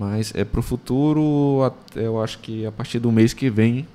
Mas 0.00 0.32
é 0.34 0.46
pro 0.46 0.62
futuro, 0.62 1.62
até 1.62 2.06
eu 2.06 2.22
acho 2.22 2.38
que 2.38 2.64
a 2.64 2.72
partir 2.72 2.98
do 2.98 3.12
mês 3.12 3.34
que 3.34 3.50
vem. 3.50 3.86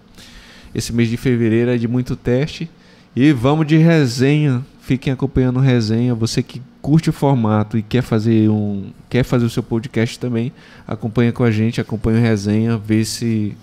Esse 0.73 0.93
mês 0.93 1.09
de 1.09 1.17
fevereiro 1.17 1.71
é 1.71 1.77
de 1.79 1.87
muito 1.87 2.15
teste. 2.15 2.69
E 3.15 3.31
vamos 3.31 3.65
de 3.65 3.75
resenha. 3.77 4.63
Fiquem 4.81 5.11
acompanhando 5.11 5.59
resenha. 5.59 6.13
Você 6.13 6.43
que 6.43 6.61
curte 6.79 7.09
o 7.09 7.13
formato 7.13 7.75
e 7.75 7.81
quer 7.81 8.03
fazer 8.03 8.47
um, 8.51 8.91
quer 9.09 9.23
fazer 9.23 9.45
o 9.45 9.49
seu 9.49 9.63
podcast 9.63 10.19
também, 10.19 10.51
acompanha 10.87 11.31
com 11.31 11.43
a 11.43 11.49
gente, 11.49 11.81
acompanha 11.81 12.19
o 12.19 12.21
resenha, 12.21 12.77
vê 12.77 13.03
se 13.03 13.57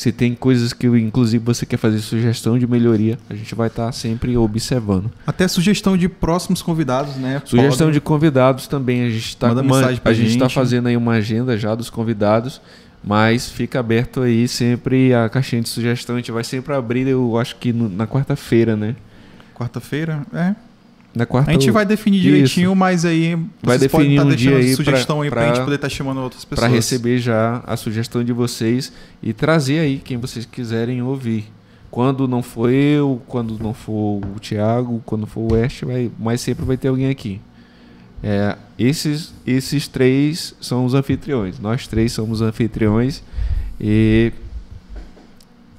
se 0.00 0.10
tem 0.12 0.34
coisas 0.34 0.72
que 0.72 0.86
inclusive 0.86 1.44
você 1.44 1.66
quer 1.66 1.76
fazer 1.76 1.98
sugestão 1.98 2.58
de 2.58 2.66
melhoria, 2.66 3.18
a 3.28 3.34
gente 3.34 3.54
vai 3.54 3.66
estar 3.66 3.92
sempre 3.92 4.34
observando. 4.34 5.10
Até 5.26 5.46
sugestão 5.46 5.94
de 5.94 6.08
próximos 6.08 6.62
convidados, 6.62 7.16
né? 7.16 7.42
Sugestão 7.44 7.88
Podem. 7.88 7.92
de 7.92 8.00
convidados 8.00 8.66
também, 8.66 9.02
a 9.02 9.10
gente 9.10 9.28
está 9.28 9.48
a 9.50 10.12
gente 10.14 10.38
tá 10.38 10.44
gente. 10.46 10.54
fazendo 10.54 10.86
aí 10.88 10.96
uma 10.96 11.12
agenda 11.12 11.58
já 11.58 11.74
dos 11.74 11.90
convidados, 11.90 12.62
mas 13.04 13.50
fica 13.50 13.78
aberto 13.78 14.22
aí 14.22 14.48
sempre 14.48 15.12
a 15.12 15.28
caixinha 15.28 15.60
de 15.60 15.68
sugestão, 15.68 16.16
a 16.16 16.18
gente 16.18 16.32
vai 16.32 16.44
sempre 16.44 16.72
abrir, 16.72 17.06
eu 17.06 17.36
acho 17.36 17.56
que 17.56 17.70
no- 17.70 17.90
na 17.90 18.06
quarta-feira, 18.06 18.74
né? 18.76 18.96
Quarta-feira, 19.54 20.22
é. 20.32 20.54
Na 21.14 21.26
quarta 21.26 21.50
A 21.50 21.54
gente 21.54 21.70
vai 21.72 21.84
definir 21.84 22.18
Isso. 22.18 22.24
direitinho, 22.28 22.74
mas 22.76 23.04
aí 23.04 23.36
Vai 23.62 23.78
definir 23.78 24.16
tá 24.18 24.24
um 24.24 24.28
deixando 24.28 24.36
dia 24.36 24.56
aí 24.56 24.74
sugestão 24.76 25.16
pra- 25.16 25.24
aí 25.24 25.30
pra, 25.30 25.40
pra- 25.42 25.48
gente 25.54 25.64
poder 25.64 25.74
estar 25.76 25.88
chamando 25.88 26.20
outras 26.20 26.44
pessoas. 26.44 26.66
para 26.68 26.74
receber 26.76 27.18
já 27.18 27.62
a 27.66 27.76
sugestão 27.76 28.22
de 28.22 28.32
vocês 28.32 28.92
e 29.22 29.32
trazer 29.32 29.80
aí 29.80 29.98
quem 29.98 30.16
vocês 30.16 30.46
quiserem 30.46 31.02
ouvir. 31.02 31.46
Quando 31.90 32.28
não 32.28 32.40
for 32.42 32.70
eu, 32.70 33.20
quando 33.26 33.58
não 33.60 33.74
for 33.74 34.20
o 34.24 34.38
Thiago, 34.40 35.02
quando 35.04 35.26
for 35.26 35.40
o 35.40 35.52
West, 35.54 35.82
vai, 35.84 36.08
mas 36.16 36.40
sempre 36.40 36.64
vai 36.64 36.76
ter 36.76 36.86
alguém 36.86 37.08
aqui. 37.10 37.40
É, 38.22 38.56
esses, 38.78 39.34
esses 39.44 39.88
três 39.88 40.54
são 40.60 40.84
os 40.84 40.94
anfitriões. 40.94 41.58
Nós 41.58 41.88
três 41.88 42.12
somos 42.12 42.40
anfitriões 42.40 43.22
e 43.80 44.32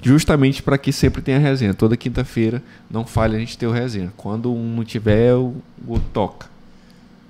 justamente 0.02 0.62
para 0.64 0.78
que 0.78 0.92
sempre 0.92 1.22
tenha 1.22 1.38
resenha. 1.40 1.74
Toda 1.74 1.96
quinta-feira 1.98 2.62
não 2.90 3.06
falha 3.06 3.36
a 3.38 3.40
gente 3.40 3.58
ter 3.58 3.68
o 3.68 3.72
resenha. 3.72 4.12
Quando 4.18 4.52
um 4.54 4.76
não 4.76 4.84
tiver, 4.84 5.34
o, 5.36 5.54
o 5.88 6.00
toca. 6.00 6.48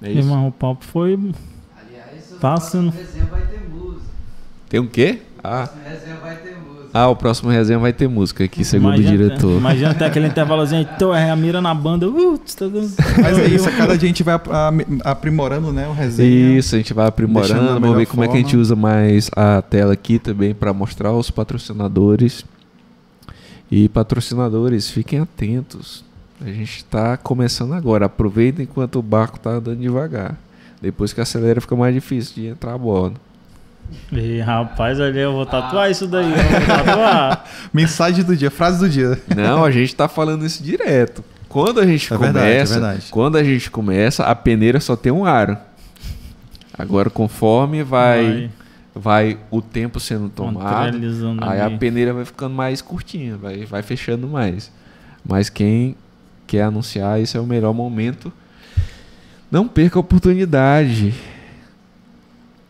É 0.02 0.10
isso? 0.10 0.20
Irmão, 0.20 0.48
o 0.48 0.52
papo 0.52 0.84
foi. 0.86 1.14
Aliás, 1.14 2.32
o 2.32 2.36
Passa 2.40 2.72
próximo 2.80 2.92
resenha 2.92 3.26
vai 3.26 3.42
ter 3.42 3.60
música. 3.70 4.02
Tem 4.70 4.80
um 4.80 4.88
quê? 4.88 5.20
Ah, 5.44 5.64
O 5.64 5.68
próximo 5.68 5.84
resenha 5.90 6.16
vai 6.22 6.36
ter 6.38 6.50
música. 6.56 6.72
Ah, 6.94 7.08
o 7.08 7.16
próximo 7.16 7.50
resenha 7.50 7.80
vai 7.80 7.94
ter 7.94 8.08
música 8.10 8.44
aqui, 8.44 8.66
segundo 8.66 8.92
o 8.92 8.96
Imagina- 8.96 9.12
diretor. 9.18 9.58
Imagina 9.58 9.92
até 9.92 10.06
aquele 10.06 10.28
intervalozinho, 10.28 10.82
então 10.82 11.16
é 11.16 11.30
a 11.32 11.36
mira 11.38 11.62
na 11.62 11.74
banda. 11.74 12.10
Uh, 12.10 12.38
tá 12.38 12.68
dando- 12.68 12.92
Mas 13.22 13.38
é 13.40 13.46
isso, 13.48 13.70
a 13.70 13.72
cada 13.72 13.98
dia 13.98 14.08
a 14.08 14.10
gente 14.10 14.24
vai 14.24 14.38
aprimorando, 15.06 15.72
né, 15.72 15.88
o 15.88 15.94
resenha. 15.94 16.58
Isso, 16.58 16.76
a 16.76 16.78
gente 16.78 16.94
vai 16.94 17.08
aprimorando. 17.08 17.80
Vamos 17.80 17.96
ver 17.98 18.06
como 18.08 18.24
é 18.24 18.28
que 18.28 18.34
a 18.34 18.38
gente 18.38 18.50
forma. 18.52 18.62
usa 18.62 18.76
mais 18.76 19.30
a 19.36 19.62
tela 19.62 19.94
aqui 19.94 20.20
também 20.20 20.54
para 20.54 20.74
mostrar 20.74 21.14
os 21.14 21.30
patrocinadores. 21.32 22.44
E 23.72 23.88
patrocinadores, 23.88 24.90
fiquem 24.90 25.20
atentos. 25.20 26.04
A 26.42 26.46
gente 26.50 26.78
está 26.78 27.16
começando 27.18 27.74
agora. 27.74 28.06
Aproveitem 28.08 28.64
enquanto 28.64 28.98
o 29.00 29.02
barco 29.02 29.38
está 29.38 29.52
andando 29.52 29.80
devagar. 29.80 30.36
Depois 30.82 31.14
que 31.14 31.22
acelera, 31.22 31.62
fica 31.62 31.76
mais 31.76 31.94
difícil 31.94 32.34
de 32.36 32.48
entrar 32.48 32.74
a 32.74 32.78
bordo. 32.78 33.16
Ih, 34.12 34.40
rapaz, 34.40 35.00
olha, 35.00 35.20
eu 35.20 35.32
vou 35.34 35.46
tatuar 35.46 35.90
isso 35.92 36.08
daí. 36.08 36.30
Eu 36.32 36.38
vou 36.38 36.66
tatuar. 36.86 37.46
Mensagem 37.74 38.24
do 38.26 38.36
dia, 38.36 38.50
frase 38.52 38.80
do 38.80 38.90
dia. 38.90 39.22
Não, 39.36 39.64
a 39.64 39.72
gente 39.72 39.96
tá 39.96 40.08
falando 40.08 40.46
isso 40.46 40.62
direto. 40.64 41.24
Quando 41.48 41.80
a 41.80 41.86
gente 41.86 42.12
É 42.12 42.18
começa, 42.18 42.34
verdade, 42.34 42.52
é 42.56 42.64
verdade. 42.66 43.06
quando 43.12 43.38
a 43.38 43.44
gente 43.44 43.70
começa, 43.70 44.24
a 44.26 44.34
peneira 44.34 44.80
só 44.80 44.96
tem 44.96 45.12
um 45.12 45.26
aro. 45.26 45.58
Agora, 46.78 47.10
conforme 47.10 47.84
vai, 47.84 48.24
vai 48.24 48.50
o 49.50 49.62
tempo 49.62 50.00
sendo 50.00 50.30
tomado, 50.30 50.98
aí 51.42 51.62
a 51.62 51.66
ali. 51.66 51.78
peneira 51.78 52.14
vai 52.14 52.26
ficando 52.26 52.54
mais 52.54 52.82
curtinha, 52.82 53.38
vai, 53.38 53.66
vai 53.66 53.82
fechando 53.82 54.28
mais. 54.28 54.72
Mas 55.26 55.50
quem 55.50 55.96
quer 56.48 56.64
anunciar, 56.64 57.20
esse 57.22 57.38
é 57.38 57.40
o 57.40 57.46
melhor 57.46 57.74
momento. 57.74 58.32
Não 59.50 59.68
perca 59.68 59.98
a 59.98 60.02
oportunidade. 60.02 61.14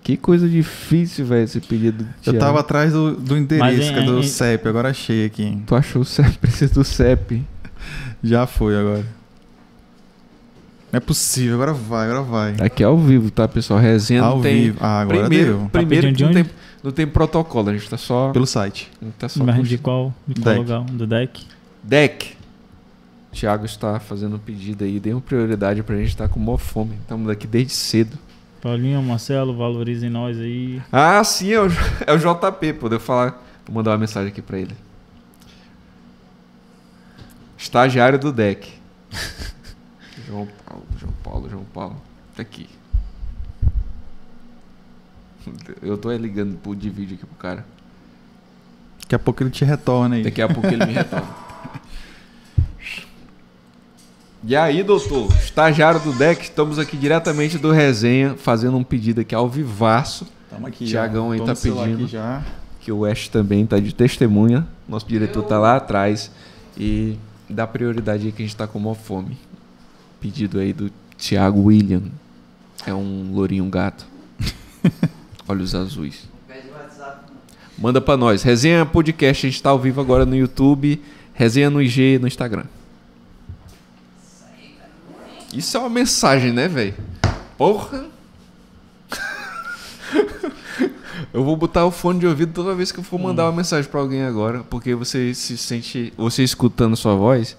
Que 0.03 0.18
coisa 0.18 0.49
difícil, 0.49 1.26
velho, 1.26 1.43
esse 1.43 1.60
pedido. 1.61 2.03
do 2.03 2.10
Eu 2.26 2.39
tava 2.39 2.60
atrás 2.60 2.91
do, 2.91 3.15
do 3.15 3.38
endereço, 3.38 3.89
em- 3.89 3.93
que 3.93 3.99
é 3.99 4.03
do 4.03 4.19
em- 4.19 4.23
CEP, 4.23 4.68
agora 4.68 4.89
achei 4.89 5.26
aqui. 5.26 5.61
Tu 5.65 5.76
achou 5.76 6.02
o 6.02 6.06
CEP, 6.06 6.38
precisa 6.39 6.73
do 6.73 6.84
CEP. 6.84 7.43
Já 8.23 8.45
foi 8.48 8.76
agora. 8.77 9.06
Não 10.92 10.98
é 10.98 11.00
possível, 11.00 11.56
agora 11.56 11.74
vai, 11.74 12.06
agora 12.10 12.22
vai. 12.22 12.56
Aqui 12.66 12.84
é 12.84 12.86
ao 12.86 12.98
vivo, 12.98 13.32
tá, 13.32 13.48
pessoal? 13.48 13.80
Resenha 13.80 14.22
Ao 14.24 14.36
não 14.36 14.42
tem. 14.44 14.64
vivo. 14.64 14.78
Ah, 14.82 15.00
agora 15.02 15.20
primeiro, 15.22 15.58
deu. 15.58 15.70
primeiro 15.70 16.08
pedindo 16.08 16.18
que 16.18 16.24
não 16.24 16.30
de 16.32 16.50
tem, 16.50 16.56
não 16.84 16.92
tem 16.92 17.08
protocolo, 17.08 17.70
a 17.70 17.74
gente 17.74 17.90
tá 17.90 17.98
só. 17.98 18.32
Pelo 18.32 18.46
site. 18.46 18.92
a 19.02 19.06
gente 19.06 19.14
tá 19.16 19.30
só 19.30 19.44
Mas 19.44 19.68
de 19.68 19.78
qual, 19.78 20.14
de 20.28 20.42
qual 20.42 20.56
Deck. 20.56 20.60
lugar? 20.60 20.84
Do 20.84 21.08
deck? 21.08 21.46
Deck. 21.82 22.36
Thiago 23.32 23.66
está 23.66 23.98
fazendo 24.02 24.36
um 24.36 24.40
pedido 24.40 24.84
aí, 24.84 25.00
dê 25.00 25.14
uma 25.14 25.22
prioridade 25.22 25.82
pra 25.84 25.96
gente 25.96 26.10
estar 26.10 26.28
com 26.28 26.38
mó 26.40 26.58
fome. 26.58 26.96
Estamos 27.02 27.28
daqui 27.28 27.48
desde 27.48 27.72
cedo. 27.72 28.18
Paulinho, 28.62 29.02
Marcelo, 29.02 29.56
valorizem 29.56 30.10
nós 30.10 30.38
aí. 30.38 30.82
Ah, 30.92 31.24
sim, 31.24 31.52
é 31.54 31.62
o, 31.62 31.68
é 32.06 32.14
o 32.14 32.18
JP, 32.18 32.74
pô. 32.74 32.90
Deu 32.90 33.00
falar. 33.00 33.42
Vou 33.66 33.74
mandar 33.76 33.92
uma 33.92 33.98
mensagem 33.98 34.28
aqui 34.30 34.42
pra 34.42 34.60
ele. 34.60 34.76
Estagiário 37.58 38.20
do 38.20 38.32
deck. 38.34 38.70
João 40.32 40.48
Paulo, 40.66 40.86
João 40.98 41.14
Paulo, 41.22 41.49
João 41.49 41.66
Paulo. 41.74 42.02
Tá 42.38 42.41
aqui. 42.41 42.70
Eu 45.82 45.98
tô 45.98 46.10
ligando 46.14 46.58
pro 46.58 46.74
de 46.74 46.90
vídeo 46.90 47.16
aqui 47.16 47.26
pro 47.26 47.36
cara. 47.36 47.66
Daqui 49.02 49.16
a 49.16 49.20
pouco 49.20 49.44
ele 49.44 49.49
te 49.49 49.66
retorna 49.66 50.16
aí. 50.16 50.24
Daqui 50.24 50.41
a 50.41 50.48
pouco 50.48 50.68
ele 50.68 50.86
me 50.86 50.94
retorna. 50.94 51.28
E 54.44 54.56
aí, 54.56 54.82
doutor? 54.82 55.30
Estagiário 55.36 55.99
do 55.99 56.14
deck, 56.14 56.41
estamos 56.41 56.80
aqui 56.80 56.95
diretamente 56.95 57.58
do 57.58 57.72
resenha, 57.72 58.36
fazendo 58.36 58.78
um 58.78 58.84
pedido 58.84 59.22
aqui 59.22 59.36
ao 59.36 59.49
vivaço. 59.49 60.26
Tamo 60.49 60.66
aqui. 60.66 60.86
Tiagão 60.86 61.32
aí 61.32 61.40
tá 61.41 61.53
pedindo. 61.53 62.06
Aqui 62.06 62.08
já. 62.08 62.41
que 62.80 62.91
o 62.91 62.99
West 62.99 63.30
também 63.32 63.66
tá 63.66 63.80
de 63.80 63.94
testemunha. 63.94 64.66
Nosso 64.88 65.06
diretor 65.08 65.44
tá 65.44 65.60
lá 65.60 65.76
atrás. 65.76 66.32
E 66.78 67.20
dá 67.49 67.68
prioridade 67.68 68.26
aí 68.28 68.32
que 68.32 68.41
a 68.41 68.45
gente 68.45 68.56
tá 68.56 68.66
com 68.66 68.80
maior 68.80 68.95
fome. 68.95 69.38
Pedido 70.22 70.60
aí 70.60 70.72
do 70.72 70.91
Thiago 71.18 71.64
William. 71.64 72.03
É 72.85 72.93
um 72.93 73.31
lourinho 73.34 73.65
gato. 73.65 74.06
Olhos 75.48 75.73
azuis. 75.76 76.30
Pede 76.48 76.69
o 76.69 76.73
WhatsApp. 76.73 77.26
não. 77.27 77.35
Manda 77.77 77.99
pra 77.99 78.15
nós. 78.15 78.43
Resenha 78.43 78.85
Podcast, 78.85 79.45
a 79.45 79.49
gente 79.49 79.61
tá 79.61 79.72
ao 79.72 79.80
vivo 79.80 79.99
agora 79.99 80.26
no 80.26 80.35
YouTube. 80.35 81.02
Resenha 81.34 81.72
no 81.72 81.81
IG 81.81 82.19
no 82.19 82.27
Instagram. 82.27 82.65
Isso 85.52 85.76
é 85.76 85.80
uma 85.80 85.89
mensagem, 85.89 86.53
né, 86.53 86.68
velho? 86.68 86.93
Porra! 87.57 88.06
Eu 91.34 91.43
vou 91.43 91.56
botar 91.56 91.85
o 91.85 91.91
fone 91.91 92.19
de 92.19 92.27
ouvido 92.27 92.53
toda 92.53 92.76
vez 92.76 92.91
que 92.91 92.99
eu 92.99 93.03
for 93.03 93.18
mandar 93.19 93.45
uma 93.45 93.56
mensagem 93.56 93.89
pra 93.89 94.02
alguém 94.02 94.23
agora, 94.23 94.64
porque 94.69 94.93
você 94.93 95.34
se 95.34 95.57
sente, 95.57 96.11
você 96.18 96.43
escutando 96.43 96.95
sua 96.98 97.15
voz, 97.15 97.56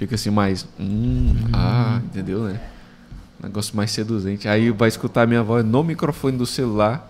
fica 0.00 0.14
assim 0.14 0.30
mais, 0.30 0.66
hum, 0.80 1.34
ah, 1.52 2.00
entendeu, 2.06 2.44
né? 2.44 2.58
Negócio 3.42 3.76
mais 3.76 3.90
seduzente. 3.90 4.48
Aí 4.48 4.70
vai 4.70 4.88
escutar 4.88 5.24
a 5.24 5.26
minha 5.26 5.42
voz 5.42 5.62
no 5.62 5.84
microfone 5.84 6.38
do 6.38 6.46
celular, 6.46 7.06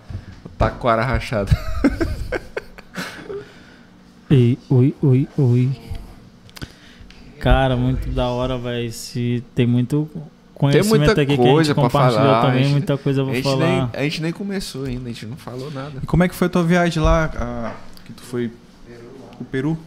tá 0.58 0.70
com 0.70 0.88
a 0.88 1.00
rachada. 1.00 1.52
Ei, 4.28 4.58
oi, 4.68 4.92
oi, 5.02 5.28
oi. 5.38 5.70
Cara, 7.38 7.76
muito 7.76 8.08
da 8.10 8.26
hora, 8.28 8.58
velho. 8.58 8.92
Se 8.92 9.42
tem 9.54 9.66
muito 9.68 10.08
conhecimento 10.54 10.98
muita 11.06 11.22
aqui 11.22 11.26
que 11.26 11.32
a 11.32 11.36
gente 11.44 11.52
coisa 11.52 11.74
pra 11.74 11.82
compartilhou 11.84 12.24
falar, 12.24 12.38
a 12.38 12.42
também, 12.46 12.62
gente- 12.64 12.72
muita 12.72 12.98
coisa 12.98 13.20
eu 13.22 13.30
A 13.30 13.42
falar. 13.42 13.66
nem, 13.66 13.88
a 13.92 14.02
gente 14.02 14.22
nem 14.22 14.32
começou 14.32 14.84
ainda, 14.84 15.04
a 15.08 15.12
gente 15.12 15.26
não 15.26 15.36
falou 15.36 15.70
nada. 15.70 15.92
E 16.02 16.06
como 16.06 16.22
é 16.24 16.28
que 16.28 16.34
foi 16.34 16.46
a 16.48 16.50
tua 16.50 16.64
viagem 16.64 17.00
lá? 17.02 17.30
ah, 17.36 17.72
que 18.04 18.12
tu 18.12 18.22
foi. 18.22 18.50
O 19.40 19.44
Peru? 19.44 19.78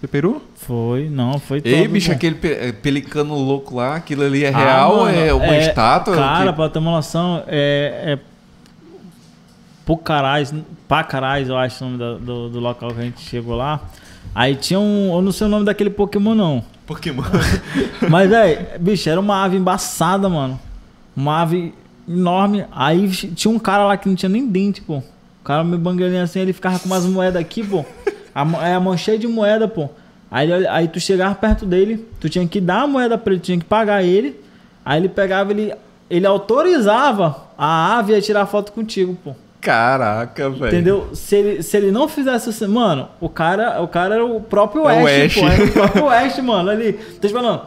Foi 0.00 0.08
Peru? 0.08 0.42
Foi, 0.56 1.08
não, 1.08 1.38
foi 1.38 1.62
Ei, 1.64 1.76
top, 1.78 1.88
bicho, 1.88 2.12
aquele 2.12 2.34
pe- 2.36 2.52
eh, 2.52 2.72
pelicano 2.72 3.34
louco 3.34 3.76
lá, 3.76 3.96
aquilo 3.96 4.22
ali 4.24 4.44
é 4.44 4.50
Ah, 4.50 4.58
real 4.58 4.96
mano, 4.98 5.18
é 5.18 5.32
uma 5.32 5.54
é- 5.54 5.60
estátua? 5.68 6.14
Cara, 6.14 6.50
Que- 6.50 6.56
pra 6.56 6.68
ter 6.68 6.78
uma 6.78 6.90
noção, 6.92 7.42
é. 7.46 8.18
é 8.18 8.18
Pucarais, 9.84 10.52
Pacarais, 10.88 11.48
eu 11.48 11.56
acho 11.56 11.84
o 11.84 11.88
nome 11.88 11.98
da- 11.98 12.14
do, 12.18 12.48
do 12.48 12.60
local 12.60 12.90
que 12.92 13.00
a 13.00 13.04
gente 13.04 13.20
chegou 13.20 13.54
lá. 13.54 13.80
Aí 14.34 14.56
tinha 14.56 14.80
um. 14.80 15.14
Eu 15.14 15.22
não 15.22 15.30
sei 15.32 15.46
o 15.46 15.50
nome 15.50 15.64
daquele 15.64 15.90
Pokémon, 15.90 16.34
não. 16.34 16.62
Pokémon. 16.86 17.22
Mas, 18.10 18.28
velho, 18.28 18.66
bicho, 18.80 19.08
era 19.08 19.20
uma 19.20 19.44
ave 19.44 19.56
embaçada, 19.56 20.28
mano. 20.28 20.58
Uma 21.16 21.40
ave 21.42 21.72
enorme. 22.08 22.64
Aí 22.72 23.08
tinha 23.08 23.52
um 23.52 23.58
cara 23.60 23.84
lá 23.84 23.96
que 23.96 24.08
não 24.08 24.16
tinha 24.16 24.28
nem 24.28 24.46
dente, 24.46 24.80
pô. 24.82 24.96
O 24.98 25.44
cara 25.44 25.62
me 25.62 25.76
banguelinho 25.76 26.22
assim, 26.22 26.40
ele 26.40 26.52
ficava 26.52 26.78
com 26.80 26.86
umas 26.86 27.04
moedas 27.06 27.40
aqui, 27.40 27.62
pô. 27.64 27.84
A, 28.36 28.68
é 28.68 28.74
a 28.74 28.80
mão 28.80 28.94
cheia 28.98 29.18
de 29.18 29.26
moeda, 29.26 29.66
pô. 29.66 29.88
Aí, 30.30 30.66
aí 30.66 30.88
tu 30.88 31.00
chegava 31.00 31.34
perto 31.34 31.64
dele, 31.64 32.06
tu 32.20 32.28
tinha 32.28 32.46
que 32.46 32.60
dar 32.60 32.82
a 32.82 32.86
moeda 32.86 33.16
pra 33.16 33.32
ele, 33.32 33.40
tinha 33.40 33.58
que 33.58 33.64
pagar 33.64 34.04
ele. 34.04 34.38
Aí 34.84 35.00
ele 35.00 35.08
pegava, 35.08 35.52
ele, 35.52 35.72
ele 36.10 36.26
autorizava 36.26 37.44
a 37.56 37.96
ave 37.96 38.14
a 38.14 38.20
tirar 38.20 38.44
foto 38.44 38.72
contigo, 38.72 39.16
pô. 39.24 39.34
Caraca, 39.58 40.50
velho. 40.50 40.66
Entendeu? 40.66 41.10
Se 41.14 41.34
ele, 41.34 41.62
se 41.62 41.76
ele 41.78 41.90
não 41.90 42.06
fizesse 42.08 42.50
assim, 42.50 42.66
mano, 42.66 43.08
o 43.20 43.28
cara, 43.30 43.80
o 43.80 43.88
cara 43.88 44.16
era 44.16 44.24
o 44.26 44.38
próprio 44.38 44.86
É 44.86 45.00
o 45.00 45.04
West, 45.04 45.38
Ash. 45.38 45.42
pô. 45.42 45.48
Era 45.48 45.64
o 45.64 45.72
próprio 45.72 46.04
West, 46.04 46.38
mano, 46.40 46.70
ali. 46.70 46.92
Tô 46.92 47.26
te 47.26 47.32
falando. 47.32 47.62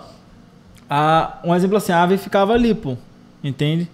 A, 0.87 1.39
um 1.43 1.55
exemplo 1.55 1.77
assim, 1.77 1.91
a 1.91 2.03
ave 2.03 2.17
ficava 2.17 2.53
ali, 2.53 2.75
pô. 2.75 2.95
Entende? 3.43 3.89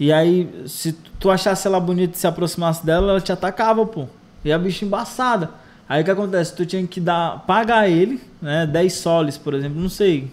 E 0.00 0.12
aí, 0.12 0.48
se 0.66 0.92
tu 1.20 1.30
achasse 1.30 1.66
ela 1.68 1.78
bonita 1.78 2.16
e 2.16 2.18
se 2.18 2.26
aproximasse 2.26 2.84
dela, 2.84 3.12
ela 3.12 3.20
te 3.20 3.30
atacava, 3.30 3.86
pô. 3.86 4.06
E 4.44 4.50
a 4.50 4.58
bicha 4.58 4.84
embaçada. 4.84 5.50
Aí 5.88 6.02
o 6.02 6.04
que 6.04 6.10
acontece? 6.10 6.54
Tu 6.54 6.66
tinha 6.66 6.86
que 6.86 7.00
dar, 7.00 7.44
pagar 7.46 7.88
ele, 7.88 8.20
né? 8.42 8.66
10 8.66 8.92
soles, 8.92 9.38
por 9.38 9.54
exemplo, 9.54 9.80
não 9.80 9.88
sei. 9.88 10.30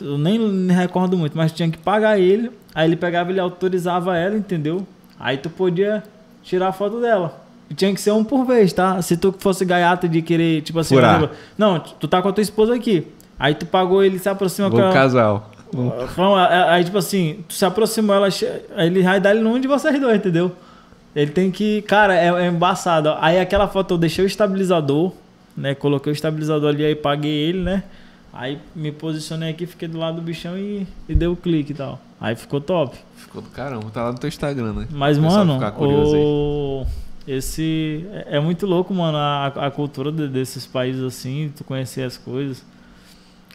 Eu 0.00 0.18
nem 0.18 0.38
me 0.38 0.72
recordo 0.72 1.16
muito, 1.16 1.36
mas 1.36 1.52
tinha 1.52 1.70
que 1.70 1.78
pagar 1.78 2.18
ele. 2.18 2.50
Aí 2.74 2.88
ele 2.88 2.96
pegava, 2.96 3.30
ele 3.30 3.38
autorizava 3.38 4.16
ela, 4.16 4.36
entendeu? 4.36 4.84
Aí 5.20 5.36
tu 5.36 5.48
podia 5.48 6.02
tirar 6.42 6.68
a 6.68 6.72
foto 6.72 7.00
dela. 7.00 7.40
E 7.70 7.74
tinha 7.74 7.94
que 7.94 8.00
ser 8.00 8.10
um 8.10 8.24
por 8.24 8.44
vez, 8.44 8.72
tá? 8.72 9.00
Se 9.00 9.16
tu 9.16 9.32
fosse 9.38 9.64
gaiata 9.64 10.08
de 10.08 10.20
querer, 10.20 10.62
tipo 10.62 10.78
assim, 10.80 10.96
Furar. 10.96 11.30
não, 11.56 11.78
tu 11.78 12.08
tá 12.08 12.20
com 12.20 12.28
a 12.28 12.32
tua 12.32 12.42
esposa 12.42 12.74
aqui. 12.74 13.06
Aí 13.38 13.54
tu 13.54 13.66
pagou 13.66 14.02
ele 14.02 14.18
se 14.18 14.28
aproxima 14.28 14.68
com 14.68 14.76
Bom 14.76 14.82
ela. 14.82 14.92
casal. 14.92 15.50
Então, 15.72 16.34
aí, 16.36 16.52
aí, 16.68 16.84
tipo 16.84 16.98
assim, 16.98 17.44
tu 17.48 17.54
se 17.54 17.64
aproximou, 17.64 18.14
ela, 18.14 18.28
aí 18.76 18.86
ele 18.88 19.02
vai 19.02 19.18
dar 19.20 19.30
ele 19.34 19.40
num 19.40 19.58
de 19.58 19.66
vocês 19.68 19.98
dois, 19.98 20.16
entendeu? 20.16 20.52
Ele 21.14 21.30
tem 21.30 21.50
que. 21.50 21.82
Cara, 21.82 22.14
é, 22.14 22.28
é 22.28 22.46
embaçado. 22.48 23.10
Aí 23.20 23.38
aquela 23.38 23.68
foto 23.68 23.94
eu 23.94 23.98
deixei 23.98 24.24
o 24.24 24.26
estabilizador, 24.26 25.12
né? 25.56 25.74
Coloquei 25.74 26.12
o 26.12 26.14
estabilizador 26.14 26.70
ali, 26.70 26.84
aí 26.84 26.94
paguei 26.94 27.30
ele, 27.48 27.60
né? 27.60 27.84
Aí 28.32 28.58
me 28.74 28.90
posicionei 28.90 29.50
aqui, 29.50 29.66
fiquei 29.66 29.86
do 29.88 29.98
lado 29.98 30.16
do 30.16 30.22
bichão 30.22 30.56
e, 30.56 30.86
e 31.06 31.14
dei 31.14 31.28
o 31.28 31.36
clique 31.36 31.72
e 31.72 31.74
tal. 31.74 32.00
Aí 32.18 32.34
ficou 32.34 32.60
top. 32.62 32.96
Ficou 33.16 33.42
do 33.42 33.50
caramba, 33.50 33.90
tá 33.90 34.04
lá 34.04 34.12
no 34.12 34.18
teu 34.18 34.28
Instagram, 34.28 34.72
né? 34.72 34.88
Mas, 34.90 35.18
O 35.18 35.22
mano, 35.22 35.58
o... 36.16 36.86
esse 37.28 38.06
é 38.30 38.36
é 38.36 38.40
muito 38.40 38.64
louco, 38.66 38.94
mano, 38.94 39.18
a, 39.18 39.46
a 39.48 39.70
cultura 39.70 40.10
de- 40.10 40.28
desses 40.28 40.66
países 40.66 41.02
assim, 41.02 41.52
tu 41.54 41.62
conhecer 41.62 42.02
as 42.04 42.16
coisas. 42.16 42.64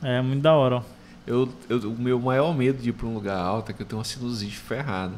É 0.04 0.22
muito 0.22 0.42
da 0.44 0.54
hora, 0.54 0.76
ó. 0.76 0.82
Eu, 1.26 1.50
eu- 1.68 1.92
o 1.92 1.98
meu 2.00 2.20
maior 2.20 2.56
medo 2.56 2.80
de 2.80 2.90
ir 2.90 2.94
pra 2.94 3.08
um 3.08 3.16
lugar 3.16 3.38
alto 3.40 3.72
é 3.72 3.74
que 3.74 3.82
eu 3.82 3.86
tenho 3.86 3.98
uma 3.98 4.06
sinusite 4.06 4.56
ferrada. 4.58 5.14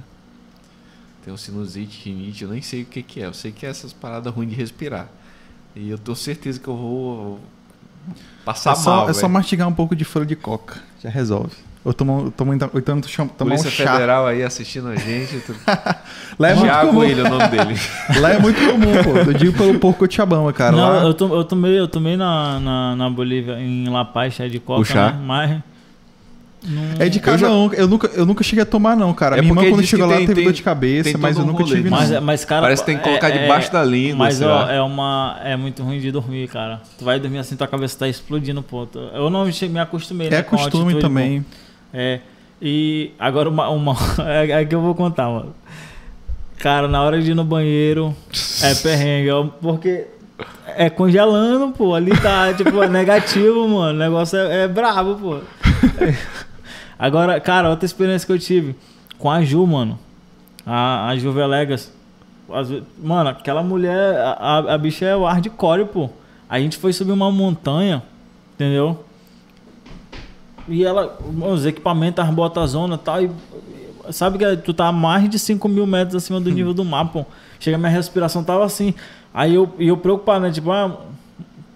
Tenho 1.24 1.38
sinusite, 1.38 2.10
rinite, 2.10 2.44
eu 2.44 2.50
nem 2.50 2.62
sei 2.62 2.84
o 2.84 2.86
que, 2.86 3.02
que 3.04 3.22
é. 3.22 3.26
Eu 3.26 3.34
sei 3.34 3.52
que 3.52 3.66
é 3.66 3.70
essas 3.70 3.92
paradas 3.94 4.34
ruins 4.34 4.50
de 4.50 4.56
respirar. 4.56 5.08
E 5.76 5.90
eu 5.90 5.98
tenho 5.98 6.16
certeza 6.16 6.60
que 6.60 6.68
eu 6.68 6.76
vou 6.76 7.40
passar 8.46 8.72
é 8.72 8.76
só, 8.76 8.96
mal. 8.98 9.10
é 9.10 9.14
só 9.14 9.22
velho. 9.22 9.34
mastigar 9.34 9.68
um 9.68 9.74
pouco 9.74 9.96
de 9.96 10.04
folha 10.04 10.26
de 10.26 10.36
coca. 10.36 10.78
Já 11.04 11.10
resolve. 11.10 11.56
Ou 11.84 11.94
tomar, 11.94 12.14
ou 12.14 12.32
tomar, 12.32 12.54
ou 12.74 12.80
então 12.80 13.00
tomar 13.00 13.24
um 13.26 13.28
Polícia 13.38 13.70
chá. 13.72 13.94
Federal 13.94 14.28
aí 14.28 14.44
assistindo 14.44 14.90
a 14.90 14.96
gente. 14.98 15.40
tu- 15.40 15.56
Lá 16.38 16.50
é 16.50 16.54
muito 16.54 16.66
Thiago 16.66 16.88
comum. 16.90 17.04
ele, 17.04 17.22
o 17.22 17.30
nome 17.30 17.48
dele. 17.48 17.76
Lá 18.20 18.32
é 18.32 18.40
muito 18.40 18.60
comum, 18.60 19.04
pô. 19.04 19.18
Eu 19.30 19.34
digo 19.34 19.58
pelo 19.58 19.80
porco 19.80 20.00
Cochabamba, 20.00 20.52
cara. 20.52 20.76
não, 20.76 20.90
lá... 20.90 21.04
eu, 21.04 21.36
eu 21.36 21.44
tomei, 21.46 21.80
eu 21.80 21.88
tomei 21.88 22.18
na, 22.18 22.60
na, 22.60 22.96
na 22.98 23.10
Bolívia, 23.10 23.60
em 23.60 23.88
La 23.88 24.04
Paz, 24.04 24.34
chá 24.34 24.48
de 24.48 24.60
coca, 24.60 24.82
O 24.82 24.86
chá? 24.86 25.12
né? 25.12 25.20
Mas. 25.24 25.62
Não- 26.64 26.94
É 27.06 27.10
de 27.10 27.20
cada 27.20 27.38
já- 27.38 27.50
um. 27.52 27.72
Eu 27.74 27.88
nunca, 27.88 28.08
eu 28.08 28.26
nunca 28.26 28.44
cheguei 28.44 28.64
a 28.64 28.66
tomar, 28.66 28.96
não, 28.96 29.14
cara. 29.14 29.38
É 29.38 29.42
Minha 29.42 29.52
irmã, 29.52 29.62
porque 29.62 29.76
quando 29.76 29.86
chegou 29.86 30.08
lá, 30.08 30.18
tem- 30.18 30.28
teve 30.28 30.44
dor 30.44 30.54
de 30.54 30.62
cabeça, 30.64 31.18
mas 31.18 31.38
eu 31.38 31.44
um 31.44 31.48
nunca 31.48 31.64
rolê, 31.64 31.76
tive, 31.78 31.90
não. 31.90 31.98
Mas, 31.98 32.20
mas, 32.22 32.46
cara. 32.46 32.62
Parece 32.64 32.82
que 32.84 32.86
tem 32.88 32.98
que 32.98 33.04
colocar 33.04 33.30
debaixo 33.30 33.72
da 33.72 33.84
língua, 33.84 34.18
Mas, 34.26 34.36
sei 34.36 34.48
ó, 34.48 34.50
lá. 34.64 34.72
é 34.74 34.82
uma. 34.82 35.40
É 35.44 35.56
muito 35.56 35.82
ruim 35.84 36.00
de 36.00 36.12
dormir, 36.12 36.48
cara. 36.50 36.82
Tu 36.98 37.06
vai 37.06 37.20
dormir 37.20 37.38
assim, 37.40 37.56
tua 37.56 37.68
cabeça 37.68 37.98
tá 38.00 38.08
explodindo, 38.08 38.62
pô. 38.62 38.86
Tu- 38.86 39.00
Eu 39.14 39.30
não 39.30 39.46
me 39.46 39.80
acostumei, 39.80 40.28
É 40.28 40.32
né? 40.32 40.42
com 40.44 40.56
a 40.56 40.60
costume 40.60 40.84
altitude, 40.94 41.02
também. 41.02 41.42
pô. 41.42 41.48
É. 41.94 42.20
E 42.62 43.12
agora 43.18 43.48
uma. 43.50 43.70
uma 43.70 43.96
é, 44.28 44.62
é 44.62 44.66
que 44.66 44.76
eu 44.76 44.82
vou 44.82 44.94
contar, 44.94 45.30
mano. 45.30 45.56
Cara, 46.58 46.90
na 46.90 47.02
hora 47.02 47.22
de 47.22 47.32
ir 47.32 47.36
no 47.36 47.46
banheiro, 47.46 48.14
é 48.62 48.76
perrengue. 48.76 49.30
Porque 49.62 50.08
é 50.76 50.90
congelando, 50.90 51.72
pô. 51.72 51.96
Ali 51.96 52.12
tá, 52.20 52.54
tipo, 52.54 52.84
é 52.84 52.88
negativo, 52.90 53.66
mano. 53.70 53.96
O 53.96 53.98
negócio 53.98 54.38
é, 54.38 54.64
é 54.64 54.68
brabo, 54.68 55.16
pô. 55.16 55.38
Agora, 57.00 57.40
cara, 57.40 57.70
outra 57.70 57.86
experiência 57.86 58.26
que 58.26 58.34
eu 58.34 58.38
tive 58.40 58.76
com 59.18 59.32
a 59.32 59.42
Ju, 59.42 59.66
mano. 59.66 59.98
A, 60.66 61.08
a 61.08 61.16
Ju 61.18 61.32
Velegas. 61.32 61.92
Mano, 63.02 63.30
aquela 63.30 63.64
mulher, 63.64 64.16
a, 64.18 64.58
a- 64.74 64.78
bicha 64.78 65.06
é 65.06 65.16
o 65.16 65.24
hardcore, 65.24 65.86
pô. 65.86 66.10
A 66.50 66.60
gente 66.60 66.78
foi 66.78 66.92
subir 66.92 67.12
uma 67.12 67.32
montanha, 67.32 68.04
entendeu? 68.56 69.06
E 70.68 70.84
ela, 70.84 71.18
os 71.52 71.66
equipamentos, 71.66 72.24
as 72.24 72.30
botas 72.34 72.72
zona 72.72 72.96
e 72.96 72.98
tal. 72.98 73.24
E, 73.24 73.32
sabe 74.12 74.38
que 74.38 74.58
tu 74.58 74.74
tá 74.74 74.88
a 74.88 74.92
mais 74.92 75.30
de 75.30 75.40
5 75.40 75.68
mil 75.70 75.86
metros 75.88 76.16
acima 76.16 76.40
do 76.42 76.50
nível 76.52 76.74
do 76.74 76.84
mar, 76.84 77.06
pô. 77.06 77.26
Chega, 77.60 77.78
minha 77.78 77.90
respiração 77.90 78.44
tava 78.44 78.66
assim. 78.66 78.94
Aí 79.34 79.54
eu, 79.56 79.72
eu 79.80 79.96
preocupado, 79.96 80.42
né? 80.42 80.52
Tipo, 80.52 80.72
ah, 80.72 80.98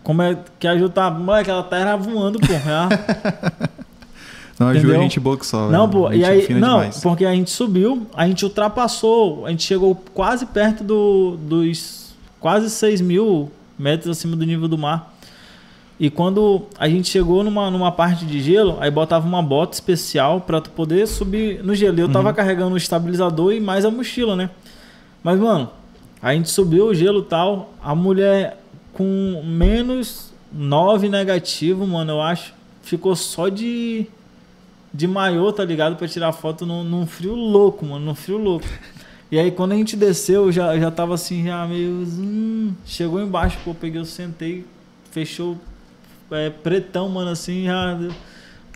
como 0.03 0.21
é 0.21 0.37
que 0.59 0.67
a 0.67 0.77
Ju 0.77 0.89
tá. 0.89 1.09
Moleque, 1.09 1.49
ela 1.49 1.63
tá 1.63 1.77
era 1.77 1.95
voando, 1.95 2.39
pô. 2.39 2.47
Não, 4.64 4.69
a 4.69 4.76
Ju 4.76 4.94
é 4.94 4.99
gente 4.99 5.19
boa 5.19 5.38
que 5.38 5.45
só. 5.45 5.69
Não, 5.69 5.90
pô, 5.90 6.11
e 6.11 6.23
aí, 6.26 6.41
fina 6.44 6.60
não, 6.60 6.77
demais. 6.80 6.99
porque 7.02 7.26
a 7.26 7.34
gente 7.34 7.52
subiu, 7.52 8.06
a 8.15 8.27
gente 8.27 8.44
ultrapassou, 8.44 9.45
a 9.45 9.49
gente 9.52 9.64
chegou 9.64 9.95
quase 10.14 10.45
perto 10.45 10.84
do, 10.84 11.38
dos 11.38 12.14
quase 12.40 12.69
6 12.69 13.02
mil 13.02 13.52
metros 13.77 14.18
acima 14.18 14.35
do 14.35 14.45
nível 14.45 14.68
do 14.68 14.77
mar. 14.77 15.14
E 15.99 16.10
quando 16.10 16.64
a 16.77 16.90
gente 16.90 17.07
chegou 17.10 17.44
numa, 17.44 17.69
numa 17.69 17.91
parte 17.91 18.26
de 18.26 18.41
gelo, 18.41 18.77
aí 18.81 18.90
botava 18.91 19.26
uma 19.27 19.41
bota 19.41 19.73
especial 19.73 20.41
pra 20.41 20.60
tu 20.60 20.69
poder 20.72 21.07
subir 21.07 21.64
no 21.64 21.73
gelo. 21.76 21.99
Eu 21.99 22.10
tava 22.10 22.30
Uhum. 22.30 22.35
carregando 22.35 22.73
o 22.73 22.77
estabilizador 22.77 23.53
e 23.53 23.60
mais 23.60 23.85
a 23.85 23.91
mochila, 23.91 24.35
né? 24.35 24.49
Mas, 25.23 25.40
mano, 25.40 25.69
a 26.22 26.34
gente 26.34 26.49
subiu 26.49 26.88
o 26.88 26.94
gelo 26.95 27.22
tal, 27.22 27.73
a 27.81 27.94
mulher 27.95 28.57
com 28.94 29.41
menos 29.45 30.31
9 30.52 31.07
negativo, 31.10 31.85
mano, 31.88 32.14
eu 32.14 32.22
acho, 32.22 32.53
ficou 32.81 33.15
só 33.15 33.48
de 33.48 34.06
de 34.94 35.07
maiô, 35.07 35.52
tá 35.52 35.65
ligado? 35.65 35.95
Pra 35.95 36.07
tirar 36.07 36.32
foto 36.32 36.65
num, 36.65 36.84
num 36.84 37.06
frio 37.07 37.34
louco, 37.36 37.86
mano, 37.86 38.06
num 38.06 38.15
frio 38.15 38.38
louco. 38.38 38.65
E 39.32 39.40
aí 39.40 39.49
quando 39.52 39.72
a 39.72 39.76
gente 39.76 39.95
desceu, 39.95 40.52
já, 40.52 40.78
já 40.78 40.91
tava 40.91 41.15
assim, 41.15 41.44
já 41.45 41.65
meio. 41.65 42.06
Hum, 42.07 42.74
chegou 42.86 43.20
embaixo, 43.22 43.57
pô, 43.65 43.74
peguei, 43.74 43.99
eu 43.99 44.06
sentei, 44.06 44.65
fechou 45.11 45.57
é, 46.32 46.49
pretão, 46.49 47.10
mano, 47.10 47.32
assim, 47.32 47.65
já. 47.65 47.98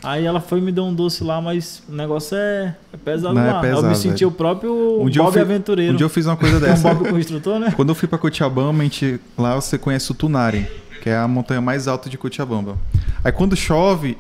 Aí 0.03 0.25
ela 0.25 0.39
foi 0.39 0.59
e 0.59 0.61
me 0.61 0.71
deu 0.71 0.83
um 0.85 0.93
doce 0.93 1.23
lá, 1.23 1.41
mas 1.41 1.81
o 1.89 1.91
negócio 1.91 2.37
é, 2.37 2.75
é 2.93 2.97
pesado 2.97 3.33
Não, 3.33 3.41
é 3.41 3.51
lá. 3.51 3.57
eu 3.57 3.61
pesado, 3.61 3.87
me 3.87 3.95
senti 3.95 4.19
velho. 4.19 4.27
o 4.27 4.31
próprio 4.31 5.01
Um 5.01 5.09
dia 5.09 5.19
eu 5.21 5.25
Bob 5.25 5.33
fui- 5.33 5.41
Aventureiro. 5.41 5.93
Um 5.93 5.97
dia 5.97 6.05
eu 6.05 6.09
fiz 6.09 6.25
uma 6.27 6.37
coisa 6.37 6.57
Um 6.57 6.59
dessa. 6.59 6.93
Bob 6.93 7.09
com 7.09 7.17
instrutor, 7.17 7.59
né? 7.59 7.73
Quando 7.75 7.89
eu 7.89 7.95
fui 7.95 8.07
pra 8.07 8.17
Cochabamba, 8.19 8.79
a 8.79 8.83
gente, 8.83 9.19
lá 9.37 9.55
você 9.55 9.75
conhece 9.77 10.11
o 10.11 10.13
Tunari, 10.13 10.67
que 11.01 11.09
é 11.09 11.17
a 11.17 11.27
montanha 11.27 11.61
mais 11.61 11.87
alta 11.87 12.09
de 12.11 12.17
Cochabamba. 12.17 12.77
Aí 13.23 13.31
quando 13.31 13.55
chove, 13.55 14.15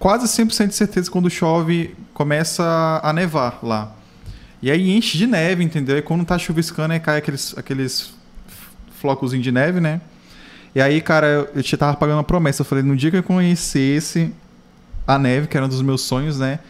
quase 0.00 0.26
100% 0.26 0.68
de 0.68 0.74
certeza 0.74 1.10
quando 1.10 1.30
chove 1.30 1.94
começa 2.14 3.00
a 3.04 3.12
nevar 3.12 3.60
lá. 3.62 3.92
E 4.62 4.70
aí 4.70 4.90
enche 4.90 5.16
de 5.16 5.26
neve, 5.26 5.62
entendeu? 5.62 5.96
E 5.98 6.02
quando 6.02 6.24
tá 6.24 6.38
chuviscando, 6.38 6.94
aí 6.94 7.00
cai 7.00 7.18
aqueles, 7.18 7.54
aqueles 7.56 8.14
flocos 8.98 9.30
de 9.30 9.52
neve, 9.52 9.78
né? 9.78 10.00
E 10.74 10.80
aí, 10.80 11.00
cara, 11.02 11.26
eu, 11.26 11.48
eu 11.56 11.62
te 11.62 11.76
tava 11.76 11.96
pagando 11.96 12.16
uma 12.16 12.24
promessa. 12.24 12.62
Eu 12.62 12.64
falei, 12.64 12.82
no 12.82 12.96
dia 12.96 13.10
que 13.10 13.18
eu 13.18 13.22
conhecesse 13.22 14.32
a 15.06 15.18
neve, 15.18 15.46
que 15.46 15.56
era 15.56 15.66
um 15.66 15.68
dos 15.68 15.82
meus 15.82 16.00
sonhos, 16.00 16.38
né? 16.38 16.60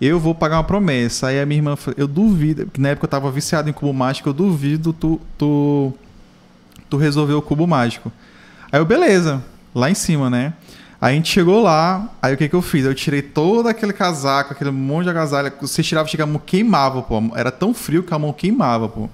Eu 0.00 0.18
vou 0.18 0.34
pagar 0.34 0.56
uma 0.56 0.64
promessa. 0.64 1.28
Aí 1.28 1.40
a 1.40 1.46
minha 1.46 1.58
irmã 1.58 1.76
falou, 1.76 1.94
eu 1.96 2.08
duvido, 2.08 2.64
porque 2.66 2.80
na 2.80 2.88
época 2.88 3.04
eu 3.04 3.10
tava 3.10 3.30
viciado 3.30 3.70
em 3.70 3.72
cubo 3.72 3.92
mágico, 3.92 4.28
eu 4.28 4.32
duvido 4.32 4.92
tu, 4.92 5.20
tu, 5.38 5.92
tu 6.88 6.96
resolver 6.96 7.34
o 7.34 7.42
cubo 7.42 7.66
mágico. 7.66 8.10
Aí 8.72 8.80
eu, 8.80 8.84
beleza, 8.84 9.44
lá 9.74 9.90
em 9.90 9.94
cima, 9.94 10.28
né? 10.28 10.54
Aí 11.00 11.14
a 11.14 11.16
gente 11.16 11.32
chegou 11.32 11.62
lá, 11.62 12.10
aí 12.20 12.34
o 12.34 12.36
que 12.36 12.46
que 12.46 12.54
eu 12.54 12.60
fiz? 12.60 12.84
Eu 12.84 12.94
tirei 12.94 13.22
todo 13.22 13.66
aquele 13.68 13.92
casaco, 13.92 14.52
aquele 14.52 14.70
monte 14.70 15.04
de 15.04 15.10
agasalho. 15.10 15.50
Você 15.62 15.82
tirava, 15.82 16.06
chega, 16.06 16.24
a 16.24 16.26
mão 16.26 16.38
queimava, 16.44 17.00
pô. 17.00 17.22
Era 17.34 17.50
tão 17.50 17.72
frio 17.72 18.02
que 18.02 18.12
a 18.12 18.18
mão 18.18 18.34
queimava, 18.34 18.86
pô. 18.86 19.08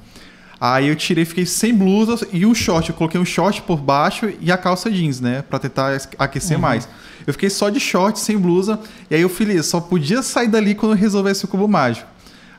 Aí 0.60 0.88
eu 0.88 0.96
tirei, 0.96 1.24
fiquei 1.24 1.46
sem 1.46 1.72
blusa 1.72 2.26
e 2.32 2.44
um 2.44 2.54
short. 2.54 2.90
Eu 2.90 2.96
coloquei 2.96 3.20
um 3.20 3.24
short 3.24 3.62
por 3.62 3.76
baixo 3.76 4.32
e 4.40 4.50
a 4.50 4.58
calça 4.58 4.90
jeans, 4.90 5.20
né? 5.20 5.42
Pra 5.42 5.60
tentar 5.60 5.96
aquecer 6.18 6.58
mais. 6.58 6.88
Eu 7.24 7.32
fiquei 7.32 7.50
só 7.50 7.68
de 7.68 7.78
short, 7.78 8.18
sem 8.18 8.36
blusa. 8.36 8.80
E 9.08 9.14
aí 9.14 9.20
eu 9.20 9.28
feliz, 9.28 9.66
só 9.66 9.80
podia 9.80 10.22
sair 10.22 10.48
dali 10.48 10.74
quando 10.74 10.92
eu 10.92 10.98
resolvesse 10.98 11.44
o 11.44 11.48
cubo 11.48 11.68
mágico. 11.68 12.08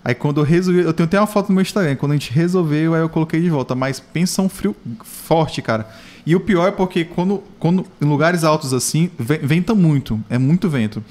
Aí 0.05 0.15
quando 0.15 0.39
eu 0.39 0.45
resolvi, 0.45 0.81
eu 0.81 0.93
tenho 0.93 1.05
até 1.05 1.19
uma 1.19 1.27
foto 1.27 1.49
no 1.49 1.55
meu 1.55 1.63
Instagram. 1.63 1.97
Quando 1.97 2.13
a 2.13 2.15
gente 2.15 2.31
resolveu, 2.31 2.93
aí 2.93 3.01
eu 3.01 3.09
coloquei 3.09 3.41
de 3.41 3.49
volta. 3.49 3.75
Mas 3.75 3.99
pensa 3.99 4.41
um 4.41 4.47
frio 4.47 4.73
forte, 5.03 5.61
cara. 5.61 5.85
E 6.29 6.35
o 6.35 6.41
pior 6.41 6.67
é 6.67 6.71
porque 6.71 7.05
quando, 7.05 7.41
quando 7.57 7.85
em 8.01 8.05
lugares 8.05 8.43
altos 8.43 8.73
assim, 8.73 9.09
ve- 9.17 9.37
venta 9.41 9.73
muito. 9.73 10.19
É 10.29 10.37
muito 10.37 10.67
vento. 10.69 11.01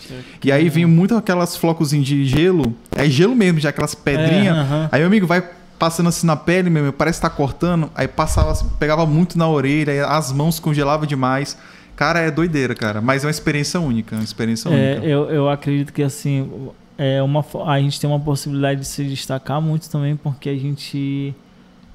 E 0.44 0.52
aí 0.52 0.68
vem 0.68 0.84
muito 0.84 1.16
aquelas 1.16 1.56
flocos 1.56 1.90
de 1.90 2.26
gelo. 2.26 2.74
É 2.94 3.09
gelo 3.09 3.34
mesmo, 3.34 3.59
já 3.59 3.70
aquelas 3.70 3.94
pedrinhas. 3.94 4.55
É, 4.55 4.60
aham. 4.60 4.88
Aí 4.93 5.01
meu 5.01 5.06
amigo 5.06 5.26
vai 5.26 5.43
passando 5.78 6.10
assim 6.10 6.26
na 6.26 6.36
pele, 6.36 6.68
meu, 6.68 6.93
parece 6.93 7.18
que 7.18 7.22
tá 7.22 7.30
cortando. 7.30 7.90
Aí 7.94 8.06
passava, 8.06 8.51
assim, 8.51 8.66
pegava 8.78 9.06
muito 9.06 9.38
na 9.38 9.48
orelha, 9.48 10.06
as 10.06 10.30
mãos 10.32 10.60
congelavam 10.60 11.06
demais. 11.06 11.56
Cara, 11.97 12.18
é 12.20 12.30
doideira, 12.30 12.74
cara. 12.74 13.01
Mas 13.01 13.24
é 13.24 13.26
uma 13.26 13.30
experiência 13.30 13.80
única, 13.80 14.16
uma 14.16 14.22
experiência 14.24 14.68
É, 14.68 14.72
única. 14.97 15.06
eu, 15.06 15.30
eu 15.30 15.48
acredito 15.48 15.94
que 15.94 16.02
assim 16.02 16.68
é 16.98 17.22
uma, 17.22 17.43
a 17.66 17.78
gente 17.80 17.98
tem 17.98 18.09
uma 18.09 18.20
possibilidade 18.20 18.80
de 18.80 18.86
se 18.86 19.02
destacar 19.05 19.62
muito 19.62 19.88
também, 19.88 20.14
porque 20.14 20.51
a 20.51 20.56
gente. 20.59 21.34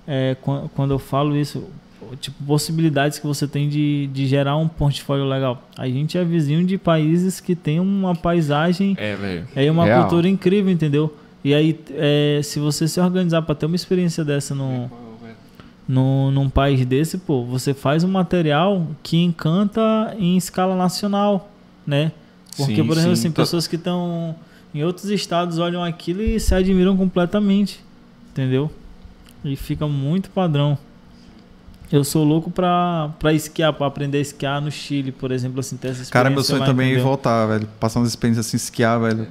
é, 0.07 0.35
quan- 0.41 0.67
quando 0.75 0.89
eu 0.91 0.97
falo 0.99 1.37
isso, 1.37 1.63
tipo, 2.19 2.43
possibilidades 2.43 3.19
que 3.19 3.25
você 3.27 3.47
tem 3.47 3.69
de, 3.69 4.07
de 4.13 4.25
gerar 4.27 4.57
um 4.57 4.67
portfólio 4.67 5.25
legal. 5.27 5.67
A 5.77 5.87
gente 5.87 6.17
é 6.17 6.23
vizinho 6.23 6.65
de 6.65 6.77
países 6.77 7.39
que 7.39 7.55
tem 7.55 7.79
uma 7.79 8.15
paisagem 8.15 8.95
É, 8.99 9.43
é 9.55 9.71
uma 9.71 9.85
Real. 9.85 10.01
cultura 10.01 10.27
incrível, 10.27 10.71
entendeu? 10.71 11.15
E 11.43 11.53
aí, 11.53 11.79
é, 11.91 12.39
se 12.43 12.59
você 12.59 12.87
se 12.87 12.99
organizar 12.99 13.41
para 13.41 13.55
ter 13.55 13.65
uma 13.65 13.75
experiência 13.75 14.23
dessa 14.23 14.53
no, 14.53 14.89
no, 15.87 16.31
num 16.31 16.49
país 16.49 16.85
desse, 16.85 17.17
pô, 17.17 17.43
você 17.43 17.73
faz 17.73 18.03
um 18.03 18.07
material 18.07 18.87
que 19.01 19.17
encanta 19.17 20.15
em 20.19 20.37
escala 20.37 20.75
nacional, 20.75 21.49
né? 21.85 22.11
Porque, 22.55 22.75
Sim, 22.75 22.85
por 22.87 22.97
exemplo, 22.97 23.15
sim. 23.15 23.21
assim, 23.27 23.31
Tô- 23.31 23.41
pessoas 23.41 23.65
que 23.67 23.75
estão 23.75 24.35
em 24.73 24.83
outros 24.83 25.05
estados 25.09 25.57
olham 25.57 25.83
aquilo 25.83 26.21
e 26.21 26.39
se 26.39 26.53
admiram 26.53 26.95
completamente, 26.95 27.79
entendeu? 28.31 28.69
E 29.43 29.55
fica 29.55 29.87
muito 29.87 30.29
padrão. 30.29 30.77
Eu 31.91 32.03
sou 32.05 32.23
louco 32.23 32.49
pra, 32.49 33.09
pra 33.19 33.33
esquiar, 33.33 33.73
pra 33.73 33.85
aprender 33.85 34.19
a 34.19 34.21
esquiar 34.21 34.61
no 34.61 34.71
Chile, 34.71 35.11
por 35.11 35.31
exemplo, 35.31 35.59
assim, 35.59 35.75
ter 35.75 35.89
essa 35.89 36.09
Cara, 36.09 36.29
meu 36.29 36.43
sonho 36.43 36.63
também 36.63 36.93
é 36.93 36.99
voltar, 36.99 37.45
velho. 37.47 37.67
Passar 37.79 37.99
umas 37.99 38.09
experiências 38.09 38.47
assim, 38.47 38.57
esquiar, 38.57 38.99
velho. 38.99 39.27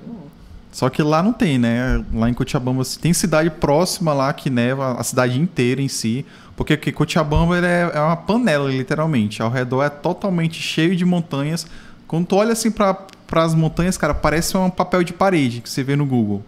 Só 0.71 0.89
que 0.89 1.03
lá 1.03 1.23
não 1.23 1.33
tem, 1.33 1.59
né? 1.59 2.05
Lá 2.13 2.29
em 2.29 2.35
Cochabamba 2.35 2.83
assim, 2.83 3.01
tem 3.01 3.13
cidade 3.13 3.51
próxima 3.51 4.13
lá 4.13 4.33
que 4.33 4.51
neva, 4.51 4.93
a 4.93 5.03
cidade 5.03 5.41
inteira 5.41 5.81
em 5.81 5.89
si. 5.89 6.25
Porque 6.55 6.77
que 6.77 6.93
Cochabamba 6.93 7.57
é, 7.57 7.91
é 7.95 8.01
uma 8.01 8.17
panela, 8.17 8.71
literalmente. 8.71 9.41
Ao 9.41 9.51
redor 9.51 9.83
é 9.83 9.89
totalmente 9.89 10.61
cheio 10.61 10.95
de 10.95 11.05
montanhas. 11.05 11.67
Quando 12.07 12.27
tu 12.27 12.37
olha 12.37 12.53
assim 12.53 12.71
para 12.71 13.07
as 13.33 13.55
montanhas, 13.55 13.97
cara, 13.97 14.13
parece 14.13 14.57
um 14.57 14.69
papel 14.69 15.03
de 15.03 15.15
parede 15.15 15.63
que 15.63 15.71
você 15.71 15.83
vê 15.83 15.97
no 15.97 16.05
Google. 16.05 16.45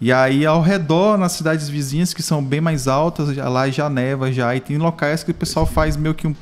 E 0.00 0.12
aí 0.12 0.44
ao 0.44 0.60
redor, 0.60 1.16
nas 1.16 1.32
cidades 1.32 1.68
vizinhas 1.68 2.12
que 2.12 2.22
são 2.22 2.42
bem 2.44 2.60
mais 2.60 2.88
altas, 2.88 3.36
lá 3.36 3.70
já 3.70 3.88
neva 3.88 4.32
já. 4.32 4.54
E 4.54 4.60
tem 4.60 4.76
locais 4.76 5.22
que 5.22 5.30
o 5.30 5.34
pessoal 5.34 5.66
faz 5.66 5.96
meio 5.96 6.14
que 6.14 6.26
um 6.26 6.34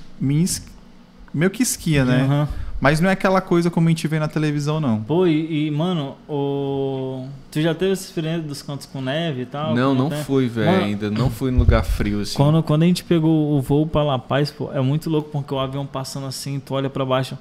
meio 1.33 1.51
que 1.51 1.62
esquia, 1.62 2.05
né? 2.05 2.23
Aham. 2.23 2.49
Mas 2.83 2.99
não 2.99 3.09
é 3.09 3.12
aquela 3.12 3.41
coisa 3.41 3.70
como 3.70 3.87
a 3.87 3.91
gente 3.93 4.09
vê 4.09 4.19
na 4.19 4.27
televisão, 4.27 4.81
não. 4.81 5.01
Pô, 5.05 5.24
e, 5.24 5.69
e, 5.69 5.70
mano, 5.70 6.16
o... 6.29 7.29
tu 7.49 7.61
já 7.61 7.73
teve 7.73 7.93
essa 7.93 8.03
experiência 8.03 8.43
dos 8.43 8.61
cantos 8.61 8.87
com 8.87 9.01
neve 9.01 9.43
e 9.43 9.47
tal? 9.47 9.73
Não, 9.73 9.95
não 9.95 10.09
tem? 10.09 10.24
fui, 10.24 10.49
velho, 10.49 10.85
ainda. 10.85 11.09
Não 11.09 11.31
fui 11.31 11.53
em 11.53 11.57
lugar 11.57 11.85
frio 11.85 12.23
assim. 12.23 12.35
Quando, 12.35 12.61
quando 12.61 12.83
a 12.83 12.87
gente 12.87 13.05
pegou 13.05 13.57
o 13.57 13.62
voo 13.62 13.87
pra 13.87 14.03
La 14.03 14.19
Paz, 14.19 14.51
pô, 14.51 14.69
é 14.73 14.81
muito 14.81 15.09
louco 15.09 15.31
porque 15.31 15.55
o 15.55 15.61
avião 15.61 15.87
passando 15.87 16.27
assim, 16.27 16.59
tu 16.59 16.74
olha 16.74 16.91
pra 16.91 17.05
baixo, 17.05 17.39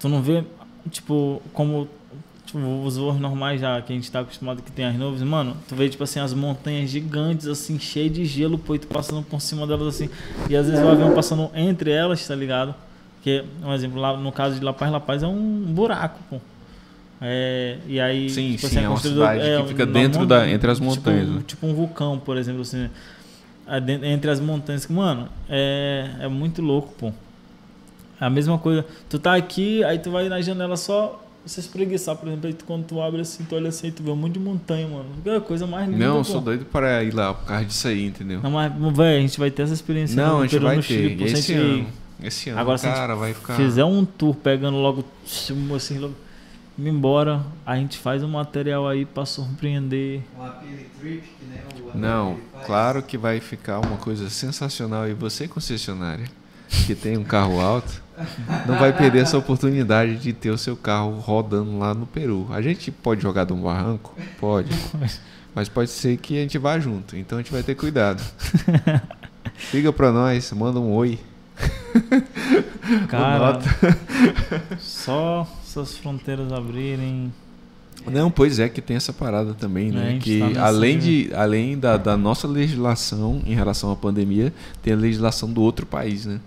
tu 0.00 0.08
não 0.08 0.20
vê, 0.20 0.42
tipo, 0.90 1.40
como 1.52 1.86
tipo, 2.52 2.82
os 2.84 2.96
voos 2.96 3.18
normais 3.20 3.60
já 3.60 3.80
que 3.80 3.92
a 3.92 3.96
gente 3.96 4.10
tá 4.10 4.20
acostumado 4.20 4.62
que 4.62 4.70
tem 4.72 4.84
as 4.84 4.94
nuvens, 4.96 5.22
mano, 5.22 5.56
tu 5.68 5.74
vê, 5.74 5.88
tipo 5.88 6.02
assim, 6.04 6.20
as 6.20 6.32
montanhas 6.34 6.90
gigantes, 6.90 7.46
assim, 7.46 7.78
cheias 7.78 8.12
de 8.12 8.24
gelo, 8.24 8.58
pô, 8.58 8.74
e 8.74 8.78
tu 8.78 8.86
passando 8.86 9.22
por 9.22 9.40
cima 9.40 9.66
delas 9.66 9.86
assim, 9.94 10.08
e 10.48 10.56
às 10.56 10.66
vezes 10.66 10.82
o 10.84 10.88
avião 10.88 11.12
passando 11.14 11.50
entre 11.54 11.90
elas, 11.90 12.26
tá 12.26 12.34
ligado? 12.34 12.74
Que, 13.22 13.44
um 13.62 13.72
exemplo, 13.72 14.00
lá 14.00 14.16
no 14.16 14.32
caso 14.32 14.58
de 14.58 14.64
La 14.64 14.72
Paz, 14.72 14.90
La 14.90 15.00
Paz 15.00 15.22
é 15.22 15.26
um 15.26 15.62
buraco, 15.68 16.18
pô. 16.28 16.36
É, 17.22 17.76
e 17.86 18.00
aí, 18.00 18.30
Sim, 18.30 18.54
tipo 18.56 18.66
sim, 18.68 18.78
é 18.78 18.88
uma 18.88 18.96
cidade 18.98 19.42
que 19.62 19.68
fica 19.68 19.84
dentro 19.84 20.20
mon- 20.20 20.26
da- 20.26 20.48
entre 20.48 20.70
as 20.70 20.78
tipo- 20.78 20.88
montanhas, 20.90 21.28
né? 21.28 21.42
Tipo 21.46 21.66
um 21.66 21.74
vulcão, 21.74 22.18
por 22.18 22.38
exemplo, 22.38 22.62
assim. 22.62 22.88
é 23.68 24.08
Entre 24.10 24.30
as 24.30 24.40
montanhas. 24.40 24.86
Mano, 24.88 25.28
é, 25.48 26.08
é 26.20 26.28
muito 26.28 26.62
louco, 26.62 26.94
pô. 26.98 27.12
É 28.18 28.24
a 28.24 28.30
mesma 28.30 28.56
coisa. 28.58 28.86
Tu 29.10 29.18
tá 29.18 29.34
aqui, 29.34 29.84
aí 29.84 29.98
tu 29.98 30.10
vai 30.10 30.30
na 30.30 30.40
janela 30.40 30.78
só 30.78 31.22
você 31.44 31.60
espreguiçar, 31.60 32.16
por 32.16 32.28
exemplo. 32.28 32.46
Aí 32.46 32.54
tu, 32.54 32.64
quando 32.64 32.84
tu 32.84 33.00
abre 33.00 33.20
assim, 33.20 33.44
tu 33.44 33.54
olha 33.54 33.68
assim, 33.68 33.90
tu 33.90 34.02
vê 34.02 34.10
um 34.10 34.16
monte 34.16 34.34
de 34.34 34.40
montanha, 34.40 34.86
mano. 34.86 35.06
É 35.24 35.36
a 35.36 35.40
coisa 35.40 35.66
mais 35.66 35.88
linda. 35.88 35.98
Não, 35.98 36.18
eu 36.18 36.24
pô. 36.24 36.24
sou 36.24 36.40
doido 36.40 36.64
para 36.64 37.02
ir 37.02 37.14
lá 37.14 37.34
por 37.34 37.46
causa 37.46 37.64
disso 37.64 37.88
aí, 37.88 38.06
entendeu? 38.06 38.40
Não, 38.42 38.50
mas, 38.50 38.72
velho, 38.72 39.18
a 39.18 39.20
gente 39.20 39.38
vai 39.38 39.50
ter 39.50 39.62
essa 39.62 39.74
experiência 39.74 40.16
Não, 40.16 40.38
no 40.38 40.42
a 40.42 40.46
gente 40.46 40.58
vai 40.58 40.76
no 40.76 40.82
ter. 40.82 40.88
Chile, 40.88 41.16
pô. 41.16 41.24
Esse 41.24 41.36
gente 41.36 41.52
ano. 41.54 41.86
Esse 42.22 42.50
ano, 42.50 42.60
Agora, 42.60 42.78
se 42.78 42.86
a 42.86 42.90
gente 42.90 42.98
cara, 42.98 43.14
vai 43.14 43.32
ficar... 43.32 43.56
fizer 43.56 43.84
um 43.84 44.04
tour 44.04 44.34
pegando 44.34 44.76
logo 44.76 45.04
assim, 45.74 45.98
logo 45.98 46.14
embora, 46.78 47.42
a 47.64 47.76
gente 47.76 47.98
faz 47.98 48.22
um 48.22 48.28
material 48.28 48.88
aí 48.88 49.04
pra 49.04 49.26
surpreender. 49.26 50.22
Um 50.38 50.44
appeal 50.44 50.78
trip, 50.98 51.22
que 51.22 51.44
nem 51.46 51.90
o 51.90 51.98
Não, 51.98 52.38
claro 52.64 53.02
que 53.02 53.18
vai 53.18 53.40
ficar 53.40 53.80
uma 53.80 53.96
coisa 53.96 54.30
sensacional. 54.30 55.08
E 55.08 55.14
você, 55.14 55.48
concessionária, 55.48 56.26
que 56.86 56.94
tem 56.94 57.16
um 57.18 57.24
carro 57.24 57.60
alto, 57.60 58.02
não 58.66 58.78
vai 58.78 58.92
perder 58.96 59.22
essa 59.22 59.38
oportunidade 59.38 60.16
de 60.16 60.32
ter 60.32 60.50
o 60.50 60.58
seu 60.58 60.76
carro 60.76 61.18
rodando 61.18 61.78
lá 61.78 61.94
no 61.94 62.06
Peru. 62.06 62.46
A 62.50 62.60
gente 62.60 62.90
pode 62.90 63.22
jogar 63.22 63.44
de 63.44 63.52
um 63.52 63.62
barranco? 63.62 64.14
Pode. 64.38 64.70
Mas 65.54 65.68
pode 65.68 65.90
ser 65.90 66.16
que 66.16 66.38
a 66.38 66.42
gente 66.42 66.58
vá 66.58 66.78
junto. 66.78 67.16
Então 67.16 67.38
a 67.38 67.42
gente 67.42 67.52
vai 67.52 67.62
ter 67.62 67.74
cuidado. 67.74 68.22
Liga 69.74 69.92
pra 69.92 70.12
nós, 70.12 70.52
manda 70.52 70.78
um 70.80 70.92
oi. 70.92 71.18
Cara, 73.08 73.60
só 74.78 75.46
essas 75.64 75.96
fronteiras 75.96 76.52
abrirem. 76.52 77.32
Não, 78.06 78.30
pois 78.30 78.58
é 78.58 78.68
que 78.68 78.80
tem 78.80 78.96
essa 78.96 79.12
parada 79.12 79.52
também, 79.52 79.90
É, 79.90 79.92
né? 79.92 80.10
gente 80.12 80.22
que 80.22 80.54
tá 80.54 80.66
além, 80.66 80.98
de, 80.98 81.30
além 81.34 81.78
da, 81.78 81.96
da 81.98 82.16
nossa 82.16 82.48
legislação 82.48 83.42
em 83.44 83.54
relação 83.54 83.92
à 83.92 83.96
pandemia, 83.96 84.52
tem 84.82 84.94
a 84.94 84.96
legislação 84.96 85.52
do 85.52 85.60
outro 85.60 85.84
país, 85.84 86.24
né? 86.24 86.40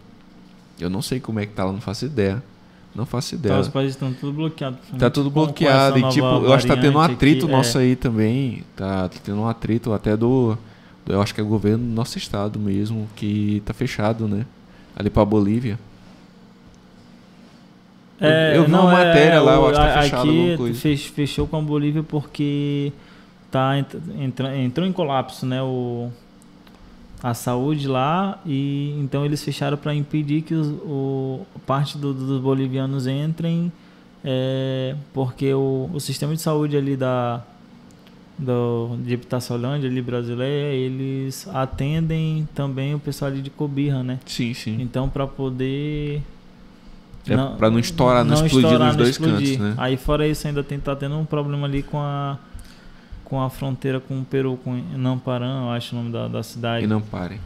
Eu 0.79 0.89
não 0.89 1.01
sei 1.01 1.19
como 1.19 1.39
é 1.39 1.45
que 1.45 1.53
tá 1.53 1.63
lá, 1.65 1.71
não 1.71 1.81
faço 1.81 2.05
ideia. 2.05 2.41
Não 2.95 3.05
faço 3.05 3.33
ideia. 3.35 3.53
Então, 3.53 3.61
os 3.61 3.67
países 3.69 3.95
estão 3.95 4.13
tudo 4.13 4.33
bloqueados. 4.33 4.79
Tá 4.99 5.09
tudo 5.09 5.29
bloqueado. 5.31 5.97
E 5.97 6.09
tipo, 6.09 6.25
eu 6.25 6.53
acho 6.53 6.67
que 6.67 6.75
tá 6.75 6.79
tendo 6.79 6.97
um 6.97 7.01
atrito 7.01 7.45
aqui, 7.45 7.55
nosso 7.55 7.77
é. 7.79 7.81
aí 7.81 7.95
também. 7.95 8.63
Tá 8.75 9.09
tendo 9.23 9.39
um 9.41 9.47
atrito 9.47 9.91
até 9.93 10.15
do, 10.15 10.55
Eu 11.07 11.21
acho 11.21 11.33
que 11.33 11.41
é 11.41 11.43
o 11.43 11.47
governo 11.47 11.83
do 11.83 11.93
nosso 11.93 12.17
estado 12.17 12.59
mesmo, 12.59 13.07
que 13.15 13.61
tá 13.65 13.73
fechado, 13.73 14.27
né? 14.27 14.45
Ali 14.95 15.09
pra 15.09 15.25
Bolívia. 15.25 15.79
É, 18.21 18.53
eu 18.55 18.65
vi 18.65 18.71
não, 18.71 18.83
uma 18.87 19.01
é, 19.01 19.05
matéria 19.07 19.41
lá, 19.41 19.55
eu 19.55 19.65
acho 19.67 19.79
que 19.81 19.85
tá 19.87 20.01
fechado 20.03 20.29
alguma 20.29 20.47
Aqui 20.47 20.57
coisa. 20.57 20.79
fech- 20.79 21.09
fechou 21.11 21.47
com 21.47 21.57
a 21.57 21.61
Bolívia 21.61 22.03
porque 22.03 22.93
tá, 23.51 23.77
ent- 23.77 23.95
entra- 24.19 24.57
entrou 24.57 24.87
em 24.87 24.93
colapso, 24.93 25.45
né? 25.45 25.61
O, 25.61 26.09
a 27.23 27.33
saúde 27.33 27.87
lá 27.87 28.37
e 28.45 28.93
então 28.99 29.23
eles 29.25 29.41
fecharam 29.41 29.77
para 29.77 29.95
impedir 29.95 30.41
que 30.41 30.53
os, 30.53 30.67
o, 30.67 31.45
parte 31.65 31.97
do- 31.97 32.13
dos 32.13 32.41
bolivianos 32.41 33.07
entrem 33.07 33.71
é, 34.25 34.93
porque 35.13 35.53
o, 35.53 35.89
o 35.93 35.99
sistema 36.01 36.35
de 36.35 36.41
saúde 36.41 36.75
ali 36.75 36.97
da 36.97 37.41
do, 38.37 38.97
de 39.03 39.13
Itaçolândia, 39.13 39.89
ali 39.89 40.01
brasileira, 40.01 40.73
eles 40.73 41.47
atendem 41.53 42.47
também 42.53 42.95
o 42.95 42.99
pessoal 42.99 43.31
ali 43.31 43.41
de 43.41 43.49
Cobirra, 43.49 44.01
né? 44.03 44.19
Sim, 44.25 44.53
sim. 44.53 44.81
Então, 44.81 45.07
para 45.07 45.27
poder. 45.27 46.21
É 47.27 47.37
pra 47.57 47.69
não 47.69 47.79
estourar, 47.79 48.25
não 48.25 48.45
explodir 48.45 48.71
nos 48.71 48.79
não 48.79 48.95
dois 48.97 49.09
explodir. 49.11 49.59
cantos, 49.59 49.59
né? 49.59 49.75
Aí, 49.77 49.95
fora 49.97 50.27
isso, 50.27 50.45
ainda 50.47 50.63
tem, 50.63 50.79
tá 50.79 50.95
tendo 50.95 51.15
um 51.15 51.23
problema 51.25 51.67
ali 51.67 51.83
com 51.83 51.99
a, 51.99 52.37
com 53.33 53.41
a 53.41 53.49
fronteira 53.49 53.99
com 53.99 54.19
o 54.21 54.23
Peru, 54.23 54.59
com 54.63 54.75
Namparan, 54.95 55.63
eu 55.63 55.69
acho 55.71 55.95
o 55.95 55.97
nome 55.97 56.11
da, 56.13 56.27
da 56.27 56.43
cidade. 56.43 56.83
E 56.85 56.87
não 56.87 57.01
parem. 57.01 57.39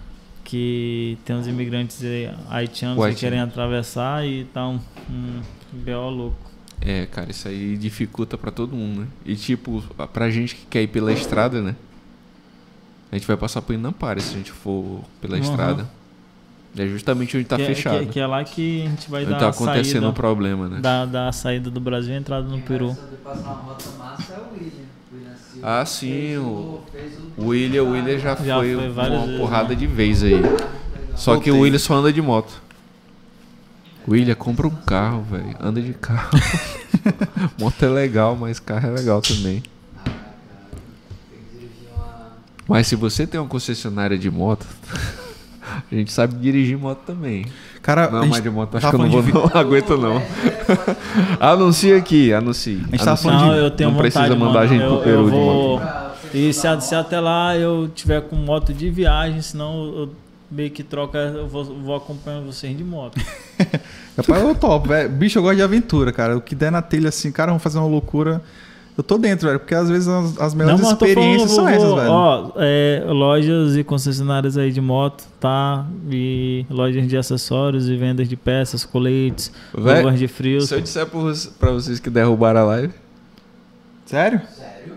Que 0.44 1.18
tem 1.24 1.34
uns 1.34 1.48
imigrantes 1.48 2.02
haitianos 2.50 3.06
que 3.06 3.16
querem 3.16 3.40
atravessar 3.40 4.28
e 4.28 4.44
tá 4.44 4.68
um, 4.68 4.82
um 5.10 5.42
BO 5.72 6.10
louco. 6.10 6.36
É, 6.82 7.06
cara, 7.06 7.32
isso 7.32 7.48
aí 7.48 7.78
dificulta 7.78 8.38
pra 8.38 8.52
todo 8.52 8.76
mundo, 8.76 9.00
né? 9.02 9.08
E 9.26 9.34
tipo, 9.38 9.82
pra 10.12 10.30
gente 10.30 10.56
que 10.58 10.66
quer 10.66 10.82
ir 10.84 10.88
pela 10.88 11.10
estrada, 11.14 11.62
né? 11.62 11.74
A 13.10 13.16
gente 13.16 13.26
vai 13.26 13.38
passar 13.38 13.62
por 13.62 13.72
Inampara 13.74 14.20
se 14.20 14.34
a 14.34 14.38
gente 14.40 14.52
for 14.52 15.00
pela 15.22 15.36
Uhum. 15.38 15.42
estrada. 15.42 15.90
É 16.78 16.86
justamente 16.86 17.38
onde 17.38 17.46
tá 17.46 17.56
que, 17.56 17.62
é- 17.62 17.66
fechado. 17.66 18.00
Que, 18.00 18.06
que 18.08 18.20
é 18.20 18.28
lá 18.28 18.44
que 18.44 18.82
a 18.86 18.90
gente 18.90 19.10
vai 19.10 19.22
onde 19.22 19.32
dar 19.32 19.40
tá 19.40 19.46
a 19.46 19.50
acontecendo 19.52 19.92
saída 19.94 20.10
um 20.10 20.14
problema, 20.14 20.68
né? 20.68 20.82
da, 20.82 21.06
da 21.06 21.32
saída 21.32 21.72
do 21.72 21.80
Brasil 21.80 22.14
e 22.14 22.18
entrada 22.18 22.46
no 22.46 22.56
Quem 22.58 22.62
Peru. 22.64 22.92
vai 22.92 23.36
passar 23.36 23.40
uma 23.40 23.54
rota 23.54 23.90
massa 23.98 24.34
é 24.34 24.38
o 24.40 24.54
William. 24.54 24.97
Ah, 25.64 25.86
sim, 25.86 26.38
o- 26.38 26.82
William, 27.40 27.84
o 27.84 27.92
William 27.92 28.18
já, 28.20 28.36
Já 28.36 28.58
foi, 28.58 28.76
foi 28.76 28.90
uma 28.90 29.10
vezes, 29.26 29.40
porrada 29.40 29.70
né? 29.70 29.76
de 29.76 29.88
vez 29.88 30.24
aí. 30.24 30.42
Só 31.16 31.40
que 31.40 31.50
o. 31.52 31.60
William 31.62 31.80
só 31.80 31.96
anda 31.96 32.12
de 32.14 32.22
moto. 32.22 32.62
William, 34.08 34.36
compra 34.36 34.68
um 34.68 34.76
carro, 34.76 35.24
velho. 35.24 35.56
Anda 35.60 35.82
de 35.82 35.94
carro. 35.94 36.30
moto 37.60 37.84
é 37.84 37.90
legal, 37.90 38.36
mas 38.36 38.60
carro 38.60 38.88
é 38.88 38.92
legal 38.92 39.22
também. 39.22 39.64
Ah, 39.98 40.04
cara, 40.04 40.16
tem 41.30 41.40
que 41.40 41.58
dirigir 41.58 41.90
uma. 41.96 42.38
Mas 42.68 42.88
se 42.88 42.96
você 42.96 43.26
tem 43.28 43.40
uma 43.40 43.50
concessionária 43.50 44.18
de 44.18 44.30
moto, 44.32 44.66
a 45.92 45.96
gente 45.96 46.12
sabe 46.12 46.36
dirigir 46.38 46.78
moto 46.78 47.00
também. 47.06 47.46
Cara, 47.88 48.10
Não, 48.12 48.24
a 48.24 48.26
mas 48.26 48.44
de 48.44 48.50
moto 48.50 48.76
acho 48.78 48.90
que 48.90 48.96
eu 48.96 49.00
não 49.00 49.10
vou, 49.10 49.22
de 49.24 49.34
não 49.34 49.46
aguento 49.56 49.98
não. 49.98 50.22
Anuncia 51.40 51.96
aqui, 51.98 52.34
anuncie. 52.34 52.82
A 52.88 52.92
gente 52.98 53.02
Anuncie. 53.08 53.24
falando 53.24 53.40
de- 53.40 53.46
Não, 53.46 53.56
eu 53.56 53.72
tenho 53.72 53.92
não 53.92 53.98
precisa 53.98 54.24
vontade, 54.24 54.40
mandar 54.40 54.60
a 54.60 54.64
mano. 54.66 54.74
gente 54.74 54.84
eu, 54.84 54.90
pro 54.96 55.04
Peru 55.04 55.18
eu 55.20 55.24
de 55.26 55.32
vou... 55.32 55.80
moto. 55.80 56.08
E 56.34 56.54
se, 56.54 56.68
a- 56.68 56.80
se 56.82 56.94
até 56.94 57.20
lá 57.20 57.56
eu 57.56 57.90
tiver 57.96 58.22
com 58.22 58.36
moto 58.36 58.74
de 58.74 58.90
viagem, 58.90 59.42
senão 59.42 59.86
eu 59.96 60.10
meio 60.52 60.70
que 60.70 60.84
troca, 60.84 61.18
eu 61.18 61.48
vou, 61.48 61.64
vou 61.64 61.96
acompanhando 61.96 62.46
vocês 62.48 62.76
de 62.78 62.84
moto. 62.84 63.18
Rapaz, 64.18 64.44
eu 64.44 64.54
topo, 64.56 64.90
velho. 64.90 65.10
Bicho, 65.10 65.40
eu 65.40 65.44
gosto 65.44 65.56
de 65.56 65.62
aventura, 65.64 66.12
cara. 66.12 66.36
O 66.38 66.42
que 66.42 66.56
der 66.56 66.72
na 66.72 66.82
telha 66.82 67.08
assim, 67.10 67.32
cara, 67.32 67.52
vamos 67.52 67.64
fazer 67.64 67.78
uma 67.80 67.88
loucura. 67.88 68.42
Eu 68.98 69.04
tô 69.04 69.18
dentro, 69.20 69.48
velho, 69.48 69.60
porque 69.60 69.76
às 69.76 69.88
vezes 69.88 70.08
as, 70.08 70.40
as 70.42 70.54
melhores 70.56 70.82
tô 70.82 70.92
experiências 71.06 71.56
falando, 71.56 71.56
são 71.56 71.64
vou- 71.66 71.74
essas, 71.74 71.94
velho. 72.04 72.12
Ó, 72.12 72.52
é, 72.56 73.06
lojas 73.08 73.78
e 73.78 73.84
concessionárias 73.84 74.58
aí 74.58 74.72
de 74.72 74.82
moto, 74.82 75.24
tá? 75.40 75.86
E 76.10 76.66
lojas 76.68 77.08
de 77.08 77.16
acessórios 77.16 77.88
e 77.88 77.96
vendas 77.96 78.28
de 78.28 78.36
peças, 78.36 78.84
coletes, 78.84 79.52
luvas 79.72 80.18
de 80.18 80.28
frios. 80.28 80.68
Se 80.70 80.74
eu 80.76 80.82
disser 80.82 81.06
pra 81.06 81.20
vocês, 81.20 81.46
pra 81.60 81.72
vocês 81.72 82.00
que 82.00 82.10
derrubaram 82.10 82.62
a 82.62 82.64
live, 82.64 82.94
Sério? 84.08 84.42
Sério? 84.56 84.94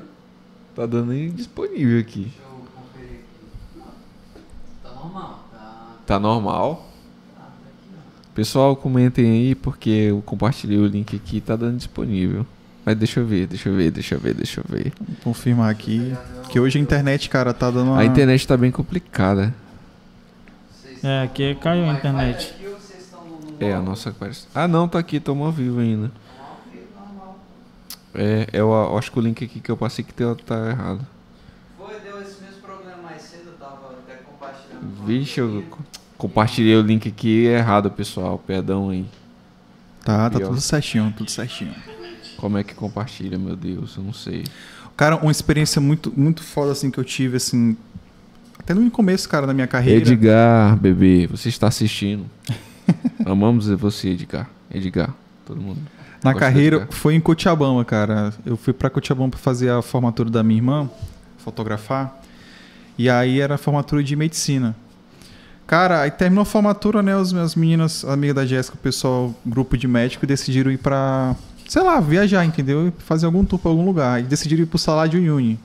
tá 0.74 0.86
dando 0.86 1.12
indisponível 1.12 2.00
aqui. 2.00 2.20
Deixa 2.20 2.38
eu 2.38 2.82
conferir 2.82 3.18
aqui. 3.18 3.76
Não, 3.76 4.90
tá 4.92 4.96
normal. 4.98 5.44
Tá. 5.52 5.86
Tá 6.06 6.18
normal. 6.18 6.86
Tá, 7.36 7.40
tá 7.42 7.48
aqui. 7.66 8.00
Pessoal, 8.34 8.74
comentem 8.76 9.30
aí, 9.30 9.54
porque 9.54 9.90
eu 9.90 10.22
compartilhei 10.24 10.78
o 10.78 10.86
link 10.86 11.14
aqui 11.14 11.40
tá 11.40 11.54
dando 11.54 11.76
disponível. 11.76 12.46
Mas 12.84 12.97
deixa 12.97 13.20
eu 13.20 13.26
ver, 13.26 13.47
deixa 13.47 13.68
eu 13.68 13.76
ver, 13.76 13.91
deixa 13.91 14.15
eu 14.15 14.18
ver, 14.18 14.34
deixa 14.34 14.60
eu 14.60 14.65
ver. 14.68 14.92
Vou 14.99 15.17
confirmar 15.25 15.70
aqui. 15.70 16.15
Que 16.49 16.59
hoje 16.59 16.78
a 16.78 16.83
internet, 16.83 17.28
cara, 17.28 17.52
tá 17.52 17.70
dando 17.70 17.91
uma. 17.91 18.00
A 18.00 18.05
internet 18.05 18.47
tá 18.47 18.57
bem 18.57 18.70
complicada. 18.70 19.55
É, 21.02 21.23
aqui 21.23 21.55
caiu 21.57 21.89
a 21.89 21.92
internet. 21.92 22.55
É, 23.59 23.75
a 23.75 23.81
nossa. 23.81 24.15
Ah, 24.55 24.67
não, 24.67 24.89
tá 24.89 24.99
aqui, 24.99 25.20
tamo 25.20 25.44
ao 25.44 25.52
vivo 25.52 25.81
ainda. 25.81 26.07
Estão 26.07 26.47
ao 26.47 26.73
vivo, 26.73 26.86
normal. 26.99 27.39
É, 28.15 28.47
eu, 28.52 28.70
eu 28.70 28.99
acho 28.99 29.12
que 29.12 29.18
o 29.18 29.23
link 29.23 29.44
aqui 29.44 29.60
que 29.60 29.70
eu 29.70 29.76
passei 29.76 30.02
que 30.02 30.15
tá, 30.15 30.34
tá 30.34 30.70
errado. 30.70 31.07
Foi, 31.76 32.00
deu 32.00 32.20
esse 32.23 32.42
mesmo 32.42 32.62
problema 32.62 33.02
mais 33.02 33.20
cedo, 33.23 33.49
eu 33.49 33.52
tava 33.52 33.94
até 34.02 34.17
compartilhando. 34.17 34.97
com 34.97 35.05
Vixe, 35.05 35.41
eu 35.41 35.65
compartilhei 36.17 36.76
o 36.76 36.83
link 36.83 37.07
aqui 37.07 37.44
errado, 37.44 37.91
pessoal. 37.91 38.39
Perdão 38.39 38.89
aí. 38.89 39.05
Tá, 40.02 40.31
tá 40.31 40.39
Pior. 40.39 40.49
tudo 40.49 40.60
certinho, 40.60 41.12
tudo 41.17 41.31
certinho. 41.31 41.75
Como 42.41 42.57
é 42.57 42.65
que 42.65 42.75
compartilha, 42.75 43.39
meu 43.39 43.55
Deus? 43.55 43.97
Eu 43.99 44.02
não 44.02 44.15
sei. 44.15 44.44
Cara, 44.97 45.17
uma 45.17 45.31
experiência 45.31 45.78
muito, 45.81 46.10
muito 46.17 46.43
foda, 46.43 46.73
assim, 46.73 46.91
que 46.91 46.99
eu 46.99 47.05
tive, 47.05 47.36
assim. 47.36 47.77
Até 48.59 48.73
no 48.73 48.91
começo, 48.91 49.28
cara, 49.28 49.47
da 49.47 49.52
minha 49.52 49.67
carreira. 49.67 50.01
Edgar, 50.01 50.77
bebê, 50.77 51.27
você 51.27 51.51
está 51.51 51.69
assistindo. 51.69 52.25
Amamos 53.27 53.69
você, 53.69 54.09
Edgar. 54.09 54.49
Edgar, 54.73 55.15
todo 55.44 55.60
mundo. 55.60 55.81
Na 56.25 56.33
Gosto 56.33 56.41
carreira, 56.41 56.89
foi 56.91 57.15
em 57.15 57.20
Cochabamba, 57.20 57.85
cara. 57.85 58.33
Eu 58.44 58.57
fui 58.57 58.73
pra 58.73 58.89
Cochabamba 58.89 59.31
pra 59.31 59.39
fazer 59.39 59.70
a 59.70 59.83
formatura 59.83 60.31
da 60.31 60.43
minha 60.43 60.59
irmã, 60.59 60.91
fotografar. 61.39 62.23
E 62.97 63.09
aí 63.09 63.41
era 63.41 63.57
a 63.57 63.59
formatura 63.59 64.02
de 64.02 64.17
medicina. 64.17 64.75
Cara, 65.67 66.01
aí 66.01 66.10
terminou 66.10 66.43
a 66.43 66.47
formatura, 66.47 67.02
né? 67.02 67.15
As 67.15 67.33
minhas 67.33 67.55
meninas, 67.55 68.05
amiga 68.05 68.35
da 68.35 68.47
Jéssica, 68.47 68.77
o 68.77 68.81
pessoal, 68.81 69.35
grupo 69.44 69.77
de 69.77 69.86
médico, 69.86 70.27
decidiram 70.27 70.70
ir 70.70 70.78
pra, 70.78 71.36
sei 71.70 71.82
lá, 71.82 72.00
viajar, 72.00 72.44
entendeu? 72.44 72.89
E 72.89 72.92
Fazer 73.05 73.26
algum 73.26 73.44
tour 73.44 73.58
pra 73.60 73.70
algum 73.70 73.84
lugar. 73.84 74.18
E 74.18 74.24
decidiram 74.24 74.65
ir 74.65 74.66
pro 74.66 74.76
Saládio 74.78 75.20
Uni. 75.36 75.57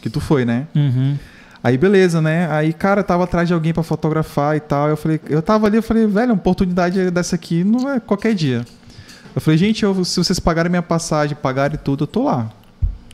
Que 0.00 0.08
tu 0.08 0.20
foi, 0.20 0.44
né? 0.44 0.68
Uhum. 0.76 1.16
Aí 1.62 1.76
beleza, 1.76 2.22
né? 2.22 2.48
Aí, 2.50 2.72
cara, 2.72 3.02
tava 3.02 3.24
atrás 3.24 3.48
de 3.48 3.52
alguém 3.52 3.72
pra 3.74 3.82
fotografar 3.82 4.56
e 4.56 4.60
tal. 4.60 4.88
Eu 4.88 4.96
falei, 4.96 5.20
eu 5.28 5.42
tava 5.42 5.66
ali, 5.66 5.76
eu 5.76 5.82
falei, 5.82 6.06
velho, 6.06 6.28
uma 6.32 6.34
oportunidade 6.34 7.10
dessa 7.10 7.34
aqui 7.34 7.64
não 7.64 7.90
é 7.90 7.98
qualquer 7.98 8.32
dia. 8.34 8.64
Eu 9.34 9.40
falei, 9.40 9.58
gente, 9.58 9.82
eu- 9.82 10.04
se 10.04 10.16
vocês 10.22 10.38
pagarem 10.38 10.70
minha 10.70 10.82
passagem, 10.82 11.36
pagarem 11.36 11.78
tudo, 11.82 12.04
eu 12.04 12.06
tô 12.06 12.22
lá. 12.22 12.48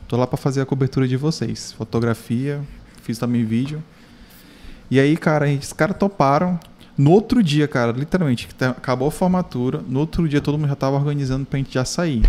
Tô 0.07 0.15
lá 0.15 0.25
pra 0.27 0.37
fazer 0.37 0.61
a 0.61 0.65
cobertura 0.65 1.07
de 1.07 1.17
vocês. 1.17 1.73
Fotografia, 1.73 2.61
fiz 3.01 3.17
também 3.17 3.43
vídeo. 3.43 3.83
E 4.89 4.99
aí, 4.99 5.17
cara, 5.17 5.47
os 5.49 5.73
caras 5.73 5.97
toparam. 5.97 6.57
No 6.97 7.11
outro 7.11 7.43
dia, 7.43 7.67
cara, 7.67 7.91
literalmente, 7.91 8.47
que 8.47 8.55
tá- 8.55 8.69
acabou 8.71 9.07
a 9.07 9.11
formatura. 9.11 9.81
No 9.87 9.99
outro 9.99 10.27
dia, 10.27 10.41
todo 10.41 10.57
mundo 10.57 10.69
já 10.69 10.75
tava 10.75 10.95
organizando 10.95 11.45
pra 11.45 11.57
gente 11.59 11.73
já 11.73 11.85
sair. 11.85 12.23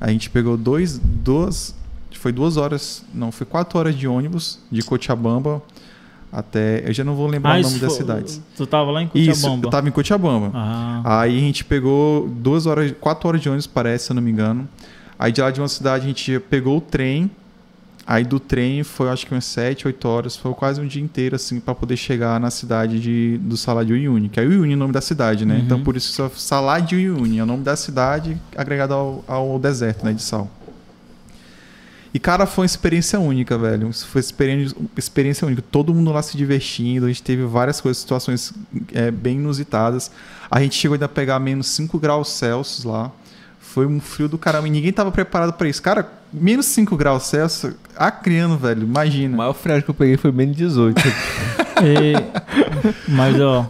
A 0.00 0.10
gente 0.10 0.28
pegou 0.28 0.56
dois, 0.56 0.98
duas, 0.98 1.74
foi 2.12 2.30
duas 2.32 2.56
horas, 2.56 3.02
não, 3.14 3.30
foi 3.32 3.46
quatro 3.46 3.78
horas 3.78 3.94
de 3.94 4.06
ônibus 4.08 4.58
de 4.70 4.82
Cochabamba 4.82 5.62
até, 6.32 6.82
eu 6.88 6.92
já 6.92 7.04
não 7.04 7.14
vou 7.14 7.26
lembrar 7.26 7.52
Ah, 7.52 7.56
o 7.56 7.60
isso 7.60 7.68
nome 7.70 7.80
das 7.80 7.90
foi- 7.92 8.00
cidades. 8.00 8.40
Tu 8.56 8.66
tava 8.66 8.90
lá 8.90 9.02
em 9.02 9.10
Isso, 9.14 9.40
Cochabamba. 9.42 9.66
eu 9.66 9.70
tava 9.70 9.88
em 9.88 9.92
Cochabamba. 9.92 10.50
Ah. 10.54 11.20
Aí 11.20 11.36
a 11.36 11.40
gente 11.40 11.64
pegou 11.64 12.28
duas 12.28 12.66
horas, 12.66 12.92
quatro 13.00 13.28
horas 13.28 13.40
de 13.40 13.48
ônibus, 13.48 13.66
parece, 13.66 14.06
se 14.06 14.12
eu 14.12 14.14
não 14.16 14.22
me 14.22 14.30
engano. 14.30 14.68
Aí 15.18 15.30
de 15.32 15.40
lá 15.40 15.50
de 15.50 15.60
uma 15.60 15.68
cidade 15.68 16.04
a 16.04 16.08
gente 16.08 16.38
pegou 16.50 16.78
o 16.78 16.80
trem. 16.80 17.30
Aí 18.06 18.22
do 18.22 18.38
trem 18.38 18.82
foi 18.82 19.08
acho 19.08 19.26
que 19.26 19.32
umas 19.32 19.46
sete, 19.46 19.86
oito 19.86 20.06
horas. 20.06 20.36
Foi 20.36 20.52
quase 20.52 20.80
um 20.80 20.86
dia 20.86 21.02
inteiro, 21.02 21.36
assim, 21.36 21.58
pra 21.58 21.74
poder 21.74 21.96
chegar 21.96 22.38
na 22.38 22.50
cidade 22.50 23.00
de, 23.00 23.38
do 23.38 23.56
Saládio 23.56 23.96
Uyuni. 23.96 24.28
Que 24.28 24.40
é 24.40 24.42
Uyuni 24.42 24.72
é 24.72 24.76
o 24.76 24.78
nome 24.78 24.92
da 24.92 25.00
cidade, 25.00 25.46
né? 25.46 25.54
Uhum. 25.54 25.60
Então 25.60 25.82
por 25.82 25.96
isso 25.96 26.12
só 26.12 26.28
Saládio 26.28 26.98
Uyuni 26.98 27.38
é 27.38 27.42
o 27.42 27.46
nome 27.46 27.62
da 27.62 27.76
cidade 27.76 28.36
agregado 28.54 28.92
ao, 28.92 29.24
ao 29.26 29.58
deserto, 29.58 30.04
né? 30.04 30.12
De 30.12 30.22
sal. 30.22 30.50
E, 32.14 32.18
cara, 32.20 32.46
foi 32.46 32.62
uma 32.62 32.66
experiência 32.66 33.18
única, 33.18 33.58
velho. 33.58 33.92
Foi 33.92 34.20
experiência, 34.20 34.76
experiência 34.96 35.44
única. 35.44 35.60
Todo 35.60 35.92
mundo 35.92 36.12
lá 36.12 36.22
se 36.22 36.36
divertindo. 36.36 37.06
A 37.06 37.08
gente 37.08 37.24
teve 37.24 37.44
várias 37.44 37.80
coisas, 37.80 38.00
situações 38.00 38.52
é, 38.92 39.10
bem 39.10 39.38
inusitadas. 39.38 40.12
A 40.48 40.60
gente 40.60 40.76
chegou 40.76 40.94
ainda 40.94 41.06
a 41.06 41.08
pegar 41.08 41.40
menos 41.40 41.66
5 41.68 41.98
graus 41.98 42.28
Celsius 42.28 42.84
lá. 42.84 43.10
Foi 43.74 43.86
um 43.86 43.98
frio 44.00 44.28
do 44.28 44.38
caramba. 44.38 44.68
E 44.68 44.70
ninguém 44.70 44.92
tava 44.92 45.10
preparado 45.10 45.52
pra 45.54 45.68
isso. 45.68 45.82
Cara, 45.82 46.06
menos 46.32 46.66
5 46.66 46.96
graus 46.96 47.24
Celsius, 47.24 47.74
acriano, 47.96 48.56
velho. 48.56 48.82
O 48.82 48.84
Imagina. 48.84 49.36
maior 49.36 49.52
friagem 49.52 49.82
que 49.82 49.90
eu 49.90 49.94
peguei 49.94 50.16
foi 50.16 50.30
menos 50.30 50.56
18. 50.56 50.94
E- 51.82 52.14
Mas, 53.08 53.38
ó, 53.40 53.68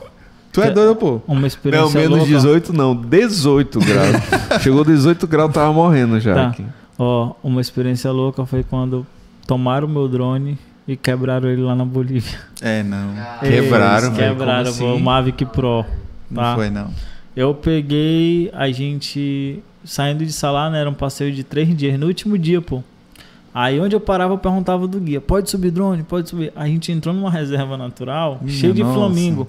Tu 0.52 0.62
é 0.62 0.70
doido, 0.70 0.94
pô. 0.94 1.20
uma 1.26 1.46
experiência 1.46 1.86
não, 1.86 1.92
menos 2.00 2.18
louca. 2.18 2.26
18 2.32 2.72
não, 2.72 2.94
18 2.94 3.80
graus. 3.80 4.16
Chegou 4.62 4.84
18 4.84 5.26
graus, 5.26 5.52
tava 5.52 5.72
morrendo 5.72 6.20
já. 6.20 6.34
Tá. 6.34 6.46
aqui. 6.48 6.64
Ó, 6.98 7.32
uma 7.42 7.60
experiência 7.62 8.12
louca 8.12 8.44
foi 8.46 8.62
quando 8.62 9.06
tomaram 9.46 9.88
o 9.88 9.90
meu 9.90 10.06
drone 10.06 10.58
e 10.86 10.96
quebraram 10.98 11.48
ele 11.48 11.62
lá 11.62 11.74
na 11.74 11.84
Bolívia. 11.84 12.38
É, 12.60 12.82
não. 12.82 13.14
Quebraram, 13.40 14.06
Eles 14.08 14.16
velho, 14.18 14.32
Quebraram, 14.36 14.64
como 14.72 14.78
pô, 14.78 14.92
assim? 14.92 15.00
o 15.00 15.04
Mavic 15.04 15.44
Pro. 15.46 15.84
Não 16.30 16.42
Tá. 16.42 16.54
foi, 16.54 16.70
não. 16.70 16.90
Eu 17.34 17.52
peguei 17.54 18.48
a 18.54 18.70
gente 18.70 19.60
saindo 19.84 20.24
de 20.24 20.32
Salá, 20.32 20.70
né? 20.70 20.80
Era 20.80 20.90
um 20.90 20.94
passeio 20.94 21.32
de 21.32 21.44
três 21.44 21.74
dias. 21.76 21.98
No 21.98 22.06
último 22.06 22.38
dia, 22.38 22.60
pô. 22.60 22.82
Aí 23.54 23.78
onde 23.78 23.94
eu 23.94 24.00
parava, 24.00 24.34
eu 24.34 24.38
perguntava 24.38 24.86
do 24.88 24.98
guia: 24.98 25.20
pode 25.20 25.50
subir 25.50 25.70
drone? 25.70 26.02
Pode 26.02 26.28
subir. 26.28 26.52
A 26.56 26.66
gente 26.66 26.90
entrou 26.90 27.14
numa 27.14 27.30
reserva 27.30 27.76
natural 27.76 28.38
Minha 28.42 28.56
cheia 28.56 28.72
de 28.72 28.82
nossa. 28.82 28.94
flamingo. 28.94 29.46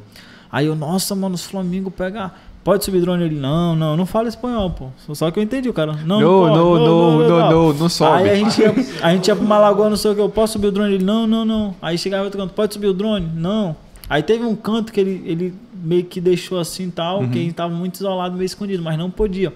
Aí 0.52 0.68
eu, 0.68 0.76
nossa, 0.76 1.16
mano, 1.16 1.36
os 1.36 1.44
flamingos 1.44 1.92
pegam. 1.94 2.30
Pode 2.64 2.84
subir 2.84 3.02
drone? 3.02 3.24
Ele, 3.24 3.36
não, 3.36 3.76
não, 3.76 3.96
não 3.96 4.06
fala 4.06 4.28
espanhol, 4.28 4.72
pô. 4.72 4.88
Só 5.14 5.30
que 5.30 5.38
eu 5.38 5.44
entendi 5.44 5.70
o 5.70 5.74
cara. 5.74 5.94
Não, 5.94 6.20
Não, 6.20 6.48
não, 6.48 6.56
não, 6.56 7.28
não, 7.28 7.52
não, 7.52 7.74
não 7.74 7.90
sobe. 7.90 8.24
Aí 8.24 8.30
a 8.30 8.36
gente, 8.36 8.60
ia, 8.60 8.74
a 9.04 9.14
gente 9.14 9.28
ia 9.28 9.36
pra 9.36 9.46
uma 9.46 9.58
lagoa, 9.60 9.90
não 9.90 9.98
sei 9.98 10.12
o 10.12 10.16
que, 10.16 10.22
eu 10.22 10.30
posso 10.30 10.54
subir 10.54 10.68
o 10.68 10.72
drone? 10.72 10.96
Ele, 10.96 11.04
não, 11.04 11.28
não, 11.28 11.46
não. 11.46 11.76
Aí 11.82 11.98
chegava 11.98 12.24
outro 12.24 12.40
canto, 12.40 12.54
pode 12.54 12.74
subir 12.74 12.88
o 12.88 12.94
drone? 12.94 13.30
Não. 13.36 13.76
Aí 14.10 14.24
teve 14.24 14.44
um 14.46 14.56
canto 14.56 14.92
que 14.92 15.00
ele, 15.00 15.22
ele 15.26 15.54
meio 15.74 16.06
que 16.06 16.20
deixou 16.22 16.60
assim 16.60 16.90
tal, 16.90 17.20
que 17.28 17.40
a 17.40 17.42
gente 17.42 17.54
tava 17.54 17.74
muito 17.74 17.96
isolado, 17.96 18.36
meio 18.36 18.46
escondido, 18.46 18.82
mas 18.82 18.98
não 18.98 19.12
podia. 19.12 19.54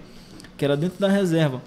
Que 0.59 0.65
era 0.65 0.77
dentro 0.77 0.99
da 0.99 1.07
reserva. 1.07 1.61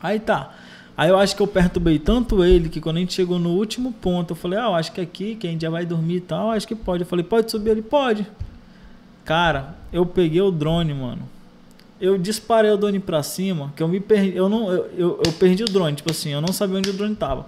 Aí 0.00 0.20
tá. 0.20 0.54
Aí 0.96 1.08
eu 1.08 1.16
acho 1.18 1.34
que 1.34 1.40
eu 1.40 1.46
perturbei 1.46 1.98
tanto 1.98 2.44
ele 2.44 2.68
que 2.68 2.78
quando 2.78 2.98
a 2.98 3.00
gente 3.00 3.14
chegou 3.14 3.38
no 3.38 3.52
último 3.52 3.90
ponto, 3.90 4.32
eu 4.32 4.36
falei, 4.36 4.58
ah, 4.58 4.64
eu 4.64 4.74
acho 4.74 4.92
que 4.92 5.00
aqui, 5.00 5.34
que 5.34 5.46
a 5.46 5.50
gente 5.50 5.62
já 5.62 5.70
vai 5.70 5.86
dormir 5.86 6.16
e 6.16 6.20
tal, 6.20 6.50
acho 6.50 6.68
que 6.68 6.74
pode. 6.74 7.04
Eu 7.04 7.06
falei, 7.06 7.24
pode 7.24 7.50
subir? 7.50 7.70
Ele, 7.70 7.80
pode. 7.80 8.26
Cara, 9.24 9.74
eu 9.90 10.04
peguei 10.04 10.42
o 10.42 10.50
drone, 10.50 10.92
mano. 10.92 11.22
Eu 11.98 12.18
disparei 12.18 12.70
o 12.70 12.76
drone 12.76 13.00
pra 13.00 13.22
cima, 13.22 13.72
que 13.74 13.82
eu 13.82 13.88
me 13.88 13.98
perdi. 13.98 14.36
Eu, 14.36 14.50
não, 14.50 14.70
eu, 14.70 14.90
eu, 14.96 15.22
eu 15.24 15.32
perdi 15.32 15.64
o 15.64 15.66
drone, 15.66 15.96
tipo 15.96 16.10
assim, 16.10 16.30
eu 16.30 16.40
não 16.42 16.52
sabia 16.52 16.76
onde 16.76 16.90
o 16.90 16.92
drone 16.92 17.16
tava. 17.16 17.46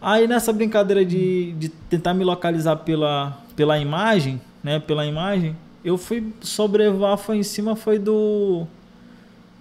Aí 0.00 0.26
nessa 0.26 0.50
brincadeira 0.50 1.04
de, 1.04 1.52
de 1.52 1.68
tentar 1.68 2.14
me 2.14 2.24
localizar 2.24 2.76
pela, 2.76 3.38
pela 3.54 3.78
imagem, 3.78 4.40
né? 4.64 4.80
Pela 4.80 5.06
imagem, 5.06 5.54
eu 5.84 5.98
fui 5.98 6.32
sobrevoar, 6.40 7.18
foi 7.18 7.36
em 7.36 7.42
cima, 7.42 7.76
foi 7.76 7.98
do. 7.98 8.66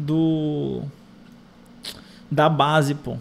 Do. 0.01 0.81
Da 2.29 2.47
base, 2.49 2.93
pô. 2.95 3.15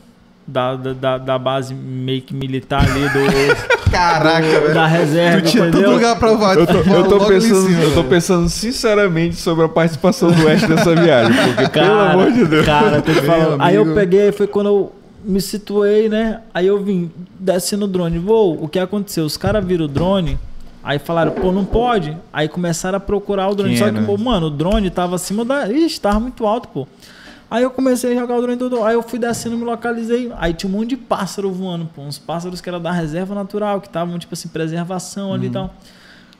Da, 0.46 0.74
da, 0.74 1.18
da, 1.18 1.38
base 1.38 1.72
meio 1.74 2.22
que 2.22 2.34
militar 2.34 2.82
ali 2.82 3.08
do. 3.08 3.20
Caraca, 3.90 4.46
do- 4.46 4.60
velho. 4.62 4.74
da 4.74 4.86
reserva, 4.86 5.42
Tu 5.42 5.50
tinha 5.50 5.68
entendeu? 5.68 5.84
todo 5.84 5.94
lugar 5.94 6.18
pra 6.18 6.32
voar. 6.34 6.56
Eu 6.56 6.66
tô, 6.66 6.78
eu 6.78 7.08
tô 7.08 7.26
pensando, 7.26 7.66
cima, 7.68 7.82
eu 7.82 7.94
tô 7.94 8.04
pensando 8.04 8.48
sinceramente 8.48 9.36
sobre 9.36 9.64
a 9.64 9.68
participação 9.68 10.30
do 10.32 10.44
West 10.44 10.66
nessa 10.68 10.94
viagem, 10.94 11.32
porque 11.36 11.68
pelo 11.68 11.86
Cara, 11.86 12.12
amor 12.12 12.32
de 12.32 12.44
Deus. 12.44 12.66
Cara, 12.66 13.02
tô 13.02 13.12
te 13.12 13.20
falando. 13.22 13.60
Aí 13.60 13.76
eu 13.76 13.94
peguei, 13.94 14.32
foi 14.32 14.46
quando 14.46 14.66
eu 14.68 14.92
me 15.24 15.40
situei, 15.40 16.08
né? 16.08 16.40
Aí 16.54 16.66
eu 16.66 16.82
vim 16.82 17.10
descendo 17.38 17.84
o 17.84 17.88
drone. 17.88 18.18
Vou, 18.18 18.60
o 18.64 18.68
que 18.68 18.78
aconteceu? 18.78 19.24
Os 19.24 19.36
caras 19.36 19.64
viram 19.64 19.84
o 19.84 19.88
drone, 19.88 20.38
aí 20.82 20.98
falaram, 20.98 21.32
pô, 21.32 21.52
não 21.52 21.64
pode. 21.64 22.16
Aí 22.32 22.48
começaram 22.48 22.96
a 22.96 23.00
procurar 23.00 23.48
o 23.48 23.54
drone. 23.54 23.76
Quem 23.76 23.78
Só 23.78 23.92
que, 23.92 24.02
pô, 24.04 24.16
mano, 24.16 24.46
o 24.46 24.50
drone 24.50 24.90
tava 24.90 25.16
acima 25.16 25.44
da. 25.44 25.70
Ixi, 25.70 26.00
tava 26.00 26.20
muito 26.20 26.46
alto, 26.46 26.68
pô. 26.68 26.86
Aí 27.50 27.64
eu 27.64 27.70
comecei 27.70 28.12
a 28.12 28.20
jogar 28.20 28.36
o 28.36 28.42
drone 28.42 28.56
todo. 28.56 28.82
Aí 28.84 28.94
eu 28.94 29.02
fui 29.02 29.18
descendo, 29.18 29.56
me 29.56 29.64
localizei. 29.64 30.32
Aí 30.38 30.54
tinha 30.54 30.70
um 30.72 30.78
monte 30.78 30.90
de 30.90 30.96
pássaro 30.96 31.50
voando, 31.50 31.86
pô. 31.86 32.02
Uns 32.02 32.18
pássaros 32.18 32.60
que 32.60 32.68
era 32.68 32.78
da 32.78 32.92
reserva 32.92 33.34
natural, 33.34 33.80
que 33.80 33.88
estavam, 33.88 34.18
tipo 34.18 34.34
assim, 34.34 34.48
preservação 34.48 35.34
ali 35.34 35.48
e 35.48 35.50
tal. 35.50 35.74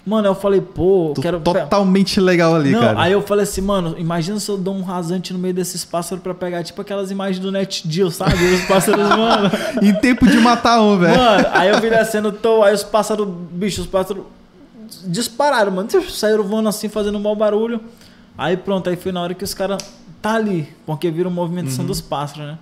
Mano, 0.07 0.27
eu 0.29 0.35
falei, 0.35 0.61
pô, 0.61 1.09
Uhum. 1.09 1.15
Tô 1.15 1.21
quero. 1.23 1.41
totalmente 1.41 2.19
legal 2.21 2.55
ali, 2.57 2.71
Não, 2.71 2.81
cara. 2.81 3.01
aí 3.03 3.13
eu 3.13 3.21
falei 3.23 3.43
assim, 3.45 3.61
mano, 3.61 3.95
imagina 3.99 4.41
se 4.41 4.49
eu 4.51 4.57
dou 4.57 4.75
um 4.75 4.83
rasante 4.83 5.33
no 5.33 5.39
meio 5.39 5.53
desses 5.53 5.85
pássaros 5.85 6.23
pra 6.23 6.33
pegar, 6.35 6.63
tipo 6.65 6.81
aquelas 6.81 7.11
imagens 7.11 7.39
do 7.39 7.53
Net 7.53 7.87
Deal, 7.87 8.11
sabe? 8.11 8.35
Os 8.55 8.63
pássaros, 8.63 9.07
mano. 9.11 9.51
Em 9.83 9.95
tempo 9.95 10.27
de 10.27 10.39
matar 10.39 10.81
um, 10.81 10.97
velho. 10.99 11.17
Mano, 11.19 11.47
aí 11.53 11.69
eu 11.69 11.81
vim 11.81 11.91
descendo, 11.91 12.33
tô, 12.33 12.63
aí 12.63 12.75
os 12.75 12.83
pássaros, 12.83 13.29
bicho, 13.53 13.83
os 13.83 13.87
pássaros 13.87 14.25
dispararam, 15.05 15.71
mano. 15.73 15.89
Saíram 16.11 16.45
voando 16.45 16.69
assim, 16.69 16.89
fazendo 16.89 17.19
um 17.19 17.21
mau 17.21 17.37
barulho. 17.37 17.81
Aí 18.37 18.57
pronto, 18.57 18.89
aí 18.89 18.97
foi 18.97 19.13
na 19.13 19.21
hora 19.23 19.35
que 19.35 19.45
os 19.45 19.53
caras 19.55 19.79
tá 20.23 20.35
ali, 20.35 20.69
porque 20.87 21.11
viram 21.11 21.31
movimentação 21.31 21.85
dos 21.85 22.01
pássaros, 22.01 22.47
né? 22.47 22.59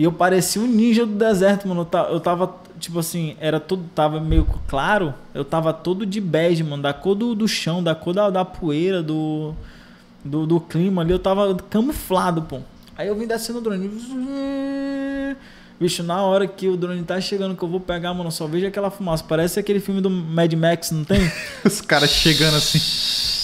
E 0.00 0.04
eu 0.04 0.10
parecia 0.10 0.62
um 0.62 0.66
ninja 0.66 1.04
do 1.04 1.12
deserto, 1.12 1.68
mano. 1.68 1.82
Eu 1.82 1.84
ta- 1.84 2.08
Eu 2.10 2.18
tava, 2.20 2.54
tipo 2.78 2.98
assim, 2.98 3.36
era 3.38 3.60
tudo, 3.60 3.84
tava 3.94 4.18
meio 4.18 4.46
claro. 4.66 5.12
Eu 5.34 5.44
tava 5.44 5.74
todo 5.74 6.06
de 6.06 6.22
bege, 6.22 6.64
mano, 6.64 6.82
da 6.82 6.94
cor 6.94 7.14
do, 7.14 7.34
do 7.34 7.46
chão, 7.46 7.82
da 7.82 7.94
cor 7.94 8.14
da, 8.14 8.30
da 8.30 8.42
poeira, 8.42 9.02
do, 9.02 9.52
do, 10.24 10.46
do 10.46 10.58
clima 10.58 11.02
ali. 11.02 11.12
Eu 11.12 11.18
tava 11.18 11.54
camuflado, 11.68 12.40
pô. 12.40 12.60
Aí 12.96 13.08
eu 13.08 13.14
vim 13.14 13.26
descendo 13.26 13.58
o 13.58 13.60
drone. 13.60 13.90
Bicho, 15.80 16.02
na 16.02 16.22
hora 16.22 16.46
que 16.46 16.68
o 16.68 16.76
drone 16.76 17.02
tá 17.02 17.18
chegando, 17.22 17.56
que 17.56 17.62
eu 17.62 17.68
vou 17.68 17.80
pegar, 17.80 18.12
mano, 18.12 18.30
só 18.30 18.46
vejo 18.46 18.66
aquela 18.66 18.90
fumaça. 18.90 19.24
Parece 19.26 19.58
aquele 19.58 19.80
filme 19.80 20.02
do 20.02 20.10
Mad 20.10 20.52
Max, 20.52 20.90
não 20.90 21.04
tem? 21.04 21.20
Os 21.64 21.80
caras 21.80 22.10
chegando 22.10 22.56
assim. 22.56 22.78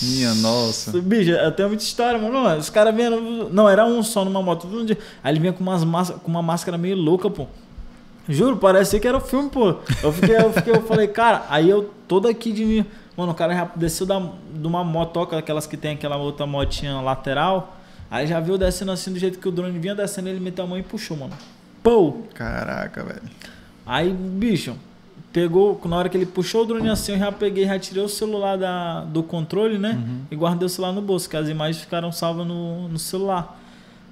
Minha 0.02 0.34
nossa. 0.34 1.00
Bicho, 1.00 1.30
eu 1.30 1.50
tenho 1.52 1.68
muita 1.68 1.82
história, 1.82 2.20
mano. 2.20 2.58
Os 2.58 2.68
caras 2.68 2.94
vendo. 2.94 3.48
Não, 3.50 3.66
era 3.66 3.86
um 3.86 4.02
só 4.02 4.22
numa 4.22 4.42
moto. 4.42 4.68
Aí 5.24 5.32
ele 5.32 5.40
vinha 5.40 5.54
com, 5.54 5.64
umas 5.64 6.10
com 6.10 6.30
uma 6.30 6.42
máscara 6.42 6.76
meio 6.76 6.94
louca, 6.94 7.30
pô. 7.30 7.46
Juro, 8.28 8.58
parecia 8.58 9.00
que 9.00 9.08
era 9.08 9.16
o 9.16 9.20
filme, 9.20 9.48
pô. 9.48 9.76
Eu 10.02 10.12
fiquei, 10.12 10.36
eu 10.36 10.52
fiquei, 10.52 10.74
eu 10.74 10.82
falei, 10.82 11.08
cara, 11.08 11.46
aí 11.48 11.70
eu 11.70 11.90
todo 12.06 12.28
aqui 12.28 12.52
de 12.52 12.66
mim. 12.66 12.84
Mano, 13.16 13.32
o 13.32 13.34
cara 13.34 13.54
já 13.54 13.70
desceu 13.74 14.04
da, 14.04 14.18
de 14.18 14.66
uma 14.66 14.84
motoca, 14.84 15.38
aquelas 15.38 15.66
que 15.66 15.78
tem 15.78 15.92
aquela 15.92 16.18
outra 16.18 16.44
motinha 16.44 17.00
lateral. 17.00 17.78
Aí 18.10 18.26
já 18.26 18.38
viu 18.40 18.58
descendo 18.58 18.92
assim 18.92 19.10
do 19.10 19.18
jeito 19.18 19.38
que 19.38 19.48
o 19.48 19.50
drone 19.50 19.78
vinha 19.78 19.94
descendo, 19.94 20.28
ele 20.28 20.38
meteu 20.38 20.66
a 20.66 20.68
mão 20.68 20.78
e 20.78 20.82
puxou, 20.82 21.16
mano. 21.16 21.32
Pô! 21.86 22.14
Caraca, 22.34 23.04
velho. 23.04 23.22
Aí, 23.86 24.12
bicho, 24.12 24.74
pegou, 25.32 25.80
na 25.84 25.96
hora 25.96 26.08
que 26.08 26.16
ele 26.16 26.26
puxou 26.26 26.62
o 26.62 26.66
drone 26.66 26.88
assim, 26.88 27.12
eu 27.12 27.18
já 27.20 27.30
peguei, 27.30 27.64
já 27.64 27.78
tirei 27.78 28.02
o 28.02 28.08
celular 28.08 28.58
da, 28.58 29.04
do 29.04 29.22
controle, 29.22 29.78
né? 29.78 29.96
E 30.28 30.34
guardei 30.34 30.66
o 30.66 30.68
celular 30.68 30.92
no 30.92 31.00
bolso, 31.00 31.30
que 31.30 31.36
as 31.36 31.48
imagens 31.48 31.80
ficaram 31.80 32.10
salvas 32.10 32.44
no, 32.44 32.88
no 32.88 32.98
celular. 32.98 33.56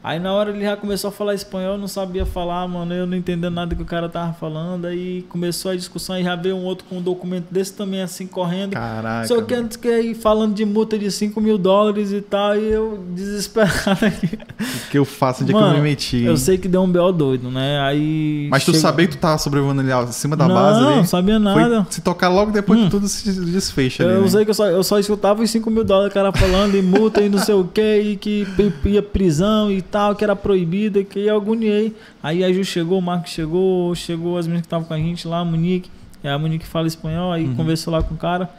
Aí 0.04 0.18
na 0.20 0.34
hora 0.34 0.50
ele 0.50 0.60
já 0.60 0.76
começou 0.76 1.08
a 1.08 1.10
falar 1.10 1.34
espanhol, 1.34 1.72
eu 1.72 1.78
não 1.78 1.88
sabia 1.88 2.26
falar, 2.26 2.68
mano, 2.68 2.92
eu 2.92 3.06
não 3.06 3.16
entendendo 3.16 3.54
nada 3.54 3.74
que 3.74 3.80
o 3.80 3.86
cara 3.86 4.06
tava 4.06 4.34
falando. 4.34 4.84
Aí 4.86 5.22
começou 5.30 5.70
a 5.70 5.74
discussão 5.74 6.18
e 6.18 6.22
já 6.22 6.36
veio 6.36 6.56
um 6.56 6.64
outro 6.64 6.84
com 6.86 6.98
um 6.98 7.00
documento 7.00 7.46
desse 7.50 7.72
também, 7.72 8.02
assim, 8.02 8.26
correndo. 8.26 8.72
Caraca. 8.72 9.26
Só 9.26 9.40
que 9.40 9.54
antes 9.54 9.78
que 9.78 9.88
aí 9.88 10.14
falando 10.14 10.54
de 10.54 10.62
multa 10.66 10.98
de 10.98 11.10
5 11.10 11.40
mil 11.40 11.56
dólares 11.56 12.12
e 12.12 12.20
tal, 12.20 12.54
e 12.54 12.70
eu 12.70 13.02
desesperado 13.14 14.04
aqui. 14.04 14.26
O 14.26 14.90
que 14.90 14.98
eu 14.98 15.06
faço 15.06 15.42
onde 15.42 15.52
é 15.52 15.54
que 15.54 15.58
eu 15.58 15.64
Mano, 15.66 15.76
me 15.78 15.82
meti? 15.82 16.18
hein? 16.18 16.24
Eu 16.26 16.36
sei 16.36 16.58
que 16.58 16.68
deu 16.68 16.82
um 16.82 16.92
B.O. 16.92 17.10
doido, 17.10 17.50
né? 17.50 17.80
Aí. 17.80 18.46
Mas 18.50 18.62
tu 18.62 18.74
sabia 18.74 19.06
que 19.06 19.16
tu 19.16 19.20
tava 19.20 19.38
sobrevivendo 19.38 19.80
ali 19.80 19.90
ó, 19.90 20.02
em 20.04 20.12
cima 20.12 20.36
da 20.36 20.46
não, 20.46 20.54
base 20.54 20.84
ali? 20.84 20.96
Não, 20.96 21.04
sabia 21.06 21.38
nada. 21.38 21.82
Foi 21.84 21.92
se 21.92 22.02
tocar 22.02 22.28
logo 22.28 22.50
depois 22.52 22.78
Hum. 22.78 22.84
que 22.84 22.90
tudo 22.90 23.08
se 23.08 23.32
desfecha 23.46 24.04
ali. 24.04 24.12
Eu 24.12 24.20
né? 24.20 24.28
sei 24.28 24.44
que 24.44 24.50
eu 24.50 24.54
só, 24.54 24.66
eu 24.66 24.84
só 24.84 24.98
escutava 24.98 25.42
os 25.42 25.50
5 25.50 25.70
mil 25.70 25.82
dólares 25.82 26.10
o 26.10 26.14
cara 26.14 26.30
falando, 26.30 26.74
e 26.76 26.82
multa 26.82 27.22
e 27.22 27.30
não 27.30 27.38
sei 27.38 27.54
o 27.54 27.64
que, 27.64 28.00
e 28.00 28.16
que 28.16 28.46
ia 28.84 29.02
prisão 29.02 29.70
e 29.70 29.80
tal, 29.94 30.16
que 30.16 30.24
era 30.24 30.34
proibida, 30.34 31.04
que 31.04 31.20
eu 31.20 31.36
agoniei. 31.36 31.94
Aí 32.20 32.42
a 32.42 32.52
Ju 32.52 32.64
chegou, 32.64 32.98
o 32.98 33.02
Marcos 33.02 33.30
chegou, 33.30 33.94
chegou 33.94 34.36
as 34.36 34.44
meninas 34.46 34.62
que 34.62 34.66
estavam 34.66 34.84
com 34.86 34.92
a 34.94 34.98
gente 34.98 35.28
lá, 35.28 35.38
a 35.38 35.44
Monique. 35.44 35.88
É, 36.22 36.30
a 36.30 36.38
Monique 36.38 36.66
fala 36.66 36.88
espanhol, 36.88 37.30
aí 37.30 37.44
Uhum. 37.46 37.54
conversou 37.54 37.92
lá 37.92 38.02
com 38.02 38.14
o 38.14 38.16
cara. 38.18 38.50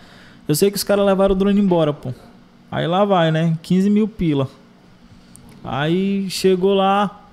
Eu 0.47 0.55
sei 0.55 0.71
que 0.71 0.77
os 0.77 0.83
caras 0.83 1.05
levaram 1.05 1.35
o 1.35 1.37
drone 1.37 1.59
embora, 1.59 1.91
pô. 1.91 2.13
Aí 2.71 2.87
lá 2.87 3.03
vai, 3.03 3.31
né? 3.31 3.57
15 3.61 3.89
mil 3.89 4.07
pila. 4.07 4.47
Aí 5.63 6.29
chegou 6.29 6.73
lá, 6.73 7.23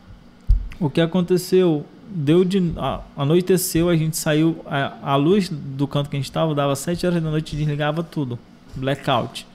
o 0.81 0.89
que 0.91 1.01
aconteceu? 1.01 1.85
Deu 2.15 2.45
de. 2.45 2.73
a- 2.77 3.01
anoiteceu, 3.17 3.89
a 3.89 3.97
gente 3.97 4.17
saiu. 4.17 4.57
A, 4.67 5.13
a 5.13 5.17
luz 5.17 5.49
do 5.49 5.87
canto 5.87 6.11
que 6.11 6.17
a 6.17 6.19
gente 6.19 6.27
estava 6.29 6.55
dava 6.55 6.75
7 6.75 7.07
horas 7.07 7.23
da 7.23 7.31
noite 7.31 7.55
e 7.55 7.57
desligava 7.59 8.03
tudo. 8.03 8.39
Blackout. 8.75 9.47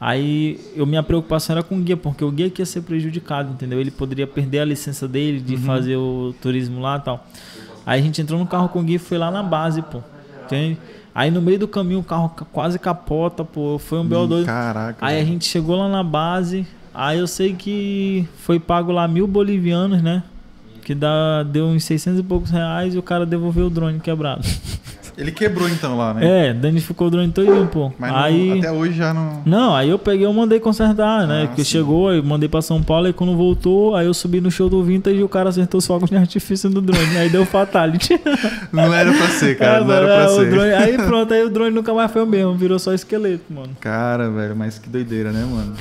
Aí 0.00 0.60
eu 0.76 0.86
minha 0.86 1.02
preocupação 1.02 1.54
era 1.56 1.62
com 1.62 1.76
o 1.76 1.80
guia, 1.80 1.96
porque 1.96 2.24
o 2.24 2.30
guia 2.30 2.48
que 2.48 2.62
ia 2.62 2.66
ser 2.66 2.82
prejudicado, 2.82 3.50
entendeu? 3.52 3.80
Ele 3.80 3.90
poderia 3.90 4.26
perder 4.26 4.60
a 4.60 4.64
licença 4.64 5.08
dele 5.08 5.40
de 5.40 5.56
fazer 5.56 5.96
o 5.96 6.32
turismo 6.40 6.80
lá 6.80 6.98
e 6.98 7.00
tal. 7.00 7.26
Aí 7.84 8.00
a 8.00 8.02
gente 8.02 8.20
entrou 8.22 8.38
no 8.38 8.46
carro 8.46 8.68
com 8.68 8.80
o 8.80 8.82
guia 8.82 8.96
e 8.96 8.98
foi 8.98 9.18
lá 9.18 9.30
na 9.30 9.42
base, 9.42 9.82
pô. 9.82 10.00
Entende? 10.44 10.78
Aí 11.14 11.30
no 11.32 11.42
meio 11.42 11.58
do 11.58 11.66
caminho 11.66 11.98
o 12.00 12.04
carro 12.04 12.28
ca- 12.28 12.44
quase 12.52 12.78
capota, 12.78 13.44
pô. 13.44 13.76
Foi 13.78 13.98
um 13.98 14.08
BO2. 14.08 14.44
Caraca. 14.44 15.04
Aí 15.04 15.20
a 15.20 15.24
gente 15.24 15.44
chegou 15.46 15.76
lá 15.76 15.88
na 15.88 16.02
base. 16.04 16.64
Aí 16.94 17.18
eu 17.18 17.26
sei 17.26 17.54
que 17.54 18.26
foi 18.38 18.60
pago 18.60 18.92
lá 18.92 19.08
mil 19.08 19.26
bolivianos, 19.26 20.00
né? 20.00 20.22
Que 20.84 20.94
dá, 20.94 21.42
deu 21.42 21.66
uns 21.66 21.82
600 21.84 22.20
e 22.20 22.22
poucos 22.22 22.50
reais 22.50 22.94
e 22.94 22.98
o 22.98 23.02
cara 23.02 23.26
devolveu 23.26 23.66
o 23.66 23.70
drone 23.70 23.98
quebrado. 24.00 24.42
Ele 25.18 25.32
quebrou 25.32 25.68
então 25.68 25.96
lá, 25.98 26.14
né? 26.14 26.48
É, 26.50 26.54
danificou 26.54 27.08
o 27.08 27.10
drone 27.10 27.32
todinho, 27.32 27.66
pô. 27.66 27.90
Mas 27.98 28.12
não- 28.12 28.18
aí. 28.20 28.58
até 28.60 28.70
hoje 28.70 28.92
já 28.92 29.12
não. 29.12 29.42
Não, 29.44 29.74
aí 29.74 29.88
eu 29.88 29.98
peguei 29.98 30.24
eu 30.24 30.32
mandei 30.32 30.60
consertar, 30.60 31.26
né? 31.26 31.42
Ah, 31.42 31.46
Porque 31.48 31.64
sim. 31.64 31.70
chegou, 31.72 32.12
eu 32.14 32.22
mandei 32.22 32.48
pra 32.48 32.62
São 32.62 32.80
Paulo 32.80 33.08
e 33.08 33.12
quando 33.12 33.36
voltou, 33.36 33.96
aí 33.96 34.06
eu 34.06 34.14
subi 34.14 34.40
no 34.40 34.48
show 34.48 34.68
do 34.70 34.80
Vintage 34.84 35.16
e 35.18 35.22
o 35.24 35.28
cara 35.28 35.48
acertou 35.48 35.78
os 35.78 35.86
fogos 35.88 36.08
de 36.08 36.16
artifício 36.16 36.70
no 36.70 36.80
drone. 36.80 37.16
Aí 37.18 37.28
deu 37.28 37.44
fatality. 37.44 38.14
Não 38.72 38.94
era 38.94 39.12
pra 39.12 39.26
ser, 39.28 39.58
cara. 39.58 39.78
É, 39.78 39.84
não 39.84 39.92
era 39.92 40.06
pra 40.06 40.22
é, 40.22 40.26
o 40.28 40.36
ser. 40.36 40.50
drone- 40.50 40.72
aí 40.72 40.96
pronto, 41.02 41.34
aí 41.34 41.42
o 41.42 41.50
drone 41.50 41.70
nunca 41.74 41.92
mais 41.92 42.10
foi 42.12 42.22
o 42.22 42.26
mesmo, 42.26 42.54
virou 42.54 42.78
só 42.78 42.94
esqueleto, 42.94 43.52
mano. 43.52 43.70
Cara, 43.80 44.30
velho, 44.30 44.54
mas 44.54 44.78
que 44.78 44.88
doideira, 44.88 45.32
né, 45.32 45.44
mano? 45.44 45.74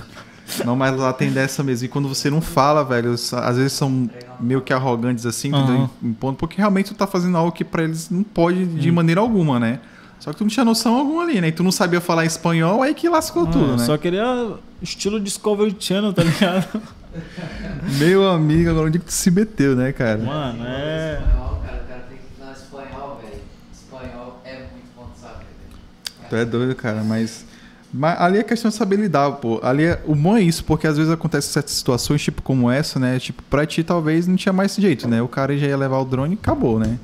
Não, 0.66 0.76
mas 0.76 0.96
lá 0.98 1.12
tem 1.14 1.32
dessa 1.32 1.64
mesmo. 1.64 1.86
E 1.86 1.88
quando 1.90 2.08
você 2.08 2.30
não 2.30 2.42
fala, 2.42 2.84
velho, 2.84 3.14
às 3.14 3.58
vezes 3.58 3.74
são 3.74 4.10
meio 4.40 4.62
que 4.62 4.72
arrogantes 4.74 5.26
assim, 5.26 5.50
entendeu? 5.50 5.76
Aham. 5.76 5.90
Em 6.04 6.14
ponto, 6.14 6.38
porque 6.38 6.58
realmente 6.58 6.94
tu 6.94 6.96
tá 6.96 7.06
fazendo 7.08 7.38
algo 7.38 7.52
que 7.52 7.64
pra 7.66 7.84
eles 7.84 8.10
não 8.10 8.24
pode 8.24 8.60
Hum. 8.64 8.76
de 8.76 8.92
maneira 8.92 9.20
alguma, 9.22 9.60
né? 9.60 9.80
Só 10.20 10.32
que 10.32 10.38
tu 10.38 10.44
não 10.46 10.50
tinha 10.50 10.66
noção 10.66 10.96
alguma 10.96 11.24
ali, 11.24 11.40
né? 11.42 11.50
E 11.50 11.52
tu 11.52 11.64
não 11.64 11.72
sabia 11.72 12.02
falar 12.02 12.26
espanhol, 12.26 12.82
aí 12.82 12.94
que 12.94 13.08
lascou 13.08 13.44
Ah, 13.48 13.52
tudo, 13.52 13.78
né? 13.78 13.86
Só 13.86 13.98
queria 13.98 14.54
estilo 14.82 15.20
Discovery 15.20 15.76
Channel, 15.80 16.12
tá 16.14 16.24
ligado? 16.24 16.82
Meu 18.00 18.28
amigo, 18.30 18.70
agora 18.70 18.88
onde 18.88 19.00
que 19.00 19.06
tu 19.06 19.12
se 19.14 19.30
meteu, 19.32 19.76
né, 19.76 19.92
cara? 19.92 20.18
Mano, 20.18 20.64
é. 20.66 21.20
Espanhol, 21.22 21.62
cara, 21.66 21.84
o 21.84 21.88
cara 21.88 22.06
tem 22.10 22.18
que. 22.18 22.44
Não, 22.44 22.52
espanhol, 22.52 23.22
velho. 23.22 23.42
Espanhol 23.74 24.42
é 24.46 24.54
muito 24.60 24.88
bom 24.96 25.08
de 25.14 25.20
saber, 25.20 25.46
velho. 25.46 26.30
Tu 26.30 26.36
é 26.36 26.46
doido, 26.46 26.76
cara, 26.76 27.04
mas. 27.04 27.46
Mas 27.94 28.20
ali 28.20 28.38
é 28.40 28.44
questão 28.44 28.70
de 28.70 28.76
saber 28.76 28.98
lidar, 28.98 29.32
pô. 29.34 29.60
Ali 29.64 29.86
é... 29.86 30.02
O 30.06 30.14
bom 30.14 30.36
é 30.38 30.42
isso, 30.42 30.64
porque 30.66 30.86
às 30.86 30.98
vezes 30.98 31.12
acontecem 31.12 31.52
certas 31.52 31.72
situações, 31.74 32.22
tipo 32.22 32.42
como 32.42 32.70
essa, 32.70 33.00
né? 33.00 33.18
Tipo, 33.20 33.42
pra 33.44 33.66
ti 33.66 33.84
talvez 33.84 34.28
não 34.28 34.36
tinha 34.36 34.52
mais 34.54 34.76
jeito, 34.76 35.08
né? 35.08 35.22
O 35.22 35.28
cara 35.28 35.58
já 35.58 35.68
ia 35.68 35.78
levar 35.78 36.00
o 36.00 36.06
drone 36.06 36.36
e 36.36 36.38
acabou, 36.38 36.80
né? 36.80 37.00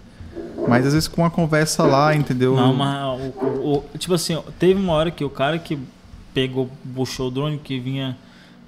Mas 0.68 0.86
às 0.86 0.94
vezes 0.94 1.08
com 1.08 1.22
uma 1.22 1.30
conversa 1.32 1.84
lá, 1.84 2.16
entendeu? 2.16 2.56
Não, 2.56 2.74
mas 2.74 3.04
o, 3.20 3.46
o- 3.46 3.78
o- 3.94 3.98
tipo 3.98 4.14
assim, 4.14 4.38
teve 4.60 4.80
uma 4.80 4.94
hora 4.94 5.10
que 5.12 5.24
o 5.24 5.30
cara 5.30 5.58
que 5.60 5.78
pegou, 6.34 6.70
puxou 6.96 7.28
o 7.28 7.32
drone 7.32 7.58
que 7.58 7.80
vinha, 7.80 8.18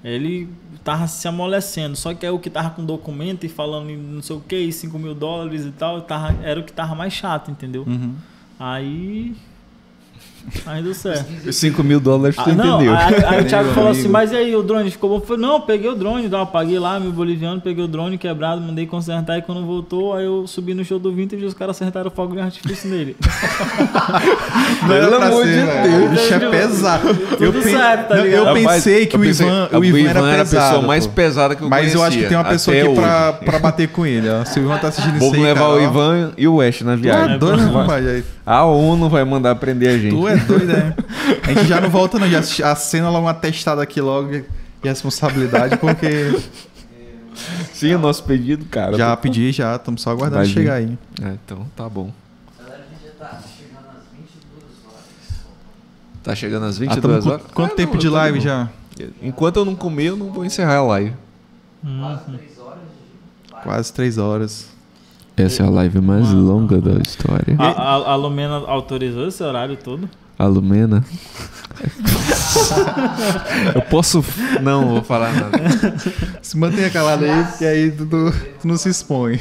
ele 0.04 0.48
tava 0.84 1.06
se 1.06 1.26
amolecendo. 1.28 1.96
Só 1.96 2.12
que 2.14 2.24
aí 2.26 2.32
o 2.32 2.38
que 2.38 2.48
tava 2.50 2.70
com 2.70 2.84
documento 2.84 3.44
e 3.44 3.48
falando 3.48 3.90
em 3.90 3.96
não 3.96 4.22
sei 4.22 4.36
o 4.36 4.40
que, 4.40 4.70
5 4.72 4.98
mil 4.98 5.14
dólares 5.14 5.64
e 5.64 5.70
tal, 5.70 6.00
tava, 6.02 6.34
era 6.42 6.60
o 6.60 6.64
que 6.64 6.72
tava 6.72 6.94
mais 6.94 7.12
chato, 7.12 7.50
entendeu? 7.50 7.84
Uhum. 7.86 8.14
Aí. 8.58 9.34
Aí 10.64 10.82
deu 10.82 10.94
certo. 10.94 11.26
Os 11.48 11.56
5 11.56 11.82
mil 11.82 11.98
dólares 12.00 12.36
tu 12.36 12.42
Ah, 12.46 12.52
não, 12.52 12.76
entendeu. 12.76 12.94
aí, 12.94 13.14
aí 13.26 13.40
o 13.42 13.44
Thiago 13.44 13.68
falou 13.70 13.90
amigo. 13.90 14.00
assim, 14.00 14.08
mas 14.08 14.32
e 14.32 14.36
aí 14.36 14.54
o 14.56 14.62
drone 14.62 14.90
ficou 14.90 15.10
bom? 15.10 15.16
Eu 15.16 15.20
falei, 15.20 15.42
não, 15.42 15.52
eu 15.54 15.60
peguei 15.60 15.90
o 15.90 15.94
drone, 15.94 16.28
tá? 16.28 16.38
eu 16.38 16.46
paguei 16.46 16.78
lá, 16.78 16.98
meu 17.00 17.10
boliviano, 17.12 17.60
peguei 17.60 17.84
o 17.84 17.88
drone 17.88 18.16
quebrado, 18.18 18.60
mandei 18.60 18.86
consertar 18.86 19.38
e 19.38 19.42
quando 19.42 19.64
voltou, 19.66 20.14
aí 20.14 20.24
eu 20.24 20.46
subi 20.46 20.72
no 20.74 20.84
show 20.84 20.98
do 20.98 21.12
Vintage 21.12 21.42
e 21.42 21.46
os 21.46 21.54
caras 21.54 21.76
acertaram 21.76 22.08
o 22.08 22.10
fogo 22.10 22.34
de 22.34 22.40
artifício 22.40 22.88
nele. 22.90 23.16
Era 24.88 25.08
Pelo 25.08 25.22
amor 25.22 25.44
de 25.44 25.50
velho. 25.52 25.82
Deus. 25.98 26.04
O 26.04 26.08
bicho 26.10 26.34
é 26.34 26.38
pesado. 26.50 27.08
Eu, 27.08 27.52
Tudo 27.52 27.62
pen- 27.62 27.72
certo, 27.76 28.08
tá 28.08 28.16
eu 28.18 28.54
pensei 28.54 29.06
que 29.06 29.16
eu 29.16 29.20
o 29.20 29.22
pensei- 29.22 29.46
Ivan, 29.46 29.68
o 29.72 29.84
Ivan, 29.84 30.08
era, 30.08 30.20
a 30.20 30.22
pesado, 30.44 30.66
pessoa 30.70 30.86
mais 30.86 31.06
pô. 31.06 31.12
pesada 31.12 31.54
que 31.56 31.62
eu 31.62 31.68
Mas 31.68 31.94
eu 31.94 32.02
acho 32.02 32.18
que 32.18 32.26
tem 32.26 32.36
uma 32.36 32.44
conhecia, 32.44 32.72
pessoa 32.72 32.76
até 32.76 32.86
aqui 32.86 32.94
pra, 33.00 33.30
hoje. 33.38 33.44
pra 33.50 33.58
bater 33.58 33.88
com 33.88 34.06
ele, 34.06 34.28
ó. 34.28 34.44
Se 34.44 34.58
o 34.60 34.62
Ivan 34.62 34.78
tá 34.78 34.88
assistindo 34.88 35.16
isso 35.16 35.20
Vamos 35.24 35.38
aí, 35.38 35.42
levar 35.44 35.60
cara, 35.60 35.72
o 35.72 35.76
ó. 35.76 35.80
Ivan 35.80 36.32
e 36.36 36.48
o 36.48 36.54
West 36.56 36.82
na 36.82 36.92
é 36.92 36.96
viagem. 36.96 37.38
doido, 37.38 37.56
né, 37.58 37.64
Vai- 37.72 37.82
rapaz? 37.82 38.06
Aí, 38.06 38.24
A 38.46 38.64
ONU 38.64 39.08
vai 39.10 39.24
mandar 39.24 39.56
prender 39.56 39.88
a 39.94 39.98
gente. 39.98 40.14
Tu 40.14 40.28
é 40.28 40.36
doido, 40.36 40.66
né? 40.66 40.94
A 41.42 41.52
gente 41.52 41.66
já 41.66 41.80
não 41.80 41.90
volta, 41.90 42.16
não. 42.18 42.28
Já 42.28 42.38
acena 42.70 43.10
logo 43.10 43.26
uma 43.26 43.34
testada 43.34 43.82
aqui 43.82 44.00
logo 44.00 44.30
de 44.30 44.44
de 44.82 44.88
responsabilidade, 44.88 45.76
porque 45.78 46.38
Sim, 47.72 47.94
o 47.94 47.98
nosso 47.98 48.22
pedido, 48.24 48.64
cara. 48.66 48.96
já 48.96 49.16
pedi, 49.16 49.50
já. 49.50 49.74
Estamos 49.74 50.00
só 50.02 50.10
aguardando 50.10 50.44
vir. 50.44 50.52
chegar 50.52 50.74
aí. 50.74 50.96
É, 51.20 51.30
então 51.44 51.66
tá 51.74 51.88
bom. 51.88 52.12
Tá 52.56 52.64
chegando 53.56 53.96
às 53.96 54.04
22 54.12 54.84
horas. 54.86 55.02
Tá 56.22 56.34
chegando 56.36 56.66
às 56.66 56.76
Ah, 56.76 56.80
22 56.80 57.00
tamo 57.02 57.22
com 57.22 57.28
horas. 57.30 57.52
quanto 57.52 57.72
Ah, 57.72 57.76
tempo 57.76 57.92
não, 57.94 57.98
de 57.98 58.06
tô 58.08 58.12
live 58.14 58.40
já? 58.40 58.68
Enquanto 59.20 59.56
eu 59.56 59.64
não 59.64 59.74
comer, 59.74 60.04
eu 60.10 60.16
não 60.16 60.30
vou 60.32 60.44
encerrar 60.44 60.76
a 60.76 60.82
live. 60.84 61.12
Quase 61.82 62.22
3 62.32 62.58
horas 62.58 62.78
de. 63.48 63.62
Quase 63.62 63.92
três 63.92 64.18
horas. 64.18 64.66
Essa 65.36 65.62
é 65.62 65.66
a 65.66 65.70
live 65.70 66.00
mais 66.00 66.28
Mano. 66.28 66.40
longa 66.46 66.80
da 66.80 66.98
história. 67.00 67.56
A, 67.58 67.66
a, 67.68 67.94
a 68.12 68.16
Lumena 68.16 68.56
autorizou 68.66 69.28
esse 69.28 69.42
horário 69.42 69.76
todo? 69.76 70.08
A 70.38 70.46
Lumena. 70.46 71.04
eu 73.74 73.82
posso. 73.82 74.24
Não, 74.62 74.88
vou 74.88 75.02
falar 75.02 75.32
nada. 75.34 75.58
Se 76.42 76.56
mantenha 76.58 76.90
calado 76.90 77.24
aí, 77.24 77.44
porque 77.44 77.64
aí 77.64 77.90
tu, 77.90 78.06
tu- 78.06 78.32
tu 78.60 78.68
não 78.68 78.76
se 78.76 78.88
expõe. 78.88 79.38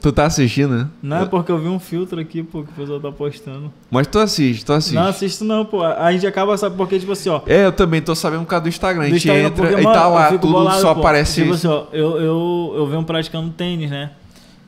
Tu 0.00 0.12
tá 0.12 0.26
assistindo, 0.26 0.76
né? 0.76 0.88
Não, 1.02 1.18
é 1.22 1.26
porque 1.26 1.50
eu 1.52 1.58
vi 1.58 1.68
um 1.68 1.78
filtro 1.78 2.20
aqui, 2.20 2.42
pô, 2.42 2.62
que 2.62 2.70
o 2.70 2.74
pessoal 2.74 3.00
tá 3.00 3.10
postando. 3.12 3.72
Mas 3.90 4.06
tu 4.08 4.18
assiste, 4.18 4.64
tu 4.64 4.72
assiste. 4.72 4.94
Não 4.94 5.06
assisto 5.06 5.44
não, 5.44 5.64
pô. 5.64 5.82
A 5.84 6.10
gente 6.12 6.26
acaba, 6.26 6.56
sabe, 6.56 6.76
porque, 6.76 6.98
tipo 6.98 7.12
assim, 7.12 7.28
ó. 7.28 7.40
É, 7.46 7.66
eu 7.66 7.72
também 7.72 8.00
tô 8.02 8.14
sabendo 8.14 8.40
por 8.42 8.48
causa 8.48 8.62
do 8.64 8.68
Instagram. 8.68 9.02
A 9.02 9.06
gente 9.08 9.16
Instagram, 9.18 9.46
entra 9.46 9.64
porque, 9.66 9.80
e 9.80 9.84
mano, 9.84 9.96
tá 9.96 10.04
eu 10.06 10.10
lá, 10.14 10.28
tudo 10.30 10.48
bolado, 10.52 10.80
só 10.80 10.94
pô. 10.94 11.00
aparece 11.00 11.42
Tipo 11.42 11.54
assim, 11.54 11.68
ó, 11.68 11.84
eu, 11.92 12.20
eu, 12.20 12.74
eu 12.76 12.86
venho 12.88 13.04
praticando 13.04 13.50
tênis, 13.50 13.90
né? 13.90 14.10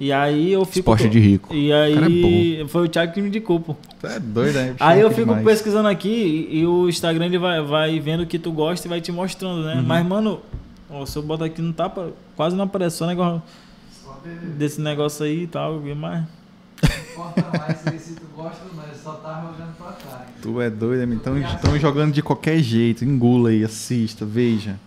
E 0.01 0.13
aí 0.13 0.53
eu 0.53 0.65
fico. 0.65 0.79
esporte 0.79 1.09
de 1.09 1.19
rico. 1.19 1.53
E 1.55 1.71
cara 1.71 1.81
é 1.83 2.07
aí. 2.07 2.65
foi 2.69 2.85
o 2.85 2.89
Thiago 2.89 3.13
que 3.13 3.21
me 3.21 3.29
indicou, 3.29 3.59
pô. 3.59 3.75
Tu 4.01 4.07
é 4.07 4.21
doido, 4.21 4.55
né? 4.55 4.77
Aí 4.79 5.01
eu 5.01 5.11
fico 5.11 5.27
demais. 5.27 5.45
pesquisando 5.45 5.89
aqui 5.89 6.49
e, 6.51 6.65
o 6.67 6.89
Instagram 6.89 7.27
ele 7.27 7.39
vai, 7.39 7.61
vai 7.63 7.99
vendo 7.99 8.23
o 8.23 8.27
que 8.27 8.39
tu 8.39 8.53
gosta 8.53 8.87
e 8.87 8.89
vai 8.89 9.01
te 9.01 9.11
mostrando, 9.11 9.59
Uhum. 9.61 9.65
né? 9.75 9.83
Mas, 9.85 10.07
mano, 10.07 10.41
ó, 10.89 11.05
se 11.05 11.17
eu 11.17 11.23
botar 11.23 11.47
aqui 11.47 11.61
não 11.61 11.73
tá. 11.73 11.89
pra- 11.89 12.11
Quase 12.37 12.55
não 12.55 12.65
aparece, 12.65 12.97
só 12.99 13.07
negócio 13.07 13.43
desse 14.57 14.81
negócio 14.81 15.25
aí 15.25 15.43
e 15.43 15.47
tal. 15.49 15.81
Não 15.81 15.91
importa 15.91 17.59
mais 17.59 17.79
se, 18.01 18.15
tu 18.15 18.23
gosta, 18.37 18.63
mas 18.77 18.97
só 19.03 19.13
tá 19.15 19.41
jogando 19.41 19.77
pra 19.77 19.87
cá. 19.93 20.25
hein? 20.29 20.35
Tu 20.41 20.61
é 20.61 20.71
doido, 20.71 21.03
amigo. 21.03 21.21
Então 21.21 21.37
estão 21.37 21.77
jogando 21.79 22.13
de 22.13 22.23
qualquer 22.23 22.61
jeito. 22.61 23.05
Engula 23.05 23.51
aí, 23.51 23.65
assista, 23.65 24.25
veja. 24.25 24.79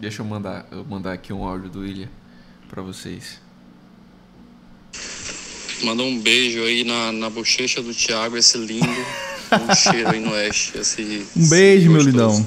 Deixa 0.00 0.22
eu 0.22 0.26
mandar, 0.26 0.66
eu 0.72 0.84
mandar 0.84 1.12
aqui 1.12 1.32
um 1.32 1.44
áudio 1.44 1.68
do 1.70 1.80
William 1.80 2.08
pra 2.68 2.82
vocês. 2.82 3.40
Manda 5.84 6.02
um 6.02 6.18
beijo 6.18 6.62
aí 6.64 6.82
na, 6.84 7.12
na 7.12 7.30
bochecha 7.30 7.80
do 7.82 7.94
Thiago, 7.94 8.36
esse 8.36 8.58
lindo. 8.58 8.88
Um 9.52 9.74
cheiro 9.74 10.10
aí 10.10 10.20
no 10.20 10.32
oeste. 10.32 10.72
Esse, 10.78 11.24
Um 11.36 11.48
beijo, 11.48 11.90
meu 11.90 12.02
lindão. 12.02 12.46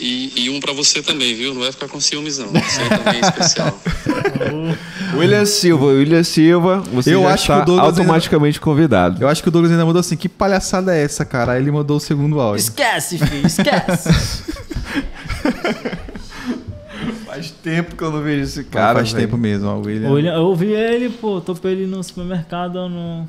E, 0.00 0.44
e 0.44 0.50
um 0.50 0.60
pra 0.60 0.72
você 0.72 1.02
também, 1.02 1.34
viu? 1.34 1.52
Não 1.54 1.60
vai 1.62 1.72
ficar 1.72 1.88
com 1.88 2.00
ciúmes, 2.00 2.38
não. 2.38 2.48
Você 2.48 2.88
também 2.88 3.20
é 3.20 3.26
especial. 3.26 3.80
William 5.16 5.44
Silva, 5.44 5.86
William 5.86 6.22
Silva, 6.22 6.78
você 6.92 7.14
Eu 7.14 7.22
já 7.22 7.30
acho 7.34 7.46
que 7.46 7.52
está 7.52 7.62
o 7.62 7.66
Douglas 7.66 7.88
ainda- 7.88 8.00
automaticamente 8.02 8.60
convidado. 8.60 9.20
Eu 9.22 9.28
acho 9.28 9.42
que 9.42 9.48
o 9.48 9.50
Douglas 9.50 9.72
ainda 9.72 9.84
mandou 9.84 9.98
assim: 10.00 10.16
que 10.16 10.28
palhaçada 10.28 10.94
é 10.96 11.02
essa, 11.02 11.24
cara? 11.24 11.52
Aí 11.52 11.62
ele 11.62 11.72
mandou 11.72 11.96
o 11.96 12.00
segundo 12.00 12.40
áudio. 12.40 12.60
Esquece, 12.62 13.18
filho, 13.18 13.46
esquece. 13.46 14.44
tempo 17.46 17.96
que 17.96 18.02
eu 18.02 18.10
não 18.10 18.22
vejo 18.22 18.42
esse 18.42 18.64
Cara, 18.64 18.86
cara. 18.86 18.98
faz 19.00 19.12
velho. 19.12 19.26
tempo 19.26 19.36
mesmo, 19.38 19.68
ó, 19.68 19.76
o 19.76 19.82
William. 19.86 20.08
O 20.10 20.12
William- 20.14 20.34
eu 20.34 20.54
vi 20.54 20.72
ele, 20.72 21.08
pô, 21.10 21.40
topei 21.40 21.72
ele 21.72 21.86
no 21.86 22.02
supermercado 22.02 22.88
no. 22.88 23.26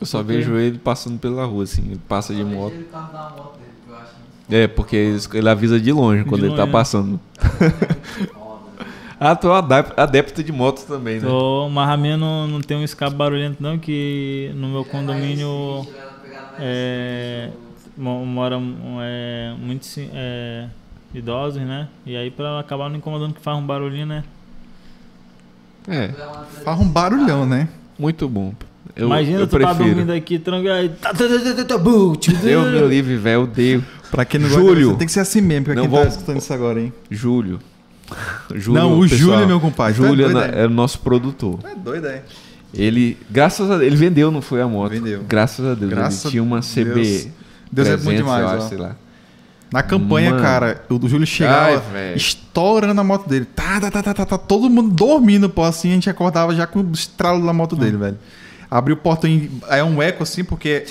Eu 0.00 0.06
só 0.06 0.22
vejo 0.22 0.56
ele 0.56 0.78
passando 0.78 1.18
pela 1.18 1.44
rua, 1.46 1.64
assim. 1.64 1.82
Ele 1.86 2.00
passa 2.08 2.34
de 2.34 2.44
moto. 2.44 2.74
ele 2.74 2.84
carro 2.84 3.12
da 3.12 3.22
moto 3.30 3.58
dele, 3.58 3.70
eu 3.88 3.94
acho 3.96 4.12
muito 4.48 4.52
É, 4.54 4.66
porque 4.68 5.16
ele 5.34 5.48
avisa 5.48 5.80
de 5.80 5.90
longe 5.92 6.24
quando 6.24 6.40
De 6.42 6.46
ele 6.48 6.54
tá 6.54 6.62
longe, 6.62 6.66
né? 6.66 6.72
passando. 6.72 7.20
Ah, 9.18 9.34
tu 9.34 9.48
é 9.48 9.56
adep- 9.56 9.98
adepto 9.98 10.44
de 10.44 10.52
moto 10.52 10.84
também, 10.86 11.14
né? 11.18 11.26
Tô, 11.26 11.70
mas 11.70 11.88
a 11.88 11.96
minha 11.96 12.18
não, 12.18 12.46
não 12.46 12.60
tem 12.60 12.76
um 12.76 12.84
escape 12.84 13.16
barulhento, 13.16 13.62
não, 13.62 13.78
que 13.78 14.50
no 14.54 14.68
meu 14.68 14.84
condomínio 14.84 15.86
é, 16.58 17.48
mo- 17.96 18.26
mora 18.26 18.58
um, 18.58 18.98
é, 19.00 19.54
muitos 19.58 19.96
é, 19.98 20.66
idosos, 21.14 21.60
né? 21.62 21.88
E 22.04 22.16
aí 22.16 22.30
pra 22.30 22.58
acabar 22.60 22.88
não 22.88 22.96
incomodando 22.96 23.34
que 23.34 23.40
faz 23.40 23.56
um 23.58 23.66
barulhinho, 23.66 24.06
né? 24.06 24.24
É, 25.88 26.08
Faz 26.64 26.80
um 26.80 26.88
barulhão, 26.88 27.46
né? 27.46 27.68
muito 27.98 28.28
bom. 28.28 28.52
Eu, 28.94 29.06
Imagina 29.06 29.40
eu 29.40 29.46
tu 29.46 29.58
tá 29.58 29.66
prefiro. 29.68 29.88
dormindo 29.94 30.12
aqui, 30.12 30.38
tranquilo, 30.38 30.74
aí... 30.74 30.88
tá, 30.88 31.12
tá, 31.12 31.28
tá, 31.28 31.28
tá, 31.28 31.64
tá, 31.64 31.78
tá, 31.78 31.78
me 31.78 32.88
livre, 32.88 33.16
velho, 33.16 33.34
eu 33.34 33.42
odeio. 33.42 33.84
Pra 34.10 34.24
quem 34.24 34.40
não 34.40 34.48
Júlio. 34.48 34.86
gosta, 34.86 34.98
tem 34.98 35.06
que 35.06 35.12
ser 35.12 35.20
assim 35.20 35.40
mesmo, 35.40 35.64
pra 35.66 35.74
Não 35.74 35.82
quem 35.82 35.90
vão- 35.90 36.02
tá 36.02 36.08
escutando 36.08 36.38
isso 36.38 36.52
agora, 36.52 36.80
hein? 36.80 36.92
Júlio. 37.10 37.58
Júlio 38.54 38.80
não, 38.82 38.98
o 38.98 39.02
pessoal, 39.02 39.18
Júlio 39.20 39.40
é 39.42 39.46
meu 39.46 39.60
compadre. 39.60 39.94
Júlio 39.94 40.26
é 40.26 40.30
é, 40.30 40.32
na- 40.32 40.44
é 40.46 40.66
o 40.66 40.70
nosso 40.70 41.00
produtor. 41.00 41.58
é? 41.64 41.74
Doido, 41.74 42.06
é. 42.06 42.22
Ele, 42.72 43.16
graças 43.30 43.70
a 43.70 43.74
Deus, 43.78 43.86
ele 43.86 43.96
vendeu, 43.96 44.30
não 44.30 44.40
foi 44.42 44.60
a 44.62 44.68
moto. 44.68 44.90
Vendeu. 44.92 45.24
Graças 45.28 45.64
a 45.66 45.74
Deus. 45.74 45.90
Graças 45.90 46.24
ele 46.24 46.30
tinha 46.32 46.42
uma 46.42 46.60
CB. 46.62 46.94
Deus. 46.94 47.28
Deus 47.72 47.88
é 47.88 47.96
bom 47.96 48.04
300, 48.04 48.16
demais, 48.16 48.42
eu 48.42 48.48
ó. 48.48 48.52
acho, 48.58 48.68
sei 48.68 48.78
lá. 48.78 48.96
Na 49.76 49.82
campanha, 49.82 50.30
Mano. 50.30 50.42
cara, 50.42 50.82
o 50.88 51.06
Júlio 51.06 51.26
chegava 51.26 51.82
Ai, 51.94 52.14
estourando 52.14 52.98
a 52.98 53.04
moto 53.04 53.28
dele. 53.28 53.44
Tá, 53.44 53.78
tá, 53.78 53.90
tá, 53.90 54.02
tá, 54.02 54.14
tá, 54.14 54.24
tá, 54.24 54.38
todo 54.38 54.70
mundo 54.70 54.88
dormindo, 54.88 55.50
pô, 55.50 55.62
assim, 55.64 55.90
a 55.90 55.92
gente 55.92 56.08
acordava 56.08 56.54
já 56.54 56.66
com 56.66 56.80
o 56.80 56.92
estralo 56.92 57.44
da 57.44 57.52
moto 57.52 57.76
Hum. 57.76 57.80
dele, 57.80 57.98
velho. 57.98 58.18
Abriu 58.70 58.96
o 58.96 58.98
portão, 58.98 59.28
aí 59.68 59.80
é 59.80 59.84
um 59.84 60.00
eco 60.00 60.22
assim, 60.22 60.42
porque 60.42 60.86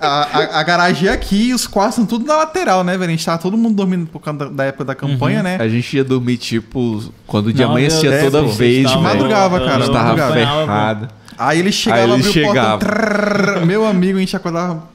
a, 0.00 0.08
a, 0.38 0.60
a 0.60 0.62
garagem 0.62 1.06
é 1.06 1.12
aqui 1.12 1.48
e 1.48 1.52
os 1.52 1.66
quartos 1.66 1.96
são 1.96 2.06
tudo 2.06 2.24
na 2.24 2.34
lateral, 2.38 2.82
né, 2.82 2.96
velho? 2.96 3.10
A 3.10 3.14
gente 3.14 3.26
tava 3.26 3.36
todo 3.42 3.58
mundo 3.58 3.74
dormindo 3.76 4.06
por 4.06 4.20
causa 4.20 4.38
da, 4.38 4.48
da 4.48 4.64
época 4.64 4.86
da 4.86 4.94
campanha, 4.94 5.42
né? 5.42 5.58
A 5.60 5.68
gente 5.68 5.94
ia 5.94 6.02
dormir, 6.02 6.38
tipo, 6.38 7.12
quando 7.26 7.48
o 7.48 7.52
dia 7.52 7.66
Não, 7.66 7.72
amanhecia 7.72 8.10
Deus, 8.10 8.24
toda 8.24 8.40
vez, 8.40 8.56
vocês 8.56 8.88
velho. 8.88 9.02
madrugava, 9.02 9.58
cara, 9.60 9.78
Nós 9.80 9.88
eu 9.88 9.92
tava 9.92 10.32
ferrado. 10.32 11.08
Aí 11.36 11.58
ele 11.58 11.70
chegava, 11.72 12.00
Aí 12.04 12.08
ele 12.10 12.14
abriu 12.20 12.32
chegava. 12.32 12.76
o 12.76 12.78
portão, 12.78 12.96
trrr, 12.96 13.66
meu 13.66 13.84
amigo, 13.86 14.16
a 14.16 14.20
gente 14.20 14.34
acordava... 14.34 14.88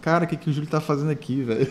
Cara, 0.00 0.24
o 0.24 0.28
que, 0.28 0.36
que 0.36 0.50
o 0.50 0.52
Júlio 0.52 0.68
tá 0.70 0.80
fazendo 0.80 1.10
aqui, 1.10 1.42
velho? 1.42 1.66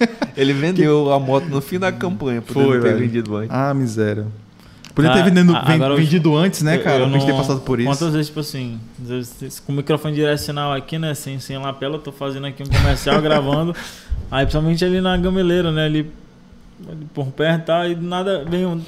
Ele 0.36 0.52
vendeu 0.52 1.12
a 1.12 1.18
moto 1.20 1.44
no 1.46 1.60
fim 1.60 1.78
da 1.78 1.90
campanha, 1.92 2.42
por 2.42 2.52
Foi, 2.54 2.72
ter 2.78 2.80
velho. 2.82 2.98
vendido 2.98 3.36
antes. 3.36 3.50
Ah, 3.50 3.72
miséria. 3.74 4.26
Podia 4.94 5.10
Ah, 5.10 5.14
ter 5.14 5.24
vendido- 5.24 5.54
a- 5.54 5.60
ven- 5.62 5.74
agora 5.74 5.92
eu- 5.92 5.98
vendido 5.98 6.34
antes, 6.36 6.62
né, 6.62 6.78
cara? 6.78 7.00
Eu 7.00 7.08
pra 7.10 7.12
gente 7.18 7.26
ter 7.26 7.32
não- 7.32 7.38
passado 7.38 7.60
por 7.60 7.78
isso. 7.80 7.88
Quantas 7.90 8.12
vezes, 8.12 8.28
tipo 8.28 8.40
assim, 8.40 8.80
às 9.02 9.08
vezes, 9.08 9.60
com 9.60 9.72
o 9.72 9.76
microfone 9.76 10.14
direcional 10.14 10.72
aqui, 10.72 10.98
né? 10.98 11.12
Sem, 11.14 11.38
sem 11.38 11.58
lapela, 11.58 11.96
eu 11.96 12.00
tô 12.00 12.10
fazendo 12.12 12.46
aqui 12.46 12.62
um 12.62 12.66
comercial 12.66 13.20
gravando. 13.22 13.74
Aí, 14.30 14.44
principalmente 14.46 14.84
ali 14.84 15.00
na 15.02 15.16
gameleira, 15.18 15.70
né? 15.70 15.84
Ali, 15.84 16.10
ali 16.90 17.06
por 17.12 17.26
perto 17.26 17.66
tal, 17.66 17.86
e 17.86 17.94
do 17.94 18.06
nada 18.06 18.42
vem 18.48 18.64
um. 18.64 18.80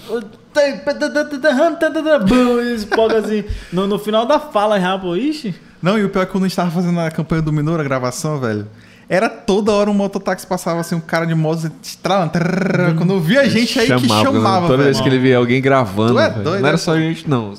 Bum, 2.27 2.61
e 2.61 2.75
Espoga 2.75 3.19
assim. 3.19 3.45
No, 3.73 3.87
no 3.87 3.99
final 3.99 4.27
da 4.27 4.39
fala, 4.41 4.81
já, 4.81 4.99
pô, 4.99 5.15
ixi. 5.17 5.55
Não, 5.83 5.99
e 5.99 6.05
o 6.05 6.09
pior 6.09 6.23
é 6.23 6.27
que 6.27 6.33
quando 6.33 6.45
a 6.45 6.49
gente 6.49 6.57
tava 6.57 6.71
fazendo 6.71 6.99
a 7.01 7.11
campanha 7.11 7.43
do 7.43 7.53
Minoro, 7.53 7.81
a 7.81 7.85
gravação, 7.85 8.41
velho, 8.41 8.67
era 9.09 9.29
toda 9.29 9.73
hora 9.73 9.91
um 9.91 9.95
mototáxi 9.95 10.47
passava 10.47 10.81
assim, 10.81 10.95
um 10.95 11.01
cara 11.01 11.25
de 11.25 11.35
moto 11.35 11.71
estralando. 11.83 12.33
trrr, 12.33 12.95
Quando 12.97 13.19
via 13.21 13.41
a 13.41 13.49
gente 13.49 13.79
aí 13.79 13.87
que 13.87 14.09
chamava, 14.09 14.67
Toda 14.67 14.77
velho. 14.77 14.85
vez 14.85 15.01
que 15.01 15.09
ele 15.09 15.19
via 15.19 15.39
alguém 15.39 15.63
gravando. 15.63 16.19
É 16.19 16.29
doido, 16.31 16.61
não 16.61 16.69
era 16.69 16.73
né, 16.73 16.77
só 16.77 16.93
a 16.93 17.01
gente, 17.01 17.29
não. 17.29 17.55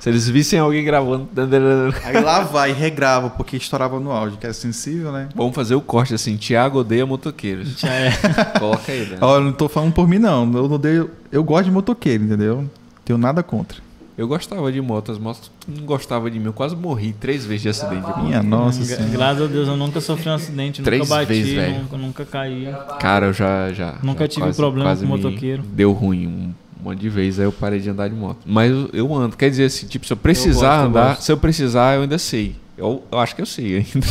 Se 0.00 0.08
eles 0.08 0.28
vissem 0.28 0.58
alguém 0.58 0.84
gravando. 0.84 1.28
Aí 2.04 2.20
lá 2.22 2.40
vai, 2.40 2.72
regrava, 2.72 3.30
porque 3.30 3.56
estourava 3.56 3.98
no 3.98 4.10
áudio, 4.10 4.38
que 4.38 4.44
era 4.44 4.52
sensível, 4.52 5.10
né? 5.10 5.28
Vamos 5.34 5.54
fazer 5.54 5.74
o 5.74 5.80
corte 5.80 6.14
assim: 6.14 6.36
Thiago 6.36 6.80
odeia 6.80 7.06
motoqueiros. 7.06 7.82
É. 7.84 8.10
Coloca 8.58 8.92
aí, 8.92 9.06
né? 9.06 9.18
Eu 9.20 9.40
não 9.40 9.52
tô 9.52 9.66
falando 9.66 9.92
por 9.92 10.06
mim, 10.06 10.18
não. 10.18 10.42
Eu, 10.54 10.68
não 10.68 10.78
dei, 10.78 11.02
eu 11.32 11.42
gosto 11.42 11.64
de 11.64 11.70
motoqueiro, 11.70 12.24
entendeu? 12.24 12.68
Tenho 13.02 13.18
nada 13.18 13.42
contra. 13.42 13.78
Eu 14.16 14.28
gostava 14.28 14.70
de 14.70 14.80
moto, 14.80 15.10
as 15.10 15.18
motos 15.18 15.50
não 15.66 15.84
gostavam 15.84 16.30
de 16.30 16.38
mim. 16.38 16.46
Eu 16.46 16.52
quase 16.52 16.76
morri 16.76 17.12
três 17.12 17.44
vezes 17.44 17.62
de 17.62 17.68
acidente. 17.70 18.02
de 18.02 18.06
moto. 18.08 18.22
Minha 18.22 18.42
nossa 18.44 18.78
Gra- 18.84 18.96
senhora. 18.96 19.12
Graças 19.12 19.42
a 19.42 19.46
Deus 19.46 19.68
eu 19.68 19.76
nunca 19.76 20.00
sofri 20.00 20.28
um 20.28 20.34
acidente, 20.34 20.82
Três 20.82 21.02
nunca 21.02 21.14
bati, 21.16 21.26
vezes, 21.26 21.52
velho. 21.54 21.78
nunca, 21.80 21.96
nunca 21.96 22.24
caí. 22.24 22.68
Cara, 23.00 23.26
eu 23.26 23.32
já. 23.32 23.72
já 23.72 23.98
Nunca 24.02 24.24
já 24.24 24.28
tive 24.28 24.52
problema 24.54 24.94
com 24.94 25.00
me 25.02 25.06
motoqueiro. 25.08 25.62
Deu 25.64 25.90
ruim 25.92 26.26
um 26.28 26.54
monte 26.84 27.00
de 27.00 27.08
vezes, 27.08 27.40
aí 27.40 27.46
eu 27.46 27.52
parei 27.52 27.80
de 27.80 27.90
andar 27.90 28.08
de 28.08 28.14
moto. 28.14 28.38
Mas 28.46 28.70
eu, 28.70 28.90
eu 28.92 29.14
ando. 29.14 29.36
Quer 29.36 29.50
dizer 29.50 29.64
assim, 29.64 29.86
tipo, 29.88 30.06
se 30.06 30.12
eu 30.12 30.16
precisar 30.16 30.60
gosto, 30.60 30.80
eu 30.82 30.86
andar, 30.88 31.08
gosto. 31.08 31.22
se 31.22 31.32
eu 31.32 31.36
precisar, 31.36 31.96
eu 31.96 32.02
ainda 32.02 32.18
sei. 32.18 32.54
Eu, 32.78 33.02
eu 33.10 33.18
acho 33.18 33.34
que 33.34 33.42
eu 33.42 33.46
sei 33.46 33.76
ainda. 33.78 34.06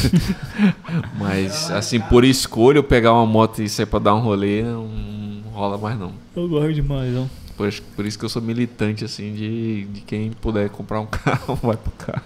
Mas, 1.17 1.72
assim, 1.72 1.99
por 1.99 2.23
escolha, 2.25 2.77
eu 2.77 2.83
pegar 2.83 3.14
uma 3.14 3.25
moto 3.25 3.61
e 3.61 3.69
sair 3.69 3.85
pra 3.85 3.99
dar 3.99 4.15
um 4.15 4.19
rolê, 4.19 4.64
não 4.64 4.88
rola 5.53 5.77
mais 5.77 5.98
não. 5.99 6.11
Eu 6.35 6.48
gosto 6.49 6.73
demais, 6.73 7.14
ó. 7.15 7.25
Por, 7.56 7.72
por 7.95 8.06
isso 8.06 8.17
que 8.17 8.25
eu 8.25 8.30
sou 8.30 8.41
militante, 8.41 9.06
assim, 9.06 9.33
de, 9.33 9.85
de 9.85 10.01
quem 10.01 10.32
puder 10.32 10.69
comprar 10.69 10.99
um 10.99 11.06
carro, 11.07 11.56
vai 11.61 11.77
pro 11.77 11.91
carro. 11.91 12.23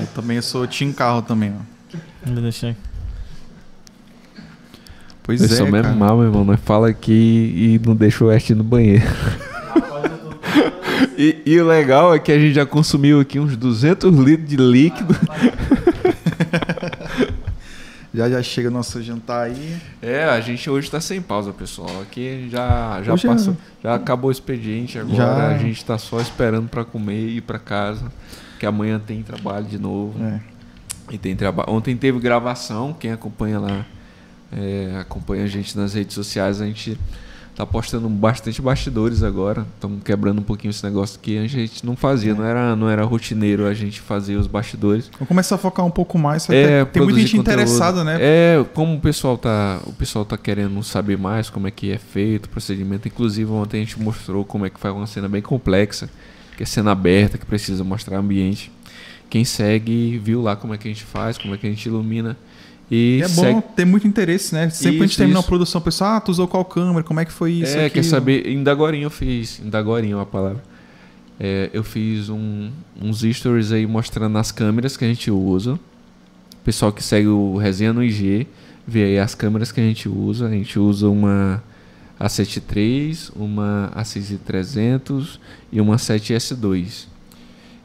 Eu 0.00 0.06
também 0.14 0.40
sou 0.40 0.66
Team 0.66 0.92
Carro 0.92 1.22
também, 1.22 1.52
ó. 1.52 2.30
Deixar 2.40 2.70
aqui. 2.70 2.78
Pois 5.22 5.40
Eu 5.40 5.46
é, 5.46 5.50
sou 5.50 5.66
mesmo 5.66 5.82
cara. 5.82 5.94
mal, 5.94 6.16
meu 6.16 6.26
irmão. 6.26 6.44
Nós 6.44 6.60
fala 6.60 6.88
aqui 6.88 7.12
e 7.12 7.80
não 7.86 7.94
deixa 7.94 8.24
o 8.24 8.28
West 8.28 8.50
ir 8.50 8.54
no 8.54 8.64
banheiro. 8.64 9.04
E, 11.16 11.36
e 11.44 11.60
o 11.60 11.66
legal 11.66 12.14
é 12.14 12.18
que 12.18 12.32
a 12.32 12.38
gente 12.38 12.54
já 12.54 12.64
consumiu 12.64 13.20
aqui 13.20 13.38
uns 13.38 13.54
200 13.54 14.10
litros 14.16 14.48
de 14.48 14.56
líquido. 14.56 15.14
Já 18.12 18.28
já 18.28 18.42
chega 18.42 18.68
o 18.68 18.72
nosso 18.72 19.00
jantar 19.02 19.46
aí. 19.46 19.76
É, 20.02 20.24
a 20.24 20.40
gente 20.40 20.68
hoje 20.68 20.90
tá 20.90 21.00
sem 21.00 21.22
pausa, 21.22 21.52
pessoal. 21.52 22.02
Aqui 22.02 22.48
já, 22.50 23.00
já 23.04 23.12
Hoje 23.14 23.26
é- 23.26 23.30
passou, 23.30 23.56
já 23.82 23.94
acabou 23.94 24.28
o 24.28 24.32
expediente. 24.32 24.98
Agora 24.98 25.16
Já. 25.16 25.48
a 25.48 25.58
gente 25.58 25.84
tá 25.84 25.96
só 25.96 26.20
esperando 26.20 26.68
pra 26.68 26.84
comer 26.84 27.14
e 27.28 27.36
ir 27.36 27.40
pra 27.42 27.58
casa. 27.58 28.10
Que 28.58 28.66
amanhã 28.66 28.98
tem 28.98 29.22
trabalho 29.22 29.64
de 29.64 29.78
novo. 29.78 30.22
É. 30.24 30.40
E 31.10 31.18
tem 31.18 31.36
trabalho. 31.36 31.70
Ontem 31.72 31.96
teve 31.96 32.18
gravação. 32.18 32.92
Quem 32.92 33.12
acompanha 33.12 33.58
lá, 33.60 33.86
é, 34.52 34.98
acompanha 35.00 35.44
a 35.44 35.46
gente 35.46 35.76
nas 35.78 35.94
redes 35.94 36.14
sociais. 36.14 36.60
A 36.60 36.66
gente 36.66 36.98
tá 37.60 37.66
postando 37.66 38.08
bastante 38.08 38.62
bastidores 38.62 39.22
agora. 39.22 39.66
Estamos 39.74 40.02
quebrando 40.02 40.38
um 40.38 40.42
pouquinho 40.42 40.70
esse 40.70 40.82
negócio 40.82 41.20
que 41.20 41.36
a 41.36 41.46
gente 41.46 41.84
não 41.84 41.94
fazia. 41.94 42.34
Não 42.34 42.44
era, 42.44 42.74
não 42.74 42.88
era 42.88 43.04
rotineiro 43.04 43.66
a 43.66 43.74
gente 43.74 44.00
fazer 44.00 44.36
os 44.36 44.46
bastidores. 44.46 45.10
Vamos 45.12 45.28
começar 45.28 45.56
a 45.56 45.58
focar 45.58 45.84
um 45.84 45.90
pouco 45.90 46.18
mais. 46.18 46.48
É, 46.48 46.84
tem, 46.86 47.02
muita 47.02 47.20
gente 47.20 47.36
conteúdo. 47.36 47.60
interessada, 47.60 48.02
né? 48.02 48.16
É, 48.18 48.64
como 48.72 48.96
o 48.96 49.00
pessoal 49.00 49.36
tá, 49.36 49.78
o 49.86 49.92
pessoal 49.92 50.24
tá 50.24 50.38
querendo 50.38 50.82
saber 50.82 51.18
mais 51.18 51.50
como 51.50 51.66
é 51.66 51.70
que 51.70 51.92
é 51.92 51.98
feito 51.98 52.46
o 52.46 52.48
procedimento. 52.48 53.06
Inclusive 53.06 53.50
ontem 53.50 53.78
a 53.78 53.80
gente 53.80 54.00
mostrou 54.00 54.42
como 54.44 54.64
é 54.64 54.70
que 54.70 54.80
faz 54.80 54.94
uma 54.94 55.06
cena 55.06 55.28
bem 55.28 55.42
complexa, 55.42 56.08
que 56.56 56.62
é 56.62 56.66
cena 56.66 56.92
aberta, 56.92 57.36
que 57.36 57.44
precisa 57.44 57.84
mostrar 57.84 58.18
ambiente. 58.18 58.72
Quem 59.28 59.44
segue 59.44 60.18
viu 60.18 60.40
lá 60.40 60.56
como 60.56 60.72
é 60.72 60.78
que 60.78 60.88
a 60.88 60.90
gente 60.90 61.04
faz, 61.04 61.36
como 61.36 61.54
é 61.54 61.58
que 61.58 61.66
a 61.66 61.70
gente 61.70 61.86
ilumina 61.86 62.36
e 62.90 63.20
É 63.22 63.28
segue. 63.28 63.52
bom 63.54 63.60
ter 63.60 63.84
muito 63.84 64.06
interesse, 64.06 64.52
né? 64.54 64.68
Sempre 64.70 64.88
a 64.98 65.00
gente 65.02 65.10
Isso, 65.10 65.16
termina 65.18 65.38
uma 65.38 65.40
isso. 65.40 65.48
produção, 65.48 65.80
o 65.80 65.84
pessoal, 65.84 66.16
ah, 66.16 66.20
tu 66.20 66.30
usou 66.30 66.48
qual 66.48 66.64
câmera, 66.64 67.02
como 67.04 67.20
é 67.20 67.24
que 67.24 67.32
foi 67.32 67.52
isso? 67.52 67.76
é, 67.76 67.86
aquilo? 67.86 67.90
quer 67.90 68.02
saber? 68.04 68.46
Ainda 68.46 68.70
agora 68.72 68.96
eu 68.96 69.10
fiz, 69.10 69.60
ainda 69.62 69.78
agora 69.78 70.06
é 70.06 70.14
uma 70.14 70.26
palavra. 70.26 70.62
É, 71.38 71.70
eu 71.72 71.82
fiz 71.84 72.28
um- 72.28 72.70
uns 73.00 73.20
stories 73.22 73.72
aí 73.72 73.86
mostrando 73.86 74.36
as 74.36 74.50
câmeras 74.52 74.96
que 74.96 75.04
a 75.04 75.08
gente 75.08 75.30
usa. 75.30 75.74
O 75.74 75.78
pessoal 76.64 76.92
que 76.92 77.02
segue 77.02 77.28
o 77.28 77.56
Resenha 77.56 77.92
no 77.92 78.02
IG, 78.04 78.46
vê 78.86 79.04
aí 79.04 79.18
as 79.18 79.34
câmeras 79.34 79.72
que 79.72 79.80
a 79.80 79.84
gente 79.84 80.08
usa. 80.08 80.46
A 80.46 80.50
gente 80.50 80.78
usa 80.78 81.08
uma 81.08 81.62
A7 82.18 82.60
III, 82.76 83.16
uma 83.34 83.90
A6300 83.96 85.38
e 85.72 85.80
uma 85.80 85.96
7S2. 85.96 87.06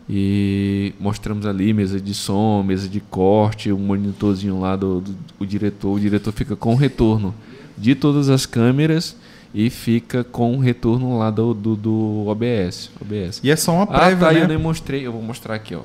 E 0.08 0.94
mostramos 1.00 1.46
ali 1.46 1.74
mesa 1.74 2.00
de 2.00 2.14
som, 2.14 2.62
mesa 2.64 2.88
de 2.88 3.00
corte, 3.00 3.72
um 3.72 3.78
monitorzinho 3.80 4.60
lá 4.60 4.76
do, 4.76 5.02
do 5.02 5.16
o 5.40 5.46
diretor. 5.46 5.96
O 5.96 6.00
diretor 6.00 6.32
fica 6.32 6.56
com 6.56 6.74
o 6.74 6.76
retorno 6.78 7.34
de 7.78 7.96
todas 7.96 8.30
as 8.30 8.46
câmeras 8.46 9.16
e 9.54 9.70
fica 9.70 10.24
com 10.24 10.56
o 10.56 10.60
retorno 10.60 11.18
lá 11.18 11.32
do, 11.32 11.54
do, 11.54 11.76
do 11.76 12.24
OBS. 12.28 12.92
OBS. 13.02 13.42
E 13.44 13.50
é 13.50 13.56
só 13.56 13.74
uma 13.74 13.84
Ah, 13.84 13.88
prévia, 13.88 14.18
tá, 14.28 14.32
né? 14.34 14.44
eu 14.44 14.48
nem 14.48 14.58
mostrei. 14.60 15.06
Eu 15.08 15.12
vou 15.12 15.22
mostrar 15.24 15.56
aqui, 15.56 15.74
ó. 15.74 15.82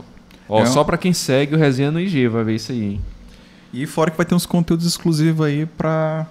Ó, 0.49 0.61
É 0.61 0.63
um- 0.65 0.67
só 0.67 0.85
pra 0.85 0.99
quem 0.99 1.13
segue 1.15 1.55
o 1.55 1.59
Resenha 1.59 1.91
no 1.91 1.99
IG, 2.01 2.29
vai 2.29 2.45
ver 2.45 2.57
isso 2.57 2.73
aí, 2.73 2.83
hein? 2.83 3.01
E 3.73 3.87
fora 3.87 4.11
que 4.11 4.17
vai 4.17 4.27
ter 4.27 4.35
uns 4.35 4.45
conteúdos 4.47 4.85
exclusivos 4.85 5.47
aí 5.47 5.65
para 5.65 6.27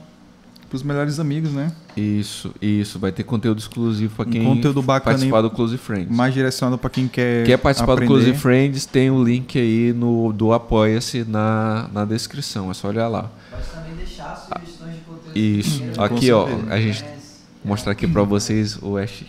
os 0.76 0.84
melhores 0.84 1.20
amigos, 1.20 1.52
né? 1.52 1.72
Isso, 1.96 2.54
isso. 2.62 3.00
Vai 3.00 3.12
ter 3.12 3.24
conteúdo 3.24 3.60
exclusivo 3.60 4.16
pra 4.16 4.26
Um 4.26 4.30
quem 4.30 4.44
conteúdo 4.44 4.82
bacana 4.82 5.16
participar 5.16 5.42
do 5.42 5.50
Close 5.50 5.78
Friends. 5.78 6.16
Mais 6.16 6.34
direcionado 6.34 6.78
para 6.78 6.90
quem 6.90 7.08
quer 7.08 7.46
Quer 7.46 7.58
participar 7.58 7.94
aprender. 7.94 8.14
do 8.14 8.22
Close 8.24 8.34
Friends, 8.40 8.86
tem 8.86 9.10
o 9.10 9.24
link 9.24 9.58
aí 9.58 9.94
no, 9.94 10.32
do 10.32 10.54
Apoia-se 10.54 11.24
na, 11.28 11.90
na 11.94 12.06
descrição. 12.06 12.70
É 12.70 12.74
só 12.74 12.88
olhar 12.90 13.08
lá. 13.08 13.30
Pode 13.50 13.64
também 13.68 13.96
deixar 13.96 14.36
sugestões 14.36 14.96
de 14.96 15.02
conteúdo. 15.02 15.38
Isso. 15.38 15.84
Aqui, 15.98 16.32
ó. 16.32 16.48
A 16.70 16.80
gente 16.80 17.04
querem. 17.04 17.18
mostrar 17.64 17.92
aqui 17.92 18.08
pra 18.08 18.24
vocês 18.24 18.78
o 18.82 18.98
Ash 18.98 19.24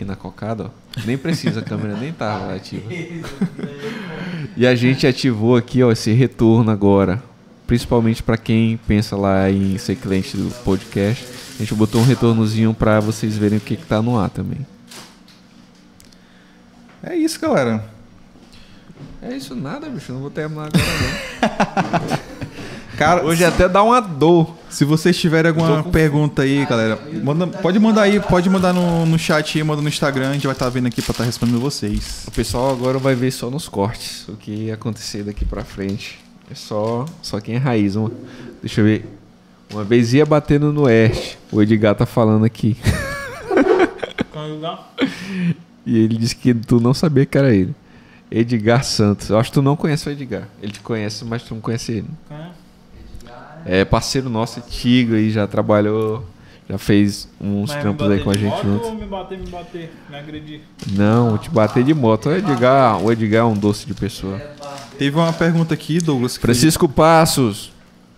e 0.00 0.04
na 0.04 0.16
cocada, 0.16 0.66
ó. 0.66 1.00
Nem 1.04 1.18
precisa, 1.18 1.60
a 1.60 1.62
câmera 1.62 1.96
nem 1.96 2.12
tava 2.12 2.54
ativa. 2.54 2.82
E 4.56 4.66
a 4.66 4.74
gente 4.74 5.04
ativou 5.06 5.56
aqui, 5.56 5.82
ó, 5.82 5.90
esse 5.90 6.12
retorno 6.12 6.70
agora. 6.70 7.20
Principalmente 7.66 8.22
para 8.22 8.36
quem 8.36 8.78
pensa 8.86 9.16
lá 9.16 9.50
em 9.50 9.78
ser 9.78 9.96
cliente 9.96 10.36
do 10.36 10.50
podcast. 10.64 11.26
A 11.54 11.58
gente 11.58 11.74
botou 11.74 12.00
um 12.00 12.04
retornozinho 12.04 12.74
para 12.74 13.00
vocês 13.00 13.36
verem 13.38 13.58
o 13.58 13.60
que, 13.60 13.76
que 13.76 13.86
tá 13.86 14.02
no 14.02 14.18
ar 14.18 14.28
também. 14.28 14.66
É 17.02 17.14
isso, 17.16 17.40
galera. 17.40 17.84
É 19.22 19.34
isso 19.36 19.54
nada, 19.54 19.88
bicho. 19.88 20.12
Não 20.12 20.20
vou 20.20 20.30
terminar 20.30 20.66
agora 20.66 20.84
não. 22.10 22.34
Cara, 22.98 23.24
Hoje 23.24 23.44
até 23.44 23.68
dá 23.68 23.82
uma 23.82 24.00
dor. 24.00 24.54
se 24.70 24.84
vocês 24.84 25.16
tiverem 25.18 25.48
alguma 25.48 25.82
pergunta 25.82 26.42
aí, 26.42 26.64
galera, 26.64 26.96
manda- 27.24 27.48
pode 27.48 27.76
mandar 27.80 28.02
aí, 28.02 28.20
pode 28.20 28.48
mandar 28.48 28.72
no, 28.72 29.04
no 29.04 29.18
chat 29.18 29.58
aí, 29.58 29.64
manda 29.64 29.82
no 29.82 29.88
Instagram, 29.88 30.30
a 30.30 30.32
gente 30.34 30.46
vai 30.46 30.54
estar 30.54 30.68
vendo 30.68 30.86
aqui 30.86 31.02
pra 31.02 31.10
estar 31.10 31.24
respondendo 31.24 31.58
vocês. 31.58 32.22
O 32.28 32.30
pessoal 32.30 32.70
agora 32.70 32.96
vai 33.00 33.16
ver 33.16 33.32
só 33.32 33.50
nos 33.50 33.68
cortes 33.68 34.28
o 34.28 34.34
que 34.36 34.50
ia 34.66 34.74
acontecer 34.74 35.24
daqui 35.24 35.44
pra 35.44 35.64
frente. 35.64 36.23
É 36.50 36.54
só, 36.54 37.06
só 37.22 37.40
quem 37.40 37.56
é 37.56 37.58
raiz. 37.58 37.96
Uma, 37.96 38.10
deixa 38.60 38.80
eu 38.80 38.84
ver. 38.84 39.06
Uma 39.70 39.84
vez 39.84 40.12
ia 40.12 40.24
batendo 40.24 40.72
no 40.72 40.82
oeste. 40.82 41.38
O 41.50 41.62
Edgar 41.62 41.94
tá 41.94 42.06
falando 42.06 42.44
aqui. 42.44 42.76
E 45.86 45.98
ele 45.98 46.16
disse 46.16 46.34
que 46.34 46.54
tu 46.54 46.80
não 46.80 46.94
sabia 46.94 47.26
que 47.26 47.36
era 47.36 47.54
ele. 47.54 47.74
Edgar 48.30 48.82
Santos. 48.84 49.28
Eu 49.28 49.38
acho 49.38 49.50
que 49.50 49.54
tu 49.54 49.62
não 49.62 49.76
conhece 49.76 50.08
o 50.08 50.12
Edgar. 50.12 50.48
Ele 50.62 50.72
te 50.72 50.80
conhece, 50.80 51.24
mas 51.24 51.42
tu 51.42 51.54
não 51.54 51.60
conhece 51.60 51.92
ele. 51.92 52.08
É 53.64 53.84
parceiro 53.84 54.28
nosso, 54.28 54.60
antigo 54.60 55.14
aí, 55.14 55.30
já 55.30 55.46
trabalhou, 55.46 56.24
já 56.68 56.78
fez 56.78 57.28
uns 57.40 57.70
Mas 57.70 57.82
trampos 57.82 58.10
aí 58.10 58.20
com 58.20 58.30
a 58.30 58.36
gente 58.36 58.66
ou 58.66 58.94
me 58.94 59.04
bater, 59.04 59.38
me 59.38 59.48
bater, 59.48 59.92
me 60.08 60.16
agredir? 60.16 60.60
Não, 60.92 61.36
te 61.36 61.50
bater 61.50 61.84
de 61.84 61.92
moto. 61.92 62.28
O 62.28 62.32
Edgar, 62.32 63.02
o 63.02 63.12
Edgar 63.12 63.42
é 63.42 63.44
um 63.44 63.54
doce 63.54 63.86
de 63.86 63.94
pessoa. 63.94 64.40
Teve 64.98 65.16
uma 65.16 65.32
pergunta 65.32 65.74
aqui, 65.74 65.98
Douglas. 65.98 66.36
que 66.36 66.42
Francisco 66.42 66.88
Passos, 66.88 67.72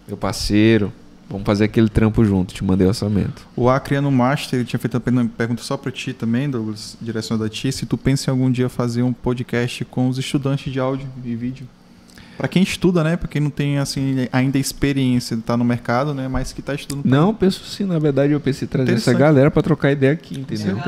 meu 0.07 0.17
parceiro. 0.17 0.93
Vamos 1.29 1.45
fazer 1.45 1.65
aquele 1.65 1.89
trampo 1.89 2.25
junto, 2.25 2.55
te 2.55 2.63
mandei 2.63 2.87
orçamento. 2.87 3.45
O 3.57 3.69
Acriano 3.69 4.13
Master 4.13 4.61
ele 4.61 4.65
tinha 4.65 4.79
feito 4.79 5.03
uma 5.11 5.25
pergunta 5.25 5.61
só 5.61 5.77
pra 5.77 5.91
ti 5.91 6.13
também, 6.13 6.49
Douglas, 6.49 6.97
direcionada 7.03 7.47
a 7.47 7.49
ti, 7.49 7.73
se 7.73 7.85
tu 7.85 7.99
pensa 7.99 8.31
em 8.31 8.33
algum 8.33 8.49
dia 8.49 8.69
fazer 8.69 9.03
um 9.03 9.13
podcast 9.13 9.85
com 9.87 10.09
os 10.09 10.19
estudantes 10.19 10.73
de 10.73 10.79
áudio 10.79 11.09
e 11.25 11.35
vídeo. 11.35 11.67
Pra 12.37 12.49
quem 12.49 12.63
estuda, 12.63 13.03
né? 13.03 13.17
Pra 13.17 13.29
quem 13.29 13.41
não 13.41 13.51
tem 13.51 13.79
assim 13.79 14.29
ainda 14.31 14.59
experiência 14.59 15.35
de 15.37 15.41
estar 15.41 15.57
no 15.57 15.65
mercado, 15.65 16.13
né? 16.13 16.29
Mas 16.29 16.53
que 16.53 16.61
tá 16.61 16.75
estudando. 16.75 17.05
Não, 17.05 17.35
penso 17.35 17.65
sim, 17.65 17.85
na 17.85 17.99
verdade 17.99 18.33
eu 18.33 18.41
pensei 18.41 18.67
em 18.67 18.69
trazer 18.69 18.93
essa 18.93 19.13
galera 19.13 19.51
pra 19.51 19.63
trocar 19.63 19.91
ideia 19.91 20.13
aqui, 20.13 20.39
entendeu? 20.39 20.79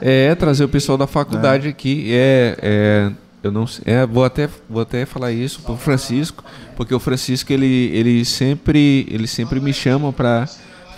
É, 0.00 0.34
trazer 0.34 0.64
o 0.64 0.68
pessoal 0.68 0.98
da 0.98 1.06
faculdade 1.06 1.68
aqui. 1.68 2.08
É, 2.10 2.56
é, 2.60 3.12
eu 3.42 3.52
não 3.52 3.66
é, 3.84 4.04
vou 4.04 4.24
até 4.24 4.48
vou 4.68 4.82
até 4.82 5.06
falar 5.06 5.30
isso 5.30 5.62
pro 5.62 5.76
Francisco, 5.76 6.44
porque 6.76 6.94
o 6.94 6.98
Francisco 6.98 7.52
ele, 7.52 7.90
ele 7.94 8.24
sempre 8.24 9.06
ele 9.10 9.28
sempre 9.28 9.60
me 9.60 9.72
chama 9.72 10.12
pra 10.12 10.48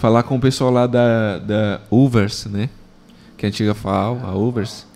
falar 0.01 0.23
com 0.23 0.37
o 0.37 0.41
pessoal 0.41 0.71
lá 0.71 0.87
da 0.87 1.39
da 1.39 1.81
Uvers, 1.91 2.47
né? 2.47 2.71
Que 3.37 3.45
é 3.45 3.49
a 3.49 3.51
antiga 3.51 3.75
FAO, 3.75 4.21
a 4.25 4.35
Uvers. 4.35 4.87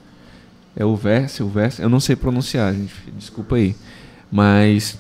É 0.76 0.84
o 0.84 0.94
Verse, 0.94 1.42
o 1.42 1.48
Verse, 1.48 1.82
eu 1.82 1.88
não 1.88 1.98
sei 1.98 2.14
pronunciar, 2.14 2.72
gente, 2.72 2.94
desculpa 3.16 3.56
aí. 3.56 3.74
Mas 4.30 4.98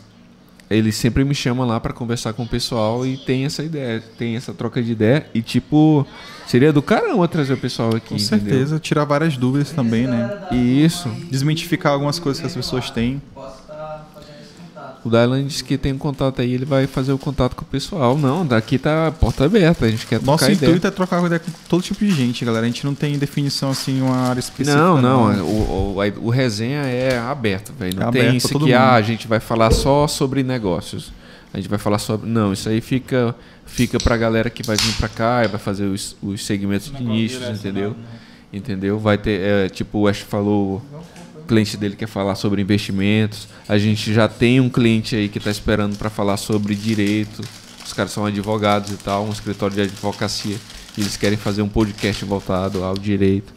ele 0.70 0.92
sempre 0.92 1.24
me 1.24 1.34
chama 1.34 1.64
lá 1.64 1.80
pra 1.80 1.92
conversar 1.92 2.32
com 2.34 2.42
o 2.42 2.48
pessoal 2.48 3.06
e 3.06 3.16
tem 3.16 3.44
essa 3.44 3.62
ideia, 3.62 4.02
tem 4.18 4.36
essa 4.36 4.52
troca 4.52 4.82
de 4.82 4.92
ideia 4.92 5.26
e 5.32 5.40
tipo, 5.40 6.06
seria 6.46 6.72
do 6.72 6.82
caramba 6.82 7.26
trazer 7.26 7.54
o 7.54 7.58
pessoal 7.58 7.94
aqui, 7.96 8.10
Com 8.10 8.14
entendeu? 8.16 8.38
certeza, 8.38 8.78
tirar 8.78 9.04
várias 9.04 9.36
dúvidas 9.36 9.70
também, 9.70 10.06
né? 10.06 10.46
E 10.52 10.84
isso. 10.84 11.08
Desmitificar 11.30 11.92
algumas 11.92 12.18
coisas 12.18 12.40
que 12.40 12.46
as 12.46 12.54
pessoas 12.54 12.90
têm. 12.90 13.20
O 15.08 15.10
Dylan 15.10 15.44
disse 15.44 15.64
que 15.64 15.76
tem 15.76 15.92
um 15.92 15.98
contato 15.98 16.40
aí, 16.40 16.52
ele 16.52 16.64
vai 16.64 16.86
fazer 16.86 17.12
o 17.12 17.18
contato 17.18 17.56
com 17.56 17.62
o 17.62 17.66
pessoal. 17.66 18.16
Não, 18.16 18.46
daqui 18.46 18.78
tá 18.78 19.08
a 19.08 19.10
porta 19.10 19.44
aberta, 19.44 19.86
a 19.86 19.90
gente 19.90 20.06
quer 20.06 20.20
Nosso 20.22 20.38
trocar 20.44 20.52
ideia. 20.52 20.68
intuito 20.70 20.86
é 20.86 20.90
trocar 20.90 21.24
ideia 21.24 21.38
com 21.40 21.50
todo 21.68 21.82
tipo 21.82 22.04
de 22.04 22.10
gente, 22.10 22.44
galera. 22.44 22.64
A 22.64 22.68
gente 22.68 22.84
não 22.84 22.94
tem 22.94 23.18
definição 23.18 23.70
assim, 23.70 24.00
uma 24.00 24.16
área 24.28 24.40
específica. 24.40 24.76
Não, 24.76 25.00
não, 25.00 25.32
é, 25.32 25.36
o, 25.42 25.94
o, 25.94 26.00
a- 26.00 26.20
o 26.26 26.30
resenha 26.30 26.82
é 26.82 27.18
aberto, 27.18 27.72
velho. 27.78 27.98
Não 27.98 28.08
É 28.08 28.12
tem 28.12 28.36
isso 28.36 28.48
que 28.48 28.54
mundo. 28.58 28.72
ah, 28.74 28.94
a 28.94 29.02
gente 29.02 29.26
vai 29.26 29.40
falar 29.40 29.70
só 29.72 30.06
sobre 30.06 30.42
negócios. 30.42 31.12
A 31.52 31.56
gente 31.56 31.68
vai 31.68 31.78
falar 31.78 31.98
sobre. 31.98 32.28
Não, 32.28 32.52
isso 32.52 32.68
aí 32.68 32.80
fica, 32.80 33.34
fica 33.64 33.98
pra 33.98 34.16
galera 34.16 34.50
que 34.50 34.62
vai 34.62 34.76
vir 34.76 34.92
pra 34.94 35.08
cá 35.08 35.44
e 35.44 35.48
vai 35.48 35.58
fazer 35.58 35.86
os, 35.86 36.14
os 36.22 36.44
segmentos 36.44 36.92
de 36.94 37.02
nichos, 37.02 37.48
entendeu? 37.48 37.90
né? 37.90 37.96
Entendeu? 38.52 38.98
Vai 38.98 39.16
ter, 39.18 39.40
é, 39.40 39.68
tipo, 39.68 39.98
o 40.00 40.08
Ash 40.08 40.18
falou, 40.20 40.82
cliente 41.48 41.76
dele 41.76 41.96
quer 41.96 42.06
falar 42.06 42.34
sobre 42.34 42.60
investimentos. 42.62 43.48
A 43.68 43.78
gente 43.78 44.12
já 44.12 44.28
tem 44.28 44.60
um 44.60 44.68
cliente 44.68 45.16
aí 45.16 45.28
que 45.28 45.38
está 45.38 45.50
esperando 45.50 45.96
para 45.96 46.10
falar 46.10 46.36
sobre 46.36 46.74
direito. 46.74 47.42
Os 47.84 47.92
caras 47.92 48.12
são 48.12 48.26
advogados 48.26 48.92
e 48.92 48.96
tal, 48.96 49.26
um 49.26 49.32
escritório 49.32 49.74
de 49.74 49.80
advocacia. 49.82 50.56
E 50.96 51.00
eles 51.00 51.16
querem 51.16 51.38
fazer 51.38 51.62
um 51.62 51.68
podcast 51.68 52.24
voltado 52.24 52.84
ao 52.84 52.94
direito. 52.94 53.52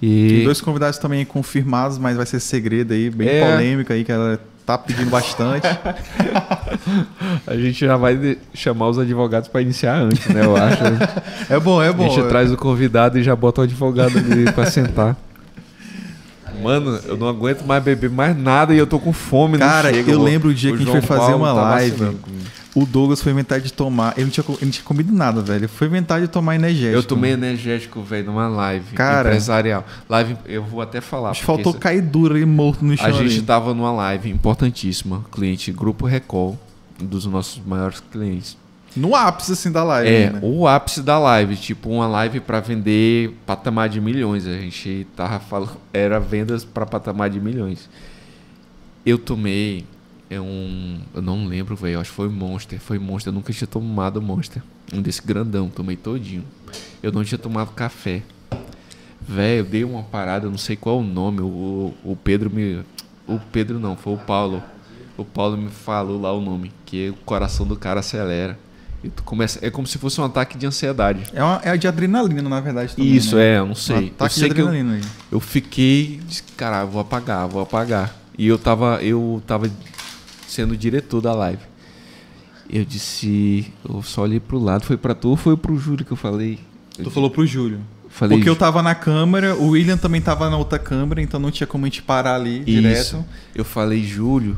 Tem 0.00 0.08
E 0.10 0.44
dois 0.44 0.60
convidados 0.60 0.98
também 0.98 1.24
confirmados, 1.24 1.98
mas 1.98 2.16
vai 2.16 2.26
ser 2.26 2.40
segredo 2.40 2.92
aí, 2.92 3.10
bem 3.10 3.28
É. 3.28 3.50
polêmico 3.50 3.92
aí, 3.92 4.04
que 4.04 4.12
ela 4.12 4.38
tá 4.66 4.76
pedindo 4.78 5.10
bastante. 5.10 5.66
a 7.46 7.56
gente 7.56 7.84
já 7.84 7.96
vai 7.96 8.38
chamar 8.54 8.88
os 8.88 8.98
advogados 8.98 9.48
para 9.48 9.62
iniciar 9.62 9.96
antes, 9.96 10.26
né? 10.28 10.44
Eu 10.44 10.56
acho. 10.56 10.82
é 11.50 11.58
bom, 11.58 11.82
é 11.82 11.92
bom. 11.92 12.06
a 12.06 12.08
gente 12.08 12.20
é. 12.20 12.28
traz 12.28 12.52
o 12.52 12.56
convidado 12.56 13.18
e 13.18 13.22
já 13.22 13.34
bota 13.34 13.62
o 13.62 13.64
advogado 13.64 14.16
ali 14.18 14.50
para 14.52 14.66
sentar. 14.70 15.16
Mano, 16.62 16.98
eu 17.06 17.16
não 17.16 17.28
aguento 17.28 17.62
mais 17.64 17.82
beber 17.82 18.10
mais 18.10 18.36
nada 18.36 18.74
e 18.74 18.78
eu 18.78 18.86
tô 18.86 18.98
com 18.98 19.12
fome. 19.12 19.58
Cara, 19.58 19.92
chega, 19.92 20.10
eu 20.12 20.22
lembro 20.22 20.50
o 20.50 20.54
dia 20.54 20.70
que 20.70 20.76
a 20.76 20.78
gente 20.80 20.90
foi 20.90 21.00
fazer 21.00 21.20
Paulo 21.32 21.36
uma 21.38 21.52
live. 21.52 21.96
comigo. 21.96 22.20
O 22.72 22.86
Douglas 22.86 23.20
foi 23.20 23.32
inventar 23.32 23.60
de 23.60 23.72
tomar. 23.72 24.14
Ele 24.16 24.26
não 24.26 24.30
tinha, 24.30 24.44
ele 24.48 24.58
não 24.66 24.70
tinha 24.70 24.84
comido 24.84 25.12
nada, 25.12 25.42
velho. 25.42 25.68
Foi 25.68 25.88
inventar 25.88 26.20
de 26.20 26.28
tomar 26.28 26.54
energético. 26.54 26.96
Eu 26.96 27.02
tomei 27.02 27.32
energético, 27.32 28.00
velho, 28.00 28.26
numa 28.26 28.46
live 28.48 28.94
Cara. 28.94 29.30
empresarial. 29.30 29.84
Live, 30.08 30.36
eu 30.46 30.62
vou 30.62 30.80
até 30.80 31.00
falar. 31.00 31.34
Faltou 31.34 31.72
isso- 31.72 31.80
cair 31.80 32.00
duro 32.00 32.34
ali, 32.34 32.44
morto 32.46 32.84
no 32.84 32.96
chão. 32.96 33.06
A 33.06 33.10
gente 33.10 33.38
ali. 33.38 33.42
tava 33.42 33.74
numa 33.74 33.90
live 33.90 34.30
importantíssima, 34.30 35.24
cliente 35.32 35.72
Grupo 35.72 36.06
Recall, 36.06 36.56
um 37.02 37.06
dos 37.06 37.26
nossos 37.26 37.60
maiores 37.66 38.00
clientes. 38.12 38.56
No 38.96 39.14
ápice, 39.14 39.52
assim, 39.52 39.70
da 39.70 39.84
live. 39.84 40.08
É, 40.08 40.30
né? 40.30 40.40
o 40.42 40.66
ápice 40.66 41.02
da 41.02 41.18
live, 41.18 41.56
tipo 41.56 41.88
uma 41.90 42.08
live 42.08 42.40
pra 42.40 42.60
vender 42.60 43.36
patamar 43.46 43.88
de 43.88 44.00
milhões. 44.00 44.46
A 44.46 44.58
gente 44.58 45.06
tava 45.14 45.38
falando, 45.38 45.76
era 45.92 46.18
vendas 46.18 46.64
pra 46.64 46.84
patamar 46.84 47.30
de 47.30 47.40
milhões. 47.40 47.88
Eu 49.06 49.16
tomei 49.18 49.84
é 50.30 50.40
um, 50.40 51.00
eu 51.12 51.20
não 51.20 51.44
lembro, 51.46 51.74
velho, 51.74 51.98
acho 51.98 52.10
que 52.10 52.16
foi 52.16 52.28
Monster, 52.28 52.78
foi 52.78 53.00
Monster, 53.00 53.32
eu 53.32 53.34
nunca 53.34 53.52
tinha 53.52 53.66
tomado 53.66 54.22
Monster. 54.22 54.62
Um 54.94 55.02
desse 55.02 55.20
grandão, 55.20 55.68
tomei 55.68 55.96
todinho. 55.96 56.44
Eu 57.02 57.10
não 57.10 57.24
tinha 57.24 57.38
tomado 57.38 57.72
café. 57.72 58.22
Velho, 59.20 59.58
eu 59.58 59.64
dei 59.64 59.84
uma 59.84 60.04
parada, 60.04 60.46
eu 60.46 60.50
não 60.50 60.58
sei 60.58 60.76
qual 60.76 61.00
o 61.00 61.02
nome, 61.02 61.40
o, 61.40 61.92
o 62.04 62.16
Pedro 62.16 62.48
me 62.48 62.80
o 63.26 63.38
Pedro 63.38 63.78
não, 63.78 63.96
foi 63.96 64.14
o 64.14 64.18
Paulo. 64.18 64.62
O 65.16 65.24
Paulo 65.24 65.56
me 65.56 65.68
falou 65.68 66.20
lá 66.20 66.32
o 66.32 66.40
nome, 66.40 66.72
que 66.86 67.10
o 67.10 67.14
coração 67.24 67.66
do 67.66 67.76
cara 67.76 68.00
acelera. 68.00 68.58
E 69.02 69.08
tu 69.08 69.22
começa, 69.22 69.58
é 69.62 69.70
como 69.70 69.86
se 69.86 69.96
fosse 69.96 70.20
um 70.20 70.24
ataque 70.24 70.58
de 70.58 70.66
ansiedade. 70.66 71.22
É, 71.32 71.42
uma, 71.42 71.60
é 71.64 71.76
de 71.76 71.88
adrenalina, 71.88 72.46
na 72.48 72.60
verdade. 72.60 72.94
Também, 72.94 73.14
Isso, 73.16 73.36
né? 73.36 73.54
é, 73.54 73.58
eu 73.58 73.64
não 73.64 73.72
Um 73.72 73.74
sei. 73.74 73.96
Eu 73.96 74.06
ataque 74.08 74.34
de 74.34 74.40
sei 74.40 74.50
que 74.50 74.60
eu, 74.60 74.66
adrenalina 74.68 74.96
aí. 74.96 75.10
eu 75.32 75.40
fiquei, 75.40 76.20
cara, 76.56 76.84
vou 76.84 77.00
apagar, 77.00 77.48
vou 77.48 77.62
apagar. 77.62 78.14
E 78.36 78.46
eu 78.46 78.58
tava, 78.58 79.02
eu 79.02 79.42
tava 79.46 79.70
sendo 80.46 80.76
diretor 80.76 81.20
da 81.22 81.32
live. 81.34 81.62
Eu 82.68 82.84
disse, 82.84 83.72
eu 83.88 84.02
só 84.02 84.22
olhei 84.22 84.38
pro 84.38 84.58
lado, 84.58 84.84
foi 84.84 84.96
pra 84.96 85.14
tu 85.14 85.30
ou 85.30 85.36
foi 85.36 85.56
pro 85.56 85.76
Júlio 85.76 86.04
que 86.04 86.12
eu 86.12 86.16
falei? 86.16 86.58
Eu 86.98 87.04
Tu 87.04 87.10
falou 87.10 87.30
pro 87.30 87.44
Júlio. 87.46 87.80
falei, 88.08 88.36
Porque 88.38 88.48
eu 88.48 88.54
tava 88.54 88.82
na 88.82 88.94
câmera, 88.94 89.56
o 89.56 89.70
William 89.70 89.96
também 89.96 90.20
tava 90.20 90.48
na 90.48 90.56
outra 90.56 90.78
câmera, 90.78 91.20
então 91.20 91.40
não 91.40 91.50
tinha 91.50 91.66
como 91.66 91.84
a 91.84 91.88
gente 91.88 92.02
parar 92.02 92.34
ali 92.36 92.58
Isso. 92.58 92.64
direto. 92.66 93.24
Eu 93.54 93.64
falei, 93.64 94.04
Júlio, 94.04 94.56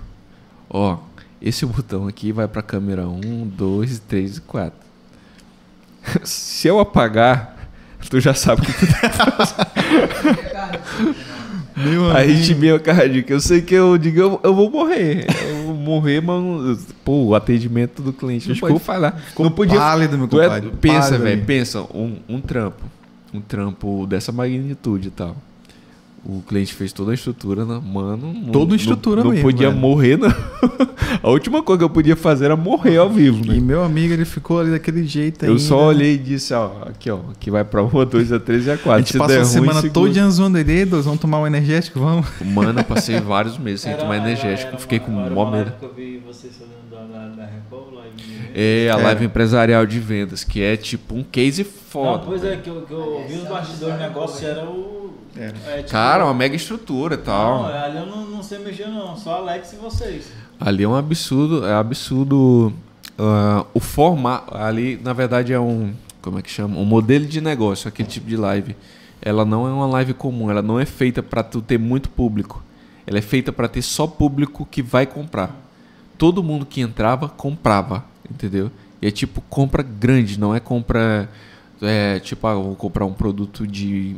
ó, 0.69 0.99
esse 1.43 1.67
botão 1.67 2.07
aqui 2.07 2.33
vai 2.33 2.47
pra 2.49 2.63
câmera 2.63 3.07
1, 3.09 3.49
2, 3.49 3.99
3 4.01 4.37
e 4.37 4.41
4. 4.43 4.79
Se 6.25 6.69
eu 6.69 6.79
apagar, 6.81 7.57
tu 8.09 8.21
já 8.21 8.35
sabe 8.35 8.63
o 8.63 8.65
que 8.65 8.73
tu 8.73 8.87
Meu 11.77 12.05
A 12.11 12.19
amigo. 12.19 12.19
arritmia 12.19 12.79
cardíaca. 12.79 13.33
Eu 13.33 13.41
sei 13.41 13.63
que 13.63 13.75
eu 13.75 13.97
digo, 13.97 14.21
eu, 14.21 14.41
eu 14.43 14.55
vou 14.55 14.71
morrer. 14.71 15.27
Eu 15.49 15.65
vou 15.67 15.75
morrer, 15.75 16.21
mas. 16.21 16.87
Pô, 17.05 17.25
o 17.27 17.35
atendimento 17.35 18.03
do 18.03 18.13
cliente 18.13 18.47
não 18.49 18.55
Ficou- 18.55 18.71
pode 18.71 18.85
falar. 18.85 19.13
ficou 19.13 19.45
não 19.47 19.53
podia. 19.53 19.79
pálido, 19.79 20.17
meu 20.19 20.27
é- 20.27 20.29
compadre, 20.29 20.71
pensa, 20.81 21.01
pálido 21.09 21.23
velho, 21.25 21.45
pensa, 21.45 21.81
um, 21.95 22.19
um 22.29 22.41
trampo. 22.41 22.83
Um 23.33 23.41
trampo 23.41 24.07
dessa 24.07 24.31
magnitude 24.31 25.09
e 25.09 25.11
tal. 25.11 25.35
O 26.25 26.41
cliente 26.41 26.73
fez 26.73 26.93
toda 26.93 27.11
a 27.11 27.15
estrutura, 27.15 27.65
né? 27.65 27.83
mano. 27.85 28.33
não- 28.33 28.53
Toda 28.53 28.67
a 28.67 28.69
não- 28.69 28.77
estrutura 28.77 29.25
não, 29.25 29.31
mesmo, 29.31 29.43
podia 29.45 29.69
velho. 29.71 29.81
morrer, 29.81 30.17
não. 30.17 30.29
a 31.21 31.29
última 31.31 31.63
coisa 31.65 31.79
que 31.79 31.85
eu 31.85 31.91
podia 31.91 32.15
fazer 32.15 32.45
era 32.45 32.57
morrer 32.57 32.97
ao 32.97 33.11
vivo, 33.11 33.45
né? 33.45 33.57
E 33.57 33.61
meu 33.61 33.83
amigo, 33.83 34.13
ele 34.15 34.25
ficou 34.25 34.61
ali 34.61 34.71
daquele 34.71 35.05
jeito 35.05 35.45
Eu 35.45 35.51
ainda. 35.51 35.61
só 35.61 35.89
olhei 35.89 36.15
e 36.15 36.19
disse, 36.19 36.55
ó, 36.55 36.71
aqui, 36.87 37.11
ó, 37.11 37.19
que 37.41 37.51
vai 37.51 37.65
pra 37.65 37.83
1, 37.83 37.89
2, 38.07 38.31
a 38.33 38.39
3 38.39 38.67
e 38.67 38.71
a 38.71 38.79
4. 38.79 38.93
A 38.93 38.99
gente 39.01 39.19
passou 39.19 39.41
a 39.41 39.45
semana 39.45 39.83
toda 39.91 40.31
zoando 40.31 40.59
ele, 40.59 40.73
"Ei, 40.73 40.85
dois, 40.85 41.05
vamos 41.07 41.21
tomar 41.21 41.41
um 41.41 41.47
energético, 41.47 41.99
vamos. 41.99 42.27
Mano, 42.41 42.79
eu 42.79 42.85
passei 42.85 43.19
vários 43.21 43.59
meses 43.59 43.81
sem 43.81 43.93
Era- 43.93 44.03
tomar 44.03 44.15
era- 44.17 44.25
energético. 44.25 44.69
era 44.69 44.79
Fiquei 44.79 44.99
uma- 45.01 45.07
com 45.09 45.21
era 45.23 45.35
mó 45.35 45.43
uma 45.43 45.57
medo. 45.57 45.73
eu 45.83 45.93
vi 45.93 46.23
vocês 46.25 46.53
fazendo 46.57 46.82
da, 46.93 47.01
da, 47.05 47.29
da 47.29 47.47
Record, 47.47 47.95
live 47.95 48.51
É, 48.55 48.91
a 48.91 48.99
É. 48.99 49.03
live 49.03 49.25
empresarial 49.25 49.87
de 49.87 49.99
vendas, 49.99 50.45
que 50.45 50.63
é 50.63 50.77
tipo 50.77 51.15
um 51.15 51.23
case 51.25 51.65
Não, 51.65 51.71
foda. 51.71 52.25
pois 52.27 52.45
é, 52.45 52.57
que 52.57 52.69
eu, 52.69 52.83
que 52.83 52.93
eu 52.93 53.25
vi 53.27 53.35
nos 53.37 53.49
bastidores, 53.49 53.97
o 53.97 53.99
negócio 53.99 54.47
era 54.47 54.65
o... 54.65 55.15
Era. 55.37 55.55
é, 55.67 55.77
tipo, 55.79 55.91
Cara, 55.91 56.25
uma 56.25 56.35
mega 56.35 56.55
estrutura 56.55 57.15
e 57.15 57.19
tal. 57.19 57.63
Não, 57.63 57.67
ali 57.75 57.97
eu 57.97 58.07
não, 58.07 58.27
não 58.27 58.43
sei 58.43 58.59
mexer 58.59 58.87
não, 58.89 59.17
só 59.17 59.37
Alex 59.37 59.73
e 59.73 59.77
vocês. 59.77 60.31
Ali 60.61 60.85
é 60.85 60.89
um 60.89 60.95
absurdo, 60.95 61.67
é 61.67 61.73
absurdo. 61.75 62.73
ah, 63.19 63.65
o 63.73 63.81
formato, 63.81 64.55
ali 64.57 65.01
na 65.03 65.13
verdade 65.15 65.53
é 65.53 65.59
um, 65.59 65.95
como 66.21 66.39
é 66.39 66.43
que 66.43 66.51
chama? 66.51 66.77
Um 66.79 66.85
modelo 66.85 67.25
de 67.25 67.41
negócio, 67.41 67.89
aquele 67.89 68.09
tipo 68.09 68.29
de 68.29 68.37
live. 68.37 68.77
Ela 69.23 69.45
não 69.45 69.67
é 69.67 69.71
uma 69.73 69.87
live 69.87 70.13
comum, 70.15 70.51
ela 70.51 70.61
não 70.63 70.79
é 70.79 70.85
feita 70.85 71.23
para 71.23 71.43
tu 71.43 71.63
ter 71.63 71.79
muito 71.79 72.11
público. 72.11 72.63
Ela 73.07 73.19
é 73.19 73.23
feita 73.23 73.53
para 73.53 73.69
ter 73.69 73.81
só 73.83 74.07
público 74.07 74.67
que 74.71 74.83
vai 74.83 75.07
comprar. 75.07 75.62
Todo 76.19 76.43
mundo 76.43 76.65
que 76.67 76.81
entrava 76.81 77.29
comprava, 77.29 78.05
entendeu? 78.31 78.71
E 79.01 79.07
é 79.07 79.11
tipo 79.11 79.41
compra 79.43 79.83
grande, 79.83 80.39
não 80.39 80.55
é 80.55 80.61
compra 80.61 81.29
é, 81.81 82.21
tipo, 82.21 82.47
ah, 82.47 82.55
vou 82.55 82.77
comprar 82.77 83.05
um 83.05 83.13
produto 83.13 83.67
de 83.67 84.17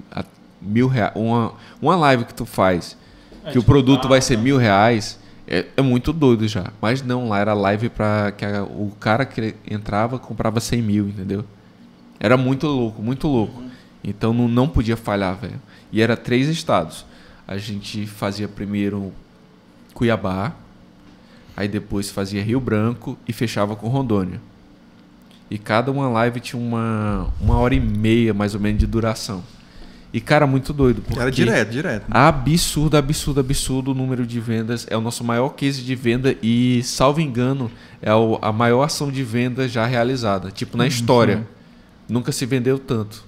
mil 0.60 0.86
reais. 0.86 1.12
Uma, 1.16 1.54
uma 1.80 1.96
live 1.96 2.24
que 2.26 2.34
tu 2.34 2.44
faz 2.44 2.96
É, 3.44 3.52
que 3.52 3.58
o 3.58 3.62
tipo, 3.62 3.72
produto 3.72 4.06
vai 4.08 4.18
ah, 4.18 4.22
ser 4.22 4.36
mil 4.36 4.58
reais, 4.58 5.18
é, 5.48 5.64
é 5.76 5.80
muito 5.82 6.12
doido 6.12 6.46
já. 6.46 6.66
Mas 6.80 7.02
não, 7.02 7.28
lá 7.28 7.38
era 7.38 7.54
live 7.54 7.88
pra 7.88 8.32
que 8.32 8.44
a- 8.44 8.62
o 8.64 8.92
cara 9.00 9.24
que 9.24 9.54
entrava 9.70 10.18
comprava 10.18 10.60
100 10.60 10.82
mil, 10.82 11.08
entendeu? 11.08 11.44
Era 12.20 12.36
muito 12.36 12.66
louco, 12.66 13.02
muito 13.02 13.26
louco. 13.28 13.62
Então 14.02 14.34
não, 14.34 14.46
não 14.48 14.68
podia 14.68 14.96
falhar, 14.96 15.36
velho. 15.36 15.60
E 15.90 16.02
era 16.02 16.16
três 16.16 16.48
estados. 16.48 17.06
A 17.48 17.56
gente 17.56 18.06
fazia 18.06 18.46
primeiro 18.48 19.12
Cuiabá, 19.94 20.52
aí 21.56 21.68
depois 21.68 22.10
fazia 22.10 22.42
Rio 22.42 22.60
Branco 22.60 23.18
e 23.26 23.32
fechava 23.32 23.76
com 23.76 23.88
Rondônia. 23.88 24.40
E 25.50 25.58
cada 25.58 25.90
uma 25.92 26.08
live 26.08 26.40
tinha 26.40 26.60
uma, 26.60 27.28
uma 27.40 27.56
hora 27.56 27.74
e 27.74 27.80
meia, 27.80 28.32
mais 28.32 28.54
ou 28.54 28.60
menos, 28.60 28.80
de 28.80 28.86
duração. 28.86 29.42
E, 30.12 30.20
cara, 30.20 30.46
muito 30.46 30.72
doido. 30.72 31.02
Porque 31.02 31.20
Era 31.20 31.30
direto, 31.30 31.70
direto. 31.70 32.06
Absurdo, 32.08 32.96
absurdo, 32.96 33.40
absurdo 33.40 33.90
o 33.90 33.94
número 33.94 34.24
de 34.24 34.38
vendas. 34.38 34.86
É 34.88 34.96
o 34.96 35.00
nosso 35.00 35.24
maior 35.24 35.48
case 35.50 35.82
de 35.82 35.94
venda 35.96 36.36
e, 36.40 36.82
salvo 36.84 37.20
engano, 37.20 37.68
é 38.00 38.10
a 38.40 38.52
maior 38.52 38.84
ação 38.84 39.10
de 39.10 39.24
venda 39.24 39.68
já 39.68 39.84
realizada. 39.84 40.52
Tipo, 40.52 40.76
na 40.76 40.86
história. 40.86 41.44
Nunca 42.08 42.30
se 42.30 42.46
vendeu 42.46 42.78
tanto. 42.78 43.24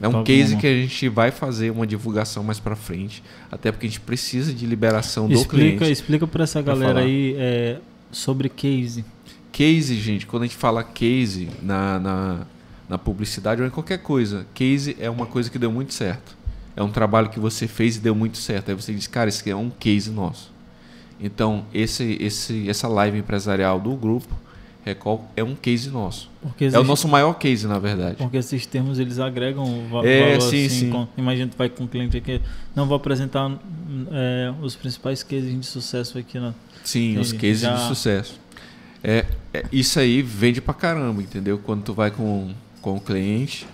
É 0.00 0.06
um 0.06 0.12
Tá 0.12 0.22
case 0.22 0.54
bom. 0.54 0.60
que 0.60 0.66
a 0.66 0.74
gente 0.74 1.08
vai 1.08 1.30
fazer 1.30 1.70
uma 1.70 1.86
divulgação 1.86 2.44
mais 2.44 2.60
pra 2.60 2.76
frente. 2.76 3.22
Até 3.50 3.72
porque 3.72 3.86
a 3.86 3.88
gente 3.88 4.00
precisa 4.00 4.52
de 4.54 4.64
liberação 4.66 5.26
do 5.26 5.34
Explica, 5.34 5.78
cliente. 5.78 5.92
explica 5.92 6.26
pra 6.26 6.44
essa 6.44 6.62
galera 6.62 6.94
falar. 6.94 7.06
aí 7.06 7.34
é, 7.36 7.78
sobre 8.12 8.48
case. 8.48 9.04
Case, 9.50 9.96
gente, 9.96 10.24
quando 10.26 10.44
a 10.44 10.46
gente 10.46 10.56
fala 10.56 10.84
case 10.84 11.48
na, 11.60 11.98
na, 11.98 12.40
na 12.88 12.98
publicidade 12.98 13.60
ou 13.60 13.66
em 13.66 13.70
qualquer 13.70 13.98
coisa, 13.98 14.46
case 14.54 14.96
é 15.00 15.10
uma 15.10 15.26
coisa 15.26 15.50
que 15.50 15.58
deu 15.58 15.72
muito 15.72 15.92
certo. 15.92 16.36
É 16.76 16.82
um 16.82 16.90
trabalho 16.92 17.28
que 17.28 17.40
você 17.40 17.66
fez 17.66 17.96
e 17.96 18.00
deu 18.00 18.14
muito 18.14 18.38
certo. 18.38 18.68
Aí 18.68 18.74
você 18.76 18.94
diz, 18.94 19.08
cara, 19.08 19.28
esse 19.28 19.40
aqui 19.40 19.50
é 19.50 19.56
um 19.56 19.68
case 19.68 20.10
nosso. 20.10 20.52
Então, 21.20 21.64
esse, 21.74 22.16
esse, 22.20 22.68
essa 22.70 22.86
live 22.86 23.18
empresarial 23.18 23.80
do 23.80 23.96
grupo, 23.96 24.32
Recall, 24.88 25.30
é 25.36 25.44
um 25.44 25.54
case 25.54 25.90
nosso. 25.90 26.30
Porque 26.40 26.64
É 26.64 26.66
o 26.66 26.68
existe- 26.70 26.86
nosso 26.86 27.08
maior 27.08 27.34
case, 27.34 27.66
na 27.66 27.78
verdade. 27.78 28.16
Porque 28.16 28.36
esses 28.38 28.64
termos 28.66 28.98
eles 28.98 29.18
agregam 29.18 29.64
É, 29.66 29.88
valor 30.36 30.40
sim, 30.42 30.66
assim. 30.66 30.68
sim. 30.68 30.90
com- 30.90 31.06
imagina 31.16 31.50
tu 31.50 31.56
vai 31.58 31.68
com 31.68 31.84
um 31.84 31.86
cliente 31.86 32.16
aqui, 32.16 32.40
não 32.74 32.86
vou 32.86 32.96
apresentar 32.96 33.50
é, 34.10 34.52
os 34.62 34.74
principais 34.76 35.22
cases 35.22 35.58
de 35.58 35.66
sucesso 35.66 36.16
aqui 36.18 36.38
na. 36.38 36.54
Sim, 36.84 37.18
os 37.18 37.28
Entendi. 37.32 37.46
cases 37.48 37.60
Já- 37.62 37.74
de 37.76 37.82
sucesso. 37.88 38.40
É, 39.04 39.26
é- 39.54 39.64
isso 39.70 40.00
aí 40.00 40.22
vende 40.22 40.60
pra 40.60 40.74
caramba, 40.74 41.22
entendeu? 41.22 41.58
Quando 41.58 41.82
tu 41.82 41.92
vai 41.94 42.10
com, 42.10 42.50
com 42.82 42.96
o 42.96 43.00
cliente 43.00 43.66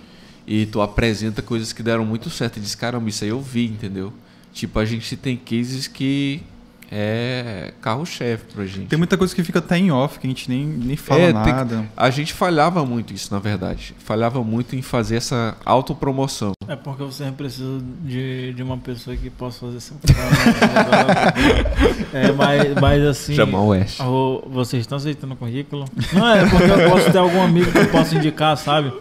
e 0.46 0.66
tu 0.66 0.80
apresenta 0.80 1.40
coisas 1.40 1.72
que 1.72 1.82
deram 1.82 2.04
muito 2.04 2.28
certo 2.28 2.58
e 2.58 2.60
diz, 2.60 2.74
caramba, 2.74 3.08
isso 3.08 3.24
aí 3.24 3.30
eu 3.30 3.40
vi, 3.40 3.66
entendeu? 3.66 4.12
Tipo, 4.52 4.78
a 4.78 4.84
gente 4.84 5.16
tem 5.16 5.36
cases 5.36 5.86
que 5.86 6.42
é 6.90 7.72
carro-chefe 7.80 8.44
pra 8.54 8.64
gente. 8.66 8.86
Tem 8.86 8.98
muita 8.98 9.16
coisa 9.16 9.34
que 9.34 9.42
fica 9.42 9.58
até 9.58 9.78
em 9.78 9.90
off, 9.90 10.18
que 10.18 10.26
a 10.26 10.30
gente 10.30 10.48
nem, 10.48 10.64
nem 10.64 10.96
fala 10.96 11.20
É, 11.20 11.32
tem- 11.32 11.52
nada. 11.52 11.84
A 11.96 12.10
gente 12.10 12.32
falhava 12.32 12.84
muito 12.84 13.12
isso, 13.12 13.32
na 13.32 13.40
verdade. 13.40 13.94
Falhava 13.98 14.42
muito 14.44 14.76
em 14.76 14.82
fazer 14.82 15.16
essa 15.16 15.56
autopromoção. 15.64 16.52
É 16.68 16.76
porque 16.76 17.02
você 17.02 17.30
precisa 17.32 17.80
de, 18.02 18.52
de 18.54 18.62
uma 18.62 18.76
pessoa 18.78 19.16
que 19.16 19.28
possa 19.30 19.60
fazer 19.60 19.76
essa. 19.78 19.94
é, 22.12 22.32
mas, 22.32 22.74
mas 22.80 23.02
assim. 23.04 23.34
Chamar 23.34 23.60
o 23.60 23.68
West. 23.68 24.00
o- 24.00 24.42
vocês 24.50 24.82
estão 24.82 24.96
aceitando 24.98 25.34
o 25.34 25.36
currículo? 25.36 25.84
Não, 26.12 26.28
é 26.28 26.48
porque 26.48 26.64
eu 26.70 26.90
posso 26.90 27.10
ter 27.12 27.18
algum 27.18 27.42
amigo 27.42 27.70
que 27.70 27.78
eu 27.78 27.88
possa 27.88 28.14
indicar, 28.16 28.56
sabe? 28.56 28.92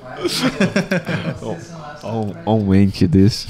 Ó 2.45 2.55
um 2.55 2.73
ente 2.73 3.07
desse. 3.07 3.47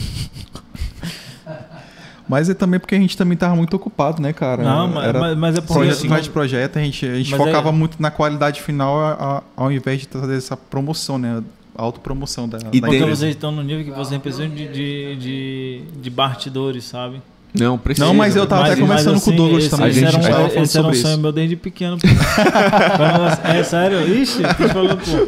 Mas 2.28 2.50
é 2.50 2.54
também 2.54 2.80
porque 2.80 2.96
a 2.96 3.00
gente 3.00 3.18
também 3.18 3.38
tava 3.38 3.56
muito 3.56 3.76
ocupado, 3.76 4.22
né, 4.22 4.32
cara? 4.32 4.64
Não, 4.64 4.88
mas, 4.88 5.04
Era 5.08 5.20
mas, 5.20 5.38
mas 5.38 5.58
é 5.58 5.62
porque. 5.62 5.74
projeto 5.74 5.94
assim, 6.14 6.22
de 6.24 6.30
projeto, 6.30 6.78
a 6.78 6.82
gente, 6.82 7.06
a 7.06 7.16
gente 7.16 7.32
Mas 7.32 7.38
focava 7.38 7.70
é- 7.70 7.72
muito 7.72 8.02
na 8.02 8.10
qualidade 8.12 8.62
final 8.62 8.98
a- 9.00 9.14
a- 9.14 9.44
ao 9.58 9.72
invés 9.72 10.02
de 10.02 10.08
fazer 10.08 10.38
essa 10.38 10.56
promoção, 10.56 11.18
né? 11.18 11.44
A 11.76 11.82
autopromoção 11.82 12.48
da, 12.48 12.60
E 12.72 12.80
da 12.80 12.88
porque 12.88 13.04
vocês 13.04 13.32
estão 13.36 13.52
no 13.52 13.64
nível 13.64 13.84
que 13.84 13.92
vocês 13.92 14.22
precisam 14.22 14.48
de, 14.48 14.68
de, 14.68 15.16
de, 15.16 15.82
de 16.02 16.10
bastidores, 16.10 16.84
sabe? 16.86 17.20
Não, 17.54 17.78
precisa. 17.78 18.06
Não, 18.08 18.14
mas 18.14 18.36
eu 18.36 18.48
tava 18.48 18.66
até 18.66 18.76
conversando 18.76 19.20
com 19.22 19.30
o 19.32 19.36
Douglas 19.36 19.64
esse, 19.64 19.72
também, 19.72 19.90
Esse, 19.90 20.00
a 20.00 20.08
era, 20.08 20.12
gente 20.12 20.26
um, 20.28 20.32
tava 20.32 20.50
falando 20.50 20.64
esse 20.66 20.78
era 20.78 20.88
um 20.88 20.94
sonho 20.94 21.14
isso. 21.14 21.22
meu 21.22 21.32
desde 21.32 21.56
pequeno. 21.56 21.98
é 23.44 23.64
sério? 23.64 24.08
Ixi, 24.22 24.42
tô 24.58 24.68
falando, 24.70 24.98
pô. 24.98 25.28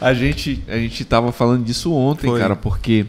A 0.00 0.14
gente, 0.14 0.62
a 0.68 0.76
gente 0.76 1.04
tava 1.04 1.32
falando 1.32 1.64
disso 1.64 1.92
ontem, 1.92 2.28
Foi. 2.28 2.40
cara, 2.40 2.56
porque. 2.56 3.04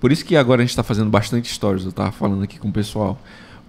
Por 0.00 0.12
isso 0.12 0.24
que 0.24 0.36
agora 0.36 0.62
a 0.62 0.64
gente 0.64 0.76
tá 0.76 0.82
fazendo 0.82 1.10
bastante 1.10 1.52
stories, 1.52 1.84
eu 1.84 1.92
tava 1.92 2.12
falando 2.12 2.42
aqui 2.42 2.58
com 2.58 2.68
o 2.68 2.72
pessoal. 2.72 3.18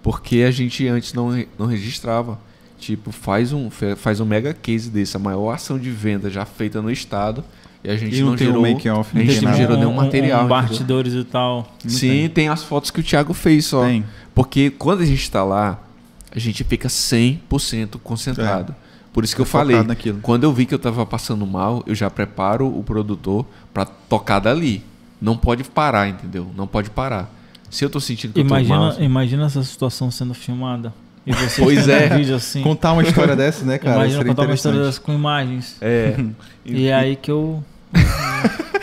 Porque 0.02 0.38
a 0.46 0.50
gente 0.50 0.86
antes 0.88 1.12
não, 1.12 1.44
não 1.58 1.66
registrava. 1.66 2.38
Tipo, 2.78 3.12
faz 3.12 3.52
um, 3.52 3.68
faz 3.96 4.20
um 4.20 4.24
mega 4.24 4.54
case 4.54 4.88
desse, 4.88 5.14
a 5.16 5.20
maior 5.20 5.50
ação 5.52 5.78
de 5.78 5.90
venda 5.90 6.30
já 6.30 6.46
feita 6.46 6.80
no 6.80 6.90
estado. 6.90 7.44
E 7.84 7.90
a 7.90 7.96
gente 7.96 8.16
E 8.16 8.22
não 8.22 8.30
não, 8.30 8.36
gerou. 8.38 8.62
make 8.62 8.88
off, 8.88 9.18
a 9.18 9.22
gente 9.22 9.44
não 9.44 9.54
gerou 9.54 9.76
nenhum 9.76 9.90
um, 9.90 9.96
material. 9.96 10.44
Um, 10.44 10.48
bastidores 10.48 11.12
e 11.14 11.24
tal. 11.24 11.74
Não 11.84 11.90
Sim, 11.90 12.08
tem. 12.08 12.28
tem. 12.30 12.48
as 12.48 12.62
fotos 12.64 12.90
que 12.90 13.00
o 13.00 13.02
Thiago 13.02 13.34
fez 13.34 13.66
só. 13.66 13.84
Tem. 13.84 14.04
Porque 14.34 14.70
quando 14.70 15.02
a 15.02 15.06
gente 15.06 15.30
tá 15.30 15.44
lá, 15.44 15.78
a 16.34 16.38
gente 16.38 16.62
fica 16.64 16.88
100% 16.88 17.98
concentrado. 18.02 18.74
Por 19.12 19.24
isso 19.24 19.34
que 19.34 19.42
É 19.42 19.44
eu 19.44 19.46
falei, 19.46 19.76
focado 19.76 19.88
naquilo. 19.88 20.18
quando 20.22 20.44
eu 20.44 20.52
vi 20.52 20.64
que 20.66 20.72
eu 20.74 20.78
tava 20.78 21.04
passando 21.04 21.44
mal, 21.46 21.82
eu 21.86 21.94
já 21.94 22.08
preparo 22.08 22.66
o 22.66 22.82
produtor 22.84 23.44
pra 23.74 23.84
tocar 23.84 24.38
dali. 24.38 24.82
Não 25.20 25.36
pode 25.36 25.64
parar, 25.64 26.08
entendeu? 26.08 26.50
Não 26.56 26.66
pode 26.66 26.90
parar. 26.90 27.30
Se 27.68 27.84
eu 27.84 27.90
tô 27.90 28.00
sentindo 28.00 28.32
que 28.32 28.40
eu 28.40 28.44
tô 28.44 28.48
Imagina, 28.48 28.78
mal... 28.78 29.00
imagina 29.00 29.46
essa 29.46 29.62
situação 29.62 30.10
sendo 30.10 30.34
filmada. 30.34 30.92
E 31.26 31.32
você 31.32 31.62
Pois 31.62 31.86
é. 31.86 32.06
um 32.12 32.16
vídeo 32.18 32.34
assim. 32.34 32.62
Contar 32.62 32.92
uma 32.92 33.02
história 33.02 33.36
dessa, 33.36 33.64
né, 33.64 33.78
cara? 33.78 33.96
imagina 33.96 34.24
contar 34.24 34.42
uma 34.42 34.54
história 34.54 34.82
dessa 34.82 35.00
com 35.00 35.12
imagens. 35.12 35.76
É. 35.80 36.16
E 36.64 36.86
é 36.86 36.94
aí 36.94 37.16
que 37.16 37.30
eu. 37.30 37.62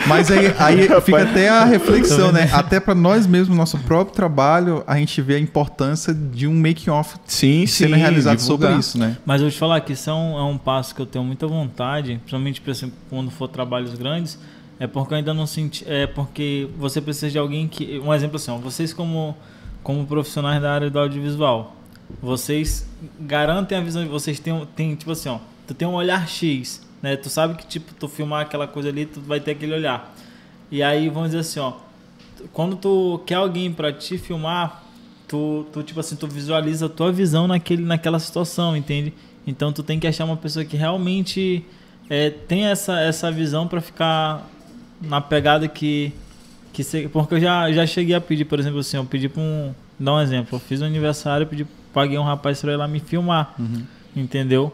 Mas 0.06 0.30
aí, 0.30 0.54
aí 0.58 0.88
fica 1.02 1.22
até 1.22 1.48
a 1.48 1.64
reflexão, 1.64 2.32
né? 2.32 2.48
Até 2.52 2.80
pra 2.80 2.94
nós 2.94 3.26
mesmos, 3.26 3.56
nosso 3.56 3.76
próprio 3.78 4.14
trabalho, 4.14 4.82
a 4.86 4.96
gente 4.96 5.20
vê 5.20 5.34
a 5.34 5.38
importância 5.38 6.14
de 6.14 6.46
um 6.46 6.54
making-off 6.54 7.16
Sim, 7.26 7.66
sim. 7.66 7.84
sendo 7.84 7.96
realizado 7.96 8.38
divulgar. 8.38 8.70
sobre 8.70 8.80
isso, 8.80 8.98
né? 8.98 9.16
Mas 9.26 9.40
eu 9.40 9.46
vou 9.46 9.52
te 9.52 9.58
falar 9.58 9.80
que 9.80 9.92
isso 9.92 10.08
é 10.08 10.14
um, 10.14 10.38
é 10.38 10.42
um 10.44 10.56
passo 10.56 10.94
que 10.94 11.02
eu 11.02 11.06
tenho 11.06 11.24
muita 11.24 11.46
vontade, 11.46 12.16
principalmente 12.18 12.62
assim, 12.68 12.92
quando 13.10 13.30
for 13.30 13.48
trabalhos 13.48 13.94
grandes, 13.94 14.38
é 14.80 14.86
porque 14.86 15.12
eu 15.12 15.18
ainda 15.18 15.34
não 15.34 15.46
senti. 15.46 15.84
É 15.88 16.06
porque 16.06 16.68
você 16.78 17.00
precisa 17.00 17.30
de 17.30 17.38
alguém 17.38 17.66
que. 17.66 17.98
Um 17.98 18.14
exemplo 18.14 18.36
assim, 18.36 18.56
vocês 18.58 18.92
como, 18.92 19.36
como 19.82 20.06
profissionais 20.06 20.62
da 20.62 20.72
área 20.72 20.90
do 20.90 20.98
audiovisual, 20.98 21.76
vocês 22.22 22.88
garantem 23.20 23.76
a 23.76 23.80
visão 23.80 24.02
de 24.02 24.08
vocês 24.08 24.38
têm, 24.38 24.66
têm 24.76 24.94
tipo 24.94 25.10
assim, 25.10 25.28
ó, 25.28 25.38
tu 25.66 25.74
tem 25.74 25.86
um 25.86 25.94
olhar 25.94 26.28
X, 26.28 26.86
né? 27.02 27.16
Tu 27.16 27.28
sabe 27.28 27.54
que 27.54 27.66
tipo, 27.66 27.92
tu 27.94 28.08
filmar 28.08 28.42
aquela 28.42 28.66
coisa 28.66 28.88
ali, 28.88 29.04
tu 29.06 29.20
vai 29.20 29.40
ter 29.40 29.52
aquele 29.52 29.74
olhar. 29.74 30.14
E 30.70 30.82
aí 30.82 31.08
vamos 31.08 31.30
dizer 31.30 31.40
assim, 31.40 31.60
ó, 31.60 31.72
quando 32.52 32.76
tu 32.76 33.20
quer 33.26 33.34
alguém 33.34 33.72
pra 33.72 33.92
te 33.92 34.16
filmar, 34.16 34.84
tu, 35.26 35.66
tu 35.72 35.82
tipo 35.82 35.98
assim, 35.98 36.14
tu 36.14 36.28
visualiza 36.28 36.86
a 36.86 36.88
tua 36.88 37.10
visão 37.10 37.48
naquele, 37.48 37.82
naquela 37.82 38.18
situação, 38.20 38.76
entende? 38.76 39.12
Então 39.46 39.72
tu 39.72 39.82
tem 39.82 39.98
que 39.98 40.06
achar 40.06 40.24
uma 40.24 40.36
pessoa 40.36 40.64
que 40.64 40.76
realmente 40.76 41.64
é, 42.08 42.30
tem 42.30 42.66
essa, 42.66 43.00
essa 43.00 43.30
visão 43.32 43.66
pra 43.66 43.80
ficar 43.80 44.48
na 45.00 45.20
pegada 45.20 45.66
que 45.68 46.12
Que 46.72 46.84
se- 46.84 47.08
porque 47.08 47.34
eu 47.34 47.40
já, 47.40 47.72
já 47.72 47.84
cheguei 47.86 48.14
a 48.14 48.20
pedir, 48.20 48.44
por 48.44 48.58
exemplo, 48.60 48.78
assim, 48.80 48.96
eu 48.96 49.04
pedi 49.04 49.28
pra 49.28 49.42
um. 49.42 49.72
Dar 49.98 50.14
um 50.14 50.20
exemplo, 50.20 50.54
eu 50.56 50.60
fiz 50.60 50.80
um 50.80 50.84
aniversário, 50.86 51.44
pedi, 51.46 51.66
paguei 51.92 52.16
um 52.18 52.22
rapaz 52.22 52.60
pra 52.60 52.72
ir 52.72 52.76
lá 52.76 52.86
me 52.86 53.00
filmar. 53.00 53.54
Entendeu? 54.14 54.72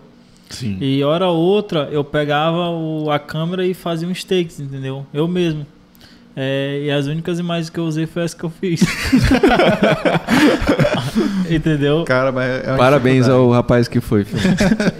Sim. 0.50 0.76
E 0.80 1.02
hora 1.02 1.28
ou 1.28 1.36
outra 1.38 1.88
eu 1.90 2.04
pegava 2.04 2.68
o- 2.68 3.10
a 3.10 3.18
câmera 3.18 3.64
e 3.66 3.72
fazia 3.72 4.06
uns 4.06 4.22
takes, 4.22 4.60
entendeu? 4.60 5.06
Eu 5.14 5.26
mesmo. 5.26 5.66
É, 6.36 6.82
e 6.84 6.90
as 6.90 7.06
únicas 7.06 7.38
imagens 7.38 7.70
que 7.70 7.78
eu 7.78 7.84
usei 7.84 8.06
foi 8.06 8.24
as 8.24 8.34
que 8.34 8.44
eu 8.44 8.50
fiz. 8.50 8.82
entendeu? 11.50 12.04
Cara, 12.04 12.32
mas 12.32 12.64
é 12.66 12.76
Parabéns 12.76 13.28
ao 13.28 13.50
rapaz 13.50 13.88
que 13.88 14.00
foi, 14.00 14.24
filho. 14.26 14.40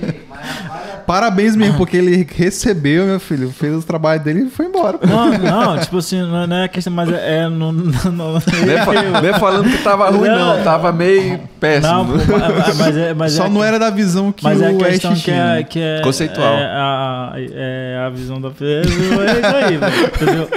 Ei, 0.02 0.22
mas 0.28 0.66
vale 0.68 0.90
a 0.92 0.93
Parabéns 1.06 1.54
mesmo, 1.56 1.76
porque 1.76 1.96
ele 1.96 2.26
recebeu, 2.34 3.04
meu 3.06 3.20
filho, 3.20 3.50
fez 3.50 3.74
o 3.74 3.82
trabalho 3.86 4.20
dele 4.22 4.44
e 4.46 4.50
foi 4.50 4.66
embora. 4.66 4.98
Não, 5.06 5.30
não, 5.38 5.78
tipo 5.78 5.98
assim, 5.98 6.20
não 6.22 6.42
é- 6.42 6.46
não 6.46 6.56
é 6.56 6.68
questão, 6.68 6.92
mas 6.92 7.08
é. 7.12 7.42
é 7.44 7.48
Não 7.48 7.70
é, 7.70 8.84
fa- 8.84 9.02
não 9.22 9.28
é 9.28 9.38
falando 9.38 9.70
que 9.70 9.78
tava 9.82 10.10
ruim, 10.10 10.28
não. 10.28 10.62
Tava 10.62 10.92
meio 10.92 11.40
péssimo. 11.60 11.92
Não, 12.04 12.06
pô, 12.18 12.38
mas, 12.38 12.78
mas 12.78 12.96
é, 12.96 13.14
mas 13.14 13.32
Só 13.32 13.46
é, 13.46 13.48
não 13.48 13.62
era 13.64 13.78
da 13.78 13.90
visão 13.90 14.32
que 14.32 14.42
Mas 14.44 14.60
o 14.60 14.64
é 14.64 14.66
a 14.66 14.70
Ash 14.70 14.76
questão 14.76 15.14
que 15.14 15.20
tinha. 15.22 15.56
é, 15.58 15.62
que 15.62 15.78
é. 15.80 16.00
Conceitual. 16.02 16.54
É 16.54 16.64
a, 16.64 17.32
é 17.36 18.04
a 18.06 18.10
visão 18.10 18.40
da 18.40 18.50
pessoa. 18.50 18.74
É 18.74 19.32
isso 19.32 19.56
aí, 19.56 19.76
velho. 19.76 20.06
Entendeu? 20.06 20.48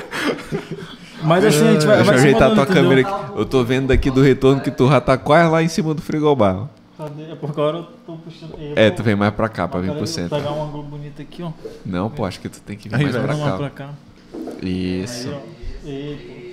Mas 1.23 1.43
assim, 1.45 1.67
a 1.67 1.71
gente 1.73 1.85
vai. 1.85 1.97
Deixa 1.97 2.11
eu 2.11 2.15
ajeitar 2.17 2.41
falando, 2.49 2.55
tua 2.55 2.65
câmera 2.65 3.01
aqui. 3.01 3.11
Eu 3.35 3.45
tô 3.45 3.63
vendo 3.63 3.87
daqui 3.87 4.09
do 4.11 4.21
retorno 4.21 4.61
que 4.61 4.71
tu 4.71 4.87
já 4.89 5.01
tá 5.01 5.17
quase 5.17 5.49
lá 5.51 5.61
em 5.63 5.67
cima 5.67 5.93
do 5.93 6.01
frigobar. 6.01 6.67
Cadê? 6.97 7.31
É 7.31 7.35
porque 7.35 7.59
agora 7.59 7.77
eu 7.77 7.83
tô 8.05 8.17
puxando. 8.17 8.55
É, 8.75 8.89
tu 8.89 9.03
vem 9.03 9.15
mais 9.15 9.33
pra 9.33 9.47
cá, 9.47 9.67
pra 9.67 9.79
vir 9.79 9.89
pro 9.89 9.97
vou 9.97 10.07
centro. 10.07 10.35
pegar 10.35 10.51
um 10.51 10.63
ângulo 10.63 10.83
bonito 10.83 11.21
aqui, 11.21 11.43
ó. 11.43 11.51
Não, 11.85 12.09
pô, 12.09 12.25
acho 12.25 12.39
que 12.39 12.49
tu 12.49 12.59
tem 12.61 12.75
que 12.75 12.89
vir 12.89 12.95
Aí, 12.95 13.03
mais 13.03 13.15
pra 13.15 13.25
Vamos 13.27 13.45
lá 13.47 13.57
pra 13.57 13.69
cá. 13.69 13.87
cá. 13.87 13.93
Isso. 14.65 15.29
Aí, 15.85 16.17
pô. 16.43 16.47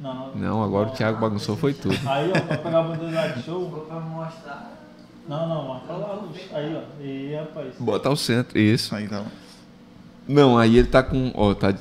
Não, 0.00 0.34
Não, 0.34 0.62
agora 0.62 0.88
o 0.88 0.92
Thiago 0.92 1.18
bagunçou 1.18 1.56
foi 1.56 1.72
tudo. 1.72 1.96
Aí, 2.06 2.30
ó, 2.30 2.40
pra 2.40 2.58
pegar 2.58 2.80
a 2.80 2.82
bandeira 2.82 3.28
de 3.28 3.42
show. 3.42 3.86
Pra 3.88 4.00
mostrar. 4.00 4.72
Não, 5.26 5.48
não, 5.48 5.68
marca 5.68 5.92
lá. 5.94 6.22
Aí, 6.52 6.76
ó. 6.76 7.02
E 7.02 7.34
rapaz. 7.36 7.74
Bota 7.78 8.08
ao 8.10 8.16
centro, 8.16 8.58
isso. 8.58 8.94
Aí, 8.94 9.08
tá. 9.08 9.22
Não, 10.28 10.58
aí 10.58 10.76
ele 10.76 10.88
tá 10.88 11.02
com. 11.02 11.32
Ó, 11.34 11.54
tá. 11.54 11.72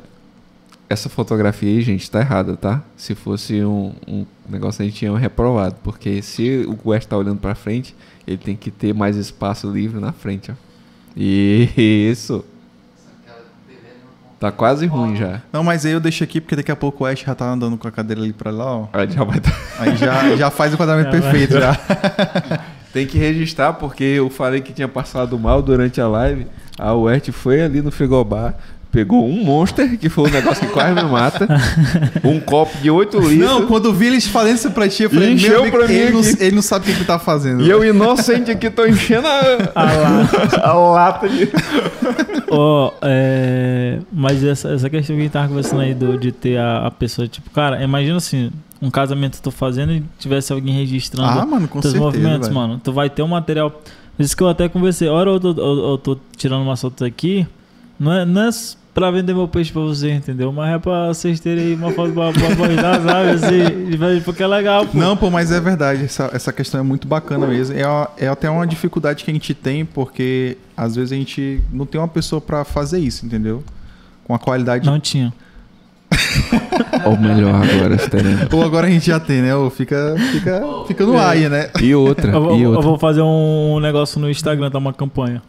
Essa 0.93 1.09
fotografia 1.09 1.69
aí, 1.69 1.81
gente, 1.81 2.09
tá 2.09 2.19
errada, 2.19 2.55
tá? 2.55 2.81
Se 2.95 3.15
fosse 3.15 3.63
um, 3.63 3.93
um 4.07 4.25
negócio, 4.47 4.81
a 4.81 4.85
gente 4.85 4.95
tinha 4.97 5.17
reprovado. 5.17 5.75
Porque 5.83 6.22
se 6.22 6.65
o 6.67 6.89
West 6.89 7.07
tá 7.07 7.17
olhando 7.17 7.39
pra 7.39 7.55
frente, 7.55 7.95
ele 8.27 8.38
tem 8.38 8.55
que 8.55 8.69
ter 8.69 8.93
mais 8.93 9.15
espaço 9.17 9.69
livre 9.72 9.99
na 9.99 10.11
frente, 10.11 10.51
ó. 10.51 10.55
Isso. 11.17 12.45
Aquela 13.23 13.39
TV 13.67 13.80
não 14.03 14.38
Tá 14.39 14.51
quase 14.51 14.85
ruim 14.85 15.15
já. 15.15 15.41
Não, 15.51 15.63
mas 15.63 15.85
aí 15.85 15.93
eu 15.93 15.99
deixo 15.99 16.23
aqui 16.23 16.39
porque 16.39 16.55
daqui 16.55 16.72
a 16.72 16.75
pouco 16.75 17.03
o 17.03 17.07
Ash 17.07 17.19
já 17.22 17.33
tá 17.33 17.45
andando 17.51 17.77
com 17.77 17.88
a 17.88 17.91
cadeira 17.91 18.22
ali 18.22 18.33
pra 18.33 18.51
lá, 18.51 18.77
ó. 18.77 18.88
Aí 18.93 19.09
já 19.09 19.23
vai 19.23 19.39
tá- 19.39 19.51
Aí 19.80 19.95
já, 19.97 20.35
já 20.35 20.49
faz 20.51 20.72
o 20.72 20.75
enquadramento 20.75 21.11
Já 21.11 21.19
vai. 21.19 21.31
perfeito 21.31 21.53
já. 21.59 21.73
Tem 22.93 23.07
que 23.07 23.17
registrar 23.17 23.73
porque 23.73 24.03
eu 24.03 24.30
falei 24.30 24.61
que 24.61 24.72
tinha 24.72 24.88
passado 24.88 25.39
mal 25.39 25.61
durante 25.63 25.99
a 25.99 26.07
live. 26.07 26.45
A 26.77 26.93
West 26.93 27.31
foi 27.31 27.61
ali 27.63 27.81
no 27.81 27.91
frigobar, 27.91 28.55
pegou 28.93 29.27
um 29.27 29.43
monster, 29.43 29.97
que 29.97 30.07
foi 30.07 30.30
um 30.30 30.31
negócio 30.31 30.67
que 30.67 30.72
quase 30.72 30.93
me 30.93 31.09
mata, 31.09 31.47
um 32.23 32.39
copo 32.39 32.77
de 32.77 32.91
8 32.91 33.17
litros. 33.17 33.38
Não, 33.38 33.65
quando 33.65 33.91
vi 33.91 34.05
eles 34.05 34.27
falando 34.27 34.53
isso 34.55 34.69
pra 34.69 34.88
ti, 34.88 35.01
eu 35.01 35.09
falei, 35.09 35.33
Encheu 35.33 35.49
meu 35.49 35.61
amigo, 35.61 35.77
pra 35.77 35.88
mim 35.88 35.93
ele, 35.95 36.11
não, 36.11 36.22
ele 36.22 36.55
não 36.55 36.61
sabe 36.61 36.83
o 36.83 36.85
que, 36.85 36.93
que 36.93 36.99
ele 36.99 37.05
tá 37.05 37.17
fazendo. 37.17 37.63
E 37.63 37.69
eu 37.69 37.83
inocente 37.83 38.51
aqui 38.51 38.69
tô 38.69 38.85
enchendo 38.85 39.27
a, 39.27 39.41
Ah 39.73 39.83
lá. 39.93 40.30
a 40.63 40.73
lata 40.73 41.27
de. 41.27 41.49
Ó, 42.51 42.93
é, 43.01 43.97
mas 44.11 44.43
essa, 44.43 44.69
essa 44.69 44.88
questão 44.91 45.15
que 45.15 45.22
a 45.22 45.23
gente 45.23 45.31
tava 45.31 45.47
conversando 45.47 45.81
aí 45.81 45.95
do, 45.95 46.15
de 46.15 46.31
ter 46.31 46.59
a, 46.59 46.85
a 46.85 46.91
pessoa, 46.91 47.27
tipo, 47.27 47.49
cara, 47.49 47.83
imagina 47.83 48.17
assim, 48.17 48.51
um 48.80 48.91
casamento 48.91 49.41
tô 49.41 49.49
fazendo 49.49 49.91
e 49.91 50.03
tivesse 50.19 50.53
alguém 50.53 50.75
registrando 50.75 51.39
Ah, 51.39 51.43
mano, 51.47 51.67
com 51.67 51.81
teus 51.81 51.93
certeza, 51.93 52.05
movimentos, 52.05 52.47
velho. 52.47 52.59
mano. 52.59 52.81
Tu 52.83 52.93
vai 52.93 53.09
ter 53.09 53.23
um 53.23 53.27
material. 53.27 53.72
Por 53.72 54.22
isso 54.22 54.38
que 54.38 54.43
eu 54.43 54.49
até 54.49 54.69
conversei. 54.69 55.07
Hora 55.07 55.31
eu 55.31 55.39
tô, 55.39 55.49
eu, 55.49 55.89
eu 55.91 55.97
tô 55.97 56.15
tirando 56.38 56.61
umas 56.61 56.80
fotos 56.80 57.01
aqui, 57.01 57.47
não 57.99 58.13
é, 58.13 58.23
não 58.23 58.43
é 58.43 58.49
pra 58.93 59.09
vender 59.09 59.33
meu 59.33 59.47
peixe 59.47 59.72
pra 59.72 59.81
você, 59.81 60.11
entendeu? 60.11 60.51
Mas 60.51 60.75
é 60.75 60.80
pra 60.80 61.07
vocês 61.07 61.39
terem 61.39 61.65
aí 61.65 61.75
uma 61.75 61.91
foto 61.91 62.13
pra, 62.13 62.31
pra 62.31 62.55
postar, 62.55 63.01
sabe? 63.01 63.30
Assim, 63.31 64.22
porque 64.23 64.43
é 64.43 64.47
legal, 64.47 64.85
pô. 64.85 64.97
Não, 64.97 65.17
pô, 65.17 65.30
mas 65.30 65.51
é 65.51 65.59
verdade, 65.59 66.05
essa, 66.05 66.30
essa 66.33 66.53
questão 66.53 66.80
é 66.80 66.83
muito 66.83 67.07
bacana 67.07 67.47
mesmo. 67.47 67.75
É, 67.75 68.25
é 68.25 68.27
até 68.27 68.49
uma 68.49 68.67
dificuldade 68.67 69.23
que 69.23 69.31
a 69.31 69.33
gente 69.33 69.53
tem, 69.53 69.83
porque 69.83 70.57
às 70.77 70.95
vezes 70.95 71.11
a 71.11 71.15
gente 71.15 71.61
não 71.72 71.85
tem 71.85 71.99
uma 71.99 72.07
pessoa 72.07 72.39
pra 72.39 72.63
fazer 72.63 72.99
isso, 72.99 73.25
entendeu? 73.25 73.63
Com 74.23 74.35
a 74.35 74.39
qualidade. 74.39 74.85
Não 74.85 74.99
tinha. 74.99 75.33
Ou 77.06 77.17
melhor, 77.17 77.56
agora, 77.56 77.98
teremos. 77.98 78.53
Ou 78.53 78.64
agora 78.64 78.88
a 78.88 78.90
gente 78.90 79.06
já 79.08 79.19
tem, 79.19 79.42
né? 79.42 79.56
Ou 79.56 79.69
fica, 79.69 80.16
fica, 80.32 80.61
fica 80.88 81.06
no 81.06 81.17
ar 81.17 81.32
aí, 81.32 81.50
né? 81.50 81.69
E 81.82 81.93
outra, 81.93 82.32
Eu 82.32 82.42
vou, 82.42 82.58
e 82.58 82.61
eu 82.64 82.69
outra. 82.72 82.83
vou 82.85 82.98
fazer 83.00 83.22
um 83.22 83.80
negócio 83.80 84.19
no 84.19 84.30
Instagram, 84.30 84.69
tá? 84.72 84.77
Uma 84.77 84.93
campanha. 84.93 85.42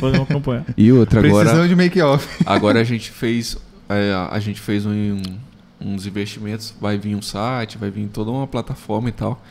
Fazer 0.00 0.16
uma 0.16 0.26
campanha. 0.26 0.64
E 0.76 0.92
outra, 0.92 1.20
agora. 1.20 1.40
Precisamos 1.44 1.68
de 1.68 1.76
make-off. 1.76 2.28
Agora 2.46 2.80
a 2.80 2.84
gente 2.84 3.10
fez. 3.10 3.56
é, 3.88 4.12
a 4.30 4.38
gente 4.38 4.60
fez 4.60 4.86
um- 4.86 5.20
uns 5.80 6.06
investimentos, 6.06 6.72
vai 6.80 6.96
vir 6.96 7.14
um 7.16 7.22
site, 7.22 7.76
vai 7.76 7.90
vir 7.90 8.06
toda 8.06 8.30
uma 8.30 8.46
plataforma 8.46 9.08
e 9.08 9.12
tal. 9.12 9.42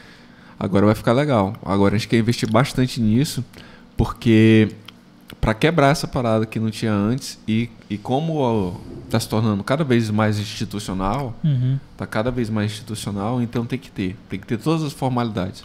Agora 0.60 0.86
vai 0.86 0.96
ficar 0.96 1.12
legal. 1.14 1.54
Agora 1.66 1.96
a 1.96 1.98
gente 1.98 2.08
quer 2.08 2.18
investir 2.18 2.50
bastante 2.50 3.02
nisso, 3.02 3.44
porque 3.98 4.70
para 5.40 5.54
quebrar 5.54 5.90
essa 5.90 6.08
parada 6.08 6.46
que 6.46 6.60
não 6.60 6.70
tinha 6.70 6.94
antes 6.94 7.38
e, 7.48 7.70
e 7.90 7.98
como 7.98 8.80
ó, 9.12 9.18
tá 9.18 9.20
se 9.20 9.28
tornando 9.30 9.64
cada 9.64 9.84
vez 9.84 10.10
mais 10.10 10.40
institucional, 10.40 11.34
Uhum. 11.44 11.78
tá 11.98 12.06
cada 12.08 12.32
vez 12.32 12.50
mais 12.50 12.72
institucional, 12.72 13.42
então 13.42 13.66
tem 13.66 13.78
que 13.78 13.92
ter, 13.92 14.16
tem 14.30 14.40
que 14.40 14.48
ter 14.48 14.58
todas 14.58 14.84
as 14.84 14.94
formalidades. 14.94 15.64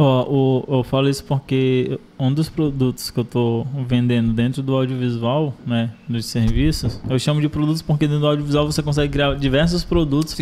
Ó, 0.00 0.22
o- 0.68 0.76
eu 0.78 0.84
falo 0.84 1.08
isso 1.08 1.24
porque 1.24 1.98
um 2.16 2.32
dos 2.32 2.48
produtos 2.48 3.10
que 3.10 3.18
eu 3.18 3.24
tô 3.24 3.66
vendendo 3.88 4.32
dentro 4.32 4.62
do 4.62 4.76
audiovisual, 4.76 5.52
né, 5.66 5.90
dos 6.08 6.24
serviços, 6.26 7.00
eu 7.10 7.18
chamo 7.18 7.40
de 7.40 7.48
produtos 7.48 7.82
porque 7.82 8.06
dentro 8.06 8.20
do 8.20 8.26
audiovisual 8.28 8.64
você 8.70 8.80
consegue 8.80 9.12
criar 9.12 9.34
diversos 9.34 9.82
produtos 9.82 10.36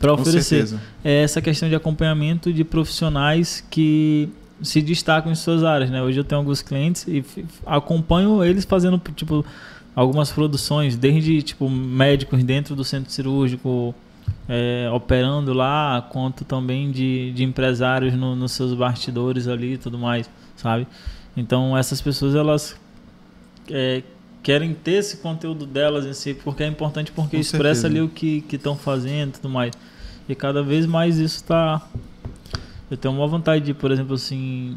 para 0.00 0.14
oferecer. 0.14 0.78
É 1.04 1.22
essa 1.22 1.42
questão 1.42 1.68
de 1.68 1.74
acompanhamento 1.74 2.50
de 2.50 2.64
profissionais 2.64 3.62
que 3.70 4.30
se 4.62 4.80
destacam 4.80 5.30
em 5.30 5.34
suas 5.34 5.62
áreas, 5.62 5.90
né? 5.90 6.02
Hoje 6.02 6.18
eu 6.18 6.24
tenho 6.24 6.38
alguns 6.40 6.62
clientes 6.62 7.04
e 7.06 7.22
acompanho 7.66 8.42
eles 8.42 8.64
fazendo 8.64 8.98
tipo 9.14 9.44
algumas 9.96 10.30
produções, 10.30 10.94
desde 10.94 11.42
tipo 11.42 11.68
médicos 11.70 12.44
dentro 12.44 12.76
do 12.76 12.84
centro 12.84 13.10
cirúrgico, 13.10 13.94
é, 14.48 14.88
operando 14.92 15.52
lá, 15.52 16.06
quanto 16.12 16.44
também 16.44 16.92
de, 16.92 17.32
de 17.32 17.42
empresários 17.42 18.14
no- 18.14 18.36
nos 18.36 18.52
seus 18.52 18.74
bastidores 18.74 19.48
ali 19.48 19.72
e 19.72 19.78
tudo 19.78 19.98
mais, 19.98 20.28
sabe? 20.56 20.86
Então 21.36 21.76
essas 21.76 22.00
pessoas 22.00 22.34
elas 22.34 22.76
é, 23.70 24.02
querem 24.42 24.74
ter 24.74 24.92
esse 24.98 25.16
conteúdo 25.16 25.64
delas 25.66 26.04
em 26.06 26.12
si, 26.12 26.34
porque 26.34 26.62
é 26.62 26.66
importante 26.68 27.10
porque 27.10 27.36
Com 27.36 27.40
expressa 27.40 27.82
certeza. 27.82 27.86
ali 27.88 28.00
o 28.06 28.08
que 28.08 28.44
estão 28.52 28.76
fazendo 28.76 29.30
e 29.30 29.32
tudo 29.40 29.48
mais. 29.48 29.72
E 30.28 30.34
cada 30.34 30.62
vez 30.62 30.86
mais 30.86 31.18
isso 31.18 31.42
tá. 31.44 31.80
Eu 32.90 32.96
tenho 32.96 33.14
uma 33.14 33.26
vontade 33.26 33.64
de, 33.64 33.74
por 33.74 33.90
exemplo, 33.90 34.14
assim, 34.14 34.76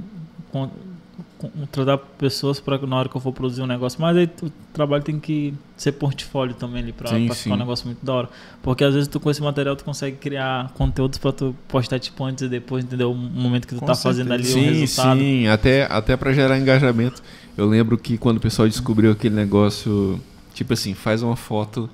con- 1.40 1.50
con- 1.50 1.66
tratar 1.72 1.98
pessoas 1.98 2.60
para 2.60 2.78
na 2.86 2.96
hora 2.98 3.10
que 3.10 3.16
eu 3.18 3.22
for 3.22 3.32
produzir 3.34 3.62
um 3.62 3.66
negócio, 3.66 4.00
mas 4.00 4.16
aí 4.16 4.30
o 4.44 4.52
trabalho 4.74 5.04
tem 5.04 5.20
que 5.20 5.54
ser 5.78 5.94
portfólio 5.94 6.54
também 6.54 6.84
ali 6.84 6.92
para 6.92 7.10
Sim, 7.10 7.24
ficar 7.24 7.34
sim. 7.36 7.52
um 7.52 7.56
negócio 7.56 7.86
muito 7.88 8.06
da 8.06 8.14
hora. 8.14 8.30
Porque 8.62 8.84
às 8.84 8.94
vezes 8.94 9.08
tu 9.08 9.20
com 9.20 9.32
esse 9.32 9.42
material 9.42 9.76
tu 9.76 9.84
consegue 9.84 10.18
criar 10.18 10.70
conteúdos 10.76 11.18
para 11.18 11.32
tu 11.32 11.56
postar 11.68 11.98
tipo 12.00 12.24
antes 12.24 12.44
e 12.44 12.48
depois, 12.50 12.84
entendeu? 12.84 13.12
O 13.12 13.16
momento 13.16 13.68
que 13.68 13.74
tu 13.74 13.80
Com 13.80 13.86
tá 13.88 13.96
fazendo 13.96 14.32
ali 14.32 14.44
certeza. 14.44 14.60
o 14.70 14.74
Sim, 14.74 14.80
resultado. 14.82 15.20
sim, 15.20 15.48
até, 15.48 15.84
até 15.90 16.16
para 16.18 16.32
gerar 16.34 16.58
engajamento. 16.60 17.24
Eu 17.58 17.66
lembro 17.68 17.98
que 17.98 18.18
quando 18.18 18.38
o 18.38 18.42
pessoal 18.42 18.68
descobriu 18.68 19.12
aquele 19.12 19.36
negócio, 19.36 20.20
tipo 20.54 20.74
assim, 20.74 20.94
faz 20.94 21.22
uma 21.24 21.36
foto 21.36 21.90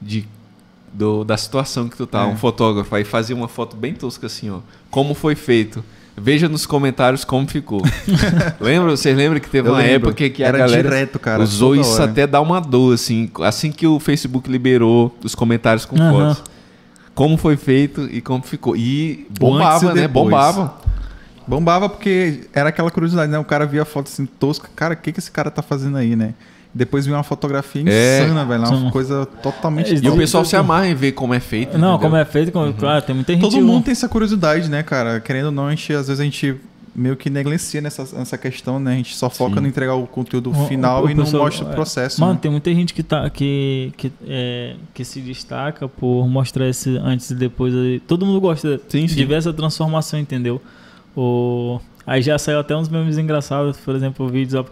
de, 0.00 0.26
do, 0.92 1.24
da 1.24 1.36
situação 1.36 1.88
que 1.88 1.96
tu 1.96 2.06
tá, 2.06 2.22
É. 2.22 2.26
um 2.26 2.36
fotógrafo, 2.36 2.94
aí 2.94 3.04
fazia 3.04 3.34
uma 3.36 3.48
foto 3.48 3.76
bem 3.76 3.92
tosca 3.94 4.26
assim, 4.26 4.48
ó. 4.50 4.60
Como 4.90 5.14
foi 5.14 5.34
feito? 5.34 5.84
Veja 6.16 6.48
nos 6.48 6.64
comentários 6.64 7.24
como 7.24 7.46
ficou. 7.46 7.82
Lembra? 8.58 8.96
Vocês 8.96 9.14
lembram 9.16 9.38
que 9.38 9.50
teve 9.50 9.68
Eu 9.68 9.72
uma 9.72 9.78
lembro. 9.82 10.08
época 10.10 10.30
que 10.30 10.42
a 10.42 10.46
Era 10.48 10.58
galera 10.58 10.82
direto, 10.88 11.18
cara, 11.18 11.42
usou 11.42 11.76
isso 11.76 11.94
hora. 12.00 12.04
até 12.10 12.26
dar 12.26 12.40
uma 12.40 12.58
dor, 12.60 12.94
assim, 12.94 13.30
assim 13.42 13.70
que 13.70 13.86
o 13.86 14.00
Facebook 14.00 14.50
liberou 14.50 15.14
os 15.22 15.34
comentários 15.34 15.84
com 15.84 15.96
Aham. 16.00 16.34
fotos. 16.34 16.44
Como 17.14 17.36
foi 17.36 17.56
feito 17.56 18.08
e 18.10 18.20
como 18.20 18.42
ficou. 18.42 18.76
E 18.76 19.26
bombava, 19.38 19.92
né? 19.94 20.08
Bombava. 20.08 20.74
Bombava 21.46 21.88
porque 21.88 22.40
era 22.52 22.70
aquela 22.70 22.90
curiosidade, 22.90 23.30
né? 23.30 23.38
O 23.38 23.44
cara 23.44 23.66
via 23.66 23.82
a 23.82 23.84
foto 23.84 24.08
assim 24.08 24.26
tosca, 24.26 24.68
cara, 24.74 24.94
o 24.94 24.96
que, 24.96 25.12
que 25.12 25.18
esse 25.20 25.30
cara 25.30 25.50
tá 25.50 25.62
fazendo 25.62 25.96
aí, 25.96 26.16
né? 26.16 26.34
Depois 26.76 27.06
vinha 27.06 27.16
uma 27.16 27.22
fotografia 27.22 27.82
É. 27.88 28.22
insana, 28.24 28.44
velho. 28.44 28.60
Uma 28.60 28.76
Sim. 28.80 28.90
coisa 28.90 29.24
totalmente. 29.42 29.94
É, 29.94 29.98
E 30.02 30.10
o 30.10 30.16
pessoal 30.16 30.44
se 30.44 30.54
amarra 30.56 30.86
em 30.88 30.94
ver 30.94 31.12
como 31.12 31.32
é 31.32 31.40
feito. 31.40 31.78
Não, 31.78 31.92
entendeu? 31.94 31.98
como 32.00 32.16
é 32.16 32.24
feito, 32.26 32.52
como, 32.52 32.70
claro, 32.74 33.00
tem 33.02 33.14
muita 33.14 33.32
gente 33.32 33.40
Todo 33.40 33.60
mundo 33.62 33.84
tem 33.84 33.92
essa 33.92 34.08
curiosidade, 34.08 34.68
né, 34.68 34.82
cara? 34.82 35.18
Querendo 35.18 35.46
ou 35.46 35.52
não, 35.52 35.68
a 35.68 35.70
gente, 35.70 35.90
às 35.94 36.08
vezes 36.08 36.20
a 36.20 36.24
gente 36.24 36.54
meio 36.94 37.16
que 37.16 37.28
negligencia 37.30 37.80
nessa, 37.80 38.06
nessa 38.18 38.36
questão, 38.36 38.78
né? 38.78 38.92
A 38.92 38.96
gente 38.96 39.14
só 39.16 39.30
foca 39.30 39.54
Sim. 39.56 39.60
no 39.62 39.66
entregar 39.68 39.94
o 39.94 40.06
conteúdo 40.06 40.50
O- 40.50 40.66
final 40.66 41.04
o 41.04 41.10
e 41.10 41.14
não 41.14 41.24
pessoal- 41.24 41.44
mostra 41.44 41.66
o 41.66 41.70
é, 41.70 41.74
processo. 41.74 42.20
Mano, 42.20 42.34
né? 42.34 42.38
tem 42.42 42.50
muita 42.50 42.70
gente 42.74 42.92
que, 42.92 43.02
tá, 43.02 43.28
que, 43.30 43.92
que, 43.96 44.12
é, 44.26 44.76
que 44.94 45.02
se 45.04 45.20
destaca 45.20 45.88
por 45.88 46.26
mostrar 46.28 46.68
esse 46.68 46.96
antes 46.98 47.30
e 47.30 47.34
depois. 47.34 47.74
aí. 47.74 48.00
Todo 48.00 48.24
mundo 48.26 48.40
gosta 48.40 48.78
Sim, 48.88 49.06
ver 49.06 49.32
essa 49.34 49.52
transformação, 49.52 50.18
entendeu? 50.20 50.60
O, 51.16 51.80
aí 52.06 52.20
já 52.22 52.38
saiu 52.38 52.60
até 52.60 52.76
uns 52.76 52.88
memes 52.88 53.16
engraçados, 53.18 53.76
por 53.78 53.94
exemplo, 53.94 54.28
vídeos. 54.28 54.64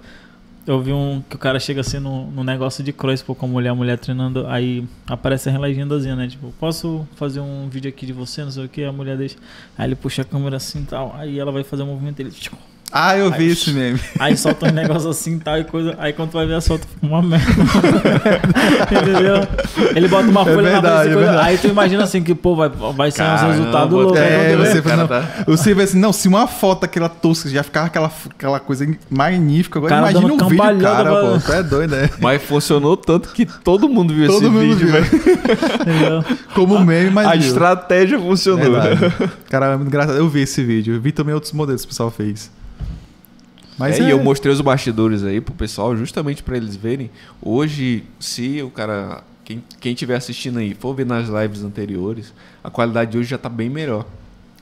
Eu 0.67 0.81
vi 0.81 0.93
um 0.93 1.23
que 1.29 1.37
o 1.37 1.39
cara 1.39 1.61
chega 1.61 1.83
assim 1.83 1.99
no, 1.99 2.31
no 2.31 2.43
negócio 2.43 2.83
de 2.83 2.91
crossfit 2.93 3.35
com 3.35 3.45
a 3.45 3.49
mulher, 3.49 3.69
a 3.71 3.75
mulher 3.75 3.99
treinando, 3.99 4.47
aí 4.47 4.87
aparece 5.07 5.51
a 5.51 5.59
legendazinha, 5.59 6.17
né? 6.17 6.27
Tipo, 6.27 6.53
posso 6.59 7.07
fazer 7.17 7.41
um 7.41 7.69
vídeo 7.69 7.89
aqui 7.91 8.07
de 8.07 8.15
você, 8.15 8.43
não 8.43 8.51
sei 8.51 8.65
o 8.65 8.69
que, 8.69 8.83
a 8.83 8.93
mulher 8.93 9.17
deixa. 9.19 9.37
Aí 9.77 9.89
ele 9.89 9.95
puxa 9.95 10.23
a 10.23 10.25
câmera 10.25 10.57
assim 10.57 10.83
e 10.83 10.87
tal, 10.87 11.15
aí 11.17 11.39
ela 11.39 11.53
vai 11.53 11.65
fazer 11.65 11.83
o 11.83 11.87
movimento 11.87 12.17
dele. 12.17 12.31
tchum. 12.31 12.57
Ah, 12.97 13.17
eu 13.19 13.29
vi 13.33 13.47
Ai, 13.47 13.51
esse 13.51 13.73
meme. 13.73 13.99
Aí 14.21 14.37
solta 14.37 14.69
um 14.69 14.73
negócio 14.73 15.11
assim 15.11 15.37
tal 15.41 15.59
e 15.59 15.65
coisa. 15.65 15.97
Aí 15.99 16.13
quando 16.13 16.31
tu 16.31 16.35
vai 16.35 16.47
ver 16.47 16.55
a 16.55 16.61
solta, 16.61 16.87
fica 16.87 17.05
uma 17.05 17.21
merda. 17.21 17.45
Entendeu? 18.91 19.89
Ele 19.97 20.07
bota 20.09 20.29
uma 20.29 20.43
É 20.43 20.45
folha 20.45 20.71
verdade, 20.71 21.09
na 21.11 21.17
frente. 21.17 21.29
é 21.29 21.35
e 21.35 21.39
aí 21.39 21.59
tu 21.59 21.67
imagina 21.67 22.05
assim 22.05 22.23
que, 22.23 22.35
pô, 22.35 22.55
vai, 22.55 22.69
vai 22.69 23.11
sair 23.11 23.27
uns 23.35 23.41
Caramba, 23.41 23.53
resultados 23.53 23.93
loucos. 23.93 24.19
É, 24.21 24.37
aí 24.37 24.57
quando 24.57 24.67
você 24.71 24.83
fala, 24.83 24.97
não, 24.97 25.07
tá- 25.09 25.29
você 25.47 25.75
vê 25.75 25.83
assim, 25.83 25.99
não, 25.99 26.13
se 26.13 26.29
uma 26.29 26.47
foto 26.47 26.85
aquela 26.85 27.09
tosca 27.09 27.49
já 27.49 27.63
ficava 27.63 27.87
aquela, 27.87 28.13
aquela 28.31 28.61
coisa 28.61 28.87
magnífica, 29.11 29.79
agora 29.81 29.91
Cara 29.97 30.11
imagina 30.13 30.33
um 30.45 30.49
vídeo, 30.49 30.81
cara, 30.81 31.11
pra- 31.11 31.21
pô, 31.33 31.39
tu 31.41 31.53
é 31.53 31.63
doido, 31.63 31.91
né? 31.97 32.11
Mas 32.21 32.43
funcionou 32.43 32.97
tanto 32.97 33.31
que 33.31 33.45
todo 33.45 33.89
mundo 33.89 34.15
viu 34.15 34.27
Todo 34.29 34.37
esse 34.43 34.49
mundo 34.51 34.61
vídeo, 34.77 34.87
viu. 34.87 34.93
velho. 34.93 35.07
Entendeu? 35.81 36.25
Como 36.55 36.79
meme, 36.79 37.11
mas 37.11 37.27
A 37.27 37.33
viu. 37.33 37.41
estratégia 37.41 38.19
funcionou. 38.19 38.81
Verdade. 38.81 39.13
Cara, 39.51 39.67
é 39.67 39.77
muito 39.77 39.89
engraçado. 39.89 40.17
Eu 40.17 40.29
vi 40.29 40.43
esse 40.43 40.63
vídeo, 40.63 40.95
eu 40.95 41.01
vi 41.01 41.11
também 41.13 41.35
outros 41.35 41.53
modelos 41.53 41.83
que 41.83 41.87
o 41.87 41.89
pessoal 41.91 42.11
fez. 42.11 42.51
Mas 43.79 43.99
é, 43.99 44.05
é, 44.05 44.07
E 44.07 44.11
eu 44.11 44.23
mostrei 44.23 44.53
os 44.53 44.61
bastidores 44.61 45.25
aí 45.25 45.41
pro 45.41 45.55
pessoal, 45.55 45.97
justamente 45.97 46.43
pra 46.43 46.57
eles 46.57 46.77
verem. 46.77 47.11
Hoje, 47.43 48.05
se 48.21 48.63
o 48.63 48.71
cara. 48.71 49.23
Quem, 49.45 49.63
quem 49.79 49.95
tiver 49.95 50.17
assistindo 50.17 50.59
aí 50.59 50.75
for 50.75 50.95
ver 50.95 51.05
nas 51.05 51.29
lives 51.29 51.63
anteriores, 51.63 52.33
a 52.63 52.71
qualidade 52.71 53.11
de 53.13 53.19
hoje 53.19 53.29
já 53.29 53.37
tá 53.37 53.49
bem 53.51 53.69
melhor. 53.69 54.07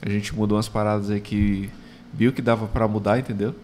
A 0.01 0.09
gente 0.09 0.35
mudou 0.35 0.57
umas 0.57 0.67
paradas 0.67 1.09
aí 1.09 1.21
que 1.21 1.69
viu 2.13 2.33
que 2.33 2.41
dava 2.41 2.67
pra 2.67 2.85
mudar, 2.85 3.17
entendeu? 3.17 3.55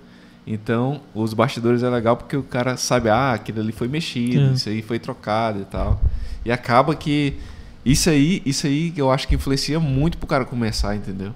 Então, 0.48 1.02
os 1.14 1.34
bastidores 1.34 1.84
é 1.84 1.90
legal 1.90 2.16
porque 2.16 2.38
o 2.38 2.42
cara 2.44 2.78
sabe, 2.78 3.10
ah, 3.10 3.34
aquilo 3.34 3.60
ali 3.60 3.74
foi 3.74 3.90
mexido, 3.90 4.50
É. 4.50 4.53
isso 4.53 4.69
aí 4.69 4.82
foi 4.82 4.98
trocado 4.98 5.60
e 5.61 5.66
tal. 5.66 6.02
E 6.45 6.52
acaba 6.52 6.95
que 6.95 7.34
isso 7.86 8.10
aí, 8.10 8.42
isso 8.45 8.66
aí 8.66 8.90
que 8.92 9.02
eu 9.02 9.11
acho 9.11 9.28
que 9.28 9.36
influencia 9.36 9.80
muito 9.80 10.18
pro 10.18 10.26
cara 10.26 10.45
começar, 10.45 10.95
entendeu? 10.95 11.34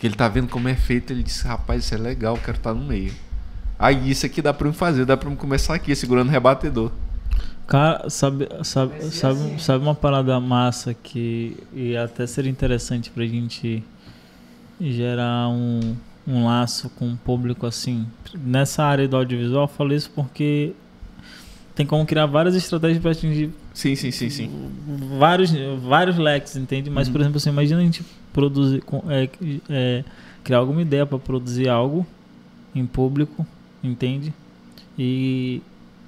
Que 0.00 0.06
ele 0.06 0.14
tá 0.14 0.28
vendo 0.28 0.48
como 0.48 0.68
é 0.68 0.74
feito, 0.74 1.12
ele 1.12 1.22
diz, 1.22 1.42
rapaz, 1.42 1.84
isso 1.84 1.94
é 1.94 1.98
legal, 1.98 2.38
quero 2.42 2.56
estar 2.56 2.72
no 2.74 2.82
meio. 2.82 3.12
Aí 3.78 4.10
isso 4.10 4.26
aqui 4.26 4.42
dá 4.42 4.52
pra 4.52 4.66
eu 4.66 4.72
fazer, 4.72 5.04
dá 5.04 5.16
pra 5.16 5.30
eu 5.30 5.36
começar 5.36 5.74
aqui, 5.74 5.94
segurando 5.94 6.28
o 6.28 6.30
rebatedor. 6.30 6.90
Cara, 7.66 8.10
sabe, 8.10 8.48
sabe, 8.64 9.00
sabe, 9.10 9.40
assim. 9.40 9.58
sabe 9.58 9.84
uma 9.84 9.94
parada 9.94 10.40
massa 10.40 10.92
que 10.92 11.56
e 11.72 11.96
até 11.96 12.26
seria 12.26 12.50
interessante 12.50 13.10
pra 13.10 13.24
gente 13.24 13.84
gerar 14.80 15.48
um, 15.48 15.94
um 16.26 16.46
laço 16.46 16.90
com 16.90 17.12
o 17.12 17.16
público 17.16 17.66
assim. 17.66 18.06
Nessa 18.34 18.82
área 18.82 19.06
do 19.06 19.16
audiovisual, 19.16 19.64
eu 19.64 19.68
falei 19.68 19.96
isso 19.98 20.10
porque 20.14 20.72
tem 21.74 21.86
como 21.86 22.04
criar 22.04 22.26
várias 22.26 22.54
estratégias 22.56 23.00
pra 23.00 23.12
atingir 23.12 23.50
Sim, 23.72 23.94
sim, 23.94 24.10
sim, 24.10 24.28
sim. 24.28 24.50
vários, 25.18 25.52
vários 25.82 26.18
leques, 26.18 26.56
entende? 26.56 26.90
Mas, 26.90 27.08
por 27.08 27.20
exemplo, 27.20 27.36
assim, 27.36 27.50
imagina 27.50 27.80
a 27.80 27.84
gente 27.84 28.04
produzir, 28.32 28.82
é, 29.08 29.28
é, 29.68 30.04
criar 30.44 30.58
alguma 30.58 30.82
ideia 30.82 31.04
para 31.06 31.18
produzir 31.18 31.68
algo 31.68 32.06
em 32.74 32.86
público, 32.86 33.46
entende? 33.82 34.32
E 34.98 35.62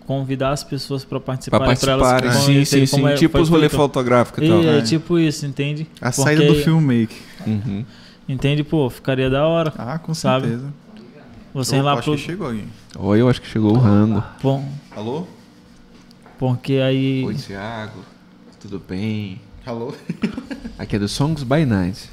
convidar 0.06 0.50
as 0.50 0.62
pessoas 0.64 1.04
para 1.04 1.18
Pra 1.20 1.26
participarem, 1.26 1.76
pra 1.76 1.92
elas 1.92 2.36
sim, 2.36 2.46
conhecerem 2.46 2.86
sim, 2.86 2.96
sim. 2.96 3.06
é- 3.06 3.14
tipo 3.14 3.38
os 3.38 3.48
rolê 3.48 3.68
fotográfico 3.68 4.42
e 4.42 4.48
tal. 4.48 4.62
é 4.62 4.78
É. 4.78 4.82
tipo 4.82 5.18
isso, 5.18 5.46
entende? 5.46 5.86
a 6.00 6.10
Porque 6.10 6.22
saída 6.22 6.44
do 6.44 6.54
filmmaker. 6.56 7.16
Uhum. 7.46 7.84
Entende? 8.28 8.62
Pô, 8.62 8.88
ficaria 8.90 9.28
da 9.30 9.46
hora. 9.46 9.72
Ah, 9.76 9.98
com 9.98 10.12
Sabe? 10.14 10.48
certeza. 10.48 10.72
Você 11.54 11.76
Opa, 11.76 11.84
lá 11.84 11.92
acho 11.94 12.02
pro... 12.02 12.12
que 12.14 12.18
chegou 12.22 12.48
aí. 12.48 12.64
Oi, 12.98 13.20
eu 13.20 13.28
acho 13.28 13.40
que 13.42 13.48
chegou 13.48 13.72
o 13.74 13.78
rango. 13.78 14.22
Bom, 14.42 14.66
Alô? 14.96 15.26
porque 16.38 16.74
aí... 16.74 17.24
Oi, 17.24 17.34
Thiago. 17.34 18.00
Tudo 18.60 18.78
bem? 18.78 19.40
Alô? 19.64 19.92
Aqui 20.78 20.96
é 20.96 20.98
do 20.98 21.08
Songs 21.08 21.42
by 21.44 21.64
Night. 21.64 22.10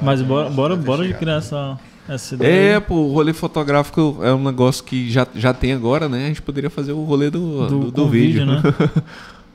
Mas 0.00 0.22
bora, 0.22 0.48
bora, 0.50 0.76
bora 0.76 1.02
de 1.02 1.08
chegado. 1.08 1.20
criar 1.20 1.34
essa, 1.36 1.78
essa 2.08 2.34
ideia. 2.34 2.76
É, 2.76 2.80
pô, 2.80 2.94
o 2.94 3.12
rolê 3.12 3.32
fotográfico 3.32 4.18
é 4.22 4.32
um 4.32 4.42
negócio 4.42 4.84
que 4.84 5.10
já, 5.10 5.26
já 5.34 5.52
tem 5.52 5.72
agora, 5.72 6.08
né? 6.08 6.24
A 6.24 6.28
gente 6.28 6.42
poderia 6.42 6.70
fazer 6.70 6.92
o 6.92 7.02
rolê 7.04 7.30
do, 7.30 7.66
do, 7.68 7.90
do 7.90 8.02
com 8.04 8.08
vídeo. 8.10 8.46
né? 8.46 8.62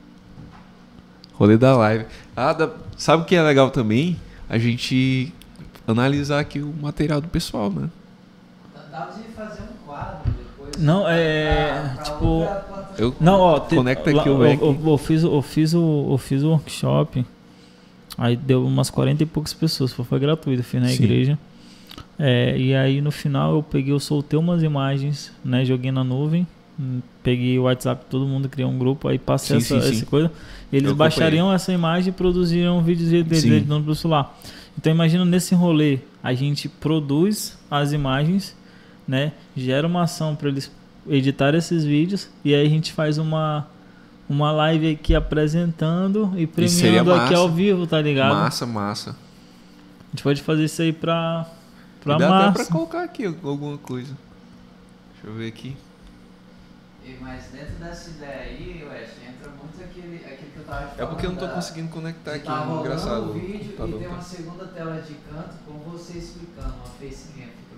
rolê 1.34 1.56
da 1.56 1.76
live. 1.76 2.06
Ah, 2.36 2.52
dá- 2.52 2.70
sabe 2.96 3.22
o 3.22 3.26
que 3.26 3.34
é 3.34 3.42
legal 3.42 3.70
também? 3.70 4.18
A 4.48 4.58
gente 4.58 5.32
analisar 5.86 6.40
aqui 6.40 6.60
o 6.60 6.72
material 6.80 7.20
do 7.20 7.28
pessoal, 7.28 7.70
né? 7.70 7.88
Dá 8.90 9.06
de 9.16 9.22
fazer 9.34 9.62
um 9.62 9.86
quadro 9.86 10.30
depois. 10.32 10.76
Não, 10.78 11.08
é, 11.08 11.94
pra- 11.94 11.94
pra 11.94 12.04
tipo. 12.04 12.44
Eu, 12.98 13.14
Não, 13.20 13.40
ó, 13.40 13.60
te- 13.60 13.74
Conecta 13.76 14.12
lá- 14.12 14.20
aqui 14.20 14.28
o 14.30 14.42
eu, 14.44 14.48
Mac. 14.50 14.60
eu, 14.62 14.80
eu 14.90 14.98
fiz, 14.98 15.22
eu, 15.22 15.42
fiz 15.42 15.74
o, 15.74 16.08
eu 16.12 16.18
fiz 16.18 16.42
o 16.42 16.48
workshop, 16.50 17.24
aí 18.18 18.36
deu 18.36 18.64
umas 18.66 18.90
40 18.90 19.22
e 19.22 19.26
poucas 19.26 19.52
pessoas, 19.54 19.92
foi, 19.92 20.04
foi 20.04 20.18
gratuito, 20.18 20.62
fiz 20.62 20.80
na 20.80 20.88
Sim. 20.88 21.02
igreja. 21.04 21.38
É, 22.18 22.56
e 22.58 22.74
aí 22.74 23.00
no 23.00 23.10
final 23.10 23.54
eu 23.54 23.62
peguei, 23.62 23.92
eu 23.92 24.00
soltei 24.00 24.38
umas 24.38 24.62
imagens, 24.62 25.32
né? 25.44 25.64
Joguei 25.64 25.90
na 25.90 26.04
nuvem, 26.04 26.46
hum, 26.78 27.00
peguei 27.22 27.58
o 27.58 27.62
WhatsApp, 27.62 28.04
todo 28.10 28.26
mundo 28.26 28.48
criou 28.48 28.70
um 28.70 28.78
grupo, 28.78 29.08
aí 29.08 29.18
passei 29.18 29.58
Sim, 29.60 29.76
essa, 29.76 29.86
sim, 29.86 29.92
sim. 29.92 29.96
essa 29.98 30.06
coisa. 30.06 30.30
Eles 30.72 30.92
baixariam 30.92 31.52
essa 31.52 31.72
imagem 31.72 32.10
e 32.10 32.12
produziriam 32.12 32.82
vídeos 32.82 33.08
de- 33.10 33.22
de- 33.22 33.54
editando 33.54 33.84
pro 33.84 33.94
celular. 33.94 34.38
Então 34.78 34.92
imagina 34.92 35.24
nesse 35.24 35.54
rolê, 35.54 35.98
a 36.22 36.32
gente 36.34 36.68
produz 36.68 37.58
as 37.70 37.92
imagens, 37.92 38.54
né? 39.08 39.32
Gera 39.56 39.86
uma 39.86 40.02
ação 40.02 40.36
para 40.36 40.48
eles 40.48 40.70
editar 41.08 41.54
esses 41.54 41.84
vídeos 41.84 42.28
e 42.44 42.54
aí 42.54 42.66
a 42.66 42.68
gente 42.68 42.92
faz 42.92 43.18
uma 43.18 43.66
uma 44.28 44.52
live 44.52 44.92
aqui 44.92 45.12
apresentando 45.14 46.32
e 46.36 46.46
premiando 46.46 47.12
aqui 47.12 47.30
massa. 47.32 47.36
ao 47.38 47.48
vivo, 47.50 47.86
tá 47.86 48.00
ligado? 48.00 48.32
Massa, 48.34 48.64
massa. 48.66 49.10
A 49.10 50.10
gente 50.12 50.22
pode 50.22 50.40
fazer 50.42 50.64
isso 50.64 50.80
aí 50.82 50.92
pra 50.92 51.46
pra 52.00 52.14
E 52.14 52.18
dá 52.18 52.26
até 52.26 52.46
massa. 52.46 52.64
pra 52.64 52.72
colocar 52.72 53.02
aqui 53.02 53.26
alguma 53.26 53.76
coisa. 53.78 54.16
Deixa 55.14 55.26
eu 55.26 55.34
ver 55.34 55.48
aqui. 55.48 55.76
E- 57.04 57.16
Mas 57.20 57.44
dentro 57.52 57.74
dessa 57.76 58.10
ideia 58.10 58.40
aí, 58.42 58.86
West, 58.88 59.14
entra 59.28 59.50
muito 59.50 59.82
aquele, 59.82 60.16
aquilo 60.24 60.50
que 60.52 60.56
eu 60.58 60.64
tava 60.64 60.80
te 60.86 60.92
É 60.92 60.94
falando. 60.96 61.08
porque 61.10 61.26
eu 61.26 61.30
não 61.30 61.38
tô 61.38 61.46
da- 61.46 61.52
conseguindo 61.54 61.88
conectar 61.88 62.34
aqui. 62.34 62.46
tá 62.46 62.66
engraçado. 62.80 63.30
o 63.30 63.32
vídeo 63.32 63.72
Tá 63.76 63.86
e 63.86 63.92
tem 63.92 64.06
uma 64.06 64.20
segunda 64.22 64.64
tela 64.66 65.00
de 65.02 65.14
canto 65.14 65.54
com 65.66 65.72
você 65.90 66.18
explicando, 66.18 66.74
uma. 66.74 66.84
Fica 66.84 66.98
bem 67.00 67.08
interessante. 67.08 67.69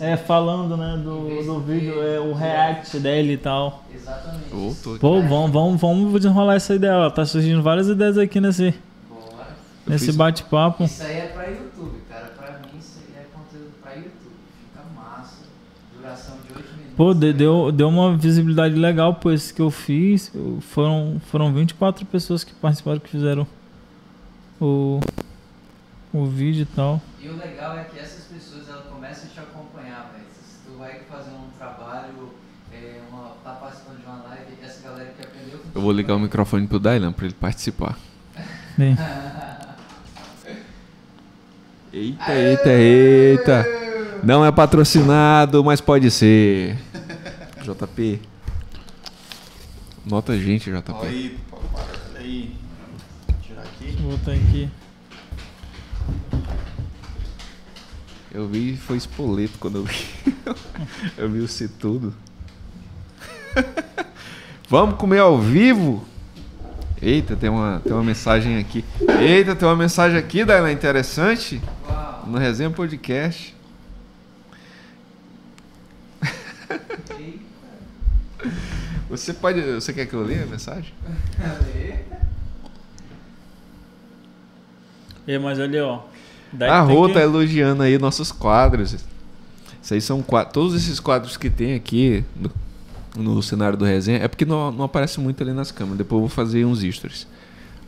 É, 0.00 0.16
falando, 0.16 0.76
né, 0.76 0.96
do, 1.02 1.42
do 1.44 1.60
de 1.60 1.72
vídeo, 1.72 2.02
é 2.02 2.20
o 2.20 2.34
react 2.34 2.98
dele 3.00 3.32
e 3.32 3.36
tal. 3.38 3.82
Exatamente. 3.92 4.50
Tô 4.82 4.90
aqui. 4.90 4.98
Pô, 5.00 5.22
vamos, 5.22 5.50
vamos, 5.50 5.80
vamos 5.80 6.12
desenrolar 6.12 6.54
essa 6.56 6.74
ideia. 6.74 6.94
ó. 6.98 7.10
Tá 7.10 7.24
surgindo 7.24 7.62
várias 7.62 7.88
ideias 7.88 8.18
aqui 8.18 8.40
nesse, 8.40 8.74
nesse 9.86 10.12
bate-papo. 10.12 10.84
Isso 10.84 11.02
aí 11.02 11.16
é 11.16 11.26
pra 11.28 11.46
YouTube, 11.46 11.98
cara. 12.08 12.26
Pra 12.36 12.58
mim, 12.58 12.78
isso 12.78 12.98
aí 12.98 13.14
é 13.22 13.26
conteúdo 13.34 13.72
pra 13.82 13.94
YouTube. 13.94 14.36
Fica 14.70 14.84
massa. 14.94 15.36
Duração 15.96 16.36
de 16.46 16.52
8 16.54 16.68
minutos. 16.72 16.94
Pô, 16.96 17.14
de- 17.14 17.32
deu, 17.32 17.72
deu 17.72 17.88
uma 17.88 18.16
visibilidade 18.16 18.74
legal, 18.74 19.14
pô, 19.14 19.30
esse 19.32 19.52
que 19.54 19.62
eu 19.62 19.70
fiz. 19.70 20.30
Foram, 20.60 21.20
foram 21.30 21.52
24 21.54 22.04
pessoas 22.06 22.44
que 22.44 22.52
participaram, 22.54 23.00
que 23.00 23.08
fizeram 23.08 23.46
o, 24.60 25.00
o 26.12 26.26
vídeo 26.26 26.62
e 26.62 26.76
tal. 26.76 27.00
E 27.20 27.28
o 27.28 27.36
legal 27.36 27.76
é 27.78 27.84
que 27.84 27.98
essas 27.98 28.24
pessoas 28.24 28.68
elas 28.68 28.84
começam 28.86 29.24
a 29.30 29.32
te 29.32 29.40
acompanhar, 29.40 30.10
velho. 30.12 30.24
Se 30.32 30.66
tu 30.66 30.78
vai 30.78 31.00
fazer 31.10 31.30
um 31.30 31.48
trabalho, 31.58 32.30
é, 32.72 33.00
uma, 33.10 33.30
tá 33.44 33.52
participando 33.52 33.98
de 34.00 34.06
uma 34.06 34.22
live, 34.28 34.44
essa 34.62 34.82
galera 34.88 35.12
que 35.16 35.24
aprendeu 35.24 35.56
Eu 35.74 35.80
vou 35.80 35.92
ligar 35.92 36.16
o 36.16 36.18
microfone 36.18 36.66
pro 36.66 36.78
Dylan 36.78 37.12
pra 37.12 37.26
ele 37.26 37.34
participar. 37.34 37.98
Bem, 38.76 38.96
Eita, 41.92 42.32
eita, 42.32 42.68
eita. 42.70 43.66
Não 44.22 44.44
é 44.44 44.52
patrocinado, 44.52 45.64
mas 45.64 45.80
pode 45.80 46.10
ser. 46.10 46.76
JP. 47.62 48.20
Nota 50.04 50.32
a 50.32 50.38
gente, 50.38 50.70
JP. 50.70 50.92
Aí, 51.02 51.38
olha 51.52 52.20
aí. 52.20 52.54
Tirar 53.40 53.62
aqui. 53.62 53.96
vou 54.00 54.12
botar 54.12 54.32
aqui. 54.32 54.68
Eu 58.30 58.46
vi 58.46 58.76
foi 58.76 58.98
espoleto 58.98 59.58
quando 59.58 59.78
eu 59.78 59.84
vi. 59.84 60.04
eu 61.16 61.30
vi 61.30 61.40
o 61.40 61.68
tudo. 61.68 62.14
Vamos 64.68 64.96
comer 64.96 65.20
ao 65.20 65.38
vivo? 65.38 66.04
Eita, 67.00 67.34
tem 67.34 67.48
uma, 67.48 67.80
tem 67.82 67.90
uma 67.90 68.04
mensagem 68.04 68.58
aqui. 68.58 68.84
Eita, 69.18 69.56
tem 69.56 69.66
uma 69.66 69.76
mensagem 69.76 70.18
aqui, 70.18 70.44
Daila, 70.44 70.70
interessante. 70.70 71.58
Uau. 71.88 72.24
No 72.26 72.36
Resenha 72.36 72.68
Podcast. 72.68 73.56
Você 79.08 79.32
pode. 79.32 79.62
Você 79.72 79.90
quer 79.94 80.04
que 80.04 80.12
eu 80.12 80.22
leia 80.22 80.42
a 80.42 80.46
mensagem? 80.46 80.92
É, 85.26 85.38
mas 85.38 85.58
olha, 85.58 85.86
ó. 85.86 86.02
a 86.60 86.80
Rô 86.80 87.06
que... 87.06 87.14
tá 87.14 87.22
elogiando 87.22 87.82
aí 87.82 87.96
nossos 87.98 88.30
quadros. 88.30 88.92
Isso 89.82 89.94
aí 89.94 90.00
são 90.02 90.20
quadros, 90.20 90.52
todos 90.52 90.74
esses 90.74 91.00
quadros 91.00 91.38
que 91.38 91.48
tem 91.48 91.74
aqui, 91.74 92.22
no, 93.18 93.42
cenário 93.42 93.76
do 93.76 93.84
resenha 93.84 94.18
é 94.18 94.28
porque 94.28 94.44
não, 94.44 94.70
não 94.70 94.84
aparece 94.84 95.20
muito 95.20 95.42
ali 95.42 95.52
nas 95.52 95.70
câmeras. 95.70 95.98
Depois 95.98 96.16
eu 96.16 96.20
vou 96.20 96.28
fazer 96.28 96.64
uns 96.64 96.80
stories 96.80 97.26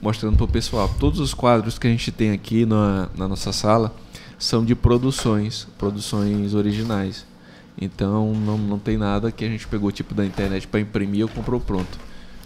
mostrando 0.01 0.37
pro 0.37 0.49
pessoal. 0.49 0.89
Todos 0.99 1.21
os 1.21 1.35
quadros 1.35 1.79
que 1.79 1.87
a 1.87 1.91
gente 1.91 2.11
tem 2.11 2.31
aqui 2.31 2.65
na, 2.65 3.09
na 3.17 3.29
nossa 3.29 3.53
sala 3.53 3.95
são 4.39 4.65
de 4.65 4.75
produções, 4.75 5.67
produções 5.79 6.55
originais. 6.55 7.27
Então 7.81 8.33
não, 8.35 8.59
não 8.59 8.79
tem 8.79 8.97
nada 8.97 9.31
que 9.31 9.45
a 9.45 9.49
gente 9.49 9.67
pegou 9.67 9.91
tipo 9.93 10.15
da 10.15 10.25
internet 10.25 10.67
para 10.67 10.81
imprimir 10.81 11.23
ou 11.23 11.29
comprou 11.29 11.61
pronto. 11.61 11.99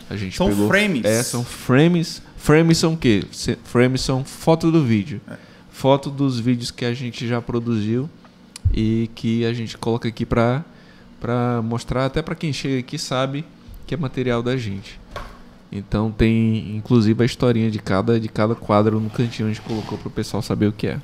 A 0.09 0.17
gente 0.17 0.37
São 0.37 0.49
pegou, 0.49 0.69
frames. 0.69 1.05
É, 1.05 1.23
são 1.23 1.45
frames. 1.45 2.23
Frames 2.37 2.79
são 2.79 2.93
o 2.93 2.97
quê? 2.97 3.25
Frames 3.65 4.03
são 4.03 4.25
foto 4.25 4.71
do 4.71 4.85
vídeo. 4.85 5.21
Foto 5.71 6.11
dos 6.11 6.39
vídeos 6.39 6.71
que 6.71 6.85
a 6.85 6.93
gente 6.93 7.27
já 7.27 7.41
produziu 7.41 8.09
e 8.73 9.11
que 9.15 9.45
a 9.45 9.53
gente 9.53 9.77
coloca 9.79 10.09
aqui 10.09 10.27
pra, 10.27 10.65
pra 11.25 11.63
mostrar, 11.63 12.05
até 12.05 12.21
pra 12.21 12.35
quem 12.35 12.53
chega 12.53 12.81
aqui 12.81 12.99
sabe 12.99 13.47
que 13.87 13.95
é 13.95 13.97
material 13.97 14.43
da 14.43 14.59
gente. 14.59 15.01
Então 15.73 16.11
tem 16.11 16.77
inclusive 16.77 17.23
a 17.23 17.25
historinha 17.25 17.71
de 17.71 17.79
cada, 17.79 18.21
de 18.21 18.29
cada 18.29 18.55
quadro 18.55 19.01
no 19.01 19.09
cantinho 19.09 19.49
a 19.49 19.51
gente 19.51 19.63
colocou 19.63 19.97
pro 19.97 20.11
pessoal 20.11 20.43
saber 20.43 20.67
o 20.67 20.73
que 20.73 20.87
é. 20.87 20.99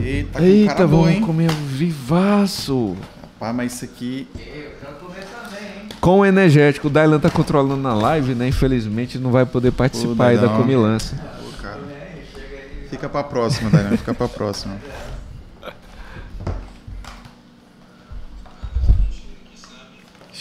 Eita, 0.00 0.38
com 0.38 0.44
Eita, 0.44 0.74
cara 0.74 0.86
boa, 0.86 1.02
vamos 1.02 1.16
hein? 1.18 1.20
comer 1.20 1.50
um 1.50 1.66
vivaço! 1.66 2.96
Rapaz, 3.34 3.54
mas 3.54 3.74
isso 3.74 3.84
aqui. 3.84 4.26
Eu 4.34 4.70
já 4.80 4.94
comer 4.94 5.26
também, 5.26 5.82
hein? 5.82 5.88
Com 6.00 6.20
o 6.20 6.24
energético, 6.24 6.86
o 6.86 6.90
Dylan 6.90 7.20
tá 7.20 7.28
controlando 7.28 7.82
na 7.82 7.92
live, 7.92 8.34
né? 8.34 8.48
Infelizmente 8.48 9.18
não 9.18 9.30
vai 9.30 9.44
poder 9.44 9.72
participar 9.72 10.28
aí 10.28 10.38
da 10.38 10.48
comilança. 10.48 11.16
Pô, 11.16 11.62
cara. 11.62 11.80
Fica 12.88 13.10
pra 13.10 13.22
próxima, 13.22 13.68
Daniel. 13.68 13.98
Fica 13.98 14.14
pra 14.14 14.26
próxima. 14.26 14.74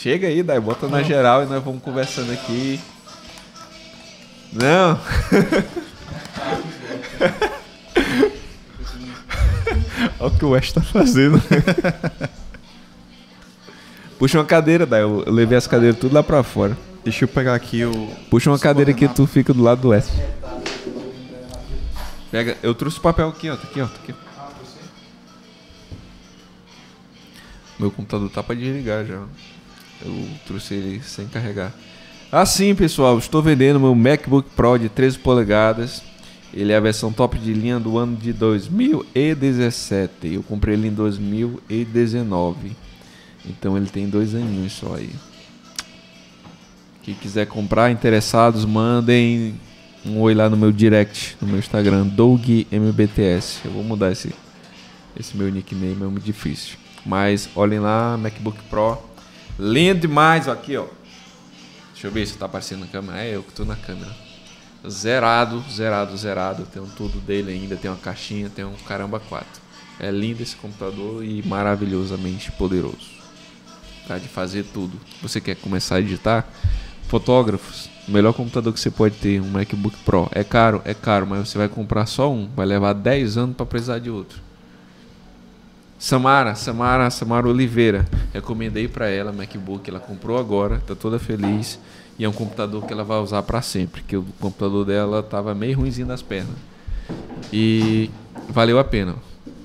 Chega 0.02 0.28
aí, 0.28 0.42
Dai, 0.42 0.60
bota 0.60 0.88
na 0.88 1.04
geral 1.04 1.44
e 1.44 1.46
nós 1.46 1.64
vamos 1.64 1.84
conversando 1.84 2.32
aqui. 2.32 2.80
Não. 4.52 4.98
Olha 10.20 10.28
o 10.28 10.38
que 10.40 10.44
o 10.44 10.50
West 10.50 10.74
tá 10.74 10.82
fazendo. 10.82 11.40
Puxa 14.18 14.40
uma 14.40 14.46
cadeira, 14.46 14.88
Dai. 14.88 15.04
Eu 15.04 15.24
eu 15.24 15.32
levei 15.32 15.56
as 15.56 15.68
cadeiras 15.68 16.00
tudo 16.00 16.16
lá 16.16 16.24
pra 16.24 16.42
fora. 16.42 16.76
Deixa 17.04 17.26
eu 17.26 17.28
pegar 17.28 17.54
aqui 17.54 17.86
o. 17.86 18.08
Puxa 18.32 18.50
uma 18.50 18.58
cadeira 18.58 18.92
que 18.94 19.08
tu 19.08 19.28
fica 19.28 19.54
do 19.54 19.62
lado 19.62 19.82
do 19.82 19.90
West. 19.90 20.10
Pega, 22.32 22.58
eu 22.64 22.74
trouxe 22.74 22.98
o 22.98 23.02
papel 23.02 23.28
aqui, 23.28 23.52
ó. 23.52 23.56
Tá 23.56 23.68
aqui, 23.68 23.82
ó. 23.82 23.86
Tá 23.86 24.00
aqui. 24.02 24.16
Meu 27.78 27.92
computador 27.92 28.32
tá 28.32 28.42
pra 28.42 28.56
desligar 28.56 29.06
já. 29.06 29.22
Eu 30.04 30.28
trouxe 30.46 30.74
ele 30.74 31.02
sem 31.04 31.28
carregar. 31.28 31.74
Assim, 32.32 32.74
pessoal, 32.74 33.18
estou 33.18 33.42
vendendo 33.42 33.80
meu 33.80 33.94
MacBook 33.94 34.50
Pro 34.56 34.78
de 34.78 34.88
13 34.88 35.20
polegadas. 35.20 36.02
Ele 36.54 36.72
é 36.72 36.78
a 36.78 36.80
versão 36.80 37.12
top 37.12 37.38
de 37.38 37.54
linha 37.54 37.80
do 37.80 37.98
ano 37.98 38.16
de 38.16 38.34
2017. 38.34 40.34
Eu 40.34 40.44
comprei 40.44 40.76
ele 40.76 40.88
em 40.88 40.94
2019. 40.94 42.76
Então 43.46 43.78
ele 43.78 43.88
tem 43.88 44.08
dois 44.08 44.36
aninhos 44.36 44.74
só 44.74 44.96
aí. 44.96 45.10
Quem 47.04 47.16
quiser 47.16 47.48
comprar, 47.48 47.92
interessados, 47.92 48.64
mandem 48.64 49.56
um 50.06 50.20
oi 50.20 50.34
lá 50.34 50.50
no 50.50 50.56
meu 50.56 50.72
direct, 50.72 51.36
no 51.42 51.48
meu 51.48 51.60
Instagram, 51.60 52.08
DougMBTS. 52.08 53.62
Eu 53.66 53.72
vou 53.72 53.84
mudar 53.84 54.12
esse, 54.12 54.34
esse 55.20 55.36
meu 55.36 55.50
nickname, 55.50 56.02
é 56.02 56.06
muito 56.06 56.24
difícil. 56.24 56.78
Mas 57.06 57.50
olhem 57.56 57.80
lá, 57.80 58.18
MacBook 58.18 58.58
Pro. 58.70 59.11
Lindo 59.60 60.02
demais, 60.02 60.48
aqui 60.48 60.78
ó. 60.78 60.86
Deixa 61.94 62.08
eu 62.08 62.12
ver 62.12 62.26
se 62.26 62.38
tá 62.38 62.46
aparecendo 62.46 62.80
na 62.80 62.88
câmera. 62.88 63.24
É 63.24 63.36
eu 63.36 63.44
que 63.44 63.54
tô 63.54 63.64
na 63.64 63.76
câmera. 63.76 64.12
Zerado, 64.90 65.64
zerado, 65.70 66.18
zerado. 66.18 66.66
Tem 66.66 66.82
um 66.82 66.90
tudo 66.90 67.20
dele 67.20 67.52
ainda, 67.52 67.76
tem 67.76 67.92
uma 67.92 67.98
caixinha, 67.98 68.50
tem 68.50 68.66
um 68.66 68.74
caramba 68.88 69.20
4. 69.20 69.62
É 70.00 70.10
lindo 70.10 70.42
esse 70.42 70.56
computador 70.56 71.24
e 71.24 71.44
maravilhosamente 71.48 72.52
poderoso. 72.54 73.22
Tá 74.08 74.18
de 74.18 74.28
fazer 74.28 74.66
tudo. 74.74 75.00
Você 75.22 75.40
quer 75.40 75.56
começar 75.56 75.98
a 75.98 76.00
editar? 76.00 76.48
Fotógrafos, 77.08 77.90
o 78.08 78.12
melhor 78.12 78.34
computador 78.34 78.74
que 78.74 78.80
você 78.80 78.90
pode 78.90 79.16
ter, 79.18 79.40
um 79.40 79.50
MacBook 79.50 79.98
Pro. 80.04 80.28
É 80.32 80.44
caro, 80.44 80.82
é 80.86 80.94
caro, 80.94 81.28
mas 81.28 81.48
você 81.48 81.58
vai 81.58 81.68
comprar 81.68 82.08
só 82.08 82.32
um, 82.32 82.50
vai 82.56 82.66
levar 82.66 82.94
10 82.94 83.38
anos 83.38 83.56
para 83.56 83.66
precisar 83.66 84.00
de 84.00 84.10
outro. 84.10 84.42
Samara, 86.02 86.56
Samara, 86.56 87.12
Samara 87.12 87.48
Oliveira. 87.48 88.08
Recomendei 88.34 88.88
para 88.88 89.08
ela 89.08 89.32
MacBook, 89.32 89.88
ela 89.88 90.00
comprou 90.00 90.40
agora, 90.40 90.80
tá 90.80 90.96
toda 90.96 91.20
feliz 91.20 91.80
e 92.18 92.26
é 92.26 92.28
um 92.28 92.32
computador 92.32 92.84
que 92.88 92.92
ela 92.92 93.04
vai 93.04 93.20
usar 93.20 93.44
para 93.44 93.62
sempre, 93.62 94.02
que 94.02 94.18
o 94.18 94.26
computador 94.40 94.84
dela 94.84 95.22
tava 95.22 95.54
meio 95.54 95.78
ruimzinho 95.78 96.08
das 96.08 96.24
pernas. 96.24 96.56
E 97.54 98.10
valeu 98.50 98.80
a 98.80 98.84
pena. 98.84 99.14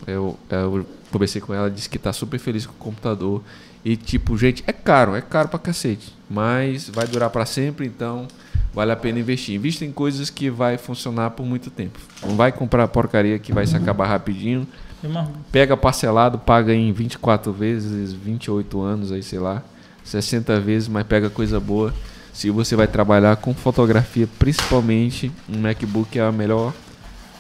Eu, 0.07 0.39
eu 0.51 0.87
conversei 1.11 1.41
com 1.41 1.55
ela, 1.55 1.71
disse 1.71 1.89
que 1.89 1.99
tá 1.99 2.13
super 2.13 2.39
feliz 2.39 2.67
com 2.67 2.75
o 2.75 2.77
computador. 2.77 3.43
E 3.83 3.97
tipo, 3.97 4.37
gente, 4.37 4.63
é 4.67 4.75
caro, 4.75 5.17
é 5.17 5.23
caro 5.23 5.49
pra 5.49 5.59
cacete. 5.59 6.15
Mas 6.29 6.87
vai 6.91 7.07
durar 7.07 7.31
para 7.31 7.47
sempre, 7.47 7.87
então 7.87 8.29
vale 8.75 8.93
a 8.93 8.97
pena 8.97 9.19
investir. 9.19 9.55
Invista 9.55 9.87
em 9.87 9.91
coisas 9.91 10.29
que 10.29 10.51
vai 10.51 10.77
funcionar 10.77 11.31
por 11.31 11.47
muito 11.47 11.71
tempo. 11.71 11.99
Não 12.23 12.37
vai 12.37 12.53
comprar 12.53 12.87
porcaria 12.89 13.39
que 13.39 13.55
vai 13.55 13.67
se 13.67 13.75
acabar 13.75 14.07
rapidinho. 14.07 14.69
Tem 15.07 15.43
Pega 15.53 15.77
parcelado, 15.77 16.39
paga 16.39 16.75
em 16.75 16.93
24 16.93 17.53
vezes, 17.53 18.13
28 18.13 18.81
anos, 18.81 19.13
aí 19.13 19.23
sei 19.23 19.39
lá, 19.39 19.63
60 20.05 20.61
vezes, 20.61 20.89
mas 20.89 21.07
pega 21.07 21.31
coisa 21.31 21.59
boa. 21.61 21.93
Se 22.33 22.51
você 22.51 22.77
vai 22.77 22.87
trabalhar 22.87 23.37
com 23.37 23.55
fotografia, 23.55 24.29
principalmente, 24.39 25.33
um 25.49 25.59
MacBook 25.59 26.19
é 26.19 26.23
a 26.23 26.31
melhor 26.31 26.73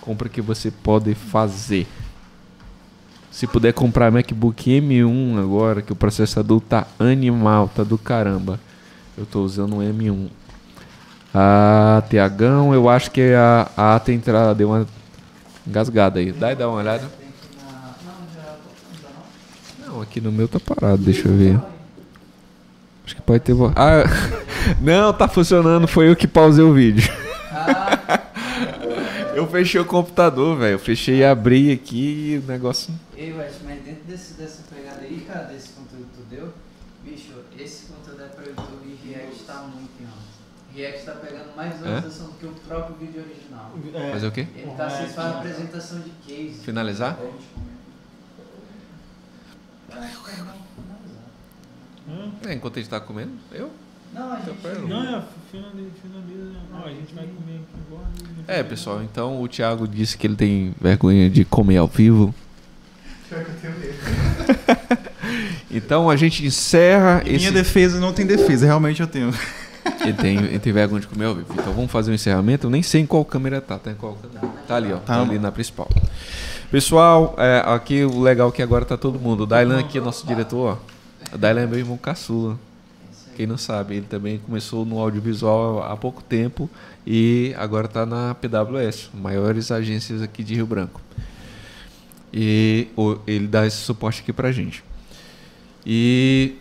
compra 0.00 0.28
que 0.28 0.40
você 0.40 0.70
pode 0.70 1.14
fazer. 1.14 1.86
Se 3.30 3.46
puder 3.46 3.74
comprar 3.74 4.10
MacBook 4.10 4.70
M1 4.70 5.38
agora, 5.38 5.82
que 5.82 5.92
o 5.92 5.96
processador 5.96 6.60
tá 6.60 6.86
animal, 6.98 7.68
tá 7.68 7.82
do 7.82 7.98
caramba. 7.98 8.58
Eu 9.18 9.26
tô 9.26 9.42
usando 9.42 9.76
um 9.76 9.80
M1. 9.80 10.28
A 11.34 12.02
Tiagão, 12.08 12.72
eu 12.72 12.88
acho 12.88 13.10
que 13.10 13.34
a, 13.34 13.70
a 13.76 13.96
ata 13.96 14.12
entrada 14.12 14.54
deu 14.54 14.70
uma 14.70 14.86
engasgada 15.66 16.20
aí. 16.20 16.32
Dá 16.32 16.52
e 16.52 16.54
dá 16.54 16.68
uma 16.68 16.78
olhada. 16.78 17.25
Não, 19.96 20.02
aqui 20.02 20.20
no 20.20 20.30
meu 20.30 20.46
tá 20.46 20.60
parado, 20.60 20.98
deixa 21.02 21.26
eu 21.26 21.34
ver. 21.34 21.58
Acho 23.02 23.16
que 23.16 23.22
pode 23.22 23.40
ter. 23.40 23.54
vo- 23.54 23.72
Ah, 23.74 24.02
não, 24.78 25.10
tá 25.14 25.26
funcionando, 25.26 25.88
foi 25.88 26.10
eu 26.10 26.14
que 26.16 26.28
pausei 26.28 26.62
o 26.62 26.74
vídeo. 26.74 27.10
eu 29.34 29.46
fechei 29.48 29.80
o 29.80 29.86
computador, 29.86 30.58
velho. 30.58 30.74
Eu 30.74 30.78
fechei 30.78 31.16
e 31.20 31.24
abri 31.24 31.72
aqui 31.72 32.32
e 32.34 32.38
o 32.44 32.46
negócio. 32.46 32.92
Ei, 33.16 33.32
Wes, 33.32 33.54
mas 33.64 33.80
dentro 33.82 34.04
desse, 34.06 34.34
dessa 34.34 34.62
pegada 34.74 35.00
aí, 35.00 35.24
cara, 35.26 35.44
desse 35.44 35.70
conteúdo 35.70 36.08
que 36.14 36.18
tu 36.18 36.26
deu, 36.28 36.52
bicho, 37.02 37.32
esse 37.58 37.86
conteúdo 37.86 38.22
é 38.22 38.26
pra 38.26 38.44
YouTube 38.44 38.84
e 38.84 39.08
React 39.08 39.44
tá 39.44 39.54
muito 39.74 39.92
em 39.98 40.04
alta. 40.04 40.16
React 40.74 41.04
tá 41.06 41.12
pegando 41.12 41.56
mais 41.56 41.72
visualização 41.74 42.26
do 42.26 42.32
que 42.34 42.44
o 42.44 42.52
próprio 42.68 42.96
vídeo 42.96 43.22
original. 43.22 43.72
É, 43.94 44.12
Fazer 44.12 44.26
o 44.26 44.32
quê? 44.32 44.46
Ele 44.54 44.70
tá 44.76 44.90
vocês 44.90 45.14
fazem 45.14 45.38
apresentação 45.38 46.00
de 46.00 46.10
case. 46.26 46.60
Finalizar? 46.64 47.16
Hum? 52.08 52.30
É, 52.46 52.52
enquanto 52.54 52.76
a 52.76 52.80
gente 52.80 52.88
tá 52.90 53.00
comendo, 53.00 53.32
eu? 53.52 53.70
Não, 54.14 54.32
a 54.32 54.38
Então, 54.40 54.54
gente. 54.74 54.88
Não, 54.88 55.02
é, 55.02 55.22
finaliza, 55.50 55.90
finaliza. 56.02 56.56
Ó, 56.72 56.86
a 56.86 56.90
gente 56.90 57.14
vai 57.14 57.24
comer 57.26 57.56
aqui 57.56 57.80
agora. 57.88 58.06
e- 58.48 58.60
É, 58.60 58.62
pessoal, 58.62 59.02
então 59.02 59.42
o 59.42 59.48
Thiago 59.48 59.88
disse 59.88 60.16
que 60.16 60.26
ele 60.26 60.36
tem 60.36 60.74
vergonha 60.80 61.28
de 61.28 61.44
comer 61.44 61.78
ao 61.78 61.88
vivo. 61.88 62.32
então 65.70 66.08
a 66.08 66.16
gente 66.16 66.44
encerra 66.46 67.22
Minha 67.24 67.36
esse. 67.36 67.50
defesa 67.50 67.98
não 67.98 68.12
tem 68.12 68.24
defesa, 68.26 68.66
realmente 68.66 69.00
eu 69.00 69.06
tenho. 69.08 69.34
Ele 70.00 70.12
tem, 70.14 70.36
ele 70.38 70.58
tem 70.58 70.72
vergonha 70.72 71.00
de 71.00 71.06
comer 71.08 71.26
ao 71.26 71.34
vivo. 71.34 71.52
Então 71.52 71.72
vamos 71.72 71.90
fazer 71.90 72.10
um 72.10 72.14
encerramento. 72.14 72.66
Eu 72.66 72.70
nem 72.70 72.82
sei 72.82 73.02
em 73.02 73.06
qual 73.06 73.24
câmera 73.24 73.60
tá. 73.60 73.78
Tá 73.78 73.90
em 73.90 73.94
qual? 73.94 74.16
Tá 74.66 74.76
ali, 74.76 74.92
ó. 74.92 74.96
Tá, 74.98 75.16
Tá. 75.16 75.22
ali 75.22 75.38
na 75.38 75.50
principal. 75.52 75.88
Pessoal, 76.70 77.36
é, 77.38 77.62
aqui 77.64 78.04
o 78.04 78.20
legal 78.20 78.48
é 78.48 78.52
que 78.52 78.60
agora 78.60 78.84
tá 78.84 78.96
todo 78.96 79.20
mundo. 79.20 79.44
O 79.44 79.46
Dailan 79.46 79.78
aqui, 79.78 80.00
nosso 80.00 80.26
diretor. 80.26 80.78
O 81.32 81.38
Dailan 81.38 81.62
é 81.62 81.66
meu 81.66 81.78
irmão 81.78 81.96
caçula. 81.96 82.58
Quem 83.36 83.46
não 83.46 83.56
sabe, 83.56 83.96
ele 83.96 84.06
também 84.06 84.38
começou 84.38 84.84
no 84.84 84.98
audiovisual 84.98 85.82
há 85.84 85.96
pouco 85.96 86.22
tempo 86.22 86.68
e 87.06 87.54
agora 87.56 87.86
está 87.86 88.04
na 88.04 88.34
PWS, 88.34 89.10
maiores 89.14 89.70
agências 89.70 90.22
aqui 90.22 90.42
de 90.42 90.54
Rio 90.54 90.66
Branco. 90.66 91.00
E 92.32 92.88
ele 93.26 93.46
dá 93.46 93.64
esse 93.66 93.76
suporte 93.76 94.22
aqui 94.22 94.32
pra 94.32 94.50
gente. 94.50 94.82
E 95.84 96.56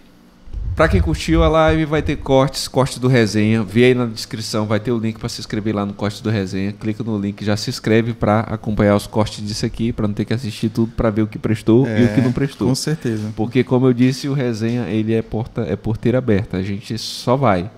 Pra 0.75 0.89
quem 0.89 1.01
curtiu 1.01 1.41
a 1.41 1.47
live, 1.47 1.85
vai 1.85 2.01
ter 2.01 2.17
cortes, 2.17 2.67
cortes 2.67 2.97
do 2.97 3.07
resenha. 3.07 3.63
Vê 3.63 3.85
aí 3.85 3.93
na 3.93 4.05
descrição, 4.05 4.65
vai 4.65 4.77
ter 4.77 4.91
o 4.91 4.97
link 4.97 5.17
pra 5.17 5.29
se 5.29 5.39
inscrever 5.39 5.73
lá 5.73 5.85
no 5.85 5.93
corte 5.93 6.21
do 6.21 6.29
resenha. 6.29 6.73
Clica 6.73 7.01
no 7.01 7.17
link, 7.17 7.45
já 7.45 7.55
se 7.55 7.69
inscreve 7.69 8.13
pra 8.13 8.41
acompanhar 8.41 8.93
os 8.93 9.07
cortes 9.07 9.41
disso 9.45 9.65
aqui, 9.65 9.93
pra 9.93 10.05
não 10.05 10.13
ter 10.13 10.25
que 10.25 10.33
assistir 10.33 10.67
tudo 10.67 10.91
pra 10.91 11.09
ver 11.09 11.21
o 11.21 11.27
que 11.27 11.39
prestou 11.39 11.87
e 11.87 12.03
o 12.03 12.13
que 12.13 12.19
não 12.19 12.33
prestou. 12.33 12.67
É, 12.67 12.71
Com 12.71 12.75
certeza. 12.75 13.31
Porque 13.37 13.63
como 13.63 13.85
eu 13.87 13.93
disse, 13.93 14.27
o 14.27 14.33
resenha 14.33 14.83
ele 14.89 15.13
é 15.13 15.21
porta 15.21 15.61
é 15.61 15.77
porteira 15.77 16.17
aberta. 16.17 16.57
A 16.57 16.61
gente 16.61 16.97
só 16.97 17.37
vai. 17.37 17.69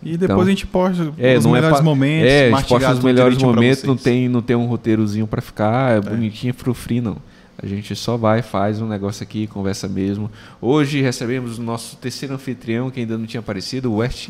E 0.00 0.16
depois 0.16 0.30
Então, 0.30 0.40
a 0.42 0.44
gente 0.50 0.64
posta 0.68 1.12
É, 1.18 1.36
os 1.36 1.44
não 1.44 1.56
é 1.56 1.60
melhores 1.60 1.78
pa- 1.78 1.82
momentos, 1.84 2.30
É, 2.30 2.52
a 2.52 2.56
gente 2.56 2.68
posta 2.68 2.92
os 2.92 3.00
melhores 3.02 3.38
momentos, 3.38 3.82
não 3.82 3.96
tem, 3.96 4.28
não 4.28 4.40
tem 4.40 4.54
um 4.54 4.66
roteirozinho 4.66 5.26
pra 5.26 5.42
ficar 5.42 5.96
é 5.96 6.00
bonitinho, 6.00 6.54
frufri, 6.54 7.00
não. 7.00 7.16
A 7.60 7.66
gente 7.66 7.96
só 7.96 8.16
vai, 8.16 8.40
faz 8.40 8.80
um 8.80 8.86
negócio 8.86 9.22
aqui, 9.22 9.48
conversa 9.48 9.88
mesmo. 9.88 10.30
Hoje 10.60 11.02
recebemos 11.02 11.58
o 11.58 11.62
nosso 11.62 11.96
terceiro 11.96 12.34
anfitrião, 12.34 12.88
que 12.88 13.00
ainda 13.00 13.18
não 13.18 13.26
tinha 13.26 13.40
aparecido, 13.40 13.92
o 13.92 13.96
West. 13.96 14.28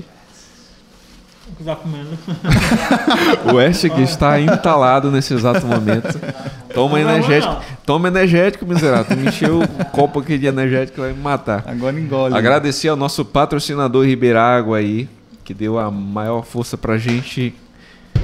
O 1.50 1.57
que 1.57 1.65
tá 1.65 1.76
comendo? 1.76 2.10
O 3.50 3.57
West 3.57 3.86
que 3.89 4.02
está 4.02 4.40
entalado 4.40 5.10
nesse 5.10 5.34
exato 5.34 5.66
momento. 5.66 6.18
Toma 6.73 6.98
Não 6.98 7.10
energético. 7.10 7.52
não. 7.52 7.62
Toma 7.84 8.08
energético, 8.08 8.66
miserável. 8.66 9.05
Tu 9.05 9.16
me 9.16 9.28
encheu 9.28 9.60
o 9.60 9.84
copo 9.92 10.20
aqui 10.20 10.39
de 10.39 10.47
energético, 10.47 11.00
vai 11.00 11.12
me 11.12 11.20
matar. 11.20 11.65
Agora 11.66 11.98
engole. 11.98 12.34
Agradecer 12.34 12.89
ao 12.89 12.97
nosso 12.97 13.24
patrocinador 13.24 14.07
Ribeirágua 14.07 14.78
aí, 14.78 15.08
que 15.44 15.52
deu 15.52 15.78
a 15.78 15.90
maior 15.90 16.44
força 16.44 16.76
pra 16.78 16.97
gente 16.97 17.55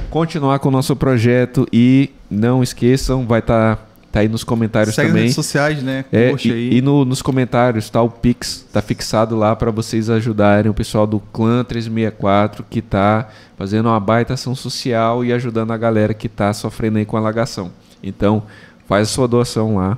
continuar 0.09 0.59
com 0.59 0.69
o 0.69 0.71
nosso 0.71 0.95
projeto. 0.95 1.67
E 1.71 2.11
não 2.29 2.61
esqueçam, 2.63 3.25
vai 3.25 3.39
estar 3.39 3.75
tá, 3.75 3.81
aí 4.19 4.27
nos 4.27 4.43
comentários 4.43 4.95
Segue 4.95 5.07
nas 5.07 5.11
também. 5.13 5.23
redes 5.23 5.35
sociais, 5.35 5.83
né? 5.83 6.05
É, 6.11 6.31
Poxa 6.31 6.51
aí. 6.53 6.69
e, 6.73 6.77
e 6.77 6.81
no- 6.81 7.03
nos 7.05 7.21
comentários 7.21 7.89
tá 7.89 8.01
o 8.01 8.09
Pix, 8.09 8.65
tá 8.71 8.81
fixado 8.81 9.35
lá 9.35 9.55
para 9.55 9.71
vocês 9.71 10.09
ajudarem 10.09 10.69
o 10.71 10.73
pessoal 10.73 11.05
do 11.05 11.19
Clã 11.19 11.63
364 11.63 12.65
que 12.69 12.81
tá 12.81 13.27
fazendo 13.57 13.87
uma 13.87 13.99
baita 13.99 14.33
ação 14.33 14.55
social 14.55 15.23
e 15.23 15.31
ajudando 15.33 15.71
a 15.71 15.77
galera 15.77 16.13
que 16.13 16.27
tá 16.29 16.51
sofrendo 16.53 16.97
aí 16.97 17.05
com 17.05 17.17
alagação. 17.17 17.71
Então, 18.03 18.43
faz 18.87 19.07
a 19.09 19.11
sua 19.11 19.27
doação 19.27 19.75
lá 19.77 19.97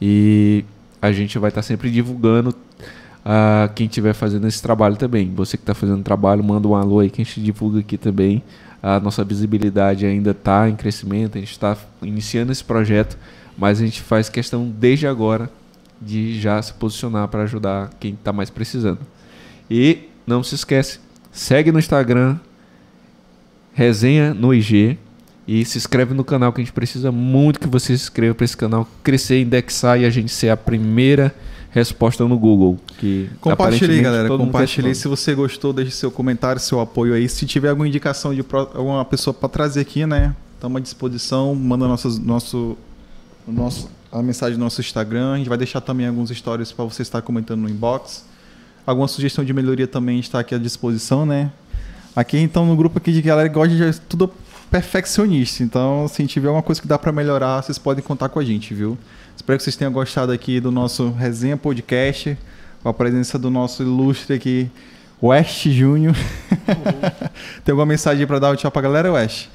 e 0.00 0.64
a 1.00 1.12
gente 1.12 1.38
vai 1.38 1.48
estar 1.50 1.62
sempre 1.62 1.90
divulgando 1.90 2.54
a 3.24 3.70
quem 3.74 3.86
estiver 3.86 4.12
fazendo 4.14 4.46
esse 4.48 4.60
trabalho 4.60 4.96
também. 4.96 5.32
Você 5.36 5.56
que 5.56 5.62
está 5.62 5.74
fazendo 5.74 6.02
trabalho, 6.02 6.42
manda 6.42 6.66
um 6.66 6.74
alô 6.74 7.00
aí 7.00 7.10
que 7.10 7.22
a 7.22 7.24
gente 7.24 7.40
divulga 7.40 7.80
aqui 7.80 7.96
também. 7.96 8.42
A 8.82 8.98
nossa 8.98 9.22
visibilidade 9.22 10.04
ainda 10.04 10.32
está 10.32 10.68
em 10.68 10.74
crescimento, 10.74 11.36
a 11.38 11.40
gente 11.40 11.52
está 11.52 11.76
iniciando 12.02 12.50
esse 12.50 12.64
projeto, 12.64 13.16
mas 13.56 13.80
a 13.80 13.84
gente 13.84 14.00
faz 14.00 14.28
questão 14.28 14.68
desde 14.68 15.06
agora 15.06 15.50
de 16.00 16.40
já 16.40 16.60
se 16.60 16.72
posicionar 16.74 17.28
para 17.28 17.42
ajudar 17.42 17.90
quem 18.00 18.14
está 18.14 18.32
mais 18.32 18.50
precisando. 18.50 19.00
E 19.70 20.08
não 20.26 20.42
se 20.42 20.54
esquece, 20.54 20.98
segue 21.30 21.70
no 21.70 21.78
Instagram, 21.78 22.38
resenha 23.72 24.34
no 24.34 24.52
IG 24.52 24.98
e 25.46 25.64
se 25.64 25.78
inscreve 25.78 26.14
no 26.14 26.24
canal 26.24 26.52
que 26.52 26.60
a 26.60 26.64
gente 26.64 26.72
precisa 26.72 27.10
muito 27.10 27.58
que 27.58 27.66
você 27.66 27.96
se 27.96 28.04
inscreva 28.04 28.34
para 28.34 28.44
esse 28.44 28.56
canal 28.56 28.88
crescer, 29.02 29.40
indexar 29.40 30.00
e 30.00 30.04
a 30.04 30.10
gente 30.10 30.30
ser 30.30 30.50
a 30.50 30.56
primeira 30.56 31.34
resposta 31.70 32.26
no 32.28 32.38
Google. 32.38 32.78
Que 32.98 33.28
Compartilhe, 33.40 34.00
galera. 34.00 34.28
Compartilhe. 34.28 34.94
Se 34.94 35.08
você 35.08 35.34
gostou, 35.34 35.72
deixe 35.72 35.90
seu 35.92 36.10
comentário, 36.10 36.60
seu 36.60 36.78
apoio 36.80 37.14
aí. 37.14 37.28
Se 37.28 37.46
tiver 37.46 37.70
alguma 37.70 37.88
indicação 37.88 38.34
de 38.34 38.44
alguma 38.74 39.04
pessoa 39.04 39.32
para 39.32 39.48
trazer 39.48 39.80
aqui, 39.80 40.06
né? 40.06 40.36
Estamos 40.54 40.76
à 40.76 40.80
disposição. 40.80 41.54
Manda 41.54 41.88
nossas, 41.88 42.18
nosso, 42.18 42.76
nosso, 43.46 43.90
a 44.10 44.22
mensagem 44.22 44.58
no 44.58 44.64
nosso 44.64 44.80
Instagram. 44.80 45.32
A 45.32 45.36
gente 45.38 45.48
vai 45.48 45.58
deixar 45.58 45.80
também 45.80 46.06
alguns 46.06 46.30
stories 46.30 46.70
para 46.70 46.84
você 46.84 47.02
estar 47.02 47.22
comentando 47.22 47.60
no 47.60 47.68
inbox. 47.68 48.24
Alguma 48.86 49.08
sugestão 49.08 49.44
de 49.44 49.52
melhoria 49.52 49.86
também 49.86 50.18
está 50.20 50.40
aqui 50.40 50.54
à 50.54 50.58
disposição, 50.58 51.24
né? 51.24 51.50
Aqui, 52.14 52.38
então, 52.38 52.66
no 52.66 52.76
grupo 52.76 52.98
aqui 52.98 53.12
de 53.12 53.22
galera 53.22 53.48
que 53.48 53.54
gosta 53.54 53.74
de 53.74 54.00
tudo 54.02 54.30
perfeccionista. 54.70 55.62
Então, 55.62 56.06
se 56.08 56.26
tiver 56.26 56.48
alguma 56.48 56.62
coisa 56.62 56.80
que 56.80 56.88
dá 56.88 56.98
para 56.98 57.12
melhorar, 57.12 57.62
vocês 57.62 57.78
podem 57.78 58.02
contar 58.02 58.28
com 58.28 58.38
a 58.38 58.44
gente, 58.44 58.74
viu? 58.74 58.98
Espero 59.36 59.56
que 59.56 59.64
vocês 59.64 59.76
tenham 59.76 59.92
gostado 59.92 60.32
aqui 60.32 60.60
do 60.60 60.70
nosso 60.70 61.10
Resenha 61.10 61.56
Podcast, 61.56 62.36
com 62.82 62.88
a 62.88 62.94
presença 62.94 63.38
do 63.38 63.50
nosso 63.50 63.82
ilustre 63.82 64.36
aqui, 64.36 64.70
West 65.22 65.68
Júnior. 65.68 66.14
Tem 67.64 67.72
alguma 67.72 67.86
mensagem 67.86 68.26
para 68.26 68.38
dar 68.38 68.50
o 68.50 68.56
tchau 68.56 68.70
pra 68.70 68.82
galera, 68.82 69.12
West? 69.12 69.48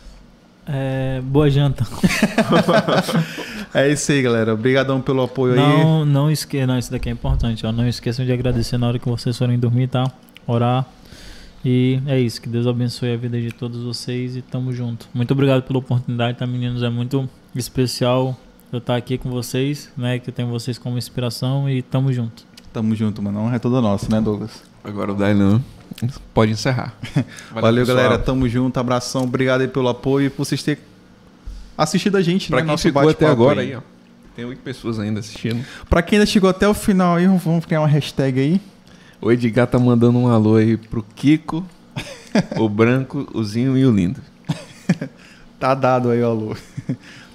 É, 0.68 1.22
boa 1.24 1.50
janta. 1.50 1.86
É 3.74 3.92
isso 3.92 4.12
aí, 4.12 4.22
galera. 4.22 4.54
Obrigadão 4.54 5.02
pelo 5.02 5.22
apoio 5.22 5.54
aí. 5.54 5.60
Não, 5.60 6.06
não 6.06 6.32
esqueçam, 6.32 6.68
não, 6.68 6.80
isso 6.80 6.90
daqui 6.90 7.10
é 7.10 7.12
importante, 7.12 7.66
ó. 7.66 7.72
Não 7.72 7.88
esqueçam 7.88 8.26
de 8.26 8.32
agradecer 8.32 8.78
na 8.78 8.88
hora 8.88 8.98
que 8.98 9.08
vocês 9.08 9.38
forem 9.38 9.60
dormir, 9.60 9.88
tá? 9.88 10.10
Orar. 10.48 10.86
E 11.64 12.02
é 12.08 12.20
isso, 12.20 12.42
que 12.42 12.48
Deus 12.48 12.66
abençoe 12.66 13.14
a 13.14 13.18
vida 13.18 13.40
de 13.40 13.52
todos 13.52 13.84
vocês 13.84 14.36
e 14.36 14.42
tamo 14.42 14.72
junto. 14.72 15.08
Muito 15.14 15.32
obrigado 15.32 15.64
pela 15.64 15.80
oportunidade, 15.80 16.38
tá, 16.38 16.48
meninos? 16.48 16.82
É 16.82 16.90
muito 16.90 17.30
especial 17.54 18.36
eu 18.72 18.80
estar 18.80 18.96
aqui 18.96 19.18
com 19.18 19.30
vocês, 19.30 19.92
né? 19.98 20.18
Que 20.18 20.30
eu 20.30 20.34
tenho 20.34 20.50
vocês 20.50 20.78
como 20.78 20.98
inspiração 20.98 21.70
e 21.70 21.82
tamo 21.82 22.12
junto. 22.12 22.46
Tamo 22.72 22.96
junto, 22.96 23.22
mano. 23.22 23.40
A 23.40 23.42
honra 23.44 23.56
é 23.58 23.60
toda 23.60 23.82
nossa, 23.82 24.10
né, 24.10 24.22
Douglas? 24.22 24.64
Agora 24.84 25.12
o 25.12 25.16
Dailan 25.16 25.62
pode 26.34 26.52
encerrar. 26.52 26.94
Valeu, 27.52 27.86
pessoal. 27.86 27.98
galera. 28.04 28.18
Tamo 28.22 28.48
junto. 28.48 28.78
Abração. 28.80 29.24
Obrigado 29.24 29.62
aí 29.62 29.68
pelo 29.68 29.88
apoio 29.90 30.28
e 30.28 30.30
por 30.30 30.46
vocês 30.46 30.62
terem 30.64 30.82
assistido 31.78 32.18
a 32.18 32.22
gente, 32.22 32.50
Pra 32.50 32.58
né? 32.58 32.64
quem 32.64 32.72
Nosso 32.72 32.84
ficou 32.84 33.10
até 33.10 33.26
agora 33.28 33.62
aí, 33.62 33.76
ó. 33.76 33.82
Tem 34.36 34.46
oito 34.46 34.62
pessoas 34.62 35.00
ainda 35.00 35.20
assistindo. 35.20 35.66
Pra 35.90 36.02
quem 36.02 36.18
ainda 36.20 36.26
chegou 36.30 36.50
até 36.50 36.68
o 36.68 36.74
final 36.74 37.16
aí, 37.16 37.26
vamos 37.28 37.66
criar 37.66 37.82
uma 37.82 37.88
hashtag 37.88 38.40
aí. 38.40 38.62
O 39.20 39.32
Edgar 39.32 39.66
tá 39.66 39.80
mandando 39.80 40.18
um 40.20 40.28
alô 40.28 40.58
aí 40.58 40.78
pro 40.78 41.02
Kiko, 41.16 41.66
o 42.58 42.70
Branco, 42.70 43.28
o 43.34 43.44
Zinho 43.44 43.76
e 43.78 43.86
o 43.86 43.92
Lindo. 43.92 44.22
Tá 45.60 45.74
dado 45.74 46.12
aí, 46.12 46.22
ó, 46.22 46.30
alô. 46.30 46.56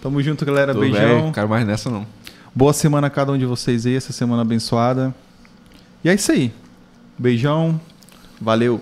Tamo 0.00 0.22
junto, 0.22 0.44
galera. 0.44 0.72
Tô 0.72 0.78
Beijão. 0.78 1.00
velho, 1.00 1.32
quero 1.32 1.48
mais 1.48 1.66
nessa 1.66 1.90
não. 1.90 2.06
Boa 2.55 2.72
semana 2.72 3.08
a 3.08 3.10
cada 3.10 3.32
um 3.32 3.36
de 3.39 3.44
vocês 3.44 3.84
aí, 3.84 3.97
essa 3.97 4.12
semana 4.12 4.42
abençoada. 4.42 5.12
E 6.05 6.08
é 6.08 6.14
isso 6.14 6.31
aí. 6.31 6.52
Beijão. 7.18 7.81
Valeu. 8.42 8.80